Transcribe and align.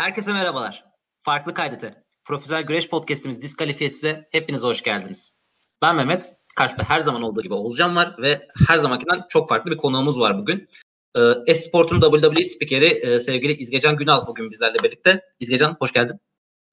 Herkese 0.00 0.32
merhabalar. 0.32 0.84
Farklı 1.20 1.54
kaydete. 1.54 2.04
Profesyonel 2.24 2.64
Güreş 2.64 2.88
Podcast'imiz 2.88 3.42
Diskalifiyesi'ne 3.42 4.28
hepiniz 4.32 4.62
hoş 4.62 4.82
geldiniz. 4.82 5.36
Ben 5.82 5.96
Mehmet. 5.96 6.36
Karşıda 6.56 6.82
her 6.82 7.00
zaman 7.00 7.22
olduğu 7.22 7.42
gibi 7.42 7.54
Oğuzcan 7.54 7.96
var 7.96 8.14
ve 8.18 8.48
her 8.68 8.78
zamankinden 8.78 9.24
çok 9.28 9.48
farklı 9.48 9.70
bir 9.70 9.76
konuğumuz 9.76 10.20
var 10.20 10.38
bugün. 10.38 10.68
Ee, 11.16 11.20
Esport'un 11.46 12.00
WWE 12.00 12.42
spikeri 12.42 12.86
e, 12.86 13.20
sevgili 13.20 13.52
İzgecan 13.52 13.96
Günal 13.96 14.26
bugün 14.26 14.50
bizlerle 14.50 14.78
birlikte. 14.82 15.20
İzgecan 15.40 15.76
hoş 15.80 15.92
geldin. 15.92 16.20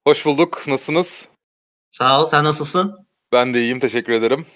Hoş 0.06 0.26
bulduk. 0.26 0.64
Nasılsınız? 0.66 1.28
Sağ 1.92 2.22
ol. 2.22 2.26
Sen 2.26 2.44
nasılsın? 2.44 3.06
Ben 3.32 3.54
de 3.54 3.60
iyiyim. 3.60 3.80
Teşekkür 3.80 4.12
ederim. 4.12 4.46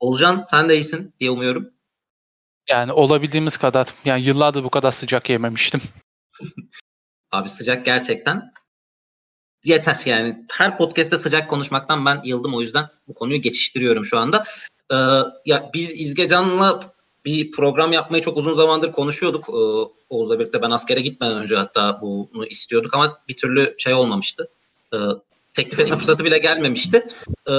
Oğuzcan 0.00 0.44
sen 0.50 0.68
de 0.68 0.74
iyisin 0.74 1.14
diye 1.20 1.30
umuyorum. 1.30 1.70
Yani 2.68 2.92
olabildiğimiz 2.92 3.56
kadar. 3.56 3.94
Yani 4.04 4.22
yıllardır 4.22 4.64
bu 4.64 4.70
kadar 4.70 4.92
sıcak 4.92 5.30
yememiştim. 5.30 5.82
Abi 7.32 7.48
sıcak 7.48 7.84
gerçekten. 7.84 8.50
Yeter 9.64 10.02
yani. 10.04 10.44
Her 10.52 10.78
podcast'te 10.78 11.18
sıcak 11.18 11.50
konuşmaktan 11.50 12.04
ben 12.04 12.20
yıldım 12.24 12.54
o 12.54 12.60
yüzden 12.60 12.88
bu 13.08 13.14
konuyu 13.14 13.40
geçiştiriyorum 13.40 14.04
şu 14.04 14.18
anda. 14.18 14.44
Ee, 14.92 14.96
ya 15.46 15.70
biz 15.74 16.00
İzgecan'la 16.00 16.96
bir 17.24 17.50
program 17.50 17.92
yapmayı 17.92 18.22
çok 18.22 18.36
uzun 18.36 18.52
zamandır 18.52 18.92
konuşuyorduk. 18.92 19.48
Ee, 19.48 19.92
Oğuz'la 20.10 20.38
birlikte 20.38 20.62
ben 20.62 20.70
askere 20.70 21.00
gitmeden 21.00 21.36
önce 21.36 21.56
hatta 21.56 22.00
bunu 22.00 22.46
istiyorduk 22.46 22.94
ama 22.94 23.18
bir 23.28 23.36
türlü 23.36 23.74
şey 23.78 23.94
olmamıştı. 23.94 24.48
Ee, 24.94 24.96
teklif 25.52 25.80
etme 25.80 25.96
fırsatı 25.96 26.24
bile 26.24 26.38
gelmemişti. 26.38 27.06
Ee, 27.48 27.52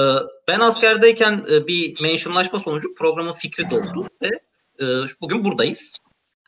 ben 0.48 0.60
askerdeyken 0.60 1.46
e, 1.50 1.66
bir 1.66 2.00
mentionlaşma 2.00 2.60
sonucu 2.60 2.94
programın 2.94 3.32
fikri 3.32 3.70
doğdu 3.70 4.08
ve 4.22 4.28
e, 4.80 4.86
bugün 5.20 5.44
buradayız. 5.44 5.96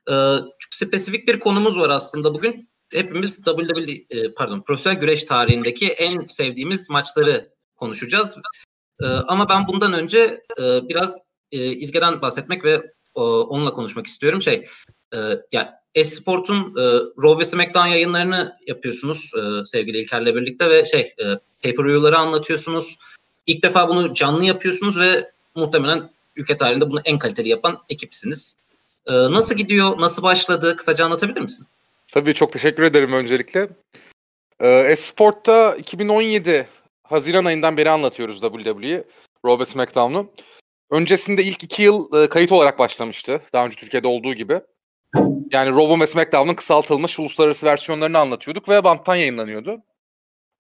E, 0.09 0.15
çok 0.59 0.75
spesifik 0.75 1.29
bir 1.29 1.41
konumuz 1.41 1.79
var 1.79 1.91
aslında 1.91 2.35
bugün. 2.35 2.70
Hepimiz 2.93 3.43
WWE 3.45 3.93
e, 4.11 4.35
pardon 4.35 4.63
profesyonel 4.63 5.01
güreş 5.01 5.25
tarihindeki 5.25 5.89
en 5.89 6.27
sevdiğimiz 6.27 6.91
maçları 6.91 7.51
konuşacağız. 7.77 8.37
E, 9.03 9.07
ama 9.07 9.49
ben 9.49 9.69
bundan 9.69 9.93
önce 9.93 10.19
e, 10.59 10.89
biraz 10.89 11.19
e, 11.53 11.65
İzge'den 11.65 12.23
bahsetmek 12.23 12.65
ve 12.65 12.93
onunla 13.15 13.73
konuşmak 13.73 14.07
istiyorum. 14.07 14.43
Şey, 14.43 14.67
ya 15.53 15.81
Esport'un 15.95 16.57
e, 16.57 16.83
Raw 17.23 17.39
ve 17.39 17.45
SmackDown 17.45 17.89
yayınlarını 17.89 18.57
yapıyorsunuz 18.67 19.33
sevgili 19.65 19.99
İlker'le 19.99 20.37
birlikte 20.37 20.71
ve 20.71 20.85
şey 20.85 21.01
e, 21.01 21.25
pay-per-view'ları 21.63 22.19
anlatıyorsunuz. 22.19 22.99
İlk 23.47 23.63
defa 23.63 23.89
bunu 23.89 24.15
canlı 24.15 24.45
yapıyorsunuz 24.45 24.99
ve 24.99 25.31
muhtemelen 25.55 26.11
ülke 26.37 26.57
tarihinde 26.57 26.91
bunu 26.91 27.01
en 27.05 27.19
kaliteli 27.19 27.49
yapan 27.49 27.79
ekipsiniz. 27.89 28.57
Nasıl 29.09 29.55
gidiyor? 29.55 30.01
Nasıl 30.01 30.23
başladı? 30.23 30.77
Kısaca 30.77 31.05
anlatabilir 31.05 31.41
misin? 31.41 31.67
Tabii 32.13 32.35
çok 32.35 32.53
teşekkür 32.53 32.83
ederim 32.83 33.13
öncelikle. 33.13 33.69
Ee, 34.61 34.69
Esport'ta 34.69 35.77
2017 35.77 36.67
Haziran 37.03 37.45
ayından 37.45 37.77
beri 37.77 37.91
anlatıyoruz 37.91 38.41
WWE'yi. 38.41 39.05
Raw 39.47 39.61
ve 39.61 39.67
SmackDown'u. 39.67 40.33
Öncesinde 40.91 41.43
ilk 41.43 41.65
iki 41.65 41.83
yıl 41.83 42.23
e, 42.23 42.29
kayıt 42.29 42.53
olarak 42.53 42.79
başlamıştı. 42.79 43.41
Daha 43.53 43.67
önce 43.67 43.77
Türkiye'de 43.77 44.07
olduğu 44.07 44.35
gibi. 44.35 44.61
Yani 45.53 45.71
Raw'un 45.71 46.01
ve 46.01 46.07
SmackDown'un 46.07 46.55
kısaltılmış 46.55 47.19
uluslararası 47.19 47.67
versiyonlarını 47.67 48.19
anlatıyorduk 48.19 48.69
ve 48.69 48.85
banttan 48.85 49.17
yayınlanıyordu. 49.17 49.83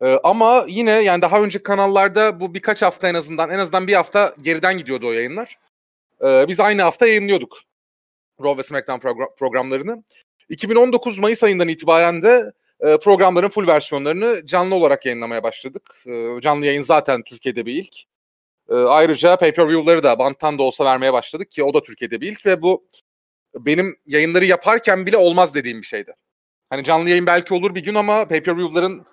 Ee, 0.02 0.18
ama 0.24 0.64
yine 0.68 0.90
yani 0.90 1.22
daha 1.22 1.42
önceki 1.42 1.62
kanallarda 1.62 2.40
bu 2.40 2.54
birkaç 2.54 2.82
hafta 2.82 3.08
en 3.08 3.14
azından 3.14 3.50
en 3.50 3.58
azından 3.58 3.86
bir 3.86 3.94
hafta 3.94 4.34
geriden 4.42 4.78
gidiyordu 4.78 5.06
o 5.08 5.12
yayınlar. 5.12 5.58
Ee, 6.24 6.44
biz 6.48 6.60
aynı 6.60 6.82
hafta 6.82 7.06
yayınlıyorduk 7.06 7.58
Raw 8.44 8.58
ve 8.58 8.62
SmackDown 8.62 9.06
progr- 9.06 9.36
programlarını. 9.38 10.04
2019 10.50 11.18
Mayıs 11.18 11.44
ayından 11.44 11.68
itibaren 11.68 12.22
de 12.22 12.52
e, 12.80 12.98
programların 12.98 13.48
full 13.48 13.66
versiyonlarını 13.66 14.46
canlı 14.46 14.74
olarak 14.74 15.06
yayınlamaya 15.06 15.42
başladık. 15.42 16.02
E, 16.06 16.40
canlı 16.40 16.66
yayın 16.66 16.82
zaten 16.82 17.22
Türkiye'de 17.22 17.66
bir 17.66 17.74
ilk. 17.74 17.96
E, 18.70 18.74
ayrıca 18.74 19.36
pay-per-view'ları 19.36 20.02
da 20.02 20.18
banttan 20.18 20.58
da 20.58 20.62
olsa 20.62 20.84
vermeye 20.84 21.12
başladık 21.12 21.50
ki 21.50 21.64
o 21.64 21.74
da 21.74 21.82
Türkiye'de 21.82 22.20
bir 22.20 22.32
ilk 22.32 22.46
ve 22.46 22.62
bu 22.62 22.84
benim 23.54 23.96
yayınları 24.06 24.44
yaparken 24.44 25.06
bile 25.06 25.16
olmaz 25.16 25.54
dediğim 25.54 25.82
bir 25.82 25.86
şeydi. 25.86 26.14
Hani 26.70 26.84
canlı 26.84 27.10
yayın 27.10 27.26
belki 27.26 27.54
olur 27.54 27.74
bir 27.74 27.82
gün 27.82 27.94
ama 27.94 28.28
pay-per-view'ların 28.28 29.06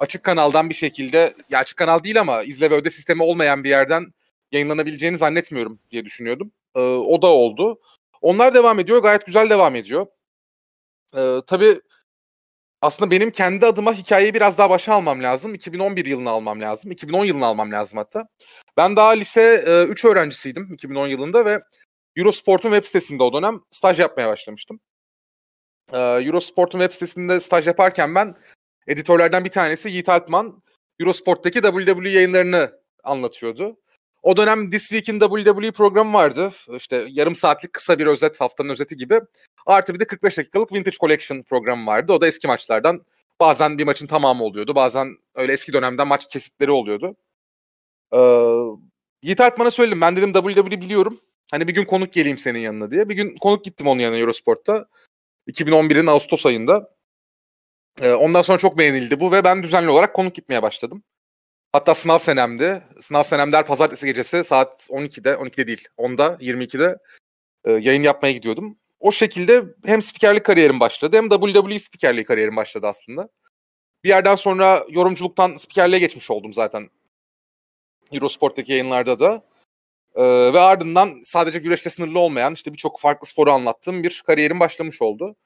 açık 0.00 0.22
kanaldan 0.22 0.70
bir 0.70 0.74
şekilde, 0.74 1.34
ya 1.50 1.58
açık 1.58 1.78
kanal 1.78 2.04
değil 2.04 2.20
ama 2.20 2.42
izle 2.42 2.70
ve 2.70 2.74
öde 2.74 2.90
sistemi 2.90 3.22
olmayan 3.22 3.64
bir 3.64 3.68
yerden 3.68 4.06
yayınlanabileceğini 4.52 5.18
zannetmiyorum 5.18 5.78
diye 5.90 6.04
düşünüyordum. 6.04 6.52
E, 6.76 6.80
o 6.80 7.22
da 7.22 7.26
oldu. 7.26 7.80
Onlar 8.20 8.54
devam 8.54 8.78
ediyor, 8.78 9.02
gayet 9.02 9.26
güzel 9.26 9.50
devam 9.50 9.76
ediyor. 9.76 10.06
Ee, 11.16 11.40
tabii 11.46 11.80
aslında 12.82 13.10
benim 13.10 13.30
kendi 13.30 13.66
adıma 13.66 13.92
hikayeyi 13.94 14.34
biraz 14.34 14.58
daha 14.58 14.70
başa 14.70 14.94
almam 14.94 15.22
lazım. 15.22 15.54
2011 15.54 16.06
yılını 16.06 16.30
almam 16.30 16.60
lazım. 16.60 16.90
2010 16.90 17.24
yılını 17.24 17.46
almam 17.46 17.72
lazım 17.72 17.98
hatta. 17.98 18.28
Ben 18.76 18.96
daha 18.96 19.10
lise 19.10 19.64
3 19.88 20.04
e, 20.04 20.08
öğrencisiydim 20.08 20.74
2010 20.74 21.06
yılında 21.06 21.44
ve 21.44 21.60
Eurosport'un 22.16 22.70
web 22.70 22.84
sitesinde 22.84 23.22
o 23.22 23.32
dönem 23.32 23.60
staj 23.70 24.00
yapmaya 24.00 24.28
başlamıştım. 24.28 24.80
Ee, 25.92 25.98
Eurosport'un 25.98 26.78
web 26.78 26.92
sitesinde 26.92 27.40
staj 27.40 27.66
yaparken 27.66 28.14
ben 28.14 28.34
editörlerden 28.86 29.44
bir 29.44 29.50
tanesi 29.50 29.90
Yiğit 29.90 30.08
Alpman 30.08 30.62
Eurosport'taki 31.00 31.62
WWE 31.62 32.08
yayınlarını 32.08 32.80
anlatıyordu. 33.04 33.76
O 34.22 34.36
dönem 34.36 34.70
This 34.70 34.88
Week 34.88 35.08
in 35.08 35.20
WWE 35.20 35.72
programı 35.72 36.12
vardı. 36.12 36.50
İşte 36.76 37.06
yarım 37.10 37.34
saatlik 37.34 37.72
kısa 37.72 37.98
bir 37.98 38.06
özet, 38.06 38.40
haftanın 38.40 38.68
özeti 38.68 38.96
gibi. 38.96 39.20
Artı 39.66 39.94
bir 39.94 40.00
de 40.00 40.06
45 40.06 40.38
dakikalık 40.38 40.72
Vintage 40.72 40.96
Collection 40.96 41.42
programı 41.42 41.86
vardı. 41.86 42.12
O 42.12 42.20
da 42.20 42.26
eski 42.26 42.46
maçlardan. 42.46 43.04
Bazen 43.40 43.78
bir 43.78 43.84
maçın 43.84 44.06
tamamı 44.06 44.44
oluyordu. 44.44 44.74
Bazen 44.74 45.16
öyle 45.34 45.52
eski 45.52 45.72
dönemden 45.72 46.08
maç 46.08 46.28
kesitleri 46.28 46.70
oluyordu. 46.70 47.16
Ee, 48.14 48.18
Yiğit 49.22 49.40
Artman'a 49.40 49.70
söyledim. 49.70 50.00
Ben 50.00 50.16
dedim 50.16 50.32
WWE 50.32 50.80
biliyorum. 50.80 51.20
Hani 51.50 51.68
bir 51.68 51.74
gün 51.74 51.84
konuk 51.84 52.12
geleyim 52.12 52.38
senin 52.38 52.58
yanına 52.58 52.90
diye. 52.90 53.08
Bir 53.08 53.14
gün 53.14 53.36
konuk 53.36 53.64
gittim 53.64 53.86
onun 53.86 54.00
yanına 54.00 54.18
Eurosport'ta. 54.18 54.86
2011'in 55.48 56.06
Ağustos 56.06 56.46
ayında. 56.46 56.90
Ee, 58.00 58.12
ondan 58.12 58.42
sonra 58.42 58.58
çok 58.58 58.78
beğenildi 58.78 59.20
bu 59.20 59.32
ve 59.32 59.44
ben 59.44 59.62
düzenli 59.62 59.90
olarak 59.90 60.14
konuk 60.14 60.34
gitmeye 60.34 60.62
başladım. 60.62 61.02
Hatta 61.72 61.94
sınav 61.94 62.18
senemdi. 62.18 62.82
Sınav 63.00 63.22
senemde 63.22 63.56
her 63.56 63.66
pazartesi 63.66 64.06
gecesi 64.06 64.44
saat 64.44 64.88
12'de, 64.90 65.30
12'de 65.30 65.66
değil, 65.66 65.88
10'da, 65.98 66.36
22'de 66.40 66.98
e, 67.64 67.72
yayın 67.72 68.02
yapmaya 68.02 68.32
gidiyordum. 68.32 68.78
O 69.00 69.12
şekilde 69.12 69.64
hem 69.84 70.02
spikerlik 70.02 70.44
kariyerim 70.44 70.80
başladı 70.80 71.16
hem 71.16 71.28
WWE 71.28 71.78
spikerliği 71.78 72.24
kariyerim 72.24 72.56
başladı 72.56 72.86
aslında. 72.86 73.28
Bir 74.04 74.08
yerden 74.08 74.34
sonra 74.34 74.84
yorumculuktan 74.88 75.54
spikerliğe 75.54 76.00
geçmiş 76.00 76.30
oldum 76.30 76.52
zaten. 76.52 76.90
Eurosport'taki 78.12 78.72
yayınlarda 78.72 79.18
da. 79.18 79.42
Ee, 80.14 80.22
ve 80.52 80.60
ardından 80.60 81.20
sadece 81.24 81.58
güreşte 81.58 81.90
sınırlı 81.90 82.18
olmayan 82.18 82.54
işte 82.54 82.72
birçok 82.72 83.00
farklı 83.00 83.26
sporu 83.26 83.52
anlattığım 83.52 84.02
bir 84.02 84.22
kariyerim 84.26 84.60
başlamış 84.60 85.02
oldu. 85.02 85.36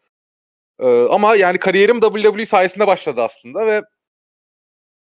Ee, 0.81 1.07
ama 1.11 1.37
yani 1.37 1.59
kariyerim 1.59 2.01
WWE 2.01 2.47
sayesinde 2.47 2.87
başladı 2.87 3.23
aslında 3.23 3.67
ve 3.67 3.83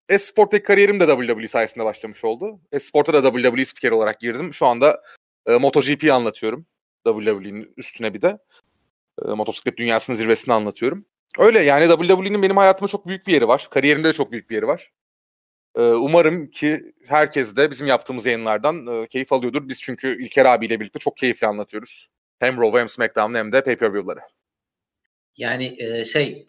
Esport'taki 0.09 0.63
kariyerim 0.63 1.01
de 1.01 1.07
WWE 1.07 1.49
sayesinde 1.49 1.85
başlamış 1.85 2.25
oldu. 2.25 2.61
Esport'a 2.73 3.15
da 3.15 3.33
WWE 3.33 3.65
spiker 3.65 3.91
olarak 3.91 4.21
girdim. 4.21 4.55
Şu 4.55 4.67
anda 4.67 5.03
e, 5.47 5.53
MotoGP 5.53 6.13
anlatıyorum. 6.13 6.67
WWE'nin 7.07 7.73
üstüne 7.77 8.15
bir 8.15 8.23
de. 8.23 8.39
E, 9.27 9.29
motosiklet 9.29 9.77
dünyasının 9.77 10.17
zirvesini 10.17 10.55
anlatıyorum. 10.55 11.07
Öyle 11.39 11.61
yani 11.61 11.89
WWE'nin 11.89 12.43
benim 12.43 12.57
hayatımda 12.57 12.91
çok 12.91 13.07
büyük 13.07 13.27
bir 13.27 13.33
yeri 13.33 13.49
var. 13.49 13.69
Kariyerimde 13.71 14.09
de 14.09 14.13
çok 14.13 14.33
büyük 14.33 14.51
bir 14.51 14.55
yeri 14.55 14.67
var. 14.67 14.93
E, 15.77 15.81
umarım 15.83 16.51
ki 16.51 16.93
herkes 17.07 17.57
de 17.57 17.71
bizim 17.71 17.87
yaptığımız 17.87 18.27
yayınlardan 18.27 18.87
e, 18.87 19.07
keyif 19.07 19.33
alıyordur. 19.33 19.69
Biz 19.69 19.83
çünkü 19.83 20.25
İlker 20.25 20.47
abiyle 20.47 20.81
birlikte 20.81 20.99
çok 20.99 21.17
keyifli 21.17 21.47
anlatıyoruz. 21.47 22.09
Hem 22.39 22.63
Raw 22.63 22.81
hem 22.81 22.89
SmackDown 22.89 23.35
hem 23.35 23.53
de 23.53 23.63
pay-per-view'ları. 23.63 24.21
Yani 25.37 25.77
e, 25.79 26.05
şey 26.05 26.47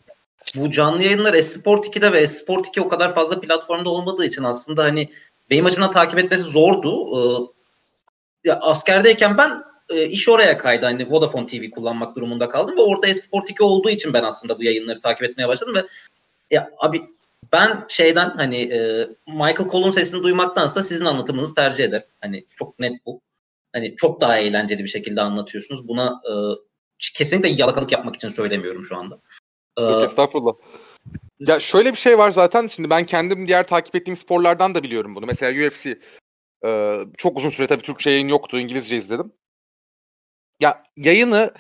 bu 0.56 0.72
canlı 0.72 1.04
yayınlar 1.04 1.34
Esport 1.34 1.86
2'de 1.86 2.12
ve 2.12 2.20
Esport 2.20 2.68
2 2.68 2.82
o 2.82 2.88
kadar 2.88 3.16
fazla 3.16 3.42
platformda 3.42 3.90
olmadığı 3.90 4.26
için 4.26 4.44
aslında 4.44 4.84
hani 4.84 5.10
benim 5.50 5.66
açımdan 5.66 5.92
takip 5.92 6.20
etmesi 6.20 6.44
zordu. 6.44 6.92
Ee, 7.18 7.48
ya 8.44 8.60
askerdeyken 8.60 9.38
ben 9.38 9.64
e, 9.90 10.06
iş 10.06 10.30
oraya 10.30 10.58
kaydı. 10.58 10.86
Hani 10.86 11.12
Vodafone 11.12 11.46
TV 11.46 11.70
kullanmak 11.70 12.16
durumunda 12.16 12.50
kaldım 12.50 12.78
ve 12.78 12.82
orada 12.82 13.08
Esport 13.08 13.50
2 13.50 13.64
olduğu 13.64 13.90
için 13.90 14.14
ben 14.14 14.24
aslında 14.24 14.60
bu 14.60 14.64
yayınları 14.64 15.02
takip 15.02 15.24
etmeye 15.24 15.48
başladım 15.48 15.76
ve 15.76 15.86
ya 16.52 16.72
abi 16.82 17.02
ben 17.54 17.86
şeyden 17.90 18.30
hani 18.30 18.58
e, 18.58 19.08
Michael 19.28 19.70
Cole'un 19.70 19.90
sesini 19.90 20.24
duymaktansa 20.24 20.84
sizin 20.84 21.06
anlatımınızı 21.06 21.56
tercih 21.56 21.84
ederim. 21.84 22.08
Hani 22.22 22.46
çok 22.56 22.80
net 22.80 23.06
bu. 23.06 23.22
Hani 23.74 23.96
çok 23.96 24.22
daha 24.22 24.38
eğlenceli 24.38 24.84
bir 24.84 24.90
şekilde 24.90 25.22
anlatıyorsunuz. 25.22 25.88
Buna 25.88 26.22
e, 26.30 26.32
kesinlikle 27.00 27.50
yalakalık 27.50 27.92
yapmak 27.92 28.16
için 28.16 28.30
söylemiyorum 28.30 28.86
şu 28.86 28.98
anda. 28.98 29.20
Yok 29.80 30.02
ee, 30.02 30.06
estağfurullah. 30.06 30.54
Ya 31.40 31.60
şöyle 31.60 31.92
bir 31.92 31.98
şey 31.98 32.18
var 32.18 32.32
zaten. 32.32 32.68
Şimdi 32.68 32.90
ben 32.90 33.06
kendim 33.06 33.48
diğer 33.48 33.68
takip 33.68 33.96
ettiğim 33.96 34.16
sporlardan 34.16 34.76
da 34.76 34.84
biliyorum 34.84 35.16
bunu. 35.16 35.26
Mesela 35.26 35.68
UFC 35.68 36.00
e, 36.66 37.00
çok 37.18 37.38
uzun 37.38 37.50
süre 37.50 37.68
tabii 37.68 37.82
Türkçe 37.82 38.10
yayın 38.10 38.28
yoktu. 38.28 38.60
İngilizce 38.60 38.98
izledim. 38.98 39.32
Ya 40.60 40.84
yayını 40.98 41.54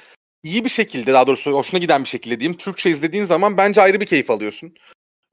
iyi 0.43 0.63
bir 0.63 0.69
şekilde 0.69 1.13
daha 1.13 1.27
doğrusu 1.27 1.51
hoşuna 1.51 1.79
giden 1.79 2.03
bir 2.03 2.09
şekilde 2.09 2.39
diyeyim. 2.39 2.57
Türkçe 2.57 2.89
izlediğin 2.89 3.23
zaman 3.23 3.57
bence 3.57 3.81
ayrı 3.81 3.99
bir 3.99 4.05
keyif 4.05 4.31
alıyorsun. 4.31 4.75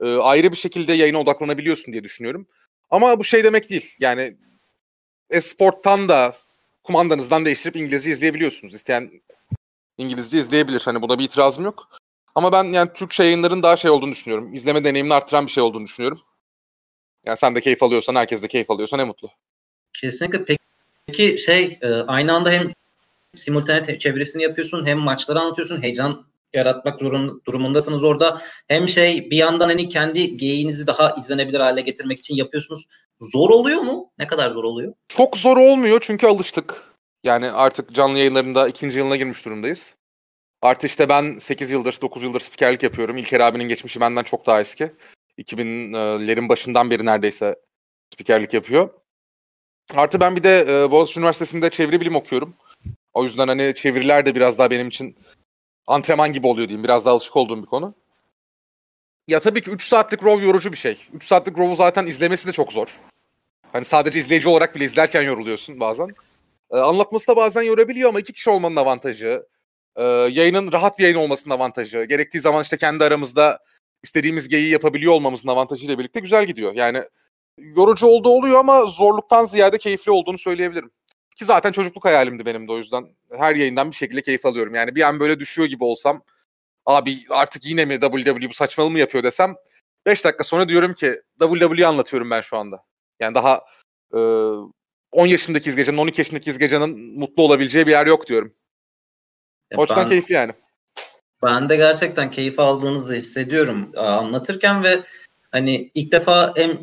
e, 0.01 0.17
ayrı 0.17 0.53
bir 0.53 0.57
şekilde 0.57 0.93
yayına 0.93 1.21
odaklanabiliyorsun 1.21 1.93
diye 1.93 2.05
düşünüyorum. 2.05 2.47
Ama 2.91 3.19
bu 3.19 3.25
şey 3.25 3.45
demek 3.45 3.71
değil. 3.71 3.95
Yani 4.01 4.37
Esport'tan 5.31 6.09
da 6.09 6.37
kumandanızdan 6.85 7.45
değiştirip 7.45 7.77
İngilizce 7.77 8.11
izleyebiliyorsunuz. 8.11 8.75
İsteyen 8.75 9.11
İngilizce 9.99 10.39
izleyebilir. 10.39 10.83
Hani 10.85 11.03
buna 11.03 11.19
bir 11.19 11.25
itirazım 11.25 11.65
yok. 11.65 12.02
Ama 12.35 12.53
ben 12.53 12.65
yani 12.65 12.91
Türkçe 12.95 13.25
yayınların 13.25 13.63
daha 13.63 13.77
şey 13.77 13.91
olduğunu 13.91 14.13
düşünüyorum. 14.13 14.55
İzleme 14.55 14.85
deneyimini 14.85 15.15
arttıran 15.15 15.47
bir 15.47 15.51
şey 15.51 15.63
olduğunu 15.63 15.85
düşünüyorum. 15.85 16.21
Yani 17.25 17.37
sen 17.37 17.55
de 17.55 17.61
keyif 17.61 17.83
alıyorsan, 17.83 18.15
herkes 18.15 18.43
de 18.43 18.49
keyif 18.49 18.71
alıyorsa 18.71 18.97
ne 18.97 19.05
mutlu. 19.05 19.31
Kesinlikle. 19.93 20.57
Peki 21.07 21.39
şey 21.39 21.79
e, 21.83 21.89
aynı 21.89 22.33
anda 22.33 22.51
hem 22.51 22.73
simultane 23.35 23.99
çevirisini 23.99 24.43
yapıyorsun 24.43 24.87
hem 24.87 24.99
maçları 24.99 25.41
anlatıyorsun. 25.41 25.83
Heyecan 25.83 26.27
yaratmak 26.55 27.01
durumundasınız 27.47 28.05
orada. 28.05 28.41
Hem 28.69 28.89
şey 28.89 29.31
bir 29.31 29.37
yandan 29.37 29.69
hani 29.69 29.89
kendi 29.89 30.37
geyiğinizi 30.37 30.87
daha 30.87 31.15
izlenebilir 31.19 31.61
hale 31.61 31.81
getirmek 31.81 32.19
için 32.19 32.35
yapıyorsunuz. 32.35 32.87
Zor 33.21 33.51
oluyor 33.51 33.81
mu? 33.81 34.11
Ne 34.19 34.27
kadar 34.27 34.51
zor 34.51 34.65
oluyor? 34.65 34.95
Çok 35.09 35.39
zor 35.39 35.57
olmuyor 35.57 35.99
çünkü 36.01 36.27
alıştık. 36.27 36.83
Yani 37.25 37.51
artık 37.51 37.95
canlı 37.95 38.19
yayınlarında 38.19 38.69
ikinci 38.69 38.99
yılına 38.99 39.17
girmiş 39.17 39.45
durumdayız. 39.45 39.95
Artı 40.63 40.87
işte 40.87 41.09
ben 41.09 41.39
8 41.39 41.71
yıldır, 41.71 41.99
9 42.03 42.23
yıldır 42.23 42.41
spikerlik 42.41 42.83
yapıyorum. 42.83 43.17
İlker 43.17 43.41
abinin 43.41 43.69
geçmişi 43.69 44.01
benden 44.01 44.23
çok 44.23 44.47
daha 44.47 44.61
eski. 44.61 44.93
2000'lerin 45.39 46.49
başından 46.49 46.91
beri 46.91 47.07
neredeyse 47.07 47.57
spikerlik 48.15 48.55
yapıyor. 48.55 48.91
Artı 49.95 50.21
ben 50.21 50.37
bir 50.37 50.43
de 50.43 50.61
e, 50.69 50.91
Boğaziçi 50.91 51.21
Üniversitesi'nde 51.21 51.71
çeviri 51.71 52.01
bilim 52.01 52.17
okuyorum. 52.17 52.55
O 53.13 53.25
yüzden 53.25 53.49
hani 53.49 53.75
çeviriler 53.75 54.27
de 54.27 54.35
biraz 54.35 54.59
daha 54.59 54.71
benim 54.71 54.89
için 54.89 55.17
antrenman 55.87 56.33
gibi 56.33 56.47
oluyor 56.47 56.69
diyeyim. 56.69 56.85
Biraz 56.85 57.07
daha 57.07 57.15
alışık 57.15 57.37
olduğum 57.37 57.63
bir 57.63 57.67
konu. 57.67 57.95
Ya 59.29 59.41
tabii 59.41 59.63
ki 59.63 59.71
3 59.71 59.83
saatlik 59.83 60.25
rov 60.25 60.43
yorucu 60.43 60.73
bir 60.73 60.77
şey. 60.77 60.99
3 61.13 61.25
saatlik 61.25 61.59
rov'u 61.59 61.77
zaten 61.77 62.07
izlemesi 62.07 62.49
de 62.49 62.53
çok 62.53 62.73
zor. 62.73 63.01
Hani 63.73 63.85
sadece 63.85 64.19
izleyici 64.21 64.49
olarak 64.49 64.75
bile 64.75 64.85
izlerken 64.85 65.23
yoruluyorsun 65.23 65.81
bazen. 65.81 66.09
Ee, 66.71 66.77
anlatması 66.77 67.29
da 67.29 67.37
bazen 67.37 67.63
yorabiliyor 67.63 68.09
ama 68.09 68.21
iki 68.21 68.33
kişi 68.33 68.51
olmanın 68.51 68.77
avantajı, 68.77 69.47
e, 69.97 70.03
yayının 70.05 70.73
rahat 70.73 70.99
bir 70.99 71.05
yayın 71.05 71.17
olmasının 71.17 71.55
avantajı, 71.55 72.05
gerektiği 72.05 72.41
zaman 72.41 72.63
işte 72.63 72.77
kendi 72.77 73.05
aramızda 73.05 73.59
istediğimiz 74.03 74.49
geyiği 74.49 74.73
yapabiliyor 74.73 75.13
olmamızın 75.13 75.49
avantajıyla 75.49 75.99
birlikte 75.99 76.21
güzel 76.21 76.47
gidiyor. 76.47 76.75
Yani 76.75 77.03
yorucu 77.59 78.07
olduğu 78.07 78.29
oluyor 78.29 78.59
ama 78.59 78.87
zorluktan 78.87 79.45
ziyade 79.45 79.79
keyifli 79.79 80.13
olduğunu 80.13 80.39
söyleyebilirim. 80.39 80.91
Ki 81.37 81.45
zaten 81.45 81.73
çocukluk 81.73 82.05
hayalimdi 82.05 82.47
benim 82.47 82.69
de 82.69 82.73
o 82.73 82.79
yüzden 82.79 83.07
her 83.39 83.57
yayından 83.57 83.91
bir 83.91 83.97
şekilde 83.97 84.23
keyif 84.23 84.47
alıyorum. 84.47 84.75
Yani 84.75 84.95
bir 84.95 85.03
an 85.03 85.21
böyle 85.21 85.41
düşüyor 85.41 85.69
gibi 85.69 85.85
olsam 85.85 86.23
abi 86.87 87.19
artık 87.31 87.67
yine 87.67 87.85
mi 87.85 88.01
WWE 88.01 88.49
bu 88.49 88.55
saçmalığı 88.55 88.91
mı 88.91 88.99
yapıyor 88.99 89.25
desem 89.25 89.55
5 90.07 90.25
dakika 90.25 90.45
sonra 90.45 90.69
diyorum 90.69 90.95
ki 90.95 91.21
WWE 91.41 91.87
anlatıyorum 91.87 92.31
ben 92.31 92.41
şu 92.41 92.57
anda. 92.57 92.85
Yani 93.21 93.35
daha 93.35 93.61
e, 94.15 94.19
10 95.13 95.27
yaşındaki 95.27 95.69
izgecenin 95.69 95.99
12 95.99 96.21
yaşındaki 96.21 96.51
izgecenin 96.51 97.19
mutlu 97.19 97.43
olabileceği 97.43 97.87
bir 97.87 97.91
yer 97.93 98.07
yok 98.07 98.27
diyorum. 98.27 98.55
Ya 99.73 99.79
o 99.79 99.83
açıdan 99.83 100.09
keyifli 100.09 100.35
yani. 100.35 100.53
Ben 101.43 101.69
de 101.69 101.77
gerçekten 101.77 102.31
keyif 102.31 102.59
aldığınızı 102.61 103.15
hissediyorum 103.15 103.93
anlatırken 103.97 104.85
ve 104.85 105.03
hani 105.51 105.91
ilk 105.95 106.13
defa 106.13 106.53
hem 106.57 106.79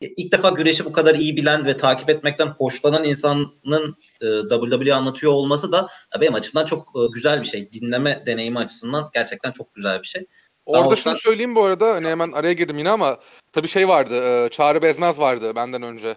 ilk 0.00 0.32
defa 0.32 0.50
güreşi 0.50 0.84
bu 0.84 0.92
kadar 0.92 1.14
iyi 1.14 1.36
bilen 1.36 1.66
ve 1.66 1.76
takip 1.76 2.10
etmekten 2.10 2.46
hoşlanan 2.46 3.04
insanın 3.04 3.96
e, 4.20 4.26
WWE 4.48 4.94
anlatıyor 4.94 5.32
olması 5.32 5.72
da 5.72 5.88
benim 6.20 6.34
açımdan 6.34 6.66
çok 6.66 6.88
e, 6.96 7.00
güzel 7.12 7.40
bir 7.40 7.46
şey. 7.46 7.72
Dinleme 7.72 8.22
deneyimi 8.26 8.58
açısından 8.58 9.10
gerçekten 9.14 9.52
çok 9.52 9.74
güzel 9.74 10.02
bir 10.02 10.06
şey. 10.06 10.26
Orada 10.66 10.90
ben 10.90 10.94
şunu 10.94 11.14
söyleyeyim 11.14 11.54
bu 11.54 11.62
arada 11.62 11.94
hani 11.94 12.08
hemen 12.08 12.32
araya 12.32 12.52
girdim 12.52 12.78
yine 12.78 12.90
ama 12.90 13.18
tabii 13.52 13.68
şey 13.68 13.88
vardı 13.88 14.44
e, 14.44 14.48
Çağrı 14.48 14.82
Bezmez 14.82 15.20
vardı 15.20 15.56
benden 15.56 15.82
önce. 15.82 16.16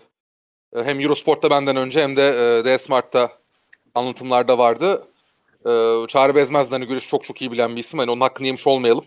E, 0.76 0.84
hem 0.84 1.00
Eurosport'ta 1.00 1.50
benden 1.50 1.76
önce 1.76 2.04
hem 2.04 2.16
de 2.16 2.28
e, 2.28 2.66
D-Smart'ta 2.66 3.30
anlatımlarda 3.96 4.58
vardı. 4.58 5.08
E, 5.66 5.72
Çağrı 6.08 6.36
Bezmez 6.36 6.72
de 6.72 6.76
hani 6.76 6.88
güreş 6.88 7.08
çok 7.08 7.24
çok 7.24 7.42
iyi 7.42 7.52
bilen 7.52 7.76
bir 7.76 7.80
isim. 7.80 8.00
Hani 8.00 8.12
onun 8.12 8.22
hakkını 8.22 8.48
yemiş 8.48 8.68
olmayalım. 8.68 9.06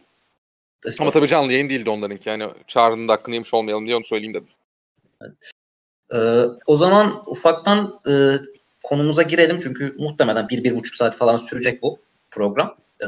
Ama 1.01 1.11
tabii 1.11 1.29
canlı 1.29 1.53
yayın 1.53 1.71
değildi 1.71 1.91
onlarınki. 1.91 2.29
Yani 2.29 2.49
Çağrı'nın 2.67 3.09
da 3.09 3.13
hakkını 3.13 3.35
yemiş 3.35 3.55
olmayalım 3.55 3.87
diye 3.87 3.97
onu 3.97 4.05
söyleyeyim 4.05 4.35
dedim. 4.35 4.49
Ee, 6.15 6.45
o 6.67 6.77
zaman 6.77 7.23
ufaktan 7.27 8.01
e, 8.09 8.13
konumuza 8.83 9.23
girelim 9.23 9.59
çünkü 9.63 9.95
muhtemelen 9.99 10.49
bir, 10.49 10.65
bir 10.65 10.77
buçuk 10.77 10.97
saat 10.97 11.17
falan 11.17 11.37
sürecek 11.37 11.83
bu 11.83 11.99
program. 12.31 12.77
Ee, 13.03 13.07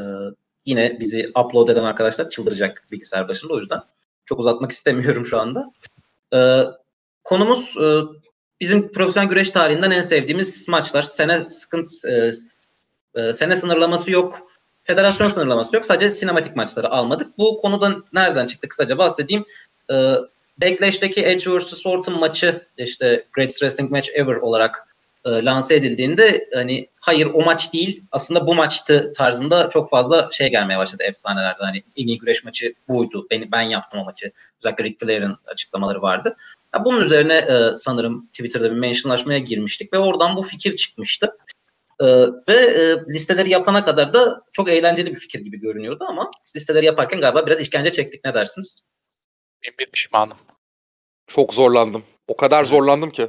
yine 0.65 0.99
bizi 0.99 1.27
upload 1.27 1.67
eden 1.67 1.83
arkadaşlar 1.83 2.29
çıldıracak 2.29 2.87
bilgisayar 2.91 3.27
başında 3.27 3.53
o 3.53 3.59
yüzden 3.59 3.79
çok 4.25 4.39
uzatmak 4.39 4.71
istemiyorum 4.71 5.25
şu 5.25 5.39
anda. 5.39 5.71
Ee, 6.33 6.63
konumuz 7.23 7.77
e, 7.77 8.01
bizim 8.61 8.91
profesyonel 8.91 9.29
güreş 9.29 9.51
tarihinden 9.51 9.91
en 9.91 10.01
sevdiğimiz 10.01 10.69
maçlar. 10.69 11.03
Sene 11.03 11.43
sıkıntı 11.43 12.09
e, 12.09 12.33
e, 13.15 13.33
sene 13.33 13.55
sınırlaması 13.55 14.11
yok. 14.11 14.51
Federasyon 14.83 15.27
sınırlaması 15.27 15.75
yok. 15.75 15.85
Sadece 15.85 16.09
sinematik 16.09 16.55
maçları 16.55 16.89
almadık. 16.89 17.37
Bu 17.37 17.57
konuda 17.57 17.95
nereden 18.13 18.45
çıktı 18.45 18.69
kısaca 18.69 18.97
bahsedeyim. 18.97 19.45
E, 19.91 19.95
Backlash'teki 20.61 21.25
Edge 21.25 21.57
vs. 21.57 21.85
Orton 21.85 22.19
maçı 22.19 22.67
işte 22.77 23.25
Greatest 23.33 23.59
Wrestling 23.59 23.91
Match 23.91 24.09
Ever 24.13 24.35
olarak 24.35 24.95
e, 25.25 25.29
lanse 25.29 25.75
edildiğinde 25.75 26.49
hani 26.53 26.87
hayır 26.99 27.27
o 27.33 27.41
maç 27.41 27.73
değil 27.73 28.03
aslında 28.11 28.47
bu 28.47 28.55
maçtı 28.55 29.13
tarzında 29.13 29.69
çok 29.69 29.89
fazla 29.89 30.29
şey 30.31 30.49
gelmeye 30.51 30.77
başladı 30.77 31.03
efsanelerde. 31.03 31.63
Hani 31.63 31.83
en 31.97 32.07
iyi 32.07 32.19
güreş 32.19 32.43
maçı 32.43 32.73
buydu. 32.87 33.27
Ben, 33.31 33.51
ben 33.51 33.61
yaptım 33.61 33.99
o 33.99 34.03
maçı. 34.03 34.31
Özellikle 34.59 34.83
Ric 34.83 34.97
Flair'in 35.05 35.35
açıklamaları 35.47 36.01
vardı. 36.01 36.35
Ya 36.75 36.85
bunun 36.85 37.01
üzerine 37.01 37.37
e, 37.37 37.75
sanırım 37.75 38.27
Twitter'da 38.27 38.71
bir 38.71 38.79
mentionlaşmaya 38.79 39.39
girmiştik 39.39 39.93
ve 39.93 39.97
oradan 39.97 40.35
bu 40.35 40.43
fikir 40.43 40.75
çıkmıştı. 40.75 41.37
E, 42.01 42.05
ve 42.47 42.53
e, 42.53 43.05
listeleri 43.13 43.49
yapana 43.49 43.83
kadar 43.85 44.13
da 44.13 44.41
çok 44.51 44.69
eğlenceli 44.69 45.09
bir 45.11 45.19
fikir 45.19 45.39
gibi 45.39 45.59
görünüyordu 45.59 46.05
ama 46.09 46.31
listeleri 46.55 46.85
yaparken 46.85 47.21
galiba 47.21 47.45
biraz 47.45 47.61
işkence 47.61 47.91
çektik. 47.91 48.25
Ne 48.25 48.33
dersiniz? 48.33 48.83
Bin 49.63 49.73
bir 49.79 49.91
pişmanım. 49.91 50.37
Çok 51.27 51.53
zorlandım. 51.53 52.03
O 52.27 52.35
kadar 52.35 52.65
zorlandım 52.65 53.09
ki. 53.09 53.27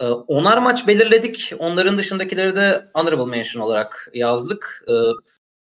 Ee, 0.00 0.04
onar 0.06 0.58
maç 0.58 0.86
belirledik. 0.86 1.52
Onların 1.58 1.98
dışındakileri 1.98 2.56
de 2.56 2.90
honorable 2.94 3.30
mention 3.30 3.62
olarak 3.62 4.10
yazdık. 4.14 4.84
Ee, 4.88 4.92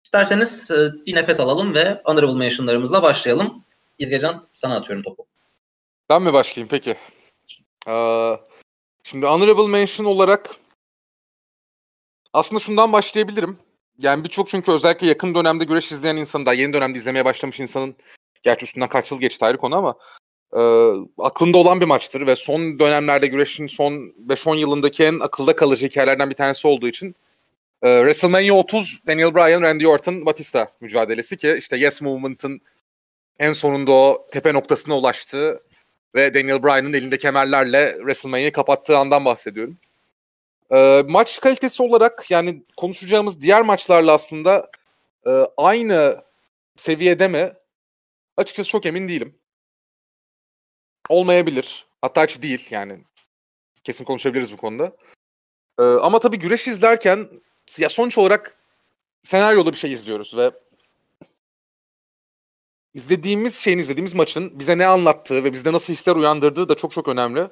isterseniz 0.05 0.71
e, 0.71 0.93
bir 1.07 1.15
nefes 1.15 1.41
alalım 1.41 1.75
ve 1.75 2.01
honorable 2.05 2.39
mentionlarımızla 2.39 3.03
başlayalım. 3.03 3.65
İzgecan 3.99 4.49
sana 4.55 4.77
atıyorum 4.77 5.03
topu. 5.03 5.27
Ben 6.11 6.23
mi 6.23 6.33
başlayayım 6.33 6.69
peki? 6.71 6.97
Ee, 7.89 8.37
şimdi 9.03 9.27
honorable 9.27 9.69
mention 9.69 10.07
olarak 10.07 10.51
aslında 12.33 12.61
şundan 12.61 12.93
başlayabilirim. 12.93 13.59
Yani 13.99 14.25
birçok 14.25 14.49
çünkü 14.49 14.73
özellikle 14.73 15.07
yakın 15.07 15.35
dönemde 15.35 15.65
güreş 15.65 15.93
izleyen 15.93 16.17
insanın, 16.17 16.47
daha 16.47 16.55
yeni 16.55 16.73
dönemde 16.73 16.99
izlemeye 16.99 17.25
başlamış 17.25 17.61
insanın 17.61 17.97
Gerçi 18.43 18.65
üstünden 18.65 18.89
kaç 18.89 19.11
yıl 19.11 19.21
geçti 19.21 19.45
ayrı 19.45 19.59
konu 19.59 19.77
ama 19.77 19.95
e, 20.53 20.61
aklında 21.19 21.59
olan 21.59 21.81
bir 21.81 21.87
maçtır 21.87 22.27
ve 22.27 22.37
son 22.37 22.79
dönemlerde 22.79 23.27
güreşin 23.27 23.67
son 23.67 23.93
5-10 24.27 24.57
yılındaki 24.57 25.05
en 25.05 25.21
akılda 25.21 25.57
kalıcı 25.57 25.87
hikayelerden 25.87 26.31
bir 26.31 26.35
tanesi 26.35 26.69
olduğu 26.69 26.89
için 26.89 27.15
e, 27.83 27.99
WrestleMania 27.99 28.55
30 28.55 29.01
Daniel 29.07 29.35
Bryan, 29.35 29.63
Randy 29.63 29.87
Orton, 29.87 30.27
Batista 30.27 30.73
mücadelesi 30.81 31.37
ki 31.37 31.57
işte 31.59 31.77
Yes 31.77 32.03
Movement'ın 32.03 32.61
en 33.39 33.53
sonunda 33.53 33.93
o 33.93 34.27
tepe 34.33 34.55
noktasına 34.55 34.99
ulaştığı 34.99 35.63
ve 36.15 36.35
Daniel 36.35 36.63
Bryan'ın 36.63 36.93
elinde 36.93 37.19
kemerlerle 37.19 37.95
WrestleMania'yı 37.99 38.53
kapattığı 38.53 38.99
andan 38.99 39.25
bahsediyorum. 39.25 39.77
E, 40.73 41.05
maç 41.09 41.41
kalitesi 41.41 41.83
olarak 41.83 42.31
yani 42.31 42.63
konuşacağımız 42.77 43.41
diğer 43.41 43.63
maçlarla 43.63 44.13
aslında 44.13 44.71
e, 45.27 45.31
aynı 45.57 46.25
seviyede 46.77 47.29
mi 47.29 47.53
Açıkçası 48.39 48.71
çok 48.71 48.87
emin 48.87 49.09
değilim. 49.09 49.39
Olmayabilir. 51.09 51.87
Hatta 52.03 52.25
hiç 52.25 52.43
değil 52.43 52.69
yani. 52.71 53.05
Kesin 53.85 54.05
konuşabiliriz 54.05 54.53
bu 54.53 54.57
konuda. 54.57 54.97
Ee, 55.79 55.83
ama 55.83 56.19
tabii 56.19 56.39
güreş 56.39 56.69
izlerken 56.69 57.29
ya 57.79 57.89
sonuç 57.89 58.19
olarak 58.19 58.59
senaryolu 59.23 59.73
bir 59.73 59.77
şey 59.77 59.93
izliyoruz 59.93 60.37
ve 60.37 60.51
izlediğimiz 62.95 63.59
şeyin 63.59 63.79
izlediğimiz 63.79 64.15
maçın 64.15 64.59
bize 64.59 64.79
ne 64.79 64.87
anlattığı 64.87 65.45
ve 65.45 65.53
bizde 65.53 65.73
nasıl 65.73 65.93
hisler 65.93 66.17
uyandırdığı 66.17 66.69
da 66.69 66.75
çok 66.75 66.93
çok 66.93 67.09
önemli. 67.09 67.49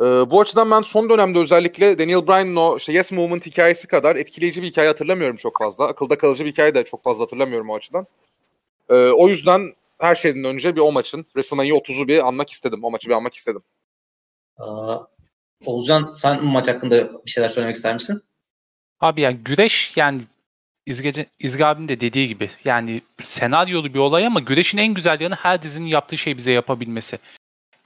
Ee, 0.00 0.04
bu 0.04 0.40
açıdan 0.40 0.70
ben 0.70 0.82
son 0.82 1.08
dönemde 1.08 1.38
özellikle 1.38 1.98
Daniel 1.98 2.26
Bryan'ın 2.26 2.56
o 2.56 2.76
işte 2.76 2.92
Yes 2.92 3.12
Movement 3.12 3.46
hikayesi 3.46 3.88
kadar 3.88 4.16
etkileyici 4.16 4.62
bir 4.62 4.66
hikaye 4.66 4.88
hatırlamıyorum 4.88 5.36
çok 5.36 5.58
fazla. 5.58 5.86
Akılda 5.86 6.18
kalıcı 6.18 6.44
bir 6.44 6.52
hikaye 6.52 6.74
de 6.74 6.84
çok 6.84 7.04
fazla 7.04 7.24
hatırlamıyorum 7.24 7.70
o 7.70 7.76
açıdan. 7.76 8.06
Ee, 8.88 8.94
o 8.94 9.28
yüzden 9.28 9.72
her 9.98 10.14
şeyden 10.14 10.44
önce 10.44 10.76
bir 10.76 10.80
o 10.80 10.92
maçın 10.92 11.22
WrestleMania 11.22 11.76
30'u 11.76 12.08
bir 12.08 12.26
anmak 12.28 12.50
istedim. 12.50 12.84
O 12.84 12.90
maçı 12.90 13.08
bir 13.08 13.14
anmak 13.14 13.34
istedim. 13.34 13.62
Aa, 14.58 14.98
Oğuzcan 15.66 16.12
sen 16.14 16.42
bu 16.42 16.46
maç 16.46 16.68
hakkında 16.68 17.24
bir 17.26 17.30
şeyler 17.30 17.48
söylemek 17.48 17.76
ister 17.76 17.94
misin? 17.94 18.22
Abi 19.00 19.20
yani 19.20 19.36
güreş 19.36 19.92
yani 19.96 20.22
İzge, 20.86 21.26
İzge 21.38 21.64
abinin 21.64 21.88
de 21.88 22.00
dediği 22.00 22.28
gibi 22.28 22.50
yani 22.64 23.02
senaryolu 23.24 23.94
bir 23.94 23.98
olay 23.98 24.26
ama 24.26 24.40
güreşin 24.40 24.78
en 24.78 24.94
güzel 24.94 25.20
yanı 25.20 25.34
her 25.34 25.62
dizinin 25.62 25.86
yaptığı 25.86 26.16
şey 26.16 26.36
bize 26.36 26.52
yapabilmesi. 26.52 27.18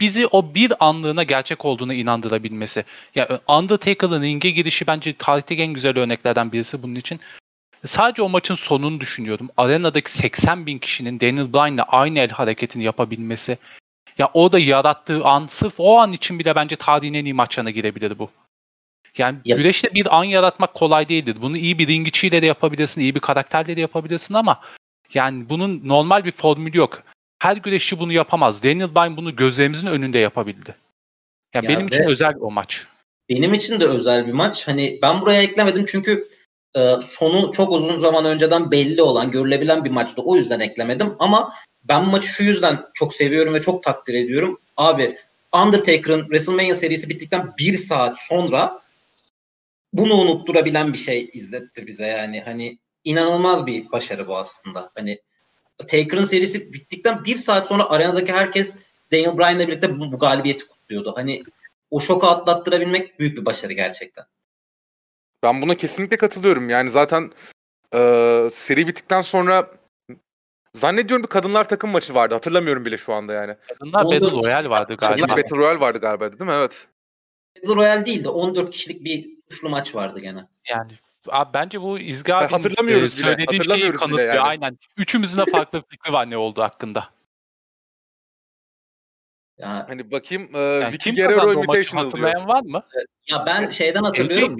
Bizi 0.00 0.26
o 0.26 0.54
bir 0.54 0.86
anlığına 0.86 1.22
gerçek 1.22 1.64
olduğuna 1.64 1.94
inandırabilmesi. 1.94 2.84
Ya 3.14 3.26
yani 3.30 3.40
Undertaker'ın 3.48 4.22
ringe 4.22 4.50
girişi 4.50 4.86
bence 4.86 5.12
tarihteki 5.12 5.62
en 5.62 5.72
güzel 5.72 5.98
örneklerden 5.98 6.52
birisi 6.52 6.82
bunun 6.82 6.94
için. 6.94 7.20
Sadece 7.86 8.22
o 8.22 8.28
maçın 8.28 8.54
sonunu 8.54 9.00
düşünüyorum. 9.00 9.48
Arenadaki 9.56 10.12
80 10.12 10.66
bin 10.66 10.78
kişinin 10.78 11.20
Daniel 11.20 11.52
Bryan'la 11.52 11.82
aynı 11.82 12.18
el 12.18 12.30
hareketini 12.30 12.84
yapabilmesi. 12.84 13.58
Ya 14.18 14.30
o 14.34 14.52
da 14.52 14.58
yarattığı 14.58 15.24
an 15.24 15.46
sırf 15.46 15.74
o 15.78 15.98
an 15.98 16.12
için 16.12 16.38
bile 16.38 16.54
bence 16.54 16.76
tarihin 16.76 17.14
en 17.14 17.24
iyi 17.24 17.34
maçlarına 17.34 17.70
girebilir 17.70 18.18
bu. 18.18 18.30
Yani 19.18 19.38
ya. 19.44 19.56
güreşte 19.56 19.94
bir 19.94 20.18
an 20.18 20.24
yaratmak 20.24 20.74
kolay 20.74 21.08
değildir. 21.08 21.36
Bunu 21.40 21.56
iyi 21.56 21.78
bir 21.78 21.88
ring 21.88 22.08
içiyle 22.08 22.42
de 22.42 22.46
yapabilirsin, 22.46 23.00
iyi 23.00 23.14
bir 23.14 23.20
karakterle 23.20 23.76
de 23.76 23.80
yapabilirsin 23.80 24.34
ama 24.34 24.60
yani 25.14 25.48
bunun 25.48 25.80
normal 25.84 26.24
bir 26.24 26.32
formülü 26.32 26.78
yok. 26.78 27.02
Her 27.38 27.56
güreşçi 27.56 27.98
bunu 27.98 28.12
yapamaz. 28.12 28.62
Daniel 28.62 28.94
Bryan 28.94 29.16
bunu 29.16 29.36
gözlerimizin 29.36 29.86
önünde 29.86 30.18
yapabildi. 30.18 30.74
Yani 31.54 31.66
ya 31.66 31.70
benim 31.70 31.88
için 31.88 32.02
özel 32.02 32.34
o 32.40 32.50
maç. 32.50 32.86
Benim 33.28 33.54
için 33.54 33.80
de 33.80 33.84
özel 33.84 34.26
bir 34.26 34.32
maç. 34.32 34.68
Hani 34.68 34.98
ben 35.02 35.20
buraya 35.20 35.42
eklemedim 35.42 35.84
çünkü 35.88 36.28
e, 36.76 36.94
sonu 37.02 37.52
çok 37.52 37.72
uzun 37.72 37.98
zaman 37.98 38.24
önceden 38.24 38.70
belli 38.70 39.02
olan, 39.02 39.30
görülebilen 39.30 39.84
bir 39.84 39.90
maçtı. 39.90 40.22
O 40.22 40.36
yüzden 40.36 40.60
eklemedim 40.60 41.14
ama 41.18 41.52
ben 41.84 42.06
bu 42.06 42.10
maçı 42.10 42.28
şu 42.28 42.44
yüzden 42.44 42.78
çok 42.94 43.14
seviyorum 43.14 43.54
ve 43.54 43.60
çok 43.60 43.82
takdir 43.82 44.14
ediyorum. 44.14 44.60
Abi 44.76 45.16
Undertaker'ın 45.52 46.20
WrestleMania 46.20 46.74
serisi 46.74 47.08
bittikten 47.08 47.52
bir 47.58 47.74
saat 47.74 48.18
sonra 48.18 48.82
bunu 49.92 50.14
unutturabilen 50.14 50.92
bir 50.92 50.98
şey 50.98 51.30
izletti 51.32 51.86
bize 51.86 52.06
yani. 52.06 52.40
Hani 52.40 52.78
inanılmaz 53.04 53.66
bir 53.66 53.92
başarı 53.92 54.28
bu 54.28 54.36
aslında. 54.36 54.90
Hani 54.94 55.18
Taker'ın 55.78 56.24
serisi 56.24 56.72
bittikten 56.72 57.24
bir 57.24 57.36
saat 57.36 57.66
sonra 57.66 57.90
arenadaki 57.90 58.32
herkes 58.32 58.78
Daniel 59.12 59.38
Bryan'la 59.38 59.68
birlikte 59.68 59.98
bu, 59.98 60.12
bu 60.12 60.18
galibiyeti 60.18 60.66
kutluyordu. 60.66 61.12
Hani 61.16 61.42
o 61.90 62.00
şoku 62.00 62.26
atlattırabilmek 62.26 63.18
büyük 63.18 63.36
bir 63.36 63.44
başarı 63.44 63.72
gerçekten. 63.72 64.24
Ben 65.42 65.62
buna 65.62 65.74
kesinlikle 65.74 66.16
katılıyorum. 66.16 66.70
Yani 66.70 66.90
zaten 66.90 67.32
e, 67.94 67.98
seri 68.52 68.86
bittikten 68.86 69.20
sonra 69.20 69.70
zannediyorum 70.74 71.22
bir 71.22 71.28
kadınlar 71.28 71.68
takım 71.68 71.90
maçı 71.90 72.14
vardı. 72.14 72.34
Hatırlamıyorum 72.34 72.84
bile 72.84 72.96
şu 72.96 73.12
anda 73.12 73.32
yani. 73.32 73.56
Kadınlar 73.68 74.04
Battle 74.04 74.30
Royale 74.30 74.70
vardı 74.70 74.96
galiba. 74.96 75.26
Kadınlar 75.26 75.36
Battle 75.44 75.56
Royale 75.56 75.80
vardı 75.80 75.98
galiba 75.98 76.32
değil 76.32 76.50
mi? 76.50 76.56
Evet. 76.56 76.88
Battle 77.56 77.74
Royale 77.74 78.06
değil 78.06 78.24
de 78.24 78.28
14 78.28 78.70
kişilik 78.70 79.04
bir 79.04 79.30
tuşlu 79.50 79.68
maç 79.68 79.94
vardı 79.94 80.20
gene. 80.20 80.48
Yani 80.70 80.92
abi 81.30 81.50
bence 81.54 81.80
bu 81.82 81.98
İzgi 81.98 82.34
abinin 82.34 82.48
hatırlamıyoruz 82.48 83.20
e, 83.20 83.22
bile. 83.22 83.44
Hatırlamıyoruz 83.44 84.08
bile 84.08 84.22
yani. 84.22 84.40
Aynen. 84.40 84.78
Üçümüzün 84.96 85.38
de 85.38 85.44
farklı 85.52 85.82
fikri 85.88 86.12
var 86.12 86.30
ne 86.30 86.36
oldu 86.36 86.62
hakkında. 86.62 87.10
Ya, 89.58 89.86
hani 89.88 90.10
bakayım 90.10 90.50
e, 90.54 90.58
yani 90.58 90.92
Vicky 90.92 91.16
Guerrero 91.16 91.52
Invitational 91.52 92.04
Hatırlayan 92.04 92.36
diyor. 92.36 92.48
var 92.48 92.62
mı? 92.62 92.82
Ya 93.30 93.46
ben 93.46 93.70
şeyden 93.70 94.02
hatırlıyorum. 94.02 94.56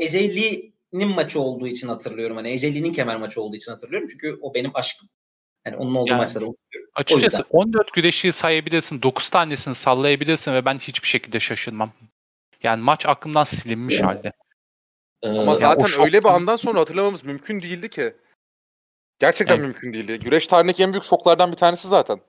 AJ 0.00 0.14
Lee'nin 0.14 1.08
maçı 1.08 1.40
olduğu 1.40 1.66
için 1.66 1.88
hatırlıyorum. 1.88 2.36
Hani 2.36 2.52
AJ 2.52 2.64
Lee'nin 2.64 2.92
kemer 2.92 3.16
maçı 3.16 3.42
olduğu 3.42 3.56
için 3.56 3.72
hatırlıyorum. 3.72 4.08
Çünkü 4.08 4.38
o 4.42 4.54
benim 4.54 4.70
aşkım. 4.74 5.08
Yani 5.66 5.76
onun 5.76 5.94
olduğu 5.94 6.10
yani, 6.10 6.18
maçları 6.18 6.46
unutuyorum. 6.46 6.90
Açıkçası 6.94 7.44
14 7.50 7.92
güreşi 7.92 8.32
sayabilirsin. 8.32 9.02
9 9.02 9.30
tanesini 9.30 9.74
sallayabilirsin 9.74 10.52
ve 10.52 10.64
ben 10.64 10.78
hiçbir 10.78 11.08
şekilde 11.08 11.40
şaşırmam. 11.40 11.92
Yani 12.62 12.82
maç 12.82 13.06
aklımdan 13.06 13.44
silinmiş 13.44 13.94
evet. 13.94 14.04
halde. 14.04 14.32
Ee, 15.22 15.28
Ama 15.28 15.54
zaten 15.54 15.88
yani 15.88 16.04
öyle 16.04 16.24
bir 16.24 16.28
andan 16.28 16.56
sonra 16.56 16.80
hatırlamamız 16.80 17.24
mümkün 17.24 17.62
değildi 17.62 17.90
ki. 17.90 18.14
Gerçekten 19.18 19.54
evet. 19.54 19.64
mümkün 19.64 19.92
değildi. 19.92 20.18
Güreş 20.18 20.46
tarihindeki 20.46 20.82
en 20.82 20.92
büyük 20.92 21.04
şoklardan 21.04 21.52
bir 21.52 21.56
tanesi 21.56 21.88
zaten. 21.88 22.20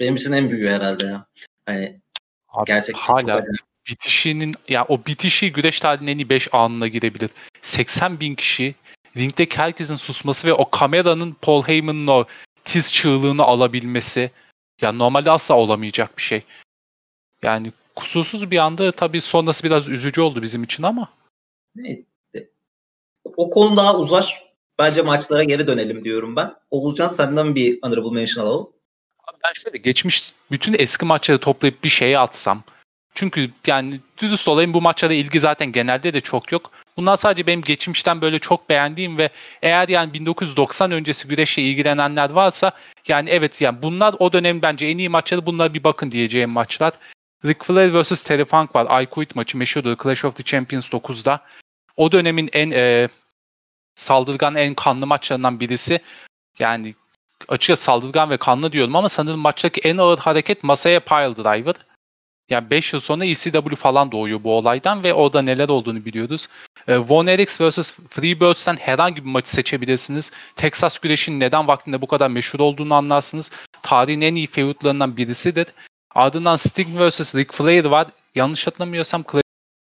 Benim 0.00 0.16
için 0.16 0.32
en 0.32 0.50
büyüğü 0.50 0.68
herhalde 0.68 1.06
ya. 1.06 1.26
Hani 1.66 2.00
Abi, 2.48 2.66
gerçekten 2.66 3.00
hala 3.00 3.44
bitişinin 3.88 4.54
ya 4.68 4.84
o 4.88 5.06
bitişi 5.06 5.52
güreş 5.52 5.80
tarihinin 5.80 6.10
en 6.10 6.18
iyi 6.18 6.28
5 6.28 6.54
anına 6.54 6.88
girebilir. 6.88 7.30
80 7.62 8.20
bin 8.20 8.34
kişi 8.34 8.74
ringdeki 9.16 9.58
herkesin 9.58 9.94
susması 9.94 10.46
ve 10.46 10.52
o 10.52 10.70
kameranın 10.70 11.36
Paul 11.42 11.62
Heyman'ın 11.62 12.06
o 12.06 12.24
tiz 12.64 12.92
çığlığını 12.92 13.42
alabilmesi 13.42 14.30
ya 14.80 14.92
normalde 14.92 15.30
asla 15.30 15.54
olamayacak 15.54 16.18
bir 16.18 16.22
şey. 16.22 16.42
Yani 17.42 17.72
kusursuz 17.96 18.50
bir 18.50 18.58
anda 18.58 18.92
tabii 18.92 19.20
sonrası 19.20 19.64
biraz 19.64 19.88
üzücü 19.88 20.20
oldu 20.20 20.42
bizim 20.42 20.62
için 20.62 20.82
ama. 20.82 21.08
Neyse. 21.76 22.04
O 23.36 23.50
konu 23.50 23.76
daha 23.76 23.96
uzar. 23.96 24.52
Bence 24.78 25.02
maçlara 25.02 25.44
geri 25.44 25.66
dönelim 25.66 26.04
diyorum 26.04 26.36
ben. 26.36 26.54
Oğuzcan 26.70 27.08
senden 27.08 27.54
bir 27.54 27.78
honorable 27.82 28.20
mention 28.20 28.44
alalım. 28.44 28.72
Ben 29.44 29.52
şöyle 29.52 29.78
geçmiş 29.78 30.32
bütün 30.50 30.74
eski 30.78 31.04
maçları 31.04 31.38
toplayıp 31.38 31.84
bir 31.84 31.88
şeye 31.88 32.18
atsam. 32.18 32.62
Çünkü 33.14 33.50
yani 33.66 34.00
dürüst 34.18 34.48
olayım 34.48 34.74
bu 34.74 34.80
maçlara 34.80 35.14
ilgi 35.14 35.40
zaten 35.40 35.72
genelde 35.72 36.14
de 36.14 36.20
çok 36.20 36.52
yok. 36.52 36.70
Bunlar 36.96 37.16
sadece 37.16 37.46
benim 37.46 37.62
geçmişten 37.62 38.20
böyle 38.20 38.38
çok 38.38 38.68
beğendiğim 38.68 39.18
ve 39.18 39.30
eğer 39.62 39.88
yani 39.88 40.12
1990 40.12 40.90
öncesi 40.90 41.28
güreşle 41.28 41.62
ilgilenenler 41.62 42.30
varsa 42.30 42.72
yani 43.08 43.30
evet 43.30 43.60
yani 43.60 43.82
bunlar 43.82 44.14
o 44.18 44.32
dönem 44.32 44.62
bence 44.62 44.86
en 44.86 44.98
iyi 44.98 45.08
maçları 45.08 45.46
bunlar 45.46 45.74
bir 45.74 45.84
bakın 45.84 46.10
diyeceğim 46.10 46.50
maçlar. 46.50 46.92
Ric 47.44 47.64
Flair 47.64 48.02
vs. 48.02 48.22
Terry 48.22 48.44
Funk 48.44 48.74
var. 48.74 49.02
I 49.02 49.06
Quit 49.06 49.36
maçı 49.36 49.58
meşhurdur. 49.58 49.96
Clash 50.02 50.24
of 50.24 50.36
the 50.36 50.42
Champions 50.42 50.88
9'da. 50.88 51.40
O 51.96 52.12
dönemin 52.12 52.50
en 52.52 52.70
e, 52.70 53.08
saldırgan, 53.94 54.54
en 54.54 54.74
kanlı 54.74 55.06
maçlarından 55.06 55.60
birisi. 55.60 56.00
Yani 56.58 56.94
açıkça 57.48 57.76
saldırgan 57.76 58.30
ve 58.30 58.36
kanlı 58.36 58.72
diyorum 58.72 58.96
ama 58.96 59.08
sanırım 59.08 59.40
maçtaki 59.40 59.80
en 59.80 59.96
ağır 59.96 60.18
hareket 60.18 60.64
masaya 60.64 61.00
pile 61.00 61.36
driver. 61.36 61.74
Yani 62.50 62.70
5 62.70 62.92
yıl 62.92 63.00
sonra 63.00 63.24
ECW 63.24 63.76
falan 63.76 64.12
doğuyor 64.12 64.44
bu 64.44 64.56
olaydan 64.56 65.04
ve 65.04 65.14
orada 65.14 65.42
neler 65.42 65.68
olduğunu 65.68 66.04
biliyoruz. 66.04 66.48
E, 66.88 66.98
Von 66.98 67.26
Erichs 67.26 67.60
vs. 67.60 67.92
Freebirds'ten 68.10 68.76
herhangi 68.76 69.24
bir 69.24 69.30
maçı 69.30 69.50
seçebilirsiniz. 69.50 70.30
Texas 70.56 70.98
güreşinin 70.98 71.40
neden 71.40 71.68
vaktinde 71.68 72.00
bu 72.00 72.06
kadar 72.06 72.28
meşhur 72.28 72.60
olduğunu 72.60 72.94
anlarsınız. 72.94 73.50
Tarihin 73.82 74.20
en 74.20 74.34
iyi 74.34 74.46
feudlarından 74.46 75.16
birisidir. 75.16 75.66
Ardından 76.14 76.56
Sting 76.56 76.88
vs. 77.00 77.34
Ric 77.34 77.52
Flair 77.52 77.84
var. 77.84 78.06
Yanlış 78.34 78.66
hatırlamıyorsam 78.66 79.22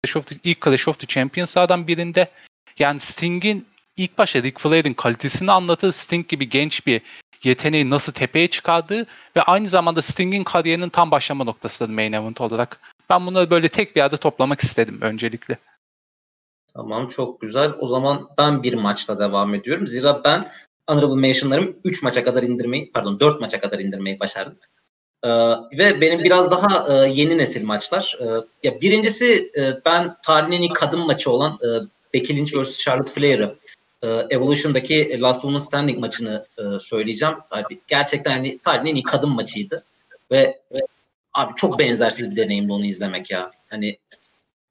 Clash 0.04 0.18
of 0.18 0.26
the, 0.26 0.36
ilk 0.44 0.62
Clash 0.62 0.88
of 0.88 1.00
the 1.00 1.08
Champions'lardan 1.08 1.88
birinde. 1.88 2.32
Yani 2.80 3.00
Sting'in 3.00 3.68
ilk 3.98 4.18
başta 4.18 4.44
Ric 4.44 4.60
Flair'in 4.60 4.94
kalitesini 4.94 5.52
anlatır. 5.52 5.92
Sting 5.92 6.28
gibi 6.28 6.50
genç 6.50 6.88
bir 6.88 7.02
yeteneği 7.44 7.90
nasıl 7.90 8.14
tepeye 8.14 8.48
çıkardığı 8.48 9.06
ve 9.36 9.42
aynı 9.42 9.70
zamanda 9.70 10.02
Sting'in 10.02 10.44
kariyerinin 10.44 10.90
tam 10.90 11.12
başlama 11.12 11.44
noktasıdır 11.44 11.90
main 11.90 12.14
event 12.14 12.42
olarak. 12.42 12.80
Ben 13.10 13.26
bunları 13.26 13.50
böyle 13.50 13.70
tek 13.70 13.96
bir 13.96 14.02
yerde 14.02 14.18
toplamak 14.18 14.64
istedim 14.64 14.98
öncelikle. 15.02 15.58
Tamam 16.76 17.08
çok 17.08 17.42
güzel. 17.42 17.74
O 17.80 17.88
zaman 17.88 18.30
ben 18.38 18.64
bir 18.64 18.74
maçla 18.74 19.20
devam 19.20 19.56
ediyorum. 19.56 19.88
Zira 19.88 20.24
ben 20.24 20.48
honorable 20.90 21.22
mentionlarımı 21.22 21.74
3 21.84 22.04
maça 22.04 22.24
kadar 22.24 22.44
indirmeyi, 22.44 22.92
pardon 22.92 23.20
4 23.20 23.42
maça 23.42 23.60
kadar 23.60 23.80
indirmeyi 23.80 24.20
başardım. 24.20 24.58
Ee, 25.24 25.30
ve 25.78 26.02
benim 26.02 26.24
biraz 26.24 26.52
daha 26.52 26.88
e, 27.06 27.10
yeni 27.10 27.38
nesil 27.38 27.66
maçlar. 27.66 28.18
Ee, 28.22 28.26
ya 28.64 28.82
birincisi 28.82 29.52
e, 29.58 29.62
ben 29.86 30.16
tarihin 30.26 30.52
en 30.52 30.62
iyi 30.62 30.74
kadın 30.74 31.00
maçı 31.00 31.32
olan 31.32 31.60
e, 31.64 31.68
Becky 32.14 32.40
Lynch 32.40 32.54
vs. 32.56 32.80
Charlotte 32.80 33.12
Flair'ı 33.12 33.56
e, 34.02 34.08
Evolution'daki 34.08 35.22
Last 35.22 35.42
Woman 35.42 35.58
Standing 35.58 36.00
maçını 36.00 36.46
e, 36.58 36.80
söyleyeceğim. 36.80 37.36
Abi 37.52 37.82
gerçekten 37.88 38.32
hani 38.32 38.60
tarihin 38.60 38.96
iyi 38.96 39.04
kadın 39.04 39.30
maçıydı. 39.30 39.84
Ve, 40.32 40.62
ve 40.72 40.80
abi 41.34 41.54
çok 41.56 41.80
benzersiz 41.80 42.32
bir 42.32 42.36
deneyimdi 42.36 42.74
onu 42.74 42.86
izlemek 42.86 43.32
ya. 43.32 43.52
Hani 43.70 43.98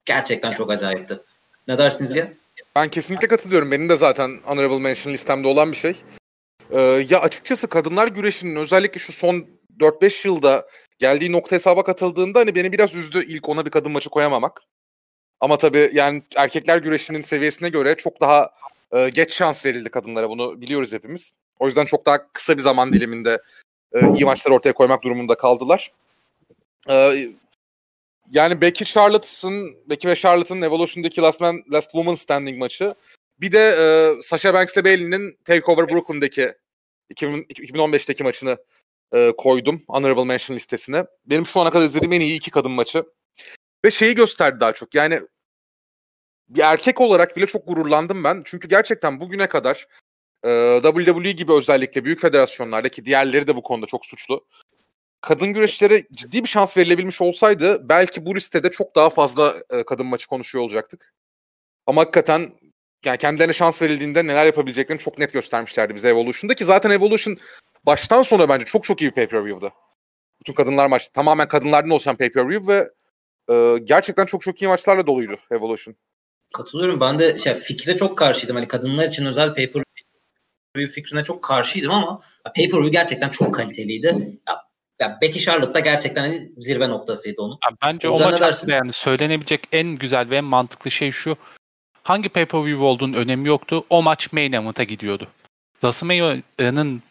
gerçekten 0.05 0.53
çok 0.53 0.71
acayipti. 0.71 1.21
Ne 1.69 1.79
dersiniz 1.79 2.13
Ge? 2.13 2.33
Ben 2.77 2.89
kesinlikle 2.89 3.29
katılıyorum. 3.29 3.71
Benim 3.71 3.89
de 3.89 3.97
zaten 3.97 4.41
honorable 4.45 4.79
mention 4.79 5.13
listemde 5.13 5.49
olan 5.49 5.73
bir 5.73 5.77
şey. 5.77 5.97
Ee, 6.71 6.81
ya 7.09 7.21
açıkçası 7.21 7.69
kadınlar 7.69 8.09
güreşinin 8.09 8.57
özellikle 8.57 8.99
şu 8.99 9.13
son 9.13 9.47
4-5 9.81 10.29
yılda 10.29 10.69
geldiği 10.99 11.33
nokta 11.33 11.57
hesaba 11.57 11.85
katıldığında 11.85 12.39
hani 12.39 12.55
beni 12.55 12.73
biraz 12.73 12.95
üzdü 12.95 13.25
ilk 13.27 13.49
ona 13.49 13.67
bir 13.67 13.71
kadın 13.71 13.93
maçı 13.93 14.11
koyamamak. 14.11 14.63
Ama 15.41 15.57
tabii 15.57 15.91
yani 15.93 16.23
erkekler 16.37 16.79
güreşinin 16.79 17.23
seviyesine 17.23 17.69
göre 17.69 17.97
çok 17.97 18.21
daha 18.21 18.51
e, 18.93 19.09
geç 19.09 19.33
şans 19.33 19.67
verildi 19.67 19.91
kadınlara 19.91 20.31
bunu 20.31 20.61
biliyoruz 20.61 20.93
hepimiz. 20.93 21.33
O 21.59 21.67
yüzden 21.67 21.85
çok 21.85 22.07
daha 22.07 22.33
kısa 22.33 22.57
bir 22.57 22.63
zaman 22.63 22.93
diliminde 22.93 23.43
e, 23.93 24.01
iyi 24.15 24.25
maçlar 24.25 24.53
ortaya 24.53 24.73
koymak 24.73 25.05
durumunda 25.05 25.35
kaldılar. 25.35 25.93
E, 26.91 27.27
yani 28.31 28.61
Becky 28.61 28.87
Charlotte'ın 28.87 29.77
Becky 29.91 30.13
ve 30.13 30.17
Charlotte'ın 30.17 30.63
Evolution'daki 30.63 31.21
Last 31.21 31.41
Man 31.41 31.63
Last 31.73 31.91
Woman 31.91 32.15
Standing 32.15 32.59
maçı. 32.59 32.95
Bir 33.41 33.53
de 33.53 33.69
e, 33.69 34.23
Sasha 34.23 34.55
Banks 34.55 34.77
ile 34.77 34.85
Bayley'nin 34.85 35.39
Takeover 35.45 35.89
Brooklyn'deki 35.89 36.53
2000, 37.11 37.43
2015'teki 37.43 38.25
maçını 38.25 38.59
e, 39.13 39.33
koydum 39.39 39.83
honorable 39.89 40.25
mention 40.25 40.57
listesine. 40.57 41.05
Benim 41.27 41.47
şu 41.47 41.61
ana 41.61 41.71
kadar 41.71 41.85
izlediğim 41.85 42.13
en 42.13 42.21
iyi 42.21 42.37
iki 42.37 42.51
kadın 42.51 42.71
maçı. 42.71 43.05
Ve 43.85 43.91
şeyi 43.91 44.15
gösterdi 44.15 44.61
daha 44.61 44.73
çok. 44.73 44.95
Yani 44.95 45.21
bir 46.49 46.61
erkek 46.61 47.01
olarak 47.01 47.37
bile 47.37 47.47
çok 47.47 47.67
gururlandım 47.69 48.25
ben. 48.25 48.43
Çünkü 48.45 48.69
gerçekten 48.69 49.21
bugüne 49.21 49.47
kadar 49.49 49.87
e, 50.45 50.81
WWE 50.83 51.33
gibi 51.33 51.53
özellikle 51.53 52.05
büyük 52.05 52.21
federasyonlardaki 52.21 53.05
diğerleri 53.05 53.47
de 53.47 53.57
bu 53.57 53.63
konuda 53.63 53.87
çok 53.87 54.07
suçlu. 54.07 54.47
Kadın 55.21 55.53
güreşçilere 55.53 56.03
ciddi 56.13 56.43
bir 56.45 56.49
şans 56.49 56.77
verilebilmiş 56.77 57.21
olsaydı 57.21 57.89
belki 57.89 58.27
bu 58.27 58.35
listede 58.37 58.71
çok 58.71 58.97
daha 58.97 59.11
fazla 59.11 59.55
e, 59.71 59.85
kadın 59.85 60.07
maçı 60.07 60.29
konuşuyor 60.29 60.65
olacaktık. 60.65 61.15
Ama 61.87 62.01
hakikaten 62.01 62.53
yani 63.05 63.19
kendilerine 63.19 63.53
şans 63.53 63.83
verildiğinde 63.83 64.27
neler 64.27 64.47
yapabileceklerini 64.47 65.03
çok 65.03 65.19
net 65.19 65.33
göstermişlerdi 65.33 65.95
bize 65.95 66.09
Evolution'da 66.09 66.55
ki 66.55 66.65
zaten 66.65 66.91
Evolution 66.91 67.39
baştan 67.87 68.23
sona 68.23 68.49
bence 68.49 68.65
çok 68.65 68.85
çok 68.85 69.01
iyi 69.03 69.11
bir 69.11 69.15
pay-per-view'da. 69.15 69.71
Bütün 70.41 70.55
kadınlar 70.55 70.87
maç 70.87 71.09
tamamen 71.09 71.49
kadınlardan 71.49 71.91
oluşan 71.91 72.17
pay-per-view 72.17 72.73
ve 72.73 72.91
e, 73.55 73.79
gerçekten 73.79 74.27
çok 74.27 74.43
çok 74.43 74.63
iyi 74.63 74.69
maçlarla 74.69 75.07
doluydu 75.07 75.37
Evolution. 75.51 75.97
Katılıyorum. 76.55 77.01
Ben 77.01 77.19
de 77.19 77.39
şey, 77.39 77.55
fikre 77.55 77.97
çok 77.97 78.19
karşıydım. 78.19 78.57
Hani 78.57 78.69
kadınlar 78.69 79.07
için 79.07 79.27
özel 79.27 79.49
paper 79.49 79.83
view 80.77 80.95
fikrine 80.95 81.25
çok 81.25 81.45
karşıydım 81.45 81.91
ama 81.91 82.21
pay 82.45 82.69
per 82.69 82.79
view 82.79 82.91
gerçekten 82.91 83.29
çok 83.29 83.55
kaliteliydi. 83.55 84.41
Ya, 84.49 84.63
ya 85.01 85.19
Becky 85.21 85.45
Charlotte 85.45 85.75
da 85.75 85.81
gerçekten 85.81 86.23
hani 86.23 86.53
zirve 86.59 86.89
noktasıydı 86.89 87.43
onun. 87.43 87.53
Ya 87.53 87.77
bence 87.83 88.09
o, 88.09 88.17
o 88.17 88.19
maç 88.31 88.43
aslında 88.43 88.75
yani 88.75 88.93
söylenebilecek 88.93 89.69
en 89.73 89.89
güzel 89.89 90.31
ve 90.31 90.37
en 90.37 90.45
mantıklı 90.45 90.91
şey 90.91 91.11
şu. 91.11 91.37
Hangi 92.03 92.29
pay 92.29 92.47
per 92.47 92.65
view 92.65 92.85
olduğunun 92.85 93.13
önemi 93.13 93.49
yoktu. 93.49 93.85
O 93.91 94.03
maç 94.03 94.33
main 94.33 94.53
event'a 94.53 94.85
gidiyordu. 94.85 95.29
WrestleMania'nın 95.83 97.03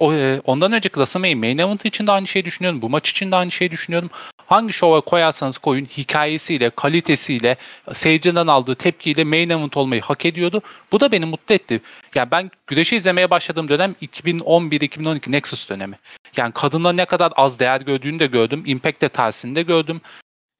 e, 0.00 0.40
ondan 0.44 0.72
önceki 0.72 0.94
WrestleMania 0.94 1.36
main 1.36 1.58
event 1.58 1.84
için 1.84 2.06
de 2.06 2.12
aynı 2.12 2.26
şeyi 2.26 2.44
düşünüyorum. 2.44 2.82
Bu 2.82 2.90
maç 2.90 3.10
için 3.10 3.32
de 3.32 3.36
aynı 3.36 3.50
şeyi 3.50 3.70
düşünüyorum. 3.70 4.10
Hangi 4.46 4.72
şova 4.72 5.00
koyarsanız 5.00 5.58
koyun 5.58 5.84
hikayesiyle, 5.84 6.70
kalitesiyle, 6.70 7.56
seyirciden 7.92 8.46
aldığı 8.46 8.74
tepkiyle 8.74 9.24
main 9.24 9.50
event 9.50 9.76
olmayı 9.76 10.02
hak 10.02 10.26
ediyordu. 10.26 10.62
Bu 10.92 11.00
da 11.00 11.12
beni 11.12 11.26
mutlu 11.26 11.54
etti. 11.54 11.80
Yani 12.14 12.30
ben 12.30 12.50
güreşi 12.66 12.96
izlemeye 12.96 13.30
başladığım 13.30 13.68
dönem 13.68 13.94
2011-2012 14.02 15.32
Nexus 15.32 15.68
dönemi. 15.68 15.98
Yani 16.36 16.52
kadınlar 16.52 16.96
ne 16.96 17.04
kadar 17.04 17.32
az 17.36 17.58
değer 17.58 17.80
gördüğünü 17.80 18.18
de 18.18 18.26
gördüm. 18.26 18.62
Impact 18.66 19.02
de 19.02 19.08
tersini 19.08 19.56
de 19.56 19.62
gördüm 19.62 20.00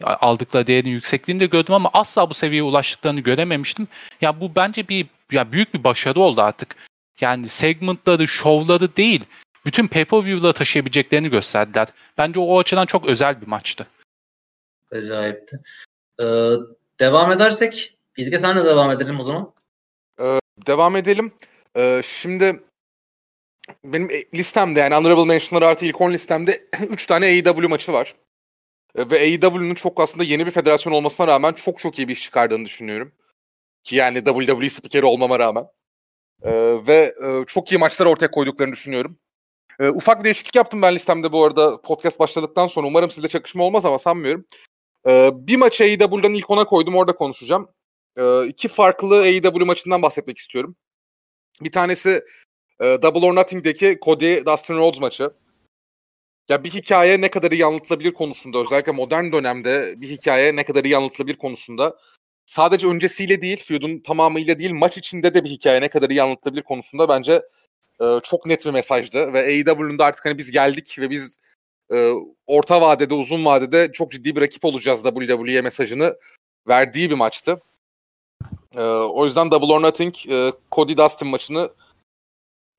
aldıkları 0.05 0.67
değerin 0.67 0.91
yüksekliğini 0.91 1.41
de 1.41 1.47
gördüm 1.47 1.75
ama 1.75 1.91
asla 1.93 2.31
bu 2.31 2.35
seviyeye 2.35 2.63
ulaştıklarını 2.63 3.21
görememiştim. 3.21 3.89
Ya 4.21 4.41
bu 4.41 4.55
bence 4.57 4.89
bir 4.89 5.07
ya 5.33 5.53
büyük 5.53 5.75
bir 5.75 5.85
başarı 5.85 6.21
oldu 6.21 6.43
artık. 6.43 6.77
Yani 7.23 7.49
segmentları, 7.49 8.29
şovları 8.29 8.97
değil, 8.97 9.25
bütün 9.65 9.89
pay-per-view'la 9.89 10.53
taşıyabileceklerini 10.53 11.29
gösterdiler. 11.29 11.89
Bence 12.19 12.41
o 12.41 12.59
açıdan 12.59 12.87
çok 12.87 13.07
özel 13.07 13.41
bir 13.41 13.47
maçtı. 13.47 13.87
Acayipti. 14.93 15.57
Ee, 16.21 16.25
devam 17.01 17.33
edersek, 17.33 17.99
İzge 18.17 18.39
sen 18.39 18.57
de 18.57 18.65
devam 18.65 18.91
edelim 18.91 19.21
o 19.21 19.23
zaman. 19.23 19.53
Ee, 20.21 20.39
devam 20.67 20.97
edelim. 20.97 21.33
Ee, 21.77 22.01
şimdi 22.05 22.63
benim 23.85 24.09
listemde 24.35 24.81
yani 24.81 24.95
Honorable 24.95 25.25
Mention'lar 25.25 25.67
artı 25.67 25.87
ilk 25.87 26.01
10 26.01 26.13
listemde 26.13 26.69
3 26.89 27.07
tane 27.07 27.27
AEW 27.27 27.67
maçı 27.67 27.93
var. 27.93 28.15
Ve 28.97 29.19
AEW'nun 29.19 29.75
çok 29.75 30.01
aslında 30.01 30.25
yeni 30.25 30.47
bir 30.47 30.51
federasyon 30.51 30.93
olmasına 30.93 31.27
rağmen 31.27 31.53
çok 31.53 31.79
çok 31.79 31.99
iyi 31.99 32.09
bir 32.09 32.13
iş 32.13 32.23
çıkardığını 32.23 32.65
düşünüyorum. 32.65 33.13
Ki 33.85 33.97
yani 33.97 34.25
WWE 34.25 34.71
spikeri 34.71 35.05
olmama 35.07 35.39
rağmen. 35.39 35.67
Ee, 36.45 36.77
ve 36.87 37.15
e, 37.25 37.45
çok 37.47 37.73
iyi 37.73 37.79
maçlar 37.79 38.07
ortaya 38.07 38.31
koyduklarını 38.31 38.73
düşünüyorum. 38.73 39.19
Ee, 39.81 39.89
ufak 39.89 40.19
bir 40.19 40.25
değişiklik 40.25 40.55
yaptım 40.57 40.83
ben 40.83 40.95
listemde 40.95 41.33
bu 41.33 41.45
arada 41.45 41.81
podcast 41.81 42.21
başladıktan 42.21 42.67
sonra. 42.67 42.87
Umarım 42.87 43.11
sizde 43.11 43.29
çakışma 43.29 43.65
olmaz 43.65 43.85
ama 43.85 43.99
sanmıyorum. 43.99 44.45
Ee, 45.09 45.31
bir 45.35 45.57
maçı 45.57 45.85
AEW'dan 45.85 46.35
ilk 46.35 46.51
ona 46.51 46.65
koydum 46.65 46.97
orada 46.97 47.13
konuşacağım. 47.13 47.69
Ee, 48.19 48.47
iki 48.47 48.69
farklı 48.69 49.21
AEW 49.21 49.65
maçından 49.65 50.03
bahsetmek 50.03 50.39
istiyorum. 50.39 50.77
Bir 51.61 51.73
tanesi 51.73 52.25
e, 52.81 52.85
Double 53.03 53.27
or 53.27 53.37
Nothing'deki 53.37 53.99
Cody 54.03 54.45
Dustin 54.47 54.75
Rhodes 54.75 55.01
maçı. 55.01 55.31
Ya 56.49 56.65
bir 56.65 56.71
hikaye 56.71 57.21
ne 57.21 57.31
kadar 57.31 57.53
iyi 57.53 57.67
anlatılabilir 57.67 58.15
konusunda 58.15 58.59
özellikle 58.59 58.93
modern 58.93 59.33
dönemde 59.33 59.95
bir 59.97 60.09
hikaye 60.09 60.57
ne 60.57 60.65
kadar 60.65 60.85
iyi 60.85 60.97
anlatılabilir 60.97 61.37
konusunda 61.39 61.99
sadece 62.51 62.87
öncesiyle 62.87 63.43
değil, 63.43 63.65
feud'un 63.65 63.99
tamamıyla 63.99 64.59
değil, 64.59 64.73
maç 64.73 64.99
içinde 64.99 65.35
de 65.35 65.45
bir 65.45 65.51
hikaye 65.51 65.81
ne 65.81 65.89
kadar 65.89 66.11
iyi 66.11 66.23
anlatılabilir 66.23 66.63
konusunda 66.63 67.09
bence 67.09 67.43
e, 68.03 68.21
çok 68.23 68.47
net 68.47 68.67
bir 68.67 68.71
mesajdı. 68.71 69.33
Ve 69.33 69.39
AEW'nun 69.39 69.99
da 69.99 70.05
artık 70.05 70.25
hani 70.25 70.39
biz 70.39 70.51
geldik 70.51 70.97
ve 70.99 71.11
biz 71.11 71.39
e, 71.93 72.11
orta 72.47 72.81
vadede, 72.81 73.15
uzun 73.15 73.45
vadede 73.45 73.93
çok 73.93 74.13
ciddi 74.13 74.37
bir 74.37 74.41
rakip 74.41 74.65
olacağız 74.65 75.03
WWE 75.03 75.61
mesajını 75.63 76.17
verdiği 76.69 77.11
bir 77.11 77.15
maçtı. 77.15 77.63
E, 78.77 78.83
o 78.83 79.25
yüzden 79.25 79.51
Double 79.51 79.73
or 79.73 79.83
Nothing 79.83 80.15
e, 80.31 80.53
Cody 80.73 80.97
Dustin 80.97 81.29
maçını 81.29 81.71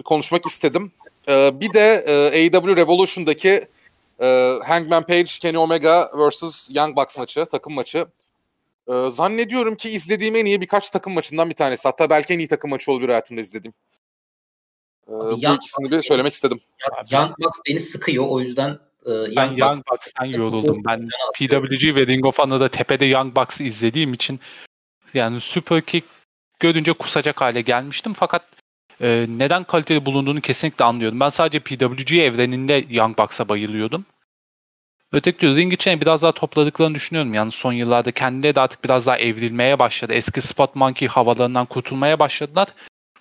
konuşmak 0.05 0.45
istedim. 0.45 0.91
E, 1.27 1.59
bir 1.59 1.73
de 1.73 2.05
e, 2.07 2.45
AEW 2.45 2.75
Revolution'daki 2.75 3.67
e, 4.21 4.57
Hangman 4.63 5.05
Page, 5.05 5.31
Kenny 5.41 5.57
Omega 5.57 6.11
vs. 6.13 6.69
Young 6.71 6.97
Bucks 6.97 7.17
maçı, 7.17 7.45
takım 7.45 7.73
maçı. 7.73 8.07
Ee, 8.87 9.11
zannediyorum 9.11 9.75
ki 9.75 9.89
izlediğim 9.89 10.35
en 10.35 10.45
iyi 10.45 10.61
birkaç 10.61 10.89
takım 10.89 11.13
maçından 11.13 11.49
bir 11.49 11.55
tanesi. 11.55 11.87
Hatta 11.87 12.09
belki 12.09 12.33
en 12.33 12.39
iyi 12.39 12.47
takım 12.47 12.69
maçı 12.69 12.91
olabilir 12.91 13.09
hayatımda 13.09 13.41
izlediğim. 13.41 13.73
Ee, 15.07 15.11
bu 15.11 15.55
ikisini 15.55 15.91
de 15.91 16.01
söylemek 16.01 16.33
istedim. 16.33 16.59
Young 17.11 17.31
Bucks 17.39 17.59
beni 17.69 17.79
sıkıyor 17.79 18.25
o 18.27 18.39
yüzden 18.39 18.79
e, 19.05 19.11
Young 19.11 19.35
ben 19.35 19.51
Young 19.51 19.81
Bucks'tan 19.91 20.25
yoruldum. 20.25 20.83
Ben 20.85 21.07
PWG 21.35 21.95
ve 21.95 22.07
Ring 22.07 22.25
of 22.25 22.39
Honor'da 22.39 22.69
tepede 22.69 23.05
Young 23.05 23.35
Bucks'ı 23.35 23.63
izlediğim 23.63 24.13
için 24.13 24.39
yani 25.13 25.41
Super 25.41 25.81
Kick 25.81 26.07
görünce 26.59 26.93
kusacak 26.93 27.41
hale 27.41 27.61
gelmiştim. 27.61 28.13
Fakat 28.13 28.43
e, 29.01 29.25
neden 29.29 29.63
kaliteli 29.63 30.05
bulunduğunu 30.05 30.41
kesinlikle 30.41 30.85
anlıyorum. 30.85 31.19
Ben 31.19 31.29
sadece 31.29 31.59
PWG 31.59 32.13
evreninde 32.13 32.85
Young 32.89 33.17
Bucks'a 33.17 33.49
bayılıyordum. 33.49 34.05
Öteki 35.13 35.47
ring 35.47 35.73
için 35.73 36.01
biraz 36.01 36.21
daha 36.21 36.31
topladıklarını 36.31 36.95
düşünüyorum. 36.95 37.33
Yani 37.33 37.51
son 37.51 37.73
yıllarda 37.73 38.11
kendileri 38.11 38.55
de 38.55 38.59
artık 38.59 38.83
biraz 38.83 39.05
daha 39.05 39.17
evrilmeye 39.17 39.79
başladı. 39.79 40.13
Eski 40.13 40.41
Spot 40.41 40.75
Monkey 40.75 41.07
havalarından 41.07 41.65
kurtulmaya 41.65 42.19
başladılar. 42.19 42.67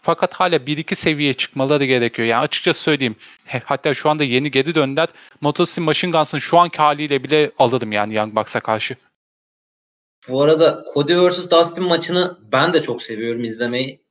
Fakat 0.02 0.34
hala 0.34 0.66
bir 0.66 0.78
iki 0.78 0.96
seviye 0.96 1.34
çıkmaları 1.34 1.84
gerekiyor. 1.84 2.28
Yani 2.28 2.40
açıkçası 2.40 2.80
söyleyeyim. 2.82 3.16
Hatta 3.64 3.94
şu 3.94 4.10
anda 4.10 4.24
yeni 4.24 4.50
geri 4.50 4.74
döndüler. 4.74 5.08
Motor 5.40 5.66
City 5.66 5.80
Machine 5.80 6.10
Guns'ın 6.10 6.38
şu 6.38 6.58
anki 6.58 6.78
haliyle 6.78 7.24
bile 7.24 7.52
alırım 7.58 7.92
yani 7.92 8.14
Young 8.14 8.36
Bucks'a 8.36 8.60
karşı. 8.60 8.96
Bu 10.28 10.42
arada 10.42 10.84
Cody 10.94 11.14
vs. 11.14 11.50
Dustin 11.50 11.84
maçını 11.84 12.38
ben 12.52 12.72
de 12.72 12.82
çok 12.82 13.02
seviyorum 13.02 13.44
izlemeyi. 13.44 14.04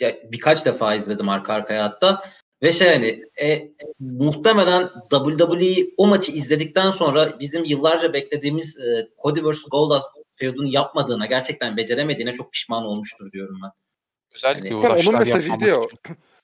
Ya, 0.00 0.16
birkaç 0.32 0.66
defa 0.66 0.94
izledim 0.94 1.28
arka 1.28 1.54
arkaya 1.54 1.84
hatta. 1.84 2.20
Ve 2.64 2.72
şey 2.72 2.88
hani 2.88 3.24
e, 3.42 3.68
muhtemelen 4.00 4.90
WWE 5.10 5.86
o 5.96 6.06
maçı 6.06 6.32
izledikten 6.32 6.90
sonra 6.90 7.40
bizim 7.40 7.64
yıllarca 7.64 8.12
beklediğimiz 8.12 8.80
e, 8.80 9.08
Cody 9.22 9.40
vs. 9.42 9.64
Goldust 9.70 10.16
feud'unu 10.34 10.74
yapmadığına, 10.74 11.26
gerçekten 11.26 11.76
beceremediğine 11.76 12.32
çok 12.32 12.52
pişman 12.52 12.84
olmuştur 12.84 13.32
diyorum 13.32 13.60
ben. 13.64 13.70
Özellikle 14.34 14.68
yani, 14.68 14.82
Zaten 14.82 15.06
onun 15.06 15.18
mesajıydı 15.18 15.74
o. 15.74 15.88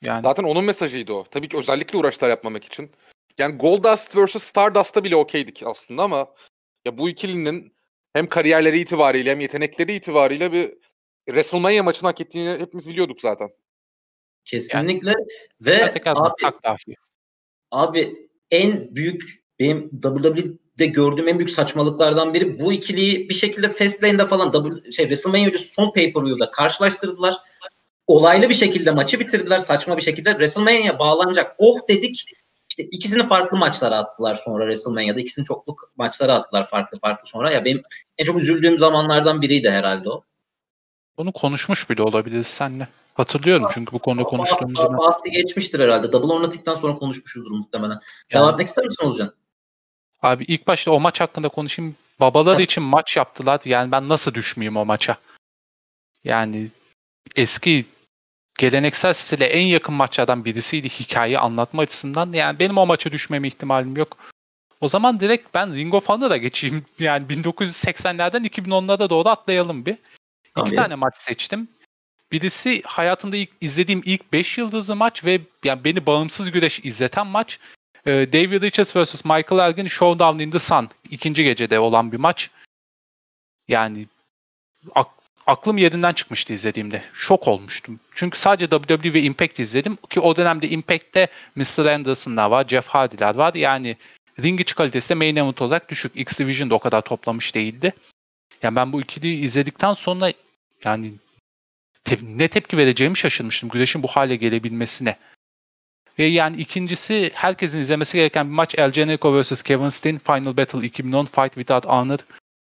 Yani. 0.03 0.23
Zaten 0.23 0.45
onun 0.45 0.65
mesajıydı 0.65 1.13
o. 1.13 1.25
Tabii 1.31 1.49
ki 1.49 1.57
özellikle 1.59 1.99
uğraşlar 1.99 2.29
yapmamak 2.29 2.65
için. 2.65 2.91
Yani 3.39 3.57
Goldust 3.57 4.17
vs. 4.17 4.43
Stardust'ta 4.43 5.05
bile 5.05 5.17
okeydik 5.17 5.63
aslında 5.67 6.03
ama 6.03 6.27
ya 6.85 6.99
bu 6.99 7.09
ikilinin 7.09 7.73
hem 8.13 8.27
kariyerleri 8.27 8.79
itibariyle 8.79 9.31
hem 9.31 9.41
yetenekleri 9.41 9.93
itibariyle 9.93 10.53
bir 10.53 10.73
WrestleMania 11.27 11.83
maçını 11.83 12.09
hak 12.09 12.21
ettiğini 12.21 12.61
hepimiz 12.61 12.89
biliyorduk 12.89 13.21
zaten. 13.21 13.51
Kesinlikle 14.51 15.11
yani, 15.11 15.27
ve 15.61 15.95
abi, 16.05 16.97
abi 17.71 18.29
en 18.51 18.97
büyük 18.97 19.41
benim 19.61 19.91
WWE'de 20.03 20.87
gördüğüm 20.87 21.29
en 21.29 21.39
büyük 21.39 21.51
saçmalıklardan 21.51 22.35
biri 22.35 22.61
bu 22.61 22.73
ikiliyi 22.73 23.29
bir 23.29 23.35
şekilde 23.35 23.69
Fastlane'de 23.69 24.27
falan 24.27 24.53
W, 24.53 24.93
şey 24.93 25.05
WrestleMania 25.05 25.47
öncesi 25.47 25.75
son 25.75 25.93
pay-per-view'da 25.93 26.51
karşılaştırdılar. 26.51 27.35
Olaylı 28.07 28.49
bir 28.49 28.55
şekilde 28.55 28.91
maçı 28.91 29.21
bitirdiler 29.21 29.59
saçma 29.59 29.97
bir 29.97 30.03
şekilde. 30.03 30.31
WrestleMania 30.31 30.99
bağlanacak. 30.99 31.55
Oh 31.59 31.89
dedik. 31.89 32.25
İşte 32.69 32.83
ikisini 32.83 33.23
farklı 33.23 33.59
maçlara 33.59 33.97
attılar 33.97 34.35
sonra 34.35 34.65
WrestleMania'da. 34.65 35.21
ikisini 35.21 35.45
çokluk 35.45 35.93
maçlara 35.97 36.35
attılar 36.35 36.69
farklı 36.69 36.99
farklı 36.99 37.29
sonra. 37.29 37.53
Ya 37.53 37.65
benim 37.65 37.83
en 38.19 38.25
çok 38.25 38.39
üzüldüğüm 38.39 38.79
zamanlardan 38.79 39.43
biriydi 39.43 39.71
herhalde 39.71 40.09
o. 40.09 40.23
Bunu 41.17 41.33
konuşmuş 41.33 41.91
bile 41.91 42.03
olabiliriz 42.03 42.47
senle. 42.47 42.89
Hatırlıyorum 43.21 43.67
çünkü 43.75 43.93
bu 43.93 43.99
konuyu 43.99 44.27
konuştuğumuz 44.27 44.77
zaman. 44.77 44.99
Bahsi 44.99 45.31
geçmiştir 45.31 45.81
herhalde. 45.81 46.13
Double 46.13 46.33
or 46.33 46.43
Nothing'den 46.43 46.75
sonra 46.75 46.95
konuşmuşuzdur 46.95 47.51
muhtemelen. 47.51 47.99
Yani, 48.31 48.43
Devam 48.43 48.51
etmek 48.51 48.69
ister 48.69 48.85
misin 48.85 49.07
Ozcan? 49.07 49.33
Abi 50.23 50.45
ilk 50.45 50.67
başta 50.67 50.91
o 50.91 51.01
maç 51.01 51.21
hakkında 51.21 51.49
konuşayım. 51.49 51.97
Babaları 52.21 52.63
için 52.63 52.83
maç 52.83 53.17
yaptılar. 53.17 53.61
Yani 53.65 53.93
ben 53.93 54.09
nasıl 54.09 54.35
düşmeyeyim 54.35 54.77
o 54.77 54.85
maça? 54.85 55.17
Yani 56.25 56.71
eski 57.37 57.85
geleneksel 58.59 59.13
stile 59.13 59.45
en 59.45 59.67
yakın 59.67 59.95
maçlardan 59.95 60.45
birisiydi 60.45 60.89
hikayeyi 60.89 61.39
anlatma 61.39 61.83
açısından. 61.83 62.33
Yani 62.33 62.59
benim 62.59 62.79
o 62.79 62.87
maça 62.87 63.13
düşmeme 63.13 63.49
ihtimalim 63.49 63.97
yok. 63.97 64.17
O 64.81 64.89
zaman 64.89 65.21
direkt 65.21 65.55
ben 65.55 65.75
Ring 65.75 65.95
of 65.95 66.09
Honor'a 66.09 66.37
geçeyim. 66.37 66.85
Yani 66.99 67.27
1980'lerden 67.27 68.47
2010'lara 68.47 69.11
doğru 69.11 69.29
atlayalım 69.29 69.87
bir. 69.87 69.97
Tabii. 70.55 70.69
İki 70.69 70.77
tane 70.77 70.95
maç 70.95 71.15
seçtim. 71.17 71.69
Birisi 72.33 72.83
hayatımda 72.85 73.37
ilk 73.37 73.51
izlediğim 73.61 74.03
ilk 74.05 74.33
5 74.33 74.59
yıldızlı 74.59 74.97
maç 74.97 75.25
ve 75.25 75.41
yani 75.65 75.85
beni 75.85 76.07
bağımsız 76.07 76.51
güreş 76.51 76.81
izleten 76.85 77.27
maç. 77.27 77.59
Ee, 78.07 78.11
David 78.33 78.63
Richards 78.63 78.97
vs. 78.97 79.25
Michael 79.25 79.69
Elgin 79.69 79.87
Showdown 79.87 80.39
in 80.39 80.51
the 80.51 80.59
Sun 80.59 80.89
ikinci 81.11 81.45
gecede 81.45 81.79
olan 81.79 82.13
bir 82.13 82.17
maç. 82.17 82.51
Yani 83.69 84.07
ak- 84.95 85.21
aklım 85.47 85.79
yerinden 85.79 86.13
çıkmıştı 86.13 86.53
izlediğimde. 86.53 87.03
Şok 87.13 87.49
olmuştum. 87.49 88.01
Çünkü 88.15 88.39
sadece 88.39 88.67
WWE 88.67 89.15
ve 89.15 89.23
Impact 89.23 89.59
izledim 89.61 89.99
ki 90.11 90.21
o 90.21 90.37
dönemde 90.37 90.69
Impact'te 90.69 91.29
Mr. 91.57 91.87
Anderson'lar 91.87 92.51
var, 92.51 92.69
Jeff 92.69 92.87
Hardy'ler 92.87 93.35
var. 93.35 93.55
Yani 93.55 93.97
ring 94.43 94.61
iç 94.61 94.75
kalitesi 94.75 95.09
de 95.09 95.15
main 95.15 95.37
event 95.37 95.63
olarak 95.63 95.89
düşük. 95.89 96.13
X 96.15 96.39
Division'da 96.39 96.75
o 96.75 96.79
kadar 96.79 97.03
toplamış 97.03 97.55
değildi. 97.55 97.93
Yani 98.63 98.77
ben 98.77 98.93
bu 98.93 99.01
ikiliyi 99.01 99.45
izledikten 99.45 99.93
sonra 99.93 100.33
yani 100.85 101.13
te- 102.05 102.19
ne 102.23 102.49
tepki 102.49 102.77
vereceğimi 102.77 103.17
şaşırmıştım 103.17 103.69
güreşin 103.69 104.03
bu 104.03 104.09
hale 104.09 104.37
gelebilmesine. 104.37 105.17
Ve 106.19 106.25
yani 106.25 106.57
ikincisi 106.57 107.31
herkesin 107.35 107.81
izlemesi 107.81 108.17
gereken 108.17 108.47
bir 108.47 108.53
maç 108.53 108.75
El 108.79 108.91
Generico 108.91 109.41
vs. 109.43 109.63
Kevin 109.63 109.89
Steen 109.89 110.19
Final 110.19 110.57
Battle 110.57 110.87
2010 110.87 111.25
Fight 111.25 111.55
Without 111.55 111.87
Honor. 111.87 112.19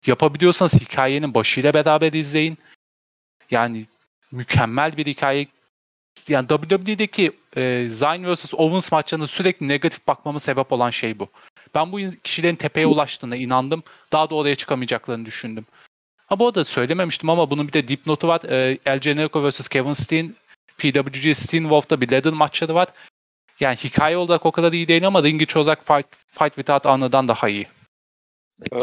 Yapabiliyorsanız 0.06 0.74
hikayenin 0.74 1.34
başıyla 1.34 1.74
beraber 1.74 2.12
izleyin. 2.12 2.58
Yani 3.50 3.86
mükemmel 4.32 4.96
bir 4.96 5.06
hikaye. 5.06 5.46
Yani 6.28 6.48
WWE'deki 6.48 7.32
e, 7.56 7.88
Zayn 7.88 8.34
vs. 8.34 8.54
Owens 8.54 8.92
maçlarında 8.92 9.26
sürekli 9.26 9.68
negatif 9.68 10.06
bakmama 10.06 10.40
sebep 10.40 10.72
olan 10.72 10.90
şey 10.90 11.18
bu. 11.18 11.28
Ben 11.74 11.92
bu 11.92 11.98
kişilerin 12.24 12.56
tepeye 12.56 12.86
ulaştığına 12.86 13.36
inandım. 13.36 13.82
Daha 14.12 14.30
da 14.30 14.34
oraya 14.34 14.54
çıkamayacaklarını 14.54 15.26
düşündüm. 15.26 15.66
Ha 16.26 16.38
bu 16.38 16.46
arada 16.46 16.64
söylememiştim 16.64 17.30
ama 17.30 17.50
bunun 17.50 17.68
bir 17.68 17.72
de 17.72 17.88
dipnotu 17.88 18.28
var. 18.28 18.40
E, 18.44 18.78
El 18.86 18.98
Generico 18.98 19.48
vs. 19.48 19.68
Kevin 19.68 19.92
Steen, 19.92 20.34
PWG 20.78 21.36
Steen 21.36 21.62
Wolf'ta 21.62 22.00
bir 22.00 22.12
ladder 22.12 22.32
maçları 22.32 22.74
var. 22.74 22.88
Yani 23.60 23.76
hikaye 23.76 24.16
olarak 24.16 24.46
o 24.46 24.52
kadar 24.52 24.72
iyi 24.72 24.88
değil 24.88 25.06
ama 25.06 25.22
ring 25.22 25.42
içi 25.42 25.58
olarak 25.58 25.86
Fight, 25.86 26.06
Fight 26.30 26.54
Without 26.54 26.84
Honor'dan 26.84 27.28
daha 27.28 27.48
iyi. 27.48 27.66
Ee, 28.72 28.76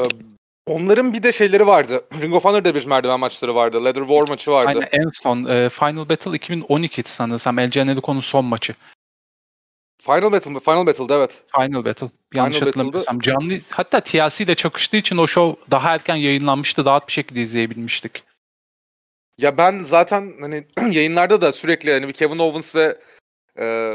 onların 0.67 1.13
bir 1.13 1.23
de 1.23 1.31
şeyleri 1.31 1.67
vardı. 1.67 2.05
Ring 2.21 2.33
of 2.33 2.45
Honor'da 2.45 2.75
bir 2.75 2.85
merdiven 2.85 3.19
maçları 3.19 3.55
vardı. 3.55 3.85
Leather 3.85 4.01
War 4.01 4.27
maçı 4.27 4.51
vardı. 4.51 4.67
Aynen 4.69 5.03
en 5.03 5.09
son 5.13 5.45
e, 5.45 5.69
Final 5.69 6.09
Battle 6.09 6.35
2012 6.35 7.03
sanırsam 7.03 7.59
El 7.59 7.69
Generico'nun 7.69 8.19
son 8.19 8.45
maçı. 8.45 8.75
Final 10.01 10.31
Battle 10.31 10.51
mı? 10.51 10.59
Final 10.59 10.85
Battle'da 10.85 11.15
evet. 11.15 11.43
Final 11.55 11.85
Battle. 11.85 12.11
Yanlış 12.33 12.57
Final 12.57 12.67
hatırlamıyorsam. 12.67 13.19
Canlı, 13.19 13.57
hatta 13.69 13.99
TLC 13.99 14.43
ile 14.43 14.55
çakıştığı 14.55 14.97
için 14.97 15.17
o 15.17 15.27
show 15.27 15.71
daha 15.71 15.93
erken 15.93 16.15
yayınlanmıştı. 16.15 16.85
Rahat 16.85 17.07
bir 17.07 17.13
şekilde 17.13 17.41
izleyebilmiştik. 17.41 18.23
Ya 19.37 19.57
ben 19.57 19.81
zaten 19.81 20.33
hani 20.41 20.67
yayınlarda 20.95 21.41
da 21.41 21.51
sürekli 21.51 21.93
hani 21.93 22.07
bir 22.07 22.13
Kevin 22.13 22.39
Owens 22.39 22.75
ve 22.75 22.97
e, 23.59 23.93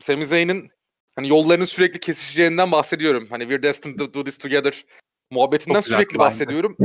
Sami 0.00 0.26
Zayn'in 0.26 0.70
hani 1.16 1.28
yollarının 1.28 1.64
sürekli 1.64 2.00
kesişeceğinden 2.00 2.72
bahsediyorum. 2.72 3.26
Hani 3.30 3.42
we're 3.42 3.62
destined 3.62 3.98
to 3.98 4.14
do 4.14 4.24
this 4.24 4.38
together 4.38 4.84
muhabbetinden 5.30 5.80
sürekli 5.80 6.18
bahsediyorum. 6.18 6.76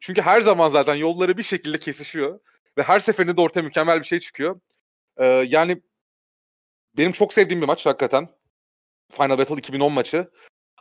Çünkü 0.00 0.22
her 0.22 0.40
zaman 0.40 0.68
zaten 0.68 0.94
yolları 0.94 1.38
bir 1.38 1.42
şekilde 1.42 1.78
kesişiyor 1.78 2.40
ve 2.78 2.82
her 2.82 3.00
seferinde 3.00 3.36
de 3.36 3.40
ortaya 3.40 3.62
mükemmel 3.62 4.00
bir 4.00 4.06
şey 4.06 4.20
çıkıyor. 4.20 4.60
Ee, 5.16 5.24
yani 5.26 5.82
benim 6.98 7.12
çok 7.12 7.32
sevdiğim 7.34 7.62
bir 7.62 7.66
maç 7.66 7.86
hakikaten. 7.86 8.28
Final 9.12 9.38
Battle 9.38 9.56
2010 9.56 9.92
maçı. 9.92 10.30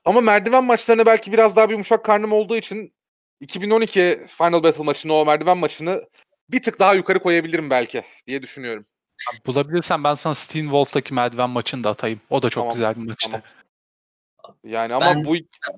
Ama 0.06 0.22
merdiven 0.22 0.64
maçlarına 0.64 1.06
belki 1.06 1.32
biraz 1.32 1.56
daha 1.56 1.68
bir 1.68 1.72
yumuşak 1.72 2.06
karnım 2.06 2.32
olduğu 2.32 2.58
için 2.58 2.94
2012 3.40 4.26
Final 4.28 4.64
Battle 4.64 4.84
maçını, 4.84 5.14
o 5.14 5.26
merdiven 5.26 5.58
maçını 5.58 6.04
bir 6.50 6.64
tık 6.64 6.80
daha 6.80 6.94
yukarı 6.94 7.20
koyabilirim 7.20 7.70
belki 7.70 8.04
diye 8.28 8.42
düşünüyorum. 8.42 8.86
Bulabilirsen 9.46 10.04
ben 10.04 10.14
sana 10.14 10.36
Steen 10.36 10.64
Wolf'taki 10.64 11.14
merdiven 11.14 11.50
maçını 11.50 11.84
da 11.84 11.90
atayım. 11.90 12.22
O 12.30 12.44
da 12.44 12.50
çok 12.50 12.64
tamam, 12.64 12.76
güzel 12.76 12.96
bir 12.96 13.08
maçtı. 13.08 13.32
Tamam. 13.32 13.42
Yani 14.64 14.94
ama 14.94 15.06
ben... 15.06 15.26
bu 15.26 15.36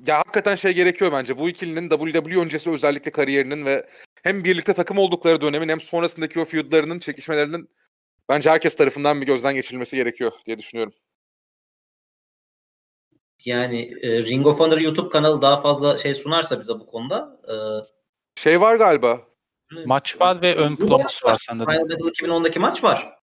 ya 0.07 0.17
hakikaten 0.17 0.55
şey 0.55 0.73
gerekiyor 0.73 1.11
bence. 1.11 1.37
Bu 1.37 1.49
ikilinin 1.49 1.89
WWE 1.89 2.39
öncesi 2.39 2.69
özellikle 2.69 3.11
kariyerinin 3.11 3.65
ve 3.65 3.89
hem 4.23 4.43
birlikte 4.43 4.73
takım 4.73 4.97
oldukları 4.97 5.41
dönemin 5.41 5.69
hem 5.69 5.81
sonrasındaki 5.81 6.39
o 6.39 6.45
feudlarının, 6.45 6.99
çekişmelerinin 6.99 7.69
bence 8.29 8.49
herkes 8.49 8.75
tarafından 8.75 9.21
bir 9.21 9.25
gözden 9.25 9.53
geçirilmesi 9.53 9.95
gerekiyor 9.95 10.31
diye 10.45 10.57
düşünüyorum. 10.57 10.93
Yani 13.45 13.93
e, 14.01 14.23
Ring 14.23 14.47
of 14.47 14.59
Honor 14.59 14.77
YouTube 14.77 15.09
kanalı 15.09 15.41
daha 15.41 15.61
fazla 15.61 15.97
şey 15.97 16.15
sunarsa 16.15 16.59
bize 16.59 16.73
bu 16.73 16.85
konuda. 16.85 17.39
E, 17.47 17.55
şey 18.41 18.61
var 18.61 18.75
galiba. 18.75 19.21
Maç 19.85 20.21
var 20.21 20.41
ve 20.41 20.55
ön 20.55 20.75
promos 20.75 21.23
var 21.23 21.37
sende. 21.47 21.65
Final 21.65 21.81
Battle 21.81 21.95
2010'daki 21.95 22.59
maç 22.59 22.83
var. 22.83 23.19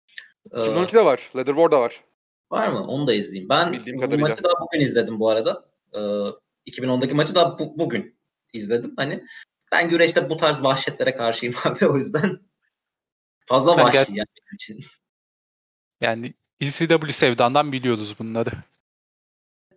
2012'de 0.51 1.05
var. 1.05 1.31
Leather 1.37 1.55
War'da 1.55 1.81
var. 1.81 2.05
Var 2.51 2.69
mı? 2.69 2.87
Onu 2.87 3.07
da 3.07 3.15
izleyeyim. 3.15 3.49
Ben 3.49 3.73
Bildiğim 3.73 3.99
bu 3.99 4.01
kadarıyla. 4.01 4.29
maçı 4.29 4.45
da 4.45 4.49
bugün 4.61 4.85
izledim 4.85 5.21
bu 5.21 5.29
arada. 5.29 5.65
Ee, 5.93 5.99
2010'daki 6.71 7.15
maçı 7.15 7.35
da 7.35 7.59
bu, 7.59 7.79
bugün 7.79 8.19
izledim. 8.53 8.95
Hani 8.97 9.25
ben 9.73 9.89
güreşte 9.89 10.31
bu 10.31 10.37
tarz 10.37 10.63
vahşetlere 10.63 11.15
karşıyım 11.15 11.55
abi 11.65 11.87
o 11.87 11.97
yüzden. 11.97 12.41
Fazla 13.51 13.77
ben 13.77 13.85
vahşi 13.85 13.97
gel- 13.97 14.17
yani 14.17 14.27
benim 14.37 14.55
için. 14.55 14.85
Yani 16.01 16.35
ECW 16.61 17.13
sevdandan 17.13 17.73
biliyoruz 17.73 18.15
bunları. 18.19 18.51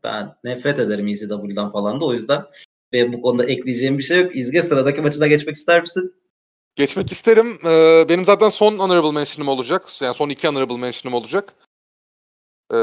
Ben 0.04 0.36
nefret 0.44 0.80
ederim 0.80 1.08
ECW'dan 1.08 1.72
falan 1.72 2.00
da 2.00 2.06
o 2.06 2.14
yüzden. 2.14 2.46
Ve 2.94 3.14
bu 3.14 3.22
konuda 3.22 3.46
ekleyeceğim 3.46 3.98
bir 3.98 4.04
şey 4.04 4.22
yok. 4.22 4.36
İzge 4.36 4.62
sıradaki 4.62 5.02
maçına 5.02 5.28
geçmek 5.28 5.56
ister 5.56 5.82
misin? 5.82 6.16
Geçmek 6.76 7.12
isterim. 7.12 7.60
Ee, 7.66 8.06
benim 8.10 8.26
zaten 8.26 8.50
son 8.50 8.78
honorable 8.78 9.12
mention'ım 9.12 9.48
olacak. 9.48 10.02
Yani 10.02 10.16
son 10.16 10.30
iki 10.30 10.48
honorable 10.48 10.78
mention'ım 10.78 11.14
olacak. 11.14 11.54
Ee, 12.72 12.76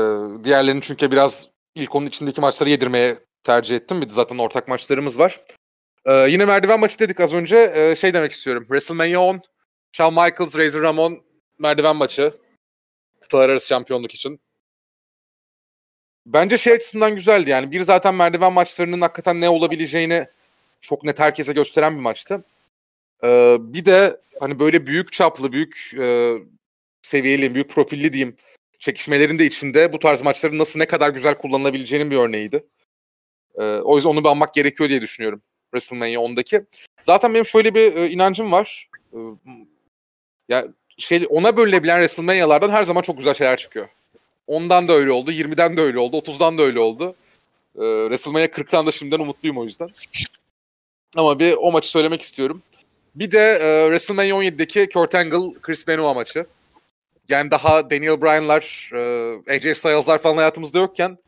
diğerlerini 0.45 0.83
çünkü 0.83 1.11
biraz 1.11 1.49
ilk 1.75 1.95
onun 1.95 2.07
içindeki 2.07 2.41
maçları 2.41 2.71
yedirmeye 2.71 3.19
tercih 3.43 3.77
ettim. 3.77 4.01
Bir 4.01 4.09
de 4.09 4.13
zaten 4.13 4.39
ortak 4.39 4.69
maçlarımız 4.69 5.19
var. 5.19 5.41
Ee, 6.05 6.13
yine 6.13 6.45
merdiven 6.45 6.81
maçı 6.81 6.99
dedik 6.99 7.21
az 7.21 7.33
önce. 7.33 7.73
Ee, 7.77 7.95
şey 7.95 8.15
demek 8.15 8.33
istiyorum. 8.33 8.63
WrestleMania 8.65 9.21
10, 9.21 9.41
Shawn 9.93 10.15
Michaels, 10.15 10.59
Razor 10.59 10.83
Ramon 10.83 11.23
merdiven 11.59 11.97
maçı. 11.97 12.33
Kıtalar 13.21 13.49
arası 13.49 13.67
şampiyonluk 13.67 14.15
için. 14.15 14.41
Bence 16.27 16.59
şey 16.59 16.73
açısından 16.73 17.15
güzeldi 17.17 17.51
yani. 17.51 17.71
Bir 17.71 17.83
zaten 17.83 18.15
merdiven 18.15 18.53
maçlarının 18.53 19.01
hakikaten 19.01 19.41
ne 19.41 19.49
olabileceğini 19.49 20.27
çok 20.81 21.05
net 21.05 21.21
herkese 21.21 21.53
gösteren 21.53 21.97
bir 21.97 22.01
maçtı. 22.01 22.45
Ee, 23.25 23.57
bir 23.61 23.85
de 23.85 24.21
hani 24.41 24.59
böyle 24.59 24.87
büyük 24.87 25.13
çaplı, 25.13 25.53
büyük 25.53 25.95
e, 25.99 26.35
seviyeli, 27.03 27.55
büyük 27.55 27.71
profilli 27.71 28.13
diyeyim 28.13 28.37
çekişmelerin 28.79 29.39
de 29.39 29.47
içinde 29.47 29.93
bu 29.93 29.99
tarz 29.99 30.23
maçların 30.23 30.59
nasıl 30.59 30.79
ne 30.79 30.87
kadar 30.87 31.11
güzel 31.11 31.35
kullanılabileceğinin 31.35 32.11
bir 32.11 32.17
örneğiydi. 32.17 32.67
Ee, 33.55 33.63
o 33.63 33.97
yüzden 33.97 34.11
onu 34.11 34.25
bir 34.25 34.29
anmak 34.29 34.55
gerekiyor 34.55 34.89
diye 34.91 35.01
düşünüyorum 35.01 35.43
WrestleMania 35.71 36.21
10'daki. 36.21 36.67
Zaten 37.01 37.35
benim 37.35 37.45
şöyle 37.45 37.75
bir 37.75 37.97
e, 37.97 38.11
inancım 38.11 38.53
var. 38.53 38.89
Ee, 39.13 39.17
ya 40.51 40.67
şey 40.99 41.27
ona 41.29 41.57
bölünebilen 41.57 41.95
WrestleMania'lardan 41.95 42.71
her 42.71 42.85
zaman 42.85 43.03
çok 43.03 43.19
güzel 43.19 43.35
şeyler 43.35 43.57
çıkıyor. 43.57 43.89
Ondan 44.47 44.89
da 44.89 44.93
öyle 44.93 45.13
oldu, 45.13 45.33
20'den 45.33 45.77
de 45.77 45.81
öyle 45.81 45.99
oldu, 45.99 46.17
30'dan 46.17 46.59
da 46.59 46.63
öyle 46.63 46.81
oldu. 46.81 47.15
Ee, 47.77 47.81
WrestleMania 47.81 48.47
40'tan 48.47 48.87
da 48.87 48.93
şimdiden 48.93 49.21
umutluyum 49.21 49.59
o 49.59 49.65
yüzden. 49.65 49.91
Ama 51.17 51.39
bir 51.39 51.55
o 51.59 51.73
maçı 51.73 51.91
söylemek 51.91 52.23
istiyorum. 52.23 52.63
Bir 53.15 53.33
de 53.33 53.53
e, 53.55 53.85
WrestleMania 53.85 54.43
17'deki 54.43 54.89
Kurt 54.89 55.15
Angle 55.15 55.61
Chris 55.63 55.89
Benoit 55.89 56.17
maçı. 56.17 56.47
Yani 57.29 57.51
daha 57.51 57.91
Daniel 57.91 58.23
Bryan'lar, 58.23 58.91
e, 58.95 59.55
AJ 59.55 59.77
Styles'lar 59.77 60.19
falan 60.19 60.37
hayatımızda 60.37 60.79
yokken 60.79 61.19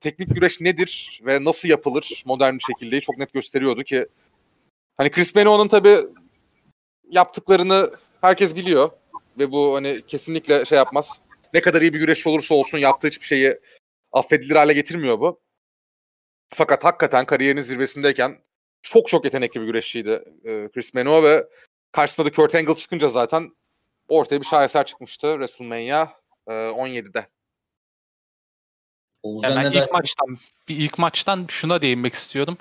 teknik 0.00 0.34
güreş 0.34 0.60
nedir 0.60 1.20
ve 1.26 1.44
nasıl 1.44 1.68
yapılır 1.68 2.22
modern 2.26 2.54
bir 2.54 2.64
şekilde 2.64 3.00
çok 3.00 3.18
net 3.18 3.32
gösteriyordu 3.32 3.82
ki 3.82 4.06
hani 4.96 5.10
Chris 5.10 5.36
Benoit'ın 5.36 5.68
tabi 5.68 5.96
yaptıklarını 7.10 7.90
herkes 8.20 8.56
biliyor 8.56 8.90
ve 9.38 9.52
bu 9.52 9.74
hani 9.74 10.02
kesinlikle 10.06 10.64
şey 10.64 10.78
yapmaz. 10.78 11.20
Ne 11.54 11.60
kadar 11.60 11.82
iyi 11.82 11.94
bir 11.94 11.98
güreşçi 11.98 12.28
olursa 12.28 12.54
olsun 12.54 12.78
yaptığı 12.78 13.08
hiçbir 13.08 13.26
şeyi 13.26 13.60
affedilir 14.12 14.56
hale 14.56 14.72
getirmiyor 14.72 15.20
bu. 15.20 15.40
Fakat 16.54 16.84
hakikaten 16.84 17.26
kariyerinin 17.26 17.60
zirvesindeyken 17.60 18.38
çok 18.82 19.08
çok 19.08 19.24
yetenekli 19.24 19.60
bir 19.60 19.66
güreşçiydi 19.66 20.24
e, 20.44 20.68
Chris 20.74 20.94
Benoit 20.94 21.24
ve 21.24 21.48
karşısında 21.92 22.26
da 22.26 22.32
Kurt 22.32 22.54
Angle 22.54 22.74
çıkınca 22.74 23.08
zaten 23.08 23.56
ortaya 24.08 24.40
bir 24.40 24.46
şaheser 24.46 24.86
çıkmıştı 24.86 25.26
WrestleMania 25.32 26.08
e, 26.46 26.52
17'de. 26.52 27.26
Yani 29.24 29.56
ben 29.56 29.72
ilk 29.72 29.92
maçtan 29.92 30.38
bir 30.68 30.76
ilk 30.76 30.98
maçtan 30.98 31.46
şuna 31.48 31.82
değinmek 31.82 32.14
istiyorum. 32.14 32.58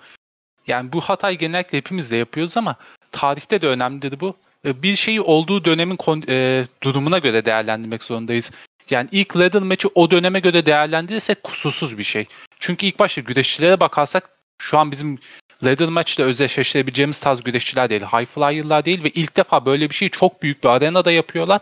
Yani 0.67 0.93
bu 0.93 1.01
hatayı 1.01 1.37
genellikle 1.37 1.77
hepimiz 1.77 2.11
de 2.11 2.15
yapıyoruz 2.15 2.57
ama 2.57 2.75
tarihte 3.11 3.61
de 3.61 3.67
önemlidir 3.67 4.19
bu. 4.19 4.35
E, 4.65 4.83
bir 4.83 4.95
şeyi 4.95 5.21
olduğu 5.21 5.65
dönemin 5.65 5.97
e, 6.29 6.67
durumuna 6.83 7.19
göre 7.19 7.45
değerlendirmek 7.45 8.03
zorundayız. 8.03 8.51
Yani 8.89 9.09
ilk 9.11 9.37
ladder 9.37 9.61
maçı 9.61 9.87
o 9.95 10.11
döneme 10.11 10.39
göre 10.39 10.65
değerlendirirsek 10.65 11.43
kusursuz 11.43 11.97
bir 11.97 12.03
şey. 12.03 12.25
Çünkü 12.59 12.85
ilk 12.85 12.99
başta 12.99 13.21
güreşçilere 13.21 13.79
bakarsak 13.79 14.29
şu 14.61 14.77
an 14.77 14.91
bizim 14.91 15.19
ladder 15.63 15.89
match'le 15.89 16.19
özdeşleştirebileceğimiz 16.19 17.19
tarz 17.19 17.43
güreşçiler 17.43 17.89
değil. 17.89 18.01
High 18.01 18.25
flyer'lar 18.25 18.85
değil 18.85 19.03
ve 19.03 19.09
ilk 19.09 19.37
defa 19.37 19.65
böyle 19.65 19.89
bir 19.89 19.95
şeyi 19.95 20.11
çok 20.11 20.43
büyük 20.43 20.63
bir 20.63 20.69
arenada 20.69 21.11
yapıyorlar. 21.11 21.61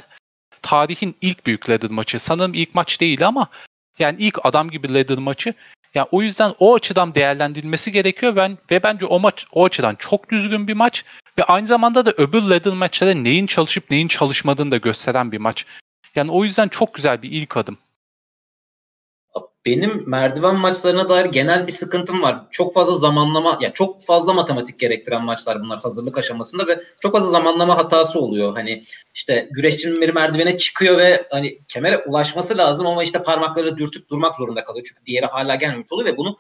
Tarihin 0.61 1.15
ilk 1.21 1.45
büyük 1.45 1.69
ladder 1.69 1.89
maçı. 1.89 2.19
Sanırım 2.19 2.53
ilk 2.53 2.75
maç 2.75 3.01
değil 3.01 3.27
ama 3.27 3.47
yani 3.99 4.15
ilk 4.19 4.45
adam 4.45 4.69
gibi 4.69 4.93
ladder 4.93 5.17
maçı. 5.17 5.53
Yani 5.95 6.07
o 6.11 6.21
yüzden 6.21 6.53
o 6.59 6.75
açıdan 6.75 7.15
değerlendirilmesi 7.15 7.91
gerekiyor 7.91 8.35
ben 8.35 8.57
ve 8.71 8.83
bence 8.83 9.05
o 9.05 9.19
maç 9.19 9.45
o 9.51 9.65
açıdan 9.65 9.95
çok 9.95 10.31
düzgün 10.31 10.67
bir 10.67 10.73
maç 10.73 11.05
ve 11.37 11.43
aynı 11.43 11.67
zamanda 11.67 12.05
da 12.05 12.11
öbür 12.17 12.41
ladder 12.41 12.73
maçlara 12.73 13.13
neyin 13.13 13.47
çalışıp 13.47 13.91
neyin 13.91 14.07
çalışmadığını 14.07 14.71
da 14.71 14.77
gösteren 14.77 15.31
bir 15.31 15.37
maç. 15.37 15.65
Yani 16.15 16.31
o 16.31 16.43
yüzden 16.43 16.67
çok 16.67 16.93
güzel 16.93 17.21
bir 17.21 17.31
ilk 17.31 17.57
adım. 17.57 17.77
Benim 19.67 20.03
merdiven 20.09 20.55
maçlarına 20.55 21.09
dair 21.09 21.25
genel 21.25 21.67
bir 21.67 21.71
sıkıntım 21.71 22.21
var. 22.21 22.41
Çok 22.51 22.73
fazla 22.73 22.97
zamanlama, 22.97 23.57
ya 23.61 23.73
çok 23.73 24.05
fazla 24.05 24.33
matematik 24.33 24.79
gerektiren 24.79 25.23
maçlar 25.23 25.61
bunlar 25.61 25.79
hazırlık 25.79 26.17
aşamasında 26.17 26.67
ve 26.67 26.83
çok 26.99 27.13
fazla 27.13 27.29
zamanlama 27.29 27.77
hatası 27.77 28.19
oluyor. 28.19 28.55
Hani 28.55 28.83
işte 29.13 29.49
güreşçinin 29.51 30.01
bir 30.01 30.13
merdivene 30.13 30.57
çıkıyor 30.57 30.97
ve 30.97 31.27
hani 31.31 31.59
kemere 31.67 31.97
ulaşması 31.97 32.57
lazım 32.57 32.87
ama 32.87 33.03
işte 33.03 33.23
parmakları 33.23 33.77
dürtüp 33.77 34.09
durmak 34.09 34.35
zorunda 34.35 34.63
kalıyor. 34.63 34.85
Çünkü 34.89 35.05
diğeri 35.05 35.25
hala 35.25 35.55
gelmemiş 35.55 35.91
oluyor 35.91 36.13
ve 36.13 36.17
bunu 36.17 36.37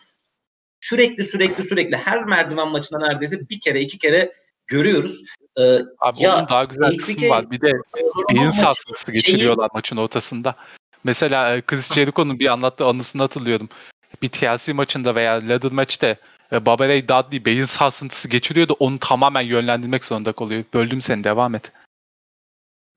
sürekli 0.81 1.23
sürekli 1.23 1.63
sürekli 1.63 1.95
her 1.97 2.23
merdiven 2.23 2.69
maçında 2.69 3.07
neredeyse 3.07 3.49
bir 3.49 3.59
kere 3.59 3.81
iki 3.81 3.97
kere 3.97 4.31
görüyoruz. 4.67 5.23
Ee, 5.59 5.79
Abi 5.99 6.21
ya, 6.21 6.37
onun 6.37 6.47
daha 6.49 6.63
güzel 6.63 6.97
kısmı 6.97 7.29
var. 7.29 7.51
Bir 7.51 7.61
de 7.61 7.71
beyin 8.29 8.49
sarsıntısı 8.49 9.11
geçiriyorlar 9.11 9.69
maçın 9.73 9.97
ortasında. 9.97 10.55
Mesela 11.03 11.55
e, 11.55 11.61
Chris 11.61 11.93
Jericho'nun 11.93 12.39
bir 12.39 12.47
anlattığı 12.47 12.85
anısını 12.85 13.21
hatırlıyorum. 13.21 13.69
Bir 14.21 14.29
TLC 14.29 14.73
maçında 14.73 15.15
veya 15.15 15.33
ladder 15.33 15.71
maçta 15.71 16.15
e, 16.51 16.65
Baba 16.65 16.87
Ray 16.87 17.07
Dudley 17.07 17.45
beyin 17.45 17.65
sarsıntısı 17.65 18.29
geçiriyordu. 18.29 18.75
Onu 18.79 18.99
tamamen 18.99 19.41
yönlendirmek 19.41 20.03
zorunda 20.03 20.31
kalıyor. 20.31 20.63
Böldüm 20.73 21.01
seni 21.01 21.23
devam 21.23 21.55
et. 21.55 21.71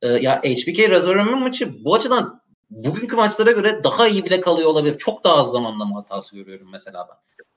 Ee, 0.02 0.08
ya 0.08 0.42
HBK 0.42 0.90
Razor'un 0.90 1.38
maçı 1.40 1.84
bu 1.84 1.94
açıdan 1.94 2.40
bugünkü 2.70 3.16
maçlara 3.16 3.52
göre 3.52 3.84
daha 3.84 4.08
iyi 4.08 4.24
bile 4.24 4.40
kalıyor 4.40 4.68
olabilir. 4.68 4.98
Çok 4.98 5.24
daha 5.24 5.36
az 5.36 5.50
zamanlama 5.50 5.96
hatası 5.96 6.36
görüyorum 6.36 6.68
mesela 6.72 7.08
ben. 7.08 7.16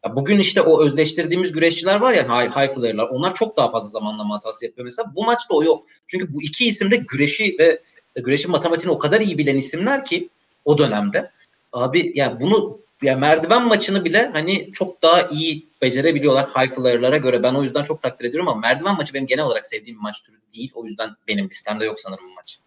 Ya 0.10 0.16
bugün 0.16 0.40
işte 0.40 0.62
o 0.62 0.86
özleştirdiğimiz 0.86 1.52
güreşçiler 1.52 1.96
var 1.96 2.14
ya 2.14 2.24
high, 2.24 2.56
high 2.56 2.76
flyer'lar 2.76 3.08
onlar 3.08 3.34
çok 3.34 3.58
daha 3.58 3.72
fazla 3.72 3.88
zamanlama 3.88 4.36
hatası 4.36 4.66
yapıyor 4.66 4.86
mesela. 4.86 5.12
Bu 5.16 5.24
maçta 5.24 5.56
o 5.56 5.64
yok. 5.64 5.84
Çünkü 6.08 6.34
bu 6.34 6.42
iki 6.44 6.66
isim 6.66 6.92
de 6.92 6.96
güreşi 6.96 7.56
ve 7.60 7.82
güreşin 8.22 8.52
matematiğini 8.52 8.92
o 8.92 8.98
kadar 8.98 9.22
iyi 9.22 9.38
bilen 9.38 9.58
isimler 9.58 10.06
ki 10.06 10.30
o 10.66 10.78
dönemde. 10.78 11.32
Abi 11.74 12.12
yani 12.16 12.40
bunu 12.40 12.80
yani 13.02 13.20
merdiven 13.20 13.68
maçını 13.68 14.06
bile 14.06 14.30
hani 14.34 14.72
çok 14.72 15.02
daha 15.02 15.22
iyi 15.22 15.68
becerebiliyorlar 15.82 16.50
high 16.50 17.24
göre. 17.24 17.44
Ben 17.44 17.54
o 17.54 17.64
yüzden 17.64 17.84
çok 17.84 18.02
takdir 18.02 18.26
ediyorum 18.26 18.50
ama 18.50 18.60
merdiven 18.60 18.96
maçı 18.98 19.14
benim 19.14 19.28
genel 19.28 19.46
olarak 19.46 19.66
sevdiğim 19.66 19.98
bir 19.98 20.02
maç 20.02 20.24
türü 20.24 20.38
değil. 20.56 20.72
O 20.76 20.86
yüzden 20.86 21.10
benim 21.28 21.50
listemde 21.50 21.86
yok 21.86 22.00
sanırım 22.00 22.26
bu 22.30 22.34
maç. 22.34 22.60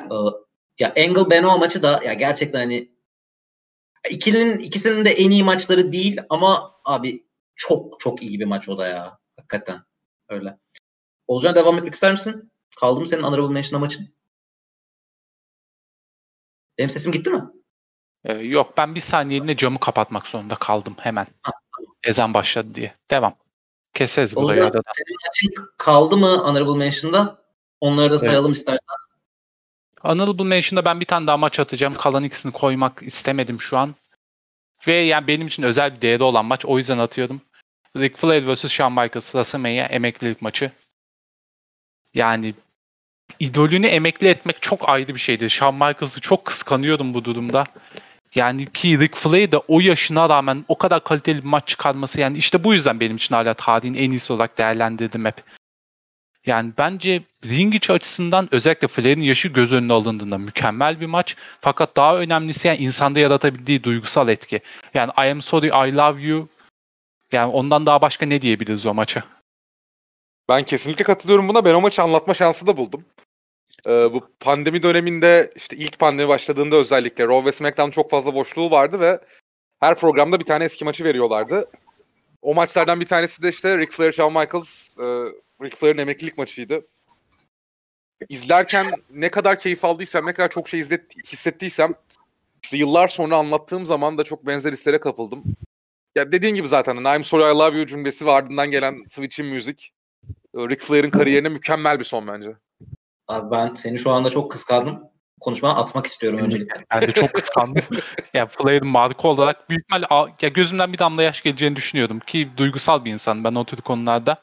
Ee, 0.00 0.14
ya 0.78 0.92
Angle 0.96 1.30
Benoit 1.30 1.60
maçı 1.60 1.82
da 1.82 2.00
ya 2.04 2.14
gerçekten 2.14 2.58
hani 2.58 2.88
ikilinin 4.10 4.58
ikisinin 4.58 5.04
de 5.04 5.10
en 5.10 5.30
iyi 5.30 5.44
maçları 5.44 5.92
değil 5.92 6.20
ama 6.28 6.74
abi 6.84 7.24
çok 7.54 8.00
çok 8.00 8.22
iyi 8.22 8.40
bir 8.40 8.44
maç 8.44 8.68
o 8.68 8.78
da 8.78 8.86
ya. 8.86 9.18
Hakikaten 9.36 9.82
öyle. 10.28 10.58
Olcan 11.26 11.54
devam 11.54 11.78
etmek 11.78 11.94
ister 11.94 12.12
misin? 12.12 12.50
Kaldı 12.76 13.00
mı 13.00 13.06
senin 13.06 13.22
Honorable 13.22 13.54
Mention'a 13.54 13.80
maçın? 13.80 14.08
Benim 16.80 16.90
sesim 16.90 17.12
gitti 17.12 17.30
mi? 17.30 17.42
Ee, 18.24 18.32
yok 18.32 18.76
ben 18.76 18.94
bir 18.94 19.00
saniyeliğine 19.00 19.56
camı 19.56 19.80
kapatmak 19.80 20.26
zorunda 20.26 20.54
kaldım 20.54 20.96
hemen. 21.00 21.26
Ha. 21.42 21.52
Ezan 22.04 22.34
başladı 22.34 22.74
diye. 22.74 22.94
Devam. 23.10 23.34
Keseriz 23.94 24.36
burayı 24.36 24.64
arada. 24.64 24.82
Senin 24.86 25.16
maçın 25.26 25.72
kaldı 25.78 26.16
mı 26.16 26.26
Honorable 26.26 26.78
Mention'da? 26.78 27.42
Onları 27.80 28.10
da 28.10 28.18
sayalım 28.18 28.46
evet. 28.46 28.56
istersen. 28.56 28.94
Honorable 30.00 30.44
Mention'da 30.44 30.84
ben 30.84 31.00
bir 31.00 31.04
tane 31.04 31.26
daha 31.26 31.36
maç 31.36 31.60
atacağım. 31.60 31.94
Kalan 31.94 32.24
ikisini 32.24 32.52
koymak 32.52 33.02
istemedim 33.02 33.60
şu 33.60 33.78
an. 33.78 33.94
Ve 34.86 34.94
yani 34.94 35.26
benim 35.26 35.46
için 35.46 35.62
özel 35.62 35.96
bir 35.96 36.00
değeri 36.00 36.22
olan 36.22 36.44
maç. 36.44 36.64
O 36.64 36.76
yüzden 36.76 36.98
atıyorum. 36.98 37.40
Rick 37.96 38.18
Flair 38.18 38.54
vs. 38.54 38.68
Shawn 38.68 38.92
Michaels 38.92 39.24
WrestleMania 39.24 39.86
emeklilik 39.86 40.42
maçı. 40.42 40.72
Yani 42.14 42.54
idolünü 43.40 43.86
emekli 43.86 44.28
etmek 44.28 44.62
çok 44.62 44.88
ayrı 44.88 45.14
bir 45.14 45.20
şeydi. 45.20 45.50
Shawn 45.50 45.74
Michaels'ı 45.74 46.20
çok 46.20 46.44
kıskanıyordum 46.44 47.14
bu 47.14 47.24
durumda. 47.24 47.64
Yani 48.34 48.72
ki 48.72 48.98
Ric 48.98 49.14
Flair 49.14 49.52
de 49.52 49.56
o 49.58 49.80
yaşına 49.80 50.28
rağmen 50.28 50.64
o 50.68 50.78
kadar 50.78 51.04
kaliteli 51.04 51.38
bir 51.38 51.48
maç 51.48 51.68
çıkarması 51.68 52.20
yani 52.20 52.38
işte 52.38 52.64
bu 52.64 52.74
yüzden 52.74 53.00
benim 53.00 53.16
için 53.16 53.34
hala 53.34 53.54
tarihin 53.54 53.94
en 53.94 54.10
iyisi 54.10 54.32
olarak 54.32 54.58
değerlendirdim 54.58 55.24
hep. 55.24 55.34
Yani 56.46 56.72
bence 56.78 57.22
ring 57.44 57.74
içi 57.74 57.92
açısından 57.92 58.48
özellikle 58.52 58.88
Flair'in 58.88 59.20
yaşı 59.20 59.48
göz 59.48 59.72
önüne 59.72 59.92
alındığında 59.92 60.38
mükemmel 60.38 61.00
bir 61.00 61.06
maç. 61.06 61.36
Fakat 61.60 61.96
daha 61.96 62.16
önemlisi 62.16 62.68
yani 62.68 62.78
insanda 62.78 63.20
yaratabildiği 63.20 63.84
duygusal 63.84 64.28
etki. 64.28 64.60
Yani 64.94 65.12
I 65.18 65.30
am 65.30 65.42
sorry 65.42 65.66
I 65.66 65.94
love 65.96 66.22
you 66.22 66.48
yani 67.32 67.52
ondan 67.52 67.86
daha 67.86 68.00
başka 68.00 68.26
ne 68.26 68.42
diyebiliriz 68.42 68.86
o 68.86 68.94
maça? 68.94 69.22
Ben 70.48 70.64
kesinlikle 70.64 71.04
katılıyorum 71.04 71.48
buna. 71.48 71.64
Ben 71.64 71.74
o 71.74 71.80
maçı 71.80 72.02
anlatma 72.02 72.34
şansı 72.34 72.66
da 72.66 72.76
buldum. 72.76 73.04
Ee, 73.86 73.90
bu 73.90 74.28
pandemi 74.40 74.82
döneminde 74.82 75.52
işte 75.56 75.76
ilk 75.76 75.98
pandemi 75.98 76.28
başladığında 76.28 76.76
özellikle 76.76 77.24
Raw 77.24 77.44
ve 77.48 77.52
SmackDown 77.52 77.90
çok 77.90 78.10
fazla 78.10 78.34
boşluğu 78.34 78.70
vardı 78.70 79.00
ve 79.00 79.20
her 79.80 79.94
programda 79.98 80.40
bir 80.40 80.44
tane 80.44 80.64
eski 80.64 80.84
maçı 80.84 81.04
veriyorlardı. 81.04 81.70
O 82.42 82.54
maçlardan 82.54 83.00
bir 83.00 83.06
tanesi 83.06 83.42
de 83.42 83.48
işte 83.48 83.78
Ric 83.78 83.96
Flair, 83.96 84.12
Shawn 84.12 84.38
Michaels, 84.38 84.88
e, 84.98 85.04
Ric 85.64 85.76
Flair'in 85.76 85.98
emeklilik 85.98 86.38
maçıydı. 86.38 86.86
İzlerken 88.28 88.86
ne 89.10 89.30
kadar 89.30 89.58
keyif 89.58 89.84
aldıysam, 89.84 90.26
ne 90.26 90.32
kadar 90.32 90.48
çok 90.48 90.68
şey 90.68 90.80
izlet, 90.80 91.16
hissettiysem 91.32 91.94
işte 92.62 92.76
yıllar 92.76 93.08
sonra 93.08 93.36
anlattığım 93.36 93.86
zaman 93.86 94.18
da 94.18 94.24
çok 94.24 94.46
benzer 94.46 94.72
hislere 94.72 95.00
kapıldım. 95.00 95.44
Ya 96.14 96.32
dediğin 96.32 96.54
gibi 96.54 96.68
zaten 96.68 96.96
hani 96.96 97.16
I'm 97.16 97.24
sorry 97.24 97.42
I 97.42 97.58
love 97.58 97.76
you 97.76 97.86
cümlesi 97.86 98.26
ve 98.26 98.30
ardından 98.30 98.70
gelen 98.70 99.04
Switch'in 99.08 99.46
müzik 99.46 99.92
Ric 100.54 100.86
Flair'in 100.86 101.10
kariyerine 101.10 101.48
mükemmel 101.48 101.98
bir 101.98 102.04
son 102.04 102.26
bence. 102.26 102.56
Abi 103.30 103.50
ben 103.50 103.74
seni 103.74 103.98
şu 103.98 104.10
anda 104.10 104.30
çok 104.30 104.50
kıskandım. 104.50 105.00
Konuşmaya 105.40 105.74
atmak 105.74 106.06
istiyorum 106.06 106.38
öncelikle. 106.38 106.84
Ben 106.94 107.02
de 107.02 107.12
çok 107.12 107.32
kıskandım. 107.32 107.82
yani 108.34 108.48
Flair'in 108.48 108.86
marka 108.86 109.28
olarak 109.28 109.70
büyük 109.70 109.82
ihtimal 109.82 110.28
ya 110.42 110.48
gözümden 110.48 110.92
bir 110.92 110.98
damla 110.98 111.22
yaş 111.22 111.42
geleceğini 111.42 111.76
düşünüyordum 111.76 112.20
ki 112.20 112.50
duygusal 112.56 113.04
bir 113.04 113.12
insan 113.12 113.44
ben 113.44 113.54
o 113.54 113.64
tür 113.64 113.76
konularda. 113.76 114.42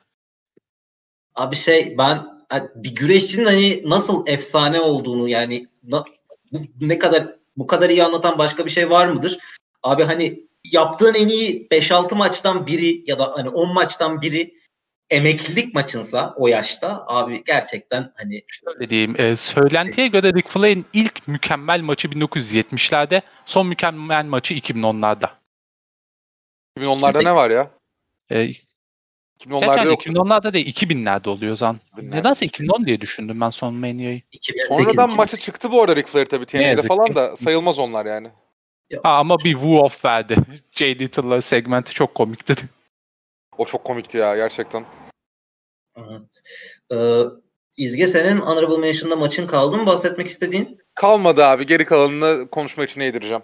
Abi 1.35 1.55
şey 1.55 1.95
ben 1.97 2.39
bir 2.75 2.95
güreşçinin 2.95 3.45
hani 3.45 3.81
nasıl 3.85 4.27
efsane 4.27 4.79
olduğunu 4.79 5.29
yani 5.29 5.67
na, 5.83 6.03
bu, 6.51 6.59
ne 6.81 6.99
kadar 6.99 7.35
bu 7.57 7.67
kadar 7.67 7.89
iyi 7.89 8.03
anlatan 8.03 8.37
başka 8.37 8.65
bir 8.65 8.71
şey 8.71 8.89
var 8.89 9.07
mıdır? 9.07 9.37
Abi 9.83 10.03
hani 10.03 10.43
yaptığın 10.71 11.13
en 11.13 11.27
iyi 11.27 11.67
5-6 11.67 12.15
maçtan 12.15 12.67
biri 12.67 13.03
ya 13.07 13.19
da 13.19 13.31
hani 13.35 13.49
10 13.49 13.73
maçtan 13.73 14.21
biri 14.21 14.56
emeklilik 15.09 15.73
maçınsa 15.73 16.33
o 16.37 16.47
yaşta 16.47 17.03
abi 17.07 17.43
gerçekten 17.43 18.13
hani 18.15 18.43
şöyle 18.47 18.89
diyeyim 18.89 19.15
e, 19.19 19.35
söylentiye 19.35 20.07
göre 20.07 20.33
Ric 20.33 20.49
Flair'in 20.49 20.85
ilk 20.93 21.27
mükemmel 21.27 21.81
maçı 21.81 22.07
1970'lerde 22.07 23.21
son 23.45 23.67
mükemmel 23.67 24.25
maçı 24.25 24.53
2010'larda. 24.53 25.29
2010'larda 26.79 27.23
ne 27.23 27.35
var 27.35 27.49
ya? 27.49 27.71
E, 28.29 28.51
2010'larda 29.39 29.77
yani 29.77 29.93
2010'larda 29.93 30.53
değil 30.53 30.75
2000'lerde 30.75 31.29
oluyor 31.29 31.55
zan. 31.55 31.79
Nedense 31.97 32.45
2010 32.45 32.85
diye 32.85 33.01
düşündüm 33.01 33.41
ben 33.41 33.49
son 33.49 33.73
Mania'yı. 33.73 34.21
Sonradan 34.69 35.15
maçı 35.15 35.37
çıktı 35.37 35.71
bu 35.71 35.81
arada 35.81 35.95
Ric 35.95 36.07
Flair 36.07 36.25
tabii 36.25 36.45
TNA'de 36.45 36.81
falan 36.81 37.15
da 37.15 37.35
sayılmaz 37.35 37.79
onlar 37.79 38.05
yani. 38.05 38.27
Ha, 39.03 39.09
ama 39.09 39.37
bir 39.39 39.53
woo 39.53 39.79
off 39.79 40.05
verdi. 40.05 40.35
Jay 40.71 40.99
Little'la 40.99 41.41
segmenti 41.41 41.93
çok 41.93 42.15
komikti. 42.15 42.55
O 43.57 43.65
çok 43.65 43.83
komikti 43.83 44.17
ya 44.17 44.35
gerçekten. 44.35 44.85
Evet. 45.97 46.41
Ee, 46.91 47.23
İzge 47.77 48.07
senin 48.07 48.39
Honorable 48.39 48.77
Mention'da 48.77 49.15
maçın 49.15 49.47
kaldı 49.47 49.77
mı 49.77 49.85
bahsetmek 49.85 50.27
istediğin? 50.27 50.79
Kalmadı 50.95 51.45
abi. 51.45 51.65
Geri 51.65 51.85
kalanını 51.85 52.47
konuşma 52.47 52.83
için 52.83 53.01
yedireceğim. 53.01 53.43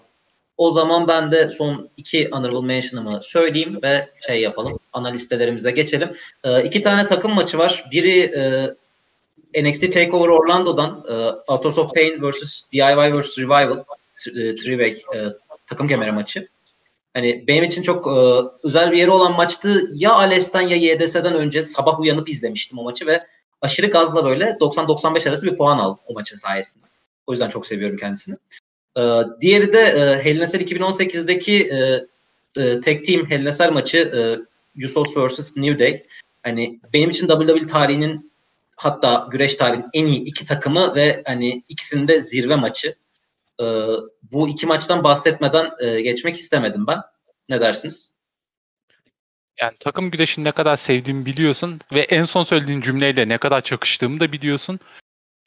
O 0.58 0.72
zaman 0.72 1.08
ben 1.08 1.32
de 1.32 1.50
son 1.50 1.90
iki 1.98 2.30
Honorable 2.30 2.68
Mention'ımı 2.68 3.20
söyleyeyim 3.24 3.80
ve 3.84 4.10
şey 4.28 4.42
yapalım. 4.42 4.80
Analistelerimize 4.94 5.72
geçelim. 5.72 6.12
Ee, 6.44 6.64
iki 6.64 6.82
tane 6.82 7.06
takım 7.06 7.34
maçı 7.34 7.58
var. 7.58 7.86
Biri 7.92 8.20
e, 8.20 9.64
NXT 9.64 9.94
TakeOver 9.94 10.28
Orlando'dan 10.30 11.06
e, 11.10 11.14
Authors 11.48 11.78
of 11.78 11.96
Pain 11.96 12.30
vs. 12.32 12.64
DIY 12.72 13.20
vs. 13.20 13.40
Revival 13.40 13.84
e, 14.28 14.56
three-way 14.56 14.90
e, 14.90 15.34
takım 15.66 15.88
kemeri 15.88 16.12
maçı. 16.12 16.48
Hani 17.14 17.44
benim 17.48 17.64
için 17.64 17.82
çok 17.82 18.08
e, 18.08 18.50
özel 18.64 18.92
bir 18.92 18.98
yeri 18.98 19.10
olan 19.10 19.36
maçtı. 19.36 19.92
Ya 19.94 20.14
Ales'ten 20.14 20.62
ya 20.62 20.78
YDS'den 20.78 21.34
önce 21.34 21.64
sabah 21.64 22.00
uyanıp 22.00 22.30
izlemiştim 22.30 22.80
o 22.80 22.84
maçı 22.84 23.08
ve 23.08 23.24
aşırı 23.62 23.88
gazla 23.88 24.26
böyle 24.26 24.46
90-95 24.46 25.30
arası 25.30 25.46
bir 25.46 25.58
puan 25.58 25.78
aldım 25.78 26.00
o 26.08 26.14
maçın 26.14 26.36
sayesinde. 26.36 26.86
O 27.28 27.32
yüzden 27.32 27.48
çok 27.48 27.68
seviyorum 27.68 27.98
kendisini. 27.98 28.36
E, 28.98 29.02
diğeri 29.42 29.74
de 29.74 29.80
e, 29.80 30.26
Hell 30.26 30.38
in 30.38 30.42
2018'deki 30.42 31.68
e, 31.68 31.78
e, 32.62 32.80
Tag 32.80 33.06
Team 33.06 33.30
Hell 33.30 33.68
in 33.68 33.74
maçı 33.74 33.98
e, 33.98 34.86
Usos 34.86 35.18
vs. 35.18 35.58
New 35.58 35.80
Day. 35.80 36.06
Hani 36.44 36.80
benim 36.94 37.10
için 37.10 37.28
WWE 37.28 37.68
tarihinin 37.68 38.32
hatta 38.76 39.28
güreş 39.32 39.56
tarihinin 39.56 39.90
en 39.94 40.06
iyi 40.06 40.22
iki 40.24 40.46
takımı 40.46 40.96
ve 40.96 41.24
hani 41.26 41.64
ikisinin 41.70 42.08
de 42.08 42.22
zirve 42.22 42.56
maçı. 42.56 42.96
Ee, 43.62 43.88
bu 44.32 44.50
iki 44.50 44.68
maçtan 44.68 45.04
bahsetmeden 45.04 45.72
e, 45.80 46.02
geçmek 46.02 46.36
istemedim 46.36 46.88
ben. 46.88 47.02
Ne 47.50 47.62
dersiniz? 47.62 48.16
Yani 49.62 49.74
takım 49.80 50.12
güreşini 50.12 50.46
ne 50.46 50.52
kadar 50.52 50.76
sevdiğimi 50.76 51.26
biliyorsun 51.26 51.80
ve 51.92 52.02
en 52.02 52.24
son 52.24 52.44
söylediğin 52.44 52.82
cümleyle 52.82 53.30
ne 53.30 53.38
kadar 53.38 53.62
çakıştığımı 53.62 54.20
da 54.20 54.32
biliyorsun. 54.32 54.80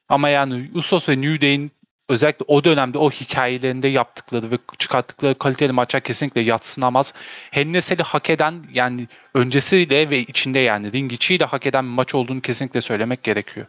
Ama 0.09 0.29
yani 0.29 0.71
Usos 0.75 1.09
ve 1.09 1.21
New 1.21 1.40
Day'in 1.40 1.73
özellikle 2.09 2.45
o 2.49 2.64
dönemde 2.64 2.99
o 2.99 3.11
hikayelerinde 3.11 3.88
yaptıkları 3.88 4.51
ve 4.51 4.59
çıkarttıkları 4.79 5.38
kaliteli 5.38 5.73
maçlar 5.73 6.03
kesinlikle 6.03 6.40
yatsınamaz. 6.40 7.12
Henneseli 7.51 8.03
hak 8.03 8.31
eden 8.31 8.66
yani 8.73 9.09
öncesiyle 9.35 10.11
ve 10.11 10.19
içinde 10.19 10.59
yani 10.59 10.92
ring 10.92 11.12
içiyle 11.12 11.45
hak 11.45 11.66
eden 11.66 11.85
bir 11.85 11.90
maç 11.90 12.14
olduğunu 12.14 12.40
kesinlikle 12.40 12.81
söylemek 12.81 13.23
gerekiyor. 13.23 13.66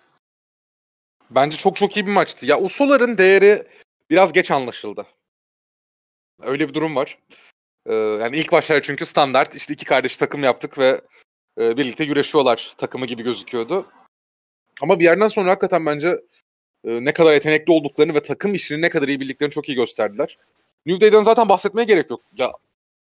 Bence 1.31 1.57
çok 1.57 1.75
çok 1.75 1.97
iyi 1.97 2.07
bir 2.07 2.11
maçtı. 2.11 2.45
Ya 2.45 2.59
Uso'ların 2.59 3.17
değeri 3.17 3.63
biraz 4.09 4.33
geç 4.33 4.51
anlaşıldı. 4.51 5.05
Öyle 6.41 6.69
bir 6.69 6.73
durum 6.73 6.95
var. 6.95 7.19
Ee, 7.85 7.93
yani 7.93 8.37
ilk 8.37 8.51
başlar 8.51 8.81
çünkü 8.81 9.05
standart 9.05 9.55
işte 9.55 9.73
iki 9.73 9.85
kardeş 9.85 10.17
takım 10.17 10.43
yaptık 10.43 10.77
ve 10.77 11.01
e, 11.59 11.77
birlikte 11.77 12.05
güreşiyorlar 12.05 12.73
takımı 12.77 13.05
gibi 13.05 13.23
gözüküyordu. 13.23 13.85
Ama 14.81 14.99
bir 14.99 15.03
yerden 15.03 15.27
sonra 15.27 15.51
hakikaten 15.51 15.85
bence 15.85 16.07
e, 16.85 17.05
ne 17.05 17.13
kadar 17.13 17.33
yetenekli 17.33 17.73
olduklarını 17.73 18.13
ve 18.13 18.21
takım 18.21 18.53
işini 18.53 18.81
ne 18.81 18.89
kadar 18.89 19.07
iyi 19.07 19.19
bildiklerini 19.19 19.53
çok 19.53 19.69
iyi 19.69 19.75
gösterdiler. 19.75 20.37
New 20.85 21.01
Day'den 21.01 21.23
zaten 21.23 21.49
bahsetmeye 21.49 21.85
gerek 21.85 22.09
yok. 22.09 22.21
Ya 22.37 22.51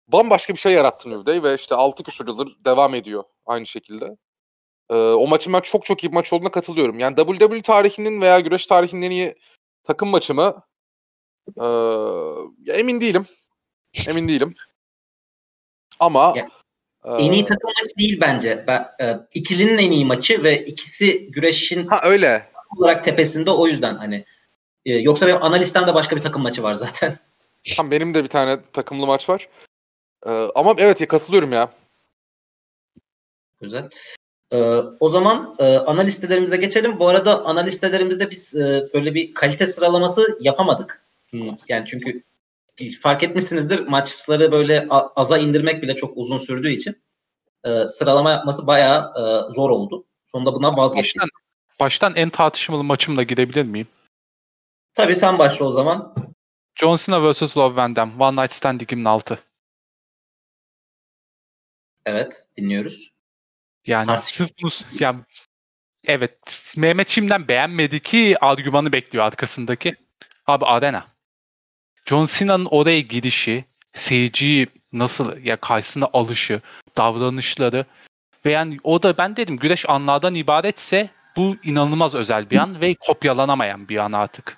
bambaşka 0.09 0.55
bir 0.55 0.59
şey 0.59 0.72
yarattı 0.72 1.11
New 1.11 1.27
Day 1.27 1.42
ve 1.42 1.55
işte 1.55 1.74
6 1.74 2.03
küsur 2.03 2.29
yıldır 2.29 2.57
devam 2.64 2.94
ediyor 2.94 3.24
aynı 3.46 3.66
şekilde. 3.66 4.16
Ee, 4.90 4.94
o 4.94 5.27
maçın 5.29 5.53
ben 5.53 5.61
çok 5.61 5.85
çok 5.87 6.05
iyi 6.05 6.09
bir 6.09 6.14
maç 6.14 6.33
olduğuna 6.33 6.51
katılıyorum. 6.51 6.98
Yani 6.98 7.16
WWE 7.16 7.62
tarihinin 7.62 8.20
veya 8.20 8.40
güreş 8.40 8.66
tarihinin 8.66 9.03
en 9.03 9.11
iyi 9.11 9.35
takım 9.85 10.09
maçı 10.09 10.35
mı? 10.35 10.62
Ee, 11.56 12.78
emin 12.78 13.00
değilim. 13.00 13.26
Emin 14.06 14.28
değilim. 14.28 14.54
Ama 16.00 16.34
ya, 16.37 16.48
en 17.18 17.32
iyi 17.32 17.44
takım 17.44 17.70
maçı 17.80 17.96
değil 17.98 18.20
bence. 18.20 18.64
Ben, 18.66 18.90
e, 19.00 19.18
ikilinin 19.34 19.78
en 19.78 19.92
iyi 19.92 20.04
maçı 20.04 20.42
ve 20.42 20.64
ikisi 20.64 21.30
güreşin 21.30 21.87
ha 21.87 22.00
öyle 22.04 22.50
olarak 22.76 23.04
tepesinde 23.04 23.50
o 23.50 23.66
yüzden 23.66 23.96
hani 23.96 24.24
e, 24.84 24.94
yoksa 24.94 25.26
benim 25.26 25.42
ana 25.42 25.56
listemde 25.56 25.94
başka 25.94 26.16
bir 26.16 26.22
takım 26.22 26.42
maçı 26.42 26.62
var 26.62 26.74
zaten. 26.74 27.18
Tam 27.76 27.90
benim 27.90 28.14
de 28.14 28.24
bir 28.24 28.28
tane 28.28 28.58
takımlı 28.72 29.06
maç 29.06 29.28
var. 29.28 29.48
Ee, 30.26 30.30
ama 30.54 30.74
evet 30.78 31.00
ya 31.00 31.08
katılıyorum 31.08 31.52
ya. 31.52 31.70
Güzel. 33.61 33.88
Ee, 34.52 34.56
o 35.00 35.08
zaman 35.08 35.56
e, 35.58 35.76
ana 35.76 36.00
listelerimize 36.00 36.56
geçelim. 36.56 36.98
Bu 36.98 37.08
arada 37.08 37.44
ana 37.44 37.61
listelerimizde 37.61 38.30
biz 38.30 38.56
e, 38.56 38.88
böyle 38.94 39.14
bir 39.14 39.34
kalite 39.34 39.66
sıralaması 39.66 40.38
yapamadık. 40.40 41.07
Yani 41.68 41.86
çünkü 41.86 42.22
fark 43.00 43.22
etmişsinizdir 43.22 43.86
maçları 43.86 44.52
böyle 44.52 44.86
aza 44.90 45.38
indirmek 45.38 45.82
bile 45.82 45.94
çok 45.94 46.16
uzun 46.16 46.36
sürdüğü 46.36 46.70
için 46.70 47.02
e, 47.64 47.86
sıralama 47.86 48.30
yapması 48.30 48.66
bayağı 48.66 49.12
e, 49.16 49.52
zor 49.52 49.70
oldu. 49.70 50.04
Sonunda 50.32 50.54
bundan 50.54 50.76
vazgeçtik. 50.76 51.20
Baştan, 51.20 51.28
baştan 51.80 52.16
en 52.16 52.30
tartışmalı 52.30 52.84
maçımla 52.84 53.22
gidebilir 53.22 53.62
miyim? 53.62 53.88
Tabii 54.94 55.14
sen 55.14 55.38
başla 55.38 55.64
o 55.64 55.70
zaman. 55.70 56.14
John 56.74 56.96
Cena 56.96 57.32
vs. 57.32 57.56
Love 57.56 57.76
Van 57.76 57.96
Damme. 57.96 58.24
One 58.24 58.42
Night 58.42 58.54
Stand 58.54 58.80
2006. 58.80 59.42
Evet 62.06 62.46
dinliyoruz. 62.56 63.12
Yani 63.86 64.18
sırf 64.22 64.50
bunu, 64.62 64.70
yani, 65.00 65.20
evet 66.04 66.38
Mehmet 66.76 67.08
Çim'den 67.08 67.48
beğenmedi 67.48 68.00
ki 68.00 68.36
argümanı 68.40 68.92
bekliyor 68.92 69.24
arkasındaki. 69.24 69.94
Abi 70.46 70.64
arena. 70.64 71.17
John 72.08 72.26
Cena'nın 72.38 72.64
oraya 72.64 73.00
girişi, 73.00 73.64
seyirciyi 73.94 74.66
nasıl 74.92 75.44
ya 75.44 75.56
karşısına 75.56 76.08
alışı, 76.12 76.60
davranışları 76.96 77.84
ve 78.44 78.50
yani 78.50 78.78
o 78.82 79.02
da 79.02 79.18
ben 79.18 79.36
dedim 79.36 79.56
güreş 79.56 79.88
anlardan 79.88 80.34
ibaretse 80.34 81.10
bu 81.36 81.56
inanılmaz 81.64 82.14
özel 82.14 82.50
bir 82.50 82.56
an 82.56 82.80
ve 82.80 82.94
kopyalanamayan 82.94 83.88
bir 83.88 83.96
an 83.96 84.12
artık. 84.12 84.56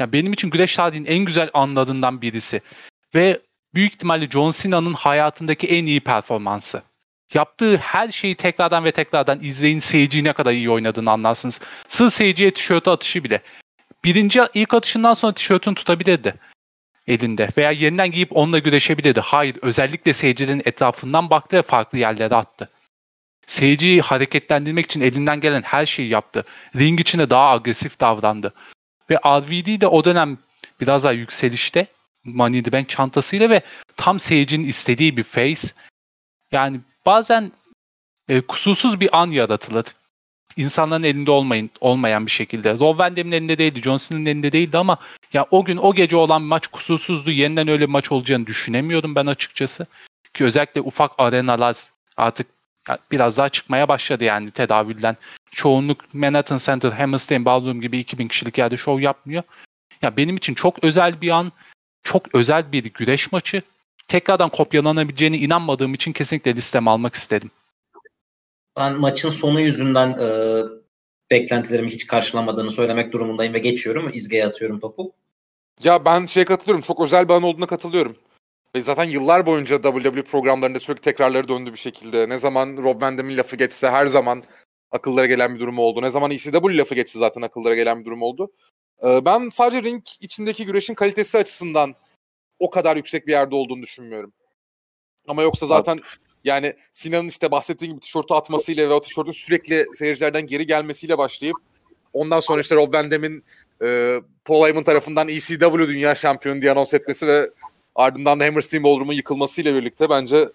Yani 0.00 0.12
benim 0.12 0.32
için 0.32 0.50
güreş 0.50 0.76
tarihinin 0.76 1.06
en 1.06 1.24
güzel 1.24 1.50
anlarından 1.54 2.22
birisi. 2.22 2.60
Ve 3.14 3.40
büyük 3.74 3.94
ihtimalle 3.94 4.30
John 4.30 4.50
Cena'nın 4.50 4.94
hayatındaki 4.94 5.66
en 5.66 5.86
iyi 5.86 6.00
performansı. 6.00 6.82
Yaptığı 7.34 7.76
her 7.76 8.10
şeyi 8.10 8.34
tekrardan 8.34 8.84
ve 8.84 8.92
tekrardan 8.92 9.42
izleyin 9.42 9.78
seyirciyi 9.78 10.24
ne 10.24 10.32
kadar 10.32 10.52
iyi 10.52 10.70
oynadığını 10.70 11.10
anlarsınız. 11.10 11.60
Sır 11.88 12.10
seyirciye 12.10 12.54
tişörtü 12.54 12.90
atışı 12.90 13.24
bile. 13.24 13.42
Birinci 14.04 14.40
ilk 14.54 14.74
atışından 14.74 15.14
sonra 15.14 15.34
tişörtünü 15.34 15.74
tutabilirdi 15.74 16.34
elinde 17.06 17.48
veya 17.56 17.70
yeniden 17.70 18.10
giyip 18.10 18.36
onunla 18.36 18.58
güreşebilirdi. 18.58 19.20
Hayır, 19.20 19.56
özellikle 19.62 20.12
seyircinin 20.12 20.62
etrafından 20.64 21.30
baktı 21.30 21.56
ve 21.56 21.62
farklı 21.62 21.98
yerlere 21.98 22.34
attı. 22.34 22.70
Seyirciyi 23.46 24.00
hareketlendirmek 24.00 24.84
için 24.84 25.00
elinden 25.00 25.40
gelen 25.40 25.62
her 25.62 25.86
şeyi 25.86 26.08
yaptı. 26.08 26.44
Ring 26.76 27.00
içinde 27.00 27.30
daha 27.30 27.50
agresif 27.50 28.00
davrandı. 28.00 28.54
Ve 29.10 29.16
RVD 29.16 29.80
de 29.80 29.86
o 29.86 30.04
dönem 30.04 30.38
biraz 30.80 31.04
daha 31.04 31.12
yükselişte 31.12 31.86
Money 32.24 32.58
in 32.58 32.62
the 32.62 32.72
Bank 32.72 32.88
çantasıyla 32.88 33.50
ve 33.50 33.62
tam 33.96 34.20
seyircinin 34.20 34.68
istediği 34.68 35.16
bir 35.16 35.22
face. 35.22 35.68
Yani 36.52 36.80
bazen 37.06 37.52
e, 38.28 38.40
kusursuz 38.40 39.00
bir 39.00 39.20
an 39.20 39.30
yaratılır. 39.30 39.84
İnsanların 40.56 41.02
elinde 41.02 41.30
olmayın, 41.30 41.70
olmayan 41.80 42.26
bir 42.26 42.30
şekilde. 42.30 42.78
Rob 42.78 42.98
Van 42.98 43.16
Dam'in 43.16 43.32
elinde 43.32 43.58
değildi, 43.58 43.82
John 43.82 43.96
Cena'nın 43.96 44.26
elinde 44.26 44.52
değildi 44.52 44.78
ama 44.78 44.98
ya 45.32 45.46
o 45.50 45.64
gün 45.64 45.76
o 45.76 45.94
gece 45.94 46.16
olan 46.16 46.42
maç 46.42 46.66
kusursuzdu. 46.66 47.30
Yeniden 47.30 47.68
öyle 47.68 47.80
bir 47.80 47.90
maç 47.90 48.12
olacağını 48.12 48.46
düşünemiyordum 48.46 49.14
ben 49.14 49.26
açıkçası. 49.26 49.86
Ki 50.34 50.44
özellikle 50.44 50.80
ufak 50.80 51.12
arenalar 51.18 51.76
artık 52.16 52.46
biraz 53.10 53.38
daha 53.38 53.48
çıkmaya 53.48 53.88
başladı 53.88 54.24
yani 54.24 54.50
tedavülden. 54.50 55.16
Çoğunluk 55.52 56.14
Manhattan 56.14 56.58
Center, 56.58 56.92
Hammerstein 56.92 57.44
Ballroom 57.44 57.80
gibi 57.80 57.98
2000 57.98 58.28
kişilik 58.28 58.58
yerde 58.58 58.76
şov 58.76 59.00
yapmıyor. 59.00 59.42
Ya 60.02 60.16
benim 60.16 60.36
için 60.36 60.54
çok 60.54 60.84
özel 60.84 61.20
bir 61.20 61.30
an, 61.30 61.52
çok 62.02 62.34
özel 62.34 62.72
bir 62.72 62.84
güreş 62.84 63.32
maçı. 63.32 63.62
Tekrardan 64.08 64.48
kopyalanabileceğine 64.48 65.38
inanmadığım 65.38 65.94
için 65.94 66.12
kesinlikle 66.12 66.56
listeme 66.56 66.90
almak 66.90 67.14
istedim. 67.14 67.50
Ben 68.76 69.00
maçın 69.00 69.28
sonu 69.28 69.60
yüzünden 69.60 70.10
e, 70.10 70.28
beklentilerimi 71.30 71.90
hiç 71.90 72.06
karşılamadığını 72.06 72.70
söylemek 72.70 73.12
durumundayım 73.12 73.54
ve 73.54 73.58
geçiyorum. 73.58 74.10
İzgeye 74.14 74.46
atıyorum 74.46 74.80
topu. 74.80 75.12
Ya 75.82 76.04
ben 76.04 76.26
şeye 76.26 76.44
katılıyorum. 76.44 76.82
Çok 76.82 77.00
özel 77.00 77.28
bir 77.28 77.34
an 77.34 77.42
olduğuna 77.42 77.66
katılıyorum. 77.66 78.16
Ve 78.74 78.82
zaten 78.82 79.04
yıllar 79.04 79.46
boyunca 79.46 79.82
WWE 79.82 80.22
programlarında 80.22 80.80
sürekli 80.80 81.02
tekrarları 81.02 81.48
döndü 81.48 81.72
bir 81.72 81.78
şekilde. 81.78 82.28
Ne 82.28 82.38
zaman 82.38 82.76
Rob 82.76 83.02
Van 83.02 83.18
Dam'in 83.18 83.36
lafı 83.36 83.56
geçse 83.56 83.90
her 83.90 84.06
zaman 84.06 84.42
akıllara 84.90 85.26
gelen 85.26 85.54
bir 85.54 85.60
durum 85.60 85.78
oldu. 85.78 86.02
Ne 86.02 86.10
zaman 86.10 86.30
ECW 86.30 86.76
lafı 86.76 86.94
geçse 86.94 87.18
zaten 87.18 87.42
akıllara 87.42 87.74
gelen 87.74 88.00
bir 88.00 88.04
durum 88.04 88.22
oldu. 88.22 88.52
Ee, 89.04 89.24
ben 89.24 89.48
sadece 89.48 89.82
ring 89.82 90.02
içindeki 90.20 90.66
güreşin 90.66 90.94
kalitesi 90.94 91.38
açısından 91.38 91.94
o 92.58 92.70
kadar 92.70 92.96
yüksek 92.96 93.26
bir 93.26 93.32
yerde 93.32 93.54
olduğunu 93.54 93.82
düşünmüyorum. 93.82 94.32
Ama 95.28 95.42
yoksa 95.42 95.66
zaten 95.66 96.00
yani 96.44 96.74
Sinan'ın 96.92 97.28
işte 97.28 97.50
bahsettiğim 97.50 97.94
gibi 97.94 98.00
tişörtü 98.00 98.34
atmasıyla 98.34 98.88
ve 98.88 98.92
o 98.92 99.00
tişörtün 99.00 99.32
sürekli 99.32 99.86
seyircilerden 99.92 100.46
geri 100.46 100.66
gelmesiyle 100.66 101.18
başlayıp 101.18 101.56
ondan 102.12 102.40
sonra 102.40 102.60
işte 102.60 102.76
Rob 102.76 102.94
Van 102.94 103.10
Dam'in 103.10 103.44
e, 103.82 104.20
Paul 104.44 104.66
Heyman 104.66 104.84
tarafından 104.84 105.28
ECW 105.28 105.88
Dünya 105.88 106.14
Şampiyonu 106.14 106.62
diye 106.62 106.72
anons 106.72 106.94
etmesi 106.94 107.26
ve 107.26 107.50
ardından 107.94 108.40
da 108.40 108.44
Hammerstein 108.44 108.84
Ballroom'un 108.84 109.12
yıkılmasıyla 109.12 109.74
birlikte 109.74 110.10
bence 110.10 110.48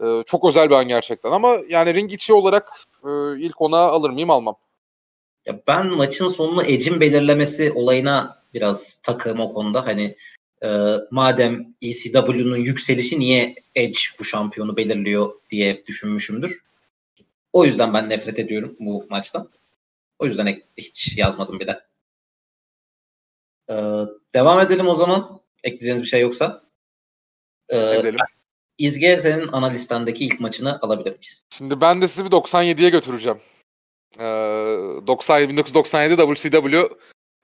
e, 0.00 0.22
çok 0.26 0.48
özel 0.48 0.70
bir 0.70 0.74
an 0.74 0.88
gerçekten. 0.88 1.30
Ama 1.30 1.56
yani 1.68 1.94
ring 1.94 2.12
içi 2.12 2.32
olarak 2.32 2.72
e, 3.04 3.10
ilk 3.38 3.60
ona 3.60 3.78
alır 3.78 4.10
mıyım 4.10 4.30
almam. 4.30 4.56
Ya 5.46 5.60
ben 5.66 5.86
maçın 5.86 6.28
sonunu 6.28 6.62
Edge'in 6.62 7.00
belirlemesi 7.00 7.72
olayına 7.72 8.42
biraz 8.54 9.00
takığım 9.02 9.40
o 9.40 9.52
konuda. 9.52 9.86
Hani 9.86 10.16
e, 10.62 10.68
madem 11.10 11.74
ECW'nun 11.82 12.56
yükselişi 12.56 13.18
niye 13.20 13.54
Edge 13.74 13.98
bu 14.18 14.24
şampiyonu 14.24 14.76
belirliyor 14.76 15.32
diye 15.50 15.84
düşünmüşümdür. 15.86 16.62
O 17.52 17.64
yüzden 17.64 17.94
ben 17.94 18.10
nefret 18.10 18.38
ediyorum 18.38 18.76
bu 18.80 19.06
maçtan. 19.10 19.50
O 20.18 20.26
yüzden 20.26 20.62
hiç 20.76 21.18
yazmadım 21.18 21.60
bile. 21.60 21.80
Ee, 23.70 23.74
devam 24.34 24.60
edelim 24.60 24.88
o 24.88 24.94
zaman. 24.94 25.40
Ekleyeceğiniz 25.64 26.02
bir 26.02 26.06
şey 26.06 26.20
yoksa. 26.20 26.62
Ee, 27.68 27.78
edelim. 27.78 28.20
İzge 28.78 29.20
senin 29.20 29.48
ana 29.52 29.66
listendeki 29.66 30.24
ilk 30.24 30.40
maçını 30.40 30.80
alabilir 30.80 31.10
miyiz? 31.10 31.42
Şimdi 31.50 31.80
ben 31.80 32.02
de 32.02 32.08
sizi 32.08 32.24
bir 32.24 32.30
97'ye 32.30 32.90
götüreceğim. 32.90 33.38
Ee, 34.18 34.22
90, 35.06 35.48
1997 35.48 36.16
WCW 36.16 36.88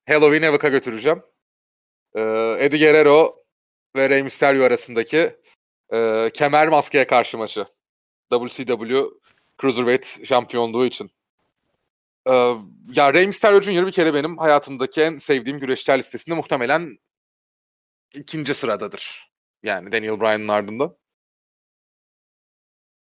Halloween 0.08 0.42
Havoc'a 0.42 0.68
götüreceğim. 0.68 1.22
Ee, 2.16 2.56
Eddie 2.60 2.78
Guerrero 2.78 3.44
ve 3.96 4.10
Rey 4.10 4.22
Mysterio 4.22 4.64
arasındaki 4.64 5.36
e, 5.92 6.30
kemer 6.34 6.68
maskeye 6.68 7.06
karşı 7.06 7.38
maçı. 7.38 7.66
WCW 8.32 9.04
Cruiserweight 9.60 10.26
şampiyonluğu 10.26 10.86
için. 10.86 11.10
Ee, 12.28 12.54
ya 12.92 13.14
Rey 13.14 13.26
Mysterio 13.26 13.60
Jr. 13.60 13.86
bir 13.86 13.92
kere 13.92 14.14
benim 14.14 14.38
hayatımdaki 14.38 15.00
en 15.00 15.18
sevdiğim 15.18 15.60
güreşçiler 15.60 15.98
listesinde 15.98 16.34
muhtemelen 16.34 16.98
ikinci 18.14 18.54
sıradadır. 18.54 19.30
Yani 19.62 19.92
Daniel 19.92 20.20
Bryan'ın 20.20 20.48
ardından. 20.48 20.96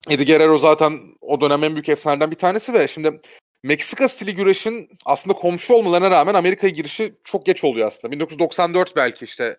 Eddie 0.09 0.25
Guerrero 0.25 0.57
zaten 0.57 1.15
o 1.21 1.41
dönem 1.41 1.63
en 1.63 1.75
büyük 1.75 1.89
efsanelerden 1.89 2.31
bir 2.31 2.35
tanesi 2.35 2.73
ve 2.73 2.87
şimdi 2.87 3.21
Meksika 3.63 4.07
stili 4.07 4.35
güreşin 4.35 4.89
aslında 5.05 5.35
komşu 5.35 5.73
olmalarına 5.73 6.11
rağmen 6.11 6.33
Amerika'ya 6.33 6.73
girişi 6.73 7.15
çok 7.23 7.45
geç 7.45 7.63
oluyor 7.63 7.87
aslında. 7.87 8.11
1994 8.11 8.95
belki 8.95 9.25
işte 9.25 9.57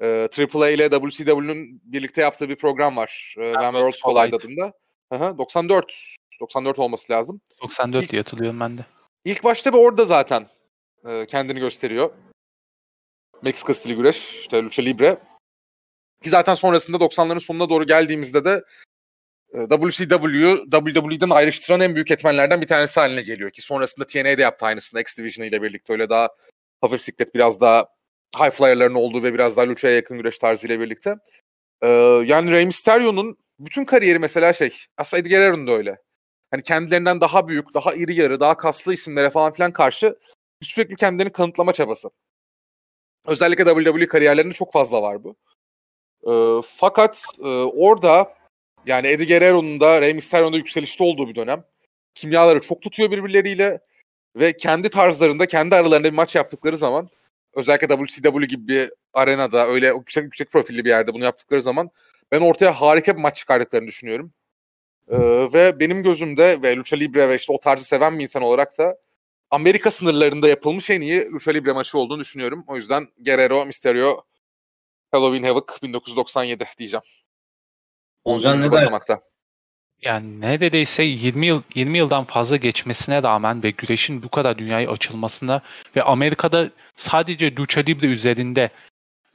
e, 0.00 0.28
AAA 0.54 0.70
ile 0.70 0.90
WCW'nun 0.90 1.80
birlikte 1.84 2.20
yaptığı 2.22 2.48
bir 2.48 2.56
program 2.56 2.96
var. 2.96 3.34
E, 3.38 3.52
When 3.52 3.72
Worlds 3.72 4.02
Collide 4.02 4.36
adında. 4.36 4.72
Aha, 5.10 5.38
94. 5.38 6.16
94 6.40 6.78
olması 6.78 7.12
lazım. 7.12 7.40
94 7.62 8.04
İlk, 8.04 8.12
diye 8.12 8.22
hatırlıyorum 8.22 8.60
ben 8.60 8.78
de. 8.78 8.86
İlk 9.24 9.44
başta 9.44 9.72
bir 9.72 9.78
orada 9.78 10.04
zaten 10.04 10.46
e, 11.08 11.26
kendini 11.26 11.60
gösteriyor. 11.60 12.10
Meksika 13.42 13.74
stili 13.74 13.94
güreş, 13.94 14.40
işte 14.40 14.62
Lucha 14.62 14.82
Libre. 14.82 15.18
Ki 16.22 16.30
zaten 16.30 16.54
sonrasında 16.54 16.96
90'ların 16.96 17.40
sonuna 17.40 17.68
doğru 17.68 17.86
geldiğimizde 17.86 18.44
de 18.44 18.64
WCW, 19.52 20.56
WWE'den 20.70 21.30
ayrıştıran 21.30 21.80
en 21.80 21.94
büyük 21.94 22.10
etmenlerden 22.10 22.60
bir 22.60 22.66
tanesi 22.66 23.00
haline 23.00 23.22
geliyor 23.22 23.50
ki 23.50 23.62
sonrasında 23.62 24.06
TNA'de 24.06 24.42
yaptı 24.42 24.66
aynısını 24.66 25.00
X 25.00 25.18
Division 25.18 25.46
ile 25.46 25.62
birlikte 25.62 25.92
öyle 25.92 26.08
daha 26.08 26.28
hafif 26.80 27.00
siklet 27.00 27.34
biraz 27.34 27.60
daha 27.60 27.86
high 28.38 28.50
flyer'ların 28.50 28.94
olduğu 28.94 29.22
ve 29.22 29.34
biraz 29.34 29.56
daha 29.56 29.68
lucha'ya 29.68 29.94
yakın 29.94 30.18
güreş 30.18 30.38
tarzıyla 30.38 30.80
birlikte. 30.80 31.14
Ee, 31.82 31.88
yani 32.26 32.50
Rey 32.50 32.66
Mysterio'nun 32.66 33.36
bütün 33.58 33.84
kariyeri 33.84 34.18
mesela 34.18 34.52
şey 34.52 34.76
aslında 34.96 35.20
Eddie 35.20 35.30
Guerrero'nun 35.30 35.66
da 35.66 35.72
öyle. 35.72 35.98
Hani 36.50 36.62
kendilerinden 36.62 37.20
daha 37.20 37.48
büyük, 37.48 37.74
daha 37.74 37.94
iri 37.94 38.14
yarı, 38.14 38.40
daha 38.40 38.56
kaslı 38.56 38.92
isimlere 38.92 39.30
falan 39.30 39.52
filan 39.52 39.72
karşı 39.72 40.16
sürekli 40.62 40.96
kendilerini 40.96 41.32
kanıtlama 41.32 41.72
çabası. 41.72 42.10
Özellikle 43.26 43.64
WWE 43.64 44.08
kariyerlerinde 44.08 44.54
çok 44.54 44.72
fazla 44.72 45.02
var 45.02 45.24
bu. 45.24 45.36
Ee, 46.30 46.62
fakat 46.66 47.24
e, 47.38 47.48
orada 47.48 48.34
yani 48.86 49.06
Eddie 49.06 49.26
Guerrero'nun 49.26 49.80
da 49.80 50.00
Rey 50.00 50.14
Mysterio'nun 50.14 50.52
da 50.52 50.56
yükselişte 50.56 51.04
olduğu 51.04 51.28
bir 51.28 51.34
dönem. 51.34 51.64
Kimyaları 52.14 52.60
çok 52.60 52.82
tutuyor 52.82 53.10
birbirleriyle 53.10 53.80
ve 54.36 54.56
kendi 54.56 54.90
tarzlarında, 54.90 55.46
kendi 55.46 55.74
aralarında 55.74 56.08
bir 56.08 56.14
maç 56.16 56.36
yaptıkları 56.36 56.76
zaman 56.76 57.08
özellikle 57.54 57.88
WCW 57.88 58.46
gibi 58.46 58.68
bir 58.68 58.90
arenada 59.12 59.66
öyle 59.66 59.88
yüksek 59.88 60.24
yüksek 60.24 60.50
profilli 60.50 60.84
bir 60.84 60.90
yerde 60.90 61.14
bunu 61.14 61.24
yaptıkları 61.24 61.62
zaman 61.62 61.90
ben 62.32 62.40
ortaya 62.40 62.72
harika 62.72 63.16
bir 63.16 63.20
maç 63.22 63.36
çıkardıklarını 63.36 63.86
düşünüyorum. 63.86 64.32
Ee, 65.08 65.18
ve 65.52 65.80
benim 65.80 66.02
gözümde 66.02 66.62
ve 66.62 66.76
Lucha 66.76 66.96
Libre 66.96 67.28
ve 67.28 67.36
işte 67.36 67.52
o 67.52 67.60
tarzı 67.60 67.84
seven 67.84 68.18
bir 68.18 68.22
insan 68.22 68.42
olarak 68.42 68.78
da 68.78 68.98
Amerika 69.50 69.90
sınırlarında 69.90 70.48
yapılmış 70.48 70.90
en 70.90 71.00
iyi 71.00 71.32
Lucha 71.32 71.50
Libre 71.50 71.72
maçı 71.72 71.98
olduğunu 71.98 72.20
düşünüyorum. 72.20 72.64
O 72.66 72.76
yüzden 72.76 73.08
Guerrero, 73.24 73.66
Mysterio, 73.66 74.22
Halloween 75.12 75.42
Havoc 75.42 75.66
1997 75.82 76.64
diyeceğim. 76.78 77.02
Olcan 78.26 78.60
ne 78.60 78.72
dersin? 78.72 79.16
Yani 80.02 80.40
neredeyse 80.40 81.02
20 81.02 81.46
yıl 81.46 81.62
20 81.74 81.98
yıldan 81.98 82.24
fazla 82.24 82.56
geçmesine 82.56 83.22
rağmen 83.22 83.62
ve 83.62 83.70
güreşin 83.70 84.22
bu 84.22 84.28
kadar 84.28 84.58
dünyaya 84.58 84.90
açılmasına 84.90 85.60
ve 85.96 86.02
Amerika'da 86.02 86.70
sadece 86.96 87.56
Lucha 87.56 87.80
Libre 87.80 88.06
üzerinde 88.06 88.70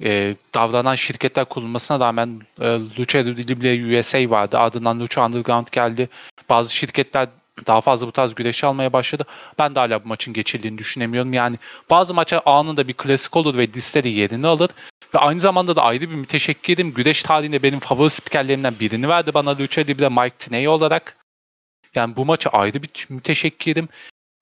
e, 0.04 0.36
davranan 0.54 0.96
şirketler 0.96 1.46
kurulmasına 1.46 2.00
rağmen 2.00 2.42
e, 2.60 2.66
Lucha 3.00 3.20
Libre 3.20 4.00
USA 4.00 4.30
vardı. 4.30 4.58
Ardından 4.58 5.00
Lucha 5.00 5.26
Underground 5.26 5.68
geldi. 5.72 6.10
Bazı 6.50 6.76
şirketler 6.76 7.30
daha 7.68 7.82
fazla 7.82 8.08
bu 8.08 8.12
tarz 8.12 8.36
güreşi 8.36 8.66
almaya 8.66 8.94
başladı. 8.94 9.26
Ben 9.60 9.76
de 9.76 9.80
hala 9.80 10.04
bu 10.04 10.08
maçın 10.08 10.34
geçildiğini 10.34 10.78
düşünemiyorum. 10.78 11.34
Yani 11.34 11.58
bazı 11.90 12.14
maçlar 12.14 12.42
anında 12.46 12.88
bir 12.88 12.94
klasik 12.94 13.36
olur 13.36 13.58
ve 13.58 13.68
listede 13.68 14.10
yerini 14.10 14.48
alır. 14.48 14.70
Ve 15.14 15.20
aynı 15.20 15.40
zamanda 15.40 15.76
da 15.76 15.84
ayrı 15.84 16.10
bir 16.10 16.16
müteşekkirim. 16.16 16.94
Güreş 16.94 17.24
tarihinde 17.24 17.64
benim 17.64 17.80
favori 17.80 18.10
spikerlerimden 18.10 18.80
birini 18.80 19.10
verdi 19.10 19.34
bana 19.34 19.58
Lucha 19.58 19.82
Libre 19.82 20.10
Mike 20.10 20.36
Tenay 20.38 20.68
olarak. 20.68 21.18
Yani 21.96 22.16
bu 22.16 22.26
maçı 22.26 22.50
ayrı 22.50 22.84
bir 22.84 23.08
müteşekkirim. 23.10 23.90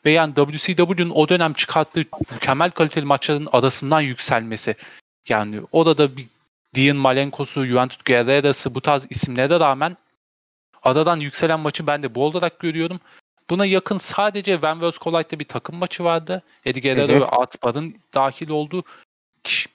Ve 0.06 0.12
yani 0.12 0.34
WCW'nun 0.36 1.10
o 1.10 1.30
dönem 1.30 1.54
çıkarttığı 1.54 2.06
mükemmel 2.32 2.72
kaliteli 2.72 3.06
maçların 3.06 3.50
arasından 3.52 4.02
yükselmesi. 4.02 4.76
Yani 5.30 5.62
orada 5.72 6.18
bir 6.18 6.26
Dean 6.76 6.98
Malenkos'u, 6.98 7.66
Juventus 7.66 8.04
Guerrero'sı 8.06 8.76
bu 8.76 8.82
tarz 8.82 9.08
isimlere 9.10 9.60
rağmen 9.60 9.98
aradan 10.84 11.20
yükselen 11.20 11.60
maçı 11.60 11.88
ben 11.88 12.04
de 12.04 12.16
bu 12.16 12.26
olarak 12.26 12.60
görüyorum. 12.60 13.00
Buna 13.50 13.66
yakın 13.66 13.98
sadece 13.98 14.62
Van 14.62 14.90
vs. 14.90 14.98
Collide'de 14.98 15.40
bir 15.40 15.46
takım 15.46 15.76
maçı 15.76 16.04
vardı. 16.04 16.44
Eddie 16.66 16.82
Guerrero 16.82 17.22
ve 17.22 17.26
Art 17.26 17.64
Bar'ın 17.64 17.96
dahil 18.14 18.50
olduğu 18.50 18.84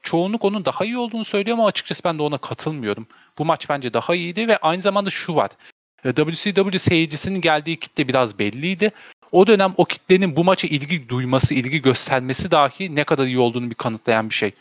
çoğunluk 0.03 0.45
onun 0.45 0.65
daha 0.65 0.85
iyi 0.85 0.99
olduğunu 0.99 1.25
söylüyor 1.25 1.59
ama 1.59 1.67
açıkçası 1.67 2.05
ben 2.05 2.19
de 2.19 2.23
ona 2.23 2.39
katılmıyorum. 2.39 3.07
Bu 3.39 3.45
maç 3.45 3.69
bence 3.69 3.93
daha 3.93 4.15
iyiydi 4.15 4.49
ve 4.49 4.57
aynı 4.57 4.83
zamanda 4.83 5.11
şu 5.11 5.35
var. 5.35 5.51
WCW 6.03 6.79
seyircisinin 6.79 7.41
geldiği 7.41 7.77
kitle 7.77 8.09
biraz 8.09 8.39
belliydi. 8.39 8.93
O 9.33 9.47
dönem 9.47 9.75
o 9.77 9.85
kitlenin 9.85 10.37
bu 10.37 10.45
maça 10.45 10.69
ilgi 10.69 11.09
duyması, 11.09 11.55
ilgi 11.55 11.83
göstermesi 11.83 12.51
dahi 12.51 12.97
ne 12.97 13.05
kadar 13.05 13.27
iyi 13.27 13.39
olduğunu 13.39 13.71
bir 13.71 13.75
kanıtlayan 13.75 14.31
bir 14.31 14.35
şey. 14.35 14.53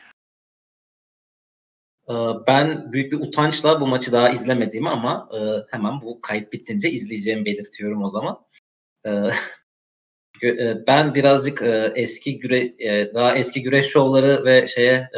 Ee, 2.09 2.13
ben 2.47 2.91
büyük 2.91 3.11
bir 3.11 3.17
utançla 3.17 3.81
bu 3.81 3.87
maçı 3.87 4.11
daha 4.11 4.29
izlemediğimi 4.29 4.89
ama 4.89 5.29
e, 5.33 5.39
hemen 5.75 6.01
bu 6.01 6.21
kayıt 6.21 6.53
bittince 6.53 6.89
izleyeceğimi 6.89 7.45
belirtiyorum 7.45 8.03
o 8.03 8.07
zaman. 8.07 8.39
Ee, 9.05 9.11
e, 10.47 10.87
ben 10.87 11.15
birazcık 11.15 11.61
e, 11.61 11.93
eski 11.95 12.39
güre 12.39 12.71
daha 13.13 13.35
eski 13.35 13.63
güreş 13.63 13.85
şovları 13.85 14.45
ve 14.45 14.67
şeye 14.67 15.09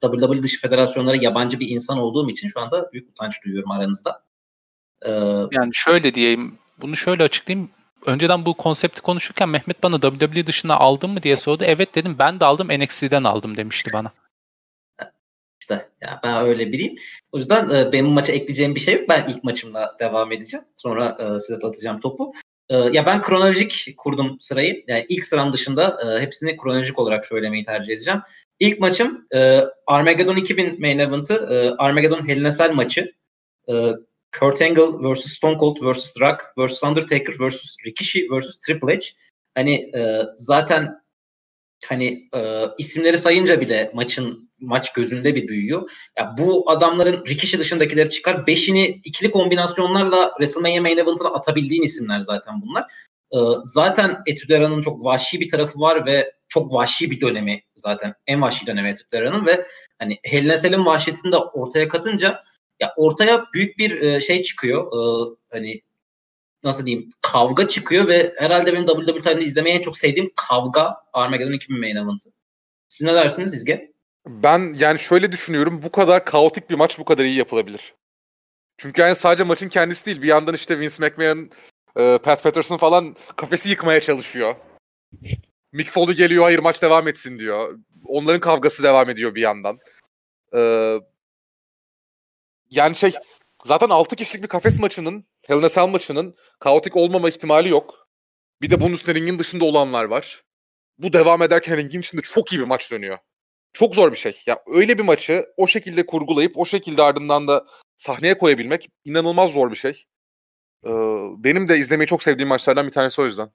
WWE 0.00 0.42
dışı 0.42 0.60
federasyonlara 0.60 1.16
yabancı 1.20 1.60
bir 1.60 1.68
insan 1.68 1.98
olduğum 1.98 2.30
için 2.30 2.48
şu 2.48 2.60
anda 2.60 2.92
büyük 2.92 3.10
utanç 3.10 3.44
duyuyorum 3.44 3.70
aranızda. 3.70 4.22
Ee, 5.06 5.10
yani 5.52 5.70
şöyle 5.72 6.14
diyeyim, 6.14 6.58
bunu 6.80 6.96
şöyle 6.96 7.22
açıklayayım. 7.22 7.70
Önceden 8.06 8.46
bu 8.46 8.54
konsepti 8.54 9.00
konuşurken 9.00 9.48
Mehmet 9.48 9.82
bana 9.82 10.00
WWE 10.00 10.46
dışına 10.46 10.76
aldın 10.76 11.10
mı 11.10 11.22
diye 11.22 11.36
sordu. 11.36 11.64
Evet 11.66 11.94
dedim 11.94 12.16
ben 12.18 12.40
de 12.40 12.44
aldım 12.44 12.68
NXT'den 12.68 13.24
aldım 13.24 13.56
demişti 13.56 13.90
bana. 13.92 14.12
İşte 15.62 15.88
ya 16.00 16.20
ben 16.24 16.46
öyle 16.46 16.72
biriyim. 16.72 16.94
O 17.32 17.38
yüzden 17.38 17.70
e, 17.70 17.92
benim 17.92 18.06
maça 18.06 18.32
ekleyeceğim 18.32 18.74
bir 18.74 18.80
şey 18.80 18.94
yok. 18.94 19.08
Ben 19.08 19.28
ilk 19.28 19.44
maçımla 19.44 19.96
devam 20.00 20.32
edeceğim. 20.32 20.66
Sonra 20.76 21.16
e, 21.20 21.38
size 21.38 21.66
atacağım 21.66 22.00
topu. 22.00 22.32
E, 22.68 22.76
ya 22.76 23.06
ben 23.06 23.22
kronolojik 23.22 23.94
kurdum 23.96 24.36
sırayı. 24.40 24.84
Yani 24.88 25.06
ilk 25.08 25.24
sıram 25.24 25.52
dışında 25.52 25.98
e, 26.04 26.22
hepsini 26.22 26.56
kronolojik 26.56 26.98
olarak 26.98 27.26
söylemeyi 27.26 27.64
tercih 27.64 27.94
edeceğim. 27.94 28.20
İlk 28.60 28.80
maçım 28.80 29.26
e, 29.34 29.60
Armageddon 29.86 30.36
2000 30.36 30.80
main 30.80 30.98
event'ı. 30.98 31.34
E, 31.34 31.82
Armageddon 31.82 32.28
Hell 32.28 32.72
maçı. 32.72 33.12
E, 33.68 33.72
Kurt 34.40 34.62
Angle 34.62 35.12
vs. 35.12 35.26
Stone 35.26 35.58
Cold 35.58 35.76
vs. 35.82 36.20
Rock 36.20 36.42
vs. 36.58 36.84
Undertaker 36.84 37.34
vs. 37.40 37.76
Rikishi 37.86 38.28
vs. 38.30 38.58
Triple 38.58 38.94
H. 38.94 39.00
Hani 39.54 39.74
e, 39.74 40.22
zaten 40.36 41.01
hani 41.88 42.28
e, 42.34 42.64
isimleri 42.78 43.18
sayınca 43.18 43.60
bile 43.60 43.90
maçın 43.94 44.50
maç 44.60 44.92
gözünde 44.92 45.34
bir 45.34 45.48
büyüyor. 45.48 45.90
Ya 46.18 46.34
bu 46.38 46.70
adamların 46.70 47.24
Rikishi 47.26 47.58
dışındakileri 47.58 48.10
çıkar. 48.10 48.46
Beşini 48.46 49.00
ikili 49.04 49.30
kombinasyonlarla 49.30 50.28
WrestleMania 50.28 50.82
main 50.82 50.98
event'ına 50.98 51.28
atabildiğin 51.28 51.82
isimler 51.82 52.20
zaten 52.20 52.62
bunlar. 52.62 52.84
Ee, 53.34 53.38
zaten 53.64 54.18
Etüdera'nın 54.26 54.80
çok 54.80 55.04
vahşi 55.04 55.40
bir 55.40 55.48
tarafı 55.48 55.80
var 55.80 56.06
ve 56.06 56.32
çok 56.48 56.74
vahşi 56.74 57.10
bir 57.10 57.20
dönemi 57.20 57.62
zaten. 57.76 58.14
En 58.26 58.42
vahşi 58.42 58.66
dönemi 58.66 58.88
Etüdera'nın 58.88 59.46
ve 59.46 59.66
hani 59.98 60.18
Hell 60.22 60.72
in 60.72 60.86
vahşetini 60.86 61.32
de 61.32 61.36
ortaya 61.36 61.88
katınca 61.88 62.42
ya 62.80 62.94
ortaya 62.96 63.44
büyük 63.54 63.78
bir 63.78 64.00
e, 64.00 64.20
şey 64.20 64.42
çıkıyor. 64.42 64.86
Ee, 64.86 65.34
hani 65.50 65.82
nasıl 66.64 66.86
diyeyim 66.86 67.10
kavga 67.20 67.68
çıkıyor 67.68 68.08
ve 68.08 68.34
herhalde 68.38 68.72
benim 68.72 68.86
WWE 68.86 69.20
tarihinde 69.20 69.44
izlemeye 69.44 69.76
en 69.76 69.80
çok 69.80 69.98
sevdiğim 69.98 70.30
kavga 70.36 70.96
Armageddon 71.12 71.52
2000 71.52 71.80
main 71.80 71.96
event'ı. 71.96 72.30
Siz 72.88 73.06
ne 73.06 73.14
dersiniz 73.14 73.54
İzge? 73.54 73.92
Ben 74.26 74.74
yani 74.78 74.98
şöyle 74.98 75.32
düşünüyorum. 75.32 75.82
Bu 75.82 75.92
kadar 75.92 76.24
kaotik 76.24 76.70
bir 76.70 76.74
maç 76.74 76.98
bu 76.98 77.04
kadar 77.04 77.24
iyi 77.24 77.36
yapılabilir. 77.36 77.94
Çünkü 78.78 79.00
yani 79.00 79.16
sadece 79.16 79.44
maçın 79.44 79.68
kendisi 79.68 80.06
değil. 80.06 80.22
Bir 80.22 80.28
yandan 80.28 80.54
işte 80.54 80.80
Vince 80.80 81.06
McMahon, 81.06 81.50
e, 81.96 82.18
Pat 82.18 82.42
Patterson 82.42 82.76
falan 82.76 83.16
kafesi 83.36 83.70
yıkmaya 83.70 84.00
çalışıyor. 84.00 84.54
Mick 85.72 85.90
Foley 85.90 86.16
geliyor 86.16 86.44
hayır 86.44 86.58
maç 86.58 86.82
devam 86.82 87.08
etsin 87.08 87.38
diyor. 87.38 87.78
Onların 88.04 88.40
kavgası 88.40 88.82
devam 88.82 89.10
ediyor 89.10 89.34
bir 89.34 89.40
yandan. 89.40 89.78
Ee, 90.56 90.98
yani 92.70 92.94
şey 92.94 93.12
zaten 93.64 93.88
6 93.88 94.16
kişilik 94.16 94.42
bir 94.42 94.48
kafes 94.48 94.80
maçının, 94.80 95.24
Hell 95.46 95.62
in 95.62 95.68
Cell 95.68 95.86
maçının 95.86 96.36
kaotik 96.58 96.96
olmama 96.96 97.28
ihtimali 97.28 97.68
yok. 97.68 98.08
Bir 98.62 98.70
de 98.70 98.80
bunun 98.80 98.92
üstüne 98.94 99.14
ringin 99.14 99.38
dışında 99.38 99.64
olanlar 99.64 100.04
var. 100.04 100.42
Bu 100.98 101.12
devam 101.12 101.42
ederken 101.42 101.76
ringin 101.76 102.00
içinde 102.00 102.22
çok 102.22 102.52
iyi 102.52 102.60
bir 102.60 102.66
maç 102.66 102.90
dönüyor. 102.90 103.18
Çok 103.72 103.94
zor 103.94 104.12
bir 104.12 104.16
şey. 104.16 104.42
Ya 104.46 104.58
öyle 104.66 104.98
bir 104.98 105.02
maçı 105.02 105.46
o 105.56 105.66
şekilde 105.66 106.06
kurgulayıp 106.06 106.58
o 106.58 106.64
şekilde 106.64 107.02
ardından 107.02 107.48
da 107.48 107.66
sahneye 107.96 108.38
koyabilmek 108.38 108.88
inanılmaz 109.04 109.52
zor 109.52 109.70
bir 109.70 109.76
şey. 109.76 110.04
Ee, 110.86 110.90
benim 111.36 111.68
de 111.68 111.78
izlemeyi 111.78 112.06
çok 112.06 112.22
sevdiğim 112.22 112.48
maçlardan 112.48 112.86
bir 112.86 112.92
tanesi 112.92 113.20
o 113.20 113.26
yüzden. 113.26 113.50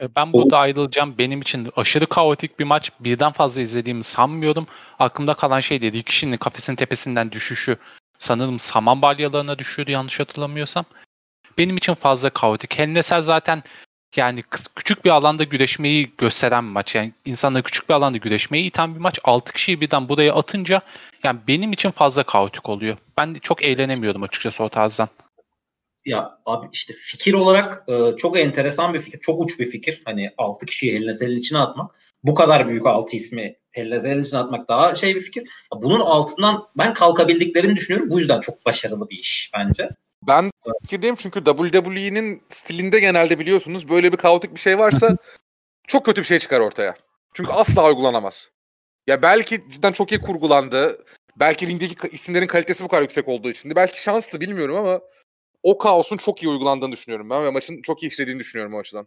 E, 0.00 0.14
ben 0.16 0.32
burada 0.32 0.58
ayrılacağım. 0.58 1.18
Benim 1.18 1.40
için 1.40 1.68
aşırı 1.76 2.08
kaotik 2.08 2.58
bir 2.58 2.64
maç. 2.64 2.92
Birden 3.00 3.32
fazla 3.32 3.60
izlediğimi 3.60 4.04
sanmıyorum. 4.04 4.66
Aklımda 4.98 5.34
kalan 5.34 5.60
şey 5.60 5.80
değil. 5.80 6.02
kişinin 6.02 6.36
kafesin 6.36 6.76
tepesinden 6.76 7.32
düşüşü. 7.32 7.76
Sanırım 8.18 8.58
saman 8.58 9.02
balyalarına 9.02 9.58
düşüyordu 9.58 9.90
yanlış 9.90 10.20
hatırlamıyorsam. 10.20 10.84
Benim 11.58 11.76
için 11.76 11.94
fazla 11.94 12.30
kaotik. 12.30 12.78
Hell 12.78 13.02
zaten 13.02 13.62
yani 14.16 14.44
küçük 14.76 15.04
bir 15.04 15.10
alanda 15.10 15.44
güreşmeyi 15.44 16.12
gösteren 16.18 16.66
bir 16.66 16.72
maç. 16.72 16.94
Yani 16.94 17.12
insanları 17.24 17.62
küçük 17.62 17.88
bir 17.88 17.94
alanda 17.94 18.18
güreşmeyi 18.18 18.64
iten 18.64 18.94
bir 18.94 19.00
maç. 19.00 19.18
6 19.24 19.52
kişiyi 19.52 19.80
birden 19.80 20.08
buraya 20.08 20.34
atınca 20.34 20.82
yani 21.22 21.40
benim 21.48 21.72
için 21.72 21.90
fazla 21.90 22.22
kaotik 22.22 22.68
oluyor. 22.68 22.96
Ben 23.16 23.34
çok 23.34 23.64
eğlenemiyordum 23.64 24.22
açıkçası 24.22 24.62
o 24.62 24.68
tarzdan. 24.68 25.08
Ya 26.04 26.38
abi 26.46 26.68
işte 26.72 26.92
fikir 26.92 27.34
olarak 27.34 27.84
e, 27.88 28.16
çok 28.16 28.38
enteresan 28.38 28.94
bir 28.94 29.00
fikir. 29.00 29.20
Çok 29.20 29.40
uç 29.40 29.60
bir 29.60 29.66
fikir. 29.66 30.02
Hani 30.04 30.30
6 30.38 30.66
kişiyi 30.66 30.94
Hellezel'in 30.94 31.36
içine 31.36 31.58
atmak. 31.58 31.90
Bu 32.22 32.34
kadar 32.34 32.68
büyük 32.68 32.86
6 32.86 33.16
ismi 33.16 33.56
Hellezel'in 33.70 34.22
içine 34.22 34.40
atmak 34.40 34.68
daha 34.68 34.94
şey 34.94 35.14
bir 35.14 35.20
fikir. 35.20 35.48
Bunun 35.76 36.00
altından 36.00 36.68
ben 36.78 36.94
kalkabildiklerini 36.94 37.76
düşünüyorum. 37.76 38.10
Bu 38.10 38.18
yüzden 38.18 38.40
çok 38.40 38.66
başarılı 38.66 39.10
bir 39.10 39.18
iş 39.18 39.50
bence. 39.54 39.88
Ben 40.26 40.50
fikirdeyim 40.82 41.16
çünkü 41.16 41.44
WWE'nin 41.44 42.42
stilinde 42.48 43.00
genelde 43.00 43.38
biliyorsunuz 43.38 43.88
böyle 43.88 44.12
bir 44.12 44.16
kaotik 44.16 44.54
bir 44.54 44.60
şey 44.60 44.78
varsa 44.78 45.16
çok 45.86 46.04
kötü 46.04 46.20
bir 46.20 46.26
şey 46.26 46.38
çıkar 46.38 46.60
ortaya. 46.60 46.94
Çünkü 47.34 47.52
asla 47.52 47.88
uygulanamaz. 47.88 48.48
Ya 49.06 49.22
belki 49.22 49.64
cidden 49.70 49.92
çok 49.92 50.12
iyi 50.12 50.20
kurgulandı. 50.20 51.04
Belki 51.36 51.66
ringdeki 51.66 52.08
isimlerin 52.08 52.46
kalitesi 52.46 52.84
bu 52.84 52.88
kadar 52.88 53.02
yüksek 53.02 53.28
olduğu 53.28 53.50
için. 53.50 53.76
Belki 53.76 54.02
şanstı 54.02 54.40
bilmiyorum 54.40 54.76
ama 54.76 55.00
o 55.62 55.78
kaosun 55.78 56.16
çok 56.16 56.42
iyi 56.42 56.48
uygulandığını 56.48 56.92
düşünüyorum 56.92 57.30
ben 57.30 57.44
ve 57.44 57.50
maçın 57.50 57.82
çok 57.82 58.02
iyi 58.02 58.06
işlediğini 58.06 58.40
düşünüyorum 58.40 58.74
o 58.74 58.78
açıdan. 58.78 59.06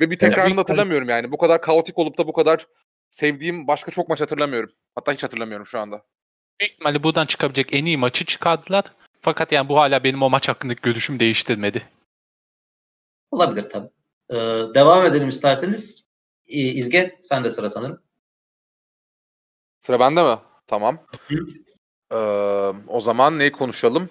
Ve 0.00 0.10
bir 0.10 0.18
tekrarını 0.18 0.54
hatırlamıyorum 0.54 1.08
yani. 1.08 1.32
Bu 1.32 1.38
kadar 1.38 1.60
kaotik 1.60 1.98
olup 1.98 2.18
da 2.18 2.26
bu 2.26 2.32
kadar 2.32 2.66
sevdiğim 3.10 3.68
başka 3.68 3.90
çok 3.90 4.08
maç 4.08 4.20
hatırlamıyorum. 4.20 4.72
Hatta 4.94 5.12
hiç 5.12 5.22
hatırlamıyorum 5.22 5.66
şu 5.66 5.78
anda. 5.78 6.02
Büyük 6.60 6.72
ihtimalle 6.72 7.02
buradan 7.02 7.26
çıkabilecek 7.26 7.68
en 7.72 7.84
iyi 7.84 7.98
maçı 7.98 8.24
çıkardılar. 8.24 8.84
Fakat 9.20 9.52
yani 9.52 9.68
bu 9.68 9.76
hala 9.76 10.04
benim 10.04 10.22
o 10.22 10.30
maç 10.30 10.48
hakkındaki 10.48 10.82
görüşüm 10.82 11.20
değiştirmedi. 11.20 11.88
Olabilir 13.30 13.68
tabii. 13.68 13.88
Ee, 14.30 14.36
devam 14.74 15.06
edelim 15.06 15.28
isterseniz. 15.28 16.04
İzge 16.46 17.20
sen 17.22 17.44
de 17.44 17.50
sıra 17.50 17.68
sanırım. 17.68 18.02
Sıra 19.80 20.00
bende 20.00 20.22
mi? 20.22 20.38
Tamam. 20.66 21.04
Ee, 22.12 22.16
o 22.88 23.00
zaman 23.00 23.38
neyi 23.38 23.52
konuşalım? 23.52 24.10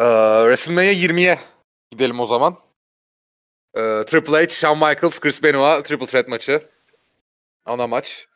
Ee, 0.00 0.04
WrestleMania 0.42 0.92
20'ye 0.92 1.38
gidelim 1.90 2.20
o 2.20 2.26
zaman. 2.26 2.56
Ee, 3.74 4.04
Triple 4.06 4.44
H, 4.44 4.48
Shawn 4.48 4.78
Michaels, 4.78 5.20
Chris 5.20 5.42
Benoit 5.42 5.84
Triple 5.84 6.06
Threat 6.06 6.28
maçı. 6.28 6.62
Ana 7.64 7.86
maç. 7.86 8.28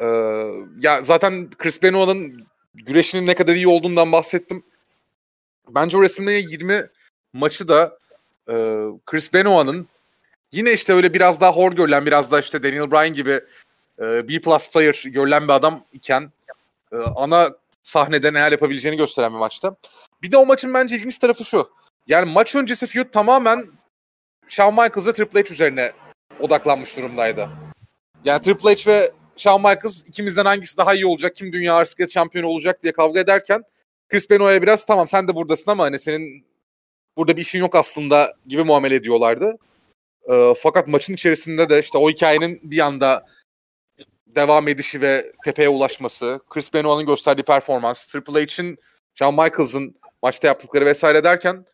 Ee, 0.00 0.06
ya 0.80 1.02
zaten 1.02 1.50
Chris 1.50 1.82
Benoit'ın 1.82 2.46
güreşinin 2.74 3.26
ne 3.26 3.34
kadar 3.34 3.54
iyi 3.54 3.68
olduğundan 3.68 4.12
bahsettim. 4.12 4.64
Bence 5.68 5.96
o 5.96 6.00
WrestleMania 6.00 6.38
20 6.38 6.86
maçı 7.32 7.68
da 7.68 7.98
e, 8.48 8.54
Chris 9.06 9.34
Benoit'ın 9.34 9.88
yine 10.52 10.72
işte 10.72 10.92
öyle 10.92 11.14
biraz 11.14 11.40
daha 11.40 11.52
hor 11.52 11.72
görülen, 11.72 12.06
biraz 12.06 12.32
daha 12.32 12.40
işte 12.40 12.62
Daniel 12.62 12.90
Bryan 12.90 13.12
gibi 13.12 13.40
e, 14.00 14.28
B 14.28 14.40
plus 14.40 14.70
player 14.70 15.02
görülen 15.06 15.48
bir 15.48 15.52
adam 15.52 15.84
iken 15.92 16.32
e, 16.92 16.96
ana 16.96 17.50
sahnede 17.82 18.32
neler 18.32 18.52
yapabileceğini 18.52 18.98
gösteren 18.98 19.32
bir 19.32 19.38
maçta. 19.38 19.76
Bir 20.22 20.32
de 20.32 20.36
o 20.36 20.46
maçın 20.46 20.74
bence 20.74 20.96
ilginç 20.96 21.18
tarafı 21.18 21.44
şu. 21.44 21.70
Yani 22.06 22.32
maç 22.32 22.54
öncesi 22.54 22.86
feud 22.86 23.10
tamamen 23.12 23.66
Shawn 24.48 24.74
Michaels 24.74 25.06
ve 25.06 25.12
Triple 25.12 25.40
H 25.40 25.52
üzerine 25.52 25.92
odaklanmış 26.40 26.96
durumdaydı. 26.96 27.48
Yani 28.24 28.42
Triple 28.42 28.74
H 28.74 28.90
ve 28.90 29.10
Shawn 29.36 29.60
Michaels 29.60 30.04
ikimizden 30.06 30.44
hangisi 30.44 30.76
daha 30.76 30.94
iyi 30.94 31.06
olacak, 31.06 31.34
kim 31.34 31.52
dünya 31.52 31.74
arasında 31.74 32.08
şampiyonu 32.08 32.46
olacak 32.46 32.82
diye 32.82 32.92
kavga 32.92 33.20
ederken 33.20 33.64
Chris 34.08 34.30
Benoit'a 34.30 34.62
biraz 34.62 34.84
tamam 34.84 35.08
sen 35.08 35.28
de 35.28 35.34
buradasın 35.34 35.70
ama 35.70 35.84
hani 35.84 35.98
senin 35.98 36.46
burada 37.16 37.36
bir 37.36 37.42
işin 37.42 37.58
yok 37.58 37.74
aslında 37.74 38.34
gibi 38.46 38.64
muamele 38.64 38.94
ediyorlardı. 38.94 39.58
E, 40.30 40.54
fakat 40.62 40.88
maçın 40.88 41.14
içerisinde 41.14 41.68
de 41.68 41.78
işte 41.78 41.98
o 41.98 42.10
hikayenin 42.10 42.60
bir 42.62 42.78
anda 42.78 43.26
devam 44.26 44.68
edişi 44.68 45.00
ve 45.00 45.32
tepeye 45.44 45.68
ulaşması, 45.68 46.40
Chris 46.50 46.74
Benoit'ın 46.74 47.06
gösterdiği 47.06 47.42
performans, 47.42 48.06
Triple 48.06 48.46
H'in 48.46 48.78
Shawn 49.14 49.42
Michaels'ın 49.42 49.94
maçta 50.22 50.46
yaptıkları 50.46 50.86
vesaire 50.86 51.24
derken 51.24 51.66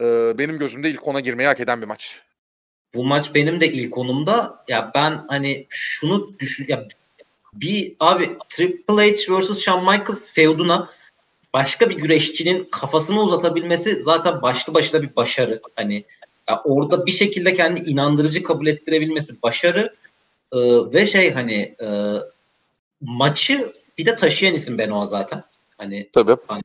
e, 0.00 0.38
benim 0.38 0.58
gözümde 0.58 0.90
ilk 0.90 1.08
ona 1.08 1.20
girmeyi 1.20 1.46
hak 1.46 1.60
eden 1.60 1.82
bir 1.82 1.86
maç. 1.86 2.22
Bu 2.94 3.04
maç 3.04 3.34
benim 3.34 3.60
de 3.60 3.72
ilk 3.72 3.98
onumda. 3.98 4.64
Ya 4.68 4.90
ben 4.94 5.24
hani 5.28 5.66
şunu 5.68 6.38
düşün 6.38 6.66
ya 6.68 6.88
bir 7.52 7.92
abi 8.00 8.36
Triple 8.48 9.10
H 9.10 9.16
vs. 9.28 9.60
Shawn 9.60 9.80
Michaels 9.80 10.32
feuduna 10.32 10.90
başka 11.54 11.90
bir 11.90 11.96
güreşçinin 11.96 12.68
kafasını 12.70 13.22
uzatabilmesi 13.22 13.94
zaten 13.94 14.42
başlı 14.42 14.74
başına 14.74 15.02
bir 15.02 15.16
başarı. 15.16 15.60
Hani 15.76 16.04
ya 16.48 16.62
orada 16.64 17.06
bir 17.06 17.10
şekilde 17.10 17.54
kendi 17.54 17.80
inandırıcı 17.80 18.42
kabul 18.42 18.66
ettirebilmesi 18.66 19.42
başarı 19.42 19.94
ee, 20.52 20.58
ve 20.92 21.06
şey 21.06 21.32
hani 21.32 21.74
e, 21.82 21.88
maçı 23.00 23.72
bir 23.98 24.06
de 24.06 24.14
taşıyan 24.14 24.54
isim 24.54 24.78
Benoit 24.78 25.08
zaten. 25.08 25.44
Hani 25.78 26.08
Tabii. 26.12 26.36
Hani, 26.46 26.62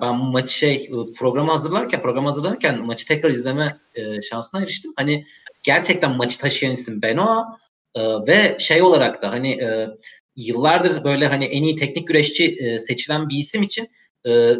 ben 0.00 0.16
maçı 0.16 0.54
şey 0.54 0.90
programı 1.18 1.50
hazırlarken 1.50 2.02
program 2.02 2.24
hazırlarken 2.24 2.86
maçı 2.86 3.06
tekrar 3.06 3.30
izleme 3.30 3.80
e, 3.94 4.22
şansına 4.22 4.62
eriştim. 4.62 4.92
Hani 4.96 5.24
gerçekten 5.62 6.16
maçı 6.16 6.38
taşıyan 6.38 6.74
isim 6.74 7.02
Benoit 7.02 7.46
e, 7.94 8.02
ve 8.02 8.56
şey 8.58 8.82
olarak 8.82 9.22
da 9.22 9.30
hani 9.30 9.52
e, 9.52 9.88
yıllardır 10.36 11.04
böyle 11.04 11.26
hani 11.26 11.44
en 11.44 11.62
iyi 11.62 11.76
teknik 11.76 12.08
güreşçi 12.08 12.56
e, 12.56 12.78
seçilen 12.78 13.28
bir 13.28 13.36
isim 13.36 13.62
için 13.62 13.90
e, 14.26 14.52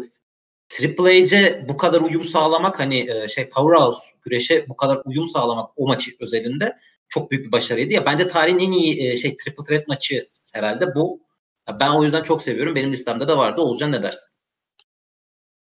Triple 0.69 1.21
H'e 1.21 1.65
bu 1.69 1.77
kadar 1.77 2.01
uyum 2.01 2.23
sağlamak 2.23 2.79
hani 2.79 3.11
e, 3.11 3.27
şey 3.27 3.49
Powerhouse 3.49 3.99
güreşe 4.21 4.69
bu 4.69 4.75
kadar 4.75 5.01
uyum 5.05 5.27
sağlamak 5.27 5.69
o 5.75 5.87
maçı 5.87 6.11
özelinde 6.19 6.77
çok 7.09 7.31
büyük 7.31 7.45
bir 7.45 7.51
başarıydı 7.51 7.93
ya. 7.93 8.05
Bence 8.05 8.27
tarihin 8.27 8.59
en 8.59 8.71
iyi 8.71 9.07
e, 9.07 9.17
şey 9.17 9.35
Triple 9.35 9.63
Threat 9.63 9.87
maçı 9.87 10.29
herhalde 10.51 10.95
bu. 10.95 11.19
Ben 11.79 11.89
o 11.89 12.03
yüzden 12.03 12.23
çok 12.23 12.41
seviyorum. 12.41 12.75
Benim 12.75 12.91
listemde 12.91 13.27
de 13.27 13.37
vardı. 13.37 13.61
Olcan 13.61 13.91
ne 13.91 14.03
dersin? 14.03 14.35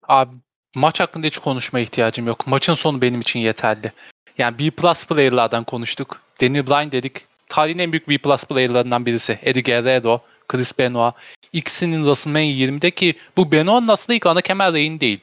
Abi 0.08 0.30
maç 0.74 1.00
hakkında 1.00 1.26
hiç 1.26 1.38
konuşmaya 1.38 1.82
ihtiyacım 1.82 2.26
yok. 2.26 2.46
Maçın 2.46 2.74
sonu 2.74 3.02
benim 3.02 3.20
için 3.20 3.40
yeterli. 3.40 3.92
Yani 4.38 4.58
B 4.58 4.70
plus 4.70 5.06
player'lardan 5.06 5.64
konuştuk. 5.64 6.20
Daniel 6.40 6.66
Bryan 6.66 6.92
dedik. 6.92 7.24
Tarihin 7.48 7.78
en 7.78 7.92
büyük 7.92 8.08
B 8.08 8.18
plus 8.18 8.44
player'larından 8.44 9.06
birisi. 9.06 9.38
Eddie 9.42 9.62
Guerrero, 9.62 10.20
Chris 10.48 10.78
Benoit. 10.78 11.14
İkisinin 11.52 12.02
WrestleMania 12.02 12.42
20'de 12.42 13.18
bu 13.36 13.52
Benoit'ın 13.52 13.88
aslında 13.88 14.16
ilk 14.16 14.26
ana 14.26 14.40
kemer 14.40 14.72
reyni 14.72 15.00
değil. 15.00 15.20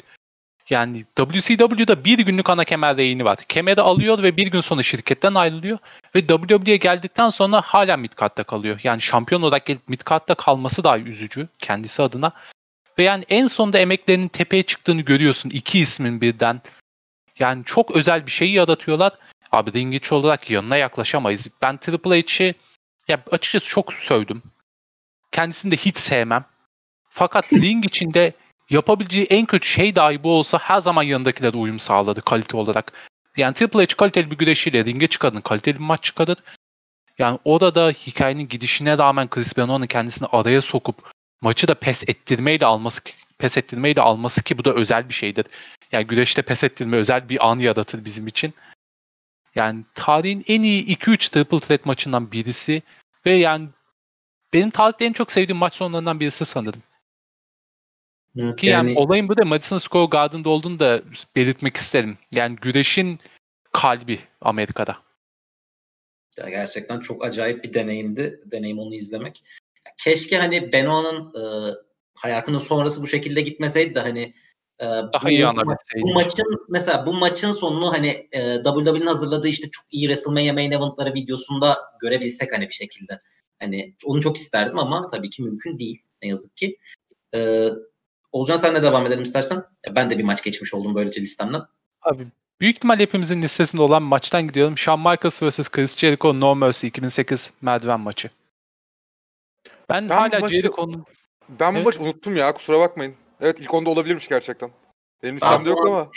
Yani 0.69 1.05
WCW'da 1.15 2.05
bir 2.05 2.19
günlük 2.19 2.49
ana 2.49 2.63
kemer 2.63 2.97
reyini 2.97 3.25
var. 3.25 3.37
Kemeri 3.49 3.81
alıyor 3.81 4.23
ve 4.23 4.37
bir 4.37 4.47
gün 4.47 4.61
sonra 4.61 4.83
şirketten 4.83 5.33
ayrılıyor. 5.33 5.77
Ve 6.15 6.27
WWE'ye 6.27 6.77
geldikten 6.77 7.29
sonra 7.29 7.61
hala 7.61 7.97
midcard'da 7.97 8.43
kalıyor. 8.43 8.79
Yani 8.83 9.01
şampiyon 9.01 9.41
olarak 9.41 9.65
gelip 9.65 9.89
midcard'da 9.89 10.35
kalması 10.35 10.83
daha 10.83 10.99
üzücü 10.99 11.47
kendisi 11.59 12.01
adına. 12.01 12.31
Ve 12.99 13.03
yani 13.03 13.25
en 13.29 13.47
sonunda 13.47 13.79
emeklerinin 13.79 14.27
tepeye 14.27 14.63
çıktığını 14.63 15.01
görüyorsun. 15.01 15.49
iki 15.49 15.79
ismin 15.79 16.21
birden. 16.21 16.61
Yani 17.39 17.65
çok 17.65 17.91
özel 17.91 18.25
bir 18.25 18.31
şeyi 18.31 18.51
yaratıyorlar. 18.51 19.13
Abi 19.51 19.73
ring 19.73 19.95
içi 19.95 20.15
olarak 20.15 20.49
yanına 20.49 20.77
yaklaşamayız. 20.77 21.47
Ben 21.61 21.77
Triple 21.77 22.21
H'i 22.21 22.55
ya 23.07 23.23
açıkçası 23.31 23.67
çok 23.67 23.93
sövdüm. 23.93 24.43
Kendisini 25.31 25.71
de 25.71 25.77
hiç 25.77 25.97
sevmem. 25.97 26.45
Fakat 27.09 27.53
ring 27.53 27.85
içinde 27.85 28.33
yapabileceği 28.69 29.25
en 29.25 29.45
kötü 29.45 29.67
şey 29.67 29.95
dahi 29.95 30.23
bu 30.23 30.31
olsa 30.31 30.57
her 30.57 30.79
zaman 30.79 31.03
yanındakiler 31.03 31.53
uyum 31.53 31.79
sağladı 31.79 32.21
kalite 32.21 32.57
olarak. 32.57 32.93
Yani 33.37 33.53
Triple 33.53 33.83
H 33.83 33.95
kaliteli 33.97 34.31
bir 34.31 34.37
güreşiyle 34.37 34.85
ringe 34.85 35.07
çıkardın, 35.07 35.41
kaliteli 35.41 35.75
bir 35.75 35.83
maç 35.83 36.03
çıkarır. 36.03 36.37
Yani 37.17 37.39
orada 37.45 37.89
hikayenin 37.89 38.47
gidişine 38.47 38.97
rağmen 38.97 39.29
Chris 39.29 39.57
Benoit'ın 39.57 39.87
kendisini 39.87 40.27
araya 40.31 40.61
sokup 40.61 41.11
maçı 41.41 41.67
da 41.67 41.75
pes 41.75 42.03
ettirmeyle 42.07 42.65
alması 42.65 43.01
pes 43.37 43.57
ettirmeyle 43.57 44.01
alması 44.01 44.43
ki 44.43 44.57
bu 44.57 44.65
da 44.65 44.73
özel 44.73 45.09
bir 45.09 45.13
şeydir. 45.13 45.45
Yani 45.91 46.07
güreşte 46.07 46.41
pes 46.41 46.63
ettirme 46.63 46.97
özel 46.97 47.29
bir 47.29 47.49
an 47.49 47.59
yaratır 47.59 48.05
bizim 48.05 48.27
için. 48.27 48.53
Yani 49.55 49.83
tarihin 49.93 50.43
en 50.47 50.63
iyi 50.63 50.97
2-3 50.97 51.31
Triple 51.31 51.59
Threat 51.59 51.85
maçından 51.85 52.31
birisi 52.31 52.81
ve 53.25 53.35
yani 53.35 53.69
benim 54.53 54.69
tarihte 54.69 55.05
en 55.05 55.13
çok 55.13 55.31
sevdiğim 55.31 55.57
maç 55.57 55.73
sonlarından 55.73 56.19
birisi 56.19 56.45
sanırım. 56.45 56.81
Evet, 58.37 58.59
Ki 58.59 58.67
yani, 58.67 58.89
yani 58.89 58.99
olayın 58.99 59.29
bu 59.29 59.37
da 59.37 59.45
Madison 59.45 59.77
Square 59.77 60.05
Garden'da 60.05 60.49
olduğunu 60.49 60.79
da 60.79 61.01
belirtmek 61.35 61.77
isterim. 61.77 62.17
Yani 62.31 62.55
güreşin 62.55 63.19
kalbi 63.71 64.19
Amerika'da. 64.41 64.97
Ya 66.37 66.49
gerçekten 66.49 66.99
çok 66.99 67.25
acayip 67.25 67.63
bir 67.63 67.73
deneyimdi. 67.73 68.41
Deneyim 68.45 68.79
onu 68.79 68.95
izlemek. 68.95 69.43
Keşke 70.03 70.37
hani 70.37 70.73
Benoit'ın 70.73 71.41
e, 71.41 71.41
hayatının 72.19 72.57
sonrası 72.57 73.01
bu 73.01 73.07
şekilde 73.07 73.41
gitmeseydi 73.41 73.95
de 73.95 73.99
hani 73.99 74.33
Ee, 74.81 74.85
Daha 74.85 75.25
bu, 75.25 75.29
iyi 75.29 75.43
bu 75.43 75.47
anlabilseydik. 75.47 76.15
maçın 76.15 76.65
mesela 76.69 77.05
bu 77.05 77.13
maçın 77.13 77.51
sonunu 77.51 77.93
hani 77.93 78.27
e, 78.31 78.55
WWE'nin 78.63 79.07
hazırladığı 79.07 79.47
işte 79.47 79.69
çok 79.69 79.85
iyi 79.91 80.01
WrestleMania 80.01 80.53
main 80.53 80.71
event'ları 80.71 81.13
videosunda 81.13 81.77
görebilsek 82.01 82.53
hani 82.53 82.67
bir 82.67 82.73
şekilde. 82.73 83.21
Hani 83.59 83.95
onu 84.05 84.21
çok 84.21 84.37
isterdim 84.37 84.79
ama 84.79 85.09
tabii 85.11 85.29
ki 85.29 85.43
mümkün 85.43 85.79
değil 85.79 86.01
ne 86.23 86.29
yazık 86.29 86.57
ki. 86.57 86.77
Ee, 87.35 87.69
Oğuzcan 88.31 88.55
senle 88.55 88.83
devam 88.83 89.05
edelim 89.05 89.23
istersen. 89.23 89.63
Ben 89.95 90.09
de 90.09 90.17
bir 90.17 90.23
maç 90.23 90.43
geçmiş 90.43 90.73
oldum 90.73 90.95
böylece 90.95 91.21
listemden. 91.21 91.61
Abi 92.01 92.27
büyük 92.59 92.77
ihtimal 92.77 92.99
hepimizin 92.99 93.41
listesinde 93.41 93.81
olan 93.81 94.03
maçtan 94.03 94.47
gidiyorum. 94.47 94.77
Shawn 94.77 94.99
Michaels 94.99 95.43
vs. 95.43 95.69
Chris 95.69 95.97
Jericho 95.97 96.39
No 96.39 96.55
Mercy 96.55 96.87
2008 96.87 97.51
merdiven 97.61 97.99
maçı. 97.99 98.29
Ben, 99.89 100.09
Ben 100.09 100.15
hala 100.15 100.39
maçı- 100.39 100.55
Jericho'nun 100.55 101.05
Ben 101.49 101.73
bu 101.73 101.77
Evet. 101.77 101.85
maçı 101.85 102.03
unuttum 102.03 102.35
ya 102.35 102.53
kusura 102.53 102.79
bakmayın. 102.79 103.15
Evet 103.41 103.61
ilk 103.61 103.73
onda 103.73 103.89
olabilirmiş 103.89 104.27
gerçekten. 104.27 104.71
Benim 105.23 105.35
listemde 105.35 105.69
yok 105.69 105.87
ama. 105.87 106.07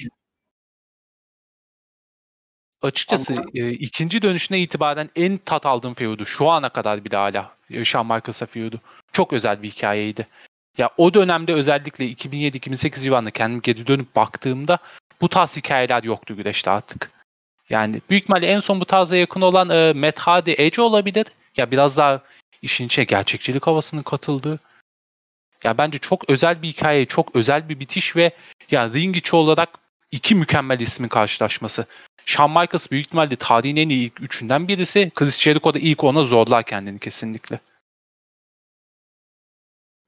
açıkçası 2.83 3.33
Ama- 3.33 3.45
e, 3.55 3.71
ikinci 3.71 4.23
dönüşüne 4.23 4.61
itibaren 4.61 5.11
en 5.17 5.39
tat 5.39 5.67
aldığım 5.67 5.95
feud'u. 5.95 6.27
Şu 6.27 6.49
ana 6.49 6.69
kadar 6.69 7.05
bile 7.05 7.17
hala 7.17 7.51
e, 7.71 7.85
Shawn 7.85 8.13
Michaels'a 8.15 8.47
feud'u. 8.47 8.81
Çok 9.13 9.33
özel 9.33 9.63
bir 9.63 9.71
hikayeydi. 9.71 10.27
Ya 10.79 10.91
o 10.97 11.15
dönemde 11.15 11.53
özellikle 11.55 12.07
2007-2008 12.07 13.03
civarında 13.03 13.31
kendim 13.31 13.61
geri 13.61 13.87
dönüp 13.87 14.17
baktığımda 14.17 14.79
bu 15.21 15.29
tarz 15.29 15.57
hikayeler 15.57 16.03
yoktu 16.03 16.37
güreşte 16.37 16.71
artık. 16.71 17.11
Yani 17.71 18.01
büyük 18.11 18.23
ihtimalle 18.23 18.47
en 18.47 18.61
son 18.61 18.81
bu 18.81 18.85
tarza 18.85 19.17
yakın 19.17 19.41
olan 19.41 19.71
e, 19.71 19.93
Matt 19.93 20.19
Hardy 20.19 20.55
Edge 20.59 20.83
olabilir. 20.83 21.27
Ya 21.57 21.71
biraz 21.71 21.97
daha 21.97 22.21
işin 22.65 22.87
içine 22.87 23.05
gerçekçilik 23.05 23.67
havasının 23.67 24.03
katıldığı. 24.03 24.61
Ya 25.65 25.79
bence 25.79 25.99
çok 25.99 26.31
özel 26.31 26.63
bir 26.63 26.69
hikaye, 26.69 27.07
çok 27.07 27.37
özel 27.37 27.69
bir 27.69 27.81
bitiş 27.81 28.17
ve 28.17 28.33
ya 28.71 28.93
ring 28.93 29.17
içi 29.17 29.37
olarak 29.37 29.69
iki 30.11 30.35
mükemmel 30.35 30.81
ismin 30.81 31.09
karşılaşması. 31.09 31.87
Shawn 32.27 32.51
Michaels 32.51 32.91
büyük 32.91 33.07
ihtimalle 33.07 33.37
tarihin 33.37 33.77
en 33.77 33.89
iyi 33.89 34.07
ilk 34.07 34.21
üçünden 34.21 34.69
birisi. 34.69 35.13
Chris 35.15 35.39
Jericho 35.39 35.75
da 35.75 35.79
ilk 35.79 36.05
ona 36.05 36.23
zorlar 36.23 36.65
kendini 36.67 36.99
kesinlikle. 36.99 37.61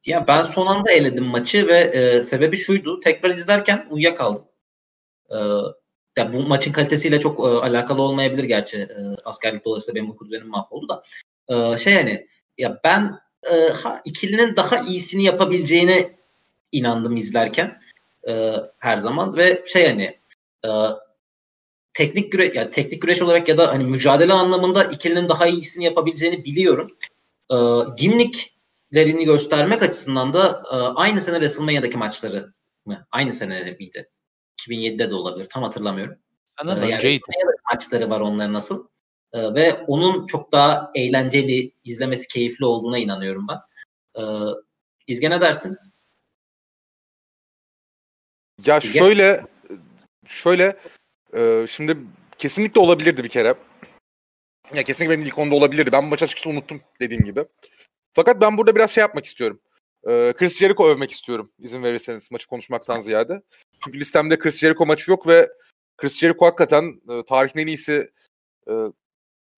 Ya 0.06 0.26
ben 0.28 0.42
son 0.42 0.66
anda 0.66 0.92
eledim 0.92 1.24
maçı 1.24 1.68
ve 1.68 1.78
e, 1.78 2.22
sebebi 2.22 2.56
şuydu. 2.56 3.00
Tekrar 3.00 3.30
izlerken 3.30 3.86
uyuyakaldım. 3.90 4.44
E, 5.30 5.36
ya 6.16 6.32
bu 6.32 6.46
maçın 6.46 6.72
kalitesiyle 6.72 7.20
çok 7.20 7.40
e, 7.40 7.42
alakalı 7.42 8.02
olmayabilir 8.02 8.44
gerçi. 8.44 8.78
E, 8.78 8.98
askerlik 9.24 9.64
dolayısıyla 9.64 9.94
benim 9.94 10.10
uyku 10.10 10.24
düzenim 10.24 10.48
mahvoldu 10.48 10.88
da. 10.88 11.02
E, 11.48 11.78
şey 11.78 11.94
hani 11.94 12.26
ya 12.58 12.80
ben 12.84 13.20
e, 13.52 13.72
ha, 13.72 14.00
ikilinin 14.04 14.56
daha 14.56 14.78
iyisini 14.78 15.24
yapabileceğine 15.24 16.16
inandım 16.72 17.16
izlerken 17.16 17.80
e, 18.28 18.52
her 18.78 18.96
zaman 18.96 19.36
ve 19.36 19.64
şey 19.66 19.86
hani 19.86 20.18
e, 20.64 20.70
teknik 21.92 22.32
güreş 22.32 22.54
ya 22.54 22.70
teknik 22.70 23.02
güreş 23.02 23.22
olarak 23.22 23.48
ya 23.48 23.58
da 23.58 23.68
hani 23.68 23.84
mücadele 23.84 24.32
anlamında 24.32 24.84
ikilinin 24.84 25.28
daha 25.28 25.46
iyisini 25.46 25.84
yapabileceğini 25.84 26.44
biliyorum. 26.44 26.96
E, 27.52 27.56
gimmicklerini 27.96 29.24
göstermek 29.24 29.82
açısından 29.82 30.32
da 30.32 30.62
e, 30.72 30.76
aynı 30.76 31.20
sene 31.20 31.34
WrestleMania'daki 31.34 31.98
maçları 31.98 32.52
mı? 32.86 33.06
Aynı 33.10 33.32
sene 33.32 33.76
miydi? 33.78 34.08
2007'de 34.60 35.10
de 35.10 35.14
olabilir. 35.14 35.44
Tam 35.44 35.62
hatırlamıyorum. 35.62 36.16
Sanırım 36.58 36.82
Ee, 36.82 36.88
yani 36.88 37.20
maçları 37.72 38.10
var 38.10 38.20
onların 38.20 38.52
nasıl. 38.52 38.88
Ee, 39.32 39.54
ve 39.54 39.72
onun 39.86 40.26
çok 40.26 40.52
daha 40.52 40.90
eğlenceli, 40.94 41.72
izlemesi 41.84 42.28
keyifli 42.28 42.64
olduğuna 42.64 42.98
inanıyorum 42.98 43.46
ben. 43.48 43.58
Ee, 44.22 44.24
İzge 45.06 45.30
ne 45.30 45.40
dersin? 45.40 45.76
Ya 48.64 48.80
Bilge? 48.80 48.98
şöyle 48.98 49.46
şöyle 50.26 50.76
e, 51.36 51.66
şimdi 51.68 51.96
kesinlikle 52.38 52.80
olabilirdi 52.80 53.24
bir 53.24 53.28
kere. 53.28 53.54
Ya 54.74 54.82
kesinlikle 54.82 55.16
benim 55.16 55.26
ilk 55.26 55.38
onda 55.38 55.54
olabilirdi. 55.54 55.92
Ben 55.92 56.04
bu 56.04 56.10
maçı 56.10 56.24
açıkçası 56.24 56.50
unuttum 56.50 56.80
dediğim 57.00 57.24
gibi. 57.24 57.44
Fakat 58.12 58.40
ben 58.40 58.58
burada 58.58 58.76
biraz 58.76 58.90
şey 58.90 59.02
yapmak 59.02 59.24
istiyorum. 59.24 59.60
E, 60.08 60.32
Chris 60.36 60.58
Jericho 60.58 60.88
övmek 60.88 61.10
istiyorum 61.10 61.52
izin 61.58 61.82
verirseniz 61.82 62.30
maçı 62.30 62.48
konuşmaktan 62.48 63.00
ziyade. 63.00 63.42
Çünkü 63.84 64.00
listemde 64.00 64.38
Chris 64.38 64.58
Jericho 64.58 64.86
maçı 64.86 65.10
yok 65.10 65.26
ve 65.26 65.52
Chris 65.96 66.18
Jericho 66.18 66.46
hakikaten 66.46 67.00
e, 67.10 67.24
tarihin 67.24 67.58
en 67.58 67.66
iyisi 67.66 68.10
e, 68.68 68.72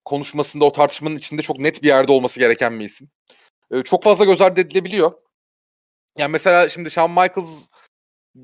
konuşmasında 0.04 0.64
o 0.64 0.72
tartışmanın 0.72 1.16
içinde 1.16 1.42
çok 1.42 1.58
net 1.58 1.82
bir 1.82 1.88
yerde 1.88 2.12
olması 2.12 2.40
gereken 2.40 2.80
bir 2.80 2.84
isim. 2.84 3.10
E, 3.70 3.82
çok 3.82 4.02
fazla 4.02 4.24
göz 4.24 4.40
ardı 4.42 4.60
edilebiliyor. 4.60 5.12
Yani 6.18 6.32
mesela 6.32 6.68
şimdi 6.68 6.90
Shawn 6.90 7.10
Michaels 7.10 7.66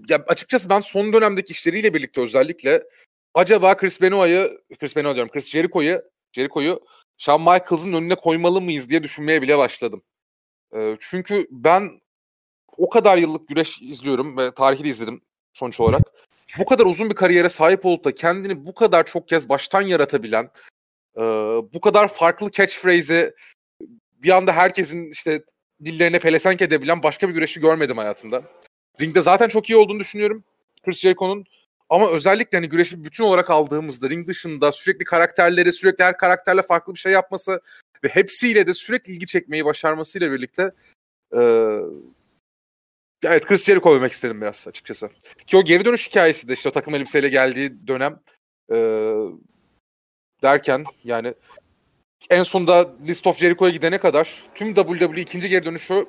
ya 0.09 0.25
açıkçası 0.29 0.71
ben 0.71 0.81
son 0.81 1.13
dönemdeki 1.13 1.53
işleriyle 1.53 1.95
birlikte 1.95 2.21
özellikle 2.21 2.83
acaba 3.35 3.77
Chris 3.77 4.03
Benoit'ı 4.03 4.63
Chris 4.81 4.97
Benoit 4.97 5.15
diyorum 5.15 5.33
Chris 5.33 5.51
Jericho'yu 5.51 6.03
Jericho'yu 6.33 6.81
Shawn 7.19 7.43
Michaels'ın 7.43 7.93
önüne 7.93 8.15
koymalı 8.15 8.61
mıyız 8.61 8.91
diye 8.91 9.03
düşünmeye 9.03 9.43
bile 9.43 9.59
başladım. 9.59 10.03
Ee, 10.77 10.97
çünkü 11.01 11.47
ben 11.51 12.01
o 12.77 12.89
kadar 12.89 13.19
yıllık 13.19 13.49
güreş 13.49 13.83
izliyorum 13.83 14.39
ve 14.39 14.51
tarihi 14.51 14.85
de 14.85 14.89
izledim 14.89 15.21
sonuç 15.53 15.81
olarak. 15.81 16.03
Bu 16.59 16.65
kadar 16.65 16.87
uzun 16.87 17.11
bir 17.11 17.15
kariyere 17.15 17.49
sahip 17.49 17.87
olup 17.87 18.05
da 18.05 18.15
kendini 18.15 18.67
bu 18.67 18.75
kadar 18.75 19.07
çok 19.07 19.29
kez 19.29 19.49
baştan 19.49 19.83
yaratabilen, 19.83 20.51
e, 21.17 21.23
bu 21.75 21.81
kadar 21.81 22.09
farklı 22.09 22.51
catchphrase'i 22.51 23.33
bir 24.23 24.31
anda 24.31 24.53
herkesin 24.53 25.11
işte 25.11 25.43
dillerine 25.85 26.19
pelesenk 26.19 26.62
edebilen 26.62 27.03
başka 27.03 27.29
bir 27.29 27.35
güreşçi 27.35 27.61
görmedim 27.61 27.99
hayatımda. 27.99 28.43
Ringde 29.01 29.21
zaten 29.21 29.49
çok 29.49 29.71
iyi 29.71 29.77
olduğunu 29.77 30.01
düşünüyorum 30.01 30.45
Chris 30.85 31.01
Jericho'nun. 31.01 31.45
Ama 31.89 32.11
özellikle 32.11 32.59
hani 32.59 32.69
güreşi 32.69 33.05
bütün 33.05 33.25
olarak 33.25 33.51
aldığımızda 33.51 34.11
ring 34.11 34.29
dışında 34.29 34.73
sürekli 34.73 35.05
karakterleri, 35.05 35.73
sürekli 35.73 36.05
her 36.05 36.17
karakterle 36.17 36.62
farklı 36.62 36.95
bir 36.95 36.99
şey 36.99 37.12
yapması 37.12 37.61
ve 38.05 38.09
hepsiyle 38.09 38.67
de 38.67 38.75
sürekli 38.75 39.12
ilgi 39.12 39.27
çekmeyi 39.27 39.65
başarmasıyla 39.65 40.33
birlikte 40.33 40.71
eee 41.35 41.81
evet 43.25 43.47
Chris 43.47 43.65
Jericho 43.65 43.95
övmek 43.95 44.12
istedim 44.12 44.41
biraz 44.41 44.69
açıkçası. 44.69 45.11
Ki 45.47 45.57
o 45.57 45.65
geri 45.65 45.85
dönüş 45.85 46.09
hikayesi 46.09 46.49
de 46.49 46.53
işte 46.53 46.71
takım 46.71 46.95
elbiseyle 46.95 47.29
geldiği 47.29 47.87
dönem 47.87 48.21
eee, 48.71 49.15
derken 50.45 50.84
yani 51.05 51.34
en 52.30 52.42
sonunda 52.42 52.90
List 53.07 53.26
of 53.26 53.38
Jericho'ya 53.38 53.72
gidene 53.72 53.99
kadar 53.99 54.42
tüm 54.55 54.74
WWE 54.74 55.20
ikinci 55.20 55.49
geri 55.49 55.64
dönüşü 55.64 56.07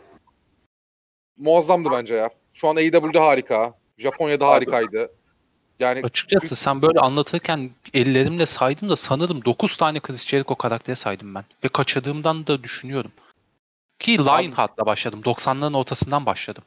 muazzamdı 1.37 1.91
bence 1.91 2.15
ya. 2.15 2.29
Şu 2.53 2.67
an 2.67 2.75
AEW'de 2.75 3.19
harika. 3.19 3.73
Japonya'da 3.97 4.47
harikaydı. 4.47 5.11
Yani 5.79 6.01
Açıkçası 6.03 6.55
sen 6.55 6.81
böyle 6.81 6.99
anlatırken 6.99 7.71
ellerimle 7.93 8.45
saydım 8.45 8.89
da 8.89 8.95
sanırım 8.95 9.45
9 9.45 9.77
tane 9.77 9.99
Chris 9.99 10.27
Jericho 10.27 10.55
karakteri 10.55 10.95
saydım 10.95 11.35
ben. 11.35 11.43
Ve 11.63 11.67
kaçırdığımdan 11.67 12.47
da 12.47 12.63
düşünüyorum. 12.63 13.11
Ki 13.99 14.17
Lionheart'la 14.17 14.85
başladım. 14.85 15.21
90'ların 15.25 15.77
ortasından 15.77 16.25
başladım. 16.25 16.63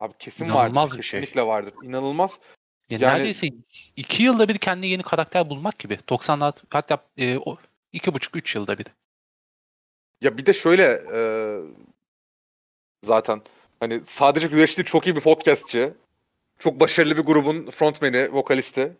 abi 0.00 0.12
kesin 0.18 0.44
İnanılmaz 0.44 0.76
vardır. 0.76 0.98
bir 0.98 1.02
şey. 1.02 1.20
Kesinlikle 1.20 1.46
vardır. 1.46 1.74
İnanılmaz. 1.82 2.40
Ya 2.90 2.98
Yani- 3.00 3.14
neredeyse 3.14 3.46
2 3.96 4.22
yılda 4.22 4.48
bir 4.48 4.58
kendine 4.58 4.86
yeni 4.86 5.02
karakter 5.02 5.50
bulmak 5.50 5.78
gibi. 5.78 5.98
90'lar 6.08 6.54
hatta 6.70 6.98
e, 7.16 7.38
o 7.38 7.56
2,5-3 7.92 8.58
yılda 8.58 8.78
bir. 8.78 8.86
Ya 10.22 10.38
bir 10.38 10.46
de 10.46 10.52
şöyle 10.52 11.02
e, 11.14 11.20
zaten 13.02 13.42
hani 13.80 14.00
sadece 14.04 14.46
güreşli 14.46 14.84
çok 14.84 15.06
iyi 15.06 15.16
bir 15.16 15.20
podcastçi. 15.20 15.92
Çok 16.58 16.80
başarılı 16.80 17.16
bir 17.16 17.22
grubun 17.22 17.70
frontmeni, 17.70 18.32
vokalisti. 18.32 18.92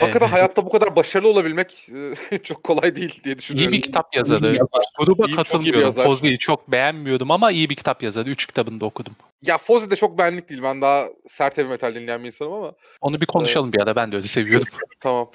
Hakikaten 0.00 0.26
Evet. 0.26 0.34
hayatta 0.34 0.66
bu 0.66 0.70
kadar 0.70 0.96
başarılı 0.96 1.28
olabilmek 1.28 1.88
e, 2.32 2.38
çok 2.42 2.64
kolay 2.64 2.96
değil 2.96 3.24
diye 3.24 3.34
İyi 3.34 3.38
düşünüyorum. 3.38 3.72
bir 3.72 3.82
kitap 3.82 4.16
yazarı. 4.16 4.46
Yazar. 4.46 4.84
Gruba 4.98 5.24
İyi, 5.26 5.28
çok 5.28 5.30
iyi 5.30 5.36
bir 5.38 5.44
katılmıyorum. 5.44 5.80
yazar. 5.80 6.04
Fozi'yi 6.04 6.38
çok 6.38 6.70
beğenmiyordum 6.70 7.30
ama 7.30 7.50
iyi 7.50 7.70
bir 7.70 7.76
kitap 7.76 8.02
yazarı. 8.02 8.30
3 8.30 8.46
kitabını 8.46 8.80
da 8.80 8.84
okudum. 8.86 9.16
Ya 9.42 9.58
Fozzy 9.58 9.90
de 9.90 9.96
çok 9.96 10.18
benlik 10.18 10.48
değil. 10.48 10.62
Ben 10.62 10.82
daha 10.82 11.06
sert 11.26 11.58
heavy 11.58 11.68
metal 11.68 11.94
dinleyen 11.94 12.20
bir 12.22 12.26
insanım 12.26 12.52
ama 12.52 12.72
Onu 13.00 13.20
bir 13.20 13.26
konuşalım 13.26 13.72
bir 13.72 13.80
ara. 13.80 13.96
Ben 13.96 14.12
de 14.12 14.16
öyle 14.16 14.26
seviyorum. 14.28 14.66
Tamam. 15.00 15.30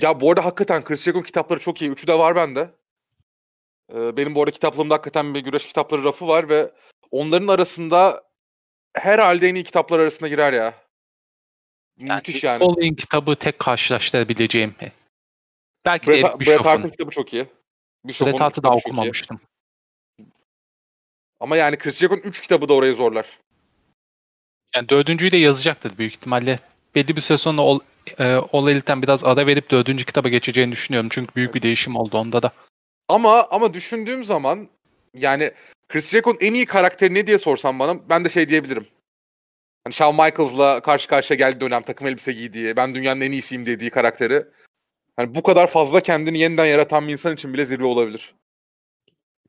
Ya 0.00 0.20
bu 0.20 0.30
arada 0.30 0.44
hakikaten 0.44 0.84
Chris 0.84 1.02
Jericho'nun 1.04 1.24
kitapları 1.24 1.60
çok 1.60 1.82
iyi. 1.82 1.90
Üçü 1.90 2.06
de 2.06 2.18
var 2.18 2.36
bende. 2.36 2.70
Ee, 3.94 4.16
benim 4.16 4.34
bu 4.34 4.40
arada 4.40 4.50
kitaplığımda 4.50 4.94
hakikaten 4.94 5.34
bir 5.34 5.40
güreş 5.40 5.66
kitapları 5.66 6.04
rafı 6.04 6.28
var 6.28 6.48
ve 6.48 6.70
onların 7.10 7.48
arasında 7.48 8.22
herhalde 8.94 9.48
en 9.48 9.54
iyi 9.54 9.64
kitaplar 9.64 9.98
arasına 9.98 10.28
girer 10.28 10.52
ya. 10.52 10.74
Müthiş 11.98 12.44
yani. 12.44 12.64
Olayın 12.64 12.94
kitabı 12.94 13.36
tek 13.36 13.58
karşılaştırabileceğim. 13.58 14.74
Belki 15.84 16.06
de 16.06 16.10
Bret, 16.10 16.24
Eric 16.24 16.46
Bret 16.46 16.64
Hart'ın 16.64 16.90
kitabı 16.90 17.10
çok 17.10 17.32
iyi. 17.32 17.46
Bret 18.04 18.40
Hart'ı 18.40 18.62
daha 18.62 18.74
iyi. 18.74 18.76
okumamıştım. 18.76 19.40
Ama 21.40 21.56
yani 21.56 21.78
Chris 21.78 21.98
Jericho'nun 21.98 22.22
3 22.22 22.40
kitabı 22.40 22.68
da 22.68 22.74
orayı 22.74 22.94
zorlar. 22.94 23.26
Yani 24.74 24.88
dördüncüyü 24.88 25.30
de 25.32 25.36
yazacaktır 25.36 25.98
büyük 25.98 26.12
ihtimalle. 26.12 26.60
Belli 26.94 27.16
bir 27.16 27.20
süre 27.20 27.38
sonra 27.38 27.60
All, 27.62 27.80
e, 28.18 28.24
All 28.24 28.68
Elite'den 28.68 29.02
biraz 29.02 29.24
ara 29.24 29.46
verip 29.46 29.70
dördüncü 29.70 30.04
kitaba 30.04 30.28
geçeceğini 30.28 30.72
düşünüyorum. 30.72 31.08
Çünkü 31.12 31.34
büyük 31.34 31.54
bir 31.54 31.62
değişim 31.62 31.96
oldu 31.96 32.18
onda 32.18 32.42
da. 32.42 32.52
Ama 33.08 33.46
ama 33.50 33.74
düşündüğüm 33.74 34.24
zaman 34.24 34.68
yani 35.14 35.50
Chris 35.88 36.10
Jericho'nun 36.10 36.38
en 36.40 36.54
iyi 36.54 36.66
karakteri 36.66 37.14
ne 37.14 37.26
diye 37.26 37.38
sorsam 37.38 37.78
bana 37.78 38.08
ben 38.08 38.24
de 38.24 38.28
şey 38.28 38.48
diyebilirim. 38.48 38.86
Hani 39.84 39.94
Shawn 39.94 40.22
Michaels'la 40.22 40.80
karşı 40.80 41.08
karşıya 41.08 41.36
geldiği 41.36 41.60
dönem 41.60 41.82
takım 41.82 42.06
elbise 42.06 42.32
giydiği, 42.32 42.76
ben 42.76 42.94
dünyanın 42.94 43.20
en 43.20 43.32
iyisiyim 43.32 43.66
dediği 43.66 43.90
karakteri. 43.90 44.44
Hani 45.16 45.34
bu 45.34 45.42
kadar 45.42 45.66
fazla 45.66 46.00
kendini 46.00 46.38
yeniden 46.38 46.66
yaratan 46.66 47.06
bir 47.06 47.12
insan 47.12 47.34
için 47.34 47.54
bile 47.54 47.64
zirve 47.64 47.84
olabilir. 47.84 48.34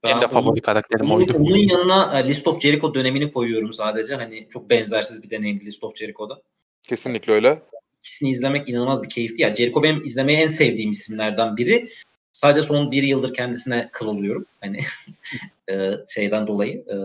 Benim 0.03 0.21
de 0.21 0.27
favori 0.27 0.61
karakterim 0.61 1.11
Onun, 1.11 1.19
oydu. 1.19 1.33
onun 1.37 1.57
yanına 1.57 2.19
e, 2.19 2.27
List 2.27 2.47
of 2.47 2.61
Jericho 2.61 2.93
dönemini 2.93 3.31
koyuyorum 3.31 3.73
sadece. 3.73 4.15
Hani 4.15 4.47
çok 4.49 4.69
benzersiz 4.69 5.23
bir 5.23 5.29
deneyimdi 5.29 5.65
List 5.65 5.83
of 5.83 5.97
Jericho'da. 5.97 6.41
Kesinlikle 6.83 7.33
öyle. 7.33 7.61
İkisini 7.99 8.29
izlemek 8.29 8.69
inanılmaz 8.69 9.03
bir 9.03 9.09
keyifti. 9.09 9.41
Ya 9.41 9.55
Jericho 9.55 9.83
benim 9.83 10.03
izlemeye 10.03 10.43
en 10.43 10.47
sevdiğim 10.47 10.89
isimlerden 10.89 11.57
biri. 11.57 11.87
Sadece 12.31 12.61
son 12.61 12.91
bir 12.91 13.03
yıldır 13.03 13.33
kendisine 13.33 13.89
kıl 13.91 14.07
oluyorum. 14.07 14.45
Hani 14.61 14.79
e, 15.71 15.91
şeyden 16.07 16.47
dolayı 16.47 16.85
e, 16.87 16.95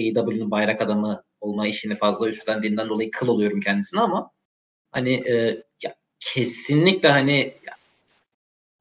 AEW'nun 0.00 0.50
bayrak 0.50 0.82
adamı 0.82 1.22
olma 1.44 1.66
işini 1.68 1.94
fazla 1.94 2.28
üstlendiğinden 2.28 2.88
dolayı 2.88 3.10
kıl 3.10 3.28
oluyorum 3.28 3.60
kendisine 3.60 4.00
ama 4.00 4.30
hani 4.92 5.12
e, 5.30 5.62
ya 5.82 5.94
kesinlikle 6.20 7.08
hani 7.08 7.54
ya, 7.66 7.74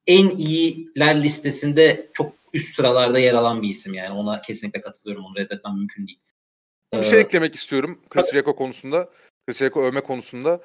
en 0.07 0.29
iyiler 0.29 1.23
listesinde 1.23 2.09
çok 2.13 2.33
üst 2.53 2.75
sıralarda 2.75 3.19
yer 3.19 3.33
alan 3.33 3.61
bir 3.61 3.69
isim 3.69 3.93
yani. 3.93 4.13
Ona 4.13 4.41
kesinlikle 4.41 4.81
katılıyorum. 4.81 5.25
Onu 5.25 5.35
reddetmem 5.35 5.75
mümkün 5.75 6.07
değil. 6.07 6.19
Bir 6.93 6.97
Ee, 6.97 7.03
şey 7.03 7.19
eklemek 7.19 7.55
istiyorum 7.55 7.99
Chris 8.09 8.31
Jericho 8.31 8.55
konusunda. 8.55 9.09
Chris 9.47 9.57
Jericho 9.57 9.81
övme 9.83 10.01
konusunda. 10.01 10.61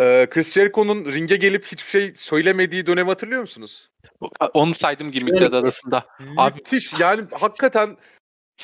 Ee, 0.00 0.26
Chris 0.30 0.52
Jericho'nun 0.52 1.04
ringe 1.12 1.36
gelip 1.36 1.64
hiçbir 1.66 1.90
şey 1.90 2.12
söylemediği 2.14 2.86
dönemi 2.86 3.08
hatırlıyor 3.08 3.40
musunuz? 3.40 3.88
Onu 4.54 4.74
saydım 4.74 5.10
gimmickler 5.12 5.52
arasında. 5.52 6.06
Abi- 6.36 6.54
Müthiş. 6.54 6.92
Yani 7.00 7.22
hakikaten 7.40 7.96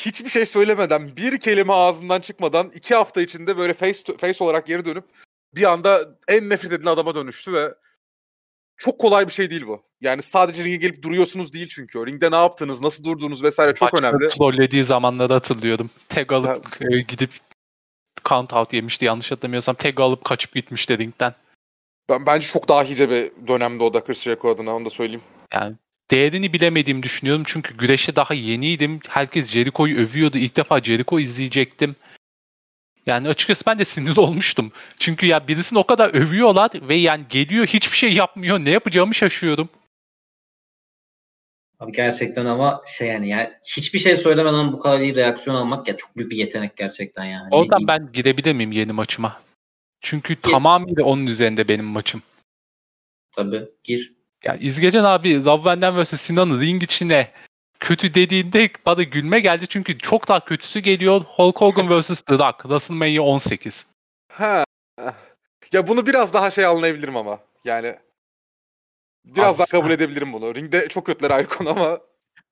hiçbir 0.06 0.28
şey 0.30 0.46
söylemeden, 0.46 1.16
bir 1.16 1.40
kelime 1.40 1.72
ağzından 1.72 2.20
çıkmadan 2.20 2.70
iki 2.74 2.94
hafta 2.94 3.20
içinde 3.20 3.56
böyle 3.56 3.74
face 3.74 4.02
to 4.02 4.16
face 4.16 4.44
olarak 4.44 4.66
geri 4.66 4.84
dönüp 4.84 5.04
bir 5.54 5.64
anda 5.72 6.00
en 6.28 6.48
nefret 6.50 6.72
edilen 6.72 6.90
adama 6.90 7.14
dönüştü 7.14 7.52
ve 7.52 7.74
çok 8.76 8.98
kolay 8.98 9.26
bir 9.26 9.32
şey 9.32 9.50
değil 9.50 9.66
bu. 9.66 9.82
Yani 10.00 10.22
sadece 10.22 10.64
ringe 10.64 10.76
gelip 10.76 11.02
duruyorsunuz 11.02 11.52
değil 11.52 11.68
çünkü. 11.70 12.06
Ringde 12.06 12.30
ne 12.30 12.36
yaptınız, 12.36 12.82
nasıl 12.82 13.04
durduğunuz 13.04 13.42
vesaire 13.42 13.74
çok 13.74 13.92
Maçta 13.92 14.08
önemli. 14.08 14.28
Trollediği 14.28 14.84
zamanları 14.84 15.32
hatırlıyorum. 15.32 15.90
Tag 16.08 16.32
alıp 16.32 16.82
e, 16.82 17.00
gidip 17.00 17.30
count 18.24 18.52
out 18.52 18.72
yemişti 18.72 19.04
yanlış 19.04 19.30
hatırlamıyorsam. 19.30 19.74
Tag 19.74 20.00
alıp 20.00 20.24
kaçıp 20.24 20.54
gitmişti 20.54 20.98
ringden. 20.98 21.34
Ben, 22.08 22.26
bence 22.26 22.46
çok 22.46 22.68
dahice 22.68 23.10
bir 23.10 23.48
dönemde 23.48 23.84
o 23.84 23.94
da 23.94 24.04
Chris 24.04 24.22
Jericho 24.22 24.50
adına 24.50 24.74
onu 24.74 24.84
da 24.84 24.90
söyleyeyim. 24.90 25.22
Yani 25.52 25.76
değerini 26.10 26.52
bilemediğimi 26.52 27.02
düşünüyorum 27.02 27.42
çünkü 27.46 27.76
güreşe 27.76 28.16
daha 28.16 28.34
yeniydim. 28.34 29.00
Herkes 29.08 29.50
Jericho'yu 29.50 29.98
övüyordu. 29.98 30.38
İlk 30.38 30.56
defa 30.56 30.80
Jericho 30.80 31.18
izleyecektim. 31.18 31.96
Yani 33.06 33.28
açıkçası 33.28 33.66
ben 33.66 33.78
de 33.78 33.84
sinir 33.84 34.16
olmuştum. 34.16 34.72
Çünkü 34.98 35.26
ya 35.26 35.48
birisini 35.48 35.78
o 35.78 35.86
kadar 35.86 36.14
övüyorlar 36.14 36.70
ve 36.74 36.94
yani 36.94 37.24
geliyor 37.28 37.66
hiçbir 37.66 37.96
şey 37.96 38.12
yapmıyor. 38.12 38.58
Ne 38.58 38.70
yapacağımı 38.70 39.14
şaşıyorum. 39.14 39.68
Abi 41.80 41.92
gerçekten 41.92 42.46
ama 42.46 42.82
şey 42.86 43.08
yani 43.08 43.28
ya 43.28 43.58
hiçbir 43.76 43.98
şey 43.98 44.16
söylemeden 44.16 44.72
bu 44.72 44.78
kadar 44.78 45.00
iyi 45.00 45.14
reaksiyon 45.14 45.56
almak 45.56 45.88
ya 45.88 45.96
çok 45.96 46.16
büyük 46.16 46.30
bir 46.30 46.36
yetenek 46.36 46.76
gerçekten 46.76 47.24
yani. 47.24 47.48
Oradan 47.50 47.86
ben 47.86 48.12
girebilir 48.12 48.52
miyim 48.52 48.72
yeni 48.72 48.92
maçıma? 48.92 49.40
Çünkü 50.00 50.40
tamamıyla 50.40 51.04
onun 51.04 51.26
üzerinde 51.26 51.68
benim 51.68 51.84
maçım. 51.84 52.22
Tabii 53.36 53.68
gir. 53.84 54.17
Ya 54.44 54.56
İzgecen 54.56 55.04
abi 55.04 55.44
Love 55.44 55.64
Benden 55.64 56.02
vs 56.02 56.20
Sinan'ı 56.20 56.60
ring 56.60 56.82
içine 56.82 57.32
kötü 57.80 58.14
dediğinde 58.14 58.70
bana 58.86 59.02
gülme 59.02 59.40
geldi 59.40 59.66
çünkü 59.68 59.98
çok 59.98 60.28
daha 60.28 60.44
kötüsü 60.44 60.80
geliyor. 60.80 61.20
Hulk 61.20 61.60
Hogan 61.60 62.00
vs 62.00 62.20
The 62.20 62.34
Rock. 62.38 62.62
WrestleMania 62.62 63.22
18. 63.22 63.86
Ha. 64.32 64.64
Ya 65.72 65.88
bunu 65.88 66.06
biraz 66.06 66.34
daha 66.34 66.50
şey 66.50 66.64
anlayabilirim 66.64 67.16
ama. 67.16 67.38
Yani 67.64 67.96
biraz 69.24 69.54
Abi 69.54 69.58
daha 69.58 69.80
kabul 69.80 69.90
edebilirim 69.90 70.32
bunu. 70.32 70.54
Ringde 70.54 70.88
çok 70.88 71.06
kötüler 71.06 71.30
ayrı 71.30 71.48
konu 71.48 71.70
ama 71.70 72.00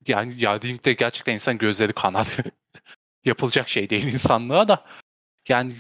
Yani 0.07 0.35
ya 0.37 0.61
ringde 0.61 0.93
gerçekten 0.93 1.35
insan 1.35 1.59
gözleri 1.59 1.93
kanar. 1.93 2.37
Yapılacak 3.25 3.69
şey 3.69 3.91
değil 3.91 4.13
insanlığa 4.13 4.69
da. 4.69 4.85
Yani 5.49 5.73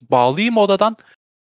bağlayayım 0.00 0.56
odadan 0.56 0.96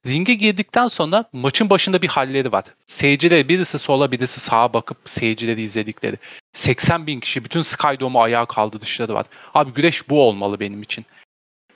ringe 0.06 0.34
girdikten 0.34 0.88
sonra 0.88 1.26
maçın 1.34 1.70
başında 1.70 2.02
bir 2.02 2.08
halleri 2.08 2.52
var. 2.52 2.66
Seyirciler 2.86 3.50
birisi 3.50 3.80
sola 3.80 4.12
birisi 4.12 4.40
sağa 4.40 4.74
bakıp 4.74 4.98
seyircileri 5.06 5.62
izledikleri. 5.62 6.18
80 6.54 7.08
bin 7.08 7.20
kişi 7.20 7.46
bütün 7.46 7.62
Skydome'u 7.62 8.22
ayağa 8.22 8.46
kaldırışları 8.46 9.14
var. 9.14 9.26
Abi 9.54 9.72
güreş 9.72 10.10
bu 10.10 10.22
olmalı 10.22 10.60
benim 10.60 10.82
için. 10.82 11.06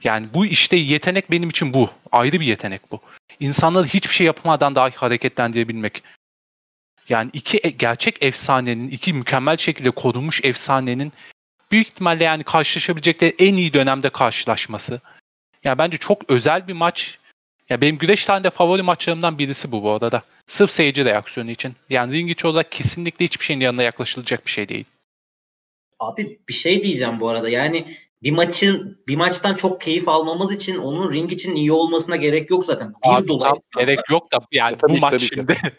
Yani 0.03 0.28
bu 0.34 0.45
işte 0.45 0.78
yetenek 0.78 1.32
benim 1.32 1.49
için 1.49 1.74
bu. 1.74 1.89
Ayrı 2.11 2.39
bir 2.39 2.45
yetenek 2.45 2.91
bu. 2.91 3.01
İnsanları 3.39 3.88
hiçbir 3.88 4.13
şey 4.13 4.28
yapmadan 4.28 4.76
dahi 4.76 4.95
hareketlendirebilmek. 4.95 6.03
Yani 7.09 7.30
iki 7.34 7.57
e- 7.63 7.69
gerçek 7.69 8.24
efsanenin, 8.24 8.89
iki 8.89 9.13
mükemmel 9.13 9.57
şekilde 9.57 9.91
korunmuş 9.91 10.41
efsanenin 10.43 11.13
büyük 11.71 11.88
ihtimalle 11.88 12.24
yani 12.24 12.43
karşılaşabilecekleri 12.43 13.36
en 13.39 13.53
iyi 13.53 13.74
dönemde 13.74 14.09
karşılaşması. 14.09 15.01
Yani 15.63 15.78
bence 15.78 15.97
çok 15.97 16.30
özel 16.30 16.67
bir 16.67 16.74
maç. 16.74 17.17
Ya 17.70 17.82
benim 17.82 17.97
güreş 17.97 18.26
tarihinde 18.26 18.49
favori 18.49 18.82
maçlarımdan 18.82 19.38
birisi 19.38 19.72
bu 19.72 19.84
bu 19.84 19.91
arada. 19.91 20.24
Sırf 20.47 20.72
seyirci 20.72 21.05
reaksiyonu 21.05 21.51
için. 21.51 21.76
Yani 21.89 22.14
ring 22.14 22.32
içi 22.32 22.47
olarak 22.47 22.72
kesinlikle 22.72 23.26
hiçbir 23.26 23.45
şeyin 23.45 23.59
yanına 23.59 23.84
yaklaşılacak 23.84 24.45
bir 24.45 24.51
şey 24.51 24.70
değil. 24.70 24.86
Abi 25.99 26.39
bir 26.49 26.53
şey 26.53 26.84
diyeceğim 26.84 27.20
bu 27.20 27.30
arada 27.30 27.49
yani 27.49 27.86
bir 28.24 28.32
maçın 28.32 29.03
bir 29.07 29.16
maçtan 29.16 29.55
çok 29.55 29.82
keyif 29.82 30.07
almamız 30.07 30.51
için 30.53 30.78
onun 30.78 31.11
ring 31.11 31.32
için 31.32 31.55
iyi 31.55 31.72
olmasına 31.72 32.16
gerek 32.16 32.51
yok 32.51 32.66
zaten. 32.66 32.93
Bir 33.05 33.09
Abi, 33.09 33.28
dolayı. 33.28 33.51
tam 33.51 33.59
gerek 33.78 33.99
yok 34.09 34.32
da 34.32 34.39
yani 34.51 34.78
tabii 34.78 34.93
bu 34.93 34.97
maç 34.97 35.11
tabii 35.11 35.26
şimdi. 35.26 35.57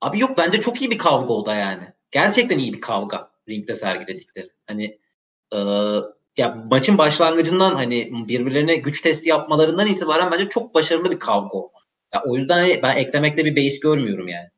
Abi 0.00 0.18
yok 0.18 0.38
bence 0.38 0.60
çok 0.60 0.80
iyi 0.80 0.90
bir 0.90 0.98
kavga 0.98 1.34
o 1.34 1.46
da 1.46 1.54
yani. 1.54 1.82
Gerçekten 2.10 2.58
iyi 2.58 2.72
bir 2.72 2.80
kavga 2.80 3.30
ringde 3.48 3.74
sergiledikleri. 3.74 4.50
Hani 4.66 4.98
e, 5.54 5.58
ya 6.36 6.54
maçın 6.70 6.98
başlangıcından 6.98 7.74
hani 7.74 8.10
birbirlerine 8.28 8.76
güç 8.76 9.00
testi 9.00 9.28
yapmalarından 9.28 9.86
itibaren 9.86 10.30
bence 10.32 10.48
çok 10.48 10.74
başarılı 10.74 11.10
bir 11.10 11.18
kavga 11.18 11.58
o. 11.58 11.72
Ya 12.14 12.22
o 12.26 12.36
yüzden 12.36 12.58
hani 12.58 12.80
ben 12.82 12.96
eklemekte 12.96 13.44
bir 13.44 13.56
beis 13.56 13.80
görmüyorum 13.80 14.28
yani. 14.28 14.48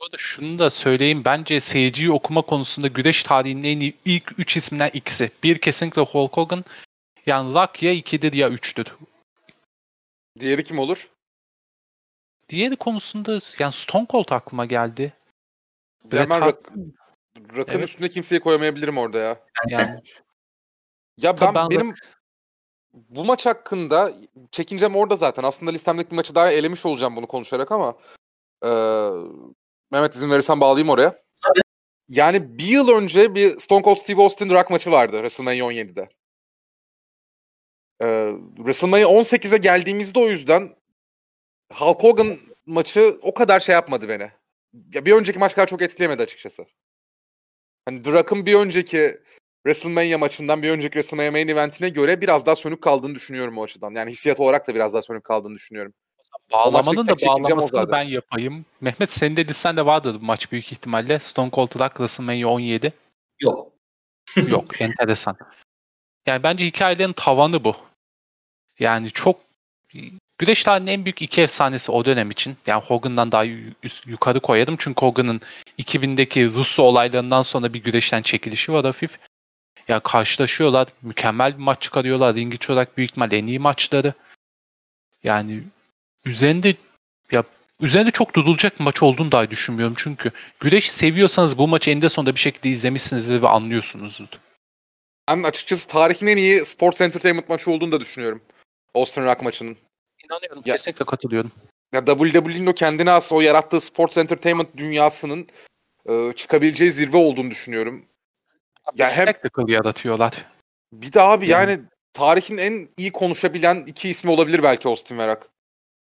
Bu 0.00 0.04
arada 0.04 0.16
şunu 0.18 0.58
da 0.58 0.70
söyleyeyim. 0.70 1.22
Bence 1.24 1.60
seyirciyi 1.60 2.10
okuma 2.12 2.42
konusunda 2.42 2.88
güreş 2.88 3.22
tarihinin 3.24 3.64
en 3.64 3.80
iyi 3.80 3.94
ilk 4.04 4.38
3 4.38 4.56
isimden 4.56 4.90
ikisi. 4.92 5.30
Bir 5.42 5.58
kesinlikle 5.58 6.02
Hulk 6.02 6.32
Hogan. 6.36 6.64
Yani 7.26 7.54
Rock 7.54 7.82
ya 7.82 7.92
2'dir 7.92 8.32
ya 8.32 8.48
3'tür. 8.48 8.86
diğeri 10.40 10.64
kim 10.64 10.78
olur? 10.78 11.08
Diğeri 12.48 12.76
konusunda 12.76 13.40
yani 13.58 13.72
Stone 13.72 14.06
Cold 14.10 14.28
aklıma 14.30 14.64
geldi. 14.66 15.12
Bir 16.04 16.18
hemen 16.18 16.42
Bret 16.42 16.54
Rock- 16.54 17.56
Rock'ın 17.56 17.72
Evet. 17.78 17.88
üstüne 17.88 18.08
kimseyi 18.08 18.40
koyamayabilirim 18.40 18.98
orada 18.98 19.18
ya. 19.18 19.36
Yani 19.68 20.00
Ya 21.16 21.40
ben, 21.40 21.54
ben 21.54 21.70
benim 21.70 21.94
bu 22.92 23.24
maç 23.24 23.46
hakkında 23.46 24.12
çekincem 24.50 24.96
orada 24.96 25.16
zaten. 25.16 25.42
Aslında 25.42 25.70
listemdeki 25.72 26.10
bir 26.10 26.16
maçı 26.16 26.34
daha 26.34 26.52
elemiş 26.52 26.86
olacağım 26.86 27.16
bunu 27.16 27.26
konuşarak 27.26 27.72
ama 27.72 27.94
eee, 28.64 29.10
Mehmet 29.92 30.14
izin 30.14 30.30
verirsen 30.30 30.60
bağlayayım 30.60 30.88
oraya. 30.88 31.24
Yani 32.08 32.58
bir 32.58 32.64
yıl 32.66 32.88
önce 32.88 33.34
bir 33.34 33.58
Stone 33.58 33.82
Cold 33.82 33.96
Steve 33.96 34.22
Austin 34.22 34.50
Rock 34.50 34.70
maçı 34.70 34.90
vardı 34.90 35.12
WrestleMania 35.12 35.66
17'de. 35.72 36.08
Eee 38.00 38.34
WrestleMania 38.56 39.08
18'e 39.08 39.56
geldiğimizde 39.58 40.18
o 40.18 40.26
yüzden 40.28 40.76
Hulk 41.72 42.02
Hogan 42.02 42.38
maçı 42.66 43.18
o 43.22 43.34
kadar 43.34 43.60
şey 43.60 43.72
yapmadı 43.72 44.08
beni. 44.08 44.30
Ya 44.94 45.06
bir 45.06 45.12
önceki 45.12 45.38
maç 45.38 45.54
kadar 45.54 45.66
çok 45.66 45.82
etkilemedi 45.82 46.22
açıkçası. 46.22 46.66
Hani 47.84 48.06
Rock'ın 48.06 48.46
bir 48.46 48.54
önceki 48.54 49.20
WrestleMania 49.66 50.18
maçından 50.18 50.62
bir 50.62 50.70
önceki 50.70 50.92
WrestleMania 50.92 51.30
main 51.30 51.48
eventine 51.48 51.88
göre 51.88 52.20
biraz 52.20 52.46
daha 52.46 52.56
sönük 52.56 52.82
kaldığını 52.82 53.14
düşünüyorum 53.14 53.58
o 53.58 53.62
açıdan. 53.62 53.90
Yani 53.90 54.10
hissiyat 54.10 54.40
olarak 54.40 54.68
da 54.68 54.74
biraz 54.74 54.94
daha 54.94 55.02
sönük 55.02 55.24
kaldığını 55.24 55.54
düşünüyorum. 55.54 55.92
bağlamanın 56.52 57.06
da 57.06 57.14
bağlamasını 57.26 57.92
ben 57.92 58.02
yapayım. 58.02 58.64
Mehmet 58.80 59.12
senin 59.12 59.36
de 59.36 59.46
listende 59.46 59.86
vardı 59.86 60.14
bu 60.20 60.24
maç 60.24 60.52
büyük 60.52 60.72
ihtimalle. 60.72 61.18
Stone 61.18 61.50
Cold 61.50 61.80
Rock 61.80 61.90
WrestleMania 61.90 62.48
17. 62.48 62.92
Yok. 63.40 63.72
Yok 64.48 64.80
enteresan. 64.80 65.36
Yani 66.26 66.42
bence 66.42 66.66
hikayelerin 66.66 67.12
tavanı 67.12 67.64
bu. 67.64 67.76
Yani 68.78 69.10
çok 69.10 69.40
güreş 70.38 70.64
tarihinin 70.64 70.90
en 70.90 71.04
büyük 71.04 71.22
iki 71.22 71.42
efsanesi 71.42 71.92
o 71.92 72.04
dönem 72.04 72.30
için. 72.30 72.56
Yani 72.66 72.82
Hogan'dan 72.82 73.32
daha 73.32 73.44
yukarı 74.06 74.40
koyarım. 74.40 74.76
Çünkü 74.78 75.00
Hogan'ın 75.00 75.40
2000'deki 75.78 76.50
Rus 76.50 76.78
olaylarından 76.78 77.42
sonra 77.42 77.74
bir 77.74 77.82
güreşten 77.82 78.22
çekilişi 78.22 78.72
var 78.72 78.84
hafif. 78.84 79.18
Ya 79.88 80.00
karşılaşıyorlar. 80.00 80.88
Mükemmel 81.02 81.52
bir 81.58 81.62
maç 81.62 81.82
çıkarıyorlar. 81.82 82.34
İçi 82.34 82.72
olarak 82.72 82.96
büyük 82.96 83.10
ihtimalle 83.10 83.38
en 83.38 83.46
iyi 83.46 83.58
maçları. 83.58 84.14
Yani 85.24 85.62
üzerinde 86.24 86.74
ya 87.32 87.44
üzerinde 87.80 88.10
çok 88.10 88.34
durulacak 88.34 88.78
bir 88.78 88.84
maç 88.84 89.02
olduğunu 89.02 89.32
dahi 89.32 89.50
düşünmüyorum. 89.50 89.94
Çünkü 89.98 90.30
güreş 90.60 90.90
seviyorsanız 90.92 91.58
bu 91.58 91.68
maçı 91.68 91.90
eninde 91.90 92.08
sonunda 92.08 92.34
bir 92.34 92.40
şekilde 92.40 92.68
izlemişsinizdir 92.68 93.42
ve 93.42 93.48
anlıyorsunuzdur. 93.48 94.26
Ben 95.28 95.42
açıkçası 95.42 95.88
tarihin 95.88 96.26
en 96.26 96.36
iyi 96.36 96.64
sports 96.64 97.00
entertainment 97.00 97.48
maçı 97.48 97.70
olduğunu 97.70 97.92
da 97.92 98.00
düşünüyorum. 98.00 98.42
Austin 98.94 99.22
Rock 99.24 99.42
maçının. 99.42 99.76
İnanıyorum. 100.24 100.62
Ya- 100.66 100.76
Kesinlikle 100.76 101.04
katılıyorum. 101.04 101.52
Ya 101.92 102.04
WWE'nin 102.04 102.66
o 102.66 102.72
kendine 102.72 103.10
has 103.10 103.32
o 103.32 103.40
yarattığı 103.40 103.80
sports 103.80 104.18
entertainment 104.18 104.76
dünyasının 104.76 105.48
e, 106.08 106.32
çıkabileceği 106.36 106.90
zirve 106.92 107.16
olduğunu 107.16 107.50
düşünüyorum. 107.50 108.04
Ya 108.94 109.10
hem- 109.10 109.28
Spectacle 109.28 109.72
yaratıyorlar. 109.72 110.44
Bir 110.92 111.12
de 111.12 111.20
abi 111.20 111.48
yani 111.48 111.80
tarihin 112.12 112.58
en 112.58 112.88
iyi 112.96 113.12
konuşabilen 113.12 113.84
iki 113.86 114.08
ismi 114.08 114.30
olabilir 114.30 114.62
belki 114.62 114.88
Austin 114.88 115.18
ve 115.18 115.26
Rock. 115.26 115.48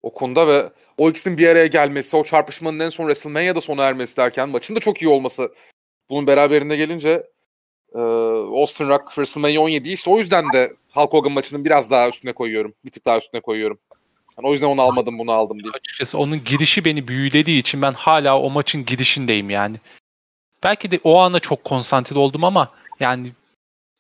O 0.02 0.14
konuda 0.14 0.48
ve 0.48 0.70
o 0.98 1.10
ikisinin 1.10 1.38
bir 1.38 1.48
araya 1.48 1.66
gelmesi, 1.66 2.16
o 2.16 2.24
çarpışmanın 2.24 2.78
en 2.78 2.88
son 2.88 3.04
WrestleMania'da 3.04 3.60
sona 3.60 3.82
ermesi 3.82 4.16
derken 4.16 4.48
maçın 4.48 4.76
da 4.76 4.80
çok 4.80 5.02
iyi 5.02 5.08
olması 5.08 5.54
bunun 6.10 6.26
beraberinde 6.26 6.76
gelince 6.76 7.26
e, 7.94 7.98
Austin 7.98 8.88
Rock 8.88 9.08
WrestleMania 9.08 9.62
17'yi 9.62 9.94
işte 9.94 10.10
o 10.10 10.18
yüzden 10.18 10.52
de 10.52 10.72
Hulk 10.94 11.12
Hogan 11.12 11.32
maçının 11.32 11.64
biraz 11.64 11.90
daha 11.90 12.08
üstüne 12.08 12.32
koyuyorum. 12.32 12.74
Bir 12.84 12.90
tık 12.90 13.04
daha 13.04 13.18
üstüne 13.18 13.40
koyuyorum. 13.40 13.78
Yani 14.38 14.48
o 14.48 14.52
yüzden 14.52 14.66
onu 14.66 14.82
almadım 14.82 15.18
bunu 15.18 15.32
aldım 15.32 15.62
diye. 15.62 15.72
Açıkçası 15.72 16.18
onun 16.18 16.44
girişi 16.44 16.84
beni 16.84 17.08
büyülediği 17.08 17.60
için 17.60 17.82
ben 17.82 17.92
hala 17.92 18.40
o 18.40 18.50
maçın 18.50 18.84
girişindeyim 18.86 19.50
yani. 19.50 19.76
Belki 20.62 20.90
de 20.90 21.00
o 21.04 21.18
ana 21.18 21.40
çok 21.40 21.64
konsantre 21.64 22.18
oldum 22.18 22.44
ama 22.44 22.70
yani 23.00 23.32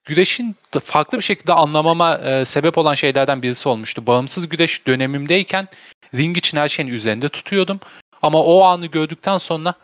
güreşin 0.04 0.56
farklı 0.84 1.18
bir 1.18 1.22
şekilde 1.24 1.52
anlamama 1.52 2.16
e, 2.18 2.44
sebep 2.44 2.78
olan 2.78 2.94
şeylerden 2.94 3.42
birisi 3.42 3.68
olmuştu. 3.68 4.06
Bağımsız 4.06 4.48
güreş 4.48 4.86
dönemimdeyken 4.86 5.68
ring 6.14 6.36
için 6.36 6.58
her 6.58 6.68
şeyin 6.68 6.88
üzerinde 6.88 7.28
tutuyordum. 7.28 7.80
Ama 8.22 8.42
o 8.42 8.62
anı 8.62 8.86
gördükten 8.86 9.38
sonra 9.38 9.74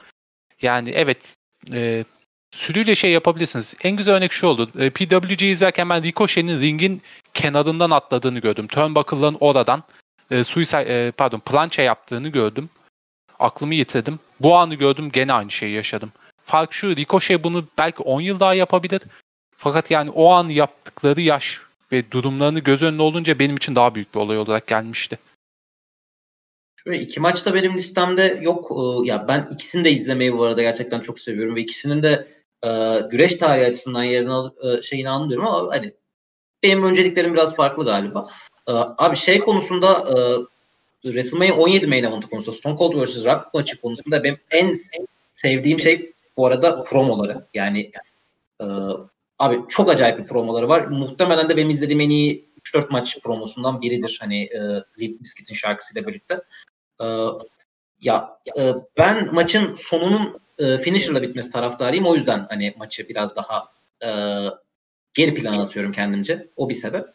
yani 0.62 0.91
evet 0.91 1.37
e, 1.72 2.05
sürüyle 2.51 2.95
şey 2.95 3.11
yapabilirsiniz. 3.11 3.75
En 3.83 3.97
güzel 3.97 4.14
örnek 4.14 4.33
şu 4.33 4.47
oldu. 4.47 4.70
E, 4.79 4.91
PWG 4.91 5.43
izlerken 5.43 5.91
ben 5.91 6.03
Ricochet'in 6.03 6.61
ringin 6.61 7.03
kenarından 7.35 7.91
atladığını 7.91 8.39
gördüm. 8.39 8.66
Turnbuckle'ların 8.66 9.37
oradan 9.41 9.83
e, 10.31 10.45
suicide, 10.45 11.07
e, 11.07 11.11
pardon 11.11 11.41
plança 11.41 11.83
yaptığını 11.83 12.29
gördüm. 12.29 12.70
Aklımı 13.39 13.75
yitirdim. 13.75 14.18
Bu 14.41 14.57
anı 14.57 14.75
gördüm 14.75 15.11
gene 15.12 15.33
aynı 15.33 15.51
şeyi 15.51 15.75
yaşadım. 15.75 16.12
Fark 16.47 16.72
şu 16.72 16.97
Ricochet 16.97 17.45
bunu 17.45 17.64
belki 17.78 18.03
10 18.03 18.20
yıl 18.20 18.40
daha 18.40 18.55
yapabilir. 18.55 19.03
Fakat 19.57 19.90
yani 19.90 20.11
o 20.11 20.30
an 20.30 20.49
yaptıkları 20.49 21.20
yaş 21.20 21.61
ve 21.92 22.11
durumlarını 22.11 22.59
göz 22.61 22.82
önüne 22.82 23.03
olunca 23.03 23.38
benim 23.38 23.57
için 23.57 23.74
daha 23.74 23.95
büyük 23.95 24.14
bir 24.14 24.20
olay 24.20 24.38
olarak 24.38 24.66
gelmişti. 24.66 25.18
Şöyle 26.84 27.01
iki 27.03 27.20
maç 27.20 27.47
da 27.47 27.55
benim 27.55 27.74
listemde 27.74 28.38
yok. 28.42 28.64
Ee, 28.70 29.09
Ya 29.09 29.28
ben 29.28 29.49
ikisini 29.53 29.84
de 29.84 29.90
izlemeyi 29.90 30.38
bu 30.38 30.45
arada 30.45 30.62
gerçekten 30.62 31.01
çok 31.01 31.20
seviyorum 31.20 31.57
ve 31.57 31.61
ikisinin 31.61 32.03
de 32.03 32.28
e, 32.64 33.01
güreş 33.11 33.34
tarihi 33.36 33.66
açısından 33.66 34.03
yerini 34.03 34.51
e, 34.62 34.82
şeyini 34.82 35.11
anlıyorum 35.11 35.47
ama 35.47 35.74
hani 35.74 35.92
benim 36.62 36.82
önceliklerim 36.84 37.34
biraz 37.34 37.57
farklı 37.57 37.84
galiba. 37.84 38.28
Ee, 38.68 38.72
Abi 38.72 39.16
şey 39.16 39.38
konusunda 39.38 39.88
e, 39.92 40.14
WrestleMania 41.11 41.55
17 41.57 41.86
main 41.86 42.05
event 42.05 42.26
konusunda 42.26 42.57
Stone 42.57 42.76
Cold 42.78 43.05
vs. 43.05 43.26
Rock 43.26 43.55
maçı 43.55 43.80
konusunda 43.80 44.24
benim 44.24 44.38
en 44.51 44.68
se- 44.70 45.07
sevdiğim 45.32 45.78
şey 45.78 46.12
bu 46.37 46.47
arada 46.47 46.82
promoları. 46.82 47.47
Yani 47.55 47.93
e, 48.61 48.64
abi 49.39 49.61
çok 49.68 49.91
acayip 49.91 50.18
bir 50.18 50.26
promoları 50.26 50.68
var. 50.68 50.87
Muhtemelen 50.87 51.49
de 51.49 51.57
benim 51.57 51.70
izlediğim 51.70 52.01
en 52.01 52.11
iyi 52.11 52.49
3-4 52.64 52.87
maç 52.91 53.18
promosundan 53.22 53.80
biridir. 53.80 54.18
Hani 54.20 54.43
e, 54.43 54.61
Limp 55.01 55.22
Bizkit'in 55.22 55.55
şarkısıyla 55.55 56.09
birlikte. 56.09 56.41
Ee, 57.01 57.26
ya 58.01 58.39
e, 58.59 58.74
ben 58.99 59.35
maçın 59.35 59.74
sonunun 59.74 60.41
e, 60.59 60.78
finisher'la 60.78 61.22
bitmesi 61.22 61.53
taraftarıyım. 61.53 62.07
O 62.07 62.14
yüzden 62.14 62.47
hani 62.49 62.74
maçı 62.76 63.09
biraz 63.09 63.37
daha 63.37 63.68
e, 64.03 64.09
geri 65.14 65.35
plana 65.35 65.62
atıyorum 65.62 65.93
kendimce. 65.93 66.49
O 66.57 66.68
bir 66.68 66.74
sebep. 66.74 67.07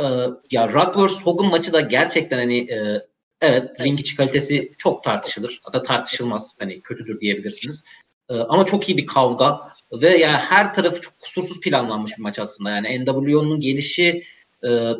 Ee, 0.00 0.04
ya 0.50 0.68
Rock 0.72 0.96
vs. 0.96 1.22
Hogan 1.22 1.50
maçı 1.50 1.72
da 1.72 1.80
gerçekten 1.80 2.38
hani 2.38 2.58
e, 2.58 3.06
evet 3.40 3.80
ring 3.80 4.00
içi 4.00 4.16
kalitesi 4.16 4.72
çok 4.78 5.04
tartışılır. 5.04 5.60
Hatta 5.64 5.82
tartışılmaz. 5.82 6.54
Hani 6.58 6.80
kötüdür 6.80 7.20
diyebilirsiniz. 7.20 7.84
Ee, 8.28 8.34
ama 8.34 8.64
çok 8.64 8.88
iyi 8.88 8.96
bir 8.96 9.06
kavga 9.06 9.60
ve 9.92 10.16
yani 10.16 10.36
her 10.36 10.72
tarafı 10.72 11.00
çok 11.00 11.18
kusursuz 11.18 11.60
planlanmış 11.60 12.18
bir 12.18 12.22
maç 12.22 12.38
aslında. 12.38 12.70
Yani 12.70 13.04
NWO'nun 13.04 13.60
gelişi 13.60 14.22
e, 14.64 14.90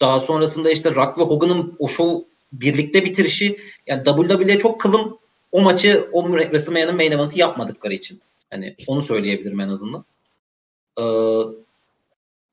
daha 0.00 0.20
sonrasında 0.20 0.70
işte 0.70 0.94
Rock 0.94 1.18
ve 1.18 1.22
Hogan'ın 1.22 1.76
o 1.78 1.88
show 1.88 2.28
birlikte 2.52 3.04
bitirişi 3.04 3.56
yani 3.86 4.04
WWE 4.04 4.58
çok 4.58 4.80
kılım 4.80 5.18
o 5.52 5.60
maçı 5.60 6.08
o 6.12 6.26
WrestleMania'nın 6.26 6.96
main 6.96 7.12
event'i 7.12 7.40
yapmadıkları 7.40 7.94
için. 7.94 8.20
Hani 8.50 8.76
onu 8.86 9.02
söyleyebilirim 9.02 9.60
en 9.60 9.68
azından. 9.68 10.04
Ee, 10.98 11.02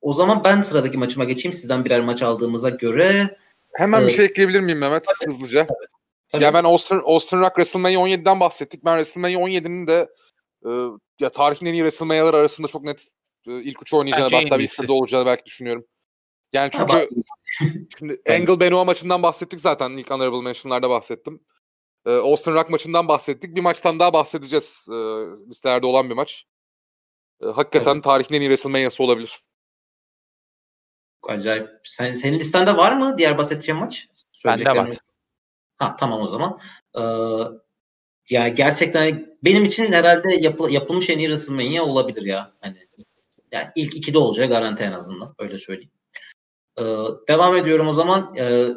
o 0.02 0.14
zaman 0.14 0.44
ben 0.44 0.62
sıradaki 0.62 0.98
maçıma 0.98 1.26
geçeyim. 1.26 1.54
Sizden 1.54 1.86
birer 1.86 2.02
maç 2.02 2.24
aldığımıza 2.24 2.70
göre. 2.70 3.38
Hemen 3.74 4.02
bir 4.02 4.06
Evet. 4.06 4.16
şey 4.16 4.26
ekleyebilir 4.26 4.60
miyim 4.60 4.80
Mehmet 4.80 5.06
hızlıca? 5.26 5.66
Tabii. 5.66 5.95
Ya 6.34 6.54
ben 6.54 6.64
Austin, 6.64 7.02
Austin 7.06 7.40
Rock 7.40 7.56
WrestleMania 7.56 8.00
17'den 8.00 8.40
bahsettik. 8.40 8.86
Ben 8.86 8.92
WrestleMania 8.92 9.40
17'nin 9.40 9.88
de 9.88 10.10
e, 10.66 10.70
ya 11.20 11.30
tarihin 11.32 11.66
en 11.66 11.74
iyi 11.74 11.80
WrestleMania'lar 11.80 12.34
arasında 12.34 12.68
çok 12.68 12.84
net 12.84 13.06
e, 13.48 13.62
ilk 13.62 13.82
üç 13.82 13.94
oynayacağını 13.94 14.36
en 14.36 14.44
hatta 14.44 14.60
bir 14.60 14.68
sırada 14.68 14.94
olacağını 14.94 15.26
belki 15.26 15.46
düşünüyorum. 15.46 15.86
Yani 16.54 16.72
çünkü 16.72 17.10
şimdi 18.00 18.22
Evet. 18.26 18.50
Angle 18.50 18.60
Benoit 18.60 18.86
maçından 18.86 19.24
bahsettik 19.24 19.60
zaten. 19.60 19.92
ilk 19.92 20.12
Honorable 20.12 20.42
Mention'larda 20.42 20.90
bahsettim. 20.90 21.40
E, 22.06 22.12
Austin 22.12 22.54
Rock 22.54 22.70
maçından 22.70 23.08
bahsettik. 23.08 23.56
Bir 23.56 23.62
maçtan 23.62 24.00
daha 24.00 24.14
bahsedeceğiz. 24.14 24.88
E, 24.90 24.96
listelerde 25.50 25.86
olan 25.86 26.10
bir 26.10 26.16
maç. 26.16 26.46
E, 27.44 27.46
hakikaten 27.46 28.02
tarihin 28.02 28.34
en 28.34 28.42
iyi 28.42 28.46
WrestleMania'sı 28.46 29.04
olabilir. 29.04 29.40
Acayip. 31.28 31.70
Sen, 31.84 32.14
senin 32.14 32.40
listende 32.40 32.78
var 32.78 32.98
mı 32.98 33.18
diğer 33.18 33.38
bahsedeceğim 33.38 33.80
maç? 33.80 34.08
Söyleyeceklerim 34.32 34.90
var. 34.90 34.98
Ha 35.78 35.96
tamam 36.00 36.22
o 36.22 36.28
zaman. 36.28 36.58
Ee, 36.98 37.02
ya 38.30 38.48
gerçekten 38.48 39.38
benim 39.44 39.66
için 39.66 39.94
herhalde 39.94 40.36
yapı- 40.36 40.72
yapılmış 40.72 41.10
en 41.10 41.18
iyi 41.18 41.28
WrestleMania 41.28 41.84
olabilir 41.84 42.22
ya. 42.26 42.52
Hani 42.62 42.78
yani 43.52 43.68
ilk 43.76 43.96
ikide 43.96 44.18
olacağı 44.18 44.48
garanti 44.48 44.84
en 44.84 44.92
azından. 44.92 45.36
Öyle 45.40 45.58
söyleyeyim. 45.58 45.92
Ee, 46.80 46.84
devam 47.28 47.56
ediyorum 47.56 47.88
o 47.88 47.94
zaman. 47.94 48.36
Ee, 48.40 48.68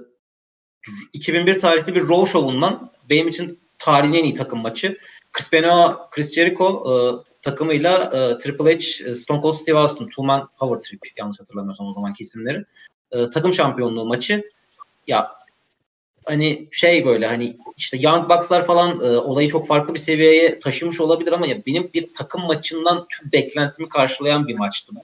2001 1.12 1.58
tarihli 1.58 1.94
bir 1.94 2.08
Raw 2.08 2.26
Show'undan 2.32 2.90
benim 3.10 3.28
için 3.28 3.60
tarihin 3.78 4.14
en 4.14 4.24
iyi 4.24 4.34
takım 4.34 4.58
maçı. 4.58 4.98
Chris 5.32 5.52
Benoit, 5.52 5.96
Chris 6.10 6.34
Jericho 6.34 6.84
e, 6.92 6.94
takımıyla 7.42 8.04
e, 8.04 8.36
Triple 8.36 8.74
H, 8.74 9.04
e, 9.04 9.14
Stone 9.14 9.42
Cold 9.42 9.54
Steve 9.54 9.78
Austin, 9.78 10.08
Two 10.08 10.22
Man 10.22 10.48
Power 10.58 10.82
Trip 10.82 11.00
yanlış 11.18 11.40
hatırlamıyorsam 11.40 11.86
o 11.86 11.92
zamanki 11.92 12.22
isimleri. 12.22 12.64
E, 13.12 13.28
takım 13.28 13.52
şampiyonluğu 13.52 14.06
maçı. 14.06 14.42
Ya 15.06 15.32
hani 16.28 16.68
şey 16.70 17.06
böyle 17.06 17.26
hani 17.26 17.56
işte 17.76 17.98
Young 18.00 18.30
Bucks'lar 18.30 18.66
falan 18.66 19.00
e, 19.00 19.18
olayı 19.18 19.48
çok 19.48 19.66
farklı 19.66 19.94
bir 19.94 19.98
seviyeye 19.98 20.58
taşımış 20.58 21.00
olabilir 21.00 21.32
ama 21.32 21.46
ya 21.46 21.66
benim 21.66 21.90
bir 21.94 22.12
takım 22.12 22.42
maçından 22.42 23.06
tüm 23.08 23.32
beklentimi 23.32 23.88
karşılayan 23.88 24.48
bir 24.48 24.54
maçtı 24.54 24.92
bu. 24.94 25.00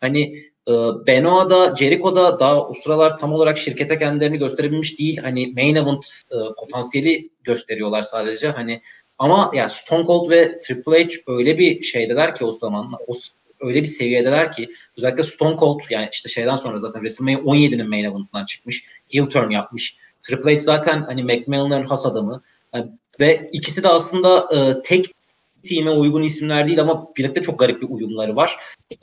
Hani 0.00 0.22
e, 0.68 0.72
Benoit'da, 1.06 1.74
Jericho'da 1.74 2.40
daha 2.40 2.68
o 2.68 2.74
sıralar 2.74 3.16
tam 3.16 3.32
olarak 3.32 3.58
şirkete 3.58 3.98
kendilerini 3.98 4.38
gösterebilmiş 4.38 4.98
değil. 4.98 5.18
Hani 5.22 5.52
main 5.56 5.74
event 5.74 6.06
e, 6.32 6.36
potansiyeli 6.60 7.28
gösteriyorlar 7.44 8.02
sadece. 8.02 8.48
Hani 8.48 8.80
ama 9.18 9.50
ya 9.54 9.68
Stone 9.68 10.04
Cold 10.04 10.30
ve 10.30 10.60
Triple 10.60 11.04
H 11.04 11.10
öyle 11.26 11.58
bir 11.58 11.82
şeydeler 11.82 12.36
ki 12.36 12.44
o 12.44 12.52
zaman 12.52 12.92
o 13.06 13.12
öyle 13.60 13.80
bir 13.80 13.86
seviyedeler 13.86 14.52
ki 14.52 14.68
özellikle 14.98 15.22
Stone 15.22 15.56
Cold 15.56 15.80
yani 15.90 16.08
işte 16.12 16.28
şeyden 16.28 16.56
sonra 16.56 16.78
zaten 16.78 17.00
WrestleMania 17.00 17.40
17'nin 17.40 17.88
main 17.88 18.04
event'ından 18.04 18.44
çıkmış. 18.44 18.84
Heel 19.12 19.24
turn 19.24 19.50
yapmış. 19.50 19.96
Triple 20.22 20.54
H 20.54 20.60
zaten 20.60 21.02
hani 21.02 21.24
McMahon'ların 21.24 21.86
has 21.86 22.06
adamı. 22.06 22.42
Yani 22.74 22.90
ve 23.20 23.50
ikisi 23.52 23.82
de 23.82 23.88
aslında 23.88 24.48
e, 24.56 24.82
tek 24.82 25.14
team'e 25.62 25.90
uygun 25.90 26.22
isimler 26.22 26.66
değil 26.66 26.80
ama 26.80 27.08
birlikte 27.16 27.42
çok 27.42 27.58
garip 27.58 27.82
bir 27.82 27.88
uyumları 27.88 28.36
var. 28.36 28.58
E, 28.90 28.96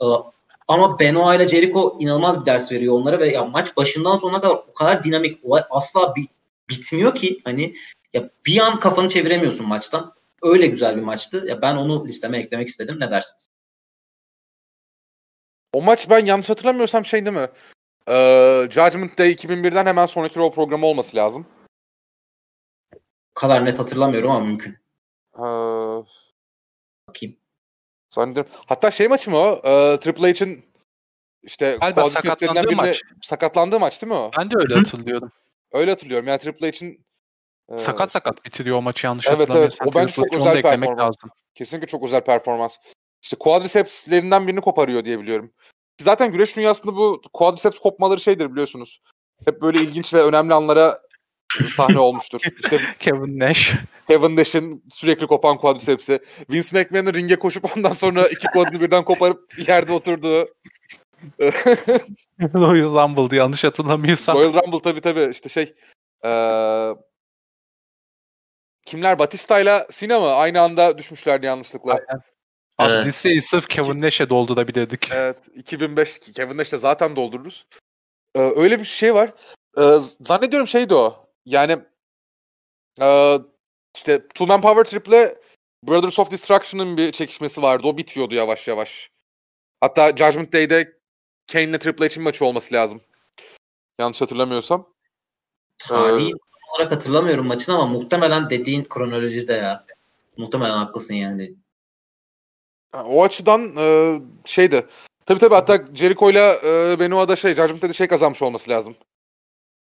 ama 0.68 0.98
Benoit 0.98 1.40
ile 1.40 1.48
Jericho 1.48 1.96
inanılmaz 2.00 2.40
bir 2.40 2.46
ders 2.46 2.72
veriyor 2.72 2.94
onlara 2.94 3.18
ve 3.18 3.28
ya 3.28 3.44
maç 3.44 3.76
başından 3.76 4.16
sonuna 4.16 4.40
kadar 4.40 4.54
o 4.54 4.72
kadar 4.72 5.04
dinamik, 5.04 5.40
asla 5.70 6.14
bi- 6.16 6.28
bitmiyor 6.68 7.14
ki 7.14 7.40
hani 7.44 7.74
ya 8.12 8.30
bir 8.46 8.58
an 8.58 8.78
kafanı 8.78 9.08
çeviremiyorsun 9.08 9.68
maçtan. 9.68 10.12
Öyle 10.42 10.66
güzel 10.66 10.96
bir 10.96 11.02
maçtı. 11.02 11.44
Ya 11.48 11.62
ben 11.62 11.76
onu 11.76 12.06
listeme 12.06 12.38
eklemek 12.38 12.68
istedim. 12.68 12.96
Ne 13.00 13.10
dersiniz? 13.10 13.46
O 15.72 15.82
maç 15.82 16.10
ben 16.10 16.26
yanlış 16.26 16.50
hatırlamıyorsam 16.50 17.04
şey 17.04 17.26
değil 17.26 17.36
mi? 17.36 17.48
Ee, 18.08 18.68
Judgment 18.70 19.18
Day 19.18 19.30
2001'den 19.32 19.86
hemen 19.86 20.06
sonraki 20.06 20.38
Raw 20.38 20.54
programı 20.54 20.86
olması 20.86 21.16
lazım. 21.16 21.46
O 23.30 23.40
kadar 23.40 23.64
net 23.64 23.78
hatırlamıyorum 23.78 24.30
ama 24.30 24.44
mümkün. 24.46 24.72
Ee, 25.36 25.42
Bakayım. 27.08 27.36
zannediyorum. 28.10 28.52
Hatta 28.66 28.90
şey 28.90 29.08
maçı 29.08 29.30
mı 29.30 29.36
o? 29.36 29.60
Ee, 29.64 29.98
Triple 30.00 30.32
H'in 30.32 30.64
işte 31.42 31.76
Galiba 31.80 32.02
quadricepslerinden 32.02 32.54
sakatlandığı 32.54 32.68
birine 32.68 32.90
maç. 32.90 33.02
sakatlandığı 33.22 33.80
maç 33.80 34.02
değil 34.02 34.12
mi 34.12 34.18
o? 34.18 34.30
Ben 34.38 34.50
de 34.50 34.54
öyle 34.58 34.74
Hı. 34.74 34.78
hatırlıyorum. 34.78 35.32
Öyle 35.72 35.90
hatırlıyorum. 35.90 36.26
Yani 36.28 36.38
Triple 36.38 36.70
H'in 36.72 37.06
e, 37.68 37.78
Sakat 37.78 38.12
sakat 38.12 38.44
bitiriyor 38.44 38.76
o 38.76 38.82
maçı 38.82 39.06
yanlış 39.06 39.26
Evet, 39.26 39.36
evet. 39.38 39.48
hatırlamıyorsam. 39.48 39.88
O 39.88 39.94
bence 39.94 40.12
çok 40.12 40.24
Triple 40.24 40.36
özel 40.36 40.46
onu 40.46 40.54
da 40.54 40.58
eklemek 40.58 40.80
performans. 40.80 41.06
lazım. 41.16 41.30
kesinlikle 41.54 41.86
çok 41.86 42.04
özel 42.04 42.24
performans. 42.24 42.76
İşte 43.22 43.36
quadricepslerinden 43.40 44.46
birini 44.46 44.60
koparıyor 44.60 45.04
diye 45.04 45.20
biliyorum. 45.20 45.52
Zaten 46.00 46.32
güreş 46.32 46.56
dünyasında 46.56 46.96
bu 46.96 47.22
quadriceps 47.32 47.78
kopmaları 47.78 48.20
şeydir 48.20 48.50
biliyorsunuz. 48.52 49.00
hep 49.44 49.62
böyle 49.62 49.78
ilginç 49.78 50.14
ve 50.14 50.22
önemli 50.22 50.54
anlara 50.54 50.98
sahne 51.70 51.98
olmuştur. 51.98 52.40
İşte 52.62 52.80
Kevin 52.98 53.38
Nash. 53.38 53.74
Kevin 54.08 54.36
Nash'in 54.36 54.84
sürekli 54.90 55.26
kopan 55.26 55.58
quadriceps'i. 55.58 56.20
Vince 56.50 56.80
McMahon'ın 56.80 57.14
ringe 57.14 57.36
koşup 57.36 57.76
ondan 57.76 57.90
sonra 57.90 58.26
iki 58.28 58.46
quadını 58.46 58.80
birden 58.80 59.04
koparıp 59.04 59.68
yerde 59.68 59.92
oturduğu. 59.92 60.48
Royal 62.40 62.94
Rumble'dı 62.94 63.34
yanlış 63.34 63.64
hatırlamıyorsam. 63.64 64.36
Royal 64.36 64.54
Rumble 64.54 64.82
tabii 64.82 65.00
tabii 65.00 65.30
işte 65.30 65.48
şey 65.48 65.74
ee, 66.24 66.94
kimler 68.86 69.18
Batista 69.18 69.60
ile 69.60 69.86
Cena 69.90 70.20
mı? 70.20 70.26
Aynı 70.26 70.60
anda 70.60 70.98
düşmüşlerdi 70.98 71.46
yanlışlıkla. 71.46 71.92
Aynen. 71.92 72.22
Abi 72.78 72.92
Evet. 72.92 73.06
listeyi 73.06 73.42
sırf 73.42 73.68
Kevin 73.68 74.02
Nash'e 74.02 74.28
doldurabilirdik. 74.28 75.08
Evet 75.12 75.36
2005 75.54 76.18
Kevin 76.18 76.58
Nash'le 76.58 76.78
zaten 76.78 77.16
doldururuz. 77.16 77.66
Ee, 78.34 78.40
öyle 78.40 78.80
bir 78.80 78.84
şey 78.84 79.14
var. 79.14 79.32
Ee, 79.78 79.98
zannediyorum 80.20 80.66
şeydi 80.66 80.94
o. 80.94 81.26
Yani 81.46 81.78
ee, 83.00 83.38
işte 83.96 84.28
Two 84.28 84.46
Man 84.46 84.60
Power 84.60 84.84
Trip'le 84.84 85.38
Brothers 85.88 86.18
of 86.18 86.30
Destruction'ın 86.30 86.96
bir 86.96 87.12
çekişmesi 87.12 87.62
vardı. 87.62 87.86
O 87.86 87.96
bitiyordu 87.96 88.34
yavaş 88.34 88.68
yavaş. 88.68 89.10
Hatta 89.80 90.16
Judgment 90.16 90.52
Day'de 90.52 90.98
Kane'le 91.52 91.78
Triple 91.78 92.08
H'in 92.08 92.22
maçı 92.22 92.44
olması 92.44 92.74
lazım. 92.74 93.00
Yanlış 94.00 94.20
hatırlamıyorsam. 94.20 94.88
Tarihi 95.78 96.32
olarak 96.74 96.92
hatırlamıyorum 96.92 97.46
maçını 97.46 97.74
ama 97.74 97.86
muhtemelen 97.86 98.50
dediğin 98.50 98.84
kronolojide 98.84 99.52
ya. 99.52 99.86
Muhtemelen 100.36 100.76
haklısın 100.76 101.14
yani. 101.14 101.54
O 102.94 103.24
açıdan 103.24 103.76
e, 103.76 104.18
şeydi. 104.44 104.86
Tabii 105.26 105.38
tabii 105.38 105.54
hatta 105.54 105.84
Jericho'yla 105.94 106.56
e, 106.64 107.00
Benoit'da 107.00 107.36
şey 107.36 107.54
Judgment 107.54 107.82
Day'de 107.82 107.92
şey 107.92 108.06
kazanmış 108.06 108.42
olması 108.42 108.70
lazım. 108.70 108.96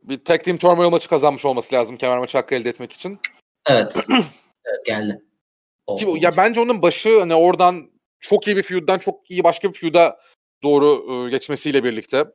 Bir 0.03 0.25
tag 0.25 0.43
team 0.43 0.57
turmoil 0.57 0.89
maçı 0.89 1.09
kazanmış 1.09 1.45
olması 1.45 1.75
lazım 1.75 1.97
kemer 1.97 2.17
maçı 2.17 2.37
hakkı 2.37 2.55
elde 2.55 2.69
etmek 2.69 2.93
için. 2.93 3.19
Evet. 3.69 3.95
evet 4.65 4.85
geldi. 4.85 5.21
Ki, 5.97 6.05
ya 6.19 6.31
bence 6.37 6.61
onun 6.61 6.81
başı 6.81 7.19
hani 7.19 7.35
oradan 7.35 7.91
çok 8.19 8.47
iyi 8.47 8.57
bir 8.57 8.63
feud'dan 8.63 8.99
çok 8.99 9.31
iyi 9.31 9.43
başka 9.43 9.73
bir 9.73 9.79
feud'a 9.79 10.19
doğru 10.63 11.13
e, 11.13 11.29
geçmesiyle 11.29 11.83
birlikte. 11.83 12.25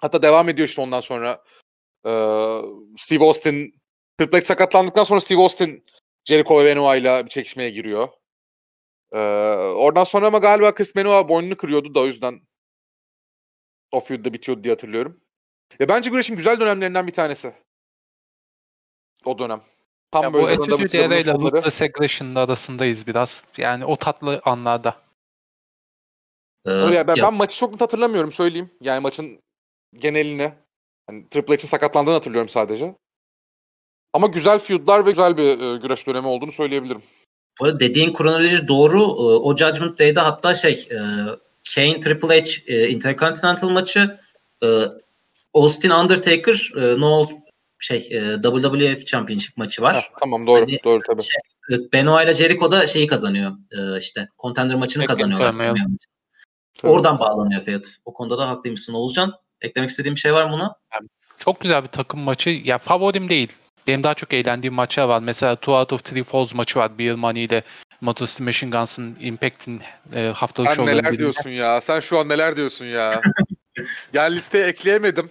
Hatta 0.00 0.22
devam 0.22 0.48
ediyor 0.48 0.68
işte 0.68 0.82
ondan 0.82 1.00
sonra. 1.00 1.44
E, 2.06 2.10
Steve 2.96 3.24
Austin 3.24 3.74
Triple 4.18 4.38
H 4.38 4.44
sakatlandıktan 4.44 5.04
sonra 5.04 5.20
Steve 5.20 5.40
Austin 5.40 5.84
Jericho 6.24 6.60
ve 6.60 6.64
Benoit'la 6.64 7.24
bir 7.24 7.30
çekişmeye 7.30 7.70
giriyor. 7.70 8.08
Oradan 9.76 10.04
sonra 10.04 10.26
ama 10.26 10.38
galiba 10.38 10.74
Chris 10.74 10.96
Benoit 10.96 11.28
boynunu 11.28 11.56
kırıyordu 11.56 11.94
da 11.94 12.00
o 12.00 12.06
yüzden 12.06 12.40
o 13.92 14.00
feud'da 14.00 14.32
bitiyordu 14.32 14.64
diye 14.64 14.72
hatırlıyorum. 14.74 15.20
Ya 15.80 15.88
bence 15.88 16.10
güreşin 16.10 16.36
güzel 16.36 16.60
dönemlerinden 16.60 17.06
bir 17.06 17.12
tanesi. 17.12 17.54
O 19.24 19.38
dönem. 19.38 19.62
Tam 20.10 20.22
Ya 20.22 20.32
bu 20.32 20.34
böyle 20.34 20.46
zaten 20.46 20.72
Attitude 20.72 20.98
Era 21.04 21.20
ile. 21.20 21.32
Ruthless 21.32 21.82
Aggression'ın 21.82 22.34
arasındayız 22.34 23.06
biraz. 23.06 23.44
Yani 23.56 23.84
o 23.84 23.96
tatlı 23.96 24.40
anlarda. 24.44 25.02
Ee, 26.66 26.70
Öyle 26.70 26.96
ya, 26.96 27.08
ben, 27.08 27.14
ya- 27.14 27.24
ben 27.24 27.34
maçı 27.34 27.58
çok 27.58 27.72
net 27.72 27.80
hatırlamıyorum 27.80 28.32
söyleyeyim. 28.32 28.70
Yani 28.80 29.00
maçın 29.00 29.40
genelini. 29.94 30.52
Hani 31.06 31.28
Triple 31.28 31.54
H'in 31.54 31.66
sakatlandığını 31.66 32.14
hatırlıyorum 32.14 32.48
sadece. 32.48 32.94
Ama 34.12 34.26
güzel 34.26 34.58
feudlar 34.58 35.06
ve 35.06 35.10
güzel 35.10 35.36
bir 35.36 35.60
e, 35.60 35.76
güreş 35.76 36.06
dönemi 36.06 36.26
olduğunu 36.26 36.52
söyleyebilirim. 36.52 37.02
Bu 37.60 37.64
arada 37.64 37.80
dediğin 37.80 38.12
kronoloji 38.12 38.68
doğru. 38.68 38.98
Ee, 39.00 39.38
O 39.38 39.56
Judgment 39.56 39.98
Day'de 39.98 40.20
hatta 40.20 40.54
şey 40.54 40.88
e, 40.90 40.98
Kane 41.74 42.00
Triple 42.00 42.40
H 42.40 42.62
e, 42.66 42.88
Intercontinental 42.88 43.68
maçı 43.68 44.18
e, 44.64 44.66
Austin 45.54 45.90
Undertaker 45.90 46.70
no 46.98 47.26
şey 47.78 48.00
WWF 48.42 49.06
Championship 49.06 49.56
maçı 49.56 49.82
var. 49.82 49.96
Heh, 49.96 50.18
tamam 50.20 50.46
doğru 50.46 50.60
Hani- 50.60 50.78
doğru 50.84 51.00
tabii. 51.06 51.22
E, 51.70 51.92
Benoit 51.92 52.24
ile 52.26 52.34
Jericho 52.34 52.70
da 52.70 52.86
şeyi 52.86 53.06
kazanıyor. 53.06 53.52
İşte 53.98 54.28
Contender 54.42 54.76
maçını 54.76 55.00
Tek 55.02 55.08
kazanıyorlar. 55.08 55.52
tabii. 55.52 56.92
Oradan 56.92 57.18
bağlanıyor 57.18 57.62
Fiyat. 57.62 57.86
O 58.04 58.12
konuda 58.12 58.38
da 58.38 58.48
haklıymışsın 58.48 58.94
Oğuzcan. 58.94 59.32
Eklemek 59.60 59.90
istediğim 59.90 60.14
bir 60.14 60.20
şey 60.20 60.32
var 60.34 60.44
mı 60.46 60.52
buna? 60.52 60.74
Çok 61.38 61.60
güzel 61.60 61.82
bir 61.82 61.88
takım 61.88 62.20
maçı. 62.20 62.50
Ya 62.50 62.78
favorim 62.78 63.28
değil. 63.28 63.52
Benim 63.86 64.02
daha 64.04 64.14
çok 64.14 64.32
eğlendiğim 64.32 64.74
maçlar 64.74 65.04
var. 65.04 65.20
Mesela 65.20 65.56
Two 65.56 65.72
Out 65.72 65.92
of 65.92 66.04
Three 66.04 66.24
Falls 66.24 66.54
maçı 66.54 66.78
var. 66.78 66.98
Beer 66.98 67.14
Money 67.14 67.44
ile 67.44 67.62
Motor 68.00 68.26
City 68.26 68.42
Machine 68.42 68.70
Guns'ın 68.70 69.16
Impact'in 69.20 69.82
e, 70.14 70.20
haftalık 70.26 70.72
Sen 70.74 70.86
neler 70.86 71.04
birinde. 71.04 71.18
diyorsun 71.18 71.50
ya? 71.50 71.80
Sen 71.80 72.00
şu 72.00 72.18
an 72.18 72.28
neler 72.28 72.56
diyorsun 72.56 72.84
ya? 72.86 73.22
yani 74.12 74.36
listeye 74.36 74.66
ekleyemedim. 74.66 75.30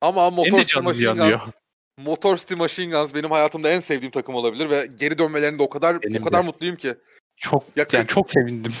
Ama 0.00 0.30
Motor 0.30 0.62
City 0.62 0.80
Machine. 0.80 1.12
Guns 1.30 1.52
Motor 1.98 2.36
City 2.36 2.54
Machine 2.54 2.98
Guns 2.98 3.14
benim 3.14 3.30
hayatımda 3.30 3.68
en 3.70 3.80
sevdiğim 3.80 4.10
takım 4.10 4.34
olabilir 4.34 4.70
ve 4.70 4.88
geri 4.98 5.18
dönmelerinde 5.18 5.62
o 5.62 5.68
kadar 5.68 6.02
Benim 6.02 6.22
o 6.22 6.24
kadar 6.24 6.42
de. 6.42 6.46
mutluyum 6.46 6.76
ki. 6.76 6.94
Çok, 7.36 7.64
Ya- 7.76 7.86
yani 7.92 8.06
çok 8.06 8.30
sevindim. 8.30 8.74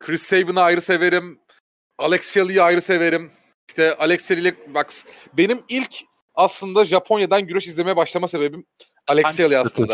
Chris 0.00 0.22
Sabin'ı 0.22 0.60
ayrı 0.62 0.80
severim. 0.80 1.38
Alex 1.98 2.34
Shelley'i 2.34 2.62
ayrı 2.62 2.82
severim. 2.82 3.32
İşte 3.68 3.94
Alex 3.94 4.28
Shelley'le 4.28 4.54
bak 4.74 4.90
benim 5.32 5.60
ilk 5.68 5.94
aslında 6.34 6.84
Japonya'dan 6.84 7.46
güreş 7.46 7.66
izlemeye 7.66 7.96
başlama 7.96 8.28
sebebim 8.28 8.66
Alex 9.06 9.36
Shelley 9.36 9.56
aslında. 9.58 9.92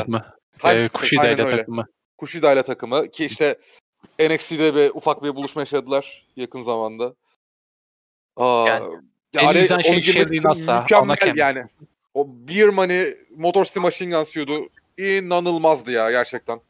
E, 0.65 0.79
Split, 0.79 0.93
Kushida 0.93 1.31
ile 1.31 1.57
takımı. 1.57 1.87
Kushida 2.19 2.53
ile 2.53 2.63
takımı 2.63 3.11
ki 3.11 3.25
işte 3.25 3.59
NXT'de 4.21 4.75
bir 4.75 4.91
ufak 4.91 5.23
bir 5.23 5.35
buluşma 5.37 5.63
yaşadılar 5.63 6.27
yakın 6.37 6.61
zamanda. 6.61 7.15
Aa, 8.37 8.69
Yani 8.69 9.01
ya 9.35 9.43
en 9.43 9.55
güzel 9.61 9.83
şey 9.83 9.99
için 9.99 10.43
nasılsa, 10.43 10.87
ana 10.95 11.05
mükemmel 11.05 11.37
yani. 11.37 11.65
O 12.15 12.27
Beer 12.29 12.69
Money, 12.69 13.17
Motor 13.37 13.65
City 13.65 13.81
Machine 13.81 14.17
Guns 14.17 14.33
feud'u 14.33 14.69
inanılmazdı 14.99 15.93
ya 15.93 16.11
gerçekten. 16.11 16.61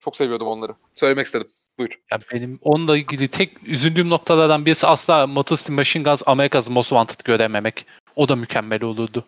Çok 0.00 0.16
seviyordum 0.16 0.46
onları. 0.46 0.72
Söylemek 0.92 1.26
istedim. 1.26 1.48
Buyur. 1.78 2.00
Ya 2.10 2.18
benim 2.32 2.58
onunla 2.62 2.96
ilgili 2.96 3.28
tek 3.28 3.62
üzüldüğüm 3.62 4.10
noktalardan 4.10 4.66
birisi 4.66 4.86
asla 4.86 5.26
Motor 5.26 5.56
City 5.56 5.72
Machine 5.72 6.02
Guns 6.02 6.22
America's 6.26 6.70
Most 6.70 6.88
Wanted 6.88 7.24
görememek. 7.24 7.86
O 8.16 8.28
da 8.28 8.36
mükemmel 8.36 8.82
olurdu. 8.82 9.24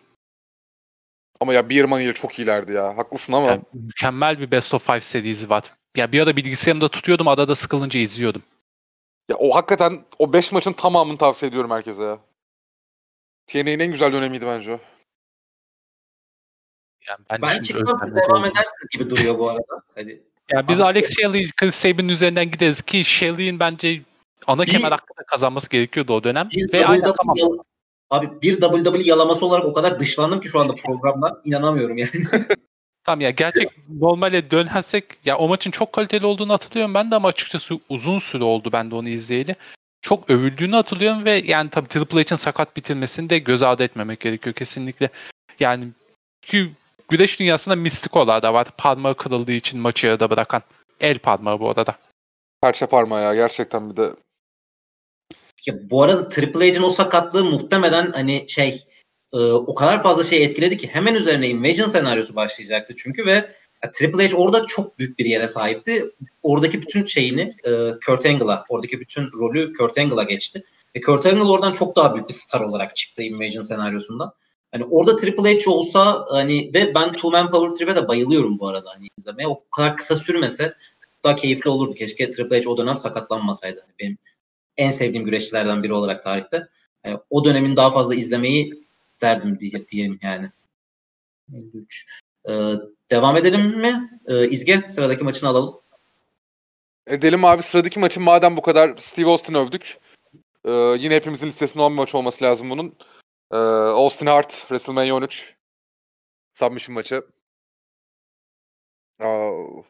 Ama 1.40 1.54
ya 1.54 1.70
Beer 1.70 1.84
Money 1.84 2.04
ile 2.04 2.12
çok 2.14 2.38
iyilerdi 2.38 2.72
ya. 2.72 2.96
Haklısın 2.96 3.32
ama. 3.32 3.46
Yani 3.50 3.62
mükemmel 3.72 4.38
bir 4.40 4.50
Best 4.50 4.74
of 4.74 4.86
Five 4.86 5.00
serisi 5.00 5.50
var. 5.50 5.74
Ya 5.96 6.12
bir 6.12 6.20
ara 6.20 6.36
bilgisayarımda 6.36 6.88
tutuyordum, 6.88 7.28
arada 7.28 7.54
sıkılınca 7.54 8.00
izliyordum. 8.00 8.42
Ya 9.28 9.36
o 9.36 9.54
hakikaten 9.54 10.04
o 10.18 10.32
5 10.32 10.52
maçın 10.52 10.72
tamamını 10.72 11.18
tavsiye 11.18 11.48
ediyorum 11.48 11.70
herkese 11.70 12.02
ya. 12.02 12.18
TNA'nin 13.46 13.78
en 13.80 13.92
güzel 13.92 14.12
dönemiydi 14.12 14.46
bence 14.46 14.72
o. 14.72 14.80
Yani 17.08 17.18
ben, 17.30 17.42
Ben 17.42 17.52
şimdi 17.52 17.66
çıkmam 17.66 17.98
siz 17.98 18.02
özlemde 18.12 18.28
devam 18.28 18.44
edersiniz 18.44 18.88
gibi 18.92 19.10
duruyor 19.10 19.38
bu 19.38 19.50
arada. 19.50 19.82
Hadi. 19.94 20.22
Ya 20.50 20.68
biz 20.68 20.80
Alex 20.80 21.16
Shelley, 21.16 21.50
Chris 21.56 21.74
Sabin'in 21.74 22.08
üzerinden 22.08 22.50
gideriz 22.50 22.82
ki 22.82 23.04
Shelley'in 23.04 23.60
bence 23.60 24.02
ana 24.46 24.64
kemer 24.64 24.90
hakkında 24.90 25.22
kazanması 25.26 25.68
gerekiyordu 25.70 26.12
o 26.12 26.24
dönem. 26.24 26.48
Bir 26.50 26.72
Ve 26.72 26.86
aynen 26.86 27.12
tamam. 27.16 27.36
yal- 27.36 27.58
Abi 28.12 28.42
bir 28.42 28.60
WWE 28.60 29.02
yalaması 29.02 29.46
olarak 29.46 29.66
o 29.66 29.72
kadar 29.72 29.98
dışlandım 29.98 30.40
ki 30.40 30.48
şu 30.48 30.60
anda 30.60 30.74
programda. 30.74 31.40
inanamıyorum 31.44 31.98
yani. 31.98 32.10
Tamam 33.04 33.20
ya 33.20 33.30
gerçek 33.30 33.68
normale 34.00 34.50
dönersek 34.50 35.04
ya 35.24 35.38
o 35.38 35.48
maçın 35.48 35.70
çok 35.70 35.92
kaliteli 35.92 36.26
olduğunu 36.26 36.52
hatırlıyorum 36.52 36.94
ben 36.94 37.10
de 37.10 37.14
ama 37.14 37.28
açıkçası 37.28 37.78
uzun 37.88 38.18
süre 38.18 38.44
oldu 38.44 38.70
ben 38.72 38.90
de 38.90 38.94
onu 38.94 39.08
izleyeli. 39.08 39.56
Çok 40.02 40.30
övüldüğünü 40.30 40.74
hatırlıyorum 40.74 41.24
ve 41.24 41.42
yani 41.44 41.70
tabii 41.70 41.88
Triple 41.88 42.22
H'in 42.22 42.36
sakat 42.36 42.76
bitirmesini 42.76 43.30
de 43.30 43.38
göz 43.38 43.62
ardı 43.62 43.82
etmemek 43.82 44.20
gerekiyor 44.20 44.54
kesinlikle. 44.54 45.10
Yani 45.60 45.84
çünkü 46.42 46.72
güreş 47.08 47.40
dünyasında 47.40 47.76
mistikolar 47.76 48.42
da 48.42 48.54
var. 48.54 48.68
Parmağı 48.78 49.14
kırıldığı 49.14 49.52
için 49.52 49.80
maçı 49.80 50.06
yarıda 50.06 50.30
bırakan. 50.30 50.62
El 51.00 51.18
parmağı 51.18 51.60
bu 51.60 51.70
arada. 51.70 51.96
Perçe 52.62 52.86
parmağı 52.86 53.22
ya 53.22 53.34
gerçekten 53.34 53.90
bir 53.90 53.96
de. 53.96 54.10
Ya 55.66 55.90
bu 55.90 56.02
arada 56.02 56.28
Triple 56.28 56.72
H'in 56.72 56.82
o 56.82 56.90
sakatlığı 56.90 57.44
muhtemelen 57.44 58.12
hani 58.12 58.44
şey 58.48 58.82
e, 59.32 59.38
o 59.38 59.74
kadar 59.74 60.02
fazla 60.02 60.24
şey 60.24 60.44
etkiledi 60.44 60.76
ki 60.76 60.88
hemen 60.88 61.14
üzerine 61.14 61.48
Invasion 61.48 61.86
senaryosu 61.86 62.36
başlayacaktı 62.36 62.94
çünkü 62.96 63.26
ve 63.26 63.32
ya, 63.84 63.90
Triple 63.92 64.28
H 64.28 64.36
orada 64.36 64.66
çok 64.66 64.98
büyük 64.98 65.18
bir 65.18 65.24
yere 65.24 65.48
sahipti. 65.48 66.10
Oradaki 66.42 66.82
bütün 66.82 67.04
şeyini 67.04 67.56
e, 67.64 67.70
Kurt 68.06 68.26
Angle'a, 68.26 68.64
oradaki 68.68 69.00
bütün 69.00 69.30
rolü 69.32 69.72
Kurt 69.72 69.98
Angle'a 69.98 70.22
geçti. 70.22 70.64
Ve 70.96 71.00
Kurt 71.00 71.26
Angle 71.26 71.42
oradan 71.42 71.72
çok 71.72 71.96
daha 71.96 72.14
büyük 72.14 72.28
bir 72.28 72.34
star 72.34 72.60
olarak 72.60 72.96
çıktı 72.96 73.22
Invasion 73.22 73.62
senaryosundan. 73.62 74.32
Hani 74.72 74.84
orada 74.84 75.16
Triple 75.16 75.58
H 75.58 75.70
olsa 75.70 76.24
hani 76.30 76.70
ve 76.74 76.94
ben 76.94 77.12
Two 77.12 77.30
Man 77.30 77.50
Power 77.50 77.74
Trip'e 77.74 77.96
de 77.96 78.08
bayılıyorum 78.08 78.58
bu 78.58 78.68
arada 78.68 78.90
hani 78.94 79.06
izlemeye. 79.18 79.48
O 79.48 79.62
kadar 79.76 79.96
kısa 79.96 80.16
sürmese 80.16 80.74
daha 81.24 81.36
keyifli 81.36 81.70
olurdu. 81.70 81.94
Keşke 81.94 82.30
Triple 82.30 82.62
H 82.62 82.68
o 82.68 82.76
dönem 82.76 82.96
sakatlanmasaydı. 82.96 83.80
Hani 83.80 83.92
benim 84.00 84.18
en 84.76 84.90
sevdiğim 84.90 85.24
güreşçilerden 85.24 85.82
biri 85.82 85.92
olarak 85.92 86.22
tarihte. 86.22 86.68
Yani 87.04 87.18
o 87.30 87.44
dönemin 87.44 87.76
daha 87.76 87.90
fazla 87.90 88.14
izlemeyi 88.14 88.86
derdim 89.20 89.60
diye, 89.60 89.88
diyelim 89.88 90.18
yani. 90.22 90.50
53. 91.52 92.06
Ee, 92.48 92.52
devam 93.10 93.36
edelim 93.36 93.60
mi? 93.60 94.18
Ee, 94.28 94.48
İzge 94.48 94.82
sıradaki 94.88 95.24
maçını 95.24 95.50
alalım. 95.50 95.80
Edelim 97.06 97.44
abi 97.44 97.62
sıradaki 97.62 98.00
maçın 98.00 98.22
madem 98.22 98.56
bu 98.56 98.62
kadar 98.62 98.96
Steve 98.96 99.30
Austin 99.30 99.54
övdük. 99.54 99.98
Ee, 100.64 100.70
yine 100.98 101.14
hepimizin 101.14 101.46
listesinde 101.46 101.82
olan 101.82 101.92
bir 101.92 101.98
maç 101.98 102.14
olması 102.14 102.44
lazım 102.44 102.70
bunun. 102.70 102.96
Ee, 103.52 103.56
Austin 103.56 104.26
Hart 104.26 104.50
WrestleMania 104.50 105.14
13 105.14 105.56
submission 106.52 106.94
maçı. 106.94 107.26
Oh. 109.20 109.84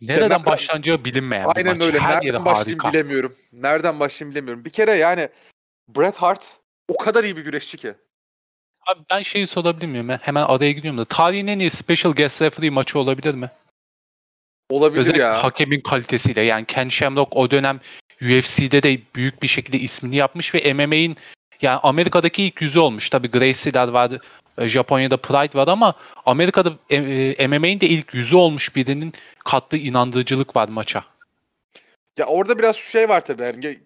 Nereden 0.00 0.22
nereden- 0.22 0.44
başlanacağı 0.46 1.04
bilinmeyen 1.04 1.44
bir 1.50 1.56
Aynen 1.56 1.76
maç. 1.78 1.86
öyle. 1.86 1.98
Her 1.98 2.20
Nereden 2.24 2.44
başlayayım 2.44 2.78
harika. 2.78 2.92
bilemiyorum. 2.98 3.34
Nereden 3.52 4.00
başlayayım 4.00 4.34
bilemiyorum. 4.34 4.64
Bir 4.64 4.70
kere 4.70 4.92
yani 4.92 5.28
Bret 5.88 6.16
Hart 6.16 6.56
o 6.88 6.96
kadar 6.96 7.24
iyi 7.24 7.36
bir 7.36 7.42
güreşçi 7.44 7.76
ki. 7.76 7.94
Abi 8.86 9.00
ben 9.10 9.22
şeyi 9.22 9.46
sorabilir 9.46 9.86
miyim? 9.86 10.08
Hemen 10.08 10.42
araya 10.44 10.72
gidiyorum 10.72 10.98
da. 11.00 11.04
Tarihin 11.04 11.46
en 11.46 11.58
iyi 11.58 11.70
special 11.70 12.12
guest 12.12 12.42
referee 12.42 12.70
maçı 12.70 12.98
olabilir 12.98 13.34
mi? 13.34 13.50
Olabilir 14.70 15.00
Özellikle 15.00 15.22
ya. 15.22 15.44
hakemin 15.44 15.80
kalitesiyle. 15.80 16.40
Yani 16.40 16.64
Ken 16.66 16.88
Shamrock 16.88 17.36
o 17.36 17.50
dönem 17.50 17.80
UFC'de 18.22 18.82
de 18.82 19.00
büyük 19.14 19.42
bir 19.42 19.48
şekilde 19.48 19.78
ismini 19.78 20.16
yapmış 20.16 20.54
ve 20.54 20.72
MMA'in 20.74 21.16
yani 21.62 21.78
Amerika'daki 21.82 22.42
ilk 22.42 22.62
yüzü 22.62 22.78
olmuş. 22.78 23.10
Tabii 23.10 23.30
Gracie'ler 23.30 23.88
var, 23.88 24.10
e, 24.10 24.18
Japonya'da 24.66 25.16
Pride 25.16 25.58
var 25.58 25.68
ama 25.68 25.94
Amerika'da 26.26 26.72
e, 26.90 26.96
e, 26.96 27.46
MMA'in 27.46 27.80
de 27.80 27.86
ilk 27.88 28.14
yüzü 28.14 28.36
olmuş 28.36 28.76
birinin 28.76 29.12
kattığı 29.44 29.76
inandırıcılık 29.76 30.56
var 30.56 30.68
maça. 30.68 31.04
Ya 32.18 32.26
orada 32.26 32.58
biraz 32.58 32.76
şu 32.76 32.90
şey 32.90 33.08
var 33.08 33.24
tabii. 33.24 33.42
Yani 33.42 33.78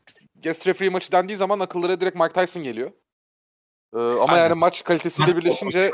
guest 0.44 0.66
referee 0.66 0.88
maçı 0.90 1.12
dendiği 1.12 1.36
zaman 1.36 1.60
akıllara 1.60 2.00
direkt 2.00 2.16
Mike 2.16 2.32
Tyson 2.32 2.62
geliyor. 2.62 2.92
Ee, 3.94 3.98
ama 3.98 4.32
Aynen. 4.32 4.42
yani 4.42 4.54
maç 4.54 4.84
kalitesiyle 4.84 5.36
birleşince 5.36 5.90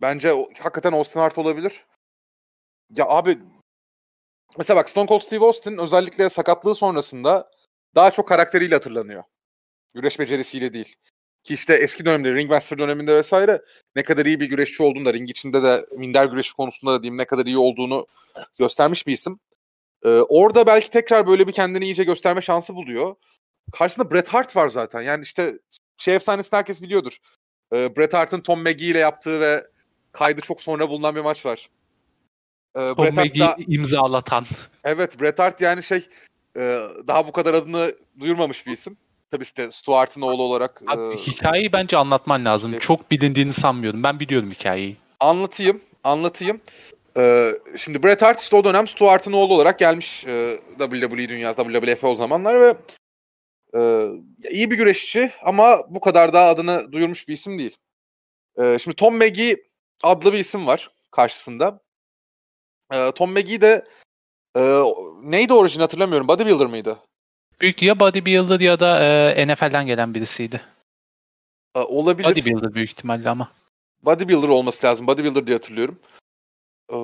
bence 0.00 0.32
o- 0.32 0.48
hakikaten 0.58 0.92
Austin 0.92 1.20
Hart 1.20 1.38
olabilir. 1.38 1.84
Ya 2.96 3.04
abi 3.08 3.38
mesela 4.58 4.76
bak 4.76 4.88
Stone 4.90 5.06
Cold 5.06 5.20
Steve 5.20 5.44
Austin 5.44 5.78
özellikle 5.78 6.28
sakatlığı 6.28 6.74
sonrasında 6.74 7.50
daha 7.94 8.10
çok 8.10 8.28
karakteriyle 8.28 8.74
hatırlanıyor. 8.74 9.24
Güreş 9.94 10.18
becerisiyle 10.18 10.72
değil. 10.72 10.94
Ki 11.44 11.54
işte 11.54 11.74
eski 11.74 12.04
dönemde 12.04 12.34
Ringmaster 12.34 12.78
döneminde 12.78 13.16
vesaire 13.16 13.62
ne 13.96 14.02
kadar 14.02 14.26
iyi 14.26 14.40
bir 14.40 14.48
güreşçi 14.48 14.82
olduğunu 14.82 15.04
da 15.04 15.12
ring 15.12 15.30
içinde 15.30 15.62
de 15.62 15.86
minder 15.96 16.24
güreşi 16.24 16.54
konusunda 16.54 16.92
da 16.92 17.02
diyeyim 17.02 17.18
ne 17.18 17.24
kadar 17.24 17.46
iyi 17.46 17.58
olduğunu 17.58 18.06
göstermiş 18.58 19.06
bir 19.06 19.12
isim. 19.12 19.40
Ee, 20.04 20.08
orada 20.08 20.66
belki 20.66 20.90
tekrar 20.90 21.26
böyle 21.26 21.46
bir 21.46 21.52
kendini 21.52 21.84
iyice 21.84 22.04
gösterme 22.04 22.40
şansı 22.40 22.74
buluyor. 22.74 23.14
Karşısında 23.72 24.10
Bret 24.10 24.28
Hart 24.28 24.56
var 24.56 24.68
zaten. 24.68 25.00
Yani 25.00 25.22
işte 25.22 25.52
şey 25.96 26.14
efsanesini 26.14 26.56
herkes 26.56 26.82
biliyordur. 26.82 27.18
Ee, 27.72 27.96
Bret 27.96 28.14
Hart'ın 28.14 28.40
Tom 28.40 28.62
Magee 28.62 28.86
ile 28.86 28.98
yaptığı 28.98 29.40
ve 29.40 29.66
kaydı 30.12 30.40
çok 30.40 30.60
sonra 30.62 30.88
bulunan 30.88 31.16
bir 31.16 31.20
maç 31.20 31.46
var. 31.46 31.70
Ee, 32.76 32.80
Tom 32.80 33.06
Bret 33.06 33.18
Hart 33.18 33.38
da, 33.38 33.56
imzalatan. 33.66 34.46
evet 34.84 35.20
Bret 35.20 35.38
Hart 35.38 35.60
yani 35.60 35.82
şey 35.82 36.06
e, 36.56 36.80
daha 37.06 37.26
bu 37.26 37.32
kadar 37.32 37.54
adını 37.54 37.94
duyurmamış 38.20 38.66
bir 38.66 38.72
isim. 38.72 38.96
Tabii 39.30 39.42
işte 39.42 39.70
Stuart'ın 39.70 40.20
oğlu 40.20 40.42
olarak. 40.42 40.82
Abi, 40.86 41.14
e, 41.14 41.16
hikayeyi 41.16 41.72
bence 41.72 41.96
anlatman 41.96 42.44
lazım. 42.44 42.72
işte- 42.72 42.80
Çok 42.86 43.10
bilindiğini 43.10 43.52
sanmıyorum. 43.52 44.02
Ben 44.02 44.20
biliyorum 44.20 44.50
hikayeyi. 44.50 44.96
Anlatayım, 45.20 45.80
anlatayım. 46.04 46.60
Ee, 47.16 47.50
şimdi 47.76 48.02
Bret 48.02 48.22
Hart 48.22 48.40
işte 48.40 48.56
o 48.56 48.64
dönem 48.64 48.86
Stuart'ın 48.86 49.32
oğlu 49.32 49.54
olarak 49.54 49.78
gelmiş 49.78 50.26
e, 50.26 50.58
WWE 50.78 51.28
dünyası, 51.28 51.62
WWF 51.62 52.04
o 52.04 52.14
zamanlar 52.14 52.60
ve 52.60 52.74
e, 53.74 54.06
iyi 54.50 54.70
bir 54.70 54.76
güreşçi 54.76 55.30
ama 55.42 55.78
bu 55.88 56.00
kadar 56.00 56.32
daha 56.32 56.48
adını 56.48 56.92
duyurmuş 56.92 57.28
bir 57.28 57.32
isim 57.32 57.58
değil. 57.58 57.76
E, 58.58 58.78
şimdi 58.78 58.96
Tom 58.96 59.18
Magee 59.18 59.56
adlı 60.02 60.32
bir 60.32 60.38
isim 60.38 60.66
var 60.66 60.90
karşısında. 61.10 61.80
E, 62.92 63.12
Tom 63.12 63.32
Magee 63.32 63.60
de 63.60 63.84
e, 64.56 64.60
neydi 65.22 65.52
orijini 65.52 65.82
hatırlamıyorum. 65.82 66.28
Bodybuilder 66.28 66.66
mıydı? 66.66 66.98
Büyük 67.60 67.82
ya 67.82 68.00
bodybuilder 68.00 68.60
ya 68.60 68.80
da 68.80 69.04
e, 69.04 69.48
NFL'den 69.48 69.86
gelen 69.86 70.14
birisiydi. 70.14 70.60
E, 71.76 71.78
olabilir. 71.78 72.28
Bodybuilder 72.28 72.74
büyük 72.74 72.90
ihtimalle 72.90 73.28
ama. 73.28 73.52
Bodybuilder 74.02 74.48
olması 74.48 74.86
lazım. 74.86 75.06
Bodybuilder 75.06 75.46
diye 75.46 75.56
hatırlıyorum. 75.56 75.98
Ee, 76.92 76.96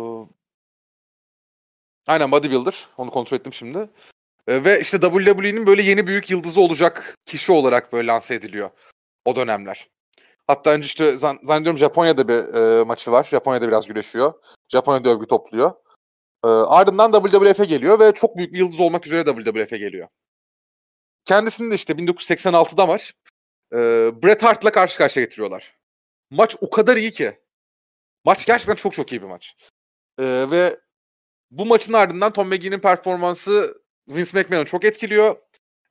aynen 2.08 2.32
bodybuilder. 2.32 2.86
Onu 2.96 3.10
kontrol 3.10 3.38
ettim 3.38 3.52
şimdi. 3.52 3.78
Ee, 4.48 4.64
ve 4.64 4.80
işte 4.80 5.00
WWE'nin 5.00 5.66
böyle 5.66 5.82
yeni 5.82 6.06
büyük 6.06 6.30
yıldızı 6.30 6.60
olacak 6.60 7.14
kişi 7.26 7.52
olarak 7.52 7.92
böyle 7.92 8.06
lanse 8.06 8.34
ediliyor 8.34 8.70
o 9.24 9.36
dönemler. 9.36 9.88
Hatta 10.46 10.70
önce 10.70 10.86
işte 10.86 11.18
zan- 11.18 11.38
zannediyorum 11.42 11.78
Japonya'da 11.78 12.28
bir 12.28 12.54
e, 12.54 12.84
maçı 12.84 13.12
var. 13.12 13.24
Japonya'da 13.24 13.68
biraz 13.68 13.88
güreşiyor. 13.88 14.32
Japonya'da 14.68 15.10
övgü 15.10 15.26
topluyor. 15.26 15.72
Ee, 16.44 16.48
ardından 16.48 17.12
WWF'e 17.12 17.64
geliyor 17.64 18.00
ve 18.00 18.12
çok 18.12 18.36
büyük 18.36 18.52
bir 18.52 18.58
yıldız 18.58 18.80
olmak 18.80 19.06
üzere 19.06 19.24
WWF'e 19.24 19.78
geliyor. 19.78 20.08
Kendisini 21.26 21.70
de 21.70 21.74
işte 21.74 21.92
1986'da 21.92 22.86
maç 22.86 23.14
e, 23.72 23.76
Bret 24.22 24.42
Hart'la 24.42 24.72
karşı 24.72 24.98
karşıya 24.98 25.24
getiriyorlar. 25.24 25.76
Maç 26.30 26.56
o 26.60 26.70
kadar 26.70 26.96
iyi 26.96 27.10
ki. 27.10 27.40
Maç 28.24 28.46
gerçekten 28.46 28.74
çok 28.74 28.94
çok 28.94 29.12
iyi 29.12 29.22
bir 29.22 29.26
maç. 29.26 29.56
Ee, 30.18 30.46
ve 30.50 30.80
bu 31.50 31.66
maçın 31.66 31.92
ardından 31.92 32.32
Tom 32.32 32.48
Magee'nin 32.48 32.78
performansı 32.78 33.82
Vince 34.08 34.40
McMahon'ı 34.40 34.64
çok 34.64 34.84
etkiliyor. 34.84 35.36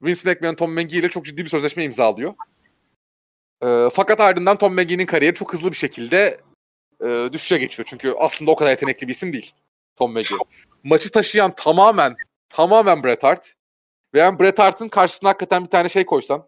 Vince 0.02 0.32
McMahon 0.32 0.56
Tom 0.56 0.74
Magee 0.74 1.00
ile 1.00 1.10
çok 1.10 1.26
ciddi 1.26 1.44
bir 1.44 1.50
sözleşme 1.50 1.84
imzalıyor. 1.84 2.34
Ee, 3.64 3.90
fakat 3.94 4.20
ardından 4.20 4.58
Tom 4.58 4.76
Magee'nin 4.76 5.06
kariyeri 5.06 5.36
çok 5.36 5.54
hızlı 5.54 5.72
bir 5.72 5.78
şekilde 5.78 6.42
e, 7.02 7.30
düşüşe 7.34 7.58
geçiyor. 7.58 7.88
Çünkü 7.90 8.14
aslında 8.18 8.52
o 8.52 8.56
kadar 8.56 8.70
yetenekli 8.70 9.08
bir 9.08 9.14
isim 9.14 9.34
değil 9.34 9.54
Tom 9.96 10.14
Magee. 10.14 10.38
Maçı 10.84 11.12
taşıyan 11.12 11.56
tamamen 11.56 12.16
tamamen 12.50 13.04
Bret 13.04 13.24
Hart. 13.24 13.55
Ve 14.16 14.20
yani 14.20 14.40
Bret 14.40 14.60
Hart'ın 14.60 14.88
karşısına 14.88 15.30
hakikaten 15.30 15.66
bir 15.66 15.70
tane 15.70 15.90
şey 15.90 16.06
koysan, 16.06 16.48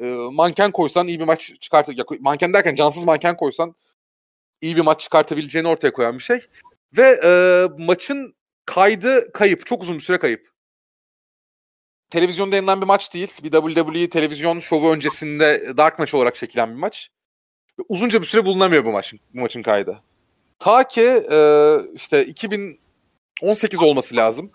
e, 0.00 0.04
manken 0.32 0.70
koysan 0.70 1.08
iyi 1.08 1.20
bir 1.20 1.24
maç 1.24 1.52
çıkartır. 1.60 1.96
Ya, 1.96 2.04
manken 2.20 2.54
derken 2.54 2.74
cansız 2.74 3.04
manken 3.04 3.36
koysan 3.36 3.74
iyi 4.60 4.76
bir 4.76 4.80
maç 4.80 5.00
çıkartabileceğini 5.00 5.68
ortaya 5.68 5.92
koyan 5.92 6.18
bir 6.18 6.22
şey. 6.22 6.40
Ve 6.96 7.20
e, 7.24 7.30
maçın 7.78 8.34
kaydı 8.66 9.32
kayıp. 9.32 9.66
Çok 9.66 9.82
uzun 9.82 9.96
bir 9.96 10.02
süre 10.02 10.18
kayıp. 10.18 10.50
Televizyonda 12.10 12.56
yayınlanan 12.56 12.80
bir 12.80 12.86
maç 12.86 13.14
değil. 13.14 13.32
Bir 13.42 13.50
WWE 13.50 14.10
televizyon 14.10 14.60
şovu 14.60 14.92
öncesinde 14.92 15.76
dark 15.76 15.98
maç 15.98 16.14
olarak 16.14 16.34
çekilen 16.34 16.70
bir 16.70 16.78
maç. 16.78 17.10
Uzunca 17.88 18.20
bir 18.20 18.26
süre 18.26 18.44
bulunamıyor 18.44 18.84
bu 18.84 18.92
maçın, 18.92 19.20
bu 19.34 19.40
maçın 19.40 19.62
kaydı. 19.62 20.02
Ta 20.58 20.88
ki 20.88 21.24
e, 21.32 21.76
işte 21.94 22.26
2018 22.26 23.82
olması 23.82 24.16
lazım. 24.16 24.50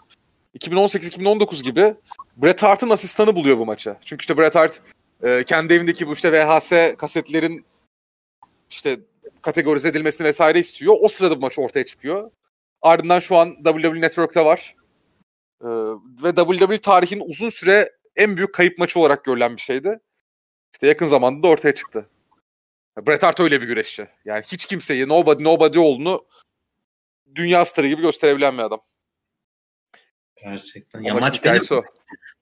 2018-2019 0.60 1.64
gibi 1.64 1.96
Bret 2.38 2.64
Hart'ın 2.64 2.90
asistanı 2.90 3.36
buluyor 3.36 3.58
bu 3.58 3.66
maça. 3.66 4.00
Çünkü 4.06 4.24
işte 4.24 4.38
Bret 4.38 4.56
Hart 4.56 4.82
e, 5.24 5.44
kendi 5.44 5.74
evindeki 5.74 6.08
bu 6.08 6.14
işte 6.14 6.32
VHS 6.32 6.96
kasetlerin 6.98 7.66
işte 8.70 8.98
kategorize 9.42 9.90
edilmesini 9.90 10.28
vesaire 10.28 10.60
istiyor. 10.60 10.96
O 11.02 11.08
sırada 11.08 11.38
bu 11.38 11.40
maç 11.40 11.60
ortaya 11.60 11.86
çıkıyor. 11.86 12.32
Ardından 12.82 13.20
şu 13.20 13.38
an 13.38 13.56
WWE 13.64 14.02
Network'ta 14.02 14.46
var. 14.46 14.76
Ee, 15.62 15.68
ve 16.24 16.36
WWE 16.36 16.78
tarihin 16.78 17.20
uzun 17.20 17.50
süre 17.50 17.92
en 18.16 18.38
büyük 18.38 18.54
kayıp 18.54 18.78
maçı 18.78 19.00
olarak 19.00 19.26
görülen 19.26 19.56
bir 19.56 19.62
şeydi. 19.62 20.00
İşte 20.74 20.88
yakın 20.88 21.06
zamanda 21.06 21.44
da 21.44 21.48
ortaya 21.48 21.74
çıktı. 21.74 22.10
Bret 23.08 23.24
Hart 23.24 23.40
öyle 23.40 23.62
bir 23.62 23.68
güreşçi. 23.68 24.08
Yani 24.26 24.44
hiç 24.52 24.66
kimseyi 24.66 25.08
nobody 25.08 25.44
nobody 25.44 25.80
olduğunu 25.80 26.26
dünya 27.36 27.66
starı 27.66 27.88
gibi 27.88 28.02
gösterebilen 28.02 28.58
bir 28.58 28.64
adam. 28.64 28.82
Gerçekten. 30.44 31.02
Ya 31.02 31.14
maç 31.14 31.44
benim 31.44 31.62
o. 31.72 31.82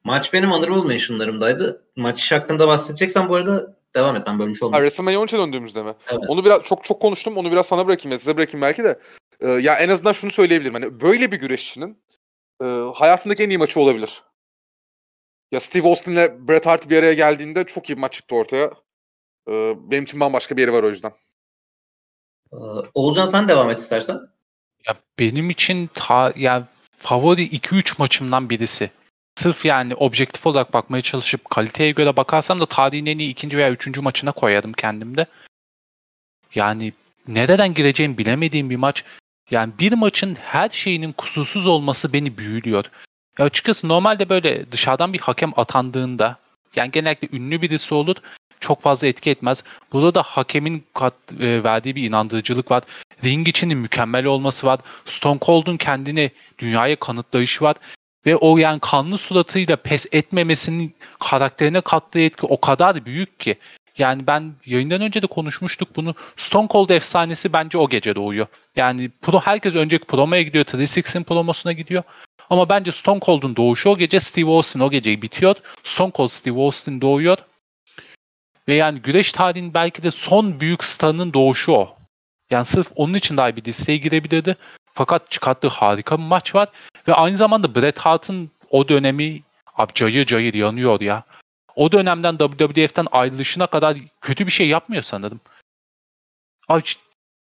maç 0.03 0.33
benim 0.33 0.51
honorable 0.51 0.87
mentionlarımdaydı. 0.87 1.85
Maç 1.95 2.31
hakkında 2.31 2.67
bahsedeceksen 2.67 3.29
bu 3.29 3.35
arada 3.35 3.77
devam 3.95 4.15
et 4.15 4.23
ben 4.27 4.39
bölmüş 4.39 4.61
Ha, 4.61 4.65
olmayayım. 4.65 4.89
WrestleMania 4.89 5.25
13'e 5.25 5.37
döndüğümüzde 5.39 5.83
mi? 5.83 5.93
Evet. 6.11 6.23
Onu 6.27 6.45
biraz 6.45 6.63
çok 6.63 6.83
çok 6.85 7.01
konuştum. 7.01 7.37
Onu 7.37 7.51
biraz 7.51 7.65
sana 7.65 7.87
bırakayım 7.87 8.11
ya 8.11 8.19
size 8.19 8.37
bırakayım 8.37 8.61
belki 8.61 8.83
de. 8.83 8.99
Ee, 9.39 9.47
ya 9.47 9.75
en 9.75 9.89
azından 9.89 10.11
şunu 10.11 10.31
söyleyebilirim. 10.31 10.73
Hani 10.73 11.01
böyle 11.01 11.31
bir 11.31 11.39
güreşçinin 11.39 12.03
e, 12.63 12.65
hayatındaki 12.95 13.43
en 13.43 13.49
iyi 13.49 13.57
maçı 13.57 13.79
olabilir. 13.79 14.23
Ya 15.51 15.59
Steve 15.59 15.87
Austin 15.87 16.11
ile 16.11 16.47
Bret 16.47 16.65
Hart 16.65 16.89
bir 16.89 16.97
araya 16.97 17.13
geldiğinde 17.13 17.63
çok 17.65 17.89
iyi 17.89 17.95
bir 17.95 18.01
maç 18.01 18.13
çıktı 18.13 18.35
ortaya. 18.35 18.71
Ee, 19.49 19.73
benim 19.91 20.03
için 20.03 20.19
bambaşka 20.19 20.57
bir 20.57 20.61
yeri 20.61 20.73
var 20.73 20.83
o 20.83 20.89
yüzden. 20.89 21.11
Ee, 22.53 22.57
Oğuzcan 22.93 23.25
sen 23.25 23.47
devam 23.47 23.69
et 23.69 23.77
istersen. 23.77 24.19
Ya 24.87 24.95
benim 25.19 25.49
için 25.49 25.89
ta, 25.93 26.33
ya 26.35 26.67
favori 27.01 27.47
2-3 27.47 27.95
maçımdan 27.97 28.49
birisi. 28.49 28.91
Sırf 29.35 29.65
yani 29.65 29.95
objektif 29.95 30.47
olarak 30.47 30.73
bakmaya 30.73 31.01
çalışıp 31.01 31.49
kaliteye 31.49 31.91
göre 31.91 32.15
bakarsam 32.15 32.59
da 32.59 32.65
tarihin 32.65 33.05
en 33.05 33.17
iyi 33.17 33.29
ikinci 33.29 33.57
veya 33.57 33.71
üçüncü 33.71 34.01
maçına 34.01 34.31
koyarım 34.31 34.73
kendimde. 34.73 35.25
Yani 36.55 36.93
nereden 37.27 37.73
gireceğimi 37.73 38.17
bilemediğim 38.17 38.69
bir 38.69 38.75
maç. 38.75 39.03
Yani 39.51 39.73
bir 39.79 39.93
maçın 39.93 40.35
her 40.35 40.69
şeyinin 40.69 41.11
kusursuz 41.11 41.67
olması 41.67 42.13
beni 42.13 42.37
büyülüyor. 42.37 42.85
Ya 43.39 43.45
açıkçası 43.45 43.87
normalde 43.87 44.29
böyle 44.29 44.71
dışarıdan 44.71 45.13
bir 45.13 45.19
hakem 45.19 45.51
atandığında 45.59 46.37
yani 46.75 46.91
genellikle 46.91 47.37
ünlü 47.37 47.61
birisi 47.61 47.93
olur 47.93 48.15
çok 48.61 48.81
fazla 48.81 49.07
etki 49.07 49.29
etmez. 49.29 49.63
Burada 49.93 50.15
da 50.15 50.23
hakemin 50.23 50.83
kat, 50.93 51.13
e, 51.39 51.63
verdiği 51.63 51.95
bir 51.95 52.03
inandırıcılık 52.03 52.71
var. 52.71 52.83
Ring 53.23 53.47
içinin 53.47 53.77
mükemmel 53.77 54.25
olması 54.25 54.67
var. 54.67 54.79
Stone 55.05 55.39
Cold'un 55.41 55.77
kendini 55.77 56.31
dünyaya 56.59 56.95
kanıtlayışı 56.95 57.63
var. 57.63 57.75
Ve 58.25 58.35
o 58.35 58.57
yani 58.57 58.79
kanlı 58.79 59.17
suratıyla 59.17 59.75
pes 59.75 60.05
etmemesinin 60.11 60.95
karakterine 61.19 61.81
kattığı 61.81 62.19
etki 62.19 62.45
o 62.45 62.61
kadar 62.61 63.05
büyük 63.05 63.39
ki. 63.39 63.55
Yani 63.97 64.27
ben 64.27 64.53
yayından 64.65 65.01
önce 65.01 65.21
de 65.21 65.27
konuşmuştuk 65.27 65.95
bunu. 65.95 66.15
Stone 66.37 66.67
Cold 66.67 66.89
efsanesi 66.89 67.53
bence 67.53 67.77
o 67.77 67.89
gece 67.89 68.15
doğuyor. 68.15 68.47
Yani 68.75 69.09
pro 69.21 69.39
herkes 69.39 69.75
önceki 69.75 70.05
promoya 70.05 70.41
gidiyor. 70.41 70.65
360'in 70.65 71.23
promosuna 71.23 71.71
gidiyor. 71.73 72.03
Ama 72.49 72.69
bence 72.69 72.91
Stone 72.91 73.19
Cold'un 73.19 73.55
doğuşu 73.55 73.89
o 73.89 73.97
gece. 73.97 74.19
Steve 74.19 74.49
Austin 74.49 74.79
o 74.79 74.89
geceyi 74.89 75.21
bitiyor. 75.21 75.55
Stone 75.83 76.11
Cold 76.15 76.29
Steve 76.29 76.59
Austin 76.59 77.01
doğuyor. 77.01 77.37
Ve 78.71 78.75
yani 78.75 79.01
güreş 79.01 79.31
tarihinin 79.31 79.73
belki 79.73 80.03
de 80.03 80.11
son 80.11 80.59
büyük 80.59 80.83
starının 80.83 81.33
doğuşu 81.33 81.71
o. 81.71 81.97
Yani 82.49 82.65
sırf 82.65 82.91
onun 82.95 83.13
için 83.13 83.37
daha 83.37 83.55
bir 83.55 83.65
listeye 83.65 83.97
girebilirdi. 83.97 84.57
Fakat 84.93 85.31
çıkarttığı 85.31 85.67
harika 85.67 86.17
bir 86.17 86.23
maç 86.23 86.55
var. 86.55 86.69
Ve 87.07 87.13
aynı 87.13 87.37
zamanda 87.37 87.75
Bret 87.75 87.97
Hart'ın 87.97 88.51
o 88.69 88.87
dönemi 88.87 89.41
abi 89.75 89.93
cayır 89.93 90.25
cayır 90.25 90.53
yanıyor 90.53 91.01
ya. 91.01 91.23
O 91.75 91.91
dönemden 91.91 92.37
WWF'den 92.37 93.07
ayrılışına 93.11 93.67
kadar 93.67 93.97
kötü 94.21 94.45
bir 94.45 94.51
şey 94.51 94.67
yapmıyor 94.67 95.03
sanırım. 95.03 95.39
Abi 96.67 96.83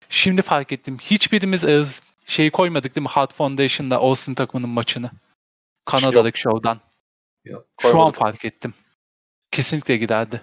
şimdi 0.09 0.43
fark 0.43 0.73
ettim. 0.73 0.99
Hiçbirimiz 0.99 1.65
e, 1.65 1.85
şey 2.27 2.51
koymadık 2.51 2.97
değil 2.97 3.03
mi? 3.03 3.11
Hart 3.11 3.35
Foundation'da 3.35 3.97
Austin 3.97 4.35
takımının 4.35 4.71
maçını. 4.71 5.11
Kanada'daki 5.85 6.41
şovdan. 6.41 6.81
Yok. 7.45 7.67
Şu 7.81 8.01
an 8.01 8.13
fark 8.13 8.45
ettim. 8.45 8.75
Kesinlikle 9.51 9.97
giderdi. 9.97 10.43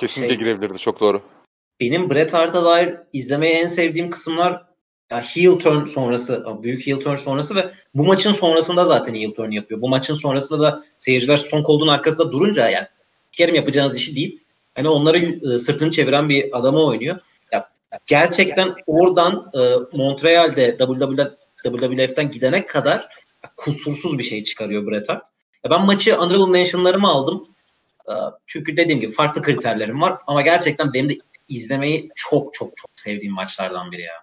Kesinlikle 0.00 0.34
şey, 0.34 0.38
girebilirdi. 0.38 0.78
Çok 0.78 1.00
doğru. 1.00 1.22
Benim 1.80 2.10
Bret 2.10 2.34
Hart'a 2.34 2.64
dair 2.64 2.96
izlemeye 3.12 3.54
en 3.54 3.66
sevdiğim 3.66 4.10
kısımlar 4.10 4.62
ya 5.10 5.20
heel 5.20 5.58
turn 5.58 5.84
sonrası, 5.84 6.46
büyük 6.62 6.86
heel 6.86 6.96
turn 6.96 7.16
sonrası 7.16 7.54
ve 7.54 7.70
bu 7.94 8.04
maçın 8.04 8.32
sonrasında 8.32 8.84
zaten 8.84 9.14
heel 9.14 9.30
turn 9.30 9.50
yapıyor. 9.50 9.80
Bu 9.80 9.88
maçın 9.88 10.14
sonrasında 10.14 10.60
da 10.60 10.82
seyirciler 10.96 11.36
Stone 11.36 11.62
Cold'un 11.62 11.88
arkasında 11.88 12.32
durunca 12.32 12.68
yani 12.68 12.86
sikerim 13.30 13.54
yapacağınız 13.54 13.96
işi 13.96 14.16
deyip 14.16 14.40
hani 14.74 14.88
onlara 14.88 15.18
e, 15.18 15.58
sırtını 15.58 15.90
çeviren 15.90 16.28
bir 16.28 16.58
adamı 16.58 16.84
oynuyor. 16.84 17.18
Ya, 17.52 17.70
gerçekten 18.06 18.74
oradan 18.86 19.50
e, 19.54 19.96
Montreal'de 19.96 20.76
WWF'den 21.62 22.30
gidene 22.30 22.66
kadar 22.66 23.08
kusursuz 23.56 24.18
bir 24.18 24.22
şey 24.22 24.42
çıkarıyor 24.42 24.86
Bret 24.86 25.08
Hart. 25.08 25.26
Ya 25.64 25.70
ben 25.70 25.86
maçı 25.86 26.14
honorable 26.14 26.50
mentionlarımı 26.52 27.08
aldım. 27.08 27.48
E, 28.08 28.14
çünkü 28.46 28.76
dediğim 28.76 29.00
gibi 29.00 29.12
farklı 29.12 29.42
kriterlerim 29.42 30.00
var 30.00 30.18
ama 30.26 30.42
gerçekten 30.42 30.92
benim 30.92 31.08
de 31.08 31.18
izlemeyi 31.48 32.10
çok 32.14 32.54
çok 32.54 32.76
çok 32.76 32.90
sevdiğim 32.92 33.34
maçlardan 33.34 33.92
biri 33.92 34.02
ya. 34.02 34.14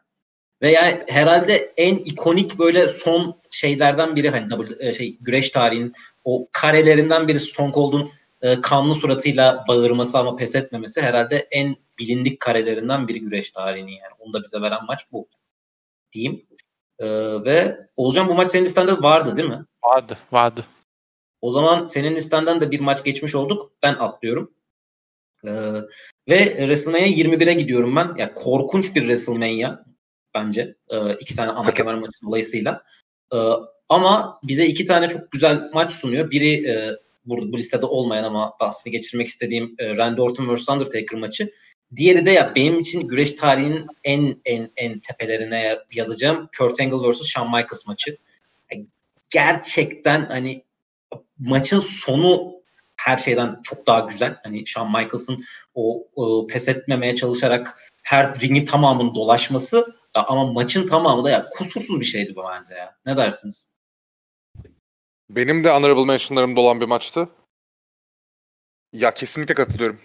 Ve 0.62 0.72
yani 0.72 1.04
herhalde 1.08 1.74
en 1.78 1.96
ikonik 1.96 2.60
böyle 2.60 2.88
son 2.88 3.42
şeylerden 3.50 4.16
biri 4.16 4.30
hani 4.30 4.50
double, 4.50 4.90
e, 4.90 4.94
şey 4.94 5.18
güreş 5.22 5.50
tarihinin 5.50 5.94
o 6.24 6.48
karelerinden 6.52 7.28
biri 7.28 7.40
Stone 7.40 7.72
Cold'un 7.72 8.12
e, 8.42 8.62
kanlı 8.62 8.96
suratıyla 8.96 9.66
bağırması 9.68 10.18
ama 10.18 10.36
pes 10.36 10.56
etmemesi 10.56 11.02
herhalde 11.02 11.48
en 11.52 11.76
bilindik 12.00 12.40
karelerinden 12.40 13.08
biri 13.08 13.20
güreş 13.20 13.52
tarihinin 13.52 13.92
yani. 13.92 14.14
Onu 14.20 14.34
da 14.34 14.44
bize 14.44 14.62
veren 14.62 14.86
maç 14.88 15.06
bu 15.12 15.28
diyeyim. 16.12 16.42
E, 17.00 17.08
ve 17.46 17.78
Oğuzcan 17.96 18.28
bu 18.28 18.36
maç 18.36 18.50
senin 18.50 18.66
listende 18.66 18.92
vardı 18.92 19.38
değil 19.38 19.50
mi? 19.50 19.66
Vardı, 19.84 20.18
vardı. 20.32 20.66
O 21.46 21.52
zaman 21.52 21.86
senin 21.86 22.16
listenden 22.16 22.62
de 22.62 22.72
bir 22.72 22.80
maç 22.80 23.04
geçmiş 23.04 23.36
olduk. 23.36 23.72
Ben 23.84 23.94
atlıyorum. 23.94 24.52
Ee, 25.48 25.52
ve 26.30 26.38
WrestleMania 26.38 27.08
21'e 27.08 27.54
gidiyorum 27.54 27.96
ben. 27.96 28.06
Ya 28.06 28.14
yani 28.18 28.34
korkunç 28.36 28.96
bir 28.96 29.02
WrestleMania 29.02 29.86
bence. 30.34 30.76
E, 30.90 31.14
iki 31.14 31.36
tane 31.36 31.52
ana 31.52 31.74
kemer 31.74 31.96
maçı 31.96 32.22
dolayısıyla. 32.24 32.84
E, 33.34 33.38
ama 33.90 34.40
bize 34.44 34.66
iki 34.66 34.86
tane 34.86 35.08
çok 35.08 35.32
güzel 35.32 35.70
maç 35.74 35.92
sunuyor. 35.92 36.32
Biri 36.32 36.70
e, 36.70 36.96
burada 37.26 37.52
bu 37.52 37.58
listede 37.58 37.86
olmayan 37.86 38.24
ama 38.24 38.54
bahsini 38.60 38.92
geçirmek 38.92 39.28
istediğim 39.28 39.76
e, 39.80 39.98
Randy 39.98 40.22
Orton 40.22 40.56
vs 40.56 40.70
Undertaker 40.70 41.20
maçı. 41.20 41.52
Diğeri 41.96 42.26
de 42.26 42.32
ya 42.32 42.54
benim 42.56 42.80
için 42.80 43.08
güreş 43.08 43.34
tarihinin 43.34 43.88
en 44.04 44.42
en 44.46 44.72
en 44.78 45.00
tepelerine 45.00 45.78
yazacağım 45.92 46.50
Kurt 46.58 46.82
Angle 46.82 47.10
vs 47.10 47.24
Shawn 47.24 47.48
Michaels 47.48 47.88
maçı. 47.88 48.18
Gerçekten 49.30 50.26
hani 50.26 50.65
maçın 51.40 51.80
sonu 51.80 52.56
her 52.98 53.18
şeyden 53.18 53.62
çok 53.64 53.88
daha 53.88 54.00
güzel. 54.00 54.40
Hani 54.44 54.68
Shawn 54.68 54.88
Michaels'ın 54.88 55.44
o, 55.74 56.08
o 56.16 56.48
pes 56.48 56.68
etmemeye 56.68 57.16
çalışarak 57.16 57.80
her 58.04 58.40
ringi 58.40 58.66
tamamını 58.66 59.16
dolaşması 59.16 59.96
ama 60.14 60.52
maçın 60.52 60.88
tamamı 60.88 61.24
da 61.24 61.30
ya 61.30 61.50
kusursuz 61.50 62.00
bir 62.00 62.06
şeydi 62.06 62.36
bu 62.36 62.44
bence 62.44 62.74
ya. 62.74 62.98
Ne 63.06 63.18
dersiniz? 63.18 63.76
Benim 65.30 65.64
de 65.64 65.72
honorable 65.72 66.06
mentionlarımda 66.06 66.62
olan 66.62 66.82
bir 66.82 66.86
maçtı. 66.86 67.30
Ya 68.94 69.14
kesinlikle 69.14 69.54
katılıyorum. 69.54 70.00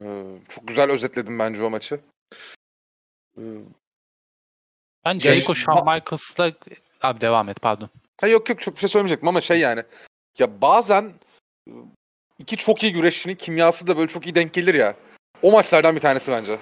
Ee, 0.00 0.38
çok 0.48 0.68
güzel 0.68 0.90
özetledim 0.90 1.38
bence 1.38 1.62
o 1.62 1.70
maçı. 1.70 2.00
Ee, 3.38 3.42
ben 5.04 5.18
Jericho 5.18 5.54
Shawn 5.54 5.90
Michaels'la 5.90 6.52
abi 7.02 7.20
devam 7.20 7.48
et 7.48 7.60
pardon. 7.62 7.90
Ha 8.20 8.26
yok 8.26 8.48
yok 8.48 8.60
çok 8.60 8.74
bir 8.74 8.80
şey 8.80 8.88
söylemeyecektim 8.88 9.28
ama 9.28 9.40
şey 9.40 9.60
yani 9.60 9.82
ya 10.38 10.60
bazen 10.60 11.12
iki 12.38 12.56
çok 12.56 12.82
iyi 12.82 12.92
güreşçinin 12.92 13.34
kimyası 13.34 13.86
da 13.86 13.96
böyle 13.96 14.08
çok 14.08 14.26
iyi 14.26 14.34
denk 14.34 14.52
gelir 14.52 14.74
ya. 14.74 14.96
O 15.42 15.50
maçlardan 15.50 15.96
bir 15.96 16.00
tanesi 16.00 16.32
bence 16.32 16.58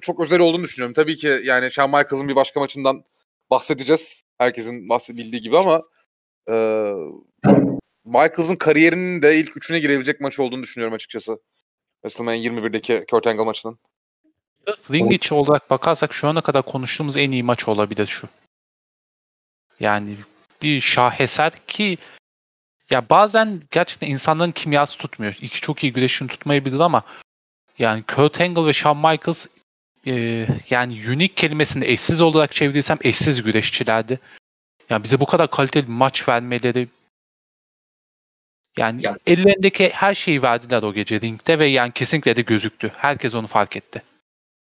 çok 0.00 0.20
özel 0.20 0.40
olduğunu 0.40 0.64
düşünüyorum. 0.64 0.94
Tabii 0.94 1.16
ki 1.16 1.40
yani 1.44 1.70
Shawn 1.70 1.90
Michaels'ın 1.90 2.28
bir 2.28 2.36
başka 2.36 2.60
maçından 2.60 3.04
bahsedeceğiz. 3.50 4.22
Herkesin 4.38 4.88
bahsedebildiği 4.88 5.42
gibi 5.42 5.56
ama 5.56 5.82
e, 6.48 6.54
Michaels'ın 8.04 8.56
kariyerinin 8.56 9.22
de 9.22 9.38
ilk 9.38 9.56
üçüne 9.56 9.78
girebilecek 9.78 10.20
maç 10.20 10.40
olduğunu 10.40 10.62
düşünüyorum 10.62 10.94
açıkçası. 10.94 11.38
WrestleMania 12.02 12.36
21'deki 12.36 13.04
Kurt 13.10 13.26
Angle 13.26 13.44
maçının. 13.44 13.78
Ring 14.90 15.12
içi 15.12 15.34
olarak 15.34 15.70
bakarsak 15.70 16.12
şu 16.12 16.28
ana 16.28 16.42
kadar 16.42 16.64
konuştuğumuz 16.64 17.16
en 17.16 17.30
iyi 17.30 17.42
maç 17.42 17.68
olabilir 17.68 18.06
şu. 18.06 18.28
Yani 19.82 20.16
bir 20.62 20.80
şaheser 20.80 21.52
ki 21.66 21.98
ya 22.90 23.08
bazen 23.10 23.62
gerçekten 23.70 24.10
insanların 24.10 24.52
kimyası 24.52 24.98
tutmuyor. 24.98 25.36
İki 25.40 25.60
çok 25.60 25.84
iyi 25.84 25.92
güreşini 25.92 26.28
tutmayabilir 26.28 26.80
ama 26.80 27.02
yani 27.78 28.02
Kurt 28.02 28.40
Angle 28.40 28.66
ve 28.66 28.72
Shawn 28.72 28.98
Michaels 28.98 29.46
e, 30.06 30.46
yani 30.70 30.92
unique 31.08 31.34
kelimesini 31.34 31.86
eşsiz 31.86 32.20
olarak 32.20 32.52
çevirirsem 32.52 32.98
eşsiz 33.00 33.42
güreşçilerdi. 33.42 34.20
Yani 34.90 35.04
bize 35.04 35.20
bu 35.20 35.26
kadar 35.26 35.50
kaliteli 35.50 35.86
bir 35.86 35.92
maç 35.92 36.28
vermeleri 36.28 36.88
yani 38.76 39.04
ya. 39.04 39.16
ellerindeki 39.26 39.88
her 39.88 40.14
şeyi 40.14 40.42
verdiler 40.42 40.82
o 40.82 40.94
gece 40.94 41.20
ringde 41.20 41.58
ve 41.58 41.66
yani 41.66 41.92
kesinlikle 41.92 42.36
de 42.36 42.42
gözüktü. 42.42 42.92
Herkes 42.96 43.34
onu 43.34 43.46
fark 43.46 43.76
etti. 43.76 44.02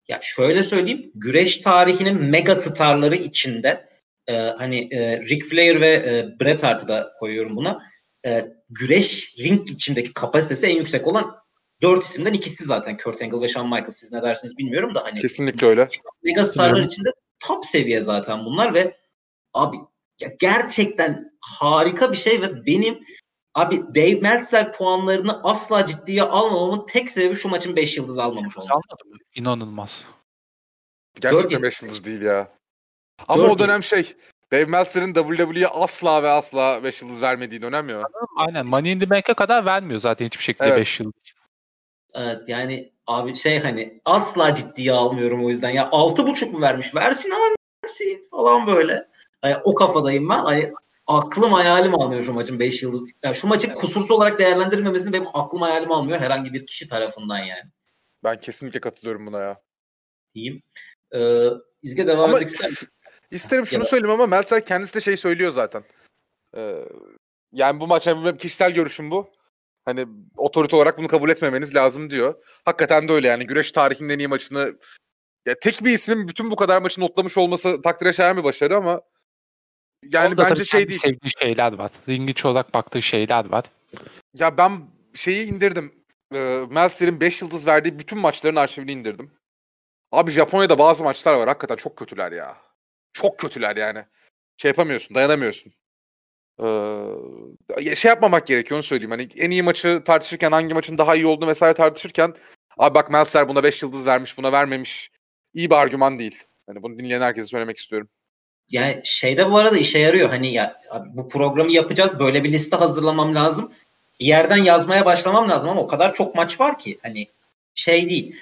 Ya 0.08 0.18
şöyle 0.22 0.62
söyleyeyim, 0.62 1.10
güreş 1.14 1.58
tarihinin 1.58 2.22
mega 2.22 2.54
starları 2.54 3.16
içinde 3.16 3.87
e, 4.28 4.36
hani 4.36 4.88
e, 4.94 5.20
Ric 5.20 5.44
Flair 5.44 5.80
ve 5.80 5.92
e, 5.92 6.40
Bret 6.40 6.62
Hart'ı 6.62 6.88
da 6.88 7.12
koyuyorum 7.18 7.56
buna. 7.56 7.82
E, 8.26 8.46
güreş 8.70 9.34
ring 9.38 9.70
içindeki 9.70 10.12
kapasitesi 10.12 10.66
en 10.66 10.76
yüksek 10.76 11.06
olan 11.06 11.36
dört 11.82 12.04
isimden 12.04 12.32
ikisi 12.32 12.64
zaten 12.64 12.96
Kurt 12.96 13.22
Angle 13.22 13.40
ve 13.40 13.48
Shawn 13.48 13.68
Michaels. 13.68 13.96
Siz 13.96 14.12
ne 14.12 14.22
dersiniz 14.22 14.58
bilmiyorum 14.58 14.94
da 14.94 15.04
hani. 15.04 15.20
Kesinlikle 15.20 15.66
öyle. 15.66 15.88
Megastarlar 16.22 16.82
içinde 16.82 17.08
top 17.46 17.64
seviye 17.64 18.00
zaten 18.00 18.44
bunlar 18.44 18.74
ve 18.74 18.96
abi 19.54 19.76
ya 20.20 20.28
gerçekten 20.38 21.30
harika 21.40 22.12
bir 22.12 22.16
şey 22.16 22.42
ve 22.42 22.66
benim 22.66 22.98
abi 23.54 23.82
Dave 23.94 24.14
Meltzer 24.14 24.72
puanlarını 24.72 25.42
asla 25.42 25.86
ciddiye 25.86 26.22
almamamın 26.22 26.86
tek 26.86 27.10
sebebi 27.10 27.34
şu 27.34 27.48
maçın 27.48 27.76
5 27.76 27.96
yıldız 27.96 28.18
almamış 28.18 28.58
olması. 28.58 28.72
Anladım. 28.72 29.18
İnanılmaz. 29.34 30.04
Gerçekten 31.20 31.62
5 31.62 31.82
yıldız 31.82 32.04
değil 32.04 32.20
ya. 32.22 32.57
Ama 33.28 33.42
o 33.42 33.58
dönem 33.58 33.82
şey 33.82 34.14
Dave 34.52 34.64
Meltzer'ın 34.64 35.14
WWE'ye 35.14 35.68
asla 35.68 36.22
ve 36.22 36.28
asla 36.28 36.84
5 36.84 37.02
yıldız 37.02 37.22
vermediği 37.22 37.62
dönem 37.62 37.88
ya. 37.88 38.02
Aynen. 38.36 38.66
Money 38.66 38.92
in 38.92 39.00
the 39.00 39.10
Bank'e 39.10 39.34
kadar 39.34 39.64
vermiyor 39.64 40.00
zaten 40.00 40.26
hiçbir 40.26 40.42
şekilde 40.42 40.70
5 40.70 40.76
evet. 40.76 41.00
yıldız. 41.00 41.32
Evet 42.14 42.48
yani 42.48 42.92
abi 43.06 43.36
şey 43.36 43.58
hani 43.58 44.00
asla 44.04 44.54
ciddiye 44.54 44.92
almıyorum 44.92 45.44
o 45.44 45.48
yüzden. 45.48 45.70
Ya 45.70 45.88
altı 45.92 46.26
buçuk 46.26 46.52
mu 46.52 46.60
vermiş? 46.60 46.94
Versin 46.94 47.30
abi 47.30 47.54
versin 47.84 48.22
falan 48.30 48.66
böyle. 48.66 49.08
Yani 49.44 49.56
o 49.64 49.74
kafadayım 49.74 50.28
ben. 50.28 50.38
Hani 50.38 50.72
aklım 51.06 51.52
hayalim 51.52 51.94
almıyor 51.94 52.22
şu 52.22 52.32
maçın 52.32 52.58
5 52.58 52.82
yıldız. 52.82 53.04
Yani 53.22 53.34
şu 53.34 53.46
maçı 53.46 53.74
kusursuz 53.74 54.10
olarak 54.10 54.38
değerlendirilmemesini 54.38 55.12
benim 55.12 55.26
aklım 55.34 55.62
hayalim 55.62 55.92
almıyor 55.92 56.20
herhangi 56.20 56.52
bir 56.52 56.66
kişi 56.66 56.88
tarafından 56.88 57.38
yani. 57.38 57.70
Ben 58.24 58.40
kesinlikle 58.40 58.80
katılıyorum 58.80 59.26
buna 59.26 59.40
ya. 59.40 59.62
Diyeyim. 60.34 60.60
Ee, 61.14 61.48
İzge 61.82 62.06
devam 62.06 62.30
etmek 62.30 62.48
ister 62.48 62.70
İsterim 63.30 63.66
şunu 63.66 63.84
söyleyeyim 63.84 64.14
ama 64.20 64.26
Meltzer 64.26 64.66
kendisi 64.66 64.94
de 64.94 65.00
şey 65.00 65.16
söylüyor 65.16 65.52
zaten. 65.52 65.84
Ee, 66.56 66.84
yani 67.52 67.80
bu 67.80 67.86
maç 67.86 68.06
benim 68.06 68.36
kişisel 68.36 68.72
görüşüm 68.72 69.10
bu. 69.10 69.30
Hani 69.84 70.06
otorite 70.36 70.76
olarak 70.76 70.98
bunu 70.98 71.08
kabul 71.08 71.30
etmemeniz 71.30 71.74
lazım 71.74 72.10
diyor. 72.10 72.34
Hakikaten 72.64 73.08
de 73.08 73.12
öyle 73.12 73.28
yani 73.28 73.46
güreş 73.46 73.72
tarihinin 73.72 74.08
en 74.08 74.18
iyi 74.18 74.28
maçını 74.28 74.78
ya 75.46 75.54
tek 75.60 75.84
bir 75.84 75.90
ismin 75.90 76.28
bütün 76.28 76.50
bu 76.50 76.56
kadar 76.56 76.82
maçı 76.82 77.00
notlamış 77.00 77.38
olması 77.38 77.82
takdire 77.82 78.12
şayan 78.12 78.36
bir 78.36 78.44
başarı 78.44 78.76
ama 78.76 79.00
Yani 80.04 80.28
Orada 80.28 80.50
bence 80.50 80.64
şey 80.64 80.88
değil. 80.88 81.00
Sevdiği 81.00 81.30
şeyler 81.38 81.72
var. 81.72 81.90
Ring 82.08 82.30
içi 82.30 82.48
olarak 82.48 82.74
baktığı 82.74 83.02
şeyler 83.02 83.48
var. 83.48 83.64
Ya 84.34 84.56
ben 84.56 84.82
şeyi 85.14 85.46
indirdim. 85.46 86.04
E, 86.34 86.38
Meltzer'in 86.70 87.20
5 87.20 87.42
yıldız 87.42 87.66
verdiği 87.66 87.98
bütün 87.98 88.18
maçların 88.18 88.56
arşivini 88.56 88.92
indirdim. 88.92 89.30
Abi 90.12 90.30
Japonya'da 90.30 90.78
bazı 90.78 91.04
maçlar 91.04 91.34
var 91.34 91.48
hakikaten 91.48 91.76
çok 91.76 91.96
kötüler 91.96 92.32
ya. 92.32 92.56
Çok 93.12 93.38
kötüler 93.38 93.76
yani. 93.76 94.04
Şey 94.56 94.68
yapamıyorsun, 94.68 95.14
dayanamıyorsun. 95.14 95.72
Ee, 96.62 97.94
şey 97.94 98.08
yapmamak 98.08 98.46
gerekiyor 98.46 98.78
onu 98.78 98.82
söyleyeyim. 98.82 99.10
Hani 99.10 99.28
en 99.36 99.50
iyi 99.50 99.62
maçı 99.62 100.02
tartışırken 100.04 100.52
hangi 100.52 100.74
maçın 100.74 100.98
daha 100.98 101.16
iyi 101.16 101.26
olduğunu 101.26 101.48
vesaire 101.48 101.74
tartışırken 101.74 102.34
abi 102.78 102.94
bak 102.94 103.10
Meltzer 103.10 103.48
buna 103.48 103.62
5 103.64 103.82
yıldız 103.82 104.06
vermiş, 104.06 104.38
buna 104.38 104.52
vermemiş. 104.52 105.10
İyi 105.54 105.70
bir 105.70 105.74
argüman 105.74 106.18
değil. 106.18 106.44
Hani 106.66 106.82
bunu 106.82 106.98
dinleyen 106.98 107.20
herkese 107.20 107.46
söylemek 107.46 107.78
istiyorum. 107.78 108.08
Yani 108.70 109.00
şeyde 109.04 109.50
bu 109.50 109.58
arada 109.58 109.78
işe 109.78 109.98
yarıyor. 109.98 110.28
Hani 110.28 110.52
ya 110.52 110.80
bu 111.06 111.28
programı 111.28 111.72
yapacağız. 111.72 112.18
Böyle 112.18 112.44
bir 112.44 112.52
liste 112.52 112.76
hazırlamam 112.76 113.34
lazım. 113.34 113.72
Bir 114.20 114.26
yerden 114.26 114.56
yazmaya 114.56 115.04
başlamam 115.04 115.50
lazım 115.50 115.70
ama 115.70 115.80
o 115.80 115.86
kadar 115.86 116.14
çok 116.14 116.34
maç 116.34 116.60
var 116.60 116.78
ki 116.78 116.98
hani 117.02 117.26
şey 117.74 118.08
değil. 118.08 118.36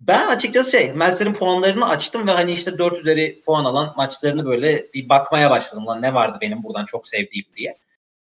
Ben 0.00 0.26
açıkçası 0.26 0.70
şey 0.70 0.92
Meltzer'in 0.92 1.32
puanlarını 1.32 1.88
açtım 1.88 2.26
ve 2.26 2.30
hani 2.30 2.52
işte 2.52 2.78
4 2.78 2.98
üzeri 2.98 3.42
puan 3.46 3.64
alan 3.64 3.94
maçlarını 3.96 4.46
böyle 4.46 4.86
bir 4.94 5.08
bakmaya 5.08 5.50
başladım. 5.50 5.86
Lan 5.86 6.02
ne 6.02 6.14
vardı 6.14 6.38
benim 6.40 6.62
buradan 6.62 6.84
çok 6.84 7.08
sevdiğim 7.08 7.46
diye. 7.56 7.78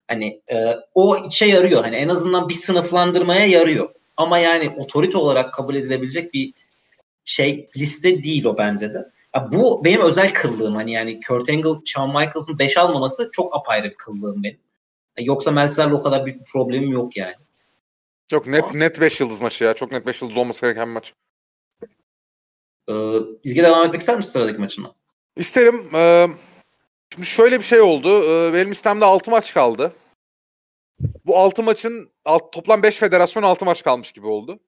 Hani 0.08 0.42
e, 0.52 0.66
o 0.94 1.18
işe 1.30 1.46
yarıyor. 1.46 1.84
Hani 1.84 1.96
en 1.96 2.10
azından 2.10 2.50
bir 2.50 2.54
sınıflandırmaya 2.54 3.46
yarıyor. 3.46 3.90
Ama 4.18 4.38
yani 4.38 4.70
otorite 4.78 5.18
olarak 5.18 5.54
kabul 5.54 5.76
edilebilecek 5.76 6.34
bir 6.34 6.54
şey 7.26 7.70
liste 7.78 8.24
değil 8.24 8.46
o 8.46 8.58
bence 8.58 8.94
de. 8.94 9.12
Ya 9.36 9.50
bu 9.52 9.84
benim 9.86 10.02
özel 10.02 10.34
kıllığım. 10.34 10.76
Hani 10.76 10.92
yani 10.92 11.20
Kurt 11.22 11.50
Angle, 11.50 11.82
Shawn 11.86 12.10
Michaels'ın 12.10 12.60
5 12.60 12.78
almaması 12.78 13.30
çok 13.32 13.56
apayrı 13.56 13.90
bir 13.90 13.96
kıllığım 13.96 14.44
benim. 14.44 14.60
Yoksa 15.20 15.52
Meltzer'le 15.52 15.92
o 15.92 16.02
kadar 16.02 16.26
büyük 16.26 16.40
bir 16.40 16.46
problemim 16.46 16.92
yok 16.92 17.18
yani. 17.18 17.36
Çok 18.28 18.48
net 18.48 18.74
net 18.74 19.02
5 19.02 19.20
yıldız 19.20 19.42
maçı 19.42 19.64
ya. 19.64 19.74
Çok 19.74 19.92
net 19.92 20.08
5 20.08 20.22
yıldız 20.22 20.38
olması 20.38 20.66
gereken 20.66 20.88
bir 20.88 20.94
maç. 20.94 21.14
Ee, 22.90 22.94
İzgi 23.44 23.64
devam 23.64 23.86
etmek 23.86 24.02
ister 24.02 24.18
misin 24.18 24.32
sıradaki 24.32 24.60
maçına? 24.60 24.94
İsterim. 25.36 25.90
Ee, 25.96 26.28
şimdi 27.14 27.28
şöyle 27.28 27.60
bir 27.60 27.64
şey 27.64 27.82
oldu. 27.82 28.24
Ee, 28.24 28.54
benim 28.54 28.70
listemde 28.70 29.06
6 29.06 29.32
maç 29.32 29.54
kaldı. 29.54 29.94
Bu 31.26 31.38
6 31.38 31.64
maçın 31.64 32.12
alt, 32.26 32.54
toplam 32.54 32.84
5 32.84 32.96
federasyon 32.96 33.44
6 33.44 33.66
maç 33.66 33.84
kalmış 33.84 34.12
gibi 34.12 34.28
oldu. 34.28 34.60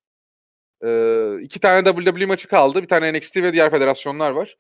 Ee, 0.86 1.34
iki 1.42 1.60
tane 1.60 1.84
WWE 1.84 2.26
maçı 2.26 2.48
kaldı. 2.48 2.82
Bir 2.82 2.88
tane 2.88 3.14
NXT 3.14 3.38
ve 3.38 3.54
diğer 3.54 3.72
federasyonlar 3.72 4.32
var. 4.32 4.58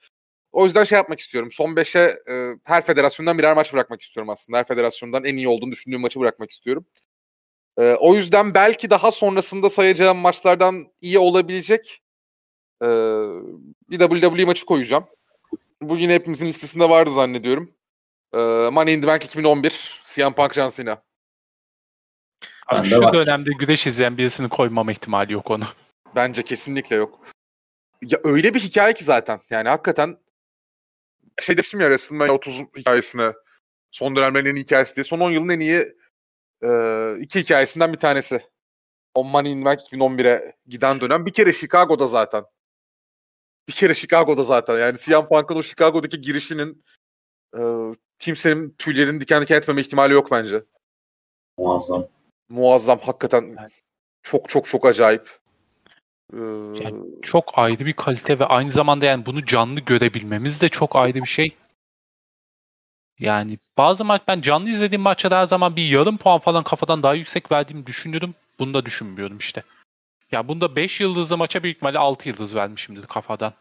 O 0.51 0.63
yüzden 0.63 0.83
şey 0.83 0.95
yapmak 0.95 1.19
istiyorum. 1.19 1.51
Son 1.51 1.75
5'e 1.75 2.33
e, 2.33 2.59
her 2.63 2.85
federasyondan 2.85 3.37
birer 3.37 3.53
maç 3.55 3.73
bırakmak 3.73 4.01
istiyorum 4.01 4.29
aslında. 4.29 4.57
Her 4.57 4.67
federasyondan 4.67 5.23
en 5.23 5.37
iyi 5.37 5.47
olduğunu 5.47 5.71
düşündüğüm 5.71 6.01
maçı 6.01 6.19
bırakmak 6.19 6.51
istiyorum. 6.51 6.85
Ee, 7.77 7.95
o 7.99 8.15
yüzden 8.15 8.53
belki 8.53 8.89
daha 8.89 9.11
sonrasında 9.11 9.69
sayacağım 9.69 10.17
maçlardan 10.17 10.87
iyi 11.01 11.19
olabilecek 11.19 12.01
e, 12.81 12.87
bir 13.89 13.99
WWE 13.99 14.45
maçı 14.45 14.65
koyacağım. 14.65 15.05
Bu 15.81 15.97
yine 15.97 16.13
hepimizin 16.13 16.47
listesinde 16.47 16.89
vardı 16.89 17.11
zannediyorum. 17.11 17.71
E, 18.33 18.37
Money 18.71 18.93
in 18.93 19.01
the 19.01 19.07
Bank 19.07 19.25
2011, 19.25 20.01
CM 20.05 20.33
Punk 20.33 20.53
John 20.53 20.69
Cena. 20.69 21.03
Abi 22.67 22.89
şu 22.89 23.13
dönemde 23.13 23.49
güreş 23.59 23.87
izleyen 23.87 24.17
birisini 24.17 24.49
koymama 24.49 24.91
ihtimali 24.91 25.33
yok 25.33 25.51
onu. 25.51 25.65
Bence 26.15 26.43
kesinlikle 26.43 26.95
yok. 26.95 27.19
Ya 28.01 28.19
öyle 28.23 28.53
bir 28.53 28.59
hikaye 28.59 28.93
ki 28.93 29.03
zaten. 29.03 29.41
Yani 29.49 29.69
hakikaten 29.69 30.17
şey 31.41 31.57
demiştim 31.57 31.79
ya 31.79 31.85
WrestleMania 31.85 32.33
30 32.33 32.61
hikayesine 32.77 33.31
son 33.91 34.15
dönemlerin 34.15 34.45
en 34.45 34.55
iyi 34.55 34.63
hikayesi 34.63 34.95
diye. 34.95 35.03
Son 35.03 35.19
10 35.19 35.31
yılın 35.31 35.49
en 35.49 35.59
iyi 35.59 35.83
e, 36.63 36.69
iki 37.19 37.39
hikayesinden 37.39 37.93
bir 37.93 37.99
tanesi. 37.99 38.41
O 39.13 39.23
Money 39.23 39.51
in 39.51 39.59
the 39.59 39.65
Bank 39.65 39.79
2011'e 39.79 40.55
giden 40.67 41.01
dönem. 41.01 41.25
Bir 41.25 41.33
kere 41.33 41.53
Chicago'da 41.53 42.07
zaten. 42.07 42.43
Bir 43.67 43.73
kere 43.73 43.93
Chicago'da 43.93 44.43
zaten. 44.43 44.79
Yani 44.79 44.97
CM 44.97 45.27
Punk'ın 45.27 45.55
o 45.55 45.63
Chicago'daki 45.63 46.21
girişinin 46.21 46.81
e, 47.57 47.61
kimsenin 48.19 48.75
tüylerini 48.77 49.21
diken 49.21 49.41
diken 49.41 49.57
etmeme 49.57 49.81
ihtimali 49.81 50.13
yok 50.13 50.31
bence. 50.31 50.63
Muazzam. 51.57 52.03
Muazzam 52.49 52.99
hakikaten. 52.99 53.55
Evet. 53.61 53.81
Çok 54.23 54.49
çok 54.49 54.67
çok 54.67 54.85
acayip. 54.85 55.39
Ee, 56.33 56.37
Yani 56.83 57.01
Çok 57.21 57.51
ayrı 57.57 57.85
bir 57.85 57.93
kalite 57.93 58.39
ve 58.39 58.45
aynı 58.45 58.71
zamanda 58.71 59.05
yani 59.05 59.25
bunu 59.25 59.45
canlı 59.45 59.79
görebilmemiz 59.79 60.61
de 60.61 60.69
çok 60.69 60.95
ayrı 60.95 61.21
bir 61.21 61.27
şey. 61.27 61.55
Yani 63.19 63.59
bazı 63.77 64.05
maç 64.05 64.21
ben 64.27 64.41
canlı 64.41 64.69
izlediğim 64.69 65.01
maçta 65.01 65.37
her 65.37 65.45
zaman 65.45 65.75
bir 65.75 65.89
yarım 65.89 66.17
puan 66.17 66.39
falan 66.39 66.63
kafadan 66.63 67.03
daha 67.03 67.13
yüksek 67.13 67.51
verdiğimi 67.51 67.85
düşünürüm. 67.85 68.35
Bunu 68.59 68.73
da 68.73 68.85
düşünmüyorum 68.85 69.37
işte. 69.37 69.63
Ya 70.31 70.47
bunda 70.47 70.75
5 70.75 71.01
yıldızlı 71.01 71.37
maça 71.37 71.63
büyük 71.63 71.75
ihtimalle 71.75 71.99
6 71.99 72.29
yıldız 72.29 72.55
vermişimdir 72.55 73.07
kafadan. 73.07 73.53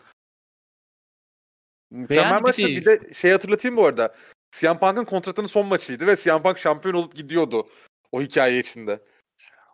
Mükemmel 1.91 2.31
yani 2.31 2.39
bir 2.39 2.43
maçtı. 2.43 2.63
de- 2.63 2.69
Bir 2.77 2.85
de 2.85 3.15
şey 3.15 3.31
hatırlatayım 3.31 3.77
bu 3.77 3.87
arada. 3.87 4.15
CM 4.51 4.79
Punk'ın 4.79 5.05
kontratının 5.05 5.47
son 5.47 5.67
maçıydı 5.67 6.07
ve 6.07 6.17
CM 6.17 6.43
Punk 6.43 6.59
şampiyon 6.59 6.95
olup 6.95 7.15
gidiyordu 7.17 7.69
o 8.13 8.23
hikaye 8.23 8.59
içinde. 8.59 9.01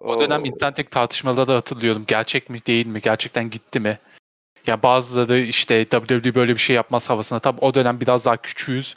O 0.00 0.20
dönem 0.20 0.44
internetteki 0.44 0.90
tartışmaları 0.90 1.52
hatırlıyorum. 1.52 2.04
Gerçek 2.08 2.50
mi 2.50 2.66
değil 2.66 2.86
mi? 2.86 3.00
Gerçekten 3.00 3.50
gitti 3.50 3.80
mi? 3.80 3.98
Ya 4.66 4.82
bazıları 4.82 5.38
işte 5.38 5.84
WWE 5.84 6.34
böyle 6.34 6.52
bir 6.54 6.58
şey 6.58 6.76
yapmaz 6.76 7.10
havasına. 7.10 7.40
Tabi 7.40 7.60
o 7.60 7.74
dönem 7.74 8.00
biraz 8.00 8.24
daha 8.24 8.36
küçüğüz. 8.36 8.96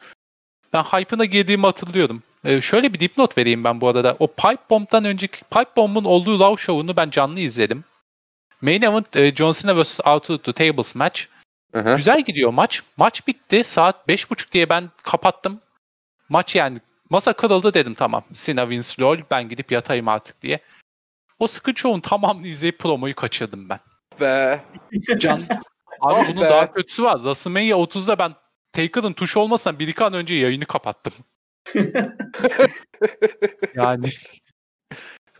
Ben 0.74 0.84
hype'ına 0.84 1.26
girdiğimi 1.26 1.66
hatırlıyorum. 1.66 2.24
Ee, 2.44 2.62
şöyle 2.62 2.94
bir 2.94 3.00
dipnot 3.00 3.38
vereyim 3.38 3.64
ben 3.64 3.82
bu 3.82 3.88
arada. 3.88 4.16
O 4.20 4.28
Pipe 4.28 4.64
Bomb'dan 4.70 5.06
önceki 5.06 5.44
Pipe 5.44 5.76
Bomb'un 5.76 6.04
olduğu 6.04 6.40
Raw 6.40 6.64
Show'unu 6.64 6.96
ben 6.96 7.10
canlı 7.10 7.40
izledim. 7.40 7.84
Main 8.62 8.82
Event 8.82 9.16
e, 9.16 9.36
John 9.36 9.52
Cena 9.52 9.82
vs. 9.84 10.00
Out 10.06 10.30
of 10.30 10.44
the 10.44 10.54
Tables 10.54 10.96
match. 10.96 11.22
Hı 11.74 11.80
hı. 11.80 11.96
Güzel 11.98 12.22
gidiyor 12.22 12.54
maç. 12.54 12.84
Maç 12.98 13.28
bitti. 13.28 13.64
Saat 13.66 14.08
5.30 14.08 14.52
diye 14.52 14.70
ben 14.70 14.90
kapattım. 15.04 15.60
Maç 16.30 16.56
yani 16.56 16.78
masa 17.10 17.34
kırıldı 17.34 17.74
dedim 17.74 17.94
tamam. 17.94 18.24
Cena 18.34 18.62
wins 18.62 19.00
lol 19.00 19.18
ben 19.32 19.50
gidip 19.50 19.72
yatayım 19.72 20.08
artık 20.08 20.42
diye. 20.42 20.60
O 21.40 21.48
sıkı 21.48 21.74
çoğun 21.74 22.00
tamamını 22.00 22.48
izleyip 22.48 22.80
promoyu 22.80 23.16
kaçırdım 23.16 23.70
ben. 23.70 23.80
Ve 24.22 24.60
Can, 25.20 25.38
abi 26.02 26.14
Ah 26.16 26.30
bunun 26.30 26.42
be. 26.42 26.50
daha 26.50 26.74
kötüsü 26.74 27.04
var. 27.04 27.16
WrestleMania 27.18 27.78
30'da 27.78 28.20
ben 28.20 28.36
Taker'ın 28.74 29.14
tuşu 29.14 29.40
olmasından 29.40 29.80
bir 29.80 29.88
iki 29.88 30.04
an 30.04 30.14
önce 30.14 30.36
yayını 30.36 30.66
kapattım. 30.66 31.14
yani 33.76 34.10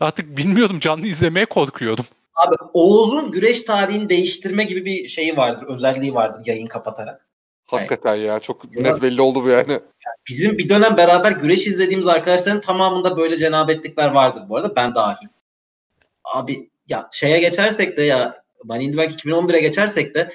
artık 0.00 0.36
bilmiyorum 0.36 0.80
canlı 0.80 1.06
izlemeye 1.06 1.46
korkuyorum. 1.46 2.04
Abi 2.34 2.56
Oğuz'un 2.72 3.30
güreş 3.30 3.62
tarihini 3.62 4.08
değiştirme 4.08 4.64
gibi 4.64 4.84
bir 4.84 5.06
şeyi 5.06 5.36
vardır, 5.36 5.66
özelliği 5.68 6.14
vardır 6.14 6.42
yayın 6.46 6.66
kapatarak. 6.66 7.26
hakikaten 7.66 8.14
ya 8.14 8.38
çok 8.38 8.74
net 8.74 9.02
belli 9.02 9.20
oldu 9.20 9.44
bu 9.44 9.48
yani. 9.48 9.80
Bizim 10.28 10.58
bir 10.58 10.68
dönem 10.68 10.96
beraber 10.96 11.32
güreş 11.32 11.66
izlediğimiz 11.66 12.06
arkadaşların 12.06 12.60
tamamında 12.60 13.16
böyle 13.16 13.38
cenabetlikler 13.38 14.10
vardır 14.10 14.42
bu 14.48 14.56
arada 14.56 14.76
ben 14.76 14.94
dahil. 14.94 15.28
Abi 16.34 16.70
ya 16.88 17.08
şeye 17.12 17.40
geçersek 17.40 17.96
de 17.96 18.02
ya 18.02 18.44
Money 18.64 18.86
in 18.86 18.92
the 18.92 18.98
Bank 18.98 19.10
2011'e 19.10 19.60
geçersek 19.60 20.14
de 20.14 20.30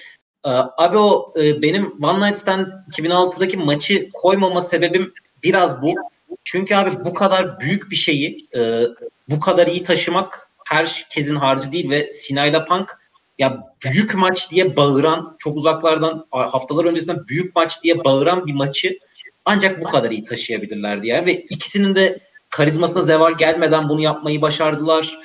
e, 0.45 0.49
abi 0.77 0.97
o 0.97 1.33
e, 1.39 1.61
benim 1.61 2.03
One 2.03 2.27
Night 2.27 2.37
Stand 2.37 2.67
2006'daki 2.97 3.57
maçı 3.57 4.09
koymama 4.13 4.61
sebebim 4.61 5.13
biraz 5.43 5.81
bu. 5.81 5.95
Çünkü 6.43 6.75
abi 6.75 6.89
bu 7.05 7.13
kadar 7.13 7.59
büyük 7.59 7.91
bir 7.91 7.95
şeyi 7.95 8.47
e, 8.55 8.83
bu 9.29 9.39
kadar 9.39 9.67
iyi 9.67 9.83
taşımak 9.83 10.49
herkesin 10.65 11.35
harcı 11.35 11.71
değil 11.71 11.89
ve 11.89 12.11
Sinayla 12.11 12.65
Punk 12.65 12.97
ya 13.39 13.73
büyük 13.85 14.15
maç 14.15 14.51
diye 14.51 14.75
bağıran 14.75 15.35
çok 15.39 15.57
uzaklardan 15.57 16.25
haftalar 16.31 16.85
öncesinden 16.85 17.27
büyük 17.27 17.55
maç 17.55 17.83
diye 17.83 18.03
bağıran 18.03 18.47
bir 18.47 18.53
maçı 18.53 18.99
ancak 19.45 19.81
bu 19.81 19.87
kadar 19.87 20.11
iyi 20.11 20.23
taşıyabilirlerdi 20.23 21.07
yani 21.07 21.25
ve 21.25 21.33
ikisinin 21.33 21.95
de 21.95 22.19
karizmasına 22.49 23.01
zeval 23.01 23.37
gelmeden 23.37 23.89
bunu 23.89 24.01
yapmayı 24.01 24.41
başardılar. 24.41 25.17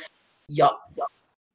Ya, 0.49 0.71
ya 0.97 1.07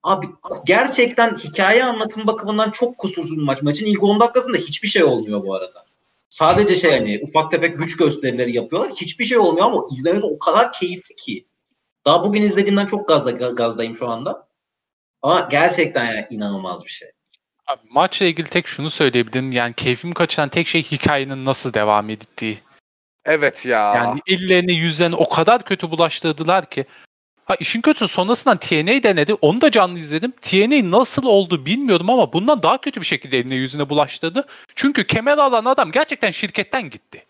abi 0.03 0.27
gerçekten 0.65 1.35
hikaye 1.35 1.83
anlatım 1.83 2.27
bakımından 2.27 2.71
çok 2.71 2.97
kusursuz 2.97 3.37
bir 3.37 3.43
maç. 3.43 3.61
Maçın 3.61 3.85
ilk 3.85 4.03
10 4.03 4.19
dakikasında 4.19 4.57
hiçbir 4.57 4.87
şey 4.87 5.03
olmuyor 5.03 5.43
bu 5.43 5.55
arada. 5.55 5.85
Sadece 6.29 6.75
şey 6.75 6.91
hani 6.91 7.19
ufak 7.23 7.51
tefek 7.51 7.79
güç 7.79 7.97
gösterileri 7.97 8.55
yapıyorlar. 8.55 8.91
Hiçbir 9.01 9.25
şey 9.25 9.37
olmuyor 9.37 9.65
ama 9.65 9.83
izlemesi 9.91 10.25
o 10.25 10.39
kadar 10.39 10.71
keyifli 10.71 11.15
ki. 11.15 11.47
Daha 12.05 12.23
bugün 12.23 12.41
izlediğimden 12.41 12.85
çok 12.85 13.07
gazda, 13.07 13.31
gazdayım 13.31 13.95
şu 13.95 14.07
anda. 14.07 14.47
Ama 15.21 15.47
gerçekten 15.51 16.05
yani 16.05 16.27
inanılmaz 16.29 16.85
bir 16.85 16.89
şey. 16.89 17.09
Abi, 17.67 17.81
maçla 17.89 18.25
ilgili 18.25 18.49
tek 18.49 18.67
şunu 18.67 18.89
söyleyebilirim. 18.89 19.51
Yani 19.51 19.73
keyfimi 19.73 20.13
kaçıran 20.13 20.49
tek 20.49 20.67
şey 20.67 20.83
hikayenin 20.83 21.45
nasıl 21.45 21.73
devam 21.73 22.09
ettiği. 22.09 22.59
Evet 23.25 23.65
ya. 23.65 23.95
Yani 23.95 24.21
ellerini 24.27 24.73
yüzlerini 24.73 25.15
o 25.15 25.29
kadar 25.29 25.65
kötü 25.65 25.91
bulaştırdılar 25.91 26.69
ki. 26.69 26.85
Ha 27.49 27.55
işin 27.59 27.81
kötüsü 27.81 28.13
sonrasından 28.13 28.57
TNA 28.57 29.03
denedi. 29.03 29.33
Onu 29.33 29.61
da 29.61 29.71
canlı 29.71 29.99
izledim. 29.99 30.33
TNA 30.41 30.91
nasıl 30.99 31.23
oldu 31.23 31.65
bilmiyorum 31.65 32.09
ama 32.09 32.33
bundan 32.33 32.63
daha 32.63 32.81
kötü 32.81 33.01
bir 33.01 33.05
şekilde 33.05 33.37
eline 33.37 33.55
yüzüne 33.55 33.89
bulaştırdı. 33.89 34.47
Çünkü 34.75 35.07
kemer 35.07 35.37
alan 35.37 35.65
adam 35.65 35.91
gerçekten 35.91 36.31
şirketten 36.31 36.89
gitti. 36.89 37.25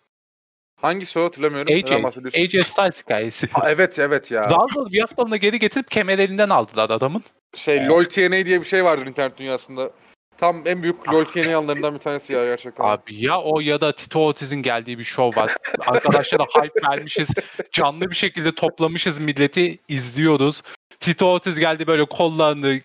Hangisi 0.81 1.19
o 1.19 1.23
hatırlamıyorum. 1.23 1.73
AJ? 1.73 1.91
AJ 2.35 2.65
Styles 2.65 3.03
hikayesi. 3.03 3.47
Ha, 3.51 3.71
evet 3.71 3.99
evet 3.99 4.31
ya. 4.31 4.43
Zar 4.43 4.67
zor 4.73 4.91
bir 4.91 5.01
haftalığına 5.01 5.37
geri 5.37 5.59
getirip 5.59 5.91
kemer 5.91 6.19
elinden 6.19 6.49
aldılar 6.49 6.89
adamın. 6.89 7.23
Şey 7.55 7.87
LoL 7.87 8.03
TNA 8.03 8.45
diye 8.45 8.61
bir 8.61 8.65
şey 8.65 8.85
vardır 8.85 9.07
internet 9.07 9.37
dünyasında. 9.37 9.91
Tam 10.39 10.63
en 10.65 10.83
büyük 10.83 11.13
LoL 11.13 11.25
TNA 11.25 11.57
anlarından 11.57 11.93
bir 11.93 11.99
tanesi 11.99 12.33
ya 12.33 12.45
gerçekten. 12.45 12.83
Abi 12.83 13.25
ya 13.25 13.41
o 13.41 13.59
ya 13.59 13.81
da 13.81 13.95
Tito 13.95 14.25
Ortiz'in 14.25 14.61
geldiği 14.61 14.99
bir 14.99 15.03
şov 15.03 15.35
var. 15.35 15.51
Arkadaşlara 15.87 16.43
hype 16.43 16.87
vermişiz. 16.89 17.29
Canlı 17.71 18.09
bir 18.09 18.15
şekilde 18.15 18.55
toplamışız 18.55 19.19
milleti 19.19 19.79
izliyoruz. 19.87 20.61
Tito 20.99 21.25
Ortiz 21.25 21.59
geldi 21.59 21.87
böyle 21.87 22.05
kollarını 22.05 22.81